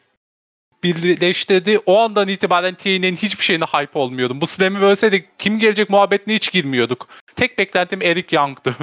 birleştirdi. 0.83 1.81
O 1.87 1.99
andan 1.99 2.29
itibaren 2.29 2.75
TNA'nin 2.75 3.17
hiçbir 3.17 3.45
şeyine 3.45 3.65
hype 3.65 3.99
olmuyordum. 3.99 4.41
Bu 4.41 4.47
Slam'i 4.47 4.81
bölseydik 4.81 5.39
kim 5.39 5.59
gelecek 5.59 5.91
muhabbetine 5.91 6.35
hiç 6.35 6.53
girmiyorduk. 6.53 7.09
Tek 7.37 7.59
beklentim 7.59 8.03
Eric 8.03 8.37
Young'dı. 8.37 8.77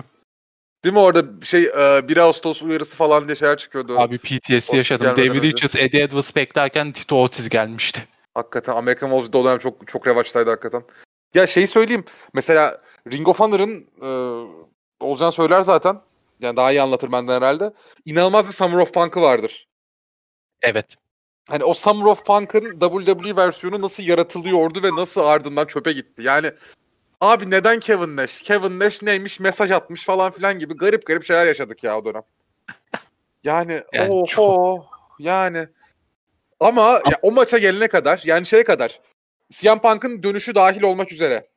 Değil 0.83 0.93
mi 0.93 0.99
orada 0.99 1.23
şey 1.43 1.63
e, 1.63 2.07
1 2.07 2.17
Ağustos 2.17 2.63
uyarısı 2.63 2.97
falan 2.97 3.27
diye 3.27 3.35
şeyler 3.35 3.57
çıkıyordu. 3.57 3.99
Abi 3.99 4.17
PTSD 4.17 4.73
yaşadım. 4.73 5.17
David. 5.17 5.43
Richards, 5.43 5.75
Eddie 5.75 6.01
Edwards 6.01 6.35
beklerken 6.35 6.91
Tito 6.91 7.15
Ortiz 7.15 7.49
gelmişti. 7.49 8.07
Hakikaten 8.35 8.75
American 8.75 9.09
Wolves'da 9.09 9.37
o 9.37 9.45
dönem 9.45 9.57
çok 9.57 9.87
çok 9.87 10.07
revaçtaydı 10.07 10.49
hakikaten. 10.49 10.83
Ya 11.33 11.47
şeyi 11.47 11.67
söyleyeyim. 11.67 12.05
Mesela 12.33 12.81
Ring 13.11 13.27
of 13.27 13.39
Honor'ın 13.39 13.87
e, 14.01 14.09
Olcan 14.99 15.29
söyler 15.29 15.61
zaten. 15.61 16.01
Yani 16.39 16.57
daha 16.57 16.71
iyi 16.71 16.81
anlatır 16.81 17.11
benden 17.11 17.33
herhalde. 17.35 17.73
İnanılmaz 18.05 18.47
bir 18.47 18.53
Summer 18.53 18.77
of 18.77 18.93
Punk'ı 18.93 19.21
vardır. 19.21 19.67
Evet. 20.61 20.85
Hani 21.49 21.63
o 21.63 21.73
Summer 21.73 22.05
of 22.05 22.25
Punk'ın 22.25 22.79
WWE 22.79 23.35
versiyonu 23.35 23.81
nasıl 23.81 24.03
yaratılıyordu 24.03 24.83
ve 24.83 24.95
nasıl 24.95 25.21
ardından 25.21 25.65
çöpe 25.65 25.91
gitti. 25.91 26.23
Yani 26.23 26.51
abi 27.21 27.49
neden 27.51 27.79
Kevin 27.79 28.17
Nash? 28.17 28.41
Kevin 28.41 28.79
Nash 28.79 29.01
neymiş 29.01 29.39
mesaj 29.39 29.71
atmış 29.71 30.05
falan 30.05 30.31
filan 30.31 30.59
gibi 30.59 30.73
garip 30.77 31.05
garip 31.05 31.23
şeyler 31.25 31.45
yaşadık 31.45 31.83
ya 31.83 31.97
o 31.97 32.05
dönem. 32.05 32.23
Yani, 33.43 33.81
Yani 33.93 34.13
oho 34.13 34.25
çok- 34.25 34.85
yani 35.19 35.67
ama 36.61 37.01
ya, 37.11 37.19
o 37.21 37.31
maça 37.31 37.57
gelene 37.57 37.87
kadar 37.87 38.21
yani 38.25 38.45
şeye 38.45 38.63
kadar 38.63 38.99
CM 39.49 39.79
Punk'ın 39.79 40.23
dönüşü 40.23 40.55
dahil 40.55 40.81
olmak 40.81 41.11
üzere 41.11 41.47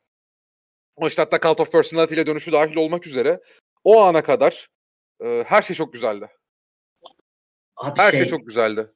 o 0.97 1.07
işte 1.07 1.23
hatta 1.23 1.41
Cult 1.41 1.61
of 1.61 1.73
Personality 1.73 2.15
ile 2.15 2.27
dönüşü 2.27 2.53
dahil 2.53 2.77
olmak 2.77 3.07
üzere 3.07 3.41
o 3.85 4.03
ana 4.03 4.23
kadar 4.23 4.69
e, 5.25 5.45
her 5.47 5.63
şey 5.63 5.77
çok 5.77 5.93
güzeldi. 5.93 6.29
Abi 7.77 8.01
Her 8.01 8.11
şey, 8.11 8.21
şey 8.21 8.29
çok 8.29 8.47
güzeldi. 8.47 8.87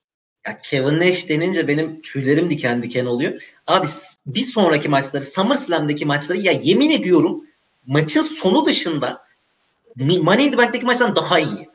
ya 0.47 0.59
Kevin 0.59 0.99
Nash 1.01 1.29
denince 1.29 1.69
benim 1.69 2.03
tüylerim 2.03 2.51
diken 2.51 2.83
diken 2.83 3.07
oluyor. 3.07 3.43
Abi 3.67 3.87
bir 4.27 4.43
sonraki 4.43 4.89
maçları 4.89 5.25
SummerSlam'daki 5.25 6.07
maçları 6.07 6.39
ya 6.39 6.53
yemin 6.53 6.91
ediyorum 6.91 7.45
maçın 7.87 8.23
sonu 8.23 8.67
dışında 8.67 9.29
Money 9.97 10.47
in 10.47 10.51
the 10.51 10.59
Bank'teki 10.59 10.87
maçtan 10.87 11.17
daha 11.17 11.39
iyi. 11.39 11.68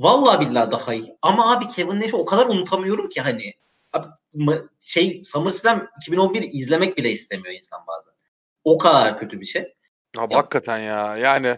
Vallahi 0.00 0.46
billahi 0.50 0.70
daha 0.70 0.94
iyi. 0.94 1.16
Ama 1.22 1.52
abi 1.52 1.68
Kevin 1.68 2.00
Nash'i 2.00 2.16
o 2.16 2.24
kadar 2.24 2.46
unutamıyorum 2.46 3.08
ki 3.08 3.20
hani. 3.20 3.52
Abi 3.92 4.06
şey 4.80 5.22
SummerSlam 5.24 5.86
2011 6.00 6.42
izlemek 6.42 6.98
bile 6.98 7.10
istemiyor 7.10 7.54
insan 7.54 7.80
bazen. 7.86 8.12
O 8.64 8.78
kadar 8.78 9.18
kötü 9.18 9.40
bir 9.40 9.46
şey. 9.46 9.74
Abi 10.18 10.34
Ya- 10.34 10.38
hakikaten 10.38 10.78
ya. 10.78 11.16
Yani 11.16 11.56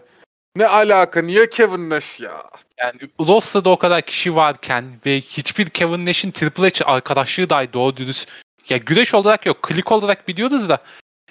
ne 0.55 0.67
alaka? 0.67 1.21
Niye 1.21 1.49
Kevin 1.49 1.89
Nash 1.89 2.19
ya? 2.19 2.43
Yani 2.77 2.99
roster'da 3.19 3.69
o 3.69 3.77
kadar 3.77 4.01
kişi 4.01 4.35
varken 4.35 4.99
ve 5.05 5.21
hiçbir 5.21 5.69
Kevin 5.69 6.05
Nash'in 6.05 6.31
Triple 6.31 6.69
H 6.69 6.85
arkadaşlığı 6.85 7.49
dahi 7.49 7.73
doğru 7.73 7.97
dürüst 7.97 8.27
ya 8.69 8.77
güreş 8.77 9.13
olarak 9.13 9.45
yok. 9.45 9.63
Klik 9.63 9.91
olarak 9.91 10.27
biliyoruz 10.27 10.69
da 10.69 10.77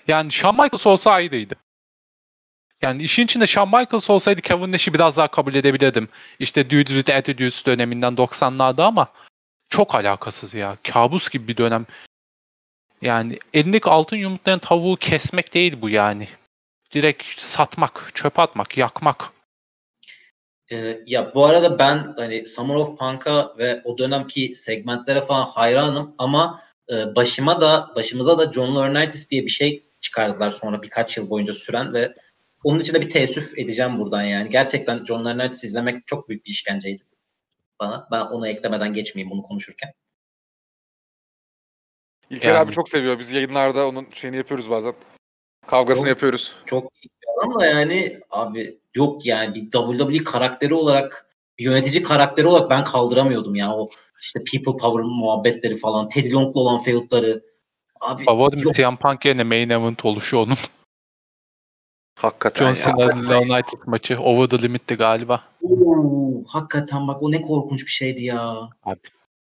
yani 0.08 0.32
Shawn 0.32 0.62
Michaels 0.62 0.86
olsa 0.86 1.10
ayrıydı. 1.10 1.54
Yani 2.82 3.02
işin 3.02 3.24
içinde 3.24 3.46
Shawn 3.46 3.76
Michaels 3.76 4.10
olsaydı 4.10 4.40
Kevin 4.40 4.72
Nash'i 4.72 4.94
biraz 4.94 5.16
daha 5.16 5.28
kabul 5.28 5.54
edebilirdim. 5.54 6.08
İşte 6.38 6.70
Dude 6.70 6.86
with 6.86 7.16
Attitude 7.16 7.66
döneminden 7.66 8.12
90'larda 8.12 8.82
ama 8.82 9.12
çok 9.68 9.94
alakasız 9.94 10.54
ya. 10.54 10.76
Kabus 10.82 11.30
gibi 11.30 11.48
bir 11.48 11.56
dönem. 11.56 11.86
Yani 13.02 13.38
elindeki 13.54 13.90
altın 13.90 14.16
yumurtlayan 14.16 14.58
tavuğu 14.58 14.96
kesmek 14.96 15.54
değil 15.54 15.80
bu 15.80 15.90
yani. 15.90 16.28
Direkt 16.92 17.40
satmak, 17.40 18.10
çöpe 18.14 18.42
atmak, 18.42 18.76
yakmak. 18.76 19.32
Ee, 20.70 20.98
ya 21.06 21.34
bu 21.34 21.46
arada 21.46 21.78
ben 21.78 22.14
hani 22.16 22.46
Summer 22.46 22.74
of 22.74 22.98
Punk'a 22.98 23.54
ve 23.58 23.80
o 23.84 23.98
dönemki 23.98 24.54
segmentlere 24.54 25.20
falan 25.20 25.46
hayranım 25.46 26.14
ama 26.18 26.60
e, 26.90 27.16
başıma 27.16 27.60
da 27.60 27.90
başımıza 27.96 28.38
da 28.38 28.52
John 28.52 28.76
Laurinaitis 28.76 29.30
diye 29.30 29.44
bir 29.44 29.50
şey 29.50 29.82
çıkardılar 30.00 30.50
sonra 30.50 30.82
birkaç 30.82 31.16
yıl 31.16 31.30
boyunca 31.30 31.52
süren 31.52 31.94
ve 31.94 32.14
onun 32.66 32.80
için 32.80 32.94
de 32.94 33.00
bir 33.00 33.08
teessüf 33.08 33.58
edeceğim 33.58 33.98
buradan 33.98 34.22
yani. 34.22 34.50
Gerçekten 34.50 35.04
John 35.04 35.24
Laurinaitis 35.24 35.64
izlemek 35.64 36.06
çok 36.06 36.28
büyük 36.28 36.44
bir 36.44 36.50
işkenceydi 36.50 37.02
bana. 37.80 38.08
Ben 38.10 38.20
onu 38.20 38.48
eklemeden 38.48 38.92
geçmeyeyim 38.92 39.30
bunu 39.30 39.42
konuşurken. 39.42 39.92
İlker 42.30 42.48
Yani- 42.48 42.58
abi 42.58 42.72
çok 42.72 42.88
seviyor. 42.88 43.18
Biz 43.18 43.32
yayınlarda 43.32 43.88
onun 43.88 44.06
şeyini 44.12 44.36
yapıyoruz 44.36 44.70
bazen. 44.70 44.94
Kavgasını 45.66 46.08
Yok. 46.08 46.16
yapıyoruz. 46.16 46.54
Çok 46.66 46.92
iyi 47.02 47.08
bir 47.22 47.28
adam 47.38 47.60
da 47.60 47.66
yani 47.66 48.20
abi 48.30 48.78
yok 48.94 49.26
yani 49.26 49.54
bir 49.54 49.70
WWE 49.70 50.24
karakteri 50.24 50.74
olarak 50.74 51.26
yönetici 51.58 52.02
karakteri 52.02 52.46
olarak 52.46 52.70
ben 52.70 52.84
kaldıramıyordum 52.84 53.54
ya 53.54 53.72
o 53.74 53.90
işte 54.20 54.40
people 54.52 54.76
power 54.76 55.04
muhabbetleri 55.04 55.74
falan 55.76 56.08
Teddy 56.08 56.32
Long'la 56.32 56.60
olan 56.60 56.78
feudları 56.78 57.42
abi 58.00 58.24
Favorim 58.24 58.62
yok 58.62 58.74
CM 58.74 58.96
Punk 58.96 59.24
yerine 59.24 59.42
main 59.44 59.70
event 59.70 60.04
oluşu 60.04 60.38
onun. 60.38 60.56
Hakikaten 62.20 62.74
John 62.74 62.90
ya. 62.98 63.06
Cena'nın 63.06 63.30
Leonidas 63.30 63.86
maçı 63.86 64.20
Over 64.20 64.46
the 64.48 64.62
Limit'ti 64.62 64.94
galiba. 64.94 65.44
Oo, 65.62 66.42
hakikaten 66.48 67.08
bak 67.08 67.22
o 67.22 67.32
ne 67.32 67.42
korkunç 67.42 67.86
bir 67.86 67.90
şeydi 67.90 68.24
ya. 68.24 68.54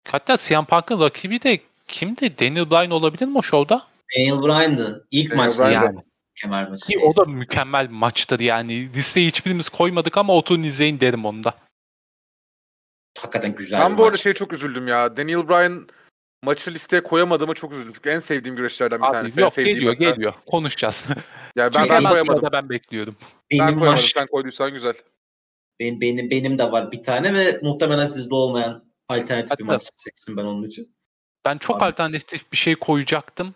Hatta 0.09 0.37
CM 0.37 0.65
Punk'ın 0.65 1.01
rakibi 1.01 1.43
de 1.43 1.61
kimdi? 1.89 2.39
Daniel 2.39 2.71
Bryan 2.71 2.91
olabilir 2.91 3.27
mi 3.27 3.39
o 3.39 3.43
şovda? 3.43 3.83
Daniel 4.17 4.43
Bryan'dı. 4.43 5.07
İlk 5.11 5.31
Daniel 5.39 5.73
yani. 5.73 5.99
Kemer 6.41 6.69
maçı. 6.71 6.87
Ki 6.87 6.99
o 6.99 7.17
da 7.17 7.25
mükemmel 7.25 7.89
bir 7.89 7.95
maçtır 7.95 8.41
yani. 8.41 8.93
Listeye 8.95 9.27
hiçbirimiz 9.27 9.69
koymadık 9.69 10.17
ama 10.19 10.35
oturun 10.35 10.63
izleyin 10.63 11.01
derim 11.01 11.25
onu 11.25 11.45
da. 11.45 11.55
Hakikaten 13.19 13.55
güzel 13.55 13.81
Ben 13.81 13.93
bir 13.93 13.99
bu 13.99 14.03
arada 14.03 14.13
maç. 14.13 14.21
şeye 14.21 14.35
çok 14.35 14.53
üzüldüm 14.53 14.89
ya. 14.89 15.17
Daniel 15.17 15.49
Bryan 15.49 15.87
maçı 16.43 16.71
listeye 16.75 17.03
koyamadığıma 17.03 17.55
çok 17.55 17.73
üzüldüm. 17.73 17.93
Çünkü 17.93 18.11
en 18.11 18.19
sevdiğim 18.19 18.57
güreşlerden 18.57 18.99
bir 19.01 19.07
Abi 19.07 19.13
tanesi. 19.13 19.41
en 19.41 19.45
yok 19.45 19.53
sevdiğim 19.53 19.77
geliyor 19.77 19.95
hatta. 19.95 20.11
geliyor. 20.11 20.33
Konuşacağız. 20.47 21.05
Yani 21.57 21.75
ben, 21.75 21.89
ben 21.89 22.05
koyamadım. 22.05 22.49
ben 22.53 22.69
bekliyordum. 22.69 23.17
Ben 23.21 23.39
benim 23.51 23.65
koyamadım. 23.79 23.93
var. 23.93 24.11
Sen 24.15 24.27
koyduysan 24.27 24.73
güzel. 24.73 24.95
Benim, 25.81 26.01
benim, 26.01 26.31
benim 26.31 26.59
de 26.59 26.73
var 26.73 26.93
bir 26.93 27.03
tane 27.03 27.35
ve 27.35 27.59
muhtemelen 27.63 28.07
sizde 28.07 28.35
olmayan 28.35 28.85
alternatif 29.09 29.59
bir 29.59 29.65
Hatta- 29.65 29.73
maç 29.75 29.83
seçtim 29.93 30.37
ben 30.37 30.43
onun 30.45 30.63
için. 30.63 30.97
Ben 31.45 31.59
çok 31.59 31.77
Abi. 31.77 31.85
alternatif 31.85 32.53
bir 32.53 32.57
şey 32.57 32.77
koyacaktım. 32.77 33.55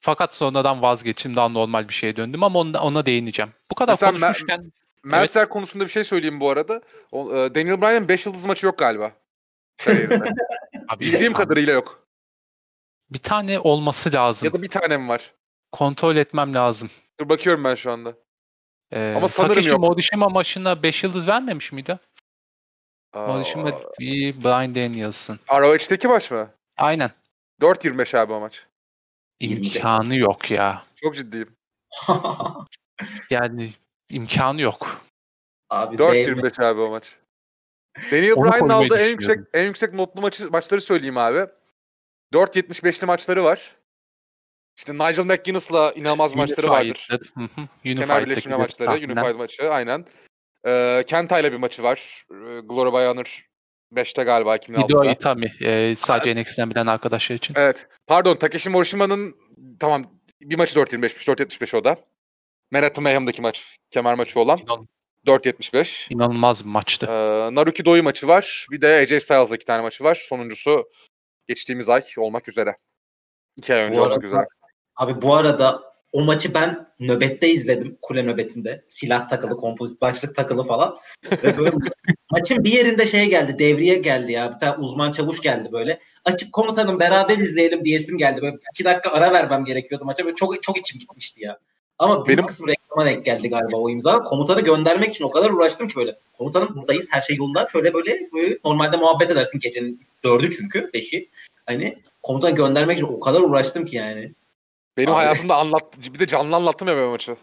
Fakat 0.00 0.34
sonradan 0.34 0.82
vazgeçtim 0.82 1.36
daha 1.36 1.48
normal 1.48 1.88
bir 1.88 1.94
şeye 1.94 2.16
döndüm 2.16 2.42
ama 2.42 2.58
ona, 2.58 2.82
ona 2.82 3.06
değineceğim. 3.06 3.52
Bu 3.70 3.74
kadar 3.74 3.92
Mesela 3.92 4.12
ben- 4.12 4.20
konuşmuşken 4.20 4.72
Meltzer 5.04 5.48
konusunda 5.48 5.84
bir 5.84 5.90
şey 5.90 6.04
söyleyeyim 6.04 6.40
bu 6.40 6.50
arada. 6.50 6.74
E, 7.12 7.54
Daniel 7.54 7.80
Bryan'ın 7.82 8.08
5 8.08 8.26
yıldız 8.26 8.46
maçı 8.46 8.66
yok 8.66 8.78
galiba. 8.78 9.12
Kariyerinde. 9.84 10.24
abi, 10.88 11.00
Bildiğim 11.00 11.32
abi, 11.32 11.42
kadarıyla 11.42 11.72
yok. 11.72 12.06
bir 13.10 13.18
tane 13.18 13.60
olması 13.60 14.12
lazım. 14.12 14.46
Ya 14.46 14.52
da 14.52 14.62
bir 14.62 14.68
tanem 14.68 15.08
var. 15.08 15.34
Kontrol 15.72 16.16
etmem 16.16 16.54
lazım. 16.54 16.90
Dur 17.20 17.28
bakıyorum 17.28 17.64
ben 17.64 17.74
şu 17.74 17.90
anda. 17.92 18.14
Ee, 18.90 19.14
Ama 19.16 19.28
sanırım 19.28 19.54
Takeshi 19.54 19.70
yok. 19.70 19.80
Morishima 19.80 20.28
maçına 20.28 20.82
5 20.82 21.04
yıldız 21.04 21.28
vermemiş 21.28 21.72
miydi? 21.72 21.98
Aa, 23.12 23.26
Morishima 23.26 23.70
değil, 24.00 24.44
Brian 24.44 24.74
Danielson. 24.74 25.38
ROH'teki 25.50 26.08
maç 26.08 26.30
mı? 26.30 26.50
Aynen. 26.76 27.10
4.25 27.60 28.18
abi 28.18 28.32
o 28.32 28.40
maç. 28.40 28.66
İmkanı 29.40 30.16
yok 30.16 30.50
ya. 30.50 30.82
Çok 30.96 31.16
ciddiyim. 31.16 31.56
Yani 33.30 33.72
imkanı 34.10 34.60
yok. 34.60 35.00
Abi 35.70 35.98
değil 35.98 36.36
mi? 36.36 36.42
4.25 36.42 36.64
abi 36.64 36.80
o 36.80 36.90
maç. 36.90 37.16
Daniel 38.12 38.36
Bryan'ın 38.36 38.68
aldığı 38.68 38.98
en 38.98 39.08
yüksek 39.10 39.38
en 39.54 39.64
yüksek 39.64 39.94
notlu 39.94 40.20
maçı, 40.20 40.50
maçları 40.50 40.80
söyleyeyim 40.80 41.18
abi. 41.18 41.46
4.75'li 42.32 43.06
maçları 43.06 43.44
var. 43.44 43.76
İşte 44.76 44.94
Nigel 44.94 45.24
McGuinness'la 45.24 45.92
inanılmaz 45.92 46.34
maçları 46.34 46.68
vardır. 46.68 47.08
Kemer 47.08 47.48
Unified'daki 47.84 48.26
birleştirme 48.26 48.54
bir 48.56 48.60
maçları, 48.60 48.90
tahminen. 48.90 49.16
Unified 49.16 49.36
maçı 49.36 49.70
aynen. 49.70 50.06
Ee, 50.66 51.04
Kenta'yla 51.06 51.52
bir 51.52 51.56
maçı 51.56 51.82
var. 51.82 52.26
Glory 52.64 52.92
by 52.92 53.06
Honor 53.06 53.46
5'te 53.92 54.22
galiba 54.22 54.56
Hideo 54.56 54.76
2006'da. 54.76 55.12
Itami. 55.12 55.52
E, 55.60 55.96
sadece 55.98 56.42
NXT'den 56.42 56.70
bilen 56.70 56.86
arkadaşlar 56.86 57.36
için. 57.36 57.54
Evet. 57.58 57.88
Pardon 58.06 58.36
Takeshi 58.36 58.70
Morishima'nın 58.70 59.36
tamam 59.80 60.04
bir 60.42 60.56
maçı 60.56 60.80
4.25'miş. 60.80 61.30
4.75 61.30 61.76
o 61.76 61.84
da. 61.84 61.96
Manhattan 62.70 63.02
Mayhem'daki 63.02 63.42
maç. 63.42 63.78
Kemer 63.90 64.14
maçı 64.14 64.40
olan. 64.40 64.60
İnan- 65.26 65.38
4.75. 65.38 66.06
İnanılmaz 66.10 66.64
bir 66.64 66.70
maçtı. 66.70 67.06
Ee, 67.06 67.54
Naruki 67.54 67.84
Doi 67.84 68.02
maçı 68.02 68.28
var. 68.28 68.66
Bir 68.70 68.80
de 68.80 68.86
AJ 68.94 69.22
Styles'la 69.22 69.56
iki 69.56 69.64
tane 69.64 69.82
maçı 69.82 70.04
var. 70.04 70.14
Sonuncusu 70.28 70.90
geçtiğimiz 71.48 71.88
ay 71.88 72.02
olmak 72.18 72.48
üzere. 72.48 72.76
İki 73.56 73.74
ay 73.74 73.80
önce 73.80 73.98
Bu 73.98 74.02
olmak 74.02 74.16
arada- 74.16 74.26
üzere. 74.26 74.46
Abi 74.96 75.22
bu 75.22 75.34
arada 75.36 75.82
o 76.12 76.24
maçı 76.24 76.54
ben 76.54 76.86
nöbette 77.00 77.48
izledim. 77.48 77.98
Kule 78.02 78.22
nöbetinde. 78.26 78.84
Silah 78.88 79.28
takılı, 79.28 79.56
kompozit 79.56 80.00
başlık 80.00 80.36
takılı 80.36 80.64
falan. 80.64 80.96
Ve 81.44 81.56
böyle 81.58 81.70
maçın 82.30 82.64
bir 82.64 82.72
yerinde 82.72 83.06
şey 83.06 83.30
geldi. 83.30 83.58
Devriye 83.58 83.94
geldi 83.94 84.32
ya. 84.32 84.54
Bir 84.54 84.58
tane 84.58 84.76
uzman 84.76 85.10
çavuş 85.10 85.40
geldi 85.40 85.68
böyle. 85.72 86.00
Açık 86.24 86.52
komutanım 86.52 87.00
beraber 87.00 87.38
izleyelim 87.38 87.84
diyesim 87.84 88.18
geldi. 88.18 88.42
Böyle 88.42 88.56
iki 88.74 88.84
dakika 88.84 89.10
ara 89.10 89.32
vermem 89.32 89.64
gerekiyordu 89.64 90.04
maça. 90.04 90.24
Böyle 90.24 90.34
çok 90.34 90.62
çok 90.62 90.78
içim 90.78 90.98
gitmişti 91.00 91.44
ya. 91.44 91.58
Ama 91.98 92.26
Benim... 92.26 92.46
kısmı 92.46 92.68
reklama 92.68 93.06
denk 93.06 93.24
geldi 93.24 93.50
galiba 93.50 93.76
o 93.76 93.90
imza. 93.90 94.22
Komutanı 94.22 94.60
göndermek 94.60 95.10
için 95.10 95.24
o 95.24 95.30
kadar 95.30 95.50
uğraştım 95.50 95.88
ki 95.88 95.96
böyle. 95.96 96.18
Komutanım 96.38 96.76
buradayız 96.76 97.08
her 97.12 97.20
şey 97.20 97.36
yolunda. 97.36 97.66
Şöyle 97.66 97.94
böyle, 97.94 98.28
böyle 98.32 98.58
normalde 98.64 98.96
muhabbet 98.96 99.30
edersin 99.30 99.60
gecenin 99.60 100.00
dördü 100.24 100.50
çünkü 100.50 100.90
beşi. 100.94 101.30
Hani 101.66 101.98
komutanı 102.22 102.54
göndermek 102.54 102.98
için 102.98 103.06
o 103.06 103.20
kadar 103.20 103.40
uğraştım 103.40 103.84
ki 103.84 103.96
yani. 103.96 104.32
Benim 104.96 105.10
Abi. 105.10 105.16
hayatımda 105.16 105.56
anlat 105.56 105.98
bir 106.14 106.18
de 106.18 106.26
canlı 106.26 106.56
anlattım 106.56 106.88
ya 106.88 106.96
ben 106.96 107.08
maçı. 107.08 107.36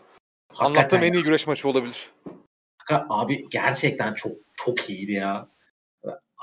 Hakikaten 0.53 0.65
Anlattığım 0.65 1.03
en 1.03 1.13
iyi 1.13 1.23
güreş 1.23 1.47
maçı 1.47 1.69
olabilir. 1.69 2.09
Abi 2.89 3.49
gerçekten 3.49 4.13
çok 4.13 4.31
çok 4.53 4.89
iyiydi 4.89 5.11
ya. 5.11 5.47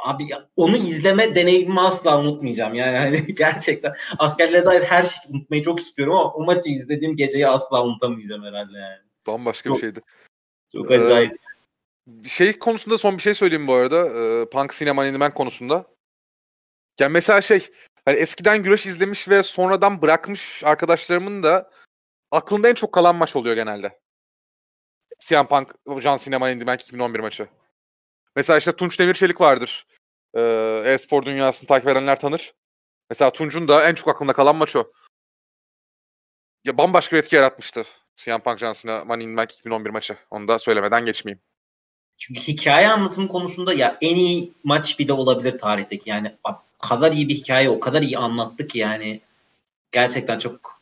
Abi 0.07 0.29
onu 0.57 0.77
izleme 0.77 1.35
deneyimimi 1.35 1.81
asla 1.81 2.20
unutmayacağım. 2.20 2.75
Yani 2.75 2.99
hani 2.99 3.27
gerçekten 3.35 3.95
askerlere 4.19 4.65
dair 4.66 4.83
her 4.83 5.03
şeyi 5.03 5.35
unutmayı 5.35 5.62
çok 5.62 5.81
istiyorum 5.81 6.15
ama 6.15 6.33
o 6.33 6.45
maçı 6.45 6.70
izlediğim 6.70 7.16
geceyi 7.16 7.49
asla 7.49 7.85
unutamayacağım 7.85 8.45
herhalde 8.45 8.79
yani. 8.79 8.99
Bambaşka 9.27 9.69
çok, 9.69 9.77
bir 9.77 9.81
şeydi. 9.81 10.01
Çok 10.73 10.91
acayip. 10.91 11.33
Ee, 11.33 12.29
şey 12.29 12.59
konusunda 12.59 12.99
son 12.99 13.16
bir 13.16 13.23
şey 13.23 13.35
söyleyeyim 13.35 13.66
bu 13.66 13.75
arada. 13.75 14.07
Ee, 14.07 14.49
Punk 14.51 14.73
Cinema 14.73 15.03
Animen 15.03 15.35
konusunda. 15.35 15.87
Yani 17.01 17.12
mesela 17.12 17.41
şey 17.41 17.69
hani 18.05 18.16
eskiden 18.16 18.62
güreş 18.62 18.87
izlemiş 18.87 19.29
ve 19.29 19.43
sonradan 19.43 20.03
bırakmış 20.03 20.65
arkadaşlarımın 20.65 21.43
da 21.43 21.70
aklında 22.31 22.69
en 22.69 22.75
çok 22.75 22.93
kalan 22.93 23.16
maç 23.16 23.37
oluyor 23.37 23.55
genelde. 23.55 23.99
CM 25.20 25.47
Punk, 25.47 25.75
John 26.01 26.16
Cena 26.16 26.41
belki 26.41 26.85
2011 26.85 27.20
maçı. 27.20 27.49
Mesela 28.39 28.59
işte 28.59 28.73
Tunç 28.73 28.98
Demirçelik 28.98 29.40
vardır. 29.40 29.86
Ee, 30.35 30.82
e-spor 30.85 31.24
dünyasını 31.24 31.69
takip 31.69 31.89
edenler 31.89 32.20
tanır. 32.20 32.55
Mesela 33.10 33.31
Tunç'un 33.32 33.69
da 33.69 33.89
en 33.89 33.94
çok 33.94 34.09
aklında 34.09 34.32
kalan 34.32 34.56
maç 34.56 34.77
o. 34.77 34.89
Ya 36.65 36.78
bambaşka 36.78 37.16
bir 37.16 37.20
etki 37.20 37.36
yaratmıştı. 37.36 37.85
CM 38.16 38.39
Punk 38.39 38.59
John 38.59 38.73
Cena 38.73 39.05
Money 39.05 39.24
in 39.24 39.36
Bank 39.36 39.52
2011 39.52 39.90
maçı. 39.90 40.16
Onu 40.31 40.48
da 40.48 40.59
söylemeden 40.59 41.06
geçmeyeyim. 41.06 41.40
Çünkü 42.19 42.40
hikaye 42.40 42.89
anlatım 42.89 43.28
konusunda 43.28 43.73
ya 43.73 43.98
en 44.01 44.15
iyi 44.15 44.52
maç 44.65 44.98
bile 44.98 45.12
olabilir 45.12 45.59
tarihteki. 45.59 46.10
Yani 46.10 46.36
kadar 46.78 47.12
iyi 47.12 47.28
bir 47.28 47.35
hikaye, 47.35 47.70
o 47.70 47.81
kadar 47.81 48.02
iyi 48.02 48.19
anlattı 48.19 48.66
ki 48.66 48.78
yani 48.78 49.20
gerçekten 49.93 50.39
çok 50.39 50.81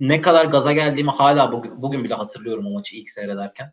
ne 0.00 0.20
kadar 0.20 0.46
gaza 0.46 0.72
geldiğimi 0.72 1.10
hala 1.10 1.52
bugün, 1.52 1.82
bugün 1.82 2.04
bile 2.04 2.14
hatırlıyorum 2.14 2.66
o 2.66 2.70
maçı 2.70 2.96
ilk 2.96 3.10
seyrederken. 3.10 3.72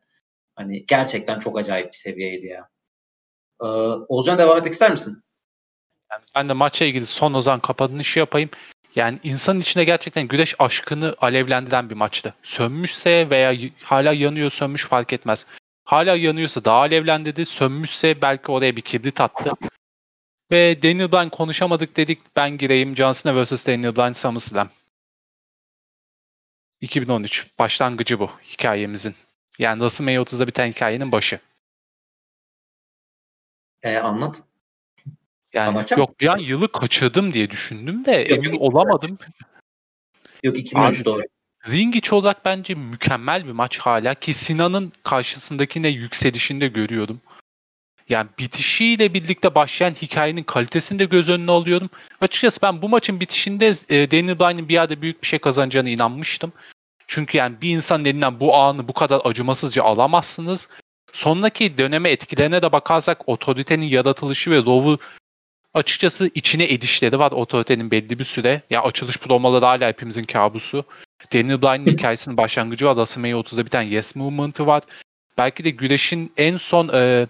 Hani 0.55 0.85
gerçekten 0.85 1.39
çok 1.39 1.57
acayip 1.57 1.87
bir 1.87 1.97
seviyeydi 1.97 2.45
ya. 2.45 2.72
Ee, 3.61 3.65
Ozcan 4.07 4.37
devam 4.37 4.57
etmek 4.57 4.73
ister 4.73 4.91
misin? 4.91 5.23
Yani 6.11 6.23
ben 6.35 6.49
de 6.49 6.53
maçla 6.53 6.85
ilgili 6.85 7.05
son 7.05 7.33
Ozan 7.33 7.59
kapanışı 7.59 8.19
yapayım. 8.19 8.49
Yani 8.95 9.19
insanın 9.23 9.59
içine 9.59 9.83
gerçekten 9.83 10.27
güreş 10.27 10.55
aşkını 10.59 11.15
alevlendiren 11.21 11.89
bir 11.89 11.95
maçtı. 11.95 12.33
Sönmüşse 12.43 13.29
veya 13.29 13.69
hala 13.83 14.13
yanıyor 14.13 14.49
sönmüş 14.49 14.87
fark 14.87 15.13
etmez. 15.13 15.45
Hala 15.85 16.15
yanıyorsa 16.15 16.65
daha 16.65 16.77
alevlendirdi. 16.77 17.45
Sönmüşse 17.45 18.21
belki 18.21 18.51
oraya 18.51 18.75
bir 18.75 18.81
kibrit 18.81 19.21
attı. 19.21 19.51
Ve 20.51 20.83
Daniel 20.83 21.11
Bryan 21.11 21.29
konuşamadık 21.29 21.97
dedik. 21.97 22.19
Ben 22.35 22.57
gireyim. 22.57 22.95
John 22.95 23.13
Cena 23.13 23.43
vs. 23.43 23.67
Daniel 23.67 23.95
Bryan 23.95 24.13
SummerSlam. 24.13 24.69
2013. 26.81 27.47
Başlangıcı 27.59 28.19
bu 28.19 28.29
hikayemizin. 28.51 29.15
Yani 29.59 29.79
WrestleMania 29.79 30.21
30'da 30.21 30.47
biten 30.47 30.67
hikayenin 30.67 31.11
başı. 31.11 31.39
E, 33.83 33.97
anlat. 33.97 34.43
Yani 35.53 35.67
Anlatacağım. 35.67 35.99
yok 35.99 36.19
bir 36.19 36.27
an 36.27 36.37
yılı 36.37 36.71
kaçırdım 36.71 37.33
diye 37.33 37.49
düşündüm 37.49 38.05
de 38.05 38.11
yok, 38.11 38.31
emin 38.31 38.53
yok, 38.53 38.61
olamadım. 38.61 39.17
Yok 40.43 40.57
2013 40.57 40.97
Abi, 40.97 41.05
doğru. 41.05 41.21
Ring 41.67 41.95
içi 41.95 42.15
olarak 42.15 42.45
bence 42.45 42.73
mükemmel 42.73 43.45
bir 43.45 43.51
maç 43.51 43.79
hala 43.79 44.15
ki 44.15 44.33
Sinan'ın 44.33 44.93
karşısındakine 45.03 45.87
yükselişinde 45.87 46.67
görüyordum. 46.67 47.21
Yani 48.09 48.29
bitişiyle 48.39 49.13
birlikte 49.13 49.55
başlayan 49.55 49.93
hikayenin 49.93 50.43
kalitesini 50.43 50.99
de 50.99 51.05
göz 51.05 51.29
önüne 51.29 51.51
alıyorum. 51.51 51.89
Açıkçası 52.21 52.61
ben 52.61 52.81
bu 52.81 52.89
maçın 52.89 53.19
bitişinde 53.19 53.73
e, 53.89 54.11
Daniel 54.11 54.39
Bryan'ın 54.39 54.69
bir 54.69 54.73
yerde 54.73 55.01
büyük 55.01 55.21
bir 55.21 55.27
şey 55.27 55.39
kazanacağına 55.39 55.89
inanmıştım. 55.89 56.53
Çünkü 57.07 57.37
yani 57.37 57.61
bir 57.61 57.69
insanın 57.69 58.05
elinden 58.05 58.39
bu 58.39 58.55
anı 58.55 58.87
bu 58.87 58.93
kadar 58.93 59.21
acımasızca 59.23 59.83
alamazsınız. 59.83 60.67
Sonraki 61.13 61.77
döneme 61.77 62.09
etkilerine 62.09 62.61
de 62.61 62.71
bakarsak 62.71 63.29
otoritenin 63.29 63.85
yaratılışı 63.85 64.51
ve 64.51 64.57
Rov'u 64.57 64.99
açıkçası 65.73 66.29
içine 66.35 66.63
edişleri 66.73 67.19
var 67.19 67.31
otoritenin 67.31 67.91
belli 67.91 68.19
bir 68.19 68.23
süre. 68.23 68.49
Ya 68.49 68.61
yani 68.69 68.85
açılış 68.85 69.17
promoları 69.17 69.65
hala 69.65 69.87
hepimizin 69.87 70.23
kabusu. 70.23 70.85
Daniel 71.33 71.61
Bryan'ın 71.61 71.85
hikayesinin 71.85 72.37
başlangıcı 72.37 72.85
var. 72.85 72.93
WrestleMania 72.93 73.39
30'da 73.39 73.65
biten 73.65 73.81
Yes 73.81 74.15
Movement'ı 74.15 74.67
var. 74.67 74.83
Belki 75.37 75.63
de 75.63 75.69
güreşin 75.69 76.33
en 76.37 76.57
son 76.57 76.89
e, 76.93 77.27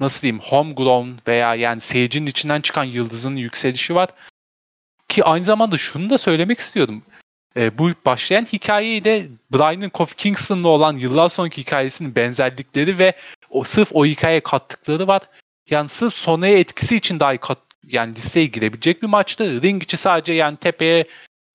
nasıl 0.00 0.22
diyeyim 0.22 0.42
homegrown 0.42 1.08
veya 1.26 1.54
yani 1.54 1.80
seyircinin 1.80 2.26
içinden 2.26 2.60
çıkan 2.60 2.84
yıldızın 2.84 3.36
yükselişi 3.36 3.94
var. 3.94 4.08
Ki 5.08 5.24
aynı 5.24 5.44
zamanda 5.44 5.78
şunu 5.78 6.10
da 6.10 6.18
söylemek 6.18 6.58
istiyorum. 6.58 7.02
E, 7.56 7.78
bu 7.78 7.90
başlayan 8.06 8.44
hikayeyi 8.44 9.04
de 9.04 9.26
Brian'ın 9.52 9.88
Kofi 9.88 10.16
Kingston'la 10.16 10.68
olan 10.68 10.96
yıllar 10.96 11.28
sonraki 11.28 11.60
hikayesinin 11.60 12.14
benzerlikleri 12.14 12.98
ve 12.98 13.12
o 13.50 13.64
sırf 13.64 13.88
o 13.92 14.06
hikayeye 14.06 14.40
kattıkları 14.40 15.06
var. 15.06 15.22
Yani 15.70 15.88
sırf 15.88 16.14
sonraya 16.14 16.58
etkisi 16.58 16.96
için 16.96 17.20
dahi 17.20 17.38
kat, 17.38 17.58
yani 17.84 18.16
listeye 18.16 18.46
girebilecek 18.46 19.02
bir 19.02 19.06
maçtı. 19.06 19.62
Ring 19.62 19.82
içi 19.82 19.96
sadece 19.96 20.32
yani 20.32 20.56
tepeye 20.56 21.04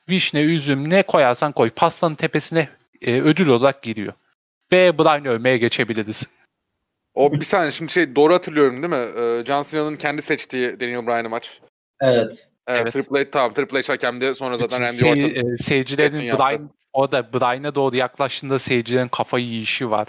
vişne, 0.10 0.42
üzüm 0.42 0.90
ne 0.90 1.04
koyarsan 1.04 1.52
koy. 1.52 1.70
Pastanın 1.70 2.16
tepesine 2.16 2.70
e, 3.02 3.22
ödül 3.22 3.48
olarak 3.48 3.84
giriyor. 3.84 4.14
Ve 4.72 4.98
Brian'ı 4.98 5.28
övmeye 5.28 5.58
geçebiliriz. 5.58 6.24
O 7.14 7.34
bir 7.34 7.46
saniye 7.46 7.72
şimdi 7.72 7.92
şey 7.92 8.16
doğru 8.16 8.34
hatırlıyorum 8.34 8.78
değil 8.78 9.04
mi? 9.04 9.20
Ee, 9.20 9.46
John 9.46 9.64
Cena'nın 9.64 9.96
kendi 9.96 10.22
seçtiği 10.22 10.80
Daniel 10.80 11.08
Bryan'ı 11.08 11.30
maç. 11.30 11.60
Evet. 12.02 12.50
Evet, 12.68 12.82
evet. 12.82 12.94
Triple 12.94 13.20
H 13.20 13.30
tamam. 13.30 13.54
Triple 13.54 13.82
H 13.82 13.94
hakemdi. 13.94 14.36
Sonra 14.36 14.58
zaten 14.58 14.82
Randy 14.82 15.06
Orton. 15.06 15.16
Şey, 15.16 15.54
e, 15.54 15.58
seyircilerin 15.58 16.18
Bryan, 16.18 16.70
o 16.94 17.12
da 17.12 17.34
Bryan'a 17.34 17.76
doğru 17.76 17.96
yaklaştığında 17.96 18.60
seyircilerin 18.60 19.08
kafayı 19.08 19.46
yiyişi 19.46 19.90
var. 19.90 20.08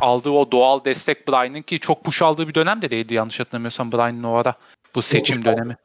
Aldığı 0.00 0.30
o 0.30 0.52
doğal 0.52 0.84
destek 0.84 1.28
Bryan'ın 1.28 1.62
ki 1.62 1.80
çok 1.80 2.04
push 2.04 2.22
aldığı 2.22 2.48
bir 2.48 2.54
dönem 2.54 2.82
de 2.82 2.90
değildi 2.90 3.14
yanlış 3.14 3.40
hatırlamıyorsam 3.40 3.92
Bryan'ın 3.92 4.22
o 4.22 4.34
ara. 4.34 4.54
Bu 4.94 5.02
seçim 5.02 5.36
Yok, 5.36 5.44
dönemi. 5.44 5.76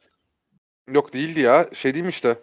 Yok 0.92 1.14
değildi 1.14 1.40
ya. 1.40 1.70
Şey 1.74 1.94
değil 1.94 2.06
mi 2.06 2.10
işte? 2.10 2.36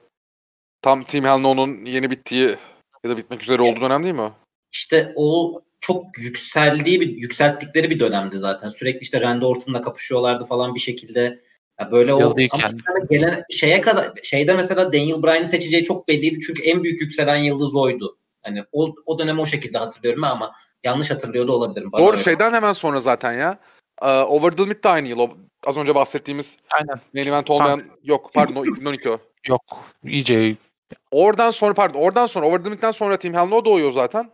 Tam 0.82 1.04
Team 1.04 1.24
Hell 1.24 1.38
No'nun 1.38 1.84
yeni 1.84 2.10
bittiği 2.10 2.56
ya 3.04 3.10
da 3.10 3.16
bitmek 3.16 3.42
üzere 3.42 3.62
olduğu 3.62 3.80
dönem 3.80 4.04
değil 4.04 4.14
mi? 4.14 4.32
İşte 4.72 5.12
o 5.16 5.60
çok 5.80 6.18
yükseldiği 6.18 7.00
bir 7.00 7.08
yükselttikleri 7.08 7.90
bir 7.90 8.00
dönemdi 8.00 8.38
zaten. 8.38 8.70
Sürekli 8.70 9.00
işte 9.00 9.20
Randy 9.20 9.44
Orton'la 9.44 9.82
kapışıyorlardı 9.82 10.46
falan 10.46 10.74
bir 10.74 10.80
şekilde. 10.80 11.40
Ya 11.80 11.92
böyle 11.92 12.14
o 12.14 12.36
gelen 13.10 13.44
şeye 13.50 13.80
kadar 13.80 14.12
şeyde 14.22 14.54
mesela 14.54 14.92
Daniel 14.92 15.22
Bryan'ı 15.22 15.46
seçeceği 15.46 15.84
çok 15.84 16.08
belliydi 16.08 16.40
çünkü 16.40 16.62
en 16.62 16.84
büyük 16.84 17.00
yükselen 17.00 17.36
yıldız 17.36 17.76
oydu. 17.76 18.18
Hani 18.42 18.64
o, 18.72 18.94
o 19.06 19.18
dönemi 19.18 19.40
o 19.40 19.46
şekilde 19.46 19.78
hatırlıyorum 19.78 20.24
ama 20.24 20.52
yanlış 20.84 21.10
hatırlıyor 21.10 21.48
da 21.48 21.52
olabilirim. 21.52 21.92
Bana 21.92 22.02
Doğru 22.02 22.12
öyle. 22.12 22.22
şeyden 22.22 22.52
hemen 22.52 22.72
sonra 22.72 23.00
zaten 23.00 23.32
ya. 23.32 23.58
Uh, 24.02 24.32
Over 24.32 24.50
the 24.50 24.62
Limit 24.62 24.84
de 24.84 24.88
aynı 24.88 25.08
yıl. 25.08 25.28
Az 25.66 25.76
önce 25.76 25.94
bahsettiğimiz 25.94 26.56
Aynen. 26.70 27.00
main 27.14 27.26
event 27.26 27.50
olmayan 27.50 27.78
ha. 27.78 27.84
yok 28.04 28.30
pardon 28.34 28.54
o 28.54 28.64
2012 28.64 29.10
o. 29.10 29.18
Yok 29.46 29.62
iyice 30.04 30.56
Oradan 31.10 31.50
sonra 31.50 31.74
pardon 31.74 32.00
oradan 32.00 32.26
sonra 32.26 32.46
Over 32.46 32.58
the 32.58 32.64
Limit'ten 32.64 32.90
sonra 32.90 33.16
Team 33.16 33.34
Hell 33.34 33.48
No 33.48 33.64
doğuyor 33.64 33.92
zaten. 33.92 34.30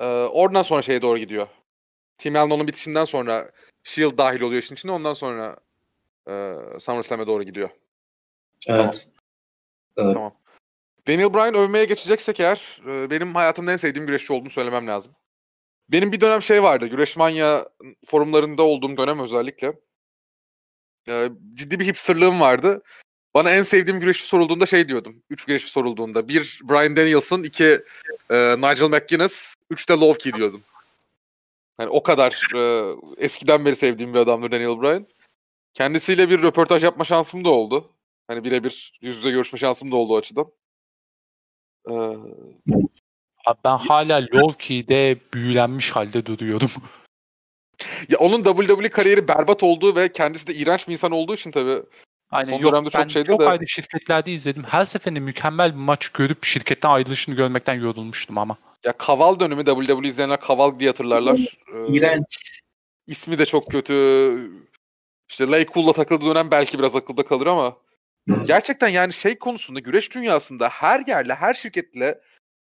Ee, 0.00 0.04
oradan 0.06 0.62
sonra 0.62 0.82
şeye 0.82 1.02
doğru 1.02 1.18
gidiyor. 1.18 1.46
Team 2.18 2.34
Hell 2.34 2.66
bitişinden 2.66 3.04
sonra 3.04 3.50
Shield 3.84 4.18
dahil 4.18 4.40
oluyor 4.40 4.62
işin 4.62 4.74
içine 4.74 4.92
ondan 4.92 5.14
sonra 5.14 5.56
e, 6.28 6.54
SummerSlam'e 6.80 7.26
doğru 7.26 7.42
gidiyor. 7.42 7.68
Evet. 8.68 8.78
Tamam. 8.78 8.90
evet. 9.96 10.14
Tamam. 10.14 10.34
Daniel 11.08 11.34
Bryan 11.34 11.54
övmeye 11.54 11.84
geçeceksek 11.84 12.40
eğer 12.40 12.80
e, 12.86 13.10
benim 13.10 13.34
hayatımda 13.34 13.72
en 13.72 13.76
sevdiğim 13.76 14.06
güreşçi 14.06 14.32
olduğunu 14.32 14.50
söylemem 14.50 14.86
lazım. 14.86 15.12
Benim 15.88 16.12
bir 16.12 16.20
dönem 16.20 16.42
şey 16.42 16.62
vardı. 16.62 16.86
Güreşmanya 16.86 17.68
forumlarında 18.06 18.62
olduğum 18.62 18.96
dönem 18.96 19.20
özellikle. 19.20 19.72
E, 21.08 21.28
ciddi 21.54 21.80
bir 21.80 21.86
hipsterlığım 21.86 22.40
vardı. 22.40 22.82
Bana 23.34 23.50
en 23.50 23.62
sevdiğim 23.62 24.00
güreşçi 24.00 24.26
sorulduğunda 24.26 24.66
şey 24.66 24.88
diyordum. 24.88 25.22
Üç 25.30 25.44
güreşçi 25.44 25.70
sorulduğunda. 25.70 26.28
Bir 26.28 26.60
Brian 26.62 26.96
Danielson, 26.96 27.42
iki 27.42 27.80
e, 28.30 28.56
Nigel 28.56 28.88
McGuinness, 28.88 29.54
üç 29.70 29.88
de 29.88 29.92
Low 29.92 30.32
diyordum. 30.32 30.62
Yani 31.80 31.90
o 31.90 32.02
kadar 32.02 32.48
e, 32.56 32.92
eskiden 33.18 33.64
beri 33.64 33.76
sevdiğim 33.76 34.14
bir 34.14 34.18
adamdır 34.18 34.50
Daniel 34.50 34.82
Bryan. 34.82 35.06
Kendisiyle 35.74 36.30
bir 36.30 36.42
röportaj 36.42 36.84
yapma 36.84 37.04
şansım 37.04 37.44
da 37.44 37.50
oldu. 37.50 37.90
Hani 38.28 38.44
birebir 38.44 38.98
yüz 39.00 39.16
yüze 39.16 39.30
görüşme 39.30 39.58
şansım 39.58 39.92
da 39.92 39.96
oldu 39.96 40.12
o 40.12 40.16
açıdan. 40.16 40.46
Ee, 41.90 41.92
Abi 43.46 43.58
ben 43.64 43.76
hala 43.76 44.18
Low-Key'de 44.20 45.16
büyülenmiş 45.32 45.90
halde 45.90 46.26
duruyorum. 46.26 46.70
ya 48.08 48.18
onun 48.18 48.42
WWE 48.42 48.88
kariyeri 48.88 49.28
berbat 49.28 49.62
olduğu 49.62 49.96
ve 49.96 50.12
kendisi 50.12 50.46
de 50.46 50.54
iğrenç 50.54 50.88
bir 50.88 50.92
insan 50.92 51.12
olduğu 51.12 51.34
için 51.34 51.50
tabii 51.50 51.82
Aynen 52.30 52.50
Son 52.50 52.58
yok, 52.58 52.72
dönemde 52.72 52.90
çok 52.90 53.02
ben 53.02 53.08
şeydi 53.08 53.26
çok 53.26 53.40
de- 53.40 53.48
ayrı 53.48 53.68
şirketlerde 53.68 54.32
izledim. 54.32 54.64
Her 54.64 54.84
seferinde 54.84 55.20
mükemmel 55.20 55.70
bir 55.72 55.78
maç 55.78 56.08
görüp 56.08 56.44
şirketten 56.44 56.88
ayrılışını 56.90 57.34
görmekten 57.34 57.74
yorulmuştum 57.74 58.38
ama. 58.38 58.56
ya 58.84 58.92
Kaval 58.92 59.40
dönemi 59.40 59.64
WWE 59.64 60.08
izleyenler 60.08 60.40
Kaval 60.40 60.78
diye 60.78 60.90
hatırlarlar. 60.90 61.38
Ee, 61.74 61.92
İğrenç. 61.92 62.60
ismi 63.06 63.38
de 63.38 63.46
çok 63.46 63.70
kötü. 63.70 63.94
İşte 65.32 65.50
Lay 65.50 65.66
Cool'la 65.66 65.92
takıldığı 65.92 66.24
dönem 66.24 66.50
belki 66.50 66.78
biraz 66.78 66.96
akılda 66.96 67.22
kalır 67.22 67.46
ama 67.46 67.76
gerçekten 68.46 68.88
yani 68.88 69.12
şey 69.12 69.38
konusunda 69.38 69.80
güreş 69.80 70.14
dünyasında 70.14 70.68
her 70.68 71.06
yerle 71.06 71.34
her 71.34 71.54
şirketle 71.54 72.20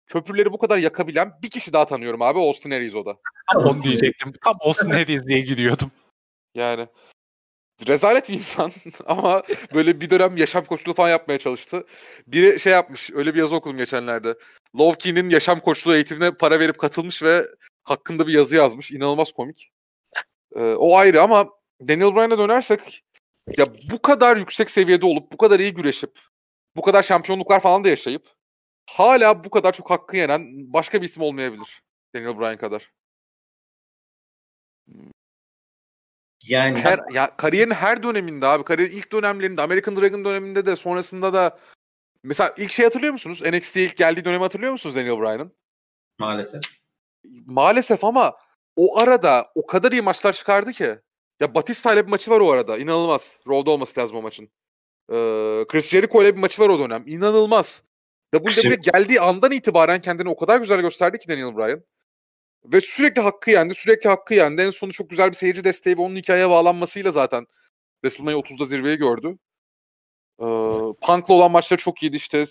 köprüleri 0.07 0.53
bu 0.53 0.59
kadar 0.59 0.79
yakabilen 0.79 1.33
bir 1.43 1.51
kişi 1.51 1.73
daha 1.73 1.87
tanıyorum 1.87 2.23
abi 2.23 2.39
Austin 2.39 2.71
Aries 2.71 2.95
o 2.95 3.07
da. 3.07 3.17
Tam 3.53 3.65
onu 3.65 3.83
diyecektim. 3.83 4.33
Tam 4.45 4.57
Austin 4.61 4.91
Aries 4.91 5.27
diye 5.27 5.41
giriyordum. 5.41 5.91
Yani 6.55 6.87
rezalet 7.87 8.29
bir 8.29 8.35
insan 8.35 8.73
ama 9.07 9.43
böyle 9.75 10.01
bir 10.01 10.11
dönem 10.11 10.37
yaşam 10.37 10.65
koçluğu 10.65 10.95
falan 10.95 11.11
yapmaya 11.11 11.39
çalıştı. 11.39 11.87
Biri 12.27 12.61
şey 12.61 12.73
yapmış, 12.73 13.11
öyle 13.15 13.35
bir 13.35 13.39
yazı 13.39 13.57
okudum 13.57 13.77
geçenlerde. 13.77 14.35
Lovkey'nin 14.79 15.31
yaşam 15.31 15.61
koçluğu 15.61 15.95
eğitimine 15.95 16.31
para 16.31 16.61
verip 16.61 16.79
katılmış 16.79 17.23
ve 17.23 17.47
hakkında 17.85 18.27
bir 18.27 18.33
yazı 18.33 18.57
yazmış. 18.57 18.93
İnanılmaz 18.93 19.33
komik. 19.33 19.71
Ee, 20.57 20.63
o 20.63 20.97
ayrı 20.97 21.23
ama 21.23 21.58
Daniel 21.83 22.15
Bryan'a 22.15 22.39
dönersek 22.39 23.05
ya 23.57 23.67
bu 23.91 24.03
kadar 24.03 24.37
yüksek 24.37 24.71
seviyede 24.71 25.07
olup, 25.07 25.33
bu 25.33 25.37
kadar 25.37 25.61
iyi 25.61 25.75
güreşip, 25.75 26.19
bu 26.77 26.83
kadar 26.83 27.03
şampiyonluklar 27.03 27.61
falan 27.61 27.85
da 27.85 27.89
yaşayıp 27.89 28.27
hala 28.91 29.45
bu 29.45 29.51
kadar 29.51 29.73
çok 29.73 29.91
hakkı 29.91 30.17
yenen 30.17 30.73
başka 30.73 31.01
bir 31.01 31.07
isim 31.07 31.23
olmayabilir 31.23 31.83
Daniel 32.15 32.39
Bryan 32.39 32.57
kadar. 32.57 32.93
Yani 36.49 36.81
Her 36.81 37.01
ya 37.13 37.37
kariyerin 37.37 37.71
her 37.71 38.03
döneminde 38.03 38.47
abi 38.47 38.65
kariyerin 38.65 38.97
ilk 38.97 39.13
dönemlerinde 39.13 39.63
American 39.63 39.97
Dragon 39.97 40.25
döneminde 40.25 40.67
de 40.67 40.77
sonrasında 40.77 41.33
da 41.33 41.59
mesela 42.23 42.55
ilk 42.57 42.73
şey 42.73 42.85
hatırlıyor 42.85 43.13
musunuz? 43.13 43.43
NXT'ye 43.43 43.85
ilk 43.85 43.97
geldiği 43.97 44.25
dönemi 44.25 44.43
hatırlıyor 44.43 44.73
musunuz 44.73 44.97
Daniel 44.97 45.21
Bryan'ın? 45.21 45.53
maalesef. 46.19 46.63
Maalesef 47.47 48.05
ama 48.05 48.37
o 48.77 48.99
arada 48.99 49.53
o 49.55 49.67
kadar 49.67 49.93
iyi 49.93 50.03
maçlar 50.03 50.33
çıkardı 50.33 50.73
ki. 50.73 50.99
Ya 51.41 51.55
Batista 51.55 51.93
ile 51.95 52.07
bir 52.07 52.11
maçı 52.11 52.31
var 52.31 52.41
o 52.41 52.51
arada. 52.51 52.79
İnanılmaz. 52.79 53.37
Raw'da 53.49 53.71
olması 53.71 54.01
lazım 54.01 54.17
o 54.17 54.23
maçın. 54.23 54.45
Ee, 55.11 55.65
Chris 55.69 55.91
Jericho 55.91 56.23
ile 56.23 56.37
bir 56.37 56.41
maçı 56.41 56.63
var 56.63 56.69
o 56.69 56.79
dönem. 56.79 57.05
İnanılmaz. 57.07 57.83
WWE 58.33 58.75
geldiği 58.75 59.21
andan 59.21 59.53
itibaren 59.53 60.01
kendini 60.01 60.29
o 60.29 60.37
kadar 60.37 60.59
güzel 60.59 60.81
gösterdi 60.81 61.19
ki 61.19 61.29
Daniel 61.29 61.57
Bryan. 61.57 61.85
Ve 62.65 62.81
sürekli 62.81 63.23
hakkı 63.23 63.51
yendi, 63.51 63.75
sürekli 63.75 64.09
hakkı 64.09 64.35
yendi. 64.35 64.63
En 64.63 64.71
sonu 64.71 64.93
çok 64.93 65.11
güzel 65.11 65.29
bir 65.29 65.35
seyirci 65.35 65.65
desteği 65.65 65.99
ve 65.99 66.03
onun 66.03 66.17
hikayeye 66.17 66.51
bağlanmasıyla 66.51 67.11
zaten 67.11 67.47
WrestleMania 68.05 68.39
30'da 68.39 68.65
zirveyi 68.65 68.97
gördü. 68.97 69.39
Ee, 70.41 70.45
Punk'la 71.07 71.35
olan 71.35 71.51
maçları 71.51 71.81
çok 71.81 72.03
iyiydi 72.03 72.17
işte. 72.17 72.45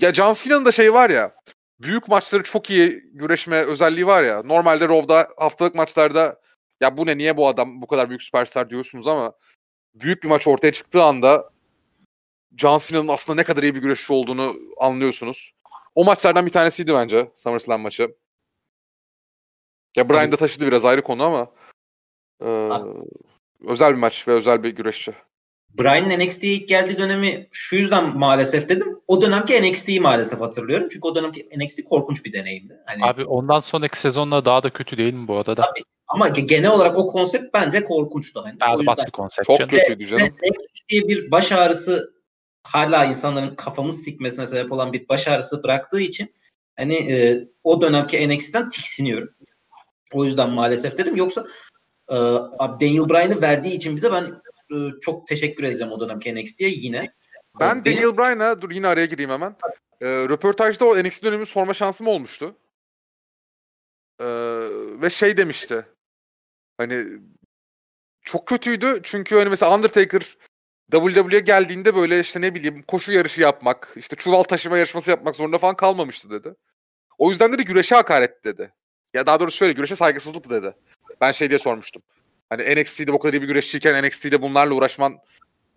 Ya 0.00 0.14
John 0.14 0.32
Cena'nın 0.32 0.64
da 0.64 0.72
şeyi 0.72 0.92
var 0.92 1.10
ya, 1.10 1.34
büyük 1.80 2.08
maçları 2.08 2.42
çok 2.42 2.70
iyi 2.70 3.02
güreşme 3.12 3.62
özelliği 3.62 4.06
var 4.06 4.24
ya. 4.24 4.42
Normalde 4.42 4.88
Raw'da 4.88 5.28
haftalık 5.36 5.74
maçlarda 5.74 6.40
ya 6.80 6.96
bu 6.96 7.06
ne 7.06 7.18
niye 7.18 7.36
bu 7.36 7.48
adam 7.48 7.82
bu 7.82 7.86
kadar 7.86 8.08
büyük 8.08 8.22
süperstar 8.22 8.70
diyorsunuz 8.70 9.06
ama 9.06 9.32
büyük 9.94 10.22
bir 10.22 10.28
maç 10.28 10.48
ortaya 10.48 10.72
çıktığı 10.72 11.02
anda 11.02 11.50
John 12.56 12.78
Cena'nın 12.78 13.08
aslında 13.08 13.36
ne 13.36 13.44
kadar 13.44 13.62
iyi 13.62 13.74
bir 13.74 13.80
güreşçi 13.80 14.12
olduğunu 14.12 14.56
anlıyorsunuz. 14.76 15.52
O 15.94 16.04
maçlardan 16.04 16.46
bir 16.46 16.52
tanesiydi 16.52 16.94
bence 16.94 17.30
SummerSlam 17.34 17.80
maçı. 17.80 18.16
Ya 19.96 20.08
Bryan 20.08 20.32
da 20.32 20.36
taşıdı 20.36 20.66
biraz 20.66 20.84
ayrı 20.84 21.02
konu 21.02 21.22
ama 21.24 21.52
e, 22.42 22.70
özel 23.60 23.92
bir 23.92 23.98
maç 23.98 24.28
ve 24.28 24.32
özel 24.32 24.62
bir 24.62 24.70
güreşçi. 24.70 25.14
Bryan'ın 25.78 26.26
NXT'ye 26.26 26.52
ilk 26.52 26.68
geldiği 26.68 26.98
dönemi 26.98 27.48
şu 27.52 27.76
yüzden 27.76 28.18
maalesef 28.18 28.68
dedim. 28.68 29.00
O 29.08 29.22
dönemki 29.22 29.62
NXT'yi 29.62 30.00
maalesef 30.00 30.40
hatırlıyorum. 30.40 30.88
Çünkü 30.92 31.08
o 31.08 31.14
dönemki 31.14 31.48
NXT 31.56 31.84
korkunç 31.84 32.24
bir 32.24 32.32
deneyimdi. 32.32 32.80
Hani 32.86 33.04
Abi 33.04 33.24
ondan 33.24 33.60
sonraki 33.60 34.00
sezonlar 34.00 34.44
daha 34.44 34.62
da 34.62 34.70
kötü 34.70 34.96
değil 34.96 35.14
mi 35.14 35.28
bu 35.28 35.36
arada? 35.36 35.54
Tabii. 35.54 35.84
ama 36.08 36.28
ge- 36.28 36.46
genel 36.46 36.70
olarak 36.70 36.98
o 36.98 37.06
konsept 37.06 37.54
bence 37.54 37.84
korkunçtu. 37.84 38.44
Hani. 38.44 38.74
o 38.74 38.78
yüzden 38.78 38.96
Berbat 38.96 39.06
bir 39.06 39.12
konsept. 39.12 39.46
Çok 39.46 39.58
kötüydü 39.70 40.06
canım. 40.06 40.28
Diye 40.88 41.08
bir 41.08 41.30
baş 41.30 41.52
ağrısı 41.52 42.14
hala 42.62 43.04
insanların 43.04 43.54
kafamız 43.54 44.04
sikmesine 44.04 44.46
sebep 44.46 44.72
olan 44.72 44.92
bir 44.92 45.08
baş 45.08 45.28
ağrısı 45.28 45.62
bıraktığı 45.62 46.00
için 46.00 46.34
hani 46.76 46.94
e, 46.94 47.48
o 47.64 47.80
dönemki 47.82 48.28
NXT'den 48.28 48.68
tiksiniyorum. 48.68 49.28
O 50.12 50.24
yüzden 50.24 50.50
maalesef 50.50 50.98
dedim. 50.98 51.16
Yoksa 51.16 51.46
e, 52.08 52.16
abi 52.58 52.86
Daniel 52.86 53.08
Bryan'ı 53.08 53.42
verdiği 53.42 53.74
için 53.74 53.96
bize 53.96 54.12
ben 54.12 54.26
çok 55.00 55.26
teşekkür 55.26 55.64
edeceğim 55.64 55.92
o 55.92 56.00
dönemki 56.00 56.34
NXT'ye 56.34 56.70
yine. 56.70 57.12
Ben 57.60 57.84
Benim- 57.84 57.96
Daniel 57.96 58.18
Bryan'a 58.18 58.62
dur 58.62 58.70
yine 58.70 58.88
araya 58.88 59.06
gireyim 59.06 59.30
hemen. 59.30 59.56
Ee, 60.00 60.06
röportajda 60.06 60.84
o 60.84 60.98
NXT 60.98 61.22
dönemini 61.24 61.46
sorma 61.46 61.74
şansım 61.74 62.06
olmuştu. 62.06 62.56
Ee, 64.20 64.26
ve 65.02 65.10
şey 65.10 65.36
demişti. 65.36 65.86
Hani 66.78 67.04
çok 68.22 68.46
kötüydü 68.46 69.00
çünkü 69.02 69.36
hani 69.36 69.48
mesela 69.48 69.76
Undertaker 69.76 70.36
WWE'ye 70.92 71.40
geldiğinde 71.40 71.94
böyle 71.94 72.20
işte 72.20 72.40
ne 72.40 72.54
bileyim 72.54 72.82
koşu 72.82 73.12
yarışı 73.12 73.40
yapmak, 73.40 73.92
işte 73.96 74.16
çuval 74.16 74.42
taşıma 74.42 74.78
yarışması 74.78 75.10
yapmak 75.10 75.36
zorunda 75.36 75.58
falan 75.58 75.76
kalmamıştı 75.76 76.30
dedi. 76.30 76.54
O 77.18 77.30
yüzden 77.30 77.52
dedi 77.52 77.64
güreşe 77.64 77.94
hakaret 77.94 78.44
dedi. 78.44 78.72
Ya 79.14 79.26
daha 79.26 79.40
doğrusu 79.40 79.56
şöyle 79.56 79.72
güreşe 79.72 79.96
saygısızlık 79.96 80.50
dedi. 80.50 80.74
Ben 81.20 81.32
şey 81.32 81.50
diye 81.50 81.58
sormuştum. 81.58 82.02
Hani 82.50 82.82
NXT'de 82.82 83.12
bu 83.12 83.18
kadar 83.18 83.34
iyi 83.34 83.42
bir 83.42 83.46
güreşçiyken 83.46 84.04
NXT'de 84.04 84.42
bunlarla 84.42 84.74
uğraşman 84.74 85.18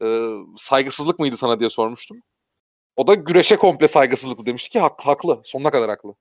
e, 0.02 0.30
saygısızlık 0.58 1.20
mıydı 1.20 1.38
sana 1.38 1.60
diye 1.60 1.70
sormuştum. 1.70 2.24
O 2.96 3.08
da 3.08 3.14
güreşe 3.14 3.56
komple 3.56 3.88
saygısızlık 3.88 4.46
demişti 4.46 4.70
ki 4.70 4.80
hak, 4.80 5.02
haklı. 5.02 5.42
Sonuna 5.44 5.72
kadar 5.72 5.90
haklı. 5.90 6.16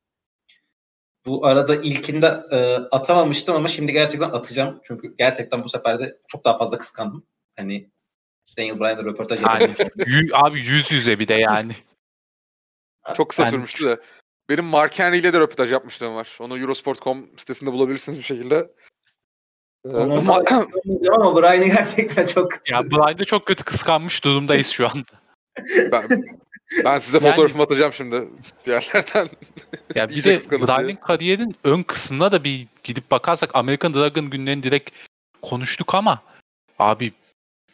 Bu 1.27 1.47
arada 1.47 1.77
ilkinde 1.77 2.43
e, 2.53 2.75
atamamıştım 2.75 3.57
ama 3.57 3.69
şimdi 3.69 3.93
gerçekten 3.93 4.31
atacağım. 4.31 4.81
Çünkü 4.85 5.15
gerçekten 5.19 5.65
bu 5.65 5.69
sefer 5.69 6.01
de 6.01 6.19
çok 6.29 6.45
daha 6.45 6.59
fazla 6.59 6.79
kıskandım. 6.79 7.27
Hani 7.57 7.91
Daniel 8.59 8.81
Bryan'la 8.81 9.05
röportaj 9.05 9.43
Yani, 9.43 9.75
abi 10.33 10.61
yüz 10.61 10.93
yüze 10.93 11.19
bir 11.19 11.29
de 11.29 11.35
yani. 11.35 11.77
Çok 13.15 13.29
kısa 13.29 13.45
Ben- 13.45 13.51
sürmüştü 13.51 13.87
de. 13.87 14.01
Benim 14.49 14.65
Mark 14.65 14.99
Henry 14.99 15.19
ile 15.19 15.33
de 15.33 15.41
röportaj 15.41 15.73
yapmışlığım 15.73 16.15
var. 16.15 16.39
Onu 16.41 16.59
Eurosport.com 16.59 17.31
sitesinde 17.37 17.73
bulabilirsiniz 17.73 18.19
bir 18.19 18.25
şekilde. 18.25 18.71
Ee, 19.85 19.89
ama- 19.97 20.35
atmayacağım 20.37 21.23
ama 21.23 21.43
Bryan'ı 21.43 21.65
gerçekten 21.67 22.27
çok 22.27 22.45
Ya 22.53 22.59
kıskandım. 22.59 22.91
Brian'da 22.99 23.25
çok 23.25 23.47
kötü 23.47 23.65
kıskanmış 23.65 24.25
durumdayız 24.25 24.67
şu 24.67 24.89
an. 24.89 25.05
ben, 25.93 26.05
ben 26.85 26.99
size 26.99 27.19
Yani- 27.19 27.31
fotoğrafımı 27.31 27.63
atacağım 27.63 27.93
şimdi 27.93 28.29
bir 28.67 28.73
yerlerden. 28.73 29.29
Ya 29.95 30.09
bir 30.09 30.25
de 30.25 30.41
diye. 30.87 30.97
kariyerin 31.01 31.57
ön 31.65 31.83
kısmına 31.83 32.33
da 32.33 32.45
bir 32.45 32.67
gidip 32.85 33.11
bakarsak 33.11 33.51
American 33.55 33.95
Dragon 33.95 34.31
günlerini 34.31 34.63
direkt 34.63 34.91
konuştuk 35.43 35.95
ama 35.95 36.23
abi 36.79 37.13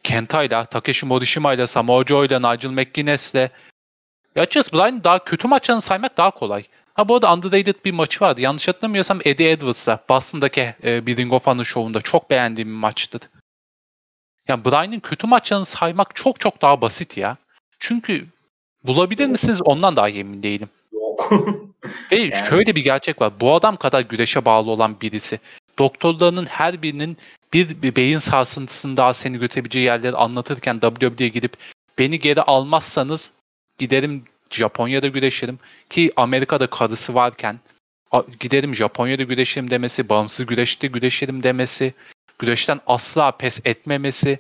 Kenta'yla, 0.03 0.65
Takeshi 0.65 1.07
Morishima'yla, 1.07 1.67
Samoa 1.67 2.05
Joe'yla, 2.05 2.53
Nigel 2.53 2.71
McGuinness'le 2.71 3.35
ya 3.35 4.43
açıkçası 4.43 4.73
Brian'ın 4.73 5.05
daha 5.05 5.25
kötü 5.25 5.49
maçlarını 5.49 5.81
saymak 5.83 6.17
daha 6.17 6.31
kolay. 6.31 6.65
Ha 6.95 7.09
bu 7.09 7.15
arada 7.15 7.35
underrated 7.35 7.75
bir 7.85 7.93
maçı 7.93 8.25
vardı. 8.25 8.41
Yanlış 8.41 8.69
hatırlamıyorsam 8.69 9.21
Eddie 9.25 9.51
Edwards'la 9.51 10.05
Boston'daki 10.09 10.75
e, 10.85 11.07
bir 11.07 11.17
Ring 11.17 11.33
of 11.33 11.47
Honor 11.47 11.65
şovunda 11.65 12.01
çok 12.01 12.31
beğendiğim 12.31 12.69
bir 12.69 12.75
maçtı. 12.75 13.21
Ya 14.49 14.65
Brian'ın 14.65 15.01
kötü 15.01 15.27
maçlarını 15.27 15.65
saymak 15.65 16.17
çok 16.17 16.41
çok 16.41 16.63
daha 16.63 16.81
basit 16.81 17.17
ya. 17.17 17.37
Çünkü 17.79 18.27
bulabilir 18.85 19.27
misiniz 19.27 19.61
ondan 19.65 19.97
daha 19.97 20.09
emin 20.09 20.43
değilim. 20.43 20.69
Yok. 20.93 21.33
Ve 22.13 22.17
Yani- 22.17 22.49
şöyle 22.49 22.75
bir 22.75 22.85
gerçek 22.85 23.21
var. 23.21 23.33
Bu 23.41 23.55
adam 23.55 23.77
kadar 23.77 24.01
güreşe 24.01 24.45
bağlı 24.45 24.71
olan 24.71 25.01
birisi. 25.01 25.41
Doktorlarının 25.79 26.47
her 26.47 26.83
birinin 26.83 27.17
bir, 27.53 27.83
bir 27.83 27.97
beyin 27.97 28.19
sarsıntısının 28.19 28.97
daha 28.97 29.15
seni 29.15 29.39
götürebileceği 29.39 29.85
yerleri 29.85 30.17
anlatırken 30.17 30.81
WWE'ye 30.81 31.29
gidip 31.29 31.57
beni 31.99 32.19
geri 32.19 32.43
almazsanız 32.43 33.31
giderim 33.79 34.25
Japonya'da 34.55 35.09
güreşirim. 35.09 35.59
Ki 35.91 36.13
Amerika'da 36.17 36.67
karısı 36.67 37.15
varken 37.15 37.61
giderim 38.41 38.75
Japonya'da 38.75 39.23
güreşirim 39.23 39.71
demesi, 39.71 40.09
bağımsız 40.09 40.47
güreşte 40.47 40.87
güreşirim 40.87 41.43
demesi, 41.43 41.95
güreşten 42.39 42.81
asla 42.87 43.31
pes 43.31 43.61
etmemesi 43.65 44.39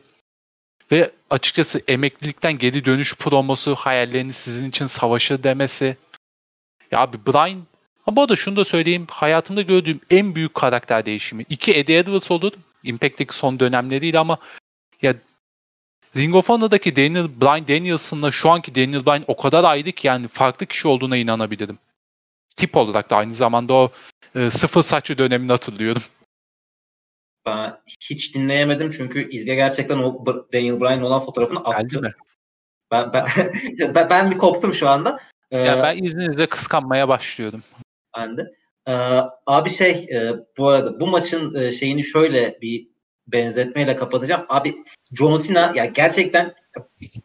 ve 0.93 1.11
açıkçası 1.31 1.83
emeklilikten 1.89 2.59
geri 2.59 2.85
dönüş 2.85 3.17
promosu 3.17 3.75
hayallerini 3.75 4.33
sizin 4.33 4.69
için 4.69 4.87
savaşır 4.87 5.43
demesi. 5.43 5.97
Ya 6.91 7.01
abi 7.01 7.17
Brian 7.27 7.63
ha 8.07 8.17
bu 8.17 8.23
arada 8.23 8.37
şunu 8.37 8.57
da 8.57 8.65
söyleyeyim. 8.65 9.07
Hayatımda 9.11 9.63
gördüğüm 9.63 10.01
en 10.11 10.35
büyük 10.35 10.55
karakter 10.55 11.07
değişimi. 11.07 11.45
İki 11.49 11.73
Eddie 11.75 11.99
Edwards 11.99 12.31
olur. 12.31 12.53
Impact'teki 12.83 13.37
son 13.37 13.61
dönemleriyle 13.61 14.19
ama 14.19 14.39
ya 15.03 15.15
Ring 16.17 16.35
of 16.35 16.49
Honor'daki 16.49 16.97
Daniel 16.97 17.41
Bryan 17.41 17.69
Danielson'la 17.69 18.31
şu 18.31 18.51
anki 18.51 18.75
Daniel 18.75 19.07
Bryan 19.07 19.25
o 19.27 19.37
kadar 19.37 19.65
ayrı 19.65 19.93
ki 19.93 20.07
yani 20.07 20.29
farklı 20.29 20.67
kişi 20.67 20.89
olduğuna 20.89 21.17
inanabilirim. 21.17 21.79
Tip 22.57 22.77
olarak 22.77 23.11
da 23.11 23.17
aynı 23.17 23.35
zamanda 23.35 23.75
o 23.75 23.93
e, 24.35 24.51
sıfır 24.51 24.83
saçlı 24.83 25.19
dönemini 25.19 25.53
hatırlıyorum. 25.53 26.03
Ben 27.47 27.77
hiç 28.11 28.35
dinleyemedim 28.35 28.91
çünkü 28.91 29.31
İzge 29.31 29.55
gerçekten 29.55 29.99
o 29.99 30.25
Daniel 30.53 30.81
Bryan 30.81 31.03
olan 31.03 31.21
fotoğrafını 31.21 31.59
attı. 31.59 31.83
Geldi 31.83 32.01
mi? 32.01 32.13
Ben, 32.91 33.13
ben, 33.13 33.27
ben, 33.95 34.11
ben 34.11 34.31
bir 34.31 34.37
koptum 34.37 34.73
şu 34.73 34.89
anda. 34.89 35.21
Ee, 35.51 35.59
ya 35.59 35.83
ben 35.83 36.05
izninizle 36.05 36.47
kıskanmaya 36.47 37.09
başlıyorum. 37.09 37.63
Ben 38.17 38.37
de. 38.37 38.43
Ee, 38.89 39.21
abi 39.47 39.71
şey 39.71 39.91
e, 39.91 40.33
bu 40.59 40.69
arada 40.69 41.01
bu 41.01 41.07
maçın 41.07 41.55
e, 41.55 41.73
şeyini 41.73 42.05
şöyle 42.05 42.59
bir 42.63 42.94
benzetmeyle 43.29 43.97
kapatacağım. 43.97 44.45
Abi 44.49 44.77
John 45.19 45.37
Cena 45.37 45.73
ya 45.75 45.85
gerçekten 45.85 46.55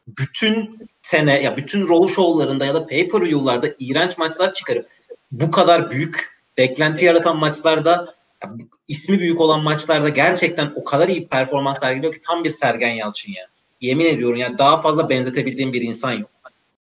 bütün 0.07 0.79
sene 1.01 1.41
ya 1.41 1.57
bütün 1.57 1.89
Raw 1.89 2.13
show'larında 2.13 2.65
ya 2.65 2.73
da 2.73 2.87
pay-per-view'larda 2.87 3.67
iğrenç 3.79 4.17
maçlar 4.17 4.53
çıkarıp 4.53 4.89
bu 5.31 5.51
kadar 5.51 5.91
büyük 5.91 6.39
beklenti 6.57 7.05
yaratan 7.05 7.37
maçlarda 7.37 8.15
ya, 8.43 8.51
ismi 8.87 9.19
büyük 9.19 9.41
olan 9.41 9.63
maçlarda 9.63 10.09
gerçekten 10.09 10.73
o 10.75 10.83
kadar 10.83 11.07
iyi 11.07 11.27
performans 11.27 11.79
sergiliyor 11.79 12.13
ki 12.13 12.21
tam 12.21 12.43
bir 12.43 12.49
Sergen 12.49 12.91
Yalçın 12.91 13.31
ya. 13.31 13.47
Yemin 13.81 14.05
ediyorum 14.05 14.35
yani 14.35 14.57
daha 14.57 14.81
fazla 14.81 15.09
benzetebildiğim 15.09 15.73
bir 15.73 15.81
insan 15.81 16.11
yok. 16.11 16.29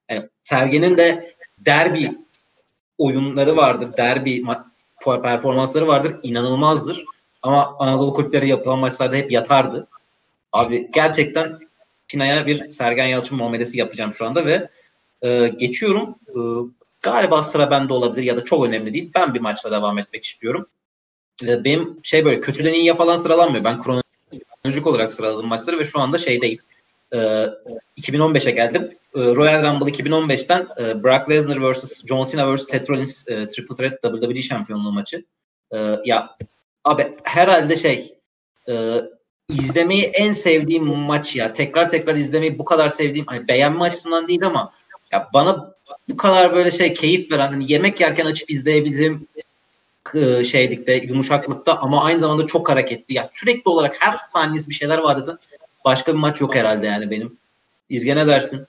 Yani 0.10 0.30
Sergen'in 0.41 0.98
de 0.98 1.35
derbi 1.57 2.11
oyunları 2.98 3.57
vardır. 3.57 3.98
Derbi 3.98 4.44
performansları 5.06 5.88
vardır. 5.88 6.15
inanılmazdır. 6.23 7.06
Ama 7.41 7.76
Anadolu 7.80 8.14
kulüpleri 8.14 8.47
yapılan 8.47 8.80
maçlarda 8.80 9.15
hep 9.15 9.31
yatardı. 9.31 9.88
Abi 10.51 10.91
gerçekten 10.93 11.59
Tina'ya 12.07 12.45
bir 12.45 12.69
Sergen 12.69 13.07
Yalçın 13.07 13.38
muamelesi 13.38 13.80
yapacağım 13.80 14.14
şu 14.14 14.26
anda 14.26 14.45
ve 14.45 14.69
e, 15.22 15.47
geçiyorum. 15.47 16.15
E, 16.27 16.39
galiba 17.01 17.41
sıra 17.41 17.72
bende 17.72 17.93
olabilir 17.93 18.23
ya 18.23 18.38
da 18.38 18.43
çok 18.43 18.65
önemli 18.65 18.93
değil. 18.93 19.11
Ben 19.15 19.34
bir 19.34 19.39
maçla 19.39 19.72
devam 19.72 19.97
etmek 19.97 20.23
istiyorum. 20.23 20.68
E, 21.43 21.64
benim 21.64 21.99
şey 22.03 22.26
böyle 22.26 22.39
kötüden 22.39 22.73
iyiye 22.73 22.93
falan 22.93 23.15
sıralanmıyor. 23.15 23.64
Ben 23.64 23.81
kronolojik 23.81 24.88
olarak 24.88 25.11
sıraladım 25.11 25.47
maçları 25.47 25.80
ve 25.80 25.84
şu 25.84 25.99
anda 25.99 26.18
şeydeyim. 26.18 26.59
E, 27.14 27.18
2015'e 27.97 28.51
geldim. 28.51 28.93
E, 29.15 29.19
Royal 29.19 29.64
Rumble 29.64 29.91
2015'ten 29.91 30.68
e, 30.80 31.03
Brock 31.03 31.30
Lesnar 31.30 31.72
vs. 31.72 32.05
John 32.05 32.23
Cena 32.23 32.55
vs. 32.55 32.68
Seth 32.68 32.89
Rollins 32.89 33.27
e, 33.27 33.47
Triple 33.47 33.76
Threat 33.76 34.01
WWE 34.01 34.41
şampiyonluğu 34.41 34.91
maçı. 34.91 35.26
E, 35.72 35.77
ya 36.05 36.38
abi 36.88 37.18
herhalde 37.23 37.76
şey 37.76 38.18
e, 38.69 39.01
izlemeyi 39.49 40.03
en 40.03 40.31
sevdiğim 40.31 40.85
maç 40.85 41.35
ya. 41.35 41.53
Tekrar 41.53 41.89
tekrar 41.89 42.15
izlemeyi 42.15 42.59
bu 42.59 42.65
kadar 42.65 42.89
sevdiğim 42.89 43.26
hani 43.27 43.47
beğenme 43.47 43.84
açısından 43.84 44.27
değil 44.27 44.45
ama 44.45 44.73
ya 45.11 45.30
bana 45.34 45.73
bu 46.09 46.18
kadar 46.18 46.53
böyle 46.53 46.72
şey 46.72 46.93
keyif 46.93 47.31
veren 47.31 47.47
hani 47.47 47.72
yemek 47.72 48.01
yerken 48.01 48.26
açıp 48.26 48.49
izleyebileceğim 48.49 49.27
e, 50.15 50.43
şeylikte 50.43 50.93
yumuşaklıkta 50.95 51.77
ama 51.77 52.03
aynı 52.03 52.19
zamanda 52.19 52.45
çok 52.45 52.69
hareketli. 52.69 53.15
Ya 53.15 53.30
sürekli 53.34 53.69
olarak 53.69 53.95
her 53.99 54.18
saniyesi 54.27 54.69
bir 54.69 54.76
şeyler 54.76 54.97
vaat 54.97 55.23
eden 55.23 55.38
başka 55.85 56.14
bir 56.14 56.18
maç 56.18 56.41
yok 56.41 56.55
herhalde 56.55 56.88
yani 56.88 57.11
benim. 57.11 57.38
İzge 57.89 58.15
ne 58.15 58.27
dersin? 58.27 58.68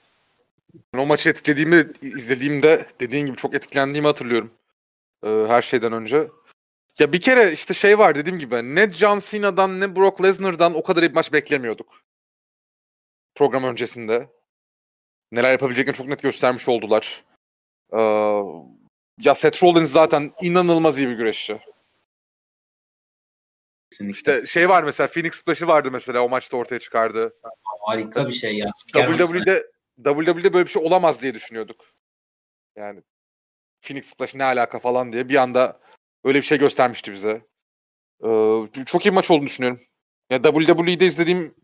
Ben 0.93 0.99
o 0.99 1.05
maçı 1.05 1.29
etkilediğimi 1.29 1.87
izlediğimde 2.01 2.85
dediğin 2.99 3.25
gibi 3.25 3.37
çok 3.37 3.53
etkilendiğimi 3.53 4.07
hatırlıyorum. 4.07 4.51
Ee, 5.23 5.45
her 5.47 5.61
şeyden 5.61 5.93
önce. 5.93 6.27
Ya 6.99 7.13
bir 7.13 7.21
kere 7.21 7.51
işte 7.51 7.73
şey 7.73 7.99
var 7.99 8.15
dediğim 8.15 8.39
gibi 8.39 8.75
ne 8.75 8.91
John 8.91 9.19
Cena'dan 9.19 9.79
ne 9.79 9.95
Brock 9.95 10.23
Lesnar'dan 10.23 10.75
o 10.75 10.83
kadar 10.83 11.03
iyi 11.03 11.09
bir 11.09 11.15
maç 11.15 11.33
beklemiyorduk. 11.33 12.03
Program 13.35 13.63
öncesinde. 13.63 14.29
Neler 15.31 15.51
yapabileceklerini 15.51 15.97
çok 15.97 16.07
net 16.07 16.21
göstermiş 16.21 16.67
oldular. 16.67 17.23
Ee, 17.93 17.97
ya 19.21 19.35
Seth 19.35 19.63
Rollins 19.63 19.91
zaten 19.91 20.31
inanılmaz 20.41 20.99
iyi 20.99 21.09
bir 21.09 21.15
güreşçi. 21.15 21.61
Kesinlikle. 23.91 24.17
İşte 24.19 24.47
şey 24.47 24.69
var 24.69 24.83
mesela 24.83 25.07
Phoenix 25.07 25.33
Splash'ı 25.33 25.67
vardı 25.67 25.91
mesela 25.91 26.21
o 26.21 26.29
maçta 26.29 26.57
ortaya 26.57 26.79
çıkardı. 26.79 27.33
Harika 27.81 28.27
bir 28.27 28.33
şey 28.33 28.57
ya. 28.57 28.69
WWE'de 28.93 29.63
WWE'de 29.97 30.53
böyle 30.53 30.65
bir 30.65 30.71
şey 30.71 30.83
olamaz 30.85 31.21
diye 31.21 31.33
düşünüyorduk. 31.33 31.85
Yani 32.75 33.03
Phoenix 33.81 34.05
Splash 34.05 34.35
ne 34.35 34.43
alaka 34.43 34.79
falan 34.79 35.13
diye 35.13 35.29
bir 35.29 35.35
anda 35.35 35.79
öyle 36.23 36.37
bir 36.37 36.45
şey 36.45 36.57
göstermişti 36.57 37.11
bize. 37.13 37.41
Ee, 38.25 38.85
çok 38.85 39.05
iyi 39.05 39.11
maç 39.11 39.31
olduğunu 39.31 39.47
düşünüyorum. 39.47 39.79
Ya 40.29 40.43
WWE'de 40.43 41.05
izlediğim 41.05 41.55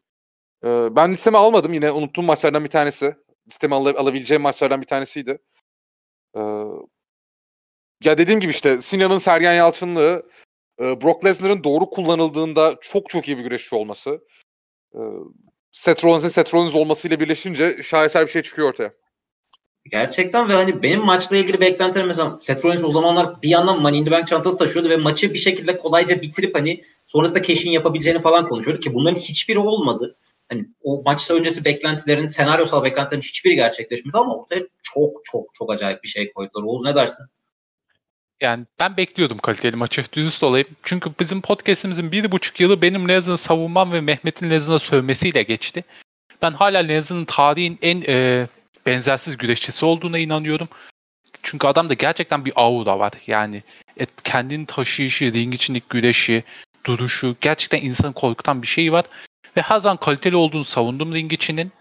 e, 0.63 0.95
ben 0.95 1.11
listeme 1.11 1.37
almadım 1.37 1.73
yine 1.73 1.91
unuttuğum 1.91 2.23
maçlardan 2.23 2.63
bir 2.63 2.69
tanesi. 2.69 3.15
Listeme 3.47 3.75
al- 3.75 3.85
alabileceğim 3.85 4.41
maçlardan 4.41 4.81
bir 4.81 4.87
tanesiydi. 4.87 5.37
Ee, 6.37 6.41
ya 8.03 8.17
dediğim 8.17 8.39
gibi 8.39 8.51
işte 8.51 8.81
Sinan'ın 8.81 9.17
Sergen 9.17 9.53
Yalçınlığı, 9.53 10.29
e, 10.79 11.01
Brock 11.01 11.25
Lesnar'ın 11.25 11.63
doğru 11.63 11.89
kullanıldığında 11.89 12.75
çok 12.81 13.09
çok 13.09 13.27
iyi 13.27 13.37
bir 13.37 13.43
güreşçi 13.43 13.75
olması. 13.75 14.21
E, 14.95 14.99
Seth 15.71 16.05
Rollins'in 16.05 16.27
Seth 16.27 16.53
Rollins 16.53 16.75
olmasıyla 16.75 17.19
birleşince 17.19 17.83
şaheser 17.83 18.25
bir 18.27 18.31
şey 18.31 18.41
çıkıyor 18.41 18.69
ortaya. 18.69 18.93
Gerçekten 19.91 20.49
ve 20.49 20.53
hani 20.53 20.83
benim 20.83 21.05
maçla 21.05 21.37
ilgili 21.37 21.61
beklentilerim 21.61 22.07
mesela 22.07 22.37
Seth 22.39 22.65
Rollins 22.65 22.83
o 22.83 22.91
zamanlar 22.91 23.41
bir 23.41 23.49
yandan 23.49 23.81
Money 23.81 23.99
in 23.99 24.05
the 24.05 24.11
Bank 24.11 24.27
çantası 24.27 24.57
taşıyordu 24.57 24.89
ve 24.89 24.97
maçı 24.97 25.33
bir 25.33 25.39
şekilde 25.39 25.77
kolayca 25.77 26.21
bitirip 26.21 26.55
hani 26.55 26.81
sonrasında 27.07 27.43
cash'in 27.43 27.71
yapabileceğini 27.71 28.21
falan 28.21 28.47
konuşuyordu 28.47 28.81
ki 28.81 28.93
bunların 28.93 29.17
hiçbiri 29.17 29.59
olmadı. 29.59 30.15
Hani 30.49 30.65
o 30.83 31.01
maçta 31.05 31.33
öncesi 31.33 31.65
beklentilerin, 31.65 32.27
senaryosal 32.27 32.83
beklentilerin 32.83 33.21
hiçbiri 33.21 33.55
gerçekleşmedi 33.55 34.17
ama 34.17 34.35
ortaya 34.35 34.61
çok 34.81 35.21
çok 35.23 35.53
çok 35.53 35.73
acayip 35.73 36.03
bir 36.03 36.07
şey 36.07 36.33
koydular. 36.33 36.63
Oğuz 36.63 36.83
ne 36.83 36.95
dersin? 36.95 37.25
Yani 38.41 38.65
ben 38.79 38.97
bekliyordum 38.97 39.37
kaliteli 39.37 39.75
maçı. 39.75 40.05
Dürüst 40.13 40.43
olayım. 40.43 40.67
Çünkü 40.83 41.09
bizim 41.19 41.41
podcastimizin 41.41 42.11
bir 42.11 42.31
buçuk 42.31 42.59
yılı 42.59 42.81
benim 42.81 43.09
Lezan'ı 43.09 43.37
savunmam 43.37 43.91
ve 43.91 44.01
Mehmet'in 44.01 44.49
Lezan'a 44.49 44.79
sövmesiyle 44.79 45.43
geçti. 45.43 45.83
Ben 46.41 46.51
hala 46.51 46.79
Lezan'ın 46.79 47.25
tarihin 47.25 47.79
en 47.81 48.01
e, 48.01 48.47
benzersiz 48.87 49.37
güreşçisi 49.37 49.85
olduğuna 49.85 50.17
inanıyorum. 50.17 50.67
Çünkü 51.43 51.67
adamda 51.67 51.93
gerçekten 51.93 52.45
bir 52.45 52.53
aura 52.55 52.99
var. 52.99 53.11
Yani 53.27 53.63
et, 53.97 54.09
kendini 54.23 54.65
taşıyışı, 54.65 55.33
ring 55.33 55.53
içindeki 55.53 55.85
güreşi, 55.89 56.43
duruşu 56.85 57.35
gerçekten 57.41 57.81
insanı 57.81 58.13
korkutan 58.13 58.61
bir 58.61 58.67
şey 58.67 58.91
var. 58.91 59.05
Ve 59.57 59.61
her 59.61 59.79
zaman 59.79 59.97
kaliteli 59.97 60.35
olduğunu 60.35 60.65
savundum 60.65 61.15
ring 61.15 61.33
içinin. 61.33 61.71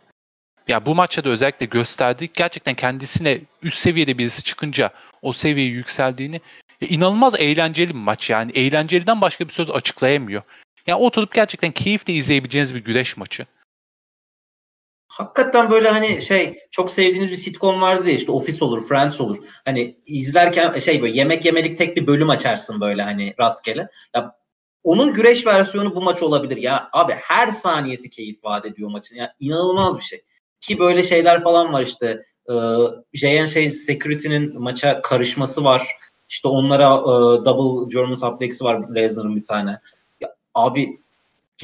Ya 0.68 0.86
bu 0.86 0.94
maçta 0.94 1.24
da 1.24 1.28
özellikle 1.28 1.66
gösterdi. 1.66 2.30
Gerçekten 2.34 2.74
kendisine 2.74 3.40
üst 3.62 3.78
seviyede 3.78 4.18
birisi 4.18 4.42
çıkınca 4.42 4.90
o 5.22 5.32
seviyeyi 5.32 5.72
yükseldiğini 5.72 6.40
e, 6.80 6.86
inanılmaz 6.86 7.34
eğlenceli 7.34 7.88
bir 7.88 7.94
maç 7.94 8.30
yani. 8.30 8.52
Eğlenceliden 8.52 9.20
başka 9.20 9.48
bir 9.48 9.52
söz 9.52 9.70
açıklayamıyor. 9.70 10.42
Yani 10.86 10.98
oturup 10.98 11.34
gerçekten 11.34 11.72
keyifle 11.72 12.12
izleyebileceğiniz 12.12 12.74
bir 12.74 12.84
güreş 12.84 13.16
maçı. 13.16 13.46
Hakikaten 15.14 15.70
böyle 15.70 15.88
hani 15.88 16.22
şey 16.22 16.58
çok 16.70 16.90
sevdiğiniz 16.90 17.30
bir 17.30 17.36
sitcom 17.36 17.80
vardır 17.80 18.06
ya 18.06 18.12
işte 18.12 18.32
Office 18.32 18.64
olur, 18.64 18.88
Friends 18.88 19.20
olur. 19.20 19.36
Hani 19.64 19.96
izlerken 20.06 20.78
şey 20.78 21.02
böyle 21.02 21.18
yemek 21.18 21.44
yemelik 21.44 21.78
tek 21.78 21.96
bir 21.96 22.06
bölüm 22.06 22.30
açarsın 22.30 22.80
böyle 22.80 23.02
hani 23.02 23.34
rastgele. 23.40 23.88
Ya 24.14 24.36
onun 24.84 25.12
güreş 25.12 25.46
versiyonu 25.46 25.94
bu 25.94 26.02
maç 26.02 26.22
olabilir 26.22 26.56
ya. 26.56 26.88
Abi 26.92 27.12
her 27.12 27.48
saniyesi 27.48 28.10
keyif 28.10 28.44
vaat 28.44 28.66
ediyor 28.66 28.90
maçın. 28.90 29.16
Ya 29.16 29.34
inanılmaz 29.40 29.96
bir 29.96 30.02
şey. 30.02 30.22
Ki 30.60 30.78
böyle 30.78 31.02
şeyler 31.02 31.42
falan 31.42 31.72
var 31.72 31.82
işte. 31.82 32.20
E, 32.50 32.54
JNC 33.14 33.70
Security'nin 33.70 34.62
maça 34.62 35.00
karışması 35.00 35.64
var. 35.64 35.88
İşte 36.28 36.48
onlara 36.48 36.84
e, 36.84 37.44
double 37.44 37.94
German 37.94 38.14
suplex'i 38.14 38.64
var 38.64 38.94
Lesnar'ın 38.94 39.36
bir 39.36 39.42
tane. 39.42 39.80
Ya, 40.20 40.34
abi 40.54 41.00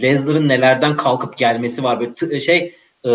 Lesnar'ın 0.03 0.49
nelerden 0.49 0.97
kalkıp 0.97 1.39
gelmesi 1.39 1.83
var. 1.83 2.01
Böyle 2.01 2.15
t- 2.15 2.41
şey 2.41 2.75
e, 3.07 3.11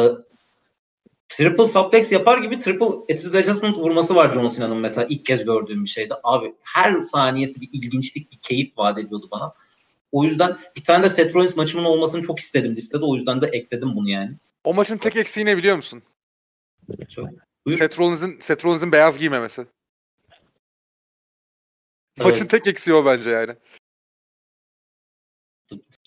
triple 1.28 1.66
suplex 1.66 2.12
yapar 2.12 2.38
gibi 2.38 2.60
triple 2.60 2.86
attitude 2.86 3.38
adjustment 3.38 3.78
vurması 3.78 4.16
var 4.16 4.32
John 4.32 4.48
Cena'nın 4.48 4.78
mesela 4.78 5.08
ilk 5.10 5.26
kez 5.26 5.46
gördüğüm 5.46 5.84
bir 5.84 5.90
şeydi. 5.90 6.14
Abi 6.24 6.56
her 6.62 7.02
saniyesi 7.02 7.62
bir 7.62 7.70
ilginçlik, 7.74 8.32
bir 8.32 8.38
keyif 8.38 8.78
vaat 8.78 8.98
ediyordu 9.00 9.28
bana. 9.32 9.54
O 10.12 10.24
yüzden 10.24 10.58
bir 10.76 10.84
tane 10.84 11.04
de 11.04 11.10
Seth 11.10 11.36
Rollins 11.36 11.58
maçımın 11.58 11.84
olmasını 11.84 12.22
çok 12.22 12.40
istedim 12.40 12.76
listede. 12.76 13.06
O 13.06 13.16
yüzden 13.16 13.42
de 13.42 13.48
ekledim 13.48 13.96
bunu 13.96 14.10
yani. 14.10 14.36
O 14.64 14.74
maçın 14.74 14.98
tek 14.98 15.16
eksiği 15.16 15.46
ne 15.46 15.58
biliyor 15.58 15.76
musun? 15.76 16.04
Çok. 17.10 17.30
Seth 17.74 18.00
Rollins'in, 18.00 18.40
Seth 18.40 18.66
Rollins'in 18.66 18.92
beyaz 18.92 19.18
giymemesi. 19.18 19.66
Evet. 22.18 22.26
Maçın 22.26 22.48
tek 22.48 22.68
eksiği 22.68 22.96
o 22.96 23.06
bence 23.06 23.30
yani. 23.30 23.56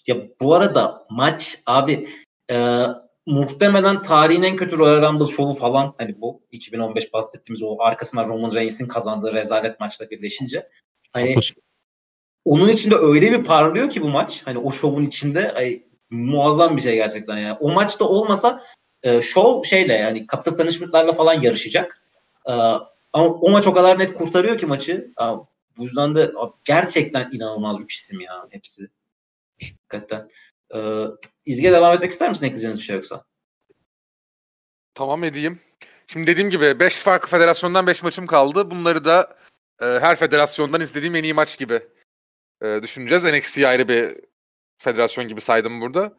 Ya 0.07 0.17
bu 0.41 0.55
arada 0.55 1.07
maç 1.11 1.61
abi 1.67 2.09
e, 2.51 2.85
muhtemelen 3.29 4.03
tarihin 4.03 4.43
en 4.43 4.57
kötü 4.57 4.79
Royal 4.79 5.03
Rumble 5.03 5.33
şovu 5.33 5.55
falan 5.55 5.95
hani 5.99 6.21
bu 6.21 6.43
2015 6.53 7.13
bahsettiğimiz 7.13 7.63
o 7.63 7.77
arkasından 7.81 8.29
Roman 8.29 8.55
Reigns'in 8.55 8.89
kazandığı 8.89 9.33
rezalet 9.33 9.81
maçla 9.81 10.11
birleşince 10.11 10.69
hani 11.13 11.37
onun 12.45 12.69
içinde 12.69 12.95
öyle 12.95 13.33
bir 13.33 13.45
parlıyor 13.45 13.91
ki 13.91 14.03
bu 14.03 14.09
maç 14.09 14.43
hani 14.45 14.59
o 14.59 14.73
şovun 14.73 15.03
içinde 15.03 15.53
ay, 15.53 15.83
muazzam 16.11 16.77
bir 16.77 16.83
şey 16.83 16.95
gerçekten 16.95 17.39
yani. 17.39 17.57
O 17.61 17.73
maçta 17.73 18.05
olmasa 18.05 18.63
e, 19.03 19.21
show 19.21 19.69
şeyle 19.69 19.93
yani 19.93 20.27
Capital 20.33 20.57
Punishment'larla 20.57 21.13
falan 21.13 21.41
yarışacak. 21.41 22.03
E, 22.47 22.53
ama 23.13 23.29
o 23.29 23.51
maç 23.51 23.67
o 23.67 23.75
kadar 23.75 23.99
net 23.99 24.15
kurtarıyor 24.15 24.59
ki 24.59 24.67
maçı. 24.67 25.13
E, 25.21 25.25
bu 25.77 25.85
yüzden 25.85 26.15
de 26.15 26.33
gerçekten 26.65 27.31
inanılmaz 27.33 27.81
üç 27.81 27.95
isim 27.95 28.21
ya 28.21 28.47
hepsi. 28.51 28.89
Hakikaten. 29.63 30.29
E, 30.75 31.05
İzge 31.47 31.73
devam 31.73 31.95
etmek 31.95 32.11
ister 32.11 32.29
misin 32.29 32.47
ekleyeceğiniz 32.47 32.79
bir 32.79 32.85
şey 32.85 32.97
yoksa? 32.97 33.25
Tamam 34.95 35.25
edeyim. 35.25 35.61
Şimdi 36.07 36.27
dediğim 36.27 36.51
gibi 36.51 36.81
5 36.81 36.97
farklı 36.97 37.29
federasyondan 37.29 37.87
5 37.87 38.03
maçım 38.03 38.27
kaldı. 38.27 38.71
Bunları 38.71 39.05
da 39.05 39.37
e, 39.83 39.87
her 39.87 40.17
federasyondan 40.17 40.81
izlediğim 40.81 41.15
en 41.15 41.25
iyi 41.25 41.35
maç 41.35 41.59
gibi 41.59 41.81
e, 42.63 42.83
düşüneceğiz. 42.83 43.25
NXT 43.25 43.59
ayrı 43.59 43.89
bir 43.89 44.17
federasyon 44.79 45.29
gibi 45.29 45.41
saydım 45.41 45.81
burada. 45.81 46.17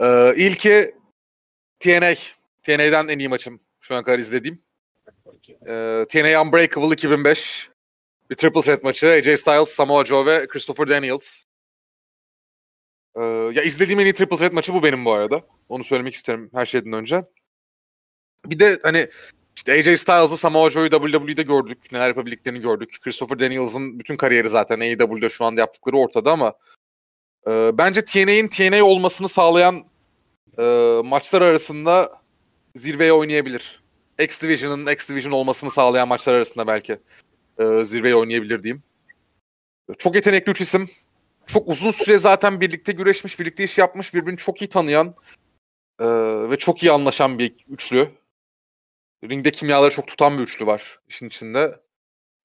E, 0.00 0.34
ilki 0.36 0.94
TNA. 1.80 2.14
TNA'den 2.62 3.08
en 3.08 3.18
iyi 3.18 3.28
maçım 3.28 3.60
şu 3.80 3.94
ana 3.94 4.02
kadar 4.02 4.18
izlediğim. 4.18 4.60
E, 5.66 6.04
TNA 6.08 6.42
Unbreakable 6.42 6.94
2005. 6.94 7.70
Bir 8.30 8.36
triple 8.36 8.60
threat 8.60 8.84
maçı. 8.84 9.08
AJ 9.08 9.40
Styles, 9.40 9.68
Samoa 9.68 10.04
Joe 10.04 10.26
ve 10.26 10.46
Christopher 10.46 10.88
Daniels. 10.88 11.44
E, 13.20 13.24
ya 13.24 13.62
izlediğim 13.62 14.00
en 14.00 14.04
iyi 14.04 14.12
triple 14.12 14.36
threat 14.36 14.52
maçı 14.52 14.74
bu 14.74 14.82
benim 14.82 15.04
bu 15.04 15.12
arada. 15.12 15.42
Onu 15.68 15.84
söylemek 15.84 16.14
isterim 16.14 16.50
her 16.54 16.66
şeyden 16.66 16.92
önce. 16.92 17.24
Bir 18.46 18.58
de 18.58 18.78
hani 18.82 19.08
işte 19.56 19.72
AJ 19.72 20.00
Styles'ı 20.00 20.36
Samoa 20.36 20.70
Joe'yu 20.70 20.90
WWE'de 20.90 21.42
gördük. 21.42 21.92
Neler 21.92 22.08
yapabildiklerini 22.08 22.60
gördük. 22.60 22.98
Christopher 23.00 23.38
Daniels'ın 23.38 23.98
bütün 23.98 24.16
kariyeri 24.16 24.48
zaten 24.48 24.80
AEW'de 24.80 25.28
şu 25.28 25.44
anda 25.44 25.60
yaptıkları 25.60 25.96
ortada 25.96 26.32
ama 26.32 26.54
e, 27.46 27.78
bence 27.78 28.04
TNA'in 28.04 28.48
TNA 28.48 28.84
olmasını 28.84 29.28
sağlayan 29.28 29.84
e, 30.58 30.62
maçlar 31.04 31.42
arasında 31.42 32.12
zirveye 32.74 33.12
oynayabilir. 33.12 33.82
X 34.22 34.42
Division'ın 34.42 34.92
X 34.92 35.08
Division 35.08 35.32
olmasını 35.32 35.70
sağlayan 35.70 36.08
maçlar 36.08 36.34
arasında 36.34 36.66
belki 36.66 36.98
e, 37.58 37.84
zirveye 37.84 38.16
oynayabilir 38.16 38.62
diyeyim. 38.62 38.82
Çok 39.98 40.14
yetenekli 40.14 40.50
üç 40.50 40.60
isim. 40.60 40.90
Çok 41.48 41.68
uzun 41.68 41.90
süre 41.90 42.18
zaten 42.18 42.60
birlikte 42.60 42.92
güreşmiş, 42.92 43.40
birlikte 43.40 43.64
iş 43.64 43.78
yapmış, 43.78 44.14
birbirini 44.14 44.38
çok 44.38 44.62
iyi 44.62 44.68
tanıyan 44.68 45.14
e, 46.00 46.06
ve 46.50 46.56
çok 46.56 46.82
iyi 46.82 46.92
anlaşan 46.92 47.38
bir 47.38 47.54
üçlü. 47.68 48.10
Ringde 49.24 49.50
kimyaları 49.50 49.90
çok 49.90 50.06
tutan 50.06 50.38
bir 50.38 50.42
üçlü 50.42 50.66
var 50.66 50.98
işin 51.08 51.26
içinde. 51.26 51.80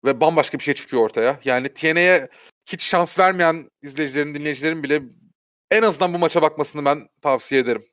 Ve 0.05 0.21
bambaşka 0.21 0.59
bir 0.59 0.63
şey 0.63 0.73
çıkıyor 0.73 1.03
ortaya. 1.03 1.39
Yani 1.43 1.73
TNA'ye 1.73 2.27
hiç 2.65 2.83
şans 2.83 3.19
vermeyen 3.19 3.71
izleyicilerin, 3.81 4.35
dinleyicilerin 4.35 4.83
bile 4.83 5.01
en 5.71 5.81
azından 5.81 6.13
bu 6.13 6.19
maça 6.19 6.41
bakmasını 6.41 6.85
ben 6.85 7.09
tavsiye 7.21 7.61
ederim. 7.61 7.85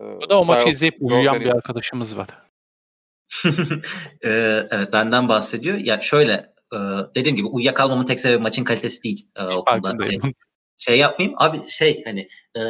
Bu 0.00 0.28
da 0.28 0.40
o 0.40 0.44
maçı 0.44 0.68
izleyip 0.68 0.96
uyuyan 1.00 1.40
bir 1.40 1.46
arkadaşımız 1.46 2.16
var. 2.16 2.28
ee, 4.24 4.66
evet 4.70 4.92
benden 4.92 5.28
bahsediyor. 5.28 5.78
Ya 5.78 6.00
şöyle 6.00 6.52
e, 6.72 6.78
dediğim 7.14 7.36
gibi 7.36 7.46
uyuyakalmamın 7.46 8.04
tek 8.04 8.20
sebebi 8.20 8.42
maçın 8.42 8.64
kalitesi 8.64 9.02
değil. 9.02 9.26
E, 9.36 9.42
o 9.44 9.64
konuda 9.64 10.04
şey, 10.04 10.18
şey 10.76 10.98
yapmayayım. 10.98 11.36
Abi 11.38 11.68
şey 11.68 12.04
hani 12.04 12.28
e, 12.56 12.60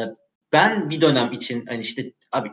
ben 0.53 0.91
bir 0.91 1.01
dönem 1.01 1.33
için 1.33 1.67
hani 1.67 1.81
işte 1.81 2.13
abi 2.33 2.51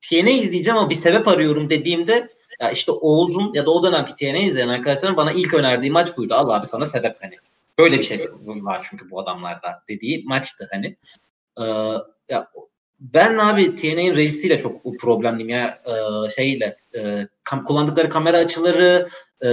TNA 0.00 0.30
izleyeceğim 0.30 0.78
ama 0.78 0.90
bir 0.90 0.94
sebep 0.94 1.28
arıyorum 1.28 1.70
dediğimde 1.70 2.28
ya 2.60 2.70
işte 2.70 2.92
Oğuz'un 2.92 3.54
ya 3.54 3.66
da 3.66 3.70
o 3.70 3.84
dönemki 3.84 4.14
TNA 4.14 4.38
izleyen 4.38 4.68
arkadaşlarım 4.68 5.16
bana 5.16 5.32
ilk 5.32 5.54
önerdiği 5.54 5.90
maç 5.90 6.16
buydu. 6.16 6.34
Allah 6.34 6.54
abi 6.54 6.66
sana 6.66 6.86
sebep 6.86 7.16
hani. 7.20 7.36
Böyle 7.78 7.98
bir 7.98 8.02
şey 8.02 8.18
var 8.46 8.86
çünkü 8.90 9.10
bu 9.10 9.20
adamlarda 9.20 9.82
dediği 9.88 10.24
maçtı 10.24 10.68
hani. 10.72 10.96
Ee, 11.60 11.64
ya 12.28 12.48
ben 13.00 13.38
abi 13.38 13.74
TNA'nin 13.74 14.16
rejisiyle 14.16 14.58
çok 14.58 14.98
problemliyim 15.00 15.48
ya 15.48 15.82
ee, 15.86 16.30
şeyle 16.30 16.76
e, 16.94 17.26
kam- 17.44 17.64
kullandıkları 17.64 18.08
kamera 18.08 18.36
açıları 18.36 19.06
e, 19.44 19.48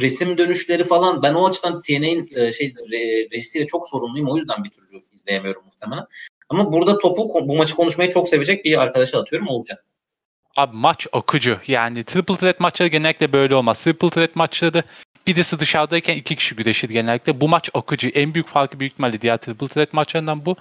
resim 0.00 0.38
dönüşleri 0.38 0.84
falan 0.84 1.22
ben 1.22 1.34
o 1.34 1.48
açıdan 1.48 1.82
TNA'nin 1.82 2.28
e, 2.34 2.52
şey 2.52 2.66
re- 2.66 3.32
rejisiyle 3.32 3.66
çok 3.66 3.88
sorumluyum 3.88 4.28
o 4.28 4.36
yüzden 4.36 4.64
bir 4.64 4.70
türlü 4.70 5.02
izleyemiyorum 5.12 5.62
muhtemelen. 5.64 6.04
Ama 6.48 6.72
burada 6.72 6.98
topu 6.98 7.48
bu 7.48 7.56
maçı 7.56 7.74
konuşmayı 7.76 8.10
çok 8.10 8.28
sevecek 8.28 8.64
bir 8.64 8.80
arkadaşa 8.80 9.20
atıyorum 9.20 9.48
olacak. 9.48 9.84
Abi 10.56 10.76
maç 10.76 11.06
akıcı. 11.12 11.60
Yani 11.66 12.04
triple 12.04 12.36
threat 12.36 12.60
maçları 12.60 12.88
genellikle 12.88 13.32
böyle 13.32 13.54
olmaz. 13.54 13.84
Triple 13.84 14.10
threat 14.10 14.36
maçları 14.36 14.82
birisi 15.26 15.58
dışarıdayken 15.58 16.16
iki 16.16 16.36
kişi 16.36 16.56
güreşir 16.56 16.88
genellikle. 16.88 17.40
Bu 17.40 17.48
maç 17.48 17.70
akıcı. 17.74 18.08
En 18.08 18.34
büyük 18.34 18.48
farkı 18.48 18.80
büyük 18.80 18.92
ihtimalle 18.92 19.20
diğer 19.20 19.36
triple 19.36 19.68
threat 19.68 19.92
maçlarından 19.92 20.46
bu. 20.46 20.56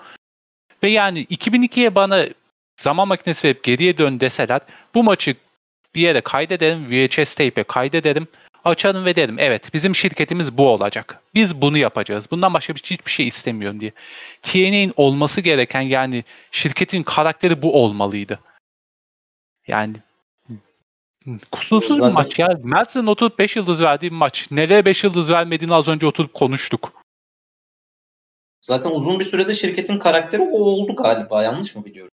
Ve 0.84 0.90
yani 0.90 1.26
2002'ye 1.26 1.96
bana 1.96 2.28
zaman 2.82 3.08
makinesi 3.08 3.48
verip 3.48 3.64
geriye 3.64 3.98
dön 3.98 4.20
deseler 4.20 4.62
bu 4.96 5.04
maçı 5.04 5.36
bir 5.96 6.02
yere 6.02 6.22
kaydederim. 6.22 6.92
VHS 6.92 7.36
tape'e 7.36 7.64
kaydederim. 7.64 8.28
Açarım 8.66 9.06
ve 9.06 9.16
derim 9.16 9.40
evet 9.40 9.74
bizim 9.74 9.96
şirketimiz 9.96 10.58
bu 10.58 10.70
olacak. 10.70 11.22
Biz 11.34 11.62
bunu 11.62 11.78
yapacağız. 11.78 12.28
Bundan 12.32 12.54
başka 12.54 12.76
bir 12.76 12.80
hiçbir 12.80 13.12
şey 13.12 13.28
istemiyorum 13.28 13.80
diye. 13.80 13.92
TNA'nin 14.42 14.94
olması 14.96 15.42
gereken 15.42 15.82
yani 15.82 16.24
şirketin 16.52 17.04
karakteri 17.04 17.62
bu 17.62 17.84
olmalıydı. 17.84 18.40
Yani 19.68 19.96
kusursuz 21.52 21.98
Zaten... 21.98 22.10
bir 22.10 22.14
maç 22.14 22.40
ya. 22.40 22.60
Meltzer'ın 22.64 23.08
oturup 23.08 23.40
5 23.40 23.56
yıldız 23.56 23.82
verdiği 23.82 24.12
bir 24.12 24.16
maç. 24.16 24.48
Nereye 24.52 24.86
5 24.86 25.04
yıldız 25.04 25.30
vermediğini 25.30 25.74
az 25.74 25.88
önce 25.88 26.08
oturup 26.08 26.34
konuştuk. 26.34 26.94
Zaten 28.62 28.92
uzun 28.92 29.20
bir 29.20 29.26
sürede 29.26 29.54
şirketin 29.54 30.00
karakteri 30.00 30.42
o 30.42 30.60
oldu 30.60 30.96
galiba. 30.96 31.44
Yanlış 31.44 31.76
mı 31.76 31.86
biliyorum? 31.86 32.15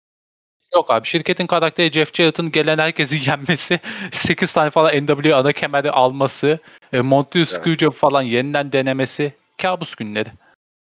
Yok 0.76 0.92
abi 0.92 1.08
şirketin 1.08 1.48
karakteri 1.48 1.92
Jeff 1.92 2.14
Jarrett'ın 2.14 2.52
gelen 2.52 2.78
herkesi 2.78 3.20
yenmesi, 3.30 3.80
8 4.12 4.54
tane 4.54 4.70
falan 4.70 5.06
NW 5.06 5.36
ana 5.36 5.54
kemeri 5.54 5.92
alması, 5.92 6.60
e, 6.94 7.02
Monty 7.02 7.44
Scrooge 7.44 7.92
falan 7.92 8.22
yeniden 8.22 8.72
denemesi 8.72 9.34
kabus 9.62 9.96
günleri. 9.96 10.30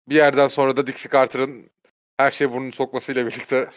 Bir 0.09 0.15
yerden 0.15 0.47
sonra 0.47 0.77
da 0.77 0.87
Dixie 0.87 1.11
Carter'ın 1.11 1.69
her 2.17 2.31
şey 2.31 2.51
burnunu 2.51 2.71
sokmasıyla 2.71 3.27
birlikte 3.27 3.69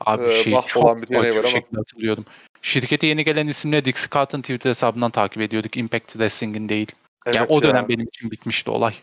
Abi 0.00 0.24
e, 0.24 0.42
şey 0.42 0.52
çok 0.66 0.84
olan 0.84 1.02
bir 1.02 1.08
deney 1.08 1.30
var 1.30 1.38
ama. 1.38 1.48
şekilde 1.48 1.78
hatırlıyorum. 1.78 2.24
Şirkete 2.62 3.06
yeni 3.06 3.24
gelen 3.24 3.46
isimleri 3.46 3.84
Dixie 3.84 4.10
Carter'ın 4.14 4.42
Twitter 4.42 4.70
hesabından 4.70 5.10
takip 5.10 5.42
ediyorduk. 5.42 5.76
Impact 5.76 6.12
Wrestling'in 6.12 6.68
değil. 6.68 6.92
Evet 7.26 7.36
yani 7.36 7.46
o 7.50 7.62
dönem 7.62 7.82
ya. 7.82 7.88
benim 7.88 8.06
için 8.06 8.30
bitmişti 8.30 8.70
olay. 8.70 8.94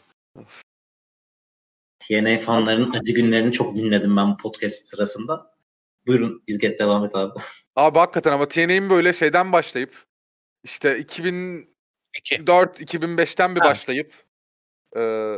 TNA 2.00 2.38
fanlarının 2.38 2.94
acı 2.94 3.14
günlerini 3.14 3.52
çok 3.52 3.76
dinledim 3.78 4.18
ben 4.18 4.32
bu 4.32 4.38
podcast 4.38 4.88
sırasında. 4.88 5.53
Buyurun 6.08 6.44
İzget 6.48 6.80
devam 6.80 7.06
et 7.06 7.16
abi. 7.16 7.40
Abi 7.76 8.00
hakikaten 8.00 8.32
ama 8.32 8.48
TNA'nin 8.48 8.90
böyle 8.90 9.14
şeyden 9.14 9.52
başlayıp 9.52 10.06
işte 10.64 11.00
2004-2005'ten 11.00 13.56
bir 13.56 13.60
ha. 13.60 13.66
başlayıp 13.66 14.14
e, 14.98 15.34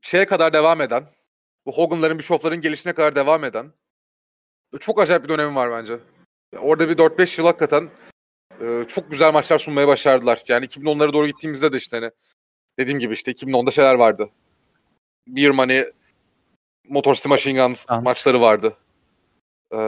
şeye 0.00 0.26
kadar 0.26 0.52
devam 0.52 0.80
eden 0.80 1.04
bu 1.66 1.72
Hogan'ların, 1.72 2.18
Bischoff'ların 2.18 2.60
gelişine 2.60 2.92
kadar 2.92 3.16
devam 3.16 3.44
eden 3.44 3.72
çok 4.80 5.00
acayip 5.00 5.24
bir 5.24 5.28
dönemi 5.28 5.54
var 5.54 5.70
bence. 5.70 5.98
Orada 6.58 6.88
bir 6.88 6.96
4-5 6.96 7.40
yıl 7.40 7.46
hakikaten 7.46 7.90
e, 8.60 8.84
çok 8.88 9.10
güzel 9.10 9.32
maçlar 9.32 9.58
sunmaya 9.58 9.88
başardılar. 9.88 10.42
Yani 10.48 10.66
2010'lara 10.66 11.12
doğru 11.12 11.26
gittiğimizde 11.26 11.72
de 11.72 11.76
işte 11.76 11.96
hani 11.96 12.10
dediğim 12.78 12.98
gibi 12.98 13.14
işte 13.14 13.32
2010'da 13.32 13.70
şeyler 13.70 13.94
vardı. 13.94 14.30
Bir 15.26 15.50
Money, 15.50 15.84
Motor 16.88 17.14
City 17.14 17.28
Machine 17.28 17.62
Guns 17.62 17.86
maçları 17.88 18.40
vardı. 18.40 18.76
Ee, 19.72 19.78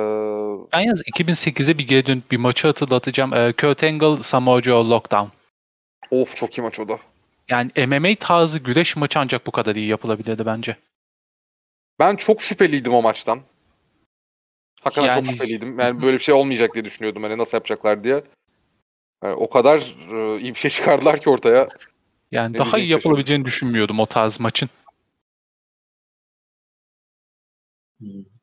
ben 0.73 0.81
yalnız 0.81 1.03
2008'e 1.03 1.79
bir 1.79 1.87
geri 1.87 2.07
dönüp 2.07 2.31
bir 2.31 2.37
maçı 2.37 2.67
hatırlatacağım. 2.67 3.35
Ee, 3.35 3.53
Kurt 3.53 3.85
Angle, 3.85 4.23
Samoa 4.23 4.63
Joe 4.63 4.91
Lockdown. 4.91 5.29
Of 6.11 6.37
çok 6.37 6.59
iyi 6.59 6.63
maç 6.63 6.81
o 6.81 6.89
da. 6.89 6.99
Yani 7.49 7.71
MMA 7.87 8.15
tarzı 8.21 8.59
güreş 8.59 8.97
maçı 8.97 9.19
ancak 9.19 9.47
bu 9.47 9.51
kadar 9.51 9.77
iyi 9.77 9.87
yapılabilirdi 9.87 10.47
bence. 10.47 10.77
Ben 11.99 12.17
çok 12.17 12.43
şüpheliydim 12.43 12.95
o 12.95 13.03
maçtan. 13.03 13.41
Hakikaten 14.81 15.09
yani... 15.09 15.25
çok 15.25 15.33
şüpheliydim. 15.33 15.79
Yani 15.79 16.03
böyle 16.03 16.19
bir 16.19 16.23
şey 16.23 16.35
olmayacak 16.35 16.75
diye 16.75 16.85
düşünüyordum. 16.85 17.23
Hani 17.23 17.39
nasıl 17.39 17.57
yapacaklar 17.57 18.05
diye. 18.05 18.23
Yani 19.25 19.35
o 19.35 19.51
kadar 19.51 19.97
e, 20.13 20.41
iyi 20.41 20.55
bir 20.55 20.59
şey 20.59 20.71
çıkardılar 20.71 21.21
ki 21.21 21.31
ortaya. 21.31 21.69
Yani 22.31 22.53
ne 22.53 22.59
daha 22.59 22.79
iyi 22.79 22.91
yapılabileceğini 22.91 23.45
düşünmüyordum 23.45 24.01
o 24.01 24.07
tarz 24.07 24.41
maçın. 24.41 24.71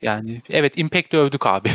Yani 0.01 0.41
evet 0.49 0.73
Impact'i 0.77 1.17
övdük 1.17 1.45
abi. 1.45 1.71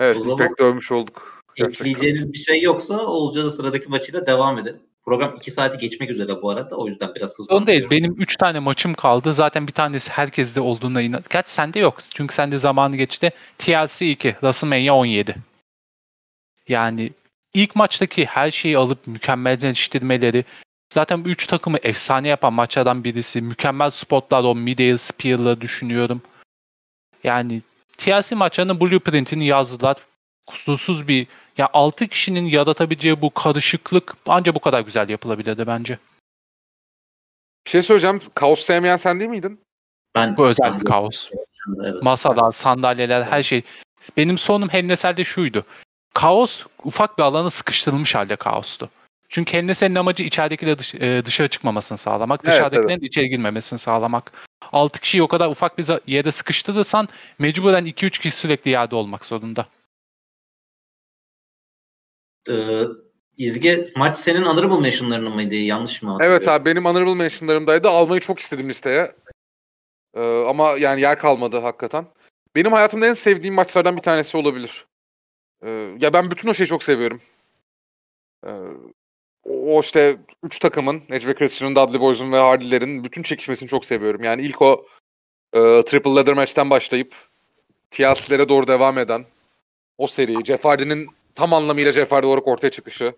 Evet 0.00 0.26
Impact'i 0.26 0.64
övmüş 0.64 0.92
olduk. 0.92 1.42
Ekleyeceğiniz 1.56 2.32
bir 2.32 2.38
şey 2.38 2.62
yoksa 2.62 3.06
Olcay'da 3.06 3.50
sıradaki 3.50 3.88
maçıyla 3.88 4.26
devam 4.26 4.58
edelim. 4.58 4.80
Program 5.04 5.34
2 5.36 5.50
saati 5.50 5.78
geçmek 5.78 6.10
üzere 6.10 6.42
bu 6.42 6.50
arada. 6.50 6.76
O 6.76 6.88
yüzden 6.88 7.14
biraz 7.14 7.38
hızlı. 7.38 7.44
Son 7.44 7.66
değil. 7.66 7.90
Benim 7.90 8.14
3 8.18 8.36
tane 8.36 8.58
maçım 8.58 8.94
kaldı. 8.94 9.34
Zaten 9.34 9.66
bir 9.66 9.72
tanesi 9.72 10.10
herkeste 10.10 10.60
olduğuna 10.60 11.02
inan. 11.02 11.22
Kaç 11.22 11.48
sende 11.48 11.78
yok. 11.78 11.98
Çünkü 12.14 12.34
sende 12.34 12.58
zamanı 12.58 12.96
geçti. 12.96 13.30
TLC 13.58 14.10
2. 14.10 14.32
WrestleMania 14.32 14.94
17. 14.94 15.36
Yani 16.68 17.12
ilk 17.54 17.76
maçtaki 17.76 18.26
her 18.26 18.50
şeyi 18.50 18.78
alıp 18.78 19.06
mükemmelleştirmeleri 19.06 20.44
zaten 20.94 21.24
bu 21.24 21.28
üç 21.28 21.46
takımı 21.46 21.78
efsane 21.82 22.28
yapan 22.28 22.52
maçlardan 22.52 23.04
birisi. 23.04 23.40
Mükemmel 23.42 23.90
spotlar 23.90 24.44
o 24.44 24.54
Midair 24.54 24.96
Spear'la 24.96 25.60
düşünüyorum. 25.60 26.22
Yani 27.24 27.62
TLC 27.98 28.34
maçlarının 28.34 28.80
blueprintini 28.80 29.46
yazdılar. 29.46 29.96
kusursuz 30.46 31.08
bir 31.08 31.26
ya 31.58 31.68
6 31.72 32.08
kişinin 32.08 32.44
yaratabileceği 32.44 33.22
bu 33.22 33.30
karışıklık 33.30 34.16
ancak 34.26 34.54
bu 34.54 34.60
kadar 34.60 34.80
güzel 34.80 35.08
yapılabilirdi 35.08 35.66
bence. 35.66 35.98
Bir 37.66 37.70
şey 37.70 37.82
söyleyeceğim. 37.82 38.20
Kaos 38.34 38.60
sevmeyen 38.60 38.96
sen 38.96 39.20
değil 39.20 39.30
miydin? 39.30 39.60
Ben 40.14 40.36
Bu 40.36 40.46
özel 40.46 40.72
ben 40.72 40.80
bir 40.80 40.84
kaos. 40.84 41.30
Evet. 41.84 42.02
Masalar, 42.02 42.52
sandalyeler, 42.52 43.22
her 43.22 43.42
şey. 43.42 43.62
Benim 44.16 44.38
sorunum 44.38 44.68
Hell 44.68 45.24
şuydu. 45.24 45.64
Kaos 46.14 46.62
ufak 46.84 47.18
bir 47.18 47.22
alana 47.22 47.50
sıkıştırılmış 47.50 48.14
halde 48.14 48.36
kaostu. 48.36 48.90
Çünkü 49.28 49.52
Hell 49.52 49.64
Nesel'in 49.64 49.94
amacı 49.94 50.22
içeridekilerin 50.22 50.78
dış, 50.78 50.94
e, 50.94 51.22
dışarı 51.24 51.48
çıkmamasını 51.48 51.98
sağlamak, 51.98 52.40
Evet, 52.44 52.54
dışarıdakilerin 52.54 53.00
de 53.00 53.06
içeri 53.06 53.28
girmemesini 53.28 53.78
sağlamak. 53.78 54.32
6 54.72 55.00
kişiyi 55.00 55.22
o 55.22 55.28
kadar 55.28 55.48
ufak 55.48 55.78
bir 55.78 55.86
yere 56.06 56.32
sıkıştırırsan 56.32 57.08
mecburen 57.38 57.86
2-3 57.86 58.10
kişi 58.20 58.36
sürekli 58.36 58.70
yerde 58.70 58.94
olmak 58.94 59.24
zorunda. 59.24 59.66
Ee, 62.50 62.82
İzge 63.38 63.84
maç 63.96 64.16
senin 64.16 64.42
honorable 64.42 64.80
mention'larının 64.80 65.34
mıydı? 65.34 65.54
Yanlış 65.54 66.02
mı 66.02 66.10
hatırlıyorum? 66.10 66.36
Evet 66.36 66.48
abi 66.48 66.64
benim 66.64 66.84
honorable 66.84 67.14
mentionlarımdaydı. 67.14 67.88
Almayı 67.88 68.20
çok 68.20 68.40
istedim 68.40 68.68
listeye. 68.68 69.12
Ee, 70.14 70.44
ama 70.48 70.70
yani 70.70 71.00
yer 71.00 71.18
kalmadı 71.18 71.58
hakikaten. 71.58 72.06
Benim 72.54 72.72
hayatımda 72.72 73.06
en 73.06 73.14
sevdiğim 73.14 73.54
maçlardan 73.54 73.96
bir 73.96 74.02
tanesi 74.02 74.36
olabilir. 74.36 74.86
Ee, 75.62 75.96
ya 76.00 76.12
ben 76.12 76.30
bütün 76.30 76.48
o 76.48 76.54
şeyi 76.54 76.66
çok 76.66 76.84
seviyorum. 76.84 77.20
Ee, 78.46 78.50
o 79.48 79.80
işte 79.80 80.16
üç 80.42 80.58
takımın, 80.58 81.02
Edge 81.10 81.26
ve 81.26 81.34
Christian'ın, 81.34 81.76
Dudley 81.76 82.00
Boys'un 82.00 82.32
ve 82.32 82.36
Hardy'lerin 82.36 83.04
bütün 83.04 83.22
çekişmesini 83.22 83.68
çok 83.68 83.84
seviyorum. 83.84 84.24
Yani 84.24 84.42
ilk 84.42 84.62
o 84.62 84.86
e, 85.52 85.58
Triple 85.84 86.10
Ladder 86.10 86.34
maçtan 86.34 86.70
başlayıp 86.70 87.14
TLC'lere 87.90 88.48
doğru 88.48 88.66
devam 88.66 88.98
eden 88.98 89.26
o 89.98 90.06
seri. 90.06 90.44
Jeff 90.44 90.64
Hardy'nin 90.64 91.08
tam 91.34 91.52
anlamıyla 91.52 91.92
Jeff 91.92 92.12
Hardy 92.12 92.26
olarak 92.26 92.48
ortaya 92.48 92.70
çıkışı. 92.70 93.14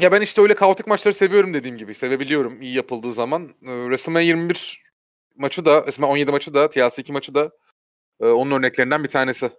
Ya 0.00 0.12
ben 0.12 0.20
işte 0.20 0.42
öyle 0.42 0.54
kaotik 0.54 0.86
maçları 0.86 1.14
seviyorum 1.14 1.54
dediğim 1.54 1.76
gibi. 1.76 1.94
Sevebiliyorum 1.94 2.62
iyi 2.62 2.74
yapıldığı 2.74 3.12
zaman. 3.12 3.54
Ee, 3.62 3.66
WrestleMania 3.66 4.22
21 4.22 4.82
maçı 5.36 5.64
da, 5.64 5.78
WrestleMania 5.78 6.12
17 6.12 6.30
maçı 6.30 6.54
da, 6.54 6.70
TLC 6.70 7.02
2 7.02 7.12
maçı 7.12 7.34
da 7.34 7.50
e, 8.20 8.26
onun 8.26 8.50
örneklerinden 8.50 9.04
bir 9.04 9.08
tanesi. 9.08 9.50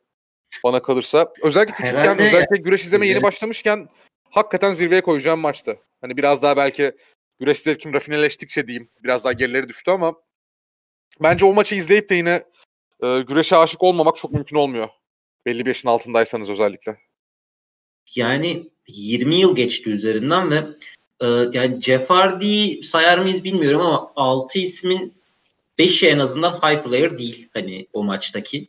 Bana 0.64 0.82
kalırsa. 0.82 1.34
Özellikle 1.44 1.73
küçükken, 1.73 1.98
Herhalde- 1.98 2.23
özellikle 2.23 2.57
güreş 2.57 2.84
izlemeye 2.84 3.11
yeni 3.14 3.23
başlamışken 3.23 3.88
hakikaten 4.30 4.72
zirveye 4.72 5.02
koyacağım 5.02 5.40
maçtı. 5.40 5.77
Hani 6.02 6.18
biraz 6.18 6.41
daha 6.41 6.57
belki 6.57 6.91
güreş 7.40 7.60
zevkim 7.60 7.94
rafineleştikçe 7.94 8.68
diyeyim. 8.68 8.90
Biraz 9.03 9.23
daha 9.23 9.34
gerileri 9.34 9.69
düştü 9.69 9.91
ama 9.91 10.15
bence 11.22 11.45
o 11.45 11.53
maçı 11.53 11.76
izleyip 11.76 12.10
de 12.10 12.15
yine 12.15 12.44
e, 13.03 13.22
güreşe 13.22 13.57
aşık 13.57 13.84
olmamak 13.84 14.18
çok 14.18 14.32
mümkün 14.32 14.56
olmuyor. 14.56 14.90
Belli 15.45 15.60
bir 15.60 15.69
yaşın 15.69 15.90
altındaysanız 15.90 16.49
özellikle. 16.49 16.98
Yani 18.15 18.69
20 18.88 19.36
yıl 19.36 19.56
geçti 19.56 19.90
üzerinden 19.90 20.52
ve 20.52 20.64
e, 21.19 21.27
yani 21.27 21.82
Jeff 21.82 22.10
Hardy'yi 22.10 22.84
sayar 22.84 23.18
mıyız 23.18 23.44
bilmiyorum 23.44 23.82
ama 23.82 24.11
6 24.15 24.60
ismin 24.60 25.14
5'i 25.80 26.10
en 26.10 26.19
azından 26.19 26.53
high 26.53 26.84
flyer 26.84 27.18
değil 27.18 27.49
hani 27.53 27.88
o 27.94 28.03
maçtaki. 28.03 28.68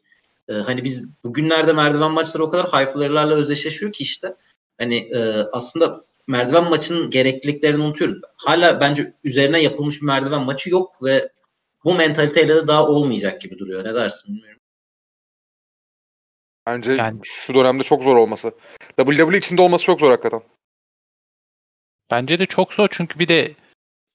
E, 0.48 0.54
hani 0.54 0.84
biz 0.84 1.22
bugünlerde 1.24 1.72
merdiven 1.72 2.12
maçları 2.12 2.44
o 2.44 2.50
kadar 2.50 2.66
high 2.66 2.92
flyer'larla 2.92 3.34
özdeşleşiyor 3.34 3.92
ki 3.92 4.02
işte 4.02 4.36
hani 4.78 4.96
e, 4.96 5.46
aslında 5.52 6.00
merdiven 6.26 6.70
maçının 6.70 7.10
gerekliliklerini 7.10 7.82
unutuyoruz. 7.82 8.20
Hala 8.36 8.80
bence 8.80 9.14
üzerine 9.24 9.62
yapılmış 9.62 10.00
bir 10.00 10.06
merdiven 10.06 10.42
maçı 10.42 10.70
yok 10.70 11.02
ve 11.02 11.32
bu 11.84 11.94
mentaliteyle 11.94 12.54
de 12.54 12.68
daha 12.68 12.86
olmayacak 12.86 13.40
gibi 13.40 13.58
duruyor. 13.58 13.84
Ne 13.84 13.94
dersin 13.94 14.34
bilmiyorum. 14.34 14.60
Bence 16.66 16.92
Yani- 16.92 17.20
şu 17.24 17.54
dönemde 17.54 17.82
çok 17.82 18.02
zor 18.02 18.16
olması. 18.16 18.52
WWE 18.96 19.38
içinde 19.38 19.62
olması 19.62 19.84
çok 19.84 20.00
zor 20.00 20.10
hakikaten. 20.10 20.40
Bence 22.10 22.38
de 22.38 22.46
çok 22.46 22.72
zor 22.72 22.88
çünkü 22.92 23.18
bir 23.18 23.28
de 23.28 23.54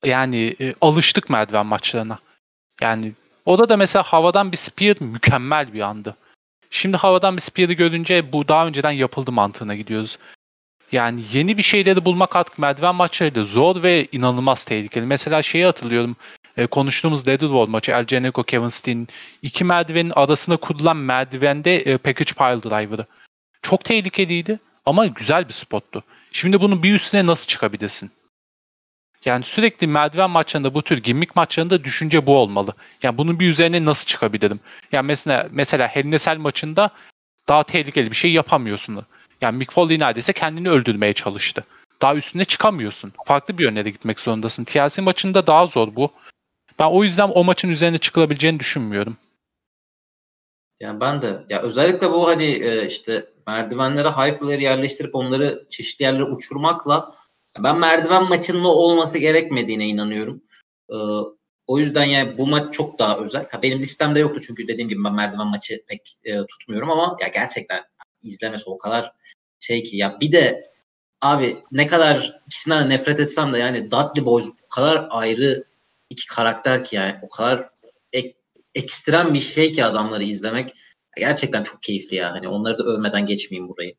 yani 0.06 0.56
e, 0.60 0.74
alıştık 0.82 1.30
merdiven 1.30 1.66
maçlarına. 1.66 2.20
Yani 2.82 3.14
o 3.45 3.69
da 3.69 3.77
mesela 3.77 4.03
havadan 4.03 4.51
bir 4.51 4.57
spear 4.57 4.95
mükemmel 4.99 5.73
bir 5.73 5.81
andı. 5.81 6.15
Şimdi 6.69 6.97
havadan 6.97 7.38
bir 7.38 7.41
spear'ı 7.41 7.73
görünce 7.73 8.34
bu 8.34 8.47
daha 8.47 8.68
önceden 8.68 8.91
yapıldı 8.91 9.31
mantığına 9.31 9.76
gidiyoruz. 9.76 10.18
Yani 10.91 11.23
yeni 11.31 11.57
bir 11.57 11.63
şeyleri 11.63 12.05
bulmak 12.05 12.35
artık 12.35 12.59
merdiven 12.59 12.95
maçlarıyla 12.95 13.43
zor 13.43 13.84
ve 13.84 14.07
inanılmaz 14.11 14.65
tehlikeli. 14.65 15.05
Mesela 15.05 15.41
şeyi 15.41 15.65
hatırlıyorum. 15.65 16.15
e, 16.57 16.68
konuştuğumuz 16.68 17.26
Dead 17.26 17.39
War 17.39 17.68
maçı 17.68 17.91
El 17.91 18.03
Generico 18.03 18.43
Kevin 18.43 18.68
Steen 18.68 19.07
iki 19.41 19.63
merdivenin 19.63 20.11
arasında 20.15 20.57
kurulan 20.57 20.97
merdivende 20.97 21.76
e, 21.76 21.97
Package 21.97 22.34
Pile 22.34 22.69
Driver'ı. 22.69 23.05
Çok 23.61 23.85
tehlikeliydi 23.85 24.59
ama 24.85 25.05
güzel 25.05 25.47
bir 25.47 25.53
spottu. 25.53 26.03
Şimdi 26.31 26.61
bunun 26.61 26.84
bir 26.84 26.93
üstüne 26.93 27.26
nasıl 27.26 27.47
çıkabilirsin? 27.47 28.11
Yani 29.26 29.43
sürekli 29.45 29.88
merdiven 29.88 30.30
maçlarında 30.30 30.73
bu 30.73 30.81
tür 30.81 30.98
gimmick 30.98 31.35
maçlarında 31.35 31.84
düşünce 31.84 32.26
bu 32.26 32.38
olmalı. 32.38 32.73
Yani 33.03 33.18
bunun 33.18 33.39
bir 33.39 33.49
üzerine 33.49 33.85
nasıl 33.85 34.06
çıkabilirim? 34.06 34.60
Yani 34.91 35.06
mesela 35.06 35.48
mesela 35.52 35.88
Hell 35.88 36.06
in 36.06 36.11
a 36.11 36.18
Cell 36.18 36.38
maçında 36.38 36.89
daha 37.48 37.64
tehlikeli 37.64 38.11
bir 38.11 38.15
şey 38.15 38.31
yapamıyorsun. 38.31 39.06
Yani 39.41 39.57
Mick 39.57 39.73
Foley 39.73 39.99
neredeyse 39.99 40.34
kendini 40.34 40.69
öldürmeye 40.69 41.14
çalıştı. 41.14 41.64
Daha 42.02 42.15
üstüne 42.15 42.45
çıkamıyorsun. 42.45 43.14
Farklı 43.26 43.57
bir 43.57 43.64
yöne 43.64 43.85
de 43.85 43.89
gitmek 43.89 44.19
zorundasın. 44.19 44.64
TLC 44.64 45.02
maçında 45.02 45.48
daha 45.48 45.68
zor 45.68 45.95
bu. 45.95 46.11
Ben 46.80 46.85
o 46.85 47.03
yüzden 47.03 47.30
o 47.34 47.43
maçın 47.43 47.69
üzerine 47.69 47.98
çıkılabileceğini 47.98 48.60
düşünmüyorum. 48.60 49.18
Yani 50.80 50.99
ben 50.99 51.22
de 51.22 51.45
ya 51.49 51.61
özellikle 51.61 52.11
bu 52.11 52.27
hani 52.27 52.43
e, 52.43 52.88
işte 52.88 53.26
merdivenlere 53.48 54.07
high 54.07 54.61
yerleştirip 54.61 55.15
onları 55.15 55.65
çeşitli 55.69 56.03
yerlere 56.03 56.23
uçurmakla 56.23 57.15
ben 57.60 57.80
merdiven 57.80 58.30
maçının 58.30 58.64
olması 58.64 59.18
gerekmediğine 59.18 59.88
inanıyorum. 59.88 60.44
E, 60.90 60.95
o 61.68 61.80
yüzden 61.80 62.06
yani 62.06 62.38
bu 62.38 62.48
maç 62.48 62.73
çok 62.73 62.99
daha 62.99 63.18
özel. 63.18 63.49
Ha, 63.49 63.61
benim 63.61 63.80
listemde 63.80 64.19
yoktu 64.19 64.41
çünkü 64.48 64.68
dediğim 64.68 64.90
gibi 64.90 65.03
ben 65.03 65.14
merdiven 65.14 65.48
maçı 65.48 65.84
pek 65.88 66.15
e, 66.23 66.45
tutmuyorum 66.45 66.91
ama 66.91 67.18
ya 67.22 67.28
gerçekten 67.28 67.84
izlemesi 68.23 68.69
o 68.69 68.78
kadar 68.78 69.11
şey 69.60 69.84
ki 69.84 69.98
ya 69.98 70.18
bir 70.22 70.32
de 70.32 70.72
abi 71.22 71.57
ne 71.72 71.88
kadar 71.88 72.40
ikisinden 72.48 72.86
de 72.86 72.90
nefret 72.90 73.19
etsem 73.19 73.53
de 73.53 73.57
yani 73.57 73.91
Dudley 73.91 74.26
Boys 74.26 74.45
o 74.48 74.69
kadar 74.69 75.07
ayrı 75.10 75.64
iki 76.10 76.28
karakter 76.28 76.86
ki 76.86 76.95
yani 76.95 77.19
o 77.22 77.30
kadar 77.30 77.69
ek, 78.14 78.36
ekstrem 78.76 79.34
bir 79.34 79.40
şey 79.40 79.73
ki 79.73 79.86
adamları 79.86 80.23
izlemek 80.23 80.76
gerçekten 81.18 81.64
çok 81.64 81.84
keyifli 81.84 82.15
ya. 82.15 82.32
Hani 82.32 82.48
onları 82.48 82.78
da 82.78 82.84
övmeden 82.84 83.26
geçmeyeyim 83.26 83.69
burayı. 83.69 83.95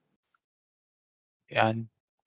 Yani 1.51 1.85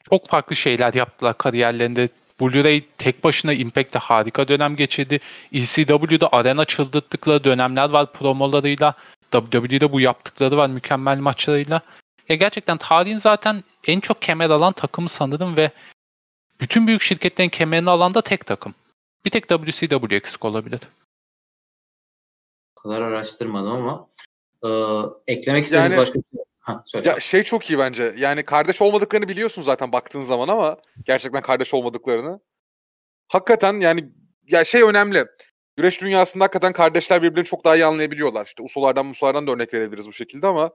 çok 0.10 0.28
farklı 0.28 0.56
şeyler 0.56 0.94
yaptılar 0.94 1.38
kariyerlerinde. 1.38 2.10
Blu-ray 2.40 2.84
tek 2.98 3.24
başına 3.24 3.54
Impact'te 3.54 4.00
harika 4.00 4.48
dönem 4.48 4.76
geçirdi. 4.76 5.20
ECW'da 5.54 6.30
arena 6.32 6.66
çıldırttıkları 6.66 7.44
dönemler 7.44 7.90
var 7.90 8.14
promolarıyla. 8.14 8.94
WWE'de 9.32 9.92
bu 9.92 10.00
yaptıkları 10.02 10.58
var 10.58 10.68
mükemmel 10.68 11.18
maçlarıyla. 11.18 11.82
Ya 12.30 12.36
gerçekten 12.36 12.78
tarihin 12.78 13.18
zaten 13.18 13.64
en 13.88 14.00
çok 14.00 14.22
kemer 14.22 14.50
alan 14.50 14.74
takımı 14.74 15.10
sanırım 15.10 15.58
ve 15.58 15.72
bütün 16.62 16.88
büyük 16.88 17.02
şirketlerin 17.02 17.50
kemerini 17.50 17.90
alan 17.90 18.14
da 18.14 18.22
tek 18.22 18.46
takım. 18.46 18.76
Bir 19.26 19.30
tek 19.30 19.48
WCW 19.50 20.16
eksik 20.16 20.46
olabilir. 20.46 20.80
O 22.78 22.82
kadar 22.82 23.02
araştırmadım 23.02 23.72
ama 23.72 24.08
e, 24.64 24.70
eklemek 25.34 25.66
istediğiniz 25.66 25.92
Yani- 25.92 26.02
başka 26.02 26.20
bir 26.20 26.24
şey 26.34 26.44
Ha, 26.66 26.84
söyle. 26.86 27.10
Ya 27.10 27.20
şey 27.20 27.44
çok 27.44 27.70
iyi 27.70 27.80
bence. 27.80 28.16
Yani 28.18 28.44
kardeş 28.44 28.82
olmadıklarını 28.82 29.28
biliyorsun 29.28 29.62
zaten 29.62 29.92
baktığın 29.92 30.22
zaman 30.22 30.48
ama 30.48 30.78
gerçekten 31.06 31.42
kardeş 31.42 31.74
olmadıklarını. 31.74 32.40
Hakikaten 33.28 33.80
yani 33.80 34.10
ya 34.52 34.64
şey 34.64 34.82
önemli. 34.82 35.26
Güreş 35.78 36.02
dünyasında 36.02 36.44
hakikaten 36.44 36.74
kardeşler 36.74 37.22
birbirlerini 37.22 37.48
çok 37.48 37.66
daha 37.66 37.76
iyi 37.76 37.86
anlayabiliyorlar. 37.86 38.46
İşte 38.46 38.64
usulardan 38.64 39.06
musulardan 39.06 39.48
da 39.48 39.52
örnek 39.52 39.74
verebiliriz 39.74 40.08
bu 40.08 40.14
şekilde 40.14 40.48
ama 40.48 40.72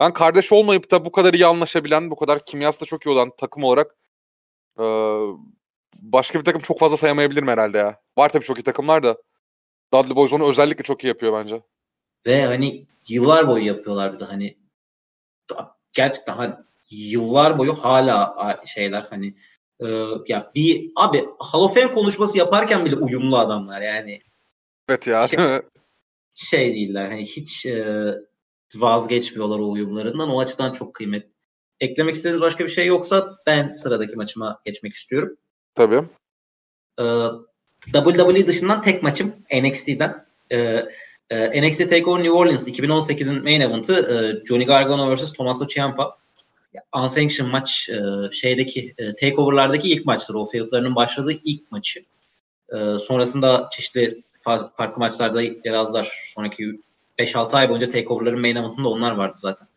ben 0.00 0.12
kardeş 0.12 0.52
olmayıp 0.52 0.90
da 0.90 1.04
bu 1.04 1.12
kadar 1.12 1.34
iyi 1.34 1.46
anlaşabilen, 1.46 2.10
bu 2.10 2.16
kadar 2.16 2.44
kimyası 2.44 2.80
da 2.80 2.84
çok 2.84 3.06
iyi 3.06 3.10
olan 3.10 3.30
takım 3.38 3.64
olarak 3.64 3.96
eee, 4.78 5.26
başka 6.02 6.38
bir 6.38 6.44
takım 6.44 6.62
çok 6.62 6.78
fazla 6.78 6.96
sayamayabilirim 6.96 7.48
herhalde 7.48 7.78
ya. 7.78 8.00
Var 8.18 8.28
tabii 8.28 8.44
çok 8.44 8.58
iyi 8.58 8.62
takımlar 8.62 9.02
da. 9.02 9.16
Dudley 9.94 10.16
Boys 10.16 10.32
onu 10.32 10.48
özellikle 10.48 10.82
çok 10.82 11.04
iyi 11.04 11.08
yapıyor 11.08 11.32
bence. 11.32 11.62
Ve 12.26 12.46
hani 12.46 12.86
yıllar 13.08 13.48
boyu 13.48 13.66
yapıyorlar 13.66 14.12
bir 14.14 14.18
de 14.18 14.24
hani 14.24 14.63
gerçekten 15.92 16.36
hani 16.36 16.54
yıllar 16.90 17.58
boyu 17.58 17.72
hala 17.72 18.36
şeyler 18.66 19.06
hani 19.10 19.34
e, 19.80 19.86
ya 20.28 20.50
bir 20.54 20.90
abi 20.96 21.24
Hall 21.38 21.60
of 21.60 21.74
Fame 21.74 21.90
konuşması 21.90 22.38
yaparken 22.38 22.84
bile 22.84 22.96
uyumlu 22.96 23.38
adamlar 23.38 23.80
yani 23.80 24.20
Evet 24.88 25.06
ya. 25.06 25.22
Şey- 25.22 25.38
şey 26.34 26.74
değiller 26.74 27.10
hani 27.10 27.24
hiç 27.24 27.66
e, 27.66 28.14
vazgeçmiyorlar 28.76 29.58
o 29.58 29.70
uyumlarından 29.70 30.30
o 30.30 30.40
açıdan 30.40 30.72
çok 30.72 30.94
kıymetli. 30.94 31.34
Eklemek 31.80 32.14
istediğiniz 32.14 32.40
başka 32.40 32.64
bir 32.64 32.70
şey 32.70 32.86
yoksa 32.86 33.38
ben 33.46 33.72
sıradaki 33.72 34.16
maçıma 34.16 34.60
geçmek 34.64 34.92
istiyorum. 34.92 35.36
tabii. 35.74 36.02
Ee, 37.00 37.28
WWE 37.92 38.46
dışından 38.46 38.82
tek 38.82 39.02
maçım 39.02 39.34
NXT'den. 39.52 40.26
Ee, 40.52 40.84
E, 41.30 41.62
NXT 41.62 41.90
TakeOver 41.90 42.22
New 42.22 42.32
Orleans 42.32 42.68
2018'in 42.68 43.42
main 43.42 43.60
event'ı 43.60 43.94
e, 43.94 44.46
Johnny 44.46 44.66
Gargano 44.66 45.14
vs. 45.14 45.32
Tommaso 45.32 45.66
Ciampa. 45.66 46.16
Unsanctioned 46.94 47.52
maç 47.52 47.88
e, 47.88 48.32
şeydeki 48.32 48.94
e, 48.98 49.14
takeover'lardaki 49.14 49.92
ilk 49.92 50.06
maçları. 50.06 50.38
O 50.38 50.46
feudlarının 50.46 50.96
başladığı 50.96 51.32
ilk 51.44 51.72
maçı. 51.72 52.04
E, 52.72 52.98
sonrasında 52.98 53.68
çeşitli 53.72 54.22
farklı 54.76 54.98
maçlarda 54.98 55.42
yer 55.42 55.72
aldılar. 55.72 56.12
Sonraki 56.34 56.80
5-6 57.18 57.56
ay 57.56 57.68
boyunca 57.68 57.88
takeover'ların 57.88 58.40
main 58.40 58.56
event'ında 58.56 58.88
onlar 58.88 59.12
vardı 59.12 59.38
zaten. 59.38 59.68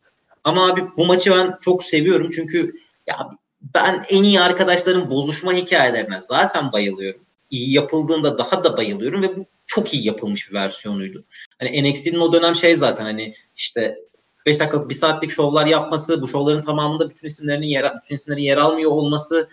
Ama 0.43 0.71
abi 0.71 0.83
bu 0.97 1.05
maçı 1.05 1.31
ben 1.31 1.57
çok 1.61 1.83
seviyorum 1.83 2.29
çünkü 2.35 2.71
ya 3.07 3.29
ben 3.61 4.05
en 4.09 4.23
iyi 4.23 4.41
arkadaşların 4.41 5.09
bozuşma 5.09 5.53
hikayelerine 5.53 6.21
zaten 6.21 6.71
bayılıyorum. 6.71 7.21
İyi 7.51 7.73
yapıldığında 7.73 8.37
daha 8.37 8.63
da 8.63 8.77
bayılıyorum 8.77 9.21
ve 9.21 9.37
bu 9.37 9.45
çok 9.67 9.93
iyi 9.93 10.07
yapılmış 10.07 10.49
bir 10.49 10.53
versiyonuydu. 10.53 11.23
Hani 11.59 11.91
NXT'nin 11.91 12.19
o 12.19 12.33
dönem 12.33 12.55
şey 12.55 12.75
zaten 12.75 13.03
hani 13.03 13.33
işte 13.55 13.97
5 14.45 14.59
dakikalık 14.59 14.89
bir 14.89 14.95
saatlik 14.95 15.31
şovlar 15.31 15.65
yapması, 15.65 16.21
bu 16.21 16.27
şovların 16.27 16.61
tamamında 16.61 17.09
bütün 17.09 17.27
isimlerin 17.27 17.61
yer, 17.61 17.91
bütün 18.03 18.15
isimlerin 18.15 18.41
yer 18.41 18.57
almıyor 18.57 18.91
olması, 18.91 19.49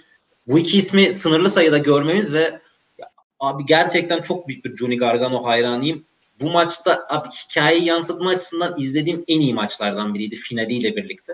bu 0.46 0.58
iki 0.58 0.78
ismi 0.78 1.12
sınırlı 1.12 1.48
sayıda 1.48 1.78
görmemiz 1.78 2.32
ve 2.32 2.60
abi 3.40 3.66
gerçekten 3.66 4.22
çok 4.22 4.48
büyük 4.48 4.64
bir 4.64 4.76
Johnny 4.76 4.96
Gargano 4.96 5.44
hayranıyım. 5.44 6.04
Bu 6.40 6.50
maçta 6.50 7.06
abi 7.08 7.28
hikayeyi 7.28 7.84
yansıtma 7.84 8.30
açısından 8.30 8.74
izlediğim 8.78 9.24
en 9.28 9.40
iyi 9.40 9.54
maçlardan 9.54 10.14
biriydi 10.14 10.36
finaliyle 10.36 10.96
birlikte. 10.96 11.32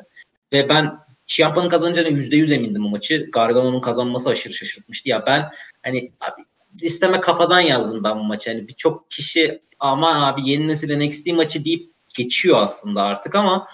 Ve 0.53 0.69
ben 0.69 0.99
Ciampa'nın 1.27 1.69
kazanacağına 1.69 2.09
%100 2.09 2.55
emindim 2.55 2.85
bu 2.85 2.89
maçı. 2.89 3.31
Gargano'nun 3.33 3.81
kazanması 3.81 4.31
aşırı 4.31 4.53
şaşırtmıştı. 4.53 5.09
Ya 5.09 5.27
ben 5.27 5.49
hani 5.83 6.13
abi 6.21 6.43
listeme 6.83 7.21
kafadan 7.21 7.61
yazdım 7.61 8.05
ben 8.05 8.19
bu 8.19 8.23
maçı. 8.23 8.51
Hani 8.51 8.69
birçok 8.69 9.11
kişi 9.11 9.61
ama 9.81 10.27
abi 10.27 10.51
yeni 10.51 10.69
nesil 10.69 10.99
NXT 10.99 11.27
maçı 11.27 11.65
deyip 11.65 11.87
geçiyor 12.15 12.63
aslında 12.63 13.03
artık 13.03 13.35
ama 13.35 13.67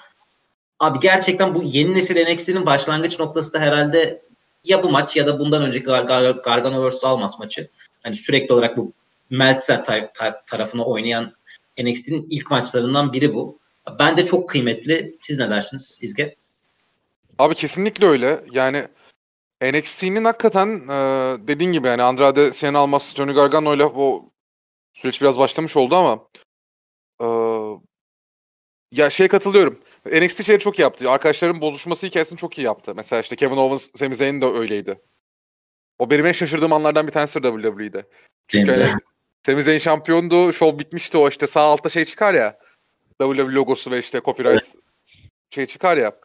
abi 0.81 1.01
gerçekten 1.01 1.55
bu 1.55 1.63
yeni 1.63 1.95
nesil 1.95 2.35
NXT'nin 2.35 2.67
başlangıç 2.67 3.19
noktası 3.19 3.53
da 3.53 3.59
herhalde 3.59 4.23
ya 4.65 4.83
bu 4.83 4.91
maç 4.91 5.17
ya 5.17 5.27
da 5.27 5.39
bundan 5.39 5.63
önceki 5.63 5.85
Gar 5.85 6.03
Gar 6.03 6.31
Gargano 6.31 6.89
vs. 6.89 7.05
Almas 7.05 7.39
maçı. 7.39 7.69
Hani 8.03 8.17
sürekli 8.17 8.53
olarak 8.53 8.77
bu 8.77 8.93
Meltzer 9.31 9.79
tar- 9.79 10.13
tar- 10.13 10.45
tarafına 10.47 10.85
oynayan 10.85 11.33
NXT'nin 11.79 12.27
ilk 12.31 12.51
maçlarından 12.51 13.13
biri 13.13 13.35
bu. 13.35 13.59
Bence 13.99 14.27
çok 14.27 14.49
kıymetli. 14.49 15.17
Siz 15.23 15.39
ne 15.39 15.51
dersiniz 15.51 15.99
İzge? 16.03 16.37
Abi 17.39 17.55
kesinlikle 17.55 18.07
öyle. 18.07 18.41
Yani 18.53 18.89
NXT'nin 19.63 20.25
hakikaten 20.25 20.69
e, 20.89 20.99
dediğin 21.49 21.73
gibi 21.73 21.87
yani 21.87 22.03
Andrade 22.03 22.53
Sen 22.53 22.75
Almas, 22.75 23.15
Johnny 23.15 23.33
Gargano 23.33 23.75
ile 23.75 23.85
o 23.85 24.31
süreç 24.93 25.21
biraz 25.23 25.39
başlamış 25.39 25.77
oldu 25.77 25.97
ama 25.97 26.29
e, 27.21 27.27
ya 28.93 29.11
şey 29.11 29.29
katılıyorum. 29.29 29.81
NXT 30.07 30.45
şeyi 30.45 30.59
çok 30.59 30.79
iyi 30.79 30.83
yaptı. 30.83 31.11
Arkadaşların 31.11 31.61
bozuşması 31.61 32.07
hikayesini 32.07 32.39
çok 32.39 32.59
iyi 32.59 32.63
yaptı. 32.63 32.95
Mesela 32.97 33.21
işte 33.21 33.37
Kevin 33.37 33.57
Owens, 33.57 33.89
Sami 33.95 34.15
Zayn 34.15 34.41
de 34.41 34.47
öyleydi. 34.47 34.99
O 35.99 36.11
benim 36.11 36.27
en 36.27 36.33
şaşırdığım 36.33 36.73
anlardan 36.73 37.07
bir 37.07 37.13
tanesi 37.13 37.43
WWE'de. 37.43 38.07
Çünkü 38.49 38.71
hani 38.73 38.87
Sami 39.47 39.63
Zayn 39.63 39.79
şampiyondu, 39.79 40.53
show 40.53 40.79
bitmişti 40.79 41.19
o 41.19 41.29
işte 41.29 41.47
sağ 41.47 41.61
altta 41.61 41.89
şey 41.89 42.05
çıkar 42.05 42.35
ya. 42.35 42.59
WWE 43.21 43.53
logosu 43.53 43.91
ve 43.91 43.99
işte 43.99 44.21
copyright 44.25 44.53
evet. 44.53 44.73
şey 45.51 45.67
çıkar 45.67 45.97
ya. 45.97 46.17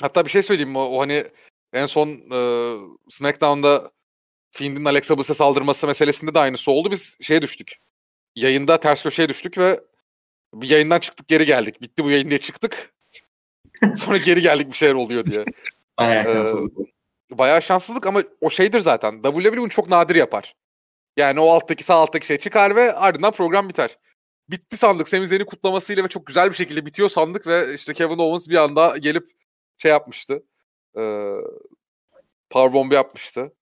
Hatta 0.00 0.24
bir 0.24 0.30
şey 0.30 0.42
söyleyeyim 0.42 0.76
o, 0.76 0.80
o 0.80 1.00
hani 1.00 1.24
en 1.72 1.86
son 1.86 2.08
e, 2.08 2.38
SmackDown'da 3.08 3.90
Fiend'in 4.50 4.84
Alexa 4.84 5.18
Bliss'e 5.18 5.34
saldırması 5.34 5.86
meselesinde 5.86 6.34
de 6.34 6.38
aynısı 6.38 6.70
oldu. 6.70 6.90
Biz 6.90 7.16
şeye 7.20 7.42
düştük. 7.42 7.76
Yayında 8.36 8.80
ters 8.80 9.02
köşeye 9.02 9.28
düştük 9.28 9.58
ve 9.58 9.80
bir 10.54 10.70
yayından 10.70 11.00
çıktık 11.00 11.28
geri 11.28 11.46
geldik. 11.46 11.82
Bitti 11.82 12.04
bu 12.04 12.10
yayın 12.10 12.30
diye 12.30 12.40
çıktık. 12.40 12.94
Sonra 13.94 14.16
geri 14.16 14.42
geldik 14.42 14.68
bir 14.68 14.76
şeyler 14.76 14.94
oluyor 14.94 15.26
diye. 15.26 15.44
Bayağı 15.98 16.24
şanssızlık. 16.24 16.78
Ee, 17.32 17.38
bayağı 17.38 17.62
şanssızlık 17.62 18.06
ama 18.06 18.22
o 18.40 18.50
şeydir 18.50 18.80
zaten. 18.80 19.22
WWE 19.22 19.56
bunu 19.56 19.68
çok 19.68 19.88
nadir 19.88 20.14
yapar. 20.14 20.56
Yani 21.16 21.40
o 21.40 21.50
alttaki 21.50 21.84
sağ 21.84 21.94
alttaki 21.94 22.26
şey 22.26 22.38
çıkar 22.38 22.76
ve 22.76 22.92
ardından 22.92 23.32
program 23.32 23.68
biter. 23.68 23.98
Bitti 24.48 24.76
sandık. 24.76 25.08
Sami 25.08 25.26
Zayn'in 25.26 25.44
kutlamasıyla 25.44 26.04
ve 26.04 26.08
çok 26.08 26.26
güzel 26.26 26.50
bir 26.50 26.54
şekilde 26.54 26.86
bitiyor 26.86 27.08
sandık 27.08 27.46
ve 27.46 27.74
işte 27.74 27.94
Kevin 27.94 28.18
Owens 28.18 28.48
bir 28.48 28.56
anda 28.56 28.96
gelip 28.98 29.30
şey 29.78 29.90
yapmıştı. 29.90 30.42
E, 30.96 31.02
powerbomb 32.50 32.92
yapmıştı. 32.92 33.52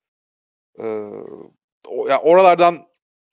E, 0.78 0.84
o, 1.88 2.08
yani 2.08 2.20
oralardan 2.22 2.86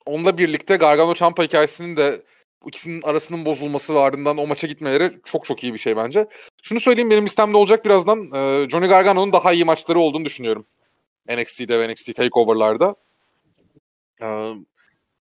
onunla 0.06 0.38
birlikte 0.38 0.76
Gargano 0.76 1.14
Ciampa 1.14 1.42
hikayesinin 1.42 1.96
de 1.96 2.22
ikisinin 2.66 3.02
arasının 3.02 3.44
bozulması 3.44 3.94
ve 3.94 3.98
ardından 3.98 4.38
o 4.38 4.46
maça 4.46 4.66
gitmeleri 4.66 5.20
çok 5.24 5.44
çok 5.44 5.64
iyi 5.64 5.74
bir 5.74 5.78
şey 5.78 5.96
bence. 5.96 6.26
Şunu 6.62 6.80
söyleyeyim 6.80 7.10
benim 7.10 7.24
listemde 7.24 7.56
olacak 7.56 7.84
birazdan. 7.84 8.32
E, 8.34 8.68
Johnny 8.70 8.86
Gargano'nun 8.86 9.32
daha 9.32 9.52
iyi 9.52 9.64
maçları 9.64 9.98
olduğunu 9.98 10.24
düşünüyorum. 10.24 10.66
NXT'de 11.28 11.78
ve 11.78 11.92
NXT 11.92 12.16
TakeOver'larda. 12.16 12.94
E, 14.22 14.54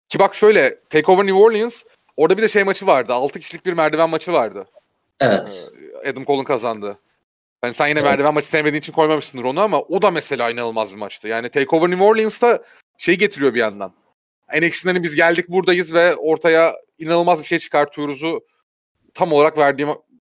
ki 0.08 0.18
bak 0.18 0.34
şöyle 0.34 0.80
TakeOver 0.90 1.26
New 1.26 1.38
Orleans 1.38 1.84
orada 2.16 2.36
bir 2.36 2.42
de 2.42 2.48
şey 2.48 2.64
maçı 2.64 2.86
vardı. 2.86 3.12
6 3.12 3.40
kişilik 3.40 3.66
bir 3.66 3.72
merdiven 3.72 4.10
maçı 4.10 4.32
vardı. 4.32 4.66
Evet. 5.20 5.70
E, 6.04 6.10
Adam 6.10 6.24
Cole'un 6.24 6.44
kazandı. 6.44 6.98
Yani 7.64 7.74
sen 7.74 7.86
yine 7.88 7.98
evet. 7.98 8.10
merdiven 8.10 8.34
maçı 8.34 8.48
sevmediğin 8.48 8.80
için 8.80 8.92
koymamışsındır 8.92 9.44
onu 9.44 9.60
ama 9.60 9.80
o 9.80 10.02
da 10.02 10.10
mesela 10.10 10.50
inanılmaz 10.50 10.92
bir 10.92 10.96
maçtı. 10.96 11.28
Yani 11.28 11.48
TakeOver 11.48 11.90
New 11.90 12.04
Orleans'ta 12.04 12.64
şey 12.98 13.18
getiriyor 13.18 13.54
bir 13.54 13.60
yandan. 13.60 13.94
NXT'den 14.60 14.90
hani 14.90 15.02
biz 15.02 15.16
geldik 15.16 15.48
buradayız 15.48 15.94
ve 15.94 16.16
ortaya 16.16 16.74
inanılmaz 16.98 17.40
bir 17.40 17.46
şey 17.46 17.58
çıkartıyoruz'u 17.58 18.46
tam 19.14 19.32
olarak 19.32 19.58
verdiğim 19.58 19.88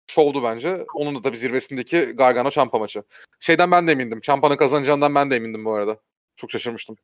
şovdu 0.06 0.42
bence. 0.42 0.84
Onun 0.94 1.14
da 1.14 1.22
tabii 1.22 1.36
zirvesindeki 1.36 2.00
Gargano 2.00 2.50
Champa 2.50 2.78
maçı. 2.78 3.02
Şeyden 3.40 3.70
ben 3.70 3.86
de 3.86 3.92
emindim. 3.92 4.20
Champa'nın 4.20 4.56
kazanacağından 4.56 5.14
ben 5.14 5.30
de 5.30 5.36
emindim 5.36 5.64
bu 5.64 5.72
arada. 5.72 5.98
Çok 6.36 6.50
şaşırmıştım. 6.50 6.96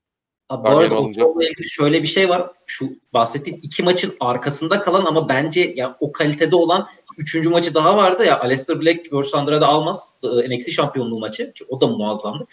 Abi, 0.52 0.68
bu 0.68 0.68
arada 0.68 0.98
o 0.98 1.42
ilgili 1.42 1.68
şöyle 1.68 2.02
bir 2.02 2.08
şey 2.08 2.28
var. 2.28 2.50
Şu 2.66 2.88
bahsettiğim 3.12 3.60
iki 3.62 3.82
maçın 3.82 4.14
arkasında 4.20 4.80
kalan 4.80 5.04
ama 5.04 5.28
bence 5.28 5.72
ya 5.76 5.96
o 6.00 6.12
kalitede 6.12 6.56
olan 6.56 6.88
üçüncü 7.18 7.48
maçı 7.48 7.74
daha 7.74 7.96
vardı 7.96 8.24
ya 8.24 8.40
Aleister 8.40 8.80
Black 8.80 9.12
vs. 9.12 9.34
Andrade 9.34 9.64
Almas 9.64 10.16
NXT 10.48 10.70
şampiyonluğu 10.70 11.18
maçı 11.18 11.52
ki 11.52 11.64
o 11.68 11.80
da 11.80 11.86
muazzamdı. 11.86 12.46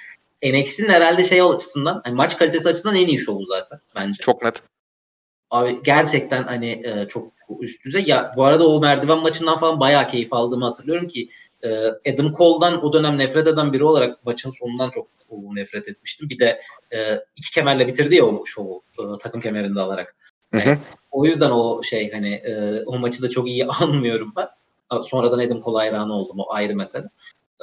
NXT'nin 0.43 0.89
herhalde 0.89 1.23
şey 1.23 1.41
açısından 1.41 2.01
hani 2.03 2.15
maç 2.15 2.37
kalitesi 2.37 2.69
açısından 2.69 2.95
en 2.95 3.07
iyi 3.07 3.17
şovu 3.17 3.43
zaten 3.43 3.79
bence. 3.95 4.23
Çok 4.23 4.43
net. 4.43 4.63
Abi 5.51 5.79
gerçekten 5.83 6.43
hani 6.43 6.81
e, 6.85 7.07
çok 7.07 7.31
üst 7.59 7.85
düzey. 7.85 8.03
Ya 8.07 8.33
bu 8.35 8.45
arada 8.45 8.67
o 8.67 8.79
merdiven 8.79 9.19
maçından 9.19 9.59
falan 9.59 9.79
bayağı 9.79 10.07
keyif 10.07 10.33
aldığımı 10.33 10.65
hatırlıyorum 10.65 11.07
ki 11.07 11.29
e, 11.63 11.69
Adam 12.11 12.31
Cole'dan 12.31 12.85
o 12.85 12.93
dönem 12.93 13.17
nefret 13.17 13.47
eden 13.47 13.73
biri 13.73 13.83
olarak 13.83 14.25
maçın 14.25 14.49
sonundan 14.59 14.89
çok 14.89 15.07
nefret 15.31 15.87
etmiştim. 15.87 16.29
Bir 16.29 16.39
de 16.39 16.59
e, 16.93 17.19
iki 17.35 17.51
kemerle 17.51 17.87
bitirdi 17.87 18.15
ya 18.15 18.25
o 18.25 18.45
şovu 18.45 18.83
e, 18.99 19.01
takım 19.19 19.41
kemerinde 19.41 19.81
alarak. 19.81 20.15
Yani, 20.53 20.65
hı 20.65 20.71
hı. 20.71 20.77
O 21.11 21.25
yüzden 21.25 21.51
o 21.51 21.83
şey 21.83 22.11
hani 22.11 22.33
e, 22.33 22.83
o 22.85 22.99
maçı 22.99 23.21
da 23.21 23.29
çok 23.29 23.47
iyi 23.47 23.65
anmıyorum 23.81 24.33
ben. 24.37 24.47
Sonradan 25.01 25.39
Adam 25.39 25.59
Cole 25.59 25.77
hayranı 25.77 26.13
oldum 26.13 26.39
o 26.39 26.53
ayrı 26.53 26.75
mesele. 26.75 27.05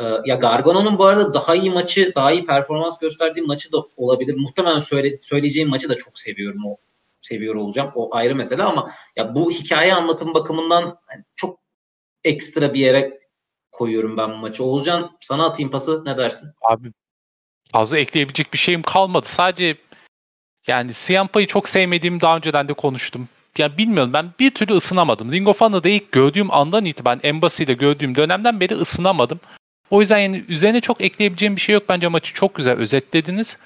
E, 0.00 0.04
ya 0.24 0.34
Gargano'nun 0.34 0.98
bu 0.98 1.04
arada 1.04 1.34
daha 1.34 1.54
iyi 1.54 1.70
maçı, 1.70 2.12
daha 2.14 2.32
iyi 2.32 2.46
performans 2.46 2.98
gösterdiği 2.98 3.42
maçı 3.42 3.72
da 3.72 3.78
olabilir. 3.96 4.34
Muhtemelen 4.36 4.78
söyle, 4.78 5.18
söyleyeceğim 5.20 5.68
maçı 5.68 5.88
da 5.88 5.96
çok 5.96 6.18
seviyorum 6.18 6.66
o 6.66 6.76
seviyor 7.20 7.54
olacağım. 7.54 7.92
O 7.94 8.14
ayrı 8.16 8.34
mesele 8.34 8.62
ama 8.62 8.90
ya 9.16 9.34
bu 9.34 9.50
hikaye 9.50 9.94
anlatım 9.94 10.34
bakımından 10.34 10.82
yani 10.82 11.24
çok 11.36 11.58
ekstra 12.24 12.74
bir 12.74 12.80
yere 12.80 13.25
koyuyorum 13.72 14.16
ben 14.16 14.32
bu 14.32 14.36
maçı. 14.36 14.64
Oğulcan 14.64 15.10
sana 15.20 15.46
atayım 15.46 15.70
pası 15.70 16.04
ne 16.04 16.18
dersin? 16.18 16.50
Abi 16.62 16.92
fazla 17.72 17.98
ekleyebilecek 17.98 18.52
bir 18.52 18.58
şeyim 18.58 18.82
kalmadı. 18.82 19.26
Sadece 19.28 19.76
yani 20.66 20.92
Ciampa'yı 20.94 21.46
çok 21.46 21.68
sevmediğimi 21.68 22.20
daha 22.20 22.36
önceden 22.36 22.68
de 22.68 22.72
konuştum. 22.72 23.28
Yani 23.58 23.78
bilmiyorum 23.78 24.12
ben 24.12 24.30
bir 24.40 24.50
türlü 24.50 24.74
ısınamadım. 24.74 25.32
Ring 25.32 25.48
of 25.48 25.60
Honor'da 25.60 25.88
ilk 25.88 26.12
gördüğüm 26.12 26.50
andan 26.50 26.84
itibaren 26.84 27.20
Embassy 27.22 27.62
ile 27.62 27.74
gördüğüm 27.74 28.14
dönemden 28.14 28.60
beri 28.60 28.74
ısınamadım. 28.74 29.40
O 29.90 30.00
yüzden 30.00 30.18
yani 30.18 30.44
üzerine 30.48 30.80
çok 30.80 31.00
ekleyebileceğim 31.00 31.56
bir 31.56 31.60
şey 31.60 31.72
yok. 31.72 31.88
Bence 31.88 32.08
maçı 32.08 32.34
çok 32.34 32.54
güzel 32.54 32.74
özetlediniz. 32.74 33.56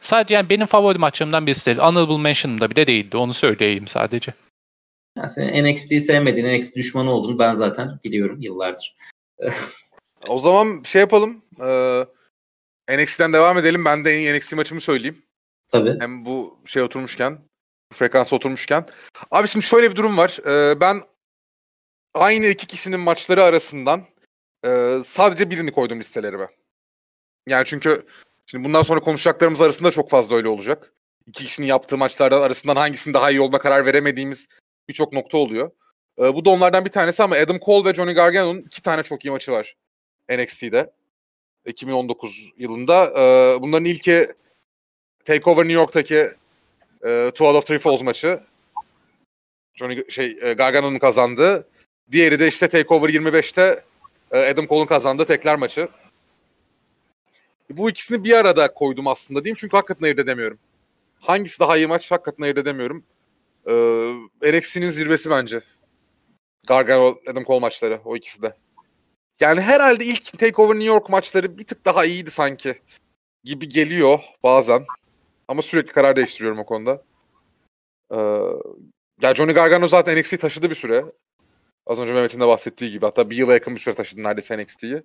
Sadece 0.00 0.34
yani 0.34 0.48
benim 0.48 0.66
favori 0.66 0.98
maçlarımdan 0.98 1.46
birisi 1.46 1.66
değil. 1.66 1.78
Honorable 1.78 2.18
Mention'da 2.18 2.70
bile 2.70 2.86
değildi. 2.86 3.16
Onu 3.16 3.34
söyleyeyim 3.34 3.86
sadece. 3.86 4.34
Yani 5.16 5.28
senin 5.28 5.64
NXT'yi 5.64 6.00
sevmediğin, 6.00 6.58
NXT 6.58 6.76
düşmanı 6.76 7.10
olduğunu 7.10 7.38
ben 7.38 7.54
zaten 7.54 7.90
biliyorum 8.04 8.40
yıllardır. 8.40 8.94
O 10.28 10.38
zaman 10.38 10.82
şey 10.82 11.00
yapalım. 11.00 11.42
Ee, 11.60 12.06
NXT'den 12.90 13.32
devam 13.32 13.58
edelim. 13.58 13.84
Ben 13.84 14.04
de 14.04 14.14
en 14.14 14.18
iyi 14.18 14.34
NXT 14.34 14.52
maçımı 14.52 14.80
söyleyeyim. 14.80 15.22
Tabii. 15.68 15.96
Hem 16.00 16.26
bu 16.26 16.58
şey 16.66 16.82
oturmuşken, 16.82 17.38
frekans 17.92 18.32
oturmuşken. 18.32 18.86
Abi 19.30 19.48
şimdi 19.48 19.64
şöyle 19.64 19.90
bir 19.90 19.96
durum 19.96 20.16
var. 20.16 20.38
Ee, 20.46 20.80
ben 20.80 21.02
aynı 22.14 22.46
iki 22.46 22.66
kişinin 22.66 23.00
maçları 23.00 23.42
arasından 23.42 24.04
e, 24.66 24.98
sadece 25.02 25.50
birini 25.50 25.72
koydum 25.72 25.98
listelerime. 25.98 26.48
Yani 27.48 27.64
çünkü 27.66 28.06
Şimdi 28.46 28.64
bundan 28.64 28.82
sonra 28.82 29.00
konuşacaklarımız 29.00 29.62
arasında 29.62 29.90
çok 29.90 30.10
fazla 30.10 30.36
öyle 30.36 30.48
olacak. 30.48 30.92
İki 31.26 31.44
kişinin 31.44 31.66
yaptığı 31.66 31.98
maçlardan 31.98 32.42
arasından 32.42 32.76
hangisinin 32.76 33.14
daha 33.14 33.30
iyi 33.30 33.40
olduğuna 33.40 33.58
karar 33.58 33.86
veremediğimiz 33.86 34.48
birçok 34.88 35.12
nokta 35.12 35.38
oluyor. 35.38 35.70
Ee, 36.18 36.34
bu 36.34 36.44
da 36.44 36.50
onlardan 36.50 36.84
bir 36.84 36.90
tanesi 36.90 37.22
ama 37.22 37.36
Adam 37.36 37.58
Cole 37.58 37.90
ve 37.90 37.94
Johnny 37.94 38.12
Gargano'nun 38.12 38.60
iki 38.60 38.82
tane 38.82 39.02
çok 39.02 39.24
iyi 39.24 39.30
maçı 39.30 39.52
var 39.52 39.76
NXT'de. 40.30 40.90
2019 41.66 42.52
yılında. 42.58 43.12
Ee, 43.18 43.62
bunların 43.62 43.84
ilki 43.84 44.28
Takeover 45.24 45.64
New 45.64 45.80
York'taki 45.80 46.16
e, 47.04 47.30
Two 47.30 47.46
Out 47.46 47.56
of 47.56 47.66
Three 47.66 47.78
Falls 47.78 48.02
maçı. 48.02 48.40
Johnny 49.74 50.10
şey 50.10 50.38
e, 50.42 50.52
Gargano'nun 50.52 50.98
kazandığı. 50.98 51.68
Diğeri 52.12 52.38
de 52.38 52.48
işte 52.48 52.68
Takeover 52.68 53.08
25'te 53.08 53.84
e, 54.30 54.38
Adam 54.38 54.66
Cole'un 54.66 54.86
kazandığı 54.86 55.24
tekler 55.24 55.56
maçı. 55.56 55.88
Bu 57.70 57.90
ikisini 57.90 58.24
bir 58.24 58.32
arada 58.32 58.74
koydum 58.74 59.06
aslında 59.06 59.44
diyeyim 59.44 59.56
çünkü 59.60 59.76
hakikaten 59.76 60.04
ayırt 60.04 60.18
edemiyorum. 60.18 60.58
Hangisi 61.20 61.60
daha 61.60 61.76
iyi 61.76 61.86
maç 61.86 62.10
hakikaten 62.10 62.42
ayırt 62.44 62.58
edemiyorum. 62.58 63.04
Ee, 63.66 64.52
NXT'nin 64.52 64.88
zirvesi 64.88 65.30
bence. 65.30 65.60
Gargano, 66.66 67.18
Adam 67.30 67.44
Cole 67.44 67.60
maçları 67.60 68.00
o 68.04 68.16
ikisi 68.16 68.42
de. 68.42 68.54
Yani 69.40 69.60
herhalde 69.60 70.04
ilk 70.04 70.38
Takeover 70.38 70.74
New 70.74 70.88
York 70.88 71.08
maçları 71.08 71.58
bir 71.58 71.66
tık 71.66 71.84
daha 71.84 72.04
iyiydi 72.04 72.30
sanki. 72.30 72.78
Gibi 73.44 73.68
geliyor 73.68 74.20
bazen. 74.42 74.84
Ama 75.48 75.62
sürekli 75.62 75.92
karar 75.92 76.16
değiştiriyorum 76.16 76.58
o 76.58 76.66
konuda. 76.66 77.02
Ee, 78.10 78.16
ya 79.22 79.34
Johnny 79.34 79.52
Gargano 79.52 79.86
zaten 79.86 80.18
NXT'yi 80.18 80.38
taşıdı 80.38 80.70
bir 80.70 80.74
süre. 80.74 81.04
Az 81.86 82.00
önce 82.00 82.12
Mehmet'in 82.12 82.40
de 82.40 82.46
bahsettiği 82.46 82.90
gibi. 82.90 83.06
Hatta 83.06 83.30
bir 83.30 83.36
yıla 83.36 83.52
yakın 83.52 83.74
bir 83.74 83.80
süre 83.80 83.94
taşıdı 83.94 84.22
neredeyse 84.22 84.58
NXT'yi. 84.58 85.02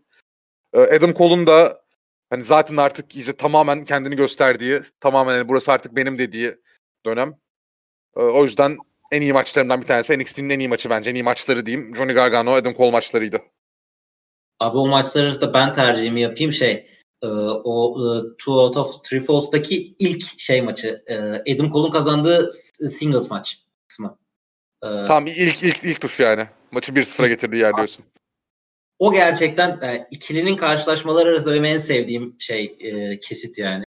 Ee, 0.74 0.80
Adam 0.80 1.14
Cole'un 1.14 1.48
da 1.48 1.82
hani 2.30 2.44
zaten 2.44 2.78
artık 2.78 3.16
iyice 3.16 3.34
tamamen 3.34 3.86
kendini 3.86 4.16
gösterdiği, 4.16 4.82
tamamen 5.00 5.36
yani 5.36 5.48
burası 5.50 5.72
artık 5.72 5.96
benim 5.96 6.18
dediği 6.18 6.58
dönem. 7.06 7.38
Ee, 8.18 8.20
o 8.20 8.44
yüzden 8.44 8.78
en 9.12 9.22
iyi 9.22 9.34
maçlarımdan 9.34 9.82
bir 9.82 9.88
tanesi. 9.88 10.20
NXT'nin 10.20 10.50
en 10.50 10.60
iyi 10.60 10.70
maçı 10.70 10.90
bence. 10.90 11.10
En 11.10 11.16
iyi 11.16 11.24
maçları 11.24 11.66
diyeyim. 11.66 11.96
Johnny 11.96 12.14
Gargano, 12.14 12.52
Adam 12.52 12.74
Cole 12.74 12.92
maçlarıydı. 12.92 13.42
Abi 14.60 14.78
o 14.78 14.88
maçlar 14.88 15.24
arasında 15.24 15.54
ben 15.54 15.72
tercihimi 15.72 16.22
yapayım 16.22 16.54
şey 16.54 16.88
e, 17.22 17.28
o 17.64 17.98
e, 18.00 18.38
Two 18.38 18.52
Out 18.52 18.78
of 18.78 19.04
Three 19.04 19.20
Falls'taki 19.20 19.96
ilk 20.00 20.40
şey 20.40 20.62
maçı 20.62 21.04
e, 21.08 21.16
Adam 21.54 21.70
Cole'un 21.70 21.92
kazandığı 21.92 22.52
singles 22.90 23.32
maç 23.32 23.60
kısmı. 23.88 24.18
Tamam 24.82 25.28
ilk 25.28 25.64
ilk 25.64 25.84
ilk 25.84 26.02
tuş 26.02 26.20
yani. 26.20 26.48
Maçı 26.72 26.92
1-0'a 26.92 27.28
getirdiği 27.28 27.58
yer 27.58 27.76
diyorsun. 27.76 28.06
O 29.00 29.14
gerçekten 29.14 29.82
e, 29.82 30.08
ikilinin 30.12 30.56
karşılaşmaları 30.56 31.30
arasında 31.30 31.54
benim 31.54 31.66
en 31.66 31.78
sevdiğim 31.78 32.36
şey 32.40 32.78
e, 32.80 33.20
kesit 33.20 33.58
yani. 33.58 33.84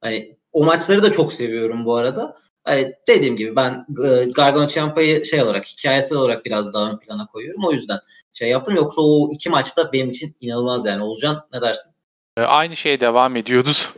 Hani 0.00 0.36
o 0.52 0.64
maçları 0.64 1.02
da 1.02 1.12
çok 1.12 1.32
seviyorum 1.32 1.84
bu 1.84 1.96
arada. 1.96 2.38
Hani 2.66 2.92
dediğim 3.08 3.36
gibi 3.36 3.56
ben 3.56 3.86
e, 4.06 4.24
Gargano 4.24 4.66
Ciampa'yı 4.66 5.24
şey 5.24 5.42
olarak 5.42 5.66
hikayesel 5.66 6.18
olarak 6.18 6.44
biraz 6.44 6.74
daha 6.74 6.90
ön 6.90 6.98
plana 6.98 7.26
koyuyorum. 7.26 7.64
O 7.64 7.72
yüzden 7.72 7.98
şey 8.32 8.48
yaptım. 8.48 8.76
Yoksa 8.76 9.00
o 9.00 9.30
iki 9.32 9.50
maçta 9.50 9.92
benim 9.92 10.10
için 10.10 10.36
inanılmaz 10.40 10.86
yani. 10.86 11.02
Olcan 11.02 11.46
ne 11.52 11.60
dersin? 11.60 11.92
E, 12.36 12.40
aynı 12.40 12.76
şeye 12.76 13.00
devam 13.00 13.36
ediyoruz. 13.36 13.90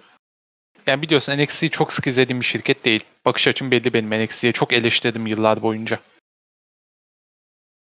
Yani 0.87 1.03
biliyorsun 1.03 1.33
NXT'yi 1.33 1.71
çok 1.71 1.93
sık 1.93 2.07
izlediğim 2.07 2.41
bir 2.41 2.47
şirket 2.47 2.85
değil. 2.85 3.05
Bakış 3.25 3.49
açım 3.49 3.71
belli 3.71 3.93
benim 3.93 4.25
NXT'ye. 4.25 4.53
Çok 4.53 4.73
eleştirdim 4.73 5.27
yıllar 5.27 5.63
boyunca. 5.63 5.99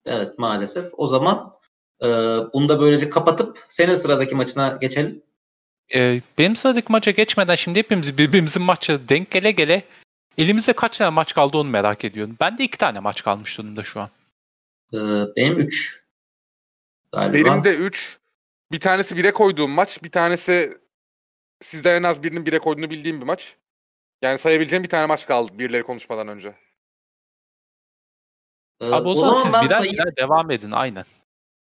Evet 0.06 0.38
maalesef. 0.38 0.86
O 0.96 1.06
zaman 1.06 1.52
e, 2.02 2.06
bunu 2.52 2.68
da 2.68 2.80
böylece 2.80 3.08
kapatıp 3.08 3.58
senin 3.68 3.94
sıradaki 3.94 4.34
maçına 4.34 4.78
geçelim. 4.80 5.22
E, 5.94 6.20
benim 6.38 6.56
sıradaki 6.56 6.92
maça 6.92 7.10
geçmeden 7.10 7.54
şimdi 7.54 7.78
hepimiz 7.78 8.18
birbirimizin 8.18 8.62
maçı 8.62 9.08
denk 9.08 9.30
gele 9.30 9.50
gele 9.50 9.84
elimizde 10.38 10.72
kaç 10.72 10.98
tane 10.98 11.10
maç 11.10 11.34
kaldı 11.34 11.56
onu 11.56 11.70
merak 11.70 12.04
ediyorum. 12.04 12.36
Ben 12.40 12.58
de 12.58 12.64
iki 12.64 12.78
tane 12.78 13.00
maç 13.00 13.24
kalmış 13.24 13.58
durumda 13.58 13.82
şu 13.82 14.00
an. 14.00 14.10
E, 14.92 14.98
benim 15.36 15.58
üç. 15.58 16.04
Galiba. 17.12 17.34
Benim 17.34 17.64
de 17.64 17.74
üç. 17.74 18.18
Bir 18.72 18.80
tanesi 18.80 19.16
bire 19.16 19.32
koyduğum 19.32 19.70
maç. 19.70 20.02
Bir 20.02 20.10
tanesi 20.10 20.78
sizden 21.60 21.94
en 21.94 22.02
az 22.02 22.22
birinin 22.22 22.46
bire 22.46 22.58
koyduğunu 22.58 22.90
bildiğim 22.90 23.20
bir 23.20 23.26
maç. 23.26 23.56
Yani 24.22 24.38
sayabileceğim 24.38 24.82
bir 24.82 24.88
tane 24.88 25.06
maç 25.06 25.26
kaldı 25.26 25.58
birileri 25.58 25.82
konuşmadan 25.82 26.28
önce. 26.28 26.54
Ee, 28.80 28.86
Abi 28.86 29.08
o, 29.08 29.10
o 29.10 29.14
zaman, 29.14 29.42
zaman 29.42 29.60
siz 29.60 29.70
birer 29.70 29.78
sayı... 29.78 29.92
birer 29.92 30.16
devam 30.16 30.50
edin 30.50 30.70
aynen. 30.70 31.04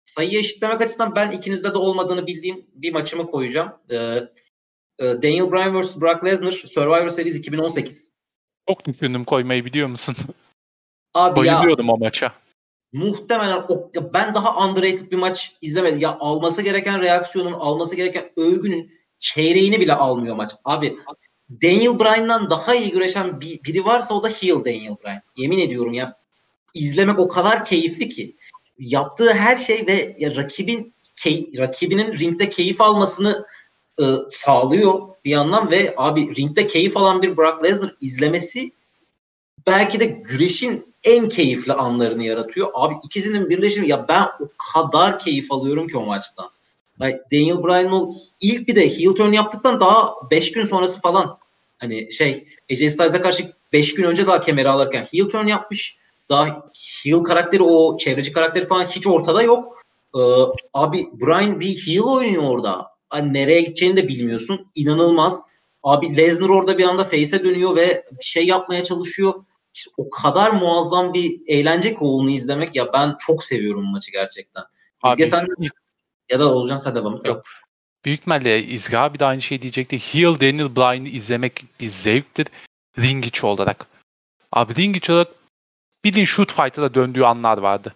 Sayı 0.04 0.40
eşitlemek 0.40 0.82
açısından 0.82 1.16
ben 1.16 1.32
ikinizde 1.32 1.74
de 1.74 1.78
olmadığını 1.78 2.28
bildiğim 2.28 2.66
bir 2.74 2.94
maçımı 2.94 3.28
koyacağım. 3.28 3.74
Ee, 3.90 3.96
e, 5.00 5.06
Daniel 5.06 5.52
Bryan 5.52 5.82
vs. 5.82 6.02
Brock 6.02 6.26
Lesnar 6.26 6.52
Survivor 6.52 7.10
Series 7.10 7.36
2018. 7.36 8.21
Çok 8.70 8.86
düşündüm 8.86 9.26
koymayı 9.26 9.66
biliyor 9.66 9.88
musun? 9.88 10.16
Abi 11.14 11.40
Bayılıyordum 11.40 11.88
ya, 11.88 11.94
o 11.94 11.98
maça. 11.98 12.34
Muhtemelen 12.94 13.58
o, 13.70 13.92
ben 14.14 14.34
daha 14.34 14.68
underrated 14.68 15.12
bir 15.12 15.18
maç 15.18 15.56
izlemedim. 15.62 16.00
Ya 16.00 16.18
alması 16.20 16.62
gereken 16.62 17.02
reaksiyonun, 17.02 17.54
alması 17.54 17.96
gereken 17.96 18.32
övgünün 18.38 18.92
çeyreğini 19.20 19.80
bile 19.80 19.94
almıyor 19.94 20.36
maç. 20.36 20.52
Abi 20.66 20.98
Daniel 21.50 22.00
Bryan'dan 22.00 22.50
daha 22.50 22.76
iyi 22.76 22.92
güreşen 22.92 23.42
bir, 23.42 23.64
biri 23.64 23.86
varsa 23.86 24.16
o 24.16 24.24
da 24.24 24.30
heel 24.30 24.66
Daniel 24.66 24.96
Bryan. 25.04 25.22
Yemin 25.36 25.60
ediyorum 25.60 25.94
ya 25.94 26.22
izlemek 26.74 27.20
o 27.20 27.28
kadar 27.28 27.66
keyifli 27.66 28.10
ki. 28.10 28.36
Yaptığı 28.80 29.34
her 29.34 29.56
şey 29.56 29.88
ve 29.88 30.16
ya, 30.18 30.36
rakibin 30.36 30.94
key, 31.16 31.52
rakibinin 31.58 32.20
ringde 32.20 32.50
keyif 32.50 32.82
almasını 32.82 33.46
e, 34.02 34.06
sağlıyor 34.30 35.02
bir 35.26 35.30
yandan 35.30 35.72
ve 35.72 35.94
abi 35.98 36.36
ringde 36.36 36.68
keyif 36.68 36.98
alan 36.98 37.22
bir 37.22 37.38
Brock 37.38 37.64
Lesnar 37.64 37.96
izlemesi 38.02 38.72
belki 39.68 40.00
de 40.00 40.06
güreşin 40.06 40.86
en 41.04 41.30
keyifli 41.30 41.74
anlarını 41.74 42.24
yaratıyor. 42.24 42.68
Abi 42.74 42.96
ikisinin 43.04 43.50
birleşimi 43.50 43.88
ya 43.88 44.06
ben 44.10 44.28
o 44.40 44.48
kadar 44.74 45.20
keyif 45.20 45.52
alıyorum 45.52 45.88
ki 45.88 45.98
o 45.98 46.06
maçtan. 46.06 46.50
Yani 47.00 47.20
Daniel 47.32 47.64
Bryan'ın 47.64 47.92
o 47.92 48.12
ilk 48.42 48.68
bir 48.68 48.76
de 48.76 48.90
heel 48.90 49.14
turn 49.14 49.32
yaptıktan 49.32 49.80
daha 49.80 50.14
5 50.32 50.52
gün 50.52 50.66
sonrası 50.66 51.02
falan 51.02 51.38
hani 51.78 52.14
şey 52.14 52.48
AJ 52.72 52.78
Styles'a 52.78 53.22
karşı 53.22 53.52
5 53.74 53.96
gün 53.96 54.04
önce 54.04 54.28
daha 54.28 54.42
kemeri 54.42 54.70
alırken 54.70 55.08
heel 55.12 55.30
turn 55.30 55.48
yapmış. 55.48 55.98
Daha 56.30 56.72
heel 57.04 57.24
karakteri 57.24 57.64
o 57.64 57.98
çevreci 57.98 58.34
karakteri 58.34 58.68
falan 58.68 58.86
hiç 58.86 59.08
ortada 59.08 59.44
yok. 59.44 59.82
Ee, 60.16 60.20
abi 60.74 61.08
Bryan 61.14 61.60
bir 61.60 61.88
heel 61.88 62.04
oynuyor 62.04 62.44
orada. 62.44 62.92
Hani 63.12 63.34
nereye 63.34 63.62
gideceğini 63.62 63.98
de 63.98 64.08
bilmiyorsun. 64.08 64.68
İnanılmaz. 64.76 65.44
Abi 65.84 66.18
Lesnar 66.18 66.50
orada 66.50 66.78
bir 66.78 66.84
anda 66.84 67.04
face'e 67.04 67.44
dönüyor 67.44 67.76
ve 67.76 68.06
bir 68.12 68.26
şey 68.26 68.46
yapmaya 68.46 68.84
çalışıyor. 68.84 69.34
İşte 69.74 69.92
o 69.98 70.10
kadar 70.10 70.52
muazzam 70.52 71.14
bir 71.14 71.42
eğlence 71.48 71.90
ki 71.90 72.00
onu 72.00 72.30
izlemek. 72.30 72.76
Ya 72.76 72.94
ben 72.94 73.16
çok 73.20 73.44
seviyorum 73.44 73.92
maçı 73.92 74.12
gerçekten. 74.12 74.64
İzge 75.06 75.26
sen 75.26 75.48
ya 76.32 76.40
da 76.40 76.56
Olcan 76.56 76.78
sen 76.78 76.96
devam 76.96 77.16
et. 77.16 77.26
Yok. 77.26 77.44
Büyük 78.06 78.20
ihtimalle 78.20 78.64
İzgi 78.64 78.98
abi 78.98 79.20
de 79.20 79.26
aynı 79.26 79.42
şey 79.42 79.62
diyecekti. 79.62 80.00
Heel 80.00 80.40
Daniel 80.40 80.76
Bryan'ı 80.76 81.10
izlemek 81.10 81.66
bir 81.80 81.90
zevktir. 81.90 82.48
Ring 83.00 83.26
içi 83.26 83.46
olarak. 83.46 83.88
Abi 84.52 84.76
ring 84.76 84.98
içi 84.98 85.12
olarak 85.12 85.32
bildiğin 86.04 86.26
shoot 86.26 86.54
fight'a 86.54 86.82
da 86.82 86.94
döndüğü 86.94 87.24
anlar 87.24 87.58
vardı. 87.58 87.96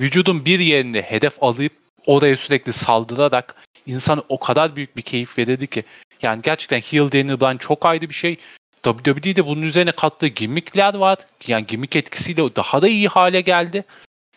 Vücudun 0.00 0.44
bir 0.44 0.58
yerini 0.60 1.02
hedef 1.02 1.42
alıp 1.42 1.72
oraya 2.06 2.36
sürekli 2.36 2.72
saldırarak 2.72 3.56
insan 3.86 4.24
o 4.28 4.40
kadar 4.40 4.76
büyük 4.76 4.96
bir 4.96 5.02
keyif 5.02 5.38
verirdi 5.38 5.66
ki. 5.66 5.84
Yani 6.22 6.42
gerçekten 6.42 6.80
heel 6.80 7.12
Daniel 7.12 7.40
Bryan 7.40 7.56
çok 7.56 7.86
ayrı 7.86 8.08
bir 8.08 8.14
şey. 8.14 8.36
WWE'de 8.82 9.46
bunun 9.46 9.62
üzerine 9.62 9.92
kattığı 9.92 10.26
gimmickler 10.26 10.94
var. 10.94 11.18
Yani 11.46 11.66
gimmick 11.66 11.96
etkisiyle 11.96 12.56
daha 12.56 12.82
da 12.82 12.88
iyi 12.88 13.08
hale 13.08 13.40
geldi. 13.40 13.84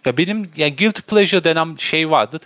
Ya 0.06 0.18
benim 0.18 0.52
yani 0.56 0.76
guilty 0.76 1.02
pleasure 1.02 1.44
denen 1.44 1.76
şey 1.78 2.10
vardır. 2.10 2.42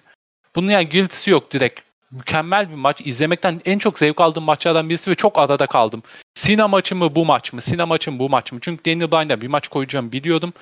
Bunun 0.56 0.70
yani 0.70 0.90
guilty'si 0.90 1.32
yok 1.32 1.54
direkt. 1.54 1.80
Mükemmel 2.12 2.70
bir 2.70 2.76
maç. 2.76 3.02
İzlemekten 3.06 3.62
en 3.66 3.80
çok 3.80 4.00
zevk 4.00 4.22
aldığım 4.22 4.44
maçlardan 4.44 4.90
birisi 4.90 5.12
ve 5.12 5.16
çok 5.16 5.38
arada 5.38 5.68
kaldım. 5.68 6.04
Sina 6.34 6.68
maçı 6.68 6.96
mı 6.96 7.16
bu 7.16 7.26
maç 7.26 7.54
mı? 7.54 7.62
Sina 7.62 7.86
maçı 7.86 8.12
mı 8.12 8.20
bu 8.20 8.30
maç 8.30 8.52
mı? 8.52 8.60
Çünkü 8.62 8.86
Daniel 8.86 9.12
Bryan'da 9.12 9.42
bir 9.42 9.48
maç 9.48 9.68
koyacağım 9.68 10.12
biliyordum. 10.12 10.54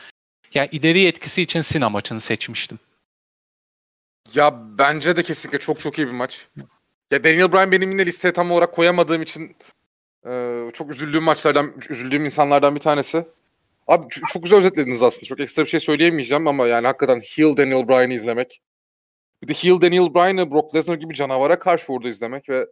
Yani 0.53 0.69
ileri 0.71 1.05
etkisi 1.05 1.41
için 1.41 1.61
Sina 1.61 1.89
maçını 1.89 2.21
seçmiştim. 2.21 2.79
Ya 4.33 4.77
bence 4.77 5.15
de 5.15 5.23
kesinlikle 5.23 5.59
çok 5.59 5.79
çok 5.79 5.97
iyi 5.97 6.07
bir 6.07 6.11
maç. 6.11 6.47
Ya 7.11 7.23
Daniel 7.23 7.53
Bryan 7.53 7.71
benim 7.71 7.91
yine 7.91 8.05
listeye 8.05 8.33
tam 8.33 8.51
olarak 8.51 8.73
koyamadığım 8.73 9.21
için 9.21 9.55
e, 10.27 10.61
çok 10.73 10.91
üzüldüğüm 10.91 11.23
maçlardan, 11.23 11.73
üzüldüğüm 11.89 12.25
insanlardan 12.25 12.75
bir 12.75 12.79
tanesi. 12.79 13.27
Abi 13.87 14.05
çok 14.33 14.43
güzel 14.43 14.59
özetlediniz 14.59 15.03
aslında. 15.03 15.25
Çok 15.25 15.39
ekstra 15.39 15.63
bir 15.63 15.69
şey 15.69 15.79
söyleyemeyeceğim 15.79 16.47
ama 16.47 16.67
yani 16.67 16.87
hakikaten 16.87 17.19
heel 17.19 17.57
Daniel 17.57 17.87
Bryan'ı 17.87 18.13
izlemek 18.13 18.61
bir 19.43 19.47
de 19.47 19.53
heel 19.53 19.81
Daniel 19.81 20.13
Bryan'ı 20.13 20.51
Brock 20.51 20.75
Lesnar 20.75 20.95
gibi 20.95 21.13
canavara 21.13 21.59
karşı 21.59 21.93
orada 21.93 22.09
izlemek 22.09 22.49
ve 22.49 22.67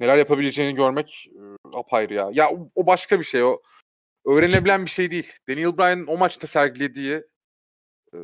neler 0.00 0.16
yapabileceğini 0.18 0.74
görmek 0.74 1.28
e, 1.32 1.42
apayrı 1.78 2.14
ya. 2.14 2.30
Ya 2.32 2.50
o, 2.50 2.70
o 2.74 2.86
başka 2.86 3.18
bir 3.18 3.24
şey 3.24 3.42
o. 3.42 3.62
Öğrenebilen 4.26 4.84
bir 4.84 4.90
şey 4.90 5.10
değil. 5.10 5.32
Daniel 5.48 5.78
Bryan'ın 5.78 6.06
o 6.06 6.18
maçta 6.18 6.46
sergilediği 6.46 7.22
e, 8.14 8.16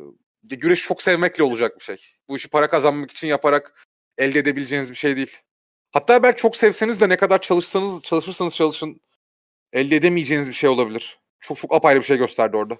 güreş 0.43 0.83
çok 0.83 1.01
sevmekle 1.01 1.43
olacak 1.43 1.79
bir 1.79 1.83
şey. 1.83 2.05
Bu 2.27 2.37
işi 2.37 2.49
para 2.49 2.69
kazanmak 2.69 3.11
için 3.11 3.27
yaparak 3.27 3.87
elde 4.17 4.39
edebileceğiniz 4.39 4.91
bir 4.91 4.95
şey 4.95 5.15
değil. 5.15 5.37
Hatta 5.91 6.23
belki 6.23 6.41
çok 6.41 6.55
sevseniz 6.55 7.01
de 7.01 7.09
ne 7.09 7.17
kadar 7.17 7.41
çalışsanız 7.41 8.03
çalışırsanız 8.03 8.55
çalışın 8.55 9.01
elde 9.73 9.95
edemeyeceğiniz 9.95 10.49
bir 10.49 10.53
şey 10.53 10.69
olabilir. 10.69 11.19
Çok 11.39 11.57
çok 11.57 11.73
apayrı 11.73 11.99
bir 11.99 12.05
şey 12.05 12.17
gösterdi 12.17 12.57
orada. 12.57 12.77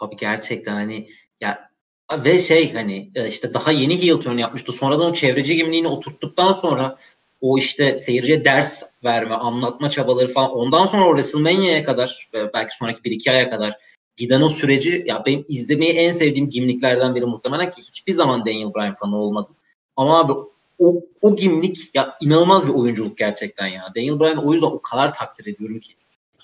Abi 0.00 0.16
gerçekten 0.16 0.72
hani 0.72 1.08
ya 1.40 1.70
ve 2.12 2.38
şey 2.38 2.74
hani 2.74 3.10
e, 3.14 3.28
işte 3.28 3.54
daha 3.54 3.72
yeni 3.72 4.02
heel 4.02 4.16
turn 4.16 4.38
yapmıştı. 4.38 4.72
Sonradan 4.72 5.10
o 5.10 5.12
çevreci 5.12 5.56
gimliğini 5.56 5.88
oturttuktan 5.88 6.52
sonra 6.52 6.96
o 7.40 7.58
işte 7.58 7.96
seyirciye 7.96 8.44
ders 8.44 8.82
verme, 9.04 9.34
anlatma 9.34 9.90
çabaları 9.90 10.32
falan 10.32 10.50
ondan 10.50 10.86
sonra 10.86 11.08
o 11.08 11.16
WrestleMania'ya 11.16 11.84
kadar 11.84 12.30
belki 12.54 12.76
sonraki 12.76 13.04
bir 13.04 13.10
iki 13.10 13.30
aya 13.30 13.50
kadar 13.50 13.78
giden 14.18 14.40
o 14.40 14.48
süreci 14.48 15.04
ya 15.06 15.22
benim 15.26 15.44
izlemeyi 15.48 15.92
en 15.92 16.12
sevdiğim 16.12 16.50
gimliklerden 16.50 17.14
biri 17.14 17.24
muhtemelen 17.24 17.70
ki 17.70 17.82
hiçbir 17.82 18.12
zaman 18.12 18.46
Daniel 18.46 18.74
Bryan 18.74 18.94
fanı 18.94 19.16
olmadım. 19.16 19.54
Ama 19.96 20.20
abi 20.20 20.32
o, 20.78 21.02
o 21.22 21.36
gimlik 21.36 21.90
ya 21.94 22.16
inanılmaz 22.20 22.68
bir 22.68 22.72
oyunculuk 22.72 23.18
gerçekten 23.18 23.66
ya. 23.66 23.92
Daniel 23.96 24.20
Bryan 24.20 24.46
o 24.46 24.52
yüzden 24.52 24.66
o 24.66 24.82
kadar 24.82 25.14
takdir 25.14 25.54
ediyorum 25.54 25.80
ki. 25.80 25.94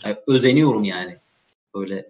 Yani 0.05 0.17
özeniyorum 0.27 0.85
yani. 0.85 1.17
Böyle 1.75 2.09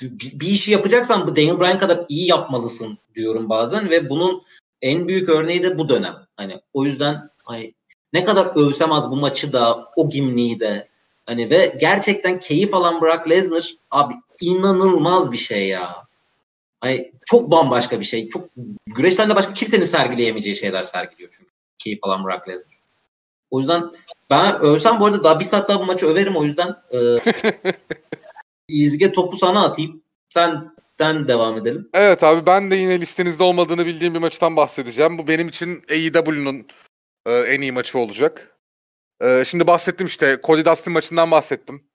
bir, 0.00 0.40
bir 0.40 0.46
işi 0.46 0.72
yapacaksan 0.72 1.26
bu 1.26 1.36
Daniel 1.36 1.60
Bryan 1.60 1.78
kadar 1.78 2.04
iyi 2.08 2.26
yapmalısın 2.26 2.98
diyorum 3.14 3.48
bazen 3.48 3.90
ve 3.90 4.10
bunun 4.10 4.42
en 4.82 5.08
büyük 5.08 5.28
örneği 5.28 5.62
de 5.62 5.78
bu 5.78 5.88
dönem. 5.88 6.16
Hani 6.36 6.60
o 6.72 6.84
yüzden 6.84 7.30
ay, 7.46 7.72
ne 8.12 8.24
kadar 8.24 8.46
övsem 8.56 8.92
az 8.92 9.10
bu 9.10 9.16
maçı 9.16 9.52
da 9.52 9.88
o 9.96 10.10
gimliği 10.10 10.60
de 10.60 10.88
hani 11.26 11.50
ve 11.50 11.76
gerçekten 11.80 12.38
keyif 12.38 12.74
alan 12.74 13.00
Brock 13.00 13.30
Lesnar 13.30 13.74
abi 13.90 14.14
inanılmaz 14.40 15.32
bir 15.32 15.36
şey 15.36 15.68
ya. 15.68 16.08
Ay, 16.80 17.10
çok 17.26 17.50
bambaşka 17.50 18.00
bir 18.00 18.04
şey. 18.04 18.28
Çok 18.28 18.48
güreşten 18.86 19.30
de 19.30 19.36
başka 19.36 19.52
kimsenin 19.52 19.84
sergileyemeyeceği 19.84 20.56
şeyler 20.56 20.82
sergiliyor 20.82 21.30
çünkü. 21.30 21.50
Keyif 21.78 21.98
alan 22.02 22.24
Brock 22.24 22.48
Lesnar. 22.48 22.78
O 23.50 23.58
yüzden 23.58 23.90
ben 24.30 24.60
övsem 24.60 25.00
bu 25.00 25.06
arada 25.06 25.24
daha 25.24 25.40
bir 25.40 25.44
saat 25.44 25.68
daha 25.68 25.80
bu 25.80 25.84
maçı 25.84 26.06
överim 26.06 26.36
o 26.36 26.44
yüzden 26.44 26.76
e, 26.90 26.98
İzge 28.68 29.12
topu 29.12 29.36
sana 29.36 29.64
atayım. 29.64 30.02
Senden 30.28 31.28
devam 31.28 31.56
edelim. 31.56 31.88
Evet 31.94 32.22
abi 32.22 32.46
ben 32.46 32.70
de 32.70 32.76
yine 32.76 33.00
listenizde 33.00 33.42
olmadığını 33.42 33.86
bildiğim 33.86 34.14
bir 34.14 34.18
maçtan 34.18 34.56
bahsedeceğim. 34.56 35.18
Bu 35.18 35.28
benim 35.28 35.48
için 35.48 35.82
AEW'nun 35.90 36.66
e, 37.26 37.32
en 37.32 37.60
iyi 37.60 37.72
maçı 37.72 37.98
olacak. 37.98 38.58
E, 39.22 39.44
şimdi 39.46 39.66
bahsettim 39.66 40.06
işte 40.06 40.40
Cody 40.44 40.64
Dustin 40.64 40.92
maçından 40.92 41.30
bahsettim. 41.30 41.87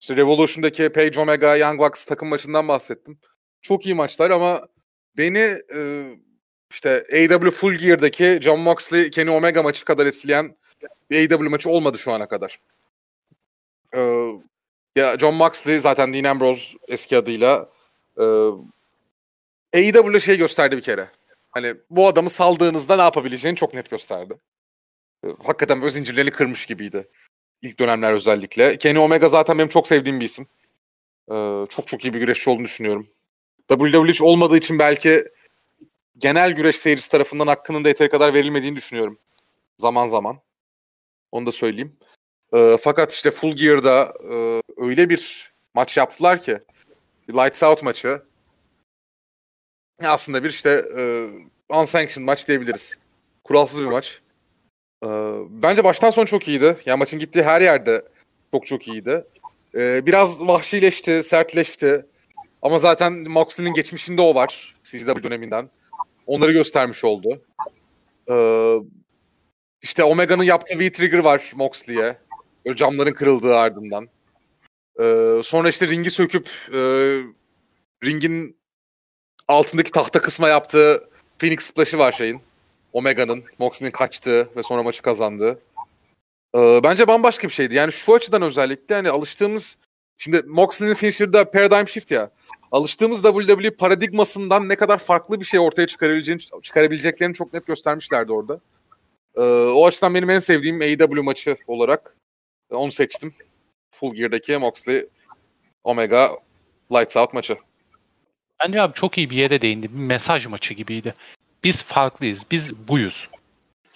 İşte 0.00 0.16
Revolution'daki 0.16 0.88
Page 0.88 1.20
Omega 1.20 1.56
Young 1.56 1.80
Bucks 1.80 2.04
takım 2.04 2.28
maçından 2.28 2.68
bahsettim. 2.68 3.18
Çok 3.62 3.86
iyi 3.86 3.94
maçlar 3.94 4.30
ama 4.30 4.68
beni 5.16 5.58
e, 5.74 6.10
işte 6.70 7.04
AEW 7.12 7.50
Full 7.50 7.74
Gear'daki 7.74 8.38
John 8.42 8.60
Moxley 8.60 9.10
Kenny 9.10 9.30
Omega 9.30 9.62
maçı 9.62 9.84
kadar 9.84 10.06
etkileyen 10.06 10.56
bir 11.10 11.16
AEW 11.16 11.48
maçı 11.48 11.70
olmadı 11.70 11.98
şu 11.98 12.12
ana 12.12 12.28
kadar. 12.28 12.60
Ee, 13.94 14.32
ya 14.96 15.18
John 15.18 15.34
Moxley 15.34 15.80
zaten 15.80 16.14
Dean 16.14 16.24
Ambrose 16.24 16.78
eski 16.88 17.16
adıyla 17.16 17.68
e, 18.16 18.24
AEW'le 19.74 20.20
şey 20.20 20.38
gösterdi 20.38 20.76
bir 20.76 20.82
kere. 20.82 21.08
Hani 21.50 21.74
bu 21.90 22.06
adamı 22.08 22.30
saldığınızda 22.30 22.96
ne 22.96 23.02
yapabileceğini 23.02 23.56
çok 23.56 23.74
net 23.74 23.90
gösterdi. 23.90 24.34
E, 25.24 25.28
hakikaten 25.44 25.82
öz 25.82 25.92
zincirlerini 25.92 26.30
kırmış 26.30 26.66
gibiydi. 26.66 27.08
İlk 27.62 27.78
dönemler 27.78 28.12
özellikle. 28.12 28.78
Kenny 28.78 28.98
Omega 28.98 29.28
zaten 29.28 29.58
benim 29.58 29.68
çok 29.68 29.88
sevdiğim 29.88 30.20
bir 30.20 30.24
isim. 30.24 30.46
Ee, 31.30 31.66
çok 31.68 31.88
çok 31.88 32.04
iyi 32.04 32.14
bir 32.14 32.18
güreşçi 32.18 32.50
olduğunu 32.50 32.64
düşünüyorum. 32.64 33.08
WWE 33.68 34.08
hiç 34.08 34.22
olmadığı 34.22 34.56
için 34.56 34.78
belki 34.78 35.24
genel 36.18 36.52
güreş 36.52 36.76
seyircisi 36.76 37.10
tarafından 37.10 37.46
hakkının 37.46 37.84
da 37.84 37.88
yeteri 37.88 38.08
kadar 38.08 38.34
verilmediğini 38.34 38.76
düşünüyorum. 38.76 39.18
Zaman 39.78 40.08
zaman. 40.08 40.38
Onu 41.32 41.46
da 41.46 41.52
söyleyeyim. 41.52 41.96
E, 42.52 42.76
fakat 42.80 43.12
işte 43.12 43.30
Full 43.30 43.52
Gear'da 43.52 44.14
e, 44.32 44.62
öyle 44.76 45.08
bir 45.08 45.52
maç 45.74 45.96
yaptılar 45.96 46.42
ki 46.42 46.58
Lights 47.28 47.62
Out 47.62 47.82
maçı 47.82 48.22
aslında 50.02 50.44
bir 50.44 50.50
işte 50.50 50.84
e, 50.98 51.02
unsanctioned 51.68 52.26
maç 52.26 52.48
diyebiliriz. 52.48 52.98
Kuralsız 53.44 53.80
bir 53.80 53.86
maç. 53.86 54.20
E, 55.04 55.08
bence 55.50 55.84
baştan 55.84 56.10
son 56.10 56.24
çok 56.24 56.48
iyiydi. 56.48 56.76
Yani 56.86 56.98
maçın 56.98 57.18
gittiği 57.18 57.42
her 57.42 57.60
yerde 57.60 58.02
çok 58.52 58.66
çok 58.66 58.88
iyiydi. 58.88 59.24
E, 59.74 60.06
biraz 60.06 60.46
vahşileşti, 60.46 61.22
sertleşti. 61.22 62.06
Ama 62.62 62.78
zaten 62.78 63.12
Moxley'nin 63.12 63.74
geçmişinde 63.74 64.22
o 64.22 64.34
var. 64.34 64.74
CZW 64.84 65.22
döneminden. 65.22 65.70
Onları 66.26 66.52
göstermiş 66.52 67.04
oldu. 67.04 67.42
Ee, 68.30 68.76
işte 69.82 70.04
Omega'nın 70.04 70.42
yaptığı 70.42 70.78
V-Trigger 70.78 71.18
var 71.18 71.52
Moxley'e. 71.54 72.16
Böyle 72.66 72.76
camların 72.76 73.12
kırıldığı 73.12 73.56
ardından. 73.56 74.08
Ee, 75.00 75.40
sonra 75.44 75.68
işte 75.68 75.86
ringi 75.86 76.10
söküp 76.10 76.48
e, 76.74 76.80
ringin 78.04 78.56
altındaki 79.48 79.90
tahta 79.90 80.22
kısma 80.22 80.48
yaptığı 80.48 81.08
Phoenix 81.38 81.60
Splash'ı 81.60 81.98
var 81.98 82.12
şeyin. 82.12 82.40
Omega'nın, 82.92 83.44
Moxley'nin 83.58 83.92
kaçtığı 83.92 84.48
ve 84.56 84.62
sonra 84.62 84.82
maçı 84.82 85.02
kazandığı. 85.02 85.60
Ee, 86.54 86.80
bence 86.84 87.08
bambaşka 87.08 87.48
bir 87.48 87.52
şeydi. 87.52 87.74
Yani 87.74 87.92
şu 87.92 88.14
açıdan 88.14 88.42
özellikle 88.42 88.94
hani 88.94 89.10
alıştığımız 89.10 89.78
Şimdi 90.18 90.42
Moxley'nin 90.46 90.94
finisher'da 90.94 91.50
Paradigm 91.50 91.88
Shift 91.88 92.10
ya. 92.10 92.30
Alıştığımız 92.72 93.22
WWE 93.22 93.70
paradigmasından 93.70 94.68
ne 94.68 94.76
kadar 94.76 94.98
farklı 94.98 95.40
bir 95.40 95.44
şey 95.44 95.60
ortaya 95.60 95.86
çıkarabileceğini, 95.86 96.42
çıkarabileceklerini 96.62 97.34
çok 97.34 97.52
net 97.54 97.66
göstermişlerdi 97.66 98.32
orada. 98.32 98.60
Ee, 99.36 99.40
o 99.72 99.86
açıdan 99.86 100.14
benim 100.14 100.30
en 100.30 100.38
sevdiğim 100.38 100.80
AEW 100.80 101.22
maçı 101.22 101.56
olarak 101.66 102.16
e, 102.70 102.74
onu 102.74 102.90
seçtim. 102.90 103.34
Full 103.90 104.14
Gear'daki 104.14 104.58
Moxley 104.58 105.06
Omega 105.84 106.30
Lights 106.92 107.16
Out 107.16 107.34
maçı. 107.34 107.56
Bence 108.64 108.82
abi 108.82 108.94
çok 108.94 109.18
iyi 109.18 109.30
bir 109.30 109.36
yere 109.36 109.60
değindi. 109.60 109.94
Bir 109.94 109.98
mesaj 109.98 110.46
maçı 110.46 110.74
gibiydi. 110.74 111.14
Biz 111.64 111.82
farklıyız. 111.82 112.44
Biz 112.50 112.88
buyuz. 112.88 113.28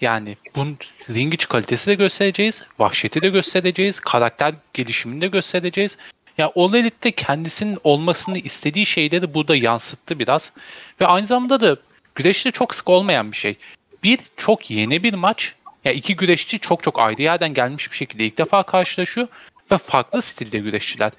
Yani 0.00 0.36
bunun 0.56 0.78
ring 1.10 1.34
iç 1.34 1.48
kalitesi 1.48 1.86
de 1.86 1.94
göstereceğiz. 1.94 2.62
Vahşeti 2.78 3.22
de 3.22 3.28
göstereceğiz. 3.28 4.00
Karakter 4.00 4.54
gelişimini 4.74 5.20
de 5.20 5.26
göstereceğiz. 5.26 5.96
Ya 6.38 6.44
yani 6.44 6.52
All 6.56 6.74
Elite 6.74 7.12
kendisinin 7.12 7.78
olmasını 7.84 8.38
istediği 8.38 8.86
şeyleri 8.86 9.34
burada 9.34 9.56
yansıttı 9.56 10.18
biraz. 10.18 10.52
Ve 11.00 11.06
aynı 11.06 11.26
zamanda 11.26 11.60
da 11.60 11.76
güreşte 12.14 12.50
çok 12.50 12.74
sık 12.74 12.88
olmayan 12.88 13.32
bir 13.32 13.36
şey. 13.36 13.56
Bir, 14.04 14.18
çok 14.36 14.70
yeni 14.70 15.02
bir 15.02 15.14
maç. 15.14 15.54
Ya 15.66 15.92
yani 15.92 15.98
iki 15.98 16.16
güreşçi 16.16 16.58
çok 16.58 16.82
çok 16.82 16.98
ayrı 16.98 17.22
yerden 17.22 17.54
gelmiş 17.54 17.90
bir 17.90 17.96
şekilde 17.96 18.26
ilk 18.26 18.38
defa 18.38 18.62
karşılaşıyor. 18.62 19.28
Ve 19.72 19.78
farklı 19.78 20.22
stilde 20.22 20.58
güreşçiler. 20.58 21.12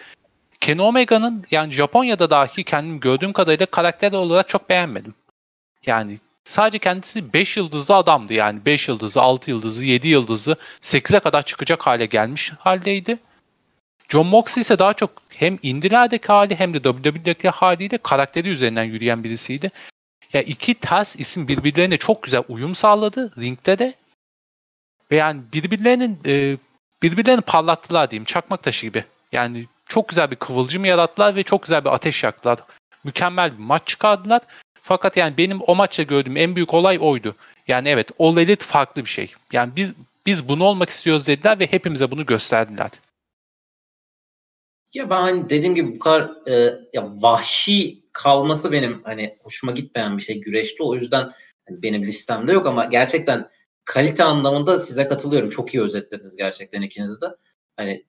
Kenny 0.61 0.81
Omega'nın 0.81 1.45
yani 1.51 1.73
Japonya'da 1.73 2.29
dahi 2.29 2.63
kendim 2.63 2.99
gördüğüm 2.99 3.33
kadarıyla 3.33 3.65
karakter 3.65 4.11
olarak 4.11 4.49
çok 4.49 4.69
beğenmedim. 4.69 5.13
Yani 5.85 6.19
sadece 6.43 6.79
kendisi 6.79 7.33
5 7.33 7.57
yıldızlı 7.57 7.95
adamdı. 7.95 8.33
Yani 8.33 8.65
5 8.65 8.87
yıldızlı, 8.87 9.21
6 9.21 9.51
yıldızlı, 9.51 9.83
7 9.83 10.07
yıldızlı, 10.07 10.55
8'e 10.81 11.19
kadar 11.19 11.43
çıkacak 11.45 11.87
hale 11.87 12.05
gelmiş 12.05 12.51
haldeydi. 12.59 13.17
John 14.09 14.27
Moxley 14.27 14.61
ise 14.61 14.79
daha 14.79 14.93
çok 14.93 15.09
hem 15.29 15.59
indilerdeki 15.63 16.27
hali 16.27 16.55
hem 16.55 16.73
de 16.73 16.81
WWE'deki 16.81 17.49
haliyle 17.49 17.97
karakteri 17.97 18.49
üzerinden 18.49 18.83
yürüyen 18.83 19.23
birisiydi. 19.23 19.71
Ya 20.33 20.41
yani 20.41 20.49
iki 20.49 20.73
ters 20.73 21.15
isim 21.15 21.47
birbirlerine 21.47 21.97
çok 21.97 22.23
güzel 22.23 22.43
uyum 22.49 22.75
sağladı 22.75 23.33
ringde 23.41 23.79
de. 23.79 23.93
Ve 25.11 25.15
yani 25.15 25.41
birbirlerinin 25.53 26.19
e, 26.25 26.57
birbirlerini 27.01 27.41
parlattılar 27.41 28.11
diyeyim. 28.11 28.25
Çakmak 28.25 28.63
taşı 28.63 28.85
gibi. 28.85 29.05
Yani 29.31 29.67
çok 29.85 30.09
güzel 30.09 30.31
bir 30.31 30.35
kıvılcım 30.35 30.85
yarattılar 30.85 31.35
ve 31.35 31.43
çok 31.43 31.63
güzel 31.63 31.85
bir 31.85 31.89
ateş 31.89 32.23
yaktılar. 32.23 32.59
Mükemmel 33.03 33.53
bir 33.53 33.63
maç 33.63 33.87
çıkardılar. 33.87 34.41
Fakat 34.85 35.17
yani 35.17 35.37
benim 35.37 35.61
o 35.67 35.75
maçta 35.75 36.03
gördüğüm 36.03 36.37
en 36.37 36.55
büyük 36.55 36.73
olay 36.73 36.97
oydu. 37.01 37.35
Yani 37.67 37.89
evet 37.89 38.09
All 38.19 38.37
Elite 38.37 38.65
farklı 38.65 39.05
bir 39.05 39.09
şey. 39.09 39.33
Yani 39.51 39.75
biz 39.75 39.91
biz 40.25 40.47
bunu 40.47 40.63
olmak 40.63 40.89
istiyoruz 40.89 41.27
dediler 41.27 41.59
ve 41.59 41.67
hepimize 41.67 42.11
bunu 42.11 42.25
gösterdiler. 42.25 42.89
Ya 44.93 45.09
ben 45.09 45.21
hani 45.21 45.49
dediğim 45.49 45.75
gibi 45.75 45.95
bu 45.95 45.99
kadar 45.99 46.31
e, 46.47 46.73
ya 46.93 47.09
vahşi 47.21 48.03
kalması 48.11 48.71
benim 48.71 49.03
hani 49.03 49.37
hoşuma 49.43 49.71
gitmeyen 49.71 50.17
bir 50.17 50.23
şey 50.23 50.41
güreşte. 50.41 50.83
O 50.83 50.95
yüzden 50.95 51.31
hani 51.67 51.83
benim 51.83 52.03
listemde 52.03 52.53
yok 52.53 52.67
ama 52.67 52.85
gerçekten 52.85 53.49
kalite 53.85 54.23
anlamında 54.23 54.79
size 54.79 55.07
katılıyorum. 55.07 55.49
Çok 55.49 55.73
iyi 55.73 55.83
özetlediniz 55.83 56.37
gerçekten 56.37 56.81
ikiniz 56.81 57.21
de. 57.21 57.25
Hani 57.77 58.03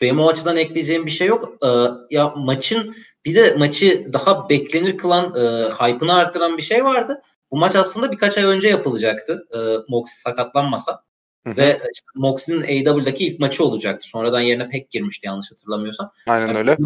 benim 0.00 0.20
o 0.20 0.28
açıdan 0.28 0.56
ekleyeceğim 0.56 1.06
bir 1.06 1.10
şey 1.10 1.26
yok. 1.26 1.56
Ee, 1.64 1.68
ya 2.10 2.28
maçın 2.28 2.94
bir 3.24 3.34
de 3.34 3.54
maçı 3.54 4.12
daha 4.12 4.48
beklenir 4.48 4.96
kılan, 4.96 5.34
e, 5.34 5.40
hype'ını 5.70 6.14
arttıran 6.14 6.56
bir 6.56 6.62
şey 6.62 6.84
vardı. 6.84 7.22
Bu 7.50 7.58
maç 7.58 7.76
aslında 7.76 8.12
birkaç 8.12 8.38
ay 8.38 8.44
önce 8.44 8.68
yapılacaktı. 8.68 9.46
E, 9.54 9.58
Mox 9.88 10.10
sakatlanmasa. 10.10 11.02
Hı 11.46 11.50
hı. 11.50 11.56
Ve 11.56 11.80
işte 11.94 12.06
Moxley'nin 12.14 12.62
AEW'daki 12.62 13.26
ilk 13.26 13.40
maçı 13.40 13.64
olacaktı. 13.64 14.08
Sonradan 14.08 14.40
yerine 14.40 14.68
pek 14.68 14.90
girmişti 14.90 15.26
yanlış 15.26 15.50
hatırlamıyorsam. 15.50 16.12
Aynen 16.26 16.46
yani 16.46 16.58
öyle. 16.58 16.76
Bu, 16.78 16.84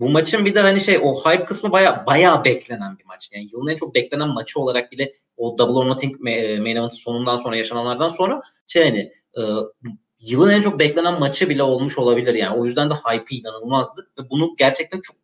bu 0.00 0.10
maçın 0.10 0.44
bir 0.44 0.54
de 0.54 0.60
hani 0.60 0.80
şey 0.80 0.98
o 1.02 1.14
hype 1.14 1.44
kısmı 1.44 1.72
baya 1.72 2.04
baya 2.06 2.44
beklenen 2.44 2.98
bir 2.98 3.04
maçtı. 3.04 3.36
Yani 3.36 3.48
yılın 3.52 3.68
en 3.68 3.76
çok 3.76 3.94
beklenen 3.94 4.28
maçı 4.28 4.60
olarak 4.60 4.92
bile 4.92 5.12
o 5.36 5.58
Double 5.58 5.74
or 5.74 5.86
Nothing 5.86 6.20
main 6.20 6.76
event 6.76 6.92
sonundan 6.92 7.36
sonra 7.36 7.56
yaşananlardan 7.56 8.08
sonra 8.08 8.42
şey 8.66 8.84
hani 8.84 9.12
e, 9.36 9.42
yılın 10.22 10.50
en 10.50 10.60
çok 10.60 10.78
beklenen 10.78 11.20
maçı 11.20 11.48
bile 11.48 11.62
olmuş 11.62 11.98
olabilir 11.98 12.34
yani. 12.34 12.56
O 12.56 12.64
yüzden 12.64 12.90
de 12.90 12.94
hype 12.94 13.36
inanılmazdı 13.36 14.10
ve 14.18 14.30
bunu 14.30 14.54
gerçekten 14.58 15.00
çok 15.00 15.16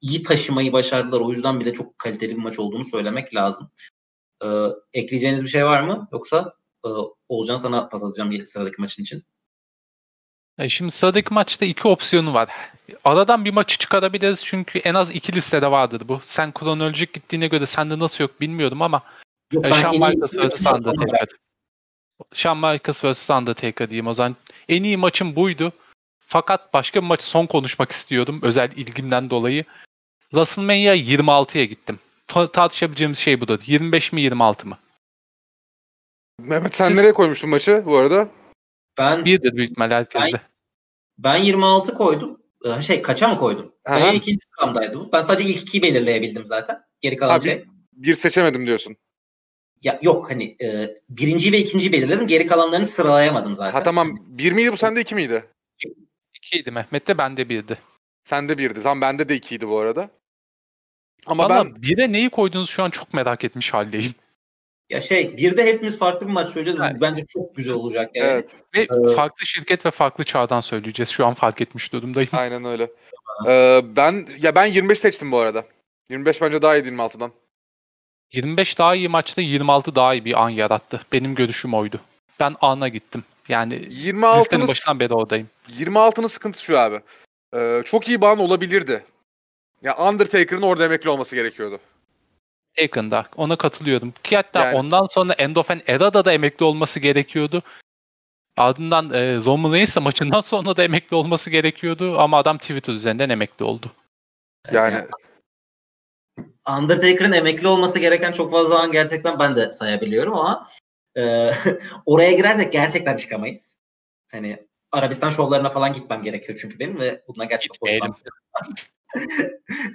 iyi 0.00 0.22
taşımayı 0.22 0.72
başardılar. 0.72 1.20
O 1.20 1.30
yüzden 1.30 1.60
bile 1.60 1.72
çok 1.72 1.98
kaliteli 1.98 2.30
bir 2.30 2.42
maç 2.42 2.58
olduğunu 2.58 2.84
söylemek 2.84 3.34
lazım. 3.34 3.70
Ee, 4.44 4.48
ekleyeceğiniz 4.92 5.44
bir 5.44 5.48
şey 5.48 5.64
var 5.64 5.82
mı? 5.82 6.08
Yoksa 6.12 6.54
e, 6.86 6.88
Oğuzcan 7.28 7.56
sana 7.56 7.88
pas 7.88 8.04
atacağım 8.04 8.46
sıradaki 8.46 8.80
maçın 8.80 9.02
için. 9.02 9.22
E 10.58 10.68
şimdi 10.68 10.92
sıradaki 10.92 11.34
maçta 11.34 11.64
iki 11.64 11.88
opsiyonu 11.88 12.34
var. 12.34 12.50
Aradan 13.04 13.44
bir 13.44 13.52
maçı 13.52 13.78
çıkarabiliriz 13.78 14.44
çünkü 14.44 14.78
en 14.78 14.94
az 14.94 15.10
iki 15.10 15.32
listede 15.32 15.70
vardır 15.70 16.02
bu. 16.08 16.20
Sen 16.24 16.52
kronolojik 16.52 17.12
gittiğine 17.12 17.46
göre 17.46 17.66
sende 17.66 17.98
nasıl 17.98 18.24
yok 18.24 18.40
bilmiyorum 18.40 18.82
ama 18.82 19.02
Yok, 19.52 19.66
e, 19.66 19.70
ben 19.70 19.90
Michaels 19.90 20.34
vs. 20.34 20.66
Undertaker. 20.66 21.28
Shawn 22.34 22.56
Michaels 22.58 23.04
vs. 23.04 23.30
Undertaker 23.30 23.90
diyeyim 23.90 24.06
o 24.06 24.14
zaman. 24.14 24.36
En 24.68 24.82
iyi 24.82 24.96
maçım 24.96 25.36
buydu. 25.36 25.72
Fakat 26.26 26.74
başka 26.74 27.02
bir 27.02 27.06
maçı 27.06 27.26
son 27.26 27.46
konuşmak 27.46 27.90
istiyordum 27.90 28.40
özel 28.42 28.70
ilgimden 28.76 29.30
dolayı. 29.30 29.64
WrestleMania 30.30 30.94
26'ya 30.94 31.64
gittim. 31.64 31.98
Ta- 32.28 32.52
tartışabileceğimiz 32.52 33.18
şey 33.18 33.40
budur. 33.40 33.60
25 33.66 34.12
mi 34.12 34.22
26 34.22 34.68
mı? 34.68 34.78
Mehmet 36.40 36.74
sen 36.74 36.88
Siz- 36.88 36.96
nereye 36.96 37.12
koymuştun 37.12 37.50
maçı 37.50 37.82
bu 37.86 37.96
arada? 37.96 38.28
Ben 38.98 39.24
Birdir 39.24 39.56
büyük 39.56 39.70
ihtimalle 39.70 39.94
herkeste. 39.94 40.40
ben 41.18 41.36
26 41.36 41.94
koydum. 41.94 42.38
Ee, 42.64 42.82
Şey 42.82 43.02
kaça 43.02 43.28
mı 43.28 43.36
koydum? 43.36 43.72
Aha. 43.86 44.00
Benim 44.00 44.14
ikinci 44.14 44.38
sıramdaydı 44.48 45.00
bu. 45.00 45.12
Ben 45.12 45.22
sadece 45.22 45.44
ilk 45.44 45.62
ikiyi 45.62 45.82
belirleyebildim 45.82 46.44
zaten. 46.44 46.82
Geri 47.00 47.16
kalan 47.16 47.34
Abi- 47.38 47.44
şey. 47.44 47.64
Bir 47.92 48.14
seçemedim 48.14 48.66
diyorsun. 48.66 48.96
Ya, 49.82 49.98
yok 50.02 50.30
hani 50.30 50.56
e, 50.62 50.94
birinciyi 51.08 51.52
ve 51.52 51.58
ikinciyi 51.58 51.92
belirledim. 51.92 52.26
Geri 52.26 52.46
kalanlarını 52.46 52.86
sıralayamadım 52.86 53.54
zaten. 53.54 53.72
Ha 53.72 53.82
tamam. 53.82 54.16
Bir 54.26 54.52
miydi 54.52 54.72
bu 54.72 54.76
sende 54.76 55.00
iki 55.00 55.14
miydi? 55.14 55.44
İkiydi 56.36 56.70
Mehmet'te 56.70 57.18
bende 57.18 57.48
birdi. 57.48 57.78
Sende 58.22 58.58
birdi. 58.58 58.82
Tam 58.82 59.00
bende 59.00 59.28
de 59.28 59.34
ikiydi 59.34 59.68
bu 59.68 59.78
arada. 59.78 60.10
Ama 61.26 61.44
Ama 61.44 61.56
ben 61.56 61.82
bire 61.82 62.12
neyi 62.12 62.30
koydunuz 62.30 62.70
şu 62.70 62.82
an 62.82 62.90
çok 62.90 63.14
merak 63.14 63.44
etmiş 63.44 63.74
haldeyim. 63.74 64.14
Ya 64.90 65.00
şey 65.00 65.36
bir 65.36 65.56
de 65.56 65.64
hepimiz 65.64 65.98
farklı 65.98 66.26
bir 66.26 66.32
maç 66.32 66.48
söyleyeceğiz. 66.48 66.80
Evet. 66.90 67.00
Bence 67.00 67.26
çok 67.28 67.56
güzel 67.56 67.74
olacak 67.74 68.10
yani. 68.14 68.28
evet 68.30 68.56
Ve 68.74 68.80
Ee, 68.80 69.14
farklı 69.14 69.46
şirket 69.46 69.86
ve 69.86 69.90
farklı 69.90 70.24
çağdan 70.24 70.60
söyleyeceğiz. 70.60 71.10
Şu 71.10 71.26
an 71.26 71.34
fark 71.34 71.60
etmiş 71.60 71.92
durumdayım. 71.92 72.30
aynen 72.32 72.64
öyle. 72.64 72.90
Ee, 73.48 73.82
ben 73.96 74.26
ya 74.42 74.54
ben 74.54 74.66
25 74.66 74.98
seçtim 74.98 75.32
bu 75.32 75.38
arada. 75.38 75.64
25 76.10 76.42
bence 76.42 76.62
daha 76.62 76.76
iyi 76.76 76.84
26'dan. 76.84 77.32
25 78.32 78.78
daha 78.78 78.94
iyi 78.94 79.08
maçta 79.08 79.42
26 79.42 79.94
daha 79.94 80.14
iyi 80.14 80.24
bir 80.24 80.42
an 80.42 80.48
yarattı. 80.48 81.00
Benim 81.12 81.34
görüşüm 81.34 81.74
oydu. 81.74 82.00
Ben 82.40 82.56
ana 82.60 82.88
gittim. 82.88 83.24
Yani 83.48 83.86
listenin 83.86 84.22
26'nın 84.22 84.68
başından 84.68 85.00
beri 85.00 85.14
oradayım. 85.14 85.48
26'nın 85.68 86.26
sıkıntısı 86.26 86.64
şu 86.64 86.78
abi. 86.78 87.00
Ee, 87.54 87.82
çok 87.84 88.08
iyi 88.08 88.20
ban 88.20 88.38
olabilirdi. 88.38 89.04
Ya 89.82 89.96
Undertaker'ın 89.96 90.62
orada 90.62 90.84
emekli 90.84 91.10
olması 91.10 91.36
gerekiyordu. 91.36 91.78
Yakında. 92.80 93.26
Ona 93.36 93.56
katılıyorum. 93.56 94.14
Ki 94.24 94.36
hatta 94.36 94.64
Yani- 94.64 94.76
ondan 94.76 95.04
sonra 95.04 95.32
End 95.32 95.56
of 95.56 95.70
an 95.70 95.80
Era'da 95.86 96.24
da 96.24 96.32
emekli 96.32 96.64
olması 96.64 97.00
gerekiyordu. 97.00 97.62
Ardından 98.56 99.10
e, 99.12 99.36
Roman 99.36 99.72
Reigns 99.72 99.96
maçından 99.96 100.40
sonra 100.50 100.76
da 100.76 100.84
emekli 100.84 101.16
olması 101.16 101.50
gerekiyordu. 101.50 102.18
Ama 102.18 102.38
adam 102.38 102.58
Twitter 102.58 102.92
üzerinden 102.92 103.28
emekli 103.28 103.64
oldu. 103.64 103.90
Yani 104.72 104.98
Undertaker'ın 106.78 107.32
emekli 107.32 107.68
olması 107.68 107.98
gereken 107.98 108.32
çok 108.32 108.50
fazla 108.50 108.78
an 108.80 108.92
gerçekten 108.92 109.38
ben 109.38 109.56
de 109.56 109.72
sayabiliyorum 109.72 110.34
ama 110.34 110.68
e, 111.16 111.50
oraya 112.06 112.32
girersek 112.32 112.72
gerçekten 112.72 113.16
çıkamayız. 113.16 113.78
Hani 114.32 114.66
Arabistan 114.92 115.30
şovlarına 115.30 115.68
falan 115.70 115.92
gitmem 115.92 116.22
gerekiyor 116.22 116.58
çünkü 116.62 116.78
benim 116.78 117.00
ve 117.00 117.22
bundan 117.28 117.48
gerçekten 117.48 117.78
hoşlanmıyorum. 117.80 118.24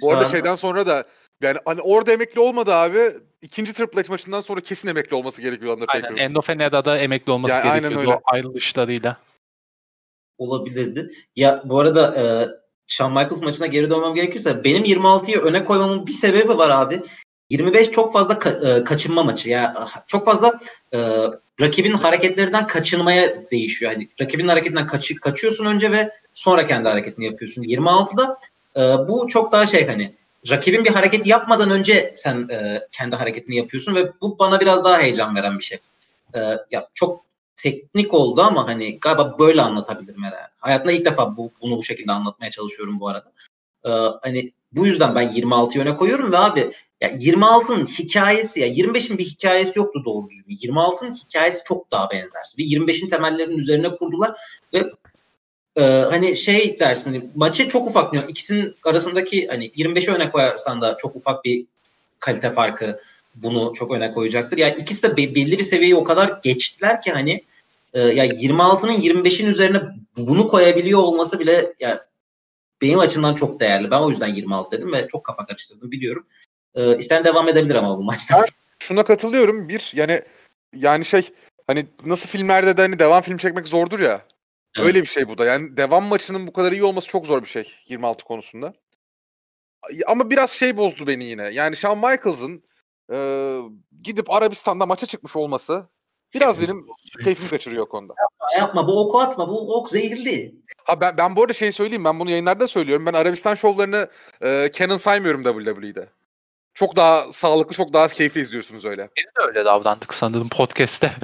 bu 0.02 0.12
arada 0.12 0.26
an- 0.26 0.30
şeyden 0.30 0.54
sonra 0.54 0.86
da 0.86 1.04
yani 1.42 1.58
hani 1.64 1.80
orada 1.80 2.12
emekli 2.12 2.40
olmadı 2.40 2.74
abi. 2.74 3.12
İkinci 3.42 3.72
Triple 3.72 4.02
H 4.02 4.08
maçından 4.08 4.40
sonra 4.40 4.60
kesin 4.60 4.88
emekli 4.88 5.14
olması 5.16 5.42
gerekiyor 5.42 5.70
Aynen. 5.70 5.80
Undertaker'ın. 5.82 6.16
End 6.16 6.36
of 6.36 6.50
an 6.50 6.58
Era'da 6.58 6.98
emekli 6.98 7.32
olması 7.32 7.54
Yani 7.54 7.62
aynen 7.70 7.80
gerekiyordu. 7.90 8.00
öyle. 8.10 8.12
O 8.14 8.20
ayrılışlarıyla. 8.24 9.16
olabilirdi. 10.38 11.08
Ya 11.36 11.62
bu 11.64 11.80
arada 11.80 12.14
e, 12.16 12.24
Shawn 12.88 13.12
Michaels 13.12 13.42
maçına 13.42 13.66
geri 13.66 13.90
dönmem 13.90 14.14
gerekirse 14.14 14.64
benim 14.64 14.84
26'yı 14.84 15.38
öne 15.40 15.64
koymamın 15.64 16.06
bir 16.06 16.12
sebebi 16.12 16.58
var 16.58 16.70
abi. 16.70 17.02
25 17.50 17.90
çok 17.90 18.12
fazla 18.12 18.34
ka- 18.34 18.80
e, 18.80 18.84
kaçınma 18.84 19.22
maçı. 19.22 19.48
Ya 19.48 19.88
çok 20.06 20.24
fazla 20.24 20.60
e, 20.94 20.98
rakibin 21.60 21.92
hareketlerinden 21.92 22.66
kaçınmaya 22.66 23.50
değişiyor. 23.50 23.92
Hani 23.92 24.08
rakibin 24.20 24.48
hareketinden 24.48 24.86
kaçı, 24.86 25.16
kaçıyorsun 25.16 25.66
önce 25.66 25.92
ve 25.92 26.10
sonra 26.34 26.66
kendi 26.66 26.88
hareketini 26.88 27.24
yapıyorsun. 27.24 27.62
26'da 27.62 28.38
e, 28.76 29.08
bu 29.08 29.28
çok 29.28 29.52
daha 29.52 29.66
şey 29.66 29.86
hani 29.86 30.14
rakibin 30.50 30.84
bir 30.84 30.90
hareket 30.90 31.26
yapmadan 31.26 31.70
önce 31.70 32.10
sen 32.14 32.48
e, 32.50 32.80
kendi 32.92 33.16
hareketini 33.16 33.56
yapıyorsun 33.56 33.94
ve 33.94 34.12
bu 34.20 34.38
bana 34.38 34.60
biraz 34.60 34.84
daha 34.84 34.98
heyecan 34.98 35.36
veren 35.36 35.58
bir 35.58 35.64
şey. 35.64 35.78
E, 36.34 36.40
ya 36.70 36.88
çok 36.94 37.27
teknik 37.58 38.14
oldu 38.14 38.42
ama 38.42 38.68
hani 38.68 38.98
galiba 39.00 39.36
böyle 39.38 39.62
anlatabilirim 39.62 40.22
herhalde. 40.22 40.48
Hayatımda 40.58 40.92
ilk 40.92 41.04
defa 41.04 41.36
bu, 41.36 41.50
bunu 41.60 41.76
bu 41.76 41.82
şekilde 41.82 42.12
anlatmaya 42.12 42.50
çalışıyorum 42.50 43.00
bu 43.00 43.08
arada. 43.08 43.32
Ee, 43.84 43.90
hani 44.22 44.52
bu 44.72 44.86
yüzden 44.86 45.14
ben 45.14 45.32
26'yı 45.32 45.82
öne 45.82 45.96
koyuyorum 45.96 46.32
ve 46.32 46.38
abi 46.38 46.70
ya 47.00 47.10
26'nın 47.10 47.86
hikayesi 47.86 48.60
ya 48.60 48.68
25'in 48.68 49.18
bir 49.18 49.24
hikayesi 49.24 49.78
yoktu 49.78 50.02
doğru 50.04 50.30
düzgün. 50.30 50.56
26'nın 50.56 51.14
hikayesi 51.14 51.64
çok 51.64 51.90
daha 51.90 52.10
benzersiz. 52.10 52.58
Ve 52.58 52.62
25'in 52.62 53.08
temellerinin 53.08 53.58
üzerine 53.58 53.96
kurdular 53.96 54.32
ve 54.74 54.92
e, 55.76 55.82
hani 55.82 56.36
şey 56.36 56.78
dersin 56.78 57.12
hani 57.12 57.30
maçı 57.34 57.68
çok 57.68 57.88
ufak 57.88 58.12
diyor. 58.12 58.28
İkisinin 58.28 58.76
arasındaki 58.84 59.46
hani 59.46 59.68
25'i 59.68 60.14
öne 60.14 60.30
koyarsan 60.30 60.80
da 60.80 60.96
çok 60.96 61.16
ufak 61.16 61.44
bir 61.44 61.66
kalite 62.18 62.50
farkı 62.50 63.00
bunu 63.42 63.72
çok 63.74 63.92
öne 63.92 64.12
koyacaktır. 64.12 64.58
Yani 64.58 64.74
ikisi 64.78 65.02
de 65.02 65.16
be- 65.16 65.34
belli 65.34 65.58
bir 65.58 65.62
seviyeyi 65.62 65.96
o 65.96 66.04
kadar 66.04 66.40
geçtiler 66.42 67.02
ki 67.02 67.10
hani 67.10 67.44
e, 67.92 68.00
ya 68.00 68.26
26'nın 68.26 69.00
25'in 69.00 69.46
üzerine 69.46 69.82
bunu 70.16 70.48
koyabiliyor 70.48 70.98
olması 70.98 71.40
bile 71.40 71.72
ya 71.80 72.06
benim 72.82 72.98
açımdan 72.98 73.34
çok 73.34 73.60
değerli. 73.60 73.90
Ben 73.90 74.00
o 74.00 74.10
yüzden 74.10 74.34
26 74.34 74.76
dedim 74.76 74.92
ve 74.92 75.06
çok 75.06 75.24
kafa 75.24 75.46
karıştırdım 75.46 75.90
biliyorum. 75.90 76.26
E, 76.74 76.96
isteyen 76.96 77.24
devam 77.24 77.48
edebilir 77.48 77.74
ama 77.74 77.98
bu 77.98 78.02
maçta. 78.02 78.44
Şuna 78.78 79.04
katılıyorum. 79.04 79.68
Bir 79.68 79.92
yani 79.94 80.22
yani 80.74 81.04
şey 81.04 81.30
hani 81.66 81.86
nasıl 82.04 82.28
filmlerde 82.28 82.76
de 82.76 82.82
hani 82.82 82.98
devam 82.98 83.22
film 83.22 83.36
çekmek 83.36 83.68
zordur 83.68 84.00
ya. 84.00 84.22
Evet. 84.76 84.86
Öyle 84.86 85.02
bir 85.02 85.06
şey 85.06 85.28
bu 85.28 85.38
da. 85.38 85.44
Yani 85.44 85.76
devam 85.76 86.04
maçının 86.04 86.46
bu 86.46 86.52
kadar 86.52 86.72
iyi 86.72 86.84
olması 86.84 87.08
çok 87.08 87.26
zor 87.26 87.42
bir 87.42 87.48
şey 87.48 87.72
26 87.88 88.24
konusunda. 88.24 88.74
Ama 90.06 90.30
biraz 90.30 90.50
şey 90.50 90.76
bozdu 90.76 91.06
beni 91.06 91.24
yine. 91.24 91.50
Yani 91.52 91.76
Shawn 91.76 91.98
Michaels'ın 91.98 92.62
e, 93.12 93.58
gidip 94.02 94.30
Arabistan'da 94.30 94.86
maça 94.86 95.06
çıkmış 95.06 95.36
olması 95.36 95.86
biraz 96.34 96.60
benim 96.60 96.86
keyfimi 97.24 97.50
kaçırıyor 97.50 97.84
o 97.84 97.88
konuda. 97.88 98.14
Yapma 98.58 98.88
bu 98.88 99.00
oku 99.00 99.20
atma 99.20 99.48
bu 99.48 99.78
ok 99.78 99.90
zehirli. 99.90 100.54
Ha 100.84 101.00
ben, 101.00 101.16
ben 101.16 101.36
bu 101.36 101.42
arada 101.42 101.52
şey 101.52 101.72
söyleyeyim. 101.72 102.04
Ben 102.04 102.20
bunu 102.20 102.30
yayınlarda 102.30 102.68
söylüyorum. 102.68 103.06
Ben 103.06 103.12
Arabistan 103.12 103.54
şovlarını 103.54 104.08
e, 104.42 104.70
canon 104.72 104.96
saymıyorum 104.96 105.42
WWE'de. 105.42 106.08
Çok 106.74 106.96
daha 106.96 107.32
sağlıklı, 107.32 107.74
çok 107.74 107.92
daha 107.92 108.08
keyifli 108.08 108.40
izliyorsunuz 108.40 108.84
öyle. 108.84 109.08
Biz 109.16 109.24
de 109.24 109.46
öyle 109.46 109.64
davrandık 109.64 110.14
sanırım 110.14 110.48
podcast'te. 110.48 111.12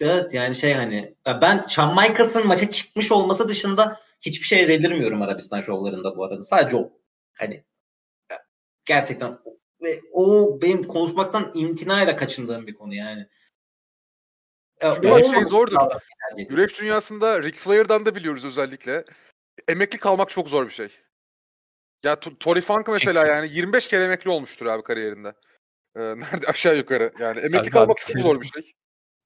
Evet 0.00 0.34
yani 0.34 0.54
şey 0.54 0.72
hani 0.72 1.14
ben 1.26 1.62
Shawn 1.68 2.00
Michaels'ın 2.00 2.46
maça 2.46 2.70
çıkmış 2.70 3.12
olması 3.12 3.48
dışında 3.48 4.00
hiçbir 4.20 4.46
şey 4.46 4.68
delirmiyorum 4.68 5.22
Arabistan 5.22 5.60
şovlarında 5.60 6.16
bu 6.16 6.24
arada. 6.24 6.42
Sadece 6.42 6.76
o. 6.76 6.92
Hani 7.38 7.64
gerçekten 8.86 9.38
ve 9.82 10.00
o 10.12 10.58
benim 10.62 10.82
konuşmaktan 10.82 11.50
imtinayla 11.54 12.16
kaçındığım 12.16 12.66
bir 12.66 12.74
konu 12.74 12.94
yani. 12.94 13.26
Ya, 14.82 14.94
Çünkü 14.94 15.10
bak 15.10 15.24
şey 15.34 15.44
zordur. 15.44 15.76
Güreş 16.36 16.80
dünyasında 16.80 17.42
Ric 17.42 17.58
Flair'dan 17.58 18.06
da 18.06 18.14
biliyoruz 18.14 18.44
özellikle. 18.44 19.04
Emekli 19.68 19.98
kalmak 19.98 20.28
çok 20.28 20.48
zor 20.48 20.66
bir 20.66 20.72
şey. 20.72 20.88
Ya 22.04 22.20
Tori 22.20 22.60
Funk 22.60 22.88
mesela 22.88 23.26
yani 23.26 23.48
25 23.52 23.88
kere 23.88 24.04
emekli 24.04 24.30
olmuştur 24.30 24.66
abi 24.66 24.82
kariyerinde. 24.82 25.32
Ee, 25.96 26.00
nerede 26.20 26.46
aşağı 26.46 26.76
yukarı 26.76 27.12
yani 27.20 27.40
emekli 27.40 27.70
kalmak 27.70 27.98
çok 27.98 28.20
zor 28.20 28.40
bir 28.40 28.46
şey. 28.46 28.72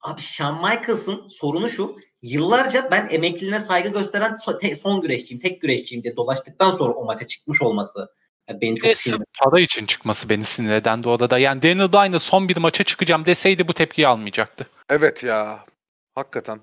Abi 0.01 0.21
Shawn 0.21 0.69
Michaels'ın 0.69 1.29
sorunu 1.29 1.69
şu. 1.69 1.97
Yıllarca 2.23 2.89
ben 2.91 3.09
emekliliğine 3.11 3.61
saygı 3.61 3.89
gösteren 3.89 4.33
so- 4.33 4.59
te- 4.59 4.77
son 4.77 5.01
güreşçiyim, 5.01 5.41
tek 5.43 5.63
güreşçiyim 5.63 6.05
diye 6.05 6.17
dolaştıktan 6.17 6.71
sonra 6.71 6.93
o 6.93 7.05
maça 7.05 7.27
çıkmış 7.27 7.63
olması 7.63 8.09
yani 8.51 8.61
beni 8.61 8.77
çok 8.79 8.97
sinir. 8.97 9.21
para 9.39 9.61
için 9.61 9.87
çıkması 9.87 10.29
beni 10.29 10.45
sinir 10.45 10.71
eden 10.71 11.03
de 11.03 11.09
orada. 11.09 11.39
Yani 11.39 11.63
Daniel 11.63 11.93
Bryan'la 11.93 12.19
son 12.19 12.49
bir 12.49 12.57
maça 12.57 12.85
çıkacağım 12.85 13.25
deseydi 13.25 13.69
bu 13.69 13.75
tepkiyi 13.75 14.09
almayacaktı. 14.09 14.71
Evet 14.89 15.25
ya. 15.25 15.65
Hakikaten. 16.15 16.61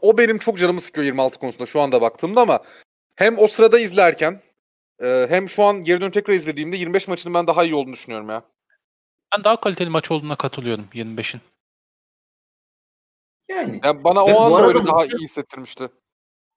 O 0.00 0.18
benim 0.18 0.38
çok 0.38 0.58
canımı 0.58 0.80
sıkıyor 0.80 1.04
26 1.04 1.38
konusunda 1.38 1.66
şu 1.66 1.80
anda 1.80 2.00
baktığımda 2.00 2.40
ama 2.40 2.60
hem 3.16 3.38
o 3.38 3.46
sırada 3.46 3.78
izlerken 3.78 4.40
e, 5.02 5.26
hem 5.28 5.48
şu 5.48 5.62
an 5.62 5.84
geri 5.84 6.00
dönüp 6.00 6.12
tekrar 6.12 6.34
izlediğimde 6.34 6.76
25 6.76 7.08
maçının 7.08 7.34
ben 7.34 7.46
daha 7.46 7.64
iyi 7.64 7.74
olduğunu 7.74 7.92
düşünüyorum 7.92 8.28
ya. 8.28 8.42
Ben 9.36 9.44
daha 9.44 9.60
kaliteli 9.60 9.90
maç 9.90 10.10
olduğuna 10.10 10.36
katılıyorum 10.36 10.88
25'in. 10.94 11.40
Yani 13.48 13.80
Yani 13.84 14.04
bana 14.04 14.24
o 14.24 14.32
bu 14.32 14.40
anda 14.40 14.56
arada 14.56 14.68
öyle 14.68 14.82
bu 14.82 14.86
daha 14.86 15.04
iyi 15.04 15.24
hissettirmişti. 15.24 15.88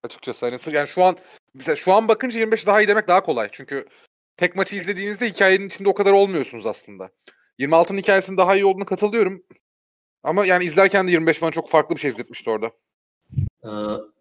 Açıkçası 0.03 0.45
hani 0.45 0.59
sır- 0.59 0.73
yani 0.73 0.87
şu 0.87 1.03
an 1.03 1.17
mesela 1.53 1.75
şu 1.75 1.93
an 1.93 2.07
bakınca 2.07 2.39
25 2.39 2.67
daha 2.67 2.81
iyi 2.81 2.87
demek 2.87 3.07
daha 3.07 3.23
kolay. 3.23 3.49
Çünkü 3.51 3.85
tek 4.37 4.55
maçı 4.55 4.75
izlediğinizde 4.75 5.29
hikayenin 5.29 5.67
içinde 5.67 5.89
o 5.89 5.93
kadar 5.93 6.11
olmuyorsunuz 6.11 6.65
aslında. 6.65 7.09
26'nın 7.59 7.97
hikayesinin 7.97 8.37
daha 8.37 8.55
iyi 8.55 8.65
olduğunu 8.65 8.85
katılıyorum. 8.85 9.43
Ama 10.23 10.45
yani 10.45 10.63
izlerken 10.63 11.07
de 11.07 11.11
25 11.11 11.41
bana 11.41 11.51
çok 11.51 11.69
farklı 11.69 11.95
bir 11.95 12.01
şey 12.01 12.09
izletmişti 12.09 12.49
orada. 12.49 12.71
Ee, 13.63 13.69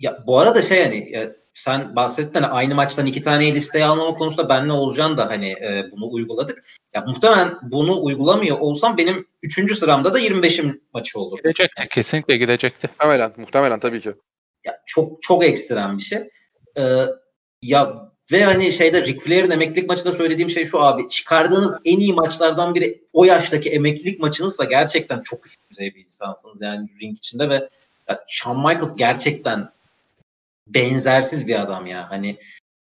ya 0.00 0.24
bu 0.26 0.38
arada 0.38 0.62
şey 0.62 0.82
hani 0.84 1.10
ya, 1.12 1.32
sen 1.54 1.96
bahsettin 1.96 2.42
hani 2.42 2.46
aynı 2.46 2.74
maçtan 2.74 3.06
iki 3.06 3.22
tane 3.22 3.54
listeye 3.54 3.84
almama 3.84 4.14
konusunda 4.14 4.48
benle 4.48 4.72
Olcan 4.72 5.18
da 5.18 5.26
hani 5.26 5.50
e, 5.50 5.88
bunu 5.92 6.12
uyguladık. 6.12 6.64
Ya 6.94 7.04
muhtemelen 7.06 7.58
bunu 7.62 8.02
uygulamıyor 8.02 8.58
olsam 8.58 8.96
benim 8.96 9.26
üçüncü 9.42 9.74
sıramda 9.74 10.14
da 10.14 10.20
25'im 10.20 10.80
maçı 10.94 11.20
olur. 11.20 11.38
Gidecekti. 11.38 11.88
Kesinlikle 11.90 12.36
gidecekti. 12.36 12.88
Muhtemelen. 12.88 13.32
Muhtemelen 13.36 13.80
tabii 13.80 14.00
ki. 14.00 14.14
Ya 14.64 14.80
çok 14.86 15.22
çok 15.22 15.44
ekstrem 15.44 15.98
bir 15.98 16.02
şey. 16.02 16.18
Ee, 16.78 17.06
ya 17.62 18.12
ve 18.32 18.44
hani 18.44 18.72
şeyde 18.72 19.02
Ric 19.02 19.20
Flair'in 19.20 19.50
emeklilik 19.50 19.88
maçında 19.88 20.12
söylediğim 20.12 20.50
şey 20.50 20.64
şu 20.64 20.80
abi. 20.80 21.08
Çıkardığınız 21.08 21.74
en 21.84 22.00
iyi 22.00 22.12
maçlardan 22.12 22.74
biri 22.74 23.02
o 23.12 23.24
yaştaki 23.24 23.70
emeklilik 23.70 24.20
maçınızsa 24.20 24.64
gerçekten 24.64 25.22
çok 25.22 25.46
üst 25.46 25.56
düzey 25.70 25.94
bir 25.94 26.04
insansınız 26.04 26.60
yani 26.60 26.88
ring 27.00 27.18
içinde 27.18 27.48
ve 27.48 27.68
ya 28.08 28.24
Shawn 28.28 28.58
Michaels 28.58 28.96
gerçekten 28.96 29.68
benzersiz 30.66 31.46
bir 31.46 31.60
adam 31.60 31.86
ya. 31.86 32.10
Hani 32.10 32.38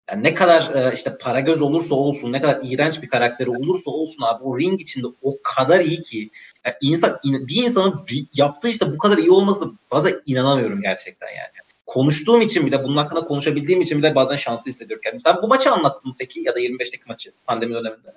yani 0.10 0.24
ne 0.24 0.34
kadar 0.34 0.76
e, 0.76 0.94
işte 0.96 1.18
para 1.18 1.40
göz 1.40 1.62
olursa 1.62 1.96
olsun, 1.96 2.32
ne 2.32 2.42
kadar 2.42 2.60
iğrenç 2.64 3.02
bir 3.02 3.10
karakteri 3.10 3.50
olursa 3.50 3.92
olsun 3.92 4.24
abi 4.24 4.44
o 4.44 4.60
ring 4.60 4.82
içinde 4.82 5.08
o 5.22 5.36
kadar 5.44 5.80
iyi 5.80 6.02
ki 6.02 6.30
yani 6.66 6.76
insan 6.82 7.20
bir 7.24 7.64
insanın 7.64 8.06
yaptığı 8.34 8.70
işte 8.70 8.92
bu 8.92 8.98
kadar 8.98 9.18
iyi 9.18 9.32
olması 9.32 9.62
da 9.62 9.72
bazen 9.92 10.22
inanamıyorum 10.26 10.82
gerçekten 10.82 11.28
yani. 11.28 11.69
Konuştuğum 11.90 12.42
için 12.42 12.66
bile 12.66 12.84
bunun 12.84 12.98
hakkında 12.98 13.26
konuşabildiğim 13.26 13.82
için 13.82 13.98
bile 14.00 14.16
bazen 14.16 14.36
şanslı 14.36 14.70
hissediyorum 14.70 15.02
kendimi. 15.04 15.22
Sen 15.22 15.42
bu 15.42 15.48
maçı 15.48 15.72
anlattın 15.72 16.10
mı 16.10 16.16
peki 16.20 16.40
ya 16.40 16.56
da 16.56 16.60
25'teki 16.60 17.04
maçı 17.08 17.34
pandemi 17.46 17.74
döneminde? 17.74 18.14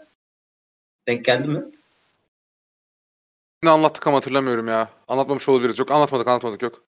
Denk 1.08 1.24
geldi 1.24 1.48
mi? 1.48 1.64
Ne 3.62 3.70
anlattık 3.70 4.06
ama 4.06 4.16
hatırlamıyorum 4.16 4.68
ya. 4.68 4.88
Anlatmamış 5.08 5.48
olabiliriz. 5.48 5.78
Yok 5.78 5.90
anlatmadık 5.90 6.28
anlatmadık 6.28 6.62
yok. 6.62 6.84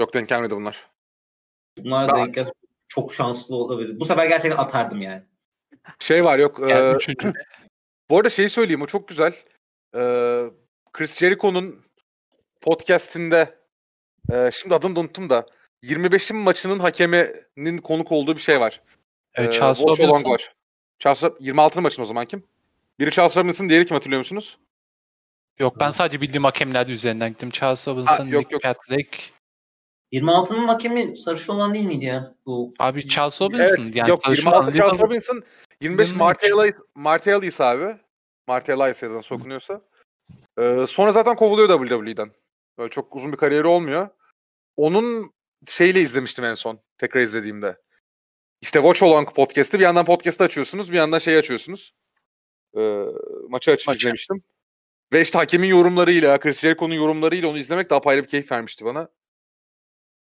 Yok 0.00 0.14
denk 0.14 0.28
gelmedi 0.28 0.56
bunlar. 0.56 0.86
Bunlar 1.78 2.12
Ben- 2.12 2.16
denk 2.16 2.34
gel- 2.34 2.52
çok 2.88 3.14
şanslı 3.14 3.56
olabilir. 3.56 4.00
Bu 4.00 4.04
sefer 4.04 4.26
gerçekten 4.26 4.58
atardım 4.58 5.02
yani. 5.02 5.22
Şey 5.98 6.24
var 6.24 6.38
yok. 6.38 6.58
Yani 6.58 6.92
e, 6.92 6.96
üçüncü. 6.96 7.32
bu 8.10 8.16
arada 8.16 8.30
şeyi 8.30 8.48
söyleyeyim 8.48 8.82
o 8.82 8.86
çok 8.86 9.08
güzel. 9.08 9.34
E, 9.96 10.00
Chris 10.92 11.18
Jericho'nun 11.18 11.84
podcastinde 12.60 13.58
e, 14.32 14.50
şimdi 14.52 14.74
adını 14.74 14.96
da 14.96 15.00
unuttum 15.00 15.30
da 15.30 15.46
25'in 15.84 16.36
maçının 16.36 16.78
hakeminin 16.78 17.78
konuk 17.78 18.12
olduğu 18.12 18.36
bir 18.36 18.40
şey 18.40 18.60
var. 18.60 18.80
Evet, 19.34 19.54
Ee, 19.54 19.58
Charles 19.58 19.78
Watch 19.78 20.00
Robinson. 20.00 20.14
Along 20.14 20.26
var. 20.26 20.54
Charles, 20.98 21.22
26'nın 21.22 21.82
maçın 21.82 22.02
o 22.02 22.04
zaman 22.04 22.26
kim? 22.26 22.44
Biri 23.00 23.10
Charles 23.10 23.36
Robinson, 23.36 23.68
diğeri 23.68 23.86
kim 23.86 23.94
hatırlıyor 23.94 24.18
musunuz? 24.18 24.58
Yok 25.58 25.76
ben 25.80 25.90
sadece 25.90 26.20
bildiğim 26.20 26.44
hakemler 26.44 26.86
üzerinden 26.86 27.30
gittim. 27.30 27.50
Charles 27.50 27.88
Robinson, 27.88 28.26
yok, 28.26 28.42
Nick 28.42 28.54
yok. 28.54 28.62
Patrick. 28.62 29.18
26'nın 30.12 30.68
hakemi 30.68 31.18
sarışın 31.18 31.52
olan 31.52 31.74
değil 31.74 31.84
miydi 31.84 32.04
ya? 32.04 32.34
Bu 32.46 32.74
Abi 32.78 33.08
Charles 33.08 33.40
Robinson. 33.40 33.64
Evet, 33.64 33.96
yani 33.96 34.10
yok 34.10 34.20
sarışın 34.24 34.42
26 34.42 34.64
olan 34.64 34.72
Charles 34.72 35.00
Robinson, 35.00 35.42
25 35.80 36.06
Little 36.06 36.18
Marty 36.18 36.46
Elias, 36.46 36.74
Marty 36.94 37.30
Elias 37.30 37.60
abi. 37.60 37.86
Marty 38.48 38.72
Elias 38.72 39.02
ya 39.02 39.10
da 39.10 39.14
nasıl 39.14 39.34
okunuyorsa. 39.34 39.80
Ee, 40.58 40.84
sonra 40.88 41.12
zaten 41.12 41.36
kovuluyor 41.36 41.68
WWE'den. 41.86 42.32
Böyle 42.78 42.90
çok 42.90 43.16
uzun 43.16 43.32
bir 43.32 43.36
kariyeri 43.36 43.66
olmuyor. 43.66 44.08
Onun 44.76 45.32
şeyle 45.66 46.00
izlemiştim 46.00 46.44
en 46.44 46.54
son. 46.54 46.80
Tekrar 46.98 47.20
izlediğimde. 47.20 47.76
İşte 48.60 48.78
Watch 48.78 49.02
Along 49.02 49.34
podcast'ı 49.34 49.78
bir 49.78 49.82
yandan 49.84 50.04
podcast'ı 50.04 50.44
açıyorsunuz 50.44 50.92
bir 50.92 50.96
yandan 50.96 51.18
şey 51.18 51.36
açıyorsunuz. 51.36 51.94
Ee, 52.76 53.04
maçı 53.48 53.70
açıp 53.70 53.88
Maçı. 53.88 53.98
izlemiştim. 53.98 54.42
Ve 55.12 55.22
işte 55.22 55.38
hakemin 55.38 55.68
yorumlarıyla, 55.68 56.40
Chris 56.40 56.60
Jericho'nun 56.60 56.94
yorumlarıyla 56.94 57.48
onu 57.48 57.58
izlemek 57.58 57.90
daha 57.90 57.98
apayrı 57.98 58.22
bir 58.22 58.28
keyif 58.28 58.52
vermişti 58.52 58.84
bana. 58.84 59.08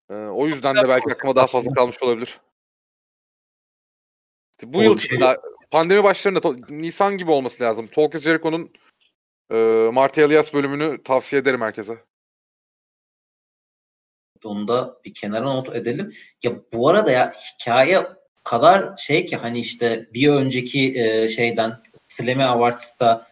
Ee, 0.10 0.14
o 0.14 0.48
yüzden 0.48 0.76
de 0.76 0.88
belki 0.90 1.14
aklıma 1.14 1.36
daha 1.36 1.48
fazla 1.48 1.74
kalmış 1.74 2.04
olabilir. 2.04 2.40
İşte 4.60 4.74
bu 4.74 4.78
O 4.78 4.82
yıl 4.82 4.98
şey- 4.98 5.06
içinde 5.18 5.38
pandemi 5.72 6.04
başlarında 6.04 6.56
Nisan 6.70 7.18
gibi 7.18 7.32
olması 7.32 7.64
lazım. 7.64 7.88
Talk 7.88 8.16
is 8.16 8.24
Jericho'nun 8.24 8.74
e, 9.52 9.56
Marty 9.94 10.22
Elias 10.22 10.54
bölümünü 10.54 11.04
tavsiye 11.04 11.42
ederim 11.42 11.62
herkese. 11.62 12.04
Onu 14.46 14.68
da 14.68 14.98
bir 15.06 15.14
kenara 15.14 15.54
not 15.54 15.76
edelim. 15.76 16.14
Ya 16.44 16.52
bu 16.74 16.90
arada 16.90 17.12
ya 17.12 17.32
hikaye 17.32 18.08
kadar 18.44 18.98
şey 18.98 19.26
ki 19.26 19.36
hani 19.36 19.60
işte 19.60 20.08
bir 20.14 20.30
önceki 20.30 21.00
e, 21.00 21.30
şeyden 21.30 21.82
Slammy 22.08 22.44
Awards'ta 22.44 23.28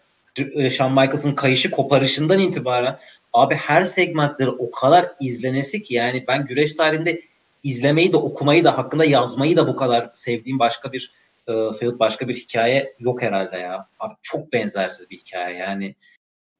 e, 0.56 0.70
Shawn 0.70 0.92
Michaels'ın 0.94 1.36
kayışı 1.36 1.72
koparışından 1.72 2.40
itibaren 2.40 3.00
abi 3.34 3.56
her 3.56 3.84
segmentleri 3.84 4.50
o 4.50 4.72
kadar 4.72 5.12
izlenesi 5.20 5.84
ki 5.84 5.94
yani 5.94 6.26
ben 6.28 6.46
güreş 6.46 6.74
tarihinde 6.74 7.22
izlemeyi 7.64 8.14
de 8.14 8.18
okumayı 8.18 8.64
da 8.64 8.78
hakkında 8.78 9.06
yazmayı 9.06 9.56
da 9.56 9.68
bu 9.68 9.76
kadar 9.76 10.10
sevdiğim 10.14 10.60
başka 10.60 10.92
bir 10.92 11.12
e, 11.50 12.00
başka 12.00 12.28
bir 12.28 12.36
hikaye 12.36 12.96
yok 13.00 13.22
herhalde 13.22 13.58
ya. 13.58 13.88
Abi 14.00 14.14
çok 14.22 14.54
benzersiz 14.54 15.10
bir 15.10 15.18
hikaye 15.18 15.58
yani. 15.58 15.96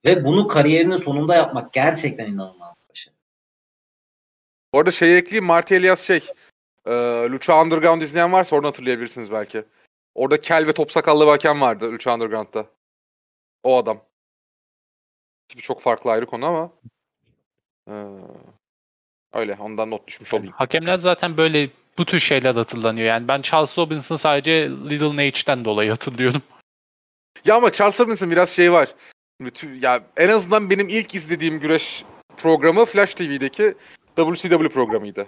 Ve 0.06 0.26
bunu 0.26 0.48
kariyerinin 0.48 0.98
sonunda 0.98 1.36
yapmak 1.36 1.74
gerçekten 1.74 2.28
inanılmaz 2.28 2.74
bir 4.74 4.92
şey. 4.92 5.18
Ekleyeyim 5.18 5.46
Marty 5.46 5.76
Elias 5.76 6.08
şey 6.08 6.30
e, 6.86 6.92
Lucha 7.32 7.62
Underground 7.62 8.02
izleyen 8.02 8.32
varsa 8.32 8.56
oradan 8.56 8.68
hatırlayabilirsiniz 8.68 9.32
belki. 9.32 9.64
Orada 10.16 10.42
kel 10.42 10.68
ve 10.68 10.74
top 10.74 10.92
sakallı 10.92 11.26
bir 11.26 11.32
hakem 11.32 11.62
vardı 11.62 11.92
Lucha 11.92 12.16
Underground'da. 12.16 12.66
O 13.64 13.78
adam. 13.78 14.02
Tipi 15.48 15.62
çok 15.62 15.82
farklı 15.82 16.12
ayrı 16.12 16.26
konu 16.26 16.46
ama 16.46 16.72
e, 17.90 17.94
öyle 19.34 19.58
ondan 19.60 19.92
not 19.92 20.08
düşmüş 20.08 20.34
olayım. 20.34 20.54
Hakemler 20.54 20.98
zaten 20.98 21.38
böyle 21.38 21.70
bu 21.98 22.06
tür 22.06 22.20
şeyler 22.20 22.56
hatırlanıyor. 22.56 23.08
Yani 23.08 23.28
ben 23.28 23.42
Charles 23.42 23.78
Robinson'ı 23.78 24.18
sadece 24.18 24.70
Little 24.70 25.16
Nage'den 25.16 25.66
dolayı 25.66 25.90
hatırlıyorum. 25.90 26.42
Ya 27.46 27.56
ama 27.56 27.72
Charles 27.72 28.02
Robinson 28.02 28.32
biraz 28.32 28.50
şey 28.50 28.72
var. 28.72 28.96
Ya 29.82 30.04
en 30.18 30.30
azından 30.30 30.70
benim 30.70 30.90
ilk 30.90 31.16
izlediğim 31.16 31.60
güreş 31.60 32.04
programı 32.38 32.86
Flash 32.86 33.14
TV'deki 33.14 33.76
WCW 34.26 34.70
programıydı. 34.70 35.28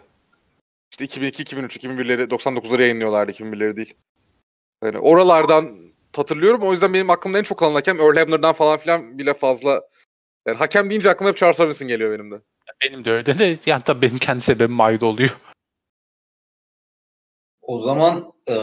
İşte 0.91 1.05
2002, 1.05 1.41
2003, 1.41 1.77
2001'leri, 1.77 2.29
99'ları 2.29 2.81
yayınlıyorlardı, 2.81 3.31
2001'leri 3.31 3.75
değil. 3.75 3.93
Yani 4.83 4.99
oralardan 4.99 5.93
hatırlıyorum. 6.15 6.61
O 6.61 6.71
yüzden 6.71 6.93
benim 6.93 7.09
aklımda 7.09 7.37
en 7.37 7.43
çok 7.43 7.59
kalan 7.59 7.73
hakem 7.73 7.99
Earl 7.99 8.17
Hebner'dan 8.17 8.53
falan 8.53 8.77
filan 8.77 9.19
bile 9.19 9.33
fazla. 9.33 9.81
Yani 10.47 10.57
hakem 10.57 10.89
deyince 10.89 11.09
aklıma 11.09 11.29
hep 11.29 11.37
Charles 11.37 11.59
Robinson 11.59 11.87
geliyor 11.87 12.11
benim 12.11 12.31
de. 12.31 12.41
Benim 12.83 13.05
de 13.05 13.11
öyle 13.11 13.39
de 13.39 13.59
yani 13.65 13.83
tabii 13.85 14.01
benim 14.01 14.17
kendi 14.17 14.41
sebebim 14.41 14.81
ayrı 14.81 15.05
oluyor. 15.05 15.29
O 17.61 17.77
zaman 17.77 18.33
e, 18.49 18.55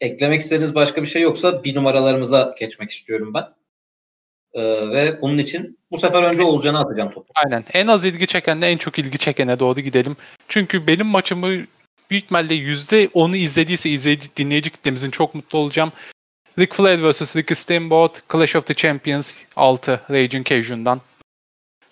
eklemek 0.00 0.40
istediğiniz 0.40 0.74
başka 0.74 1.02
bir 1.02 1.06
şey 1.06 1.22
yoksa 1.22 1.64
bir 1.64 1.74
numaralarımıza 1.74 2.54
geçmek 2.58 2.90
istiyorum 2.90 3.34
ben. 3.34 3.44
E, 4.54 4.62
ve 4.90 5.20
bunun 5.20 5.38
için 5.38 5.78
bu 5.90 5.98
sefer 5.98 6.22
önce 6.22 6.42
Oğulcan'a 6.42 6.80
atacağım 6.80 7.10
topu. 7.10 7.32
Aynen. 7.34 7.64
En 7.72 7.86
az 7.86 8.04
ilgi 8.04 8.26
çekenle 8.26 8.66
en 8.66 8.78
çok 8.78 8.98
ilgi 8.98 9.18
çekene 9.18 9.58
doğru 9.58 9.80
gidelim. 9.80 10.16
Çünkü 10.48 10.86
benim 10.86 11.06
maçımı 11.06 11.48
büyük 12.10 12.24
ihtimalle 12.24 12.54
%10'u 12.54 13.36
izlediyse 13.36 13.90
izleyici, 13.90 14.28
dinleyici 14.36 14.70
kitlemizin 14.70 15.10
çok 15.10 15.34
mutlu 15.34 15.58
olacağım. 15.58 15.92
Ric 16.58 16.74
Flair 16.74 17.10
vs. 17.10 17.36
Ricky 17.36 17.56
Steamboat 17.56 18.22
Clash 18.32 18.56
of 18.56 18.66
the 18.66 18.74
Champions 18.74 19.38
6 19.56 20.00
Raging 20.10 20.46
Cajune'dan. 20.46 21.00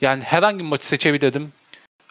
Yani 0.01 0.23
herhangi 0.23 0.59
bir 0.59 0.65
maçı 0.65 0.87
seçebilirdim. 0.87 1.53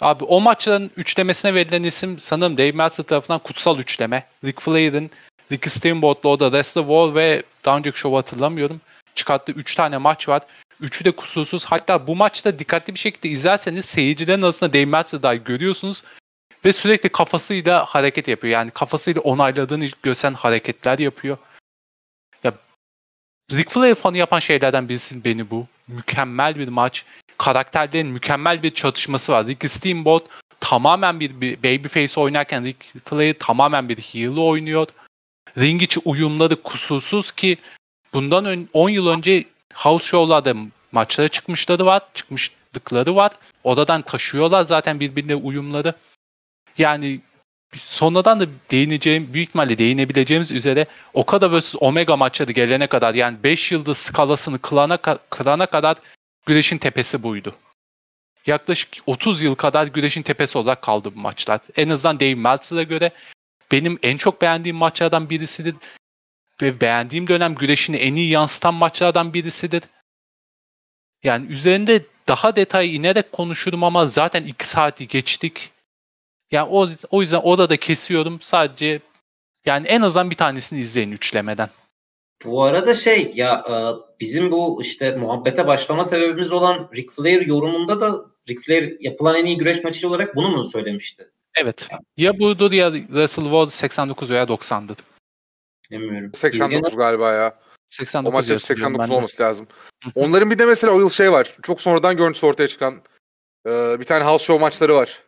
Abi 0.01 0.23
o 0.23 0.41
maçların 0.41 0.91
üçlemesine 0.97 1.53
verilen 1.53 1.83
isim 1.83 2.19
sanırım 2.19 2.57
Dave 2.57 2.71
Meltzer 2.71 3.03
tarafından 3.03 3.39
kutsal 3.39 3.79
üçleme. 3.79 4.23
Ric 4.45 4.61
Flair'in 4.61 5.11
Ricky 5.51 5.69
Steamboat'la 5.69 6.29
o 6.29 6.39
da 6.39 6.45
Wrestle 6.45 6.81
War 6.81 7.15
ve 7.15 7.43
daha 7.65 7.77
önceki 7.77 7.99
şovu 7.99 8.17
hatırlamıyorum. 8.17 8.81
Çıkarttığı 9.15 9.51
3 9.51 9.75
tane 9.75 9.97
maç 9.97 10.29
var. 10.29 10.41
Üçü 10.79 11.05
de 11.05 11.11
kusursuz. 11.11 11.65
Hatta 11.65 12.07
bu 12.07 12.15
maçta 12.15 12.59
dikkatli 12.59 12.93
bir 12.93 12.99
şekilde 12.99 13.29
izlerseniz 13.29 13.85
seyircilerin 13.85 14.41
arasında 14.41 14.73
Dave 14.73 15.21
dahi 15.23 15.43
görüyorsunuz. 15.43 16.03
Ve 16.65 16.73
sürekli 16.73 17.09
kafasıyla 17.09 17.85
hareket 17.85 18.27
yapıyor. 18.27 18.53
Yani 18.53 18.71
kafasıyla 18.71 19.21
onayladığını 19.21 19.87
gösteren 20.03 20.33
hareketler 20.33 20.99
yapıyor. 20.99 21.37
Ya 22.43 22.53
Ric 23.51 23.69
Flair 23.69 23.95
fanı 23.95 24.17
yapan 24.17 24.39
şeylerden 24.39 24.89
birisi 24.89 25.23
beni 25.23 25.49
bu. 25.49 25.67
Mükemmel 25.87 26.55
bir 26.55 26.67
maç. 26.67 27.05
Karakterlerin 27.37 28.07
mükemmel 28.07 28.63
bir 28.63 28.73
çatışması 28.73 29.31
var. 29.31 29.47
Ricky 29.47 29.69
Steamboat 29.69 30.23
tamamen 30.59 31.19
bir, 31.19 31.41
bir 31.41 31.57
babyface 31.57 32.19
oynarken 32.19 32.65
Ric 32.65 32.77
Flair 33.05 33.33
tamamen 33.33 33.89
bir 33.89 33.97
heel 33.97 34.37
oynuyor. 34.37 34.87
Ring 35.57 35.81
içi 35.81 35.99
uyumları 36.05 36.61
kusursuz 36.61 37.31
ki 37.31 37.57
bundan 38.13 38.45
ön- 38.45 38.69
10 38.73 38.89
yıl 38.89 39.07
önce 39.07 39.45
house 39.73 40.05
show'larda 40.05 40.53
maçlara 40.91 41.27
çıkmışları 41.27 41.85
var. 41.85 42.01
Çıkmışlıkları 42.13 43.15
var. 43.15 43.31
Odadan 43.63 44.01
taşıyorlar 44.01 44.63
zaten 44.63 44.99
birbirine 44.99 45.35
uyumları. 45.35 45.93
Yani 46.77 47.19
sonradan 47.75 48.39
da 48.39 48.45
değineceğim, 48.71 49.33
büyük 49.33 49.49
ihtimalle 49.49 49.77
değinebileceğimiz 49.77 50.51
üzere 50.51 50.85
Okada 51.13 51.59
vs 51.59 51.75
Omega 51.79 52.17
maçları 52.17 52.51
gelene 52.51 52.87
kadar 52.87 53.13
yani 53.13 53.37
5 53.43 53.71
yıldız 53.71 53.97
skalasını 53.97 54.59
kılana, 54.59 54.97
kılana 55.29 55.65
kadar 55.65 55.97
güreşin 56.45 56.77
tepesi 56.77 57.23
buydu. 57.23 57.55
Yaklaşık 58.45 58.89
30 59.05 59.41
yıl 59.41 59.55
kadar 59.55 59.87
güreşin 59.87 60.21
tepesi 60.21 60.57
olarak 60.57 60.81
kaldı 60.81 61.11
bu 61.15 61.19
maçlar. 61.19 61.59
En 61.75 61.89
azından 61.89 62.19
Dave 62.19 62.35
Meltzer'a 62.35 62.83
göre 62.83 63.11
benim 63.71 63.99
en 64.03 64.17
çok 64.17 64.41
beğendiğim 64.41 64.77
maçlardan 64.77 65.29
birisidir. 65.29 65.75
Ve 66.61 66.81
beğendiğim 66.81 67.27
dönem 67.27 67.55
güreşini 67.55 67.97
en 67.97 68.15
iyi 68.15 68.29
yansıtan 68.29 68.73
maçlardan 68.73 69.33
birisidir. 69.33 69.83
Yani 71.23 71.51
üzerinde 71.51 72.05
daha 72.27 72.55
detay 72.55 72.95
inerek 72.95 73.31
konuşurum 73.31 73.83
ama 73.83 74.07
zaten 74.07 74.43
2 74.43 74.67
saati 74.67 75.07
geçtik. 75.07 75.69
Yani 76.51 76.69
o, 76.71 76.87
o 77.09 77.21
yüzden 77.21 77.41
orada 77.43 77.77
kesiyorum. 77.77 78.41
Sadece 78.41 78.99
yani 79.65 79.87
en 79.87 80.01
azından 80.01 80.29
bir 80.29 80.35
tanesini 80.35 80.79
izleyin 80.79 81.11
üçlemeden. 81.11 81.69
Bu 82.45 82.63
arada 82.63 82.93
şey 82.93 83.31
ya 83.35 83.63
e, 83.69 83.75
bizim 84.19 84.51
bu 84.51 84.81
işte 84.81 85.15
muhabbete 85.15 85.67
başlama 85.67 86.03
sebebimiz 86.03 86.51
olan 86.51 86.89
Ric 86.95 87.09
Flair 87.11 87.47
yorumunda 87.47 88.01
da 88.01 88.11
Ric 88.49 88.59
Flair 88.59 88.97
yapılan 88.99 89.35
en 89.35 89.45
iyi 89.45 89.57
güreş 89.57 89.83
maçı 89.83 90.09
olarak 90.09 90.35
bunu 90.35 90.49
mu 90.49 90.65
söylemişti? 90.65 91.29
Evet. 91.55 91.87
Ya 92.17 92.39
budur 92.39 92.71
ya 92.71 92.91
Russell 92.91 93.43
Ward 93.43 93.69
89 93.69 94.29
veya 94.29 94.43
90'dı. 94.43 94.95
Bilmiyorum. 95.91 96.31
89 96.33 96.95
galiba 96.95 97.31
ya. 97.31 97.59
89 97.89 98.29
o 98.29 98.37
maçın 98.37 98.57
89 98.57 99.11
olması 99.11 99.43
lazım. 99.43 99.67
Onların 100.15 100.51
bir 100.51 100.59
de 100.59 100.65
mesela 100.65 100.93
o 100.93 100.99
yıl 100.99 101.09
şey 101.09 101.31
var. 101.31 101.55
Çok 101.61 101.81
sonradan 101.81 102.17
görüntüsü 102.17 102.45
ortaya 102.45 102.67
çıkan 102.67 103.01
e, 103.67 103.99
bir 103.99 104.05
tane 104.05 104.25
house 104.25 104.45
show 104.45 104.61
maçları 104.61 104.95
var. 104.95 105.23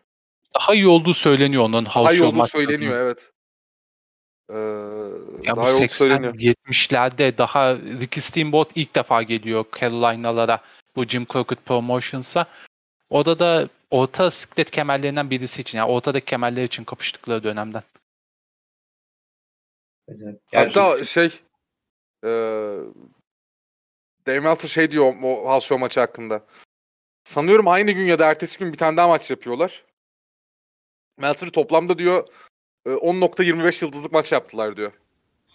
Daha 0.60 0.74
iyi 0.74 0.88
olduğu 0.88 1.14
söyleniyor 1.14 1.64
onun 1.64 1.86
house 1.86 2.10
daha 2.10 2.16
show 2.16 2.38
olduğu 2.38 2.48
söyleniyor 2.48 2.98
evet. 2.98 3.30
Ee, 4.50 4.58
ya 5.44 5.56
daha 5.56 5.74
bu 5.74 5.78
80 5.78 6.24
70'lerde 6.24 7.38
daha 7.38 7.76
Ricky 7.76 8.22
Steamboat 8.22 8.72
ilk 8.76 8.96
defa 8.96 9.24
geliyor 9.24 9.66
Carolina'lara 9.80 10.62
bu 10.96 11.06
Jim 11.06 11.26
Crockett 11.26 11.66
Promotions'a. 11.66 12.46
Orada 13.10 13.40
da 13.40 13.70
orta 13.92 14.32
siklet 14.32 14.72
kemerlerinden 14.72 15.30
birisi 15.30 15.62
için 15.62 15.78
yani 15.78 15.92
ortadaki 15.92 16.26
kemerler 16.26 16.64
için 16.64 16.84
kapıştıkları 16.84 17.44
dönemden. 17.44 17.84
Hatta 20.54 21.06
şey 21.06 21.26
e, 22.24 22.30
Dave 24.28 24.40
Meltzer 24.40 24.70
şey 24.70 24.92
diyor 24.92 25.14
o 25.24 25.52
House 25.52 25.68
Show 25.68 25.82
maçı 25.82 26.00
hakkında. 26.00 26.46
Sanıyorum 27.24 27.68
aynı 27.68 27.92
gün 27.92 28.04
ya 28.04 28.20
da 28.20 28.30
ertesi 28.30 28.60
gün 28.60 28.74
bir 28.74 28.78
tane 28.78 28.98
daha 28.98 29.08
maç 29.08 29.32
yapıyorlar. 29.32 29.86
Meltzer 31.18 31.50
toplamda 31.50 31.98
diyor 31.98 32.28
10.25 32.86 33.86
yıldızlık 33.86 34.12
maç 34.12 34.32
yaptılar 34.32 34.76
diyor. 34.76 34.92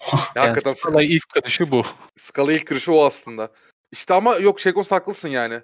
yani 0.37 0.49
hakikaten 0.49 0.73
skala 0.73 1.03
ilk 1.03 1.29
kırışı 1.29 1.71
bu. 1.71 1.87
Skala 2.17 2.53
ilk 2.53 2.67
kırışı 2.67 2.93
o 2.93 3.05
aslında. 3.05 3.53
İşte 3.93 4.15
ama 4.15 4.37
yok 4.37 4.61
Şekos 4.61 4.91
haklısın 4.91 5.29
yani. 5.29 5.55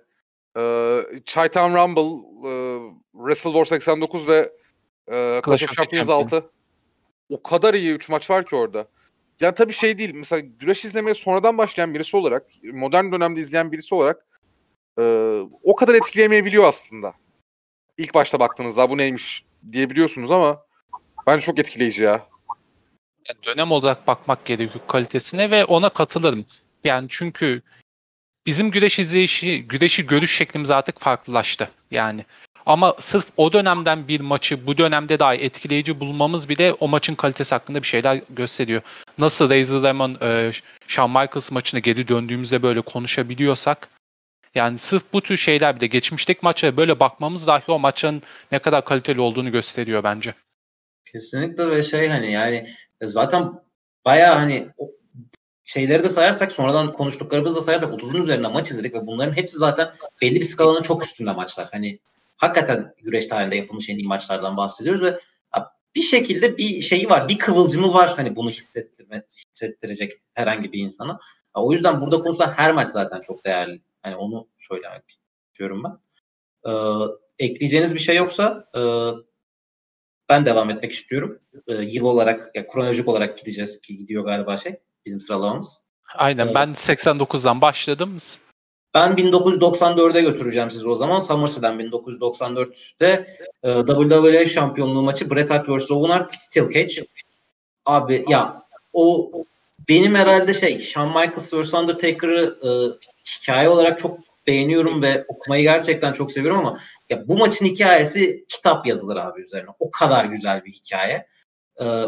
Ee, 0.57 0.61
Chi-Town 1.25 1.75
Rumble, 1.75 2.29
e, 2.49 2.53
Wrestle 3.13 3.51
War 3.51 3.65
89 3.65 4.29
ve 4.29 4.53
e, 5.09 5.41
Clash 5.45 5.63
of 5.63 5.73
Champions 5.73 6.09
6. 6.09 6.51
O 7.29 7.43
kadar 7.43 7.75
iyi 7.75 7.95
3 7.95 8.09
maç 8.09 8.31
var 8.31 8.47
ki 8.47 8.57
orada. 8.57 8.89
Yani 9.41 9.55
tabii 9.55 9.73
şey 9.73 9.99
değil. 9.99 10.15
Mesela 10.15 10.41
güreş 10.59 10.85
izlemeye 10.85 11.15
sonradan 11.15 11.59
başlayan 11.59 11.95
birisi 11.95 12.17
olarak, 12.17 12.47
modern 12.73 13.13
dönemde 13.13 13.41
izleyen 13.41 13.73
birisi 13.73 13.95
olarak 13.95 14.27
e, 14.99 15.03
o 15.63 15.75
kadar 15.75 15.95
etkileyemeyebiliyor 15.95 16.65
aslında. 16.65 17.15
İlk 17.99 18.15
başta 18.15 18.41
baktığınızda 18.41 18.91
bu 18.91 18.99
neymiş 18.99 19.45
diyebiliyorsunuz 19.73 20.31
ama 20.31 20.63
bence 21.27 21.47
çok 21.47 21.59
etkileyici 21.59 22.03
ya. 22.03 22.27
Yani 23.29 23.43
dönem 23.45 23.73
olarak 23.73 24.07
bakmak 24.07 24.45
gerekiyor 24.45 24.85
kalitesine 24.89 25.51
ve 25.51 25.65
ona 25.65 25.89
katılırım. 25.89 26.47
Yani 26.85 27.07
çünkü 27.11 27.63
bizim 28.47 28.71
güreş 28.71 28.99
izleyişi, 28.99 29.63
güreşi 29.69 30.07
görüş 30.07 30.37
şeklimiz 30.37 30.71
artık 30.71 31.01
farklılaştı. 31.01 31.71
Yani 31.91 32.25
ama 32.67 32.97
sırf 33.01 33.25
o 33.37 33.53
dönemden 33.53 34.09
bir 34.09 34.21
maçı 34.21 34.67
bu 34.67 34.79
dönemde 34.79 35.19
daha 35.19 35.35
etkileyici 35.35 36.01
bulmamız 36.01 36.49
bile 36.49 36.73
o 36.73 36.89
maçın 36.89 37.15
kalitesi 37.15 37.55
hakkında 37.55 37.83
bir 37.83 37.87
şeyler 37.87 38.21
gösteriyor. 38.31 38.83
Nasıl 39.19 39.51
Razor 39.51 39.83
Ramon, 39.83 40.19
e, 40.23 40.51
Shawn 40.87 41.11
Michaels 41.11 41.51
maçına 41.51 41.81
geri 41.81 42.09
döndüğümüzde 42.09 42.63
böyle 42.63 42.81
konuşabiliyorsak 42.81 43.89
yani 44.55 44.79
sırf 44.79 45.03
bu 45.13 45.21
tür 45.21 45.37
şeyler 45.37 45.77
bile 45.77 45.87
geçmişteki 45.87 46.41
maçlara 46.43 46.77
böyle 46.77 47.01
bakmamız 47.01 47.47
dahi 47.47 47.73
o 47.73 47.79
maçın 47.79 48.23
ne 48.53 48.59
kadar 48.59 48.85
kaliteli 48.85 49.21
olduğunu 49.21 49.53
gösteriyor 49.53 50.05
bence. 50.05 50.35
Kesinlikle 51.13 51.71
ve 51.71 51.83
şey 51.83 52.09
hani 52.09 52.33
yani 52.33 52.67
zaten 53.03 53.53
baya 54.05 54.37
hani 54.37 54.69
şeyleri 55.65 56.05
de 56.05 56.09
sayarsak 56.09 56.53
sonradan 56.53 56.93
konuştuklarımızı 56.93 57.57
da 57.57 57.61
sayarsak 57.61 57.93
30'un 57.93 58.23
üzerinde 58.23 58.49
maç 58.49 58.71
izledik 58.71 58.95
ve 58.95 59.07
bunların 59.07 59.37
hepsi 59.37 59.59
zaten 59.59 59.91
belli 60.23 60.35
bir 60.35 60.45
skalanın 60.45 60.83
çok 60.83 61.05
üstünde 61.05 61.33
maçlar. 61.33 61.69
Hani 61.73 61.99
hakikaten 62.37 62.95
güreş 63.03 63.27
tarihinde 63.27 63.57
yapılmış 63.57 63.91
en 63.91 63.99
iyi 63.99 64.07
maçlardan 64.07 64.57
bahsediyoruz 64.57 65.03
ve 65.03 65.19
bir 65.95 66.03
şekilde 66.03 66.59
bir 66.59 66.81
şeyi 66.81 67.11
var, 67.11 67.29
bir 67.29 67.39
kıvılcımı 67.39 67.95
var 67.95 68.13
hani 68.17 68.37
bunu 68.37 68.51
hissettirme, 68.51 69.25
hissettirecek 69.53 70.13
herhangi 70.35 70.73
bir 70.73 70.79
insana. 70.79 71.19
O 71.55 71.73
yüzden 71.73 72.01
burada 72.01 72.23
konuşulan 72.23 72.53
her 72.53 72.73
maç 72.73 72.89
zaten 72.89 73.21
çok 73.21 73.45
değerli. 73.45 73.83
Hani 74.03 74.17
onu 74.17 74.49
söylemek 74.59 75.21
istiyorum 75.47 75.83
ben. 75.85 75.99
Ee, 76.71 76.75
ekleyeceğiniz 77.39 77.95
bir 77.95 77.99
şey 77.99 78.17
yoksa 78.17 78.69
e, 78.77 78.81
ben 80.29 80.47
devam 80.47 80.71
etmek 80.71 80.93
istiyorum. 80.93 81.41
E, 81.67 81.75
yıl 81.75 82.05
olarak, 82.05 82.51
ya 82.55 82.67
kronolojik 82.67 83.09
olarak 83.09 83.39
gideceğiz 83.39 83.81
ki 83.81 83.97
gidiyor 83.97 84.25
galiba 84.25 84.57
şey 84.57 84.77
bizim 85.07 85.21
sıralamamız. 85.21 85.85
Aynen 86.15 86.49
ee, 86.49 86.55
ben 86.55 86.69
89'dan 86.69 87.61
başladım. 87.61 88.17
Ben 88.95 89.13
1994'e 89.13 90.21
götüreceğim 90.21 90.71
sizi 90.71 90.89
o 90.89 90.95
zaman. 90.95 91.19
SummerSlam 91.19 91.81
1994'te 91.81 93.27
e, 93.63 93.73
WWE 93.73 94.47
şampiyonluğu 94.47 95.03
maçı 95.03 95.31
Bret 95.31 95.51
Hart 95.51 95.69
vs. 95.69 95.91
Owen 95.91 96.11
Hart 96.11 96.31
Steel 96.31 96.71
Cage. 96.71 96.95
Abi 97.87 98.25
ya 98.29 98.57
o 98.93 99.31
benim 99.89 100.15
herhalde 100.15 100.55
şey 100.55 100.79
Shawn 100.79 101.09
Michaels 101.09 101.55
vs. 101.55 101.75
Undertaker'ı 101.75 102.59
e, 102.63 102.71
hikaye 103.25 103.69
olarak 103.69 103.99
çok 103.99 104.19
beğeniyorum 104.47 105.03
ve 105.03 105.25
okumayı 105.29 105.63
gerçekten 105.63 106.13
çok 106.13 106.33
seviyorum 106.33 106.59
ama 106.59 106.79
ya 107.09 107.29
bu 107.29 107.39
maçın 107.39 107.67
hikayesi 107.67 108.45
kitap 108.49 108.87
yazılır 108.87 109.17
abi 109.17 109.43
üzerine. 109.43 109.71
O 109.79 109.91
kadar 109.91 110.25
güzel 110.25 110.65
bir 110.65 110.73
hikaye. 110.73 111.27
Ee, 111.81 112.05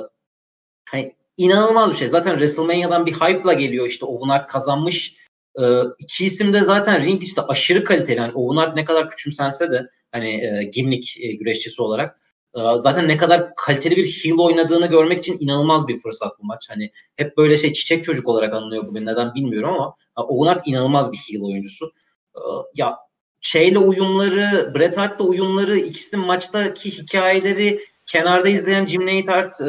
hani 0.90 1.14
inanılmaz 1.36 1.90
bir 1.92 1.96
şey. 1.96 2.08
Zaten 2.08 2.30
WrestleMania'dan 2.30 3.06
bir 3.06 3.12
hype'la 3.12 3.52
geliyor 3.52 3.86
işte 3.86 4.06
Owen 4.06 4.28
Hart 4.28 4.46
kazanmış. 4.46 5.16
Ee, 5.60 5.82
iki 5.98 6.24
isim 6.24 6.52
de 6.52 6.64
zaten 6.64 7.04
ring 7.04 7.22
işte 7.22 7.42
aşırı 7.42 7.84
kaliteli. 7.84 8.18
Yani 8.18 8.32
Hart 8.56 8.76
ne 8.76 8.84
kadar 8.84 9.10
küçümsense 9.10 9.70
de 9.72 9.86
hani 10.12 10.44
e, 10.44 10.62
gimlik 10.62 11.16
e, 11.20 11.32
güreşçisi 11.32 11.82
olarak 11.82 12.20
e, 12.56 12.60
zaten 12.76 13.08
ne 13.08 13.16
kadar 13.16 13.54
kaliteli 13.54 13.96
bir 13.96 14.04
heel 14.04 14.38
oynadığını 14.38 14.86
görmek 14.86 15.18
için 15.18 15.38
inanılmaz 15.40 15.88
bir 15.88 15.96
fırsat 15.96 16.32
bu 16.42 16.46
maç. 16.46 16.66
Hani 16.70 16.90
hep 17.16 17.36
böyle 17.36 17.56
şey 17.56 17.72
çiçek 17.72 18.04
çocuk 18.04 18.28
olarak 18.28 18.54
anılıyor 18.54 18.86
bugün. 18.86 19.06
Neden 19.06 19.34
bilmiyorum 19.34 19.74
ama 19.74 19.94
Owen 20.16 20.52
Hart 20.52 20.68
inanılmaz 20.68 21.12
bir 21.12 21.18
heel 21.18 21.42
oyuncusu. 21.42 21.92
Ee, 22.36 22.40
ya 22.74 22.96
şeyle 23.40 23.78
uyumları, 23.78 24.74
Bret 24.74 24.96
Hart'la 24.96 25.24
uyumları, 25.24 25.78
ikisinin 25.78 26.26
maçtaki 26.26 26.90
hikayeleri 26.90 27.80
kenarda 28.06 28.48
izleyen 28.48 28.86
Jim 28.86 29.06
Neidhart, 29.06 29.60
e, 29.60 29.64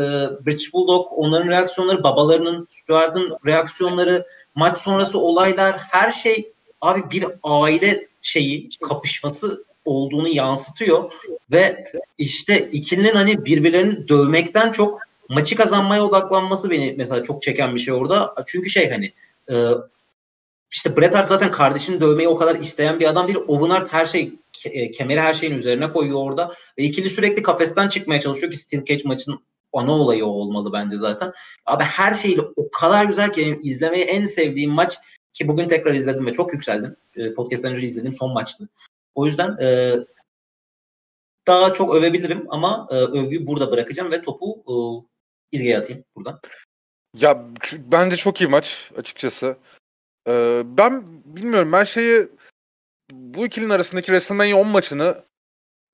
British 0.46 0.74
Bulldog, 0.74 1.08
onların 1.12 1.50
reaksiyonları, 1.50 2.04
babalarının, 2.04 2.68
Stuart'ın 2.70 3.38
reaksiyonları, 3.46 4.26
maç 4.56 4.78
sonrası 4.78 5.20
olaylar, 5.20 5.78
her 5.78 6.12
şey 6.12 6.52
abi 6.82 7.12
bir 7.12 7.26
aile 7.44 8.08
şeyi, 8.22 8.70
kapışması 8.82 9.66
olduğunu 9.86 10.28
yansıtıyor 10.28 11.14
ve 11.52 11.86
işte 12.18 12.70
ikilinin 12.72 13.16
hani 13.16 13.46
birbirlerini 13.46 14.08
dövmekten 14.08 14.72
çok 14.72 15.00
maçı 15.30 15.56
kazanmaya 15.56 16.06
odaklanması 16.06 16.70
beni 16.70 16.94
mesela 16.98 17.24
çok 17.24 17.42
çeken 17.42 17.76
bir 17.76 17.80
şey 17.80 17.94
orada. 17.94 18.34
Çünkü 18.46 18.70
şey 18.70 18.90
hani 18.90 19.12
e, 19.52 19.56
işte 20.72 20.98
Bret 20.98 21.16
Hart 21.16 21.28
zaten 21.28 21.52
kardeşini 21.52 22.02
dövmeyi 22.02 22.30
o 22.30 22.36
kadar 22.36 22.56
isteyen 22.56 23.00
bir 23.00 23.10
adam 23.10 23.28
değil. 23.28 23.40
Owen 23.48 23.70
Hart 23.70 23.94
her 23.94 24.06
şey 24.06 24.34
e, 24.66 24.92
kemeri 24.92 25.22
her 25.22 25.34
şeyin 25.34 25.54
üzerine 25.54 25.92
koyuyor 25.92 26.20
orada. 26.20 26.52
Ve 26.78 26.84
ikili 26.84 27.10
sürekli 27.10 27.44
kafesten 27.44 27.88
çıkmaya 27.88 28.22
çalışıyor 28.22 28.52
ki 28.52 28.58
Steel 28.58 28.86
Cage 28.86 29.04
maçın 29.06 29.40
ana 29.74 29.92
olayı 29.92 30.26
olmalı 30.26 30.74
bence 30.74 30.98
zaten. 30.98 31.32
Abi 31.66 31.84
her 31.84 32.14
şeyle 32.14 32.42
o 32.56 32.70
kadar 32.70 33.06
güzel 33.06 33.34
ki 33.34 33.60
izlemeyi 33.64 34.04
en 34.04 34.26
sevdiğim 34.26 34.72
maç 34.72 34.98
ki 35.34 35.48
bugün 35.48 35.68
tekrar 35.68 35.94
izledim 35.94 36.26
ve 36.26 36.34
çok 36.34 36.54
yükseldim. 36.54 36.96
E, 37.16 37.22
önce 37.68 37.82
izlediğim 37.82 38.14
son 38.14 38.34
maçtı. 38.34 38.70
O 39.16 39.26
yüzden 39.26 39.58
e, 39.62 39.96
daha 41.48 41.74
çok 41.74 41.96
övebilirim 41.96 42.46
ama 42.50 42.88
e, 42.92 42.94
övgüyü 42.94 43.48
burada 43.48 43.72
bırakacağım 43.72 44.12
ve 44.12 44.22
topu 44.22 44.64
e, 44.68 44.74
İzge'ye 45.52 45.78
atayım 45.78 46.04
buradan. 46.16 46.40
Ya 47.18 47.46
bence 47.78 48.16
çok 48.16 48.42
iyi 48.42 48.48
maç 48.48 48.92
açıkçası. 48.98 49.58
Ee, 50.28 50.64
ben 50.66 51.04
bilmiyorum 51.26 51.72
ben 51.72 51.84
şeyi 51.84 52.28
bu 53.12 53.46
ikilinin 53.46 53.70
arasındaki 53.70 54.06
WrestleMania 54.06 54.58
10 54.58 54.68
maçını 54.68 55.24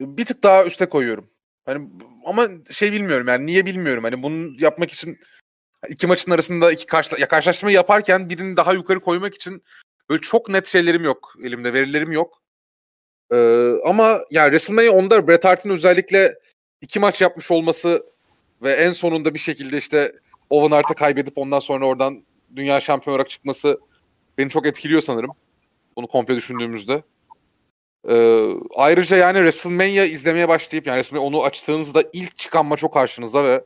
bir 0.02 0.26
tık 0.26 0.44
daha 0.44 0.66
üste 0.66 0.86
koyuyorum. 0.86 1.30
Hani 1.66 1.90
ama 2.26 2.48
şey 2.72 2.92
bilmiyorum 2.92 3.28
yani 3.28 3.45
niye 3.45 3.66
bilmiyorum. 3.66 4.03
Hani 4.03 4.24
bunu 4.24 4.62
yapmak 4.62 4.92
için 4.92 5.20
iki 5.90 6.08
maçın 6.08 6.32
arasında 6.32 6.72
iki 6.72 6.86
karşıla 6.86 7.20
ya 7.20 7.28
karşılaştırma 7.28 7.72
yaparken 7.72 8.30
birini 8.30 8.58
daha 8.58 8.74
yukarı 8.74 9.00
koymak 9.00 9.36
için 9.36 9.64
böyle 10.10 10.22
çok 10.22 10.50
net 10.50 10.68
şeylerim 10.68 11.03
yok 11.03 11.36
elimde 11.44 11.74
verilerim 11.74 12.12
yok. 12.12 12.42
Ee, 13.32 13.72
ama 13.86 14.20
yani 14.32 14.52
WrestleMania 14.52 14.94
10'da 14.94 15.28
Bret 15.28 15.45
Hart'ın 15.45 15.70
özellikle 15.70 16.40
iki 16.82 17.00
maç 17.00 17.22
yapmış 17.22 17.52
olması 17.52 18.06
ve 18.62 18.74
en 18.74 18.92
sonunda 18.92 19.34
bir 19.34 19.40
şekilde 19.40 19.78
işte 19.78 20.12
Owen 20.50 20.72
Hart'ı 20.72 20.95
kaybedip 20.95 21.38
ondan 21.38 21.60
sonra 21.60 21.86
oradan 21.88 22.26
dünya 22.56 22.80
şampiyonu 22.80 23.16
olarak 23.16 23.30
çıkması 23.30 23.80
beni 24.38 24.50
çok 24.50 24.68
etkiliyor 24.68 25.02
sanırım. 25.02 25.32
Bunu 25.95 26.08
komple 26.08 26.36
düşündüğümüzde. 26.36 27.03
Ee, 28.10 28.50
ayrıca 28.76 29.18
yani 29.18 29.36
WrestleMania 29.36 30.06
izlemeye 30.06 30.48
başlayıp 30.48 30.88
yani 30.88 30.95
WrestleMania 30.95 31.28
onu 31.28 31.44
açtığınızda 31.44 32.03
ilk 32.14 32.38
çıkan 32.38 32.66
maç 32.66 32.84
o 32.84 32.92
karşınıza 32.92 33.44
ve 33.44 33.66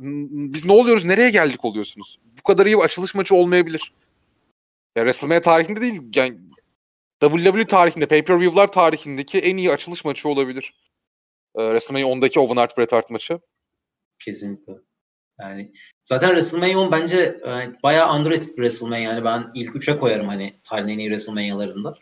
biz 0.00 0.64
ne 0.64 0.72
oluyoruz 0.72 1.04
nereye 1.04 1.30
geldik 1.30 1.64
oluyorsunuz. 1.64 2.18
Bu 2.38 2.42
kadar 2.42 2.66
iyi 2.66 2.78
bir 2.78 2.82
açılış 2.82 3.14
maçı 3.14 3.34
olmayabilir. 3.34 3.92
Ya 4.96 5.02
WrestleMania 5.02 5.40
tarihinde 5.40 5.80
değil 5.80 6.02
yani 6.14 6.38
WWE 7.20 7.66
tarihinde, 7.66 8.06
pay-per-view'lar 8.06 8.72
tarihindeki 8.72 9.38
en 9.38 9.56
iyi 9.56 9.72
açılış 9.72 10.04
maçı 10.04 10.28
olabilir. 10.28 10.74
Ee, 11.54 11.60
WrestleMania 11.60 12.08
10'daki 12.08 12.40
Owen 12.40 12.56
Hart 12.56 12.78
Bret 12.78 12.92
Hart 12.92 13.10
maçı. 13.10 13.40
Kesinlikle. 14.18 14.72
Yani 15.40 15.72
zaten 16.04 16.28
WrestleMania 16.28 16.78
10 16.78 16.92
bence 16.92 17.40
yani 17.46 17.74
bayağı 17.82 18.14
underrated 18.14 18.42
bir 18.42 18.54
WrestleMania. 18.54 19.00
Yani 19.00 19.24
ben 19.24 19.50
ilk 19.54 19.76
üçe 19.76 19.98
koyarım 19.98 20.28
hani 20.28 20.60
tarihin 20.64 20.88
en 20.88 20.98
iyi 20.98 21.08
WrestleMania'larında. 21.08 21.94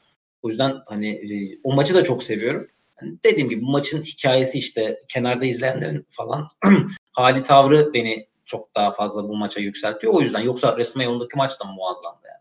O 0.42 0.48
yüzden 0.48 0.76
hani 0.86 1.08
e, 1.08 1.52
o 1.64 1.74
maçı 1.74 1.94
da 1.94 2.04
çok 2.04 2.22
seviyorum. 2.22 2.68
Yani 3.02 3.18
dediğim 3.24 3.48
gibi 3.48 3.62
bu 3.62 3.70
maçın 3.70 4.02
hikayesi 4.02 4.58
işte 4.58 4.98
kenarda 5.08 5.44
izleyenlerin 5.44 6.06
falan 6.10 6.48
hali 7.12 7.42
tavrı 7.42 7.94
beni 7.94 8.26
çok 8.44 8.74
daha 8.76 8.92
fazla 8.92 9.28
bu 9.28 9.36
maça 9.36 9.60
yükseltiyor. 9.60 10.14
O 10.14 10.20
yüzden 10.20 10.40
yoksa 10.40 10.68
WrestleMania 10.68 11.16
10'daki 11.16 11.36
maç 11.36 11.60
da 11.60 11.64
muazzamdı 11.64 12.20
yani. 12.24 12.40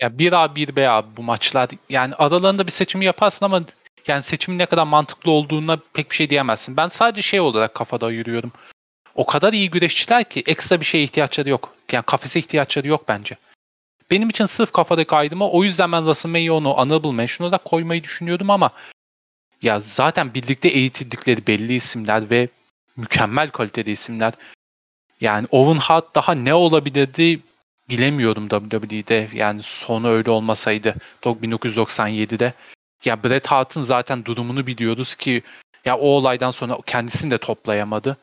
Ya 0.00 0.08
1A 0.08 0.54
1B 0.54 0.88
abi 0.88 1.16
bu 1.16 1.22
maçlar. 1.22 1.70
Yani 1.88 2.14
aralarında 2.14 2.66
bir 2.66 2.72
seçimi 2.72 3.04
yaparsın 3.04 3.44
ama 3.44 3.64
yani 4.06 4.22
seçimin 4.22 4.58
ne 4.58 4.66
kadar 4.66 4.84
mantıklı 4.84 5.30
olduğuna 5.30 5.78
pek 5.94 6.10
bir 6.10 6.16
şey 6.16 6.30
diyemezsin. 6.30 6.76
Ben 6.76 6.88
sadece 6.88 7.22
şey 7.22 7.40
olarak 7.40 7.74
kafada 7.74 8.10
yürüyorum. 8.10 8.52
O 9.14 9.26
kadar 9.26 9.52
iyi 9.52 9.70
güreşçiler 9.70 10.24
ki 10.24 10.42
ekstra 10.46 10.80
bir 10.80 10.84
şeye 10.84 11.04
ihtiyaçları 11.04 11.48
yok. 11.48 11.74
Yani 11.92 12.04
kafese 12.04 12.38
ihtiyaçları 12.38 12.88
yok 12.88 13.04
bence. 13.08 13.36
Benim 14.10 14.28
için 14.28 14.46
sırf 14.46 14.72
kafadaki 14.72 15.14
ayrıma 15.14 15.50
o 15.50 15.64
yüzden 15.64 15.92
ben 15.92 16.00
WrestleMania 16.00 16.54
onu 16.54 16.72
Honorable 16.72 17.12
Mention'a 17.12 17.52
da 17.52 17.58
koymayı 17.58 18.04
düşünüyordum 18.04 18.50
ama 18.50 18.70
ya 19.62 19.80
zaten 19.80 20.34
birlikte 20.34 20.68
eğitildikleri 20.68 21.46
belli 21.46 21.74
isimler 21.74 22.30
ve 22.30 22.48
mükemmel 22.96 23.50
kalitede 23.50 23.92
isimler. 23.92 24.32
Yani 25.20 25.46
Owen 25.50 25.80
Hart 25.80 26.14
daha 26.14 26.32
ne 26.32 26.54
olabilirdi 26.54 27.40
bilemiyorum 27.88 28.48
WWE'de. 28.48 29.28
Yani 29.34 29.62
sonu 29.62 30.08
öyle 30.08 30.30
olmasaydı 30.30 30.94
1997'de. 31.22 32.52
Ya 33.04 33.22
Bret 33.24 33.46
Hart'ın 33.46 33.80
zaten 33.80 34.24
durumunu 34.24 34.66
biliyoruz 34.66 35.14
ki 35.14 35.42
ya 35.84 35.98
o 35.98 36.06
olaydan 36.06 36.50
sonra 36.50 36.78
kendisini 36.86 37.30
de 37.30 37.38
toplayamadı. 37.38 38.16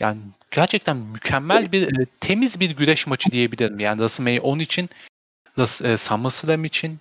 Yani 0.00 0.20
gerçekten 0.50 0.96
mükemmel 0.96 1.72
bir 1.72 2.00
e, 2.00 2.06
temiz 2.20 2.60
bir 2.60 2.70
güreş 2.70 3.06
maçı 3.06 3.30
diyebilirim. 3.30 3.80
Yani 3.80 3.98
WrestleMania 3.98 4.42
10 4.42 4.58
için 4.58 4.90
e, 5.58 5.96
SummerSlam 5.96 6.64
için 6.64 6.98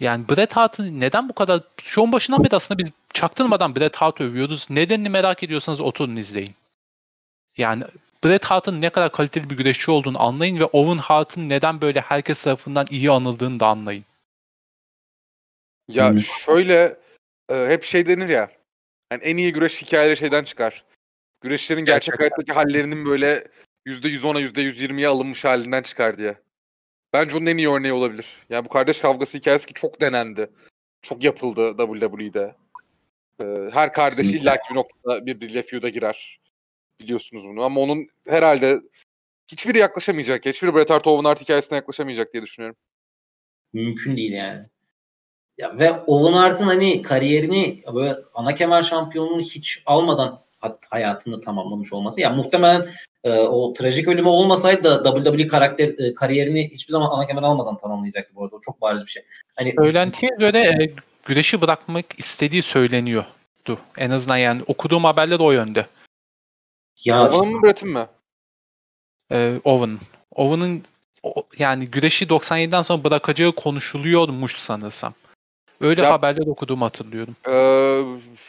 yani 0.00 0.28
Bret 0.28 0.52
Hart'ın 0.52 1.00
neden 1.00 1.28
bu 1.28 1.32
kadar 1.32 1.62
şovun 1.82 2.12
başından 2.12 2.44
beri 2.44 2.56
aslında 2.56 2.78
biz 2.78 2.88
çaktırmadan 3.14 3.76
Bret 3.76 3.96
Hart 3.96 4.20
övüyoruz. 4.20 4.66
Nedenini 4.70 5.08
merak 5.08 5.42
ediyorsanız 5.42 5.80
oturun 5.80 6.16
izleyin. 6.16 6.54
Yani 7.56 7.84
Bret 8.24 8.44
Hart'ın 8.44 8.80
ne 8.80 8.90
kadar 8.90 9.12
kaliteli 9.12 9.50
bir 9.50 9.56
güreşçi 9.56 9.90
olduğunu 9.90 10.22
anlayın 10.22 10.60
ve 10.60 10.64
Owen 10.64 10.98
Hart'ın 10.98 11.48
neden 11.48 11.80
böyle 11.80 12.00
herkes 12.00 12.42
tarafından 12.42 12.86
iyi 12.90 13.10
anıldığını 13.10 13.60
da 13.60 13.66
anlayın. 13.66 14.04
Ya 15.88 16.10
hmm. 16.10 16.20
şöyle 16.20 16.96
e, 17.50 17.54
hep 17.54 17.84
şey 17.84 18.06
denir 18.06 18.28
ya. 18.28 18.50
Yani 19.12 19.22
en 19.22 19.36
iyi 19.36 19.52
güreş 19.52 19.82
hikayeleri 19.82 20.16
şeyden 20.16 20.44
çıkar. 20.44 20.84
Güreşlerin 21.44 21.84
gerçek 21.84 22.18
Gerçekten. 22.18 22.18
hayattaki 22.18 22.52
hallerinin 22.52 23.06
böyle 23.06 23.44
%110'a 23.86 24.40
%120'ye 24.40 25.08
alınmış 25.08 25.44
halinden 25.44 25.82
çıkar 25.82 26.18
diye. 26.18 26.34
Bence 27.12 27.36
onun 27.36 27.46
en 27.46 27.56
iyi 27.56 27.70
örneği 27.70 27.92
olabilir. 27.92 28.26
Yani 28.50 28.64
bu 28.64 28.68
kardeş 28.68 29.00
kavgası 29.00 29.38
hikayesi 29.38 29.66
ki 29.66 29.74
çok 29.74 30.00
denendi. 30.00 30.50
Çok 31.02 31.24
yapıldı 31.24 31.76
WWE'de. 31.78 32.54
Ee, 33.42 33.70
her 33.72 33.92
kardeşi 33.92 34.36
illa 34.36 34.56
bir 34.70 34.74
noktada 34.74 35.26
birbiriyle 35.26 35.62
feud'a 35.62 35.88
girer. 35.88 36.40
Biliyorsunuz 37.00 37.44
bunu 37.44 37.62
ama 37.62 37.80
onun 37.80 38.08
herhalde 38.28 38.80
hiçbiri 39.52 39.78
yaklaşamayacak. 39.78 40.46
Hiçbiri 40.46 40.74
Bret 40.74 40.90
Hart 40.90 41.06
Owen 41.06 41.24
Hart 41.24 41.40
hikayesine 41.40 41.76
yaklaşamayacak 41.76 42.32
diye 42.32 42.42
düşünüyorum. 42.42 42.76
Mümkün 43.72 44.16
değil 44.16 44.32
yani. 44.32 44.66
Ya 45.58 45.78
ve 45.78 45.92
Owen 45.92 46.32
Hart'ın 46.32 46.66
hani 46.66 47.02
kariyerini 47.02 47.82
böyle 47.94 48.16
ana 48.34 48.54
kemer 48.54 48.82
şampiyonluğunu 48.82 49.42
hiç 49.42 49.82
almadan 49.86 50.43
hayatını 50.90 51.40
tamamlamış 51.40 51.92
olması. 51.92 52.20
Yani 52.20 52.36
muhtemelen 52.36 52.86
e, 53.24 53.30
o 53.38 53.72
trajik 53.72 54.08
ölümü 54.08 54.28
olmasaydı 54.28 55.04
da 55.04 55.22
WWE 55.22 55.46
karakter 55.46 55.88
e, 55.88 56.14
kariyerini 56.14 56.70
hiçbir 56.70 56.92
zaman 56.92 57.10
ana 57.10 57.26
kemer 57.26 57.42
almadan 57.42 57.76
tamamlayacaktı 57.76 58.34
bu 58.34 58.44
arada. 58.44 58.56
O 58.56 58.60
çok 58.60 58.80
bariz 58.80 59.06
bir 59.06 59.10
şey. 59.10 59.22
Hani 59.56 59.74
Söylentiye 59.78 60.32
göre 60.38 60.58
e, 60.58 60.94
güreşi 61.24 61.60
bırakmak 61.60 62.18
istediği 62.18 62.62
söyleniyordu. 62.62 63.78
En 63.98 64.10
azından 64.10 64.36
yani 64.36 64.62
okuduğum 64.66 65.04
haberler 65.04 65.40
o 65.40 65.52
yönde. 65.52 65.86
Ya 67.04 67.28
Owen 67.28 67.52
mı 67.52 67.62
Brett'in 67.62 67.88
mi? 67.88 68.06
Ee, 69.32 69.60
Owen. 69.64 69.98
Owen'ın 70.34 70.82
yani 71.58 71.86
güreşi 71.86 72.26
97'den 72.26 72.82
sonra 72.82 73.04
bırakacağı 73.04 73.52
konuşuluyormuş 73.52 74.56
sanırsam. 74.56 75.14
Öyle 75.80 76.02
ya, 76.02 76.12
haberler 76.12 76.46
okuduğumu 76.46 76.84
hatırlıyorum. 76.84 77.36
Ee, 77.48 78.02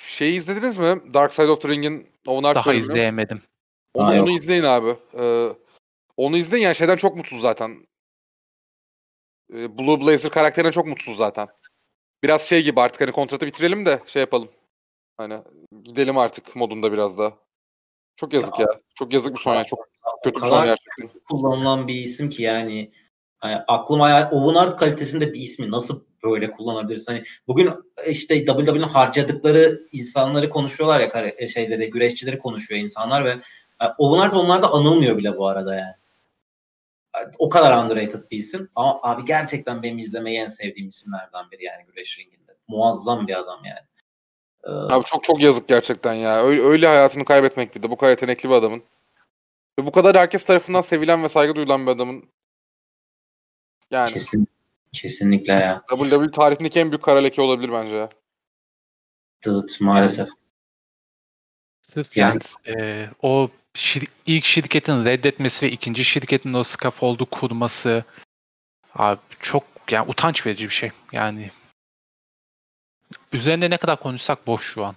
şeyi 0.08 0.38
izlediniz 0.38 0.78
mi? 0.78 1.14
Dark 1.14 1.34
Side 1.34 1.48
of 1.48 1.62
the 1.62 1.70
Ring'in 1.70 2.08
Owen 2.28 2.44
Hart 2.44 2.56
Daha 2.56 2.66
bölümü. 2.66 2.84
izleyemedim. 2.84 3.42
Onu, 3.94 4.22
onu 4.22 4.32
izleyin 4.32 4.64
abi. 4.64 4.96
Ee, 5.20 5.50
onu 6.18 6.38
izleyin 6.38 6.64
yani 6.64 6.76
şeyden 6.76 6.98
çok 6.98 7.16
mutsuz 7.16 7.42
zaten. 7.42 7.88
Ee, 9.54 9.78
Blue 9.78 10.02
Blazer 10.02 10.32
karakterine 10.32 10.72
çok 10.72 10.86
mutsuz 10.86 11.18
zaten. 11.18 11.48
Biraz 12.24 12.42
şey 12.42 12.64
gibi 12.64 12.82
artık 12.82 13.02
hani 13.02 13.12
kontratı 13.12 13.46
bitirelim 13.46 13.86
de 13.86 14.00
şey 14.08 14.20
yapalım. 14.20 14.50
Hani 15.18 15.42
gidelim 15.84 16.18
artık 16.18 16.56
modunda 16.56 16.92
biraz 16.92 17.18
daha. 17.18 17.34
Çok 18.16 18.34
yazık 18.34 18.60
ya. 18.60 18.68
ya. 18.74 18.80
Çok 18.96 19.14
yazık 19.14 19.34
bir 19.36 19.40
son 19.40 19.56
ya. 19.56 19.64
Çok 19.64 19.88
kötü 20.24 20.42
bir 20.42 20.48
son 20.48 20.66
gerçekten. 20.66 21.20
Kullanılan 21.30 21.88
bir 21.88 21.96
isim 21.96 22.30
ki 22.30 22.44
yani 22.44 22.92
yani 23.44 23.62
aklım 23.68 24.00
hayal 24.00 24.32
Owen 24.32 24.60
Hart 24.60 24.78
kalitesinde 24.78 25.34
bir 25.34 25.42
ismi 25.42 25.72
nasıl 25.72 26.04
böyle 26.24 26.52
kullanabiliriz? 26.52 27.10
Hani 27.10 27.24
bugün 27.48 27.74
işte 28.08 28.46
WWE'nin 28.46 28.80
harcadıkları 28.80 29.82
insanları 29.92 30.50
konuşuyorlar 30.50 31.00
ya 31.00 31.34
e, 31.38 31.48
şeyleri, 31.48 31.90
güreşçileri 31.90 32.40
konuşuyor 32.40 32.82
insanlar 32.82 33.26
ve 33.26 33.30
yani 33.82 33.92
Owen 33.98 34.22
Hart 34.22 34.34
onlarda 34.34 34.72
anılmıyor 34.72 35.18
bile 35.18 35.38
bu 35.38 35.48
arada 35.48 35.76
yani. 35.76 35.94
O 37.40 37.50
kadar 37.50 37.84
underrated 37.84 38.32
bir 38.32 38.38
isim. 38.38 38.70
Ama 38.76 39.00
abi 39.04 39.26
gerçekten 39.26 39.84
benim 39.84 39.98
izlemeyi 39.98 40.40
en 40.40 40.48
sevdiğim 40.48 40.88
isimlerden 40.88 41.52
biri 41.52 41.64
yani 41.64 41.86
güreş 41.86 42.20
ringinde. 42.20 42.58
Muazzam 42.68 43.28
bir 43.28 43.40
adam 43.40 43.60
yani. 43.66 43.80
Abi 44.92 45.06
çok 45.06 45.24
çok 45.24 45.42
yazık 45.42 45.68
gerçekten 45.68 46.14
ya. 46.14 46.44
Öyle, 46.44 46.62
öyle 46.62 46.88
hayatını 46.88 47.26
kaybetmek 47.26 47.76
bir 47.76 47.84
de 47.84 47.92
bu 47.92 47.98
kadar 47.98 48.10
yetenekli 48.10 48.50
bir 48.50 48.54
adamın. 48.54 48.84
Ve 49.80 49.86
bu 49.86 49.92
kadar 49.92 50.18
herkes 50.18 50.46
tarafından 50.46 50.82
sevilen 50.82 51.24
ve 51.24 51.30
saygı 51.30 51.56
duyulan 51.56 51.86
bir 51.86 51.92
adamın 51.92 52.24
yani. 53.92 54.14
Kesin, 54.14 54.48
kesinlikle 54.92 55.54
ya. 55.54 55.82
WWE 55.90 56.32
tarihindeki 56.32 56.80
en 56.80 56.92
büyük 56.92 57.04
kara 57.04 57.20
leke 57.20 57.42
olabilir 57.42 57.72
bence 57.72 57.96
ya. 57.96 58.10
Evet 59.48 59.78
maalesef. 59.82 60.28
Sırf 61.94 62.18
yani, 62.18 62.40
yani 62.66 62.82
e, 62.82 63.10
o 63.22 63.50
şir- 63.76 64.08
ilk 64.26 64.46
şirketin 64.46 65.06
reddetmesi 65.06 65.66
ve 65.66 65.72
ikinci 65.72 66.04
şirketin 66.04 66.54
o 66.54 66.64
scaffold'u 66.64 67.26
kurması 67.26 68.04
abi 68.94 69.20
çok 69.40 69.64
yani 69.92 70.10
utanç 70.10 70.46
verici 70.46 70.66
bir 70.66 70.74
şey. 70.74 70.92
Yani 71.12 71.52
üzerinde 73.32 73.70
ne 73.70 73.78
kadar 73.78 74.00
konuşsak 74.00 74.48
boş 74.48 74.74
şu 74.74 74.86
an. 74.86 74.96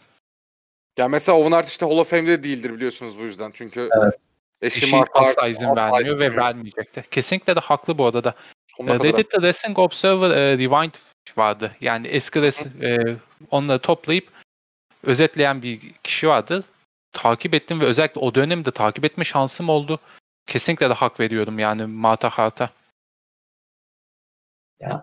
Ya 0.98 1.08
mesela 1.08 1.38
Owen 1.38 1.52
Hart 1.52 1.68
işte 1.68 1.86
Hall 1.86 1.98
of 1.98 2.10
Fame'de 2.10 2.42
değildir 2.42 2.72
biliyorsunuz 2.72 3.18
bu 3.18 3.22
yüzden. 3.22 3.50
Çünkü 3.54 3.88
evet. 4.02 4.14
eşi, 4.62 4.86
eşi 4.86 5.04
asla 5.12 5.48
izin 5.48 5.76
vermiyor 5.76 6.18
ve 6.18 6.36
vermeyecekti. 6.36 7.04
Kesinlikle 7.10 7.56
de 7.56 7.60
haklı 7.60 7.98
bu 7.98 8.06
arada. 8.06 8.34
Sonuna 8.78 8.94
Reddit'te 8.94 9.36
Wrestling 9.36 9.78
Observer 9.78 10.30
e, 10.30 10.58
Rewind 10.58 10.94
vardı. 11.36 11.76
Yani 11.80 12.06
eski 12.06 12.38
res- 12.38 12.84
e, 12.84 13.16
onları 13.50 13.78
toplayıp 13.78 14.32
özetleyen 15.02 15.62
bir 15.62 15.92
kişi 15.92 16.28
vardı. 16.28 16.64
Takip 17.12 17.54
ettim 17.54 17.80
ve 17.80 17.84
özellikle 17.84 18.20
o 18.20 18.34
dönemde 18.34 18.70
takip 18.70 19.04
etme 19.04 19.24
şansım 19.24 19.68
oldu. 19.68 20.00
Kesinlikle 20.46 20.88
de 20.88 20.94
hak 20.94 21.20
veriyorum 21.20 21.58
yani 21.58 21.86
Mata 21.86 22.30
Hart'a. 22.30 22.70
Ya 24.80 25.02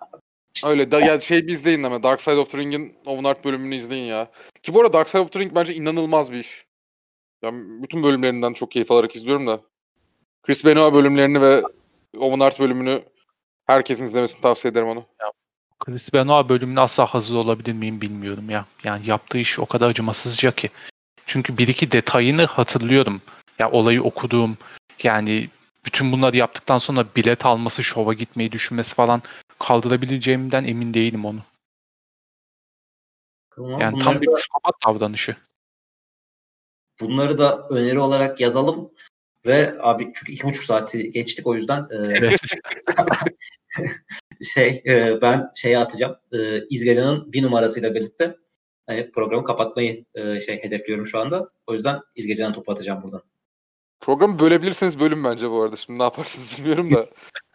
Öyle 0.66 0.92
da 0.92 1.00
ya 1.00 1.22
şey 1.22 1.48
bir 1.48 1.52
izleyin 1.52 1.84
ama 1.84 2.04
Dark 2.04 2.22
Side 2.22 2.36
of 2.36 2.50
the 2.50 2.58
Ring'in 2.58 2.98
Owen 3.06 3.24
Hart 3.24 3.46
bölümünü 3.46 3.76
izleyin 3.76 4.06
ya. 4.06 4.32
Ki 4.64 4.74
bu 4.74 4.82
arada 4.82 4.94
Dark 4.94 5.10
Side 5.10 5.22
of 5.22 5.32
the 5.32 5.40
Ring 5.40 5.56
bence 5.56 5.74
inanılmaz 5.74 6.32
bir 6.32 6.38
iş. 6.38 6.66
Yani 7.44 7.84
bütün 7.84 8.04
bölümlerinden 8.04 8.54
çok 8.54 8.72
keyif 8.72 8.92
alarak 8.92 9.16
izliyorum 9.16 9.48
da. 9.48 9.62
Chris 10.44 10.66
Benoit 10.66 10.94
bölümlerini 10.94 11.42
ve 11.42 11.62
Owen 12.18 12.40
Hart 12.40 12.60
bölümünü 12.60 13.04
herkesin 13.66 14.04
izlemesini 14.04 14.42
tavsiye 14.42 14.72
ederim 14.72 14.88
onu. 14.88 15.06
Chris 15.80 16.14
Benoit 16.14 16.50
bölümüne 16.50 16.80
asla 16.80 17.06
hazır 17.06 17.36
olabilir 17.36 17.74
miyim 17.74 18.02
bilmiyorum 18.02 18.50
ya. 18.50 18.66
Yani 18.84 19.10
yaptığı 19.10 19.38
iş 19.38 19.60
o 19.60 19.66
kadar 19.66 19.90
acımasızca 19.90 20.52
ki. 20.52 20.70
Çünkü 21.26 21.58
bir 21.58 21.68
iki 21.68 21.92
detayını 21.92 22.46
hatırlıyorum. 22.46 23.22
Ya 23.60 23.72
olayı 23.72 24.04
okuduğum 24.04 24.58
yani 25.04 25.50
bütün 25.86 26.12
bunları 26.12 26.38
yaptıktan 26.38 26.78
sonra 26.78 27.06
bilet 27.16 27.46
alması, 27.46 27.84
şova 27.84 28.14
gitmeyi 28.14 28.52
düşünmesi 28.52 28.96
falan 28.96 29.22
kaldırabileceğimden 29.60 30.64
emin 30.64 30.94
değilim 30.94 31.26
onu. 31.26 31.40
Tamam, 33.56 33.82
Yani 33.82 34.00
tam 34.00 34.22
bir 34.22 34.32
da, 34.32 34.36
psikopat 34.36 34.76
davranışı. 34.88 35.36
bunları 37.02 37.38
da 37.38 37.68
öneri 37.70 38.00
olarak 38.00 38.40
yazalım. 38.40 38.92
Ve 39.46 39.76
abi 39.80 40.12
çünkü 40.16 40.32
iki 40.32 40.44
buçuk 40.44 40.64
saati 40.64 41.12
geçtik 41.12 41.48
o 41.48 41.56
yüzden 41.56 41.88
e, 41.92 42.30
şey 44.44 44.84
e, 44.88 45.22
ben 45.22 45.52
şeye 45.56 45.80
atacağım. 45.80 46.16
E, 46.34 46.68
İzgecan'ın 46.70 47.34
bir 47.34 47.44
numarasıyla 47.44 47.96
birlikte 47.96 48.36
hani 48.88 49.12
programı 49.12 49.44
kapatmayı 49.44 50.06
e, 50.16 50.42
şey 50.42 50.64
hedefliyorum 50.64 51.08
şu 51.08 51.20
anda. 51.20 51.50
O 51.68 51.74
yüzden 51.74 52.00
İzgecan'a 52.16 52.54
topu 52.54 52.72
atacağım 52.72 53.04
buradan. 53.04 53.22
Programı 54.00 54.40
bölebilirseniz 54.40 55.00
bölüm 55.00 55.24
bence 55.24 55.50
bu 55.52 55.62
arada. 55.62 55.76
Şimdi 55.76 56.00
ne 56.00 56.04
yaparsınız 56.04 56.58
bilmiyorum 56.58 56.92
da. 56.94 57.08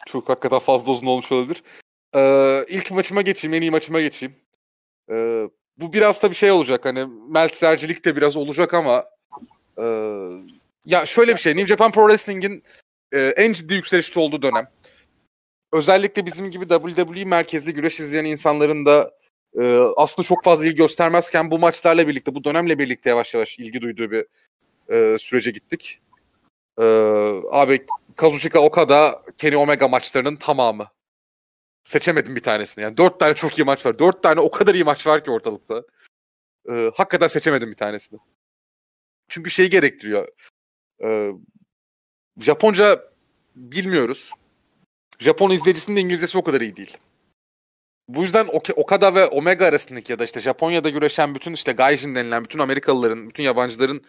çok 0.07 0.29
hakikaten 0.29 0.59
fazla 0.59 0.93
uzun 0.93 1.07
olmuş 1.07 1.33
olabilir. 1.33 1.63
Ee, 2.15 2.65
ilk 2.69 2.91
maçıma 2.91 3.23
geçeyim. 3.23 3.55
En 3.55 3.61
iyi 3.61 3.71
maçıma 3.71 4.01
geçeyim. 4.01 4.35
Ee, 5.11 5.49
bu 5.77 5.93
biraz 5.93 6.23
da 6.23 6.31
bir 6.31 6.37
şey 6.37 6.51
olacak. 6.51 6.85
Hani 6.85 7.07
Meltzercilik 7.29 8.05
de 8.05 8.17
biraz 8.17 8.37
olacak 8.37 8.75
ama 8.75 9.05
e, 9.79 9.85
ya 10.85 11.07
şöyle 11.07 11.35
bir 11.35 11.41
şey. 11.41 11.53
New 11.53 11.67
Japan 11.67 11.93
Pro 11.93 12.09
Wrestling'in 12.09 12.63
e, 13.13 13.21
en 13.21 13.53
ciddi 13.53 13.75
yükselişte 13.75 14.21
olduğu 14.21 14.43
dönem. 14.43 14.71
Özellikle 15.73 16.27
bizim 16.27 16.51
gibi 16.51 16.69
WWE 16.69 17.25
merkezli 17.25 17.73
güreş 17.73 18.01
izleyen 18.01 18.25
insanların 18.25 18.87
da 18.87 19.11
e, 19.59 19.77
aslında 19.97 20.29
çok 20.29 20.45
fazla 20.45 20.67
ilgi 20.67 20.77
göstermezken 20.77 21.51
bu 21.51 21.59
maçlarla 21.59 22.09
birlikte, 22.09 22.35
bu 22.35 22.45
dönemle 22.45 22.79
birlikte 22.79 23.11
yavaş 23.11 23.35
yavaş 23.35 23.59
ilgi 23.59 23.81
duyduğu 23.81 24.11
bir 24.11 24.27
e, 24.89 25.19
sürece 25.19 25.51
gittik. 25.51 26.01
Ee, 26.81 26.83
abi 27.51 27.87
Kazuchika 28.17 28.61
Okada 28.61 29.23
Kenny 29.39 29.57
Omega 29.57 29.89
maçlarının 29.89 30.37
tamamı. 30.37 30.89
Seçemedim 31.85 32.37
bir 32.37 32.43
tanesini. 32.43 32.83
Yani 32.83 32.97
dört 32.97 33.21
tane 33.21 33.35
çok 33.35 33.59
iyi 33.59 33.65
maç 33.65 33.87
var. 33.87 33.99
Dört 33.99 34.23
tane 34.23 34.41
o 34.41 34.51
kadar 34.51 34.75
iyi 34.75 34.85
maç 34.85 35.07
var 35.07 35.25
ki 35.25 35.31
ortalıkta. 35.31 35.83
Ee, 36.71 36.91
hakikaten 36.95 37.29
seçemedim 37.29 37.71
bir 37.71 37.77
tanesini. 37.77 38.21
Çünkü 39.29 39.51
şeyi 39.51 39.71
gerektiriyor. 39.71 40.29
Ee, 41.05 41.31
Japonca 42.41 43.05
bilmiyoruz. 43.57 44.31
Japon 45.19 45.51
izleyicisinin 45.51 45.97
de 45.97 46.01
İngilizcesi 46.01 46.39
o 46.39 46.45
kadar 46.45 46.61
iyi 46.61 46.77
değil. 46.77 46.97
Bu 48.09 48.23
yüzden 48.23 48.47
Ok- 48.47 48.77
Okada 48.77 49.15
ve 49.15 49.27
Omega 49.27 49.67
arasındaki 49.67 50.13
ya 50.13 50.19
da 50.19 50.25
işte 50.25 50.41
Japonya'da 50.41 50.91
güreşen 50.91 51.35
bütün 51.35 51.53
işte 51.53 51.73
Gaijin 51.73 52.15
denilen 52.15 52.45
bütün 52.45 52.59
Amerikalıların, 52.59 53.29
bütün 53.29 53.43
yabancıların 53.43 54.03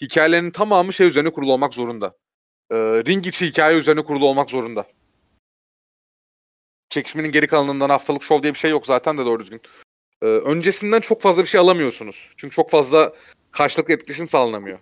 hikayelerinin 0.00 0.50
tamamı 0.50 0.92
şey 0.92 1.06
üzerine 1.06 1.30
kurulu 1.30 1.52
olmak 1.52 1.74
zorunda. 1.74 2.16
Ee, 2.70 2.76
ring 2.76 3.26
içi 3.26 3.46
hikaye 3.46 3.78
üzerine 3.78 4.04
kurulu 4.04 4.26
olmak 4.26 4.50
zorunda. 4.50 4.86
Çekişmenin 6.90 7.32
geri 7.32 7.46
kalanından 7.46 7.90
haftalık 7.90 8.22
şov 8.22 8.42
diye 8.42 8.54
bir 8.54 8.58
şey 8.58 8.70
yok 8.70 8.86
zaten 8.86 9.18
de 9.18 9.24
doğru 9.26 9.40
düzgün. 9.40 9.60
Ee, 10.22 10.26
öncesinden 10.26 11.00
çok 11.00 11.22
fazla 11.22 11.42
bir 11.42 11.48
şey 11.48 11.60
alamıyorsunuz. 11.60 12.30
Çünkü 12.36 12.54
çok 12.54 12.70
fazla 12.70 13.12
karşılıklı 13.50 13.94
etkileşim 13.94 14.28
sağlanamıyor. 14.28 14.78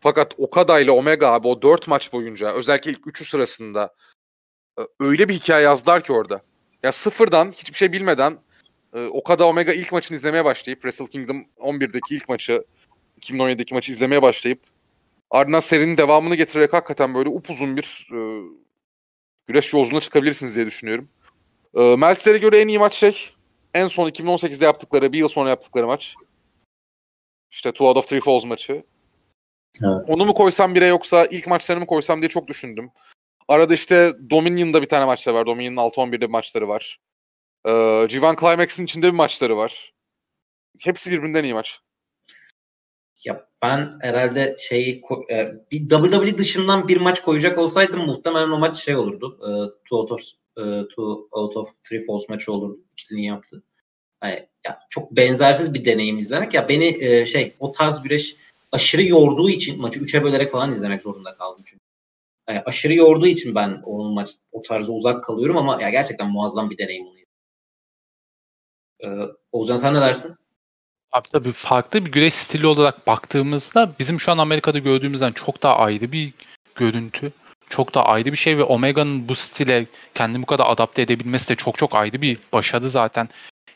Fakat 0.00 0.34
Okada 0.38 0.80
ile 0.80 0.90
Omega 0.90 1.32
abi 1.32 1.48
o 1.48 1.62
4 1.62 1.88
maç 1.88 2.12
boyunca 2.12 2.52
özellikle 2.52 2.90
ilk 2.90 3.06
3'ü 3.06 3.24
sırasında 3.24 3.94
e, 4.78 4.82
öyle 5.00 5.28
bir 5.28 5.34
hikaye 5.34 5.64
yazdılar 5.64 6.04
ki 6.04 6.12
orada. 6.12 6.42
Ya 6.82 6.92
sıfırdan 6.92 7.52
hiçbir 7.52 7.76
şey 7.76 7.92
bilmeden 7.92 8.38
e, 8.94 9.06
Okada 9.06 9.48
Omega 9.48 9.72
ilk 9.72 9.92
maçını 9.92 10.16
izlemeye 10.16 10.44
başlayıp 10.44 10.82
Wrestle 10.82 11.06
Kingdom 11.06 11.44
11'deki 11.58 12.14
ilk 12.14 12.28
maçı 12.28 12.64
2017'deki 13.20 13.74
maçı 13.74 13.92
izlemeye 13.92 14.22
başlayıp 14.22 14.60
ardından 15.30 15.60
serinin 15.60 15.96
devamını 15.96 16.34
getirerek 16.34 16.72
hakikaten 16.72 17.14
böyle 17.14 17.28
upuzun 17.28 17.76
bir 17.76 18.08
e, 18.12 18.18
güreş 19.46 19.74
yolculuğuna 19.74 20.00
çıkabilirsiniz 20.00 20.56
diye 20.56 20.66
düşünüyorum. 20.66 21.08
E, 21.74 21.96
Meltzer'e 21.96 22.38
göre 22.38 22.58
en 22.60 22.68
iyi 22.68 22.78
maç 22.78 22.94
şey 22.94 23.36
en 23.76 23.86
son 23.86 24.08
2018'de 24.08 24.64
yaptıkları, 24.64 25.12
bir 25.12 25.18
yıl 25.18 25.28
sonra 25.28 25.48
yaptıkları 25.48 25.86
maç. 25.86 26.14
İşte 27.50 27.72
Two 27.72 27.88
Out 27.88 27.96
of 27.96 28.08
Three 28.08 28.20
Falls 28.20 28.44
maçı. 28.44 28.84
Evet. 29.84 30.04
Onu 30.08 30.26
mu 30.26 30.34
koysam 30.34 30.74
bire 30.74 30.86
yoksa 30.86 31.24
ilk 31.24 31.46
maçlarını 31.46 31.80
mı 31.80 31.86
koysam 31.86 32.22
diye 32.22 32.28
çok 32.28 32.48
düşündüm. 32.48 32.90
Arada 33.48 33.74
işte 33.74 34.12
Dominion'da 34.30 34.82
bir 34.82 34.88
tane 34.88 35.04
maçları 35.04 35.36
var. 35.36 35.46
Dominion'ın 35.46 35.76
6-11'de 35.76 36.20
bir 36.20 36.30
maçları 36.30 36.68
var. 36.68 36.98
Ee, 37.64 37.70
G1 37.70 38.40
Climax'in 38.40 38.84
içinde 38.84 39.06
bir 39.06 39.16
maçları 39.16 39.56
var. 39.56 39.92
Hepsi 40.80 41.10
birbirinden 41.10 41.44
iyi 41.44 41.54
maç. 41.54 41.80
Ya 43.24 43.48
ben 43.62 43.92
herhalde 44.00 44.56
şey 44.58 45.00
ko- 45.00 45.32
e, 45.32 45.48
bir 45.72 45.88
WWE 45.88 46.38
dışından 46.38 46.88
bir 46.88 46.96
maç 46.96 47.22
koyacak 47.22 47.58
olsaydım 47.58 48.06
muhtemelen 48.06 48.50
o 48.50 48.58
maç 48.58 48.76
şey 48.76 48.96
olurdu. 48.96 49.38
E, 49.42 49.50
two 49.84 49.96
out 49.96 50.12
of 50.12 50.20
e, 50.56 50.62
two 50.88 51.28
out 51.30 51.56
of 51.56 51.68
three 51.82 52.00
falls 52.06 52.28
maçı 52.28 52.52
olurdu. 52.52 52.80
İkilinin 52.92 53.22
yaptı. 53.22 53.62
Yani, 54.24 54.48
ya 54.66 54.78
çok 54.90 55.16
benzersiz 55.16 55.74
bir 55.74 55.84
deneyim 55.84 56.18
izlemek. 56.18 56.54
Ya 56.54 56.68
beni 56.68 57.04
e, 57.04 57.26
şey 57.26 57.56
o 57.58 57.72
tarz 57.72 58.02
güreş 58.02 58.36
aşırı 58.76 59.02
yorduğu 59.02 59.50
için 59.50 59.80
maçı 59.80 60.00
üçe 60.00 60.24
bölerek 60.24 60.52
falan 60.52 60.72
izlemek 60.72 61.02
zorunda 61.02 61.36
kaldım 61.36 61.62
çünkü. 61.66 61.84
Yani 62.48 62.62
aşırı 62.66 62.94
yorduğu 62.94 63.26
için 63.26 63.54
ben 63.54 63.82
onun 63.84 64.14
maç 64.14 64.30
o 64.52 64.62
tarza 64.62 64.92
uzak 64.92 65.24
kalıyorum 65.24 65.56
ama 65.56 65.82
ya 65.82 65.90
gerçekten 65.90 66.28
muazzam 66.30 66.70
bir 66.70 66.78
deneyim 66.78 67.06
onu 67.06 67.18
izlemek. 67.18 67.26
E, 69.04 69.08
Oğuzcan 69.52 69.76
sen 69.76 69.94
ne 69.94 70.00
dersin? 70.00 70.36
Abi 71.12 71.28
tabii 71.32 71.52
farklı 71.52 72.04
bir 72.04 72.12
güreş 72.12 72.34
stili 72.34 72.66
olarak 72.66 73.06
baktığımızda 73.06 73.92
bizim 73.98 74.20
şu 74.20 74.32
an 74.32 74.38
Amerika'da 74.38 74.78
gördüğümüzden 74.78 75.32
çok 75.32 75.62
daha 75.62 75.76
ayrı 75.76 76.12
bir 76.12 76.32
görüntü. 76.74 77.32
Çok 77.68 77.94
daha 77.94 78.04
ayrı 78.04 78.32
bir 78.32 78.36
şey 78.36 78.58
ve 78.58 78.62
Omega'nın 78.62 79.28
bu 79.28 79.34
stile 79.34 79.86
kendini 80.14 80.42
bu 80.42 80.46
kadar 80.46 80.66
adapte 80.68 81.02
edebilmesi 81.02 81.48
de 81.48 81.54
çok 81.54 81.78
çok 81.78 81.94
ayrı 81.94 82.22
bir 82.22 82.38
başarı 82.52 82.88
zaten. 82.88 83.28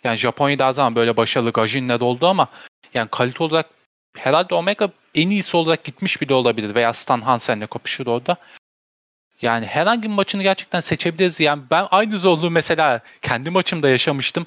Yani 0.05 0.17
Japonya'da 0.17 0.67
her 0.67 0.73
zaman 0.73 0.95
böyle 0.95 1.17
başarılı 1.17 1.51
Gajin'le 1.51 2.01
oldu 2.01 2.27
ama 2.27 2.49
yani 2.95 3.09
kalite 3.11 3.45
olarak 3.45 3.80
herhalde 4.17 4.55
Omega 4.55 4.91
en 5.15 5.31
iyisi 5.31 5.57
olarak 5.57 5.85
gitmiş 5.85 6.21
bile 6.21 6.35
olabilir 6.35 6.75
veya 6.75 6.93
Stan 6.93 7.21
Hansen'le 7.21 7.67
kapışır 7.67 8.07
orada. 8.07 8.37
Yani 9.43 9.67
herhangi 9.67 10.03
bir 10.03 10.15
maçını 10.15 10.43
gerçekten 10.43 10.81
seçebiliriz. 10.81 11.41
Yani 11.41 11.63
ben 11.71 11.87
aynı 11.91 12.19
zorluğu 12.19 12.51
mesela 12.51 13.01
kendi 13.23 13.51
maçımda 13.51 13.89
yaşamıştım 13.89 14.47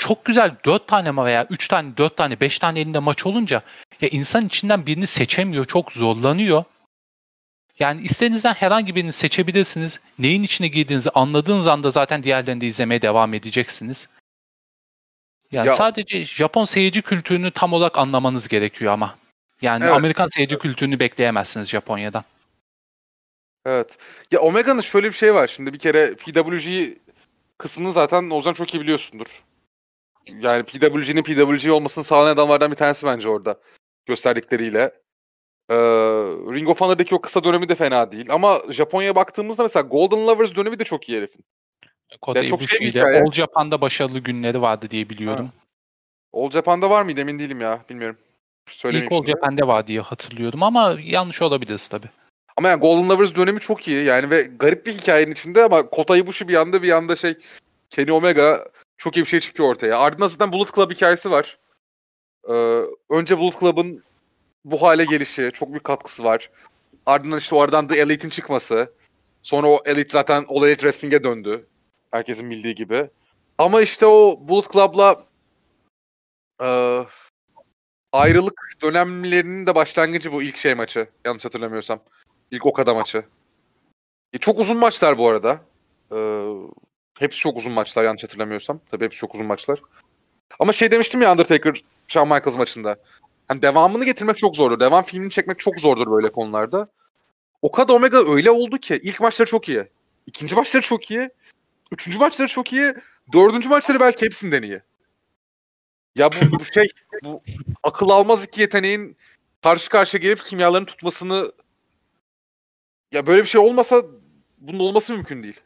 çok 0.00 0.24
güzel 0.24 0.56
4 0.64 0.88
tane 0.88 1.10
mi 1.10 1.24
veya 1.24 1.46
3 1.50 1.68
tane, 1.68 1.96
4 1.96 2.16
tane, 2.16 2.40
5 2.40 2.58
tane 2.58 2.80
elinde 2.80 2.98
maç 2.98 3.26
olunca 3.26 3.62
ya 4.00 4.08
insan 4.08 4.46
içinden 4.46 4.86
birini 4.86 5.06
seçemiyor, 5.06 5.64
çok 5.64 5.92
zorlanıyor. 5.92 6.64
Yani 7.78 8.02
istediğinizden 8.02 8.54
herhangi 8.54 8.94
birini 8.94 9.12
seçebilirsiniz. 9.12 10.00
Neyin 10.18 10.42
içine 10.42 10.68
girdiğinizi 10.68 11.10
anladığınız 11.10 11.68
anda 11.68 11.90
zaten 11.90 12.22
diğerlerini 12.22 12.60
de 12.60 12.66
izlemeye 12.66 13.02
devam 13.02 13.34
edeceksiniz. 13.34 14.08
Yani 15.52 15.66
Ya- 15.66 15.74
sadece 15.74 16.24
Japon 16.24 16.64
seyirci 16.64 17.02
kültürünü 17.02 17.50
tam 17.50 17.72
olarak 17.72 17.98
anlamanız 17.98 18.48
gerekiyor 18.48 18.92
ama. 18.92 19.18
Yani 19.62 19.84
Evet, 19.84 19.94
Amerikan 19.94 20.28
seyirci 20.28 20.54
evet. 20.54 20.62
kültürünü 20.62 20.98
bekleyemezsiniz 21.00 21.68
Japonya'dan. 21.68 22.24
Evet. 23.66 23.98
Ya 24.32 24.40
Omega'nın 24.40 24.80
şöyle 24.80 25.06
bir 25.08 25.12
şey 25.12 25.34
var. 25.34 25.46
Şimdi 25.46 25.72
bir 25.72 25.78
kere 25.78 26.14
PWG 26.14 26.96
kısmını 27.58 27.92
zaten 27.92 28.30
Ozan 28.30 28.52
çok 28.52 28.74
iyi 28.74 28.80
biliyorsundur. 28.80 29.26
Yani 30.26 30.62
PWG'nin 30.62 31.22
PWG 31.22 31.70
olmasını 31.70 32.04
sağlayan 32.04 32.34
adamlardan 32.34 32.70
bir 32.70 32.76
tanesi 32.76 33.06
bence 33.06 33.28
orada. 33.28 33.60
Gösterdikleriyle. 34.06 34.82
Ee, 35.70 35.74
Ring 36.54 36.68
of 36.68 36.80
Honor'daki 36.80 37.14
o 37.14 37.20
kısa 37.20 37.44
dönemi 37.44 37.68
de 37.68 37.74
fena 37.74 38.12
değil. 38.12 38.30
Ama 38.30 38.58
Japonya'ya 38.70 39.16
baktığımızda 39.16 39.62
mesela 39.62 39.82
Golden 39.88 40.26
Lovers 40.26 40.56
dönemi 40.56 40.78
de 40.78 40.84
çok 40.84 41.08
iyi 41.08 41.18
herifin. 41.18 41.44
Kota 42.20 42.46
şey 42.46 42.86
hikaye. 42.86 43.22
All 43.22 43.32
Japan'da 43.32 43.80
başarılı 43.80 44.18
günleri 44.18 44.60
vardı 44.60 44.90
diye 44.90 45.08
biliyorum. 45.10 45.52
All 46.32 46.50
Japan'da 46.50 46.90
var 46.90 47.02
mıydı 47.02 47.20
emin 47.20 47.38
değilim 47.38 47.60
ya. 47.60 47.84
Bilmiyorum. 47.90 48.16
Söylemeyeyim 48.66 49.06
İlk 49.06 49.12
All 49.12 49.26
şimdi. 49.26 49.30
Japan'de 49.30 49.66
var 49.66 49.86
diye 49.86 50.00
hatırlıyorum 50.00 50.62
ama 50.62 50.96
yanlış 51.02 51.42
olabiliriz 51.42 51.88
tabii. 51.88 52.08
Ama 52.56 52.68
yani 52.68 52.80
Golden 52.80 53.08
Lovers 53.08 53.34
dönemi 53.34 53.60
çok 53.60 53.88
iyi. 53.88 54.04
Yani 54.04 54.30
ve 54.30 54.42
garip 54.42 54.86
bir 54.86 54.94
hikayenin 54.94 55.32
içinde 55.32 55.64
ama 55.64 55.90
Kota 55.90 56.16
Ibushi 56.16 56.48
bir 56.48 56.52
yanda 56.52 56.82
bir 56.82 56.88
yanda 56.88 57.16
şey 57.16 57.34
Kenny 57.90 58.12
Omega 58.12 58.68
çok 58.96 59.16
iyi 59.16 59.20
bir 59.20 59.26
şey 59.28 59.40
çıkıyor 59.40 59.68
ortaya. 59.68 59.98
Ardından 59.98 60.26
zaten 60.26 60.52
Bullet 60.52 60.74
Club 60.74 60.90
hikayesi 60.90 61.30
var. 61.30 61.58
Ee, 62.48 62.82
önce 63.10 63.38
Bullet 63.38 63.60
Club'ın 63.60 64.02
bu 64.64 64.82
hale 64.82 65.04
gelişi 65.04 65.50
çok 65.54 65.68
büyük 65.68 65.84
katkısı 65.84 66.24
var. 66.24 66.50
Ardından 67.06 67.38
işte 67.38 67.56
o 67.56 67.60
aradan 67.60 67.88
The 67.88 67.98
Elite'in 68.00 68.30
çıkması. 68.30 68.92
Sonra 69.42 69.68
o 69.68 69.82
Elite 69.84 70.08
zaten 70.08 70.44
All 70.48 70.62
Elite 70.62 70.80
Wrestling'e 70.80 71.24
döndü. 71.24 71.66
Herkesin 72.10 72.50
bildiği 72.50 72.74
gibi. 72.74 73.10
Ama 73.58 73.82
işte 73.82 74.06
o 74.06 74.38
Bullet 74.40 74.72
Club'la 74.72 75.24
e, 76.62 76.98
ayrılık 78.12 78.60
dönemlerinin 78.82 79.66
de 79.66 79.74
başlangıcı 79.74 80.32
bu 80.32 80.42
ilk 80.42 80.56
şey 80.56 80.74
maçı. 80.74 81.08
Yanlış 81.24 81.44
hatırlamıyorsam. 81.44 82.00
İlk 82.50 82.66
Okada 82.66 82.94
maçı. 82.94 83.24
E, 84.32 84.38
çok 84.38 84.58
uzun 84.58 84.76
maçlar 84.76 85.18
bu 85.18 85.28
arada. 85.28 85.60
E, 86.14 86.18
hepsi 87.18 87.38
çok 87.38 87.56
uzun 87.56 87.72
maçlar 87.72 88.04
yanlış 88.04 88.24
hatırlamıyorsam. 88.24 88.80
Tabii 88.90 89.04
hepsi 89.04 89.18
çok 89.18 89.34
uzun 89.34 89.46
maçlar. 89.46 89.82
Ama 90.58 90.72
şey 90.72 90.90
demiştim 90.90 91.22
ya 91.22 91.32
Undertaker 91.32 91.82
Shawn 92.08 92.34
Michaels 92.34 92.56
maçında. 92.56 92.96
Hani 93.48 93.62
devamını 93.62 94.04
getirmek 94.04 94.36
çok 94.38 94.56
zordur. 94.56 94.80
Devam 94.80 95.04
filmini 95.04 95.30
çekmek 95.30 95.58
çok 95.58 95.80
zordur 95.80 96.10
böyle 96.10 96.32
konularda. 96.32 96.88
Okada 97.62 97.92
Omega 97.92 98.32
öyle 98.34 98.50
oldu 98.50 98.78
ki 98.78 99.00
ilk 99.02 99.20
maçları 99.20 99.50
çok 99.50 99.68
iyi. 99.68 99.84
İkinci 100.26 100.54
maçları 100.54 100.82
çok 100.82 101.10
iyi. 101.10 101.30
Üçüncü 101.92 102.18
maçları 102.18 102.48
çok 102.48 102.72
iyi. 102.72 102.94
Dördüncü 103.32 103.68
maçları 103.68 104.00
belki 104.00 104.26
hepsinden 104.26 104.62
iyi. 104.62 104.82
Ya 106.16 106.30
bu, 106.32 106.58
bu 106.58 106.64
şey 106.64 106.88
bu 107.24 107.42
akıl 107.82 108.08
almaz 108.08 108.44
iki 108.44 108.60
yeteneğin 108.60 109.16
karşı 109.62 109.90
karşıya 109.90 110.20
gelip 110.20 110.44
kimyaların 110.44 110.84
tutmasını 110.84 111.52
ya 113.12 113.26
böyle 113.26 113.42
bir 113.42 113.48
şey 113.48 113.60
olmasa 113.60 114.02
bunun 114.58 114.78
olması 114.78 115.12
mümkün 115.12 115.42
değil. 115.42 115.60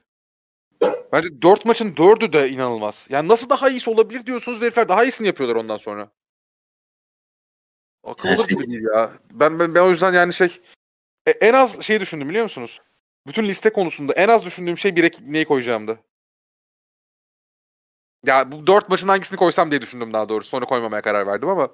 Bence 1.13 1.43
dört 1.43 1.65
maçın 1.65 1.97
dördü 1.97 2.33
de 2.33 2.51
inanılmaz. 2.51 3.07
Yani 3.11 3.29
nasıl 3.29 3.51
daha 3.51 3.71
iyisi 3.71 3.91
olabilir 3.91 4.27
diyorsunuz 4.27 4.61
herifler 4.63 4.89
daha 4.89 5.05
iyisini 5.05 5.27
yapıyorlar 5.27 5.57
ondan 5.57 5.77
sonra. 5.77 6.11
Akıl 8.05 8.29
olur 8.29 8.37
şey- 8.37 8.47
gibi 8.47 8.71
değil 8.71 8.85
ya. 8.95 9.13
Ben, 9.31 9.59
ben, 9.59 9.75
ben 9.75 9.81
o 9.81 9.91
yüzden 9.91 10.13
yani 10.13 10.35
şey 10.35 10.61
e, 11.27 11.31
en 11.31 11.55
az 11.55 11.83
şey 11.83 12.01
düşündüm 12.01 12.29
biliyor 12.29 12.43
musunuz? 12.43 12.81
Bütün 13.27 13.45
liste 13.45 13.71
konusunda 13.71 14.13
en 14.13 14.29
az 14.29 14.47
düşündüğüm 14.47 14.79
şey 14.79 14.97
bir 14.97 15.15
neyi 15.21 15.45
koyacağımdı. 15.45 15.99
Ya 18.27 18.53
bu 18.53 18.67
dört 18.67 18.89
maçın 18.89 19.09
hangisini 19.09 19.39
koysam 19.39 19.71
diye 19.71 19.83
düşündüm 19.83 20.13
daha 20.13 20.29
doğrusu. 20.29 20.49
Sonra 20.49 20.65
koymamaya 20.65 21.03
karar 21.03 21.27
verdim 21.27 21.49
ama 21.49 21.69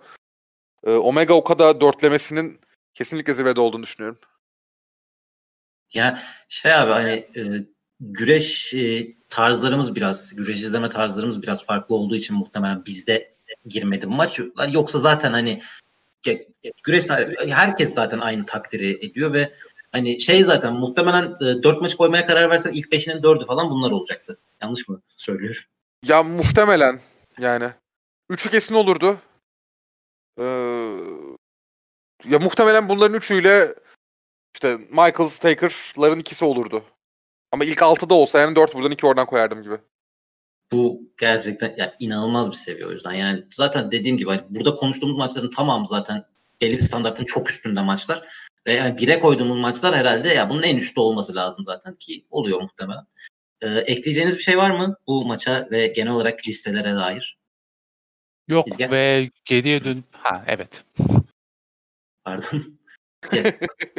e, 0.84 0.90
Omega 0.90 1.34
Okada 1.34 1.80
dörtlemesinin 1.80 2.60
kesinlikle 2.94 3.34
zirvede 3.34 3.60
olduğunu 3.60 3.82
düşünüyorum. 3.82 4.18
Ya 5.94 6.18
şey 6.48 6.74
abi 6.74 6.92
hani 6.92 7.10
e, 7.10 7.42
güreş 8.00 8.74
e, 8.74 9.14
tarzlarımız 9.28 9.96
biraz, 9.96 10.36
güreş 10.36 10.62
izleme 10.62 10.88
tarzlarımız 10.88 11.42
biraz 11.42 11.64
farklı 11.64 11.94
olduğu 11.94 12.16
için 12.16 12.36
muhtemelen 12.36 12.84
bizde 12.86 13.34
girmedi 13.66 14.06
maç. 14.06 14.40
Yoksa 14.70 14.98
zaten 14.98 15.32
hani 15.32 15.62
güreş 16.82 17.04
herkes 17.48 17.94
zaten 17.94 18.18
aynı 18.18 18.46
takdiri 18.46 19.06
ediyor 19.06 19.32
ve 19.32 19.52
hani 19.92 20.20
şey 20.20 20.44
zaten 20.44 20.74
muhtemelen 20.74 21.24
e, 21.24 21.62
4 21.62 21.80
maç 21.80 21.94
koymaya 21.94 22.26
karar 22.26 22.50
versen 22.50 22.72
ilk 22.72 22.92
5'inin 22.92 23.22
4'ü 23.22 23.46
falan 23.46 23.70
bunlar 23.70 23.90
olacaktı. 23.90 24.38
Yanlış 24.62 24.88
mı 24.88 25.00
söylüyorum? 25.16 25.62
Ya 26.04 26.22
muhtemelen 26.22 27.00
yani. 27.38 27.70
Üçü 28.30 28.50
kesin 28.50 28.74
olurdu. 28.74 29.18
Ee, 30.38 30.44
ya 32.24 32.38
muhtemelen 32.38 32.88
bunların 32.88 33.16
üçüyle 33.16 33.74
işte 34.54 34.76
Michaels, 34.76 35.38
Taker'ların 35.38 36.20
ikisi 36.20 36.44
olurdu. 36.44 36.84
Ama 37.52 37.64
ilk 37.64 37.82
altıda 37.82 38.14
olsa 38.14 38.38
yani 38.40 38.56
dört 38.56 38.74
buradan 38.74 38.90
iki 38.90 39.06
oradan 39.06 39.26
koyardım 39.26 39.62
gibi. 39.62 39.78
Bu 40.72 41.02
gerçekten 41.18 41.74
ya 41.76 41.96
inanılmaz 41.98 42.50
bir 42.50 42.56
seviye 42.56 42.86
o 42.86 42.90
yüzden. 42.90 43.12
Yani 43.12 43.44
zaten 43.50 43.90
dediğim 43.90 44.18
gibi 44.18 44.30
hani 44.30 44.42
burada 44.50 44.74
konuştuğumuz 44.74 45.16
maçların 45.16 45.50
tamamı 45.50 45.86
zaten 45.86 46.24
belli 46.60 46.76
bir 46.76 46.80
standartın 46.80 47.24
çok 47.24 47.50
üstünde 47.50 47.82
maçlar. 47.82 48.28
Ve 48.66 48.72
yani 48.72 48.98
bire 48.98 49.20
koyduğumuz 49.20 49.58
maçlar 49.58 49.96
herhalde 49.96 50.28
ya 50.28 50.50
bunun 50.50 50.62
en 50.62 50.76
üstte 50.76 51.00
olması 51.00 51.34
lazım 51.34 51.64
zaten 51.64 51.94
ki 51.94 52.26
oluyor 52.30 52.60
muhtemelen. 52.60 53.06
Ee, 53.62 53.68
ekleyeceğiniz 53.68 54.36
bir 54.36 54.42
şey 54.42 54.58
var 54.58 54.70
mı 54.70 54.96
bu 55.06 55.24
maça 55.24 55.68
ve 55.70 55.86
genel 55.86 56.12
olarak 56.12 56.48
listelere 56.48 56.94
dair? 56.94 57.38
Yok 58.48 58.68
İzge? 58.68 58.90
ve 58.90 59.30
geriye 59.44 59.84
dönüp 59.84 60.04
ha 60.12 60.44
evet. 60.46 60.84
Pardon. 62.24 62.62
Ya, 63.32 63.42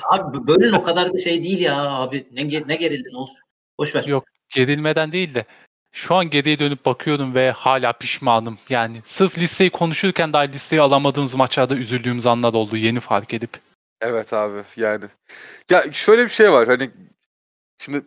abi 0.10 0.48
bölün 0.48 0.72
o 0.72 0.82
kadar 0.82 1.14
da 1.14 1.18
şey 1.18 1.44
değil 1.44 1.60
ya 1.60 1.76
abi. 1.76 2.28
Ne, 2.32 2.68
ne 2.68 2.76
gerildin 2.76 3.14
olsun. 3.14 3.38
Boş 3.78 3.96
ver. 3.96 4.04
Yok 4.04 4.24
gerilmeden 4.50 5.12
değil 5.12 5.36
de 5.36 5.46
şu 5.92 6.16
an 6.16 6.30
geriye 6.30 6.60
dönüp 6.60 6.86
bakıyorum 6.86 7.36
ve 7.36 7.52
hala 7.52 7.94
pişmanım. 7.94 8.60
Yani 8.70 9.02
sırf 9.06 9.38
listeyi 9.38 9.70
konuşurken 9.70 10.34
daha 10.34 10.42
listeyi 10.42 10.82
alamadığımız 10.82 11.36
maçlarda 11.36 11.76
üzüldüğümüz 11.76 12.26
anlar 12.26 12.54
oldu 12.54 12.78
yeni 12.78 13.00
fark 13.00 13.34
edip. 13.34 13.60
Evet 14.02 14.34
abi 14.34 14.62
yani. 14.78 15.06
Ya 15.72 15.84
şöyle 15.92 16.24
bir 16.24 16.30
şey 16.30 16.52
var 16.52 16.68
hani 16.68 16.90
şimdi 17.80 18.02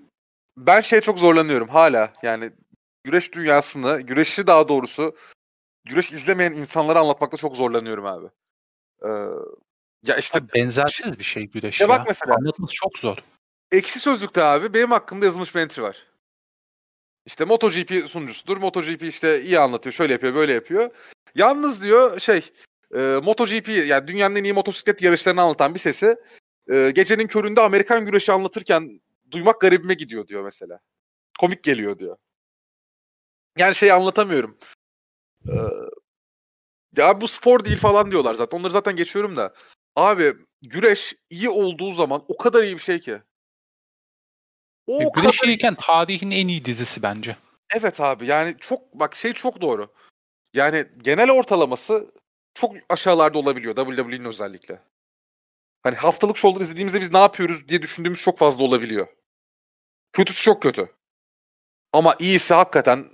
ben 0.57 0.81
şey 0.81 1.01
çok 1.01 1.19
zorlanıyorum 1.19 1.69
hala 1.69 2.13
yani 2.23 2.51
güreş 3.05 3.33
dünyasını, 3.33 4.01
güreşi 4.01 4.47
daha 4.47 4.69
doğrusu 4.69 5.17
güreş 5.85 6.13
izlemeyen 6.13 6.53
insanlara 6.53 7.01
anlatmakta 7.01 7.37
çok 7.37 7.57
zorlanıyorum 7.57 8.07
abi. 8.07 8.27
Ee, 9.03 9.09
ya 10.07 10.17
işte 10.17 10.39
Abi 10.39 10.49
benzersiz 10.55 11.19
bir 11.19 11.25
şey 11.25 11.43
güreş 11.47 11.81
Ya 11.81 11.85
ya. 11.85 11.89
bak 11.89 12.05
mesela- 12.09 12.35
Anlatması 12.35 12.73
çok 12.75 12.99
zor. 12.99 13.17
Eksi 13.73 14.01
sözlükte 14.01 14.43
abi 14.43 14.75
benim 14.75 14.91
hakkımda 14.91 15.25
yazılmış 15.25 15.55
bir 15.55 15.61
entry 15.61 15.83
var. 15.83 16.07
İşte 17.27 17.45
MotoGP 17.45 18.09
sunucusudur. 18.09 18.57
MotoGP 18.57 19.03
işte 19.03 19.43
iyi 19.43 19.59
anlatıyor. 19.59 19.93
Şöyle 19.93 20.13
yapıyor, 20.13 20.35
böyle 20.35 20.53
yapıyor. 20.53 20.91
Yalnız 21.35 21.83
diyor 21.83 22.21
şey 22.21 22.51
e, 22.95 23.01
MotoGP 23.23 23.69
yani 23.69 24.09
dünyanın 24.09 24.37
en 24.37 24.45
iyi 24.45 24.53
motosiklet 24.53 25.03
yarışlarını 25.03 25.43
anlatan 25.43 25.75
bir 25.75 25.79
sesi 25.79 26.17
e, 26.73 26.91
gecenin 26.95 27.27
köründe 27.27 27.61
Amerikan 27.61 28.07
güreşi 28.07 28.33
anlatırken 28.33 29.01
duymak 29.31 29.61
garibime 29.61 29.95
gidiyor 29.95 30.27
diyor 30.27 30.45
mesela. 30.45 30.81
Komik 31.41 31.65
geliyor 31.65 31.99
diyor. 31.99 32.17
Yani 33.59 33.75
şey 33.75 33.93
anlatamıyorum. 33.93 34.59
Ee, 35.49 35.53
ya 36.97 37.21
bu 37.21 37.29
spor 37.29 37.65
değil 37.65 37.77
falan 37.79 38.11
diyorlar 38.11 38.35
zaten. 38.35 38.59
Onları 38.59 38.73
zaten 38.73 38.97
geçiyorum 38.97 39.37
da. 39.37 39.55
Abi 39.97 40.33
güreş 40.63 41.15
iyi 41.31 41.49
olduğu 41.49 41.93
zaman 41.93 42.25
o 42.29 42.37
kadar 42.37 42.63
iyi 42.63 42.75
bir 42.75 42.83
şey 42.83 43.01
ki. 43.01 43.23
O 44.87 45.03
E, 45.03 45.05
kadar 45.13 45.23
güreş 45.23 45.43
iyi- 45.43 45.47
iyiyken 45.47 45.75
tarihin 45.75 46.31
en 46.31 46.49
iyi 46.49 46.65
dizisi 46.65 47.03
bence. 47.03 47.37
Evet 47.77 48.01
abi 48.01 48.27
yani 48.27 48.57
çok 48.61 48.95
bak 48.95 49.17
şey 49.17 49.33
çok 49.33 49.61
doğru. 49.61 49.95
Yani 50.55 50.87
genel 51.03 51.31
ortalaması 51.31 52.13
çok 52.55 52.75
aşağılarda 52.89 53.39
olabiliyor 53.39 53.77
WWE'nin 53.77 54.25
özellikle. 54.25 54.83
Hani 55.85 55.97
haftalık 55.97 56.37
shoulder 56.37 56.61
izlediğimizde 56.61 57.01
biz 57.01 57.13
ne 57.13 57.19
yapıyoruz 57.19 57.69
diye 57.69 57.83
düşündüğümüz 57.83 58.23
çok 58.23 58.39
fazla 58.39 58.65
olabiliyor. 58.65 59.07
Kötüsü 60.13 60.43
çok 60.43 60.63
kötü. 60.63 60.93
Ama 61.93 62.17
iyisi 62.19 62.55
hakikaten 62.55 63.11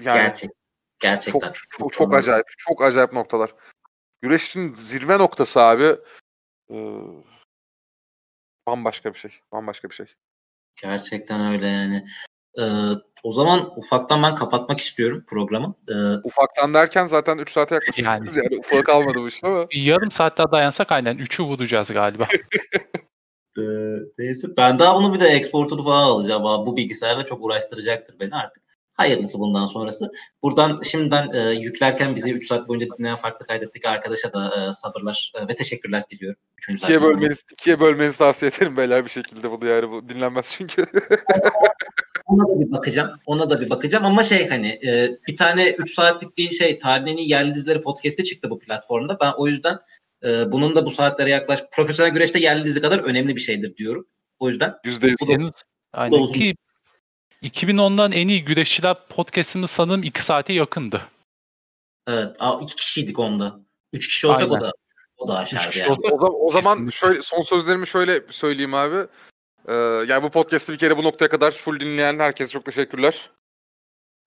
yani 0.00 0.16
Gerçek. 0.18 0.50
Gerçekten. 0.98 1.52
çok, 1.52 1.54
çok, 1.70 1.92
çok 1.92 2.14
acayip. 2.14 2.46
Çok 2.58 2.82
acayip 2.82 3.12
noktalar. 3.12 3.54
Güreşin 4.22 4.74
zirve 4.74 5.18
noktası 5.18 5.60
abi 5.60 5.96
eee, 6.68 7.00
bambaşka 8.66 9.14
bir 9.14 9.18
şey. 9.18 9.40
Bambaşka 9.52 9.90
bir 9.90 9.94
şey. 9.94 10.06
Gerçekten 10.82 11.52
öyle 11.52 11.66
yani. 11.68 12.06
Ee, 12.58 12.62
o 13.22 13.30
zaman 13.30 13.72
ufaktan 13.76 14.22
ben 14.22 14.34
kapatmak 14.34 14.80
istiyorum 14.80 15.24
programı. 15.26 15.74
Ee, 15.88 15.94
Ufaktan 16.24 16.74
derken 16.74 17.06
zaten 17.06 17.38
3 17.38 17.50
saate 17.50 17.74
yaklaşıyoruz. 17.74 18.36
Yani, 18.36 18.58
ufak 18.58 18.86
kalmadı 18.86 19.18
bu 19.18 19.28
işte 19.28 19.46
ama. 19.46 19.70
Bir 19.70 19.82
yarım 19.82 20.10
saat 20.10 20.38
daha 20.38 20.52
dayansak 20.52 20.92
aynen 20.92 21.16
3'ü 21.16 21.44
vuracağız 21.44 21.88
galiba. 21.88 22.24
e, 23.58 23.62
neyse 24.18 24.48
ben 24.56 24.78
daha 24.78 24.94
bunu 24.94 25.14
bir 25.14 25.20
de 25.20 25.28
exportunu 25.28 25.82
falan 25.82 26.02
alacağım. 26.02 26.46
Abi. 26.46 26.66
Bu 26.66 26.76
bilgisayarla 26.76 27.26
çok 27.26 27.44
uğraştıracaktır 27.44 28.20
beni 28.20 28.34
artık. 28.34 28.64
Hayırlısı 28.92 29.38
bundan 29.38 29.66
sonrası. 29.66 30.12
Buradan 30.42 30.80
şimdiden 30.82 31.32
e, 31.32 31.50
yüklerken 31.50 32.16
bizi 32.16 32.32
3 32.32 32.46
saat 32.46 32.68
boyunca 32.68 32.86
dinleyen 32.98 33.16
farklı 33.16 33.46
kaydettik 33.46 33.86
arkadaşa 33.86 34.32
da 34.32 34.68
e, 34.68 34.72
sabırlar 34.72 35.32
e, 35.34 35.48
ve 35.48 35.54
teşekkürler 35.54 36.02
diliyorum. 36.10 36.40
Üçüncü 36.58 36.82
İkiye 36.82 37.02
bölmeniz, 37.02 37.44
ikiye 37.52 37.80
bölmenizi 37.80 38.18
tavsiye 38.18 38.50
ederim 38.56 38.76
beyler 38.76 39.04
bir 39.04 39.10
şekilde 39.10 39.50
bunu 39.50 39.66
yani 39.66 39.90
bu 39.90 40.08
dinlenmez 40.08 40.54
çünkü. 40.58 40.86
Ona 42.26 42.48
da 42.48 42.60
bir 42.60 42.72
bakacağım. 42.72 43.20
Ona 43.26 43.50
da 43.50 43.60
bir 43.60 43.70
bakacağım 43.70 44.04
ama 44.04 44.22
şey 44.22 44.48
hani 44.48 44.68
e, 44.68 45.18
bir 45.28 45.36
tane 45.36 45.70
3 45.70 45.94
saatlik 45.94 46.38
bir 46.38 46.50
şey 46.50 46.78
tarihin 46.78 47.06
en 47.06 47.16
iyi 47.16 47.30
yerli 47.30 47.54
dizileri 47.54 47.80
podcast'i 47.80 48.24
çıktı 48.24 48.50
bu 48.50 48.58
platformda. 48.58 49.18
Ben 49.20 49.32
o 49.36 49.46
yüzden 49.46 49.78
e, 50.24 50.52
bunun 50.52 50.74
da 50.74 50.86
bu 50.86 50.90
saatlere 50.90 51.30
yaklaş 51.30 51.64
profesyonel 51.72 52.12
güreşte 52.12 52.38
yerli 52.38 52.64
dizi 52.64 52.80
kadar 52.80 52.98
önemli 52.98 53.36
bir 53.36 53.40
şeydir 53.40 53.76
diyorum. 53.76 54.06
O 54.38 54.48
yüzden 54.48 54.74
Yüzde 54.84 55.06
yüz. 55.06 55.16
Senin, 55.26 55.52
aynen 55.92 56.18
olsun. 56.18 56.34
ki 56.34 56.54
2010'dan 57.42 58.12
en 58.12 58.28
iyi 58.28 58.44
güreşçiler 58.44 58.96
podcast'imiz 59.08 59.70
sanırım 59.70 60.02
2 60.02 60.24
saate 60.24 60.52
yakındı. 60.52 61.02
evet 62.08 62.36
a, 62.38 62.60
iki 62.62 62.76
kişiydik 62.76 63.18
onda. 63.18 63.60
Üç 63.92 64.08
kişi 64.08 64.26
olsak 64.26 64.50
o 64.50 64.54
Aynen. 64.54 64.60
da 64.60 64.72
o 65.16 65.28
da 65.28 65.44
kişi 65.44 65.78
yani. 65.78 65.92
O, 65.92 65.96
zaman, 65.96 66.32
o 66.40 66.50
zaman 66.50 66.88
şöyle 66.88 67.22
son 67.22 67.42
sözlerimi 67.42 67.86
şöyle 67.86 68.20
söyleyeyim 68.30 68.74
abi. 68.74 69.06
Ee, 69.68 69.74
yani 70.08 70.22
bu 70.22 70.30
podcast'ı 70.30 70.72
bir 70.72 70.78
kere 70.78 70.96
bu 70.96 71.02
noktaya 71.02 71.28
kadar 71.28 71.50
full 71.52 71.80
dinleyen 71.80 72.18
herkese 72.18 72.50
çok 72.50 72.64
teşekkürler. 72.64 73.30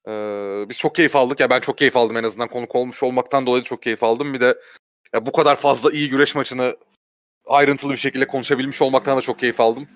Ee, 0.08 0.66
biz 0.70 0.78
çok 0.78 0.96
keyif 0.96 1.16
aldık. 1.16 1.40
Ya 1.40 1.50
ben 1.50 1.60
çok 1.60 1.78
keyif 1.78 1.98
aldım 1.98 2.18
en 2.18 2.24
azından 2.24 2.48
konuk 2.48 2.76
olmuş 2.76 3.04
olmaktan 3.04 3.46
dolayı 3.46 3.64
çok 3.64 3.84
keyif 3.84 4.04
aldım. 4.04 4.34
Bir 4.34 4.42
de 4.42 4.58
ya 5.14 5.26
bu 5.26 5.32
kadar 5.32 5.56
fazla 5.56 5.92
iyi 5.92 6.10
güreş 6.10 6.36
maçını 6.36 6.78
ayrıntılı 7.46 7.92
bir 7.92 7.98
şekilde 7.98 8.28
konuşabilmiş 8.28 8.82
olmaktan 8.82 9.18
da 9.18 9.22
çok 9.22 9.40
keyif 9.40 9.60
aldım. 9.60 9.88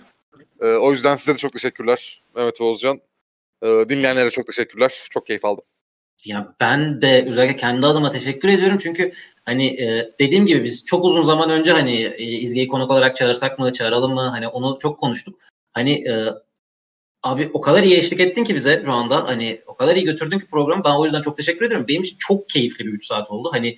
Ee, 0.62 0.66
o 0.66 0.92
yüzden 0.92 1.16
size 1.16 1.34
de 1.34 1.38
çok 1.38 1.54
teşekkürler 1.54 2.24
Mehmet 2.36 2.62
ve 2.62 2.66
Oğuzcan. 2.66 3.02
Ee, 3.64 3.68
dinleyenlere 3.90 4.30
çok 4.30 4.48
teşekkürler. 4.48 5.08
Çok 5.10 5.28
keyif 5.28 5.46
aldım. 5.46 5.64
Ya 6.26 6.56
ben 6.60 7.02
de 7.02 7.26
özellikle 7.30 7.56
kendi 7.56 7.88
adıma 7.88 8.12
teşekkür 8.12 8.50
ediyorum 8.50 8.78
çünkü 8.82 9.12
hani 9.46 9.68
e, 9.68 10.14
dediğim 10.20 10.46
gibi 10.46 10.64
biz 10.64 10.86
çok 10.86 11.06
uzun 11.06 11.22
zaman 11.22 11.50
önce 11.50 11.72
hani 11.72 12.02
e, 12.02 12.24
İzge'yi 12.24 12.68
konuk 12.68 12.92
olarak 12.92 13.16
çağırsak 13.16 13.60
mı 13.60 13.74
çağıralım 13.74 14.14
mı 14.14 14.22
hani 14.22 14.48
onu 14.48 14.78
çok 14.80 15.00
konuştuk. 15.00 15.40
Hani 15.74 16.08
e, 16.10 16.26
abi 17.24 17.52
o 17.54 17.62
kadar 17.62 17.84
iyi 17.84 17.98
eşlik 17.98 18.20
ettin 18.20 18.44
ki 18.44 18.56
bize 18.56 18.82
şu 18.86 18.92
anda 18.92 19.28
hani 19.28 19.62
o 19.68 19.76
kadar 19.76 19.96
iyi 19.96 20.06
götürdün 20.06 20.40
ki 20.40 20.46
programı 20.46 20.84
ben 20.84 20.96
o 20.96 21.06
yüzden 21.06 21.22
çok 21.22 21.38
teşekkür 21.38 21.66
ediyorum. 21.66 21.88
Benim 21.88 22.02
için 22.04 22.18
çok 22.20 22.50
keyifli 22.50 22.86
bir 22.86 22.94
3 22.94 23.06
saat 23.06 23.32
oldu. 23.32 23.50
Hani 23.54 23.76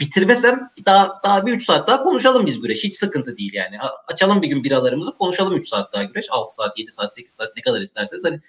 bitirmesem 0.00 0.70
daha 0.86 1.20
daha 1.24 1.46
bir 1.46 1.52
3 1.52 1.64
saat 1.64 1.88
daha 1.88 2.02
konuşalım 2.02 2.46
biz 2.46 2.60
güreş. 2.60 2.84
Hiç 2.84 2.94
sıkıntı 2.94 3.36
değil 3.36 3.52
yani. 3.54 3.76
Açalım 4.08 4.42
bir 4.42 4.48
gün 4.48 4.64
biralarımızı 4.64 5.16
konuşalım 5.16 5.56
3 5.56 5.68
saat 5.68 5.92
daha 5.92 6.02
güreş. 6.02 6.26
6 6.30 6.54
saat, 6.54 6.78
7 6.78 6.90
saat, 6.90 7.14
8 7.14 7.34
saat 7.34 7.56
ne 7.56 7.62
kadar 7.62 7.80
isterseniz. 7.80 8.24
Hani 8.24 8.40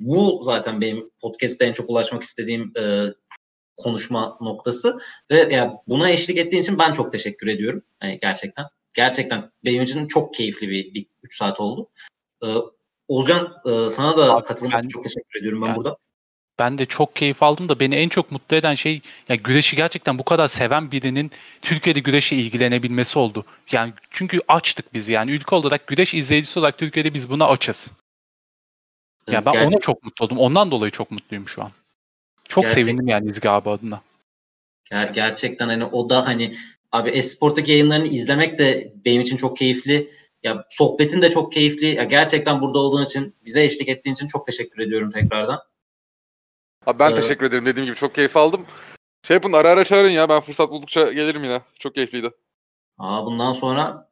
bu 0.00 0.40
zaten 0.42 0.80
benim 0.80 1.10
podcast'te 1.20 1.64
en 1.64 1.72
çok 1.72 1.90
ulaşmak 1.90 2.22
istediğim 2.22 2.72
e, 2.78 3.06
konuşma 3.76 4.38
noktası 4.40 4.98
ve 5.30 5.54
yani 5.54 5.72
buna 5.86 6.10
eşlik 6.10 6.38
ettiğin 6.38 6.62
için 6.62 6.78
ben 6.78 6.92
çok 6.92 7.12
teşekkür 7.12 7.46
ediyorum. 7.46 7.82
Yani 8.02 8.18
gerçekten. 8.22 8.66
Gerçekten 8.94 9.50
benim 9.64 9.82
için 9.82 10.06
çok 10.06 10.34
keyifli 10.34 10.68
bir, 10.68 10.94
bir 10.94 11.06
3 11.22 11.36
saat 11.36 11.60
oldu. 11.60 11.90
Ee, 12.44 12.46
Olcan 13.08 13.54
e, 13.66 13.90
sana 13.90 14.16
da 14.16 14.42
katılmak 14.42 14.78
için 14.78 14.88
çok 14.88 15.04
teşekkür 15.04 15.40
ediyorum 15.40 15.62
ben 15.62 15.66
yani, 15.66 15.76
burada. 15.76 15.96
Ben 16.58 16.78
de 16.78 16.86
çok 16.86 17.16
keyif 17.16 17.42
aldım 17.42 17.68
da 17.68 17.80
beni 17.80 17.94
en 17.94 18.08
çok 18.08 18.32
mutlu 18.32 18.56
eden 18.56 18.74
şey 18.74 19.00
yani 19.28 19.42
güreşi 19.42 19.76
gerçekten 19.76 20.18
bu 20.18 20.24
kadar 20.24 20.48
seven 20.48 20.90
birinin 20.90 21.30
Türkiye'de 21.62 22.00
güreşe 22.00 22.36
ilgilenebilmesi 22.36 23.18
oldu. 23.18 23.44
Yani 23.72 23.92
çünkü 24.10 24.40
açtık 24.48 24.94
biz 24.94 25.08
yani 25.08 25.30
ülke 25.30 25.54
olarak 25.54 25.86
güreş 25.86 26.14
izleyicisi 26.14 26.58
olarak 26.58 26.78
Türkiye'de 26.78 27.14
biz 27.14 27.30
buna 27.30 27.46
açız. 27.46 27.92
Ya 29.28 29.46
ben 29.46 29.52
Gerçek... 29.52 29.72
ona 29.72 29.80
çok 29.80 30.04
mutlu 30.04 30.24
oldum. 30.24 30.38
Ondan 30.38 30.70
dolayı 30.70 30.92
çok 30.92 31.10
mutluyum 31.10 31.48
şu 31.48 31.62
an. 31.62 31.70
Çok 32.44 32.64
Gerçekten. 32.64 32.82
sevindim 32.82 33.08
yani 33.08 33.30
İzgi 33.30 33.50
abi 33.50 33.70
adına. 33.70 34.02
Ger- 34.90 35.12
gerçekten 35.12 35.68
hani 35.68 35.84
o 35.84 36.10
da 36.10 36.26
hani 36.26 36.54
abi 36.92 37.10
Esport'taki 37.10 37.72
yayınlarını 37.72 38.06
izlemek 38.06 38.58
de 38.58 38.92
benim 39.04 39.22
için 39.22 39.36
çok 39.36 39.56
keyifli. 39.56 40.10
Ya 40.42 40.64
sohbetin 40.70 41.22
de 41.22 41.30
çok 41.30 41.52
keyifli. 41.52 41.86
Ya 41.86 42.04
gerçekten 42.04 42.60
burada 42.60 42.78
olduğun 42.78 43.04
için, 43.04 43.34
bize 43.44 43.64
eşlik 43.64 43.88
ettiğin 43.88 44.14
için 44.14 44.26
çok 44.26 44.46
teşekkür 44.46 44.82
ediyorum 44.82 45.10
tekrardan. 45.10 45.60
Abi 46.86 46.98
ben 46.98 47.12
ee, 47.12 47.14
teşekkür 47.14 47.46
ederim. 47.46 47.66
Dediğim 47.66 47.86
gibi 47.86 47.96
çok 47.96 48.14
keyif 48.14 48.36
aldım. 48.36 48.66
Şey 49.22 49.34
yapın 49.34 49.52
ara 49.52 49.70
ara 49.70 49.84
çağırın 49.84 50.10
ya. 50.10 50.28
Ben 50.28 50.40
fırsat 50.40 50.70
buldukça 50.70 51.12
gelirim 51.12 51.44
yine. 51.44 51.60
Çok 51.78 51.94
keyifliydi. 51.94 52.30
Aa 52.98 53.26
bundan 53.26 53.52
sonra 53.52 54.08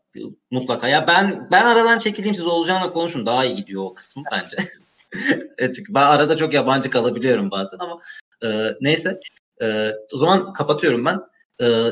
mutlaka. 0.50 0.88
Ya 0.88 1.06
ben 1.06 1.48
ben 1.52 1.66
aradan 1.66 1.98
çekileyim 1.98 2.34
siz 2.34 2.46
olacağına 2.46 2.90
konuşun. 2.90 3.26
Daha 3.26 3.44
iyi 3.44 3.56
gidiyor 3.56 3.82
o 3.84 3.94
kısmı 3.94 4.22
bence. 4.32 4.56
evet, 5.58 5.74
çünkü 5.76 5.94
ben 5.94 6.02
arada 6.02 6.36
çok 6.36 6.54
yabancı 6.54 6.90
kalabiliyorum 6.90 7.50
bazen 7.50 7.78
ama 7.78 8.00
e, 8.42 8.76
neyse. 8.80 9.20
E, 9.62 9.90
o 10.12 10.16
zaman 10.16 10.52
kapatıyorum 10.52 11.04
ben. 11.04 11.20
E, 11.60 11.90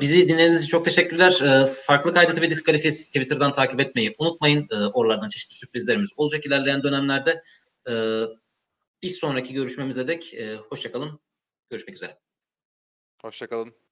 bizi 0.00 0.28
dinlediğiniz 0.28 0.62
için 0.62 0.70
çok 0.70 0.84
teşekkürler. 0.84 1.40
E, 1.42 1.66
farklı 1.66 2.14
kaydı 2.14 2.40
ve 2.40 2.50
diskalifiyesi 2.50 3.06
Twitter'dan 3.06 3.52
takip 3.52 3.80
etmeyi 3.80 4.14
unutmayın. 4.18 4.68
E, 4.70 4.74
oralardan 4.74 5.28
çeşitli 5.28 5.54
sürprizlerimiz 5.54 6.10
olacak 6.16 6.46
ilerleyen 6.46 6.82
dönemlerde. 6.82 7.42
E, 7.88 7.92
bir 9.02 9.08
sonraki 9.08 9.54
görüşmemize 9.54 10.08
dek 10.08 10.34
e, 10.34 10.56
hoşçakalın. 10.56 11.20
Görüşmek 11.70 11.96
üzere. 11.96 12.18
Hoşçakalın. 13.22 13.83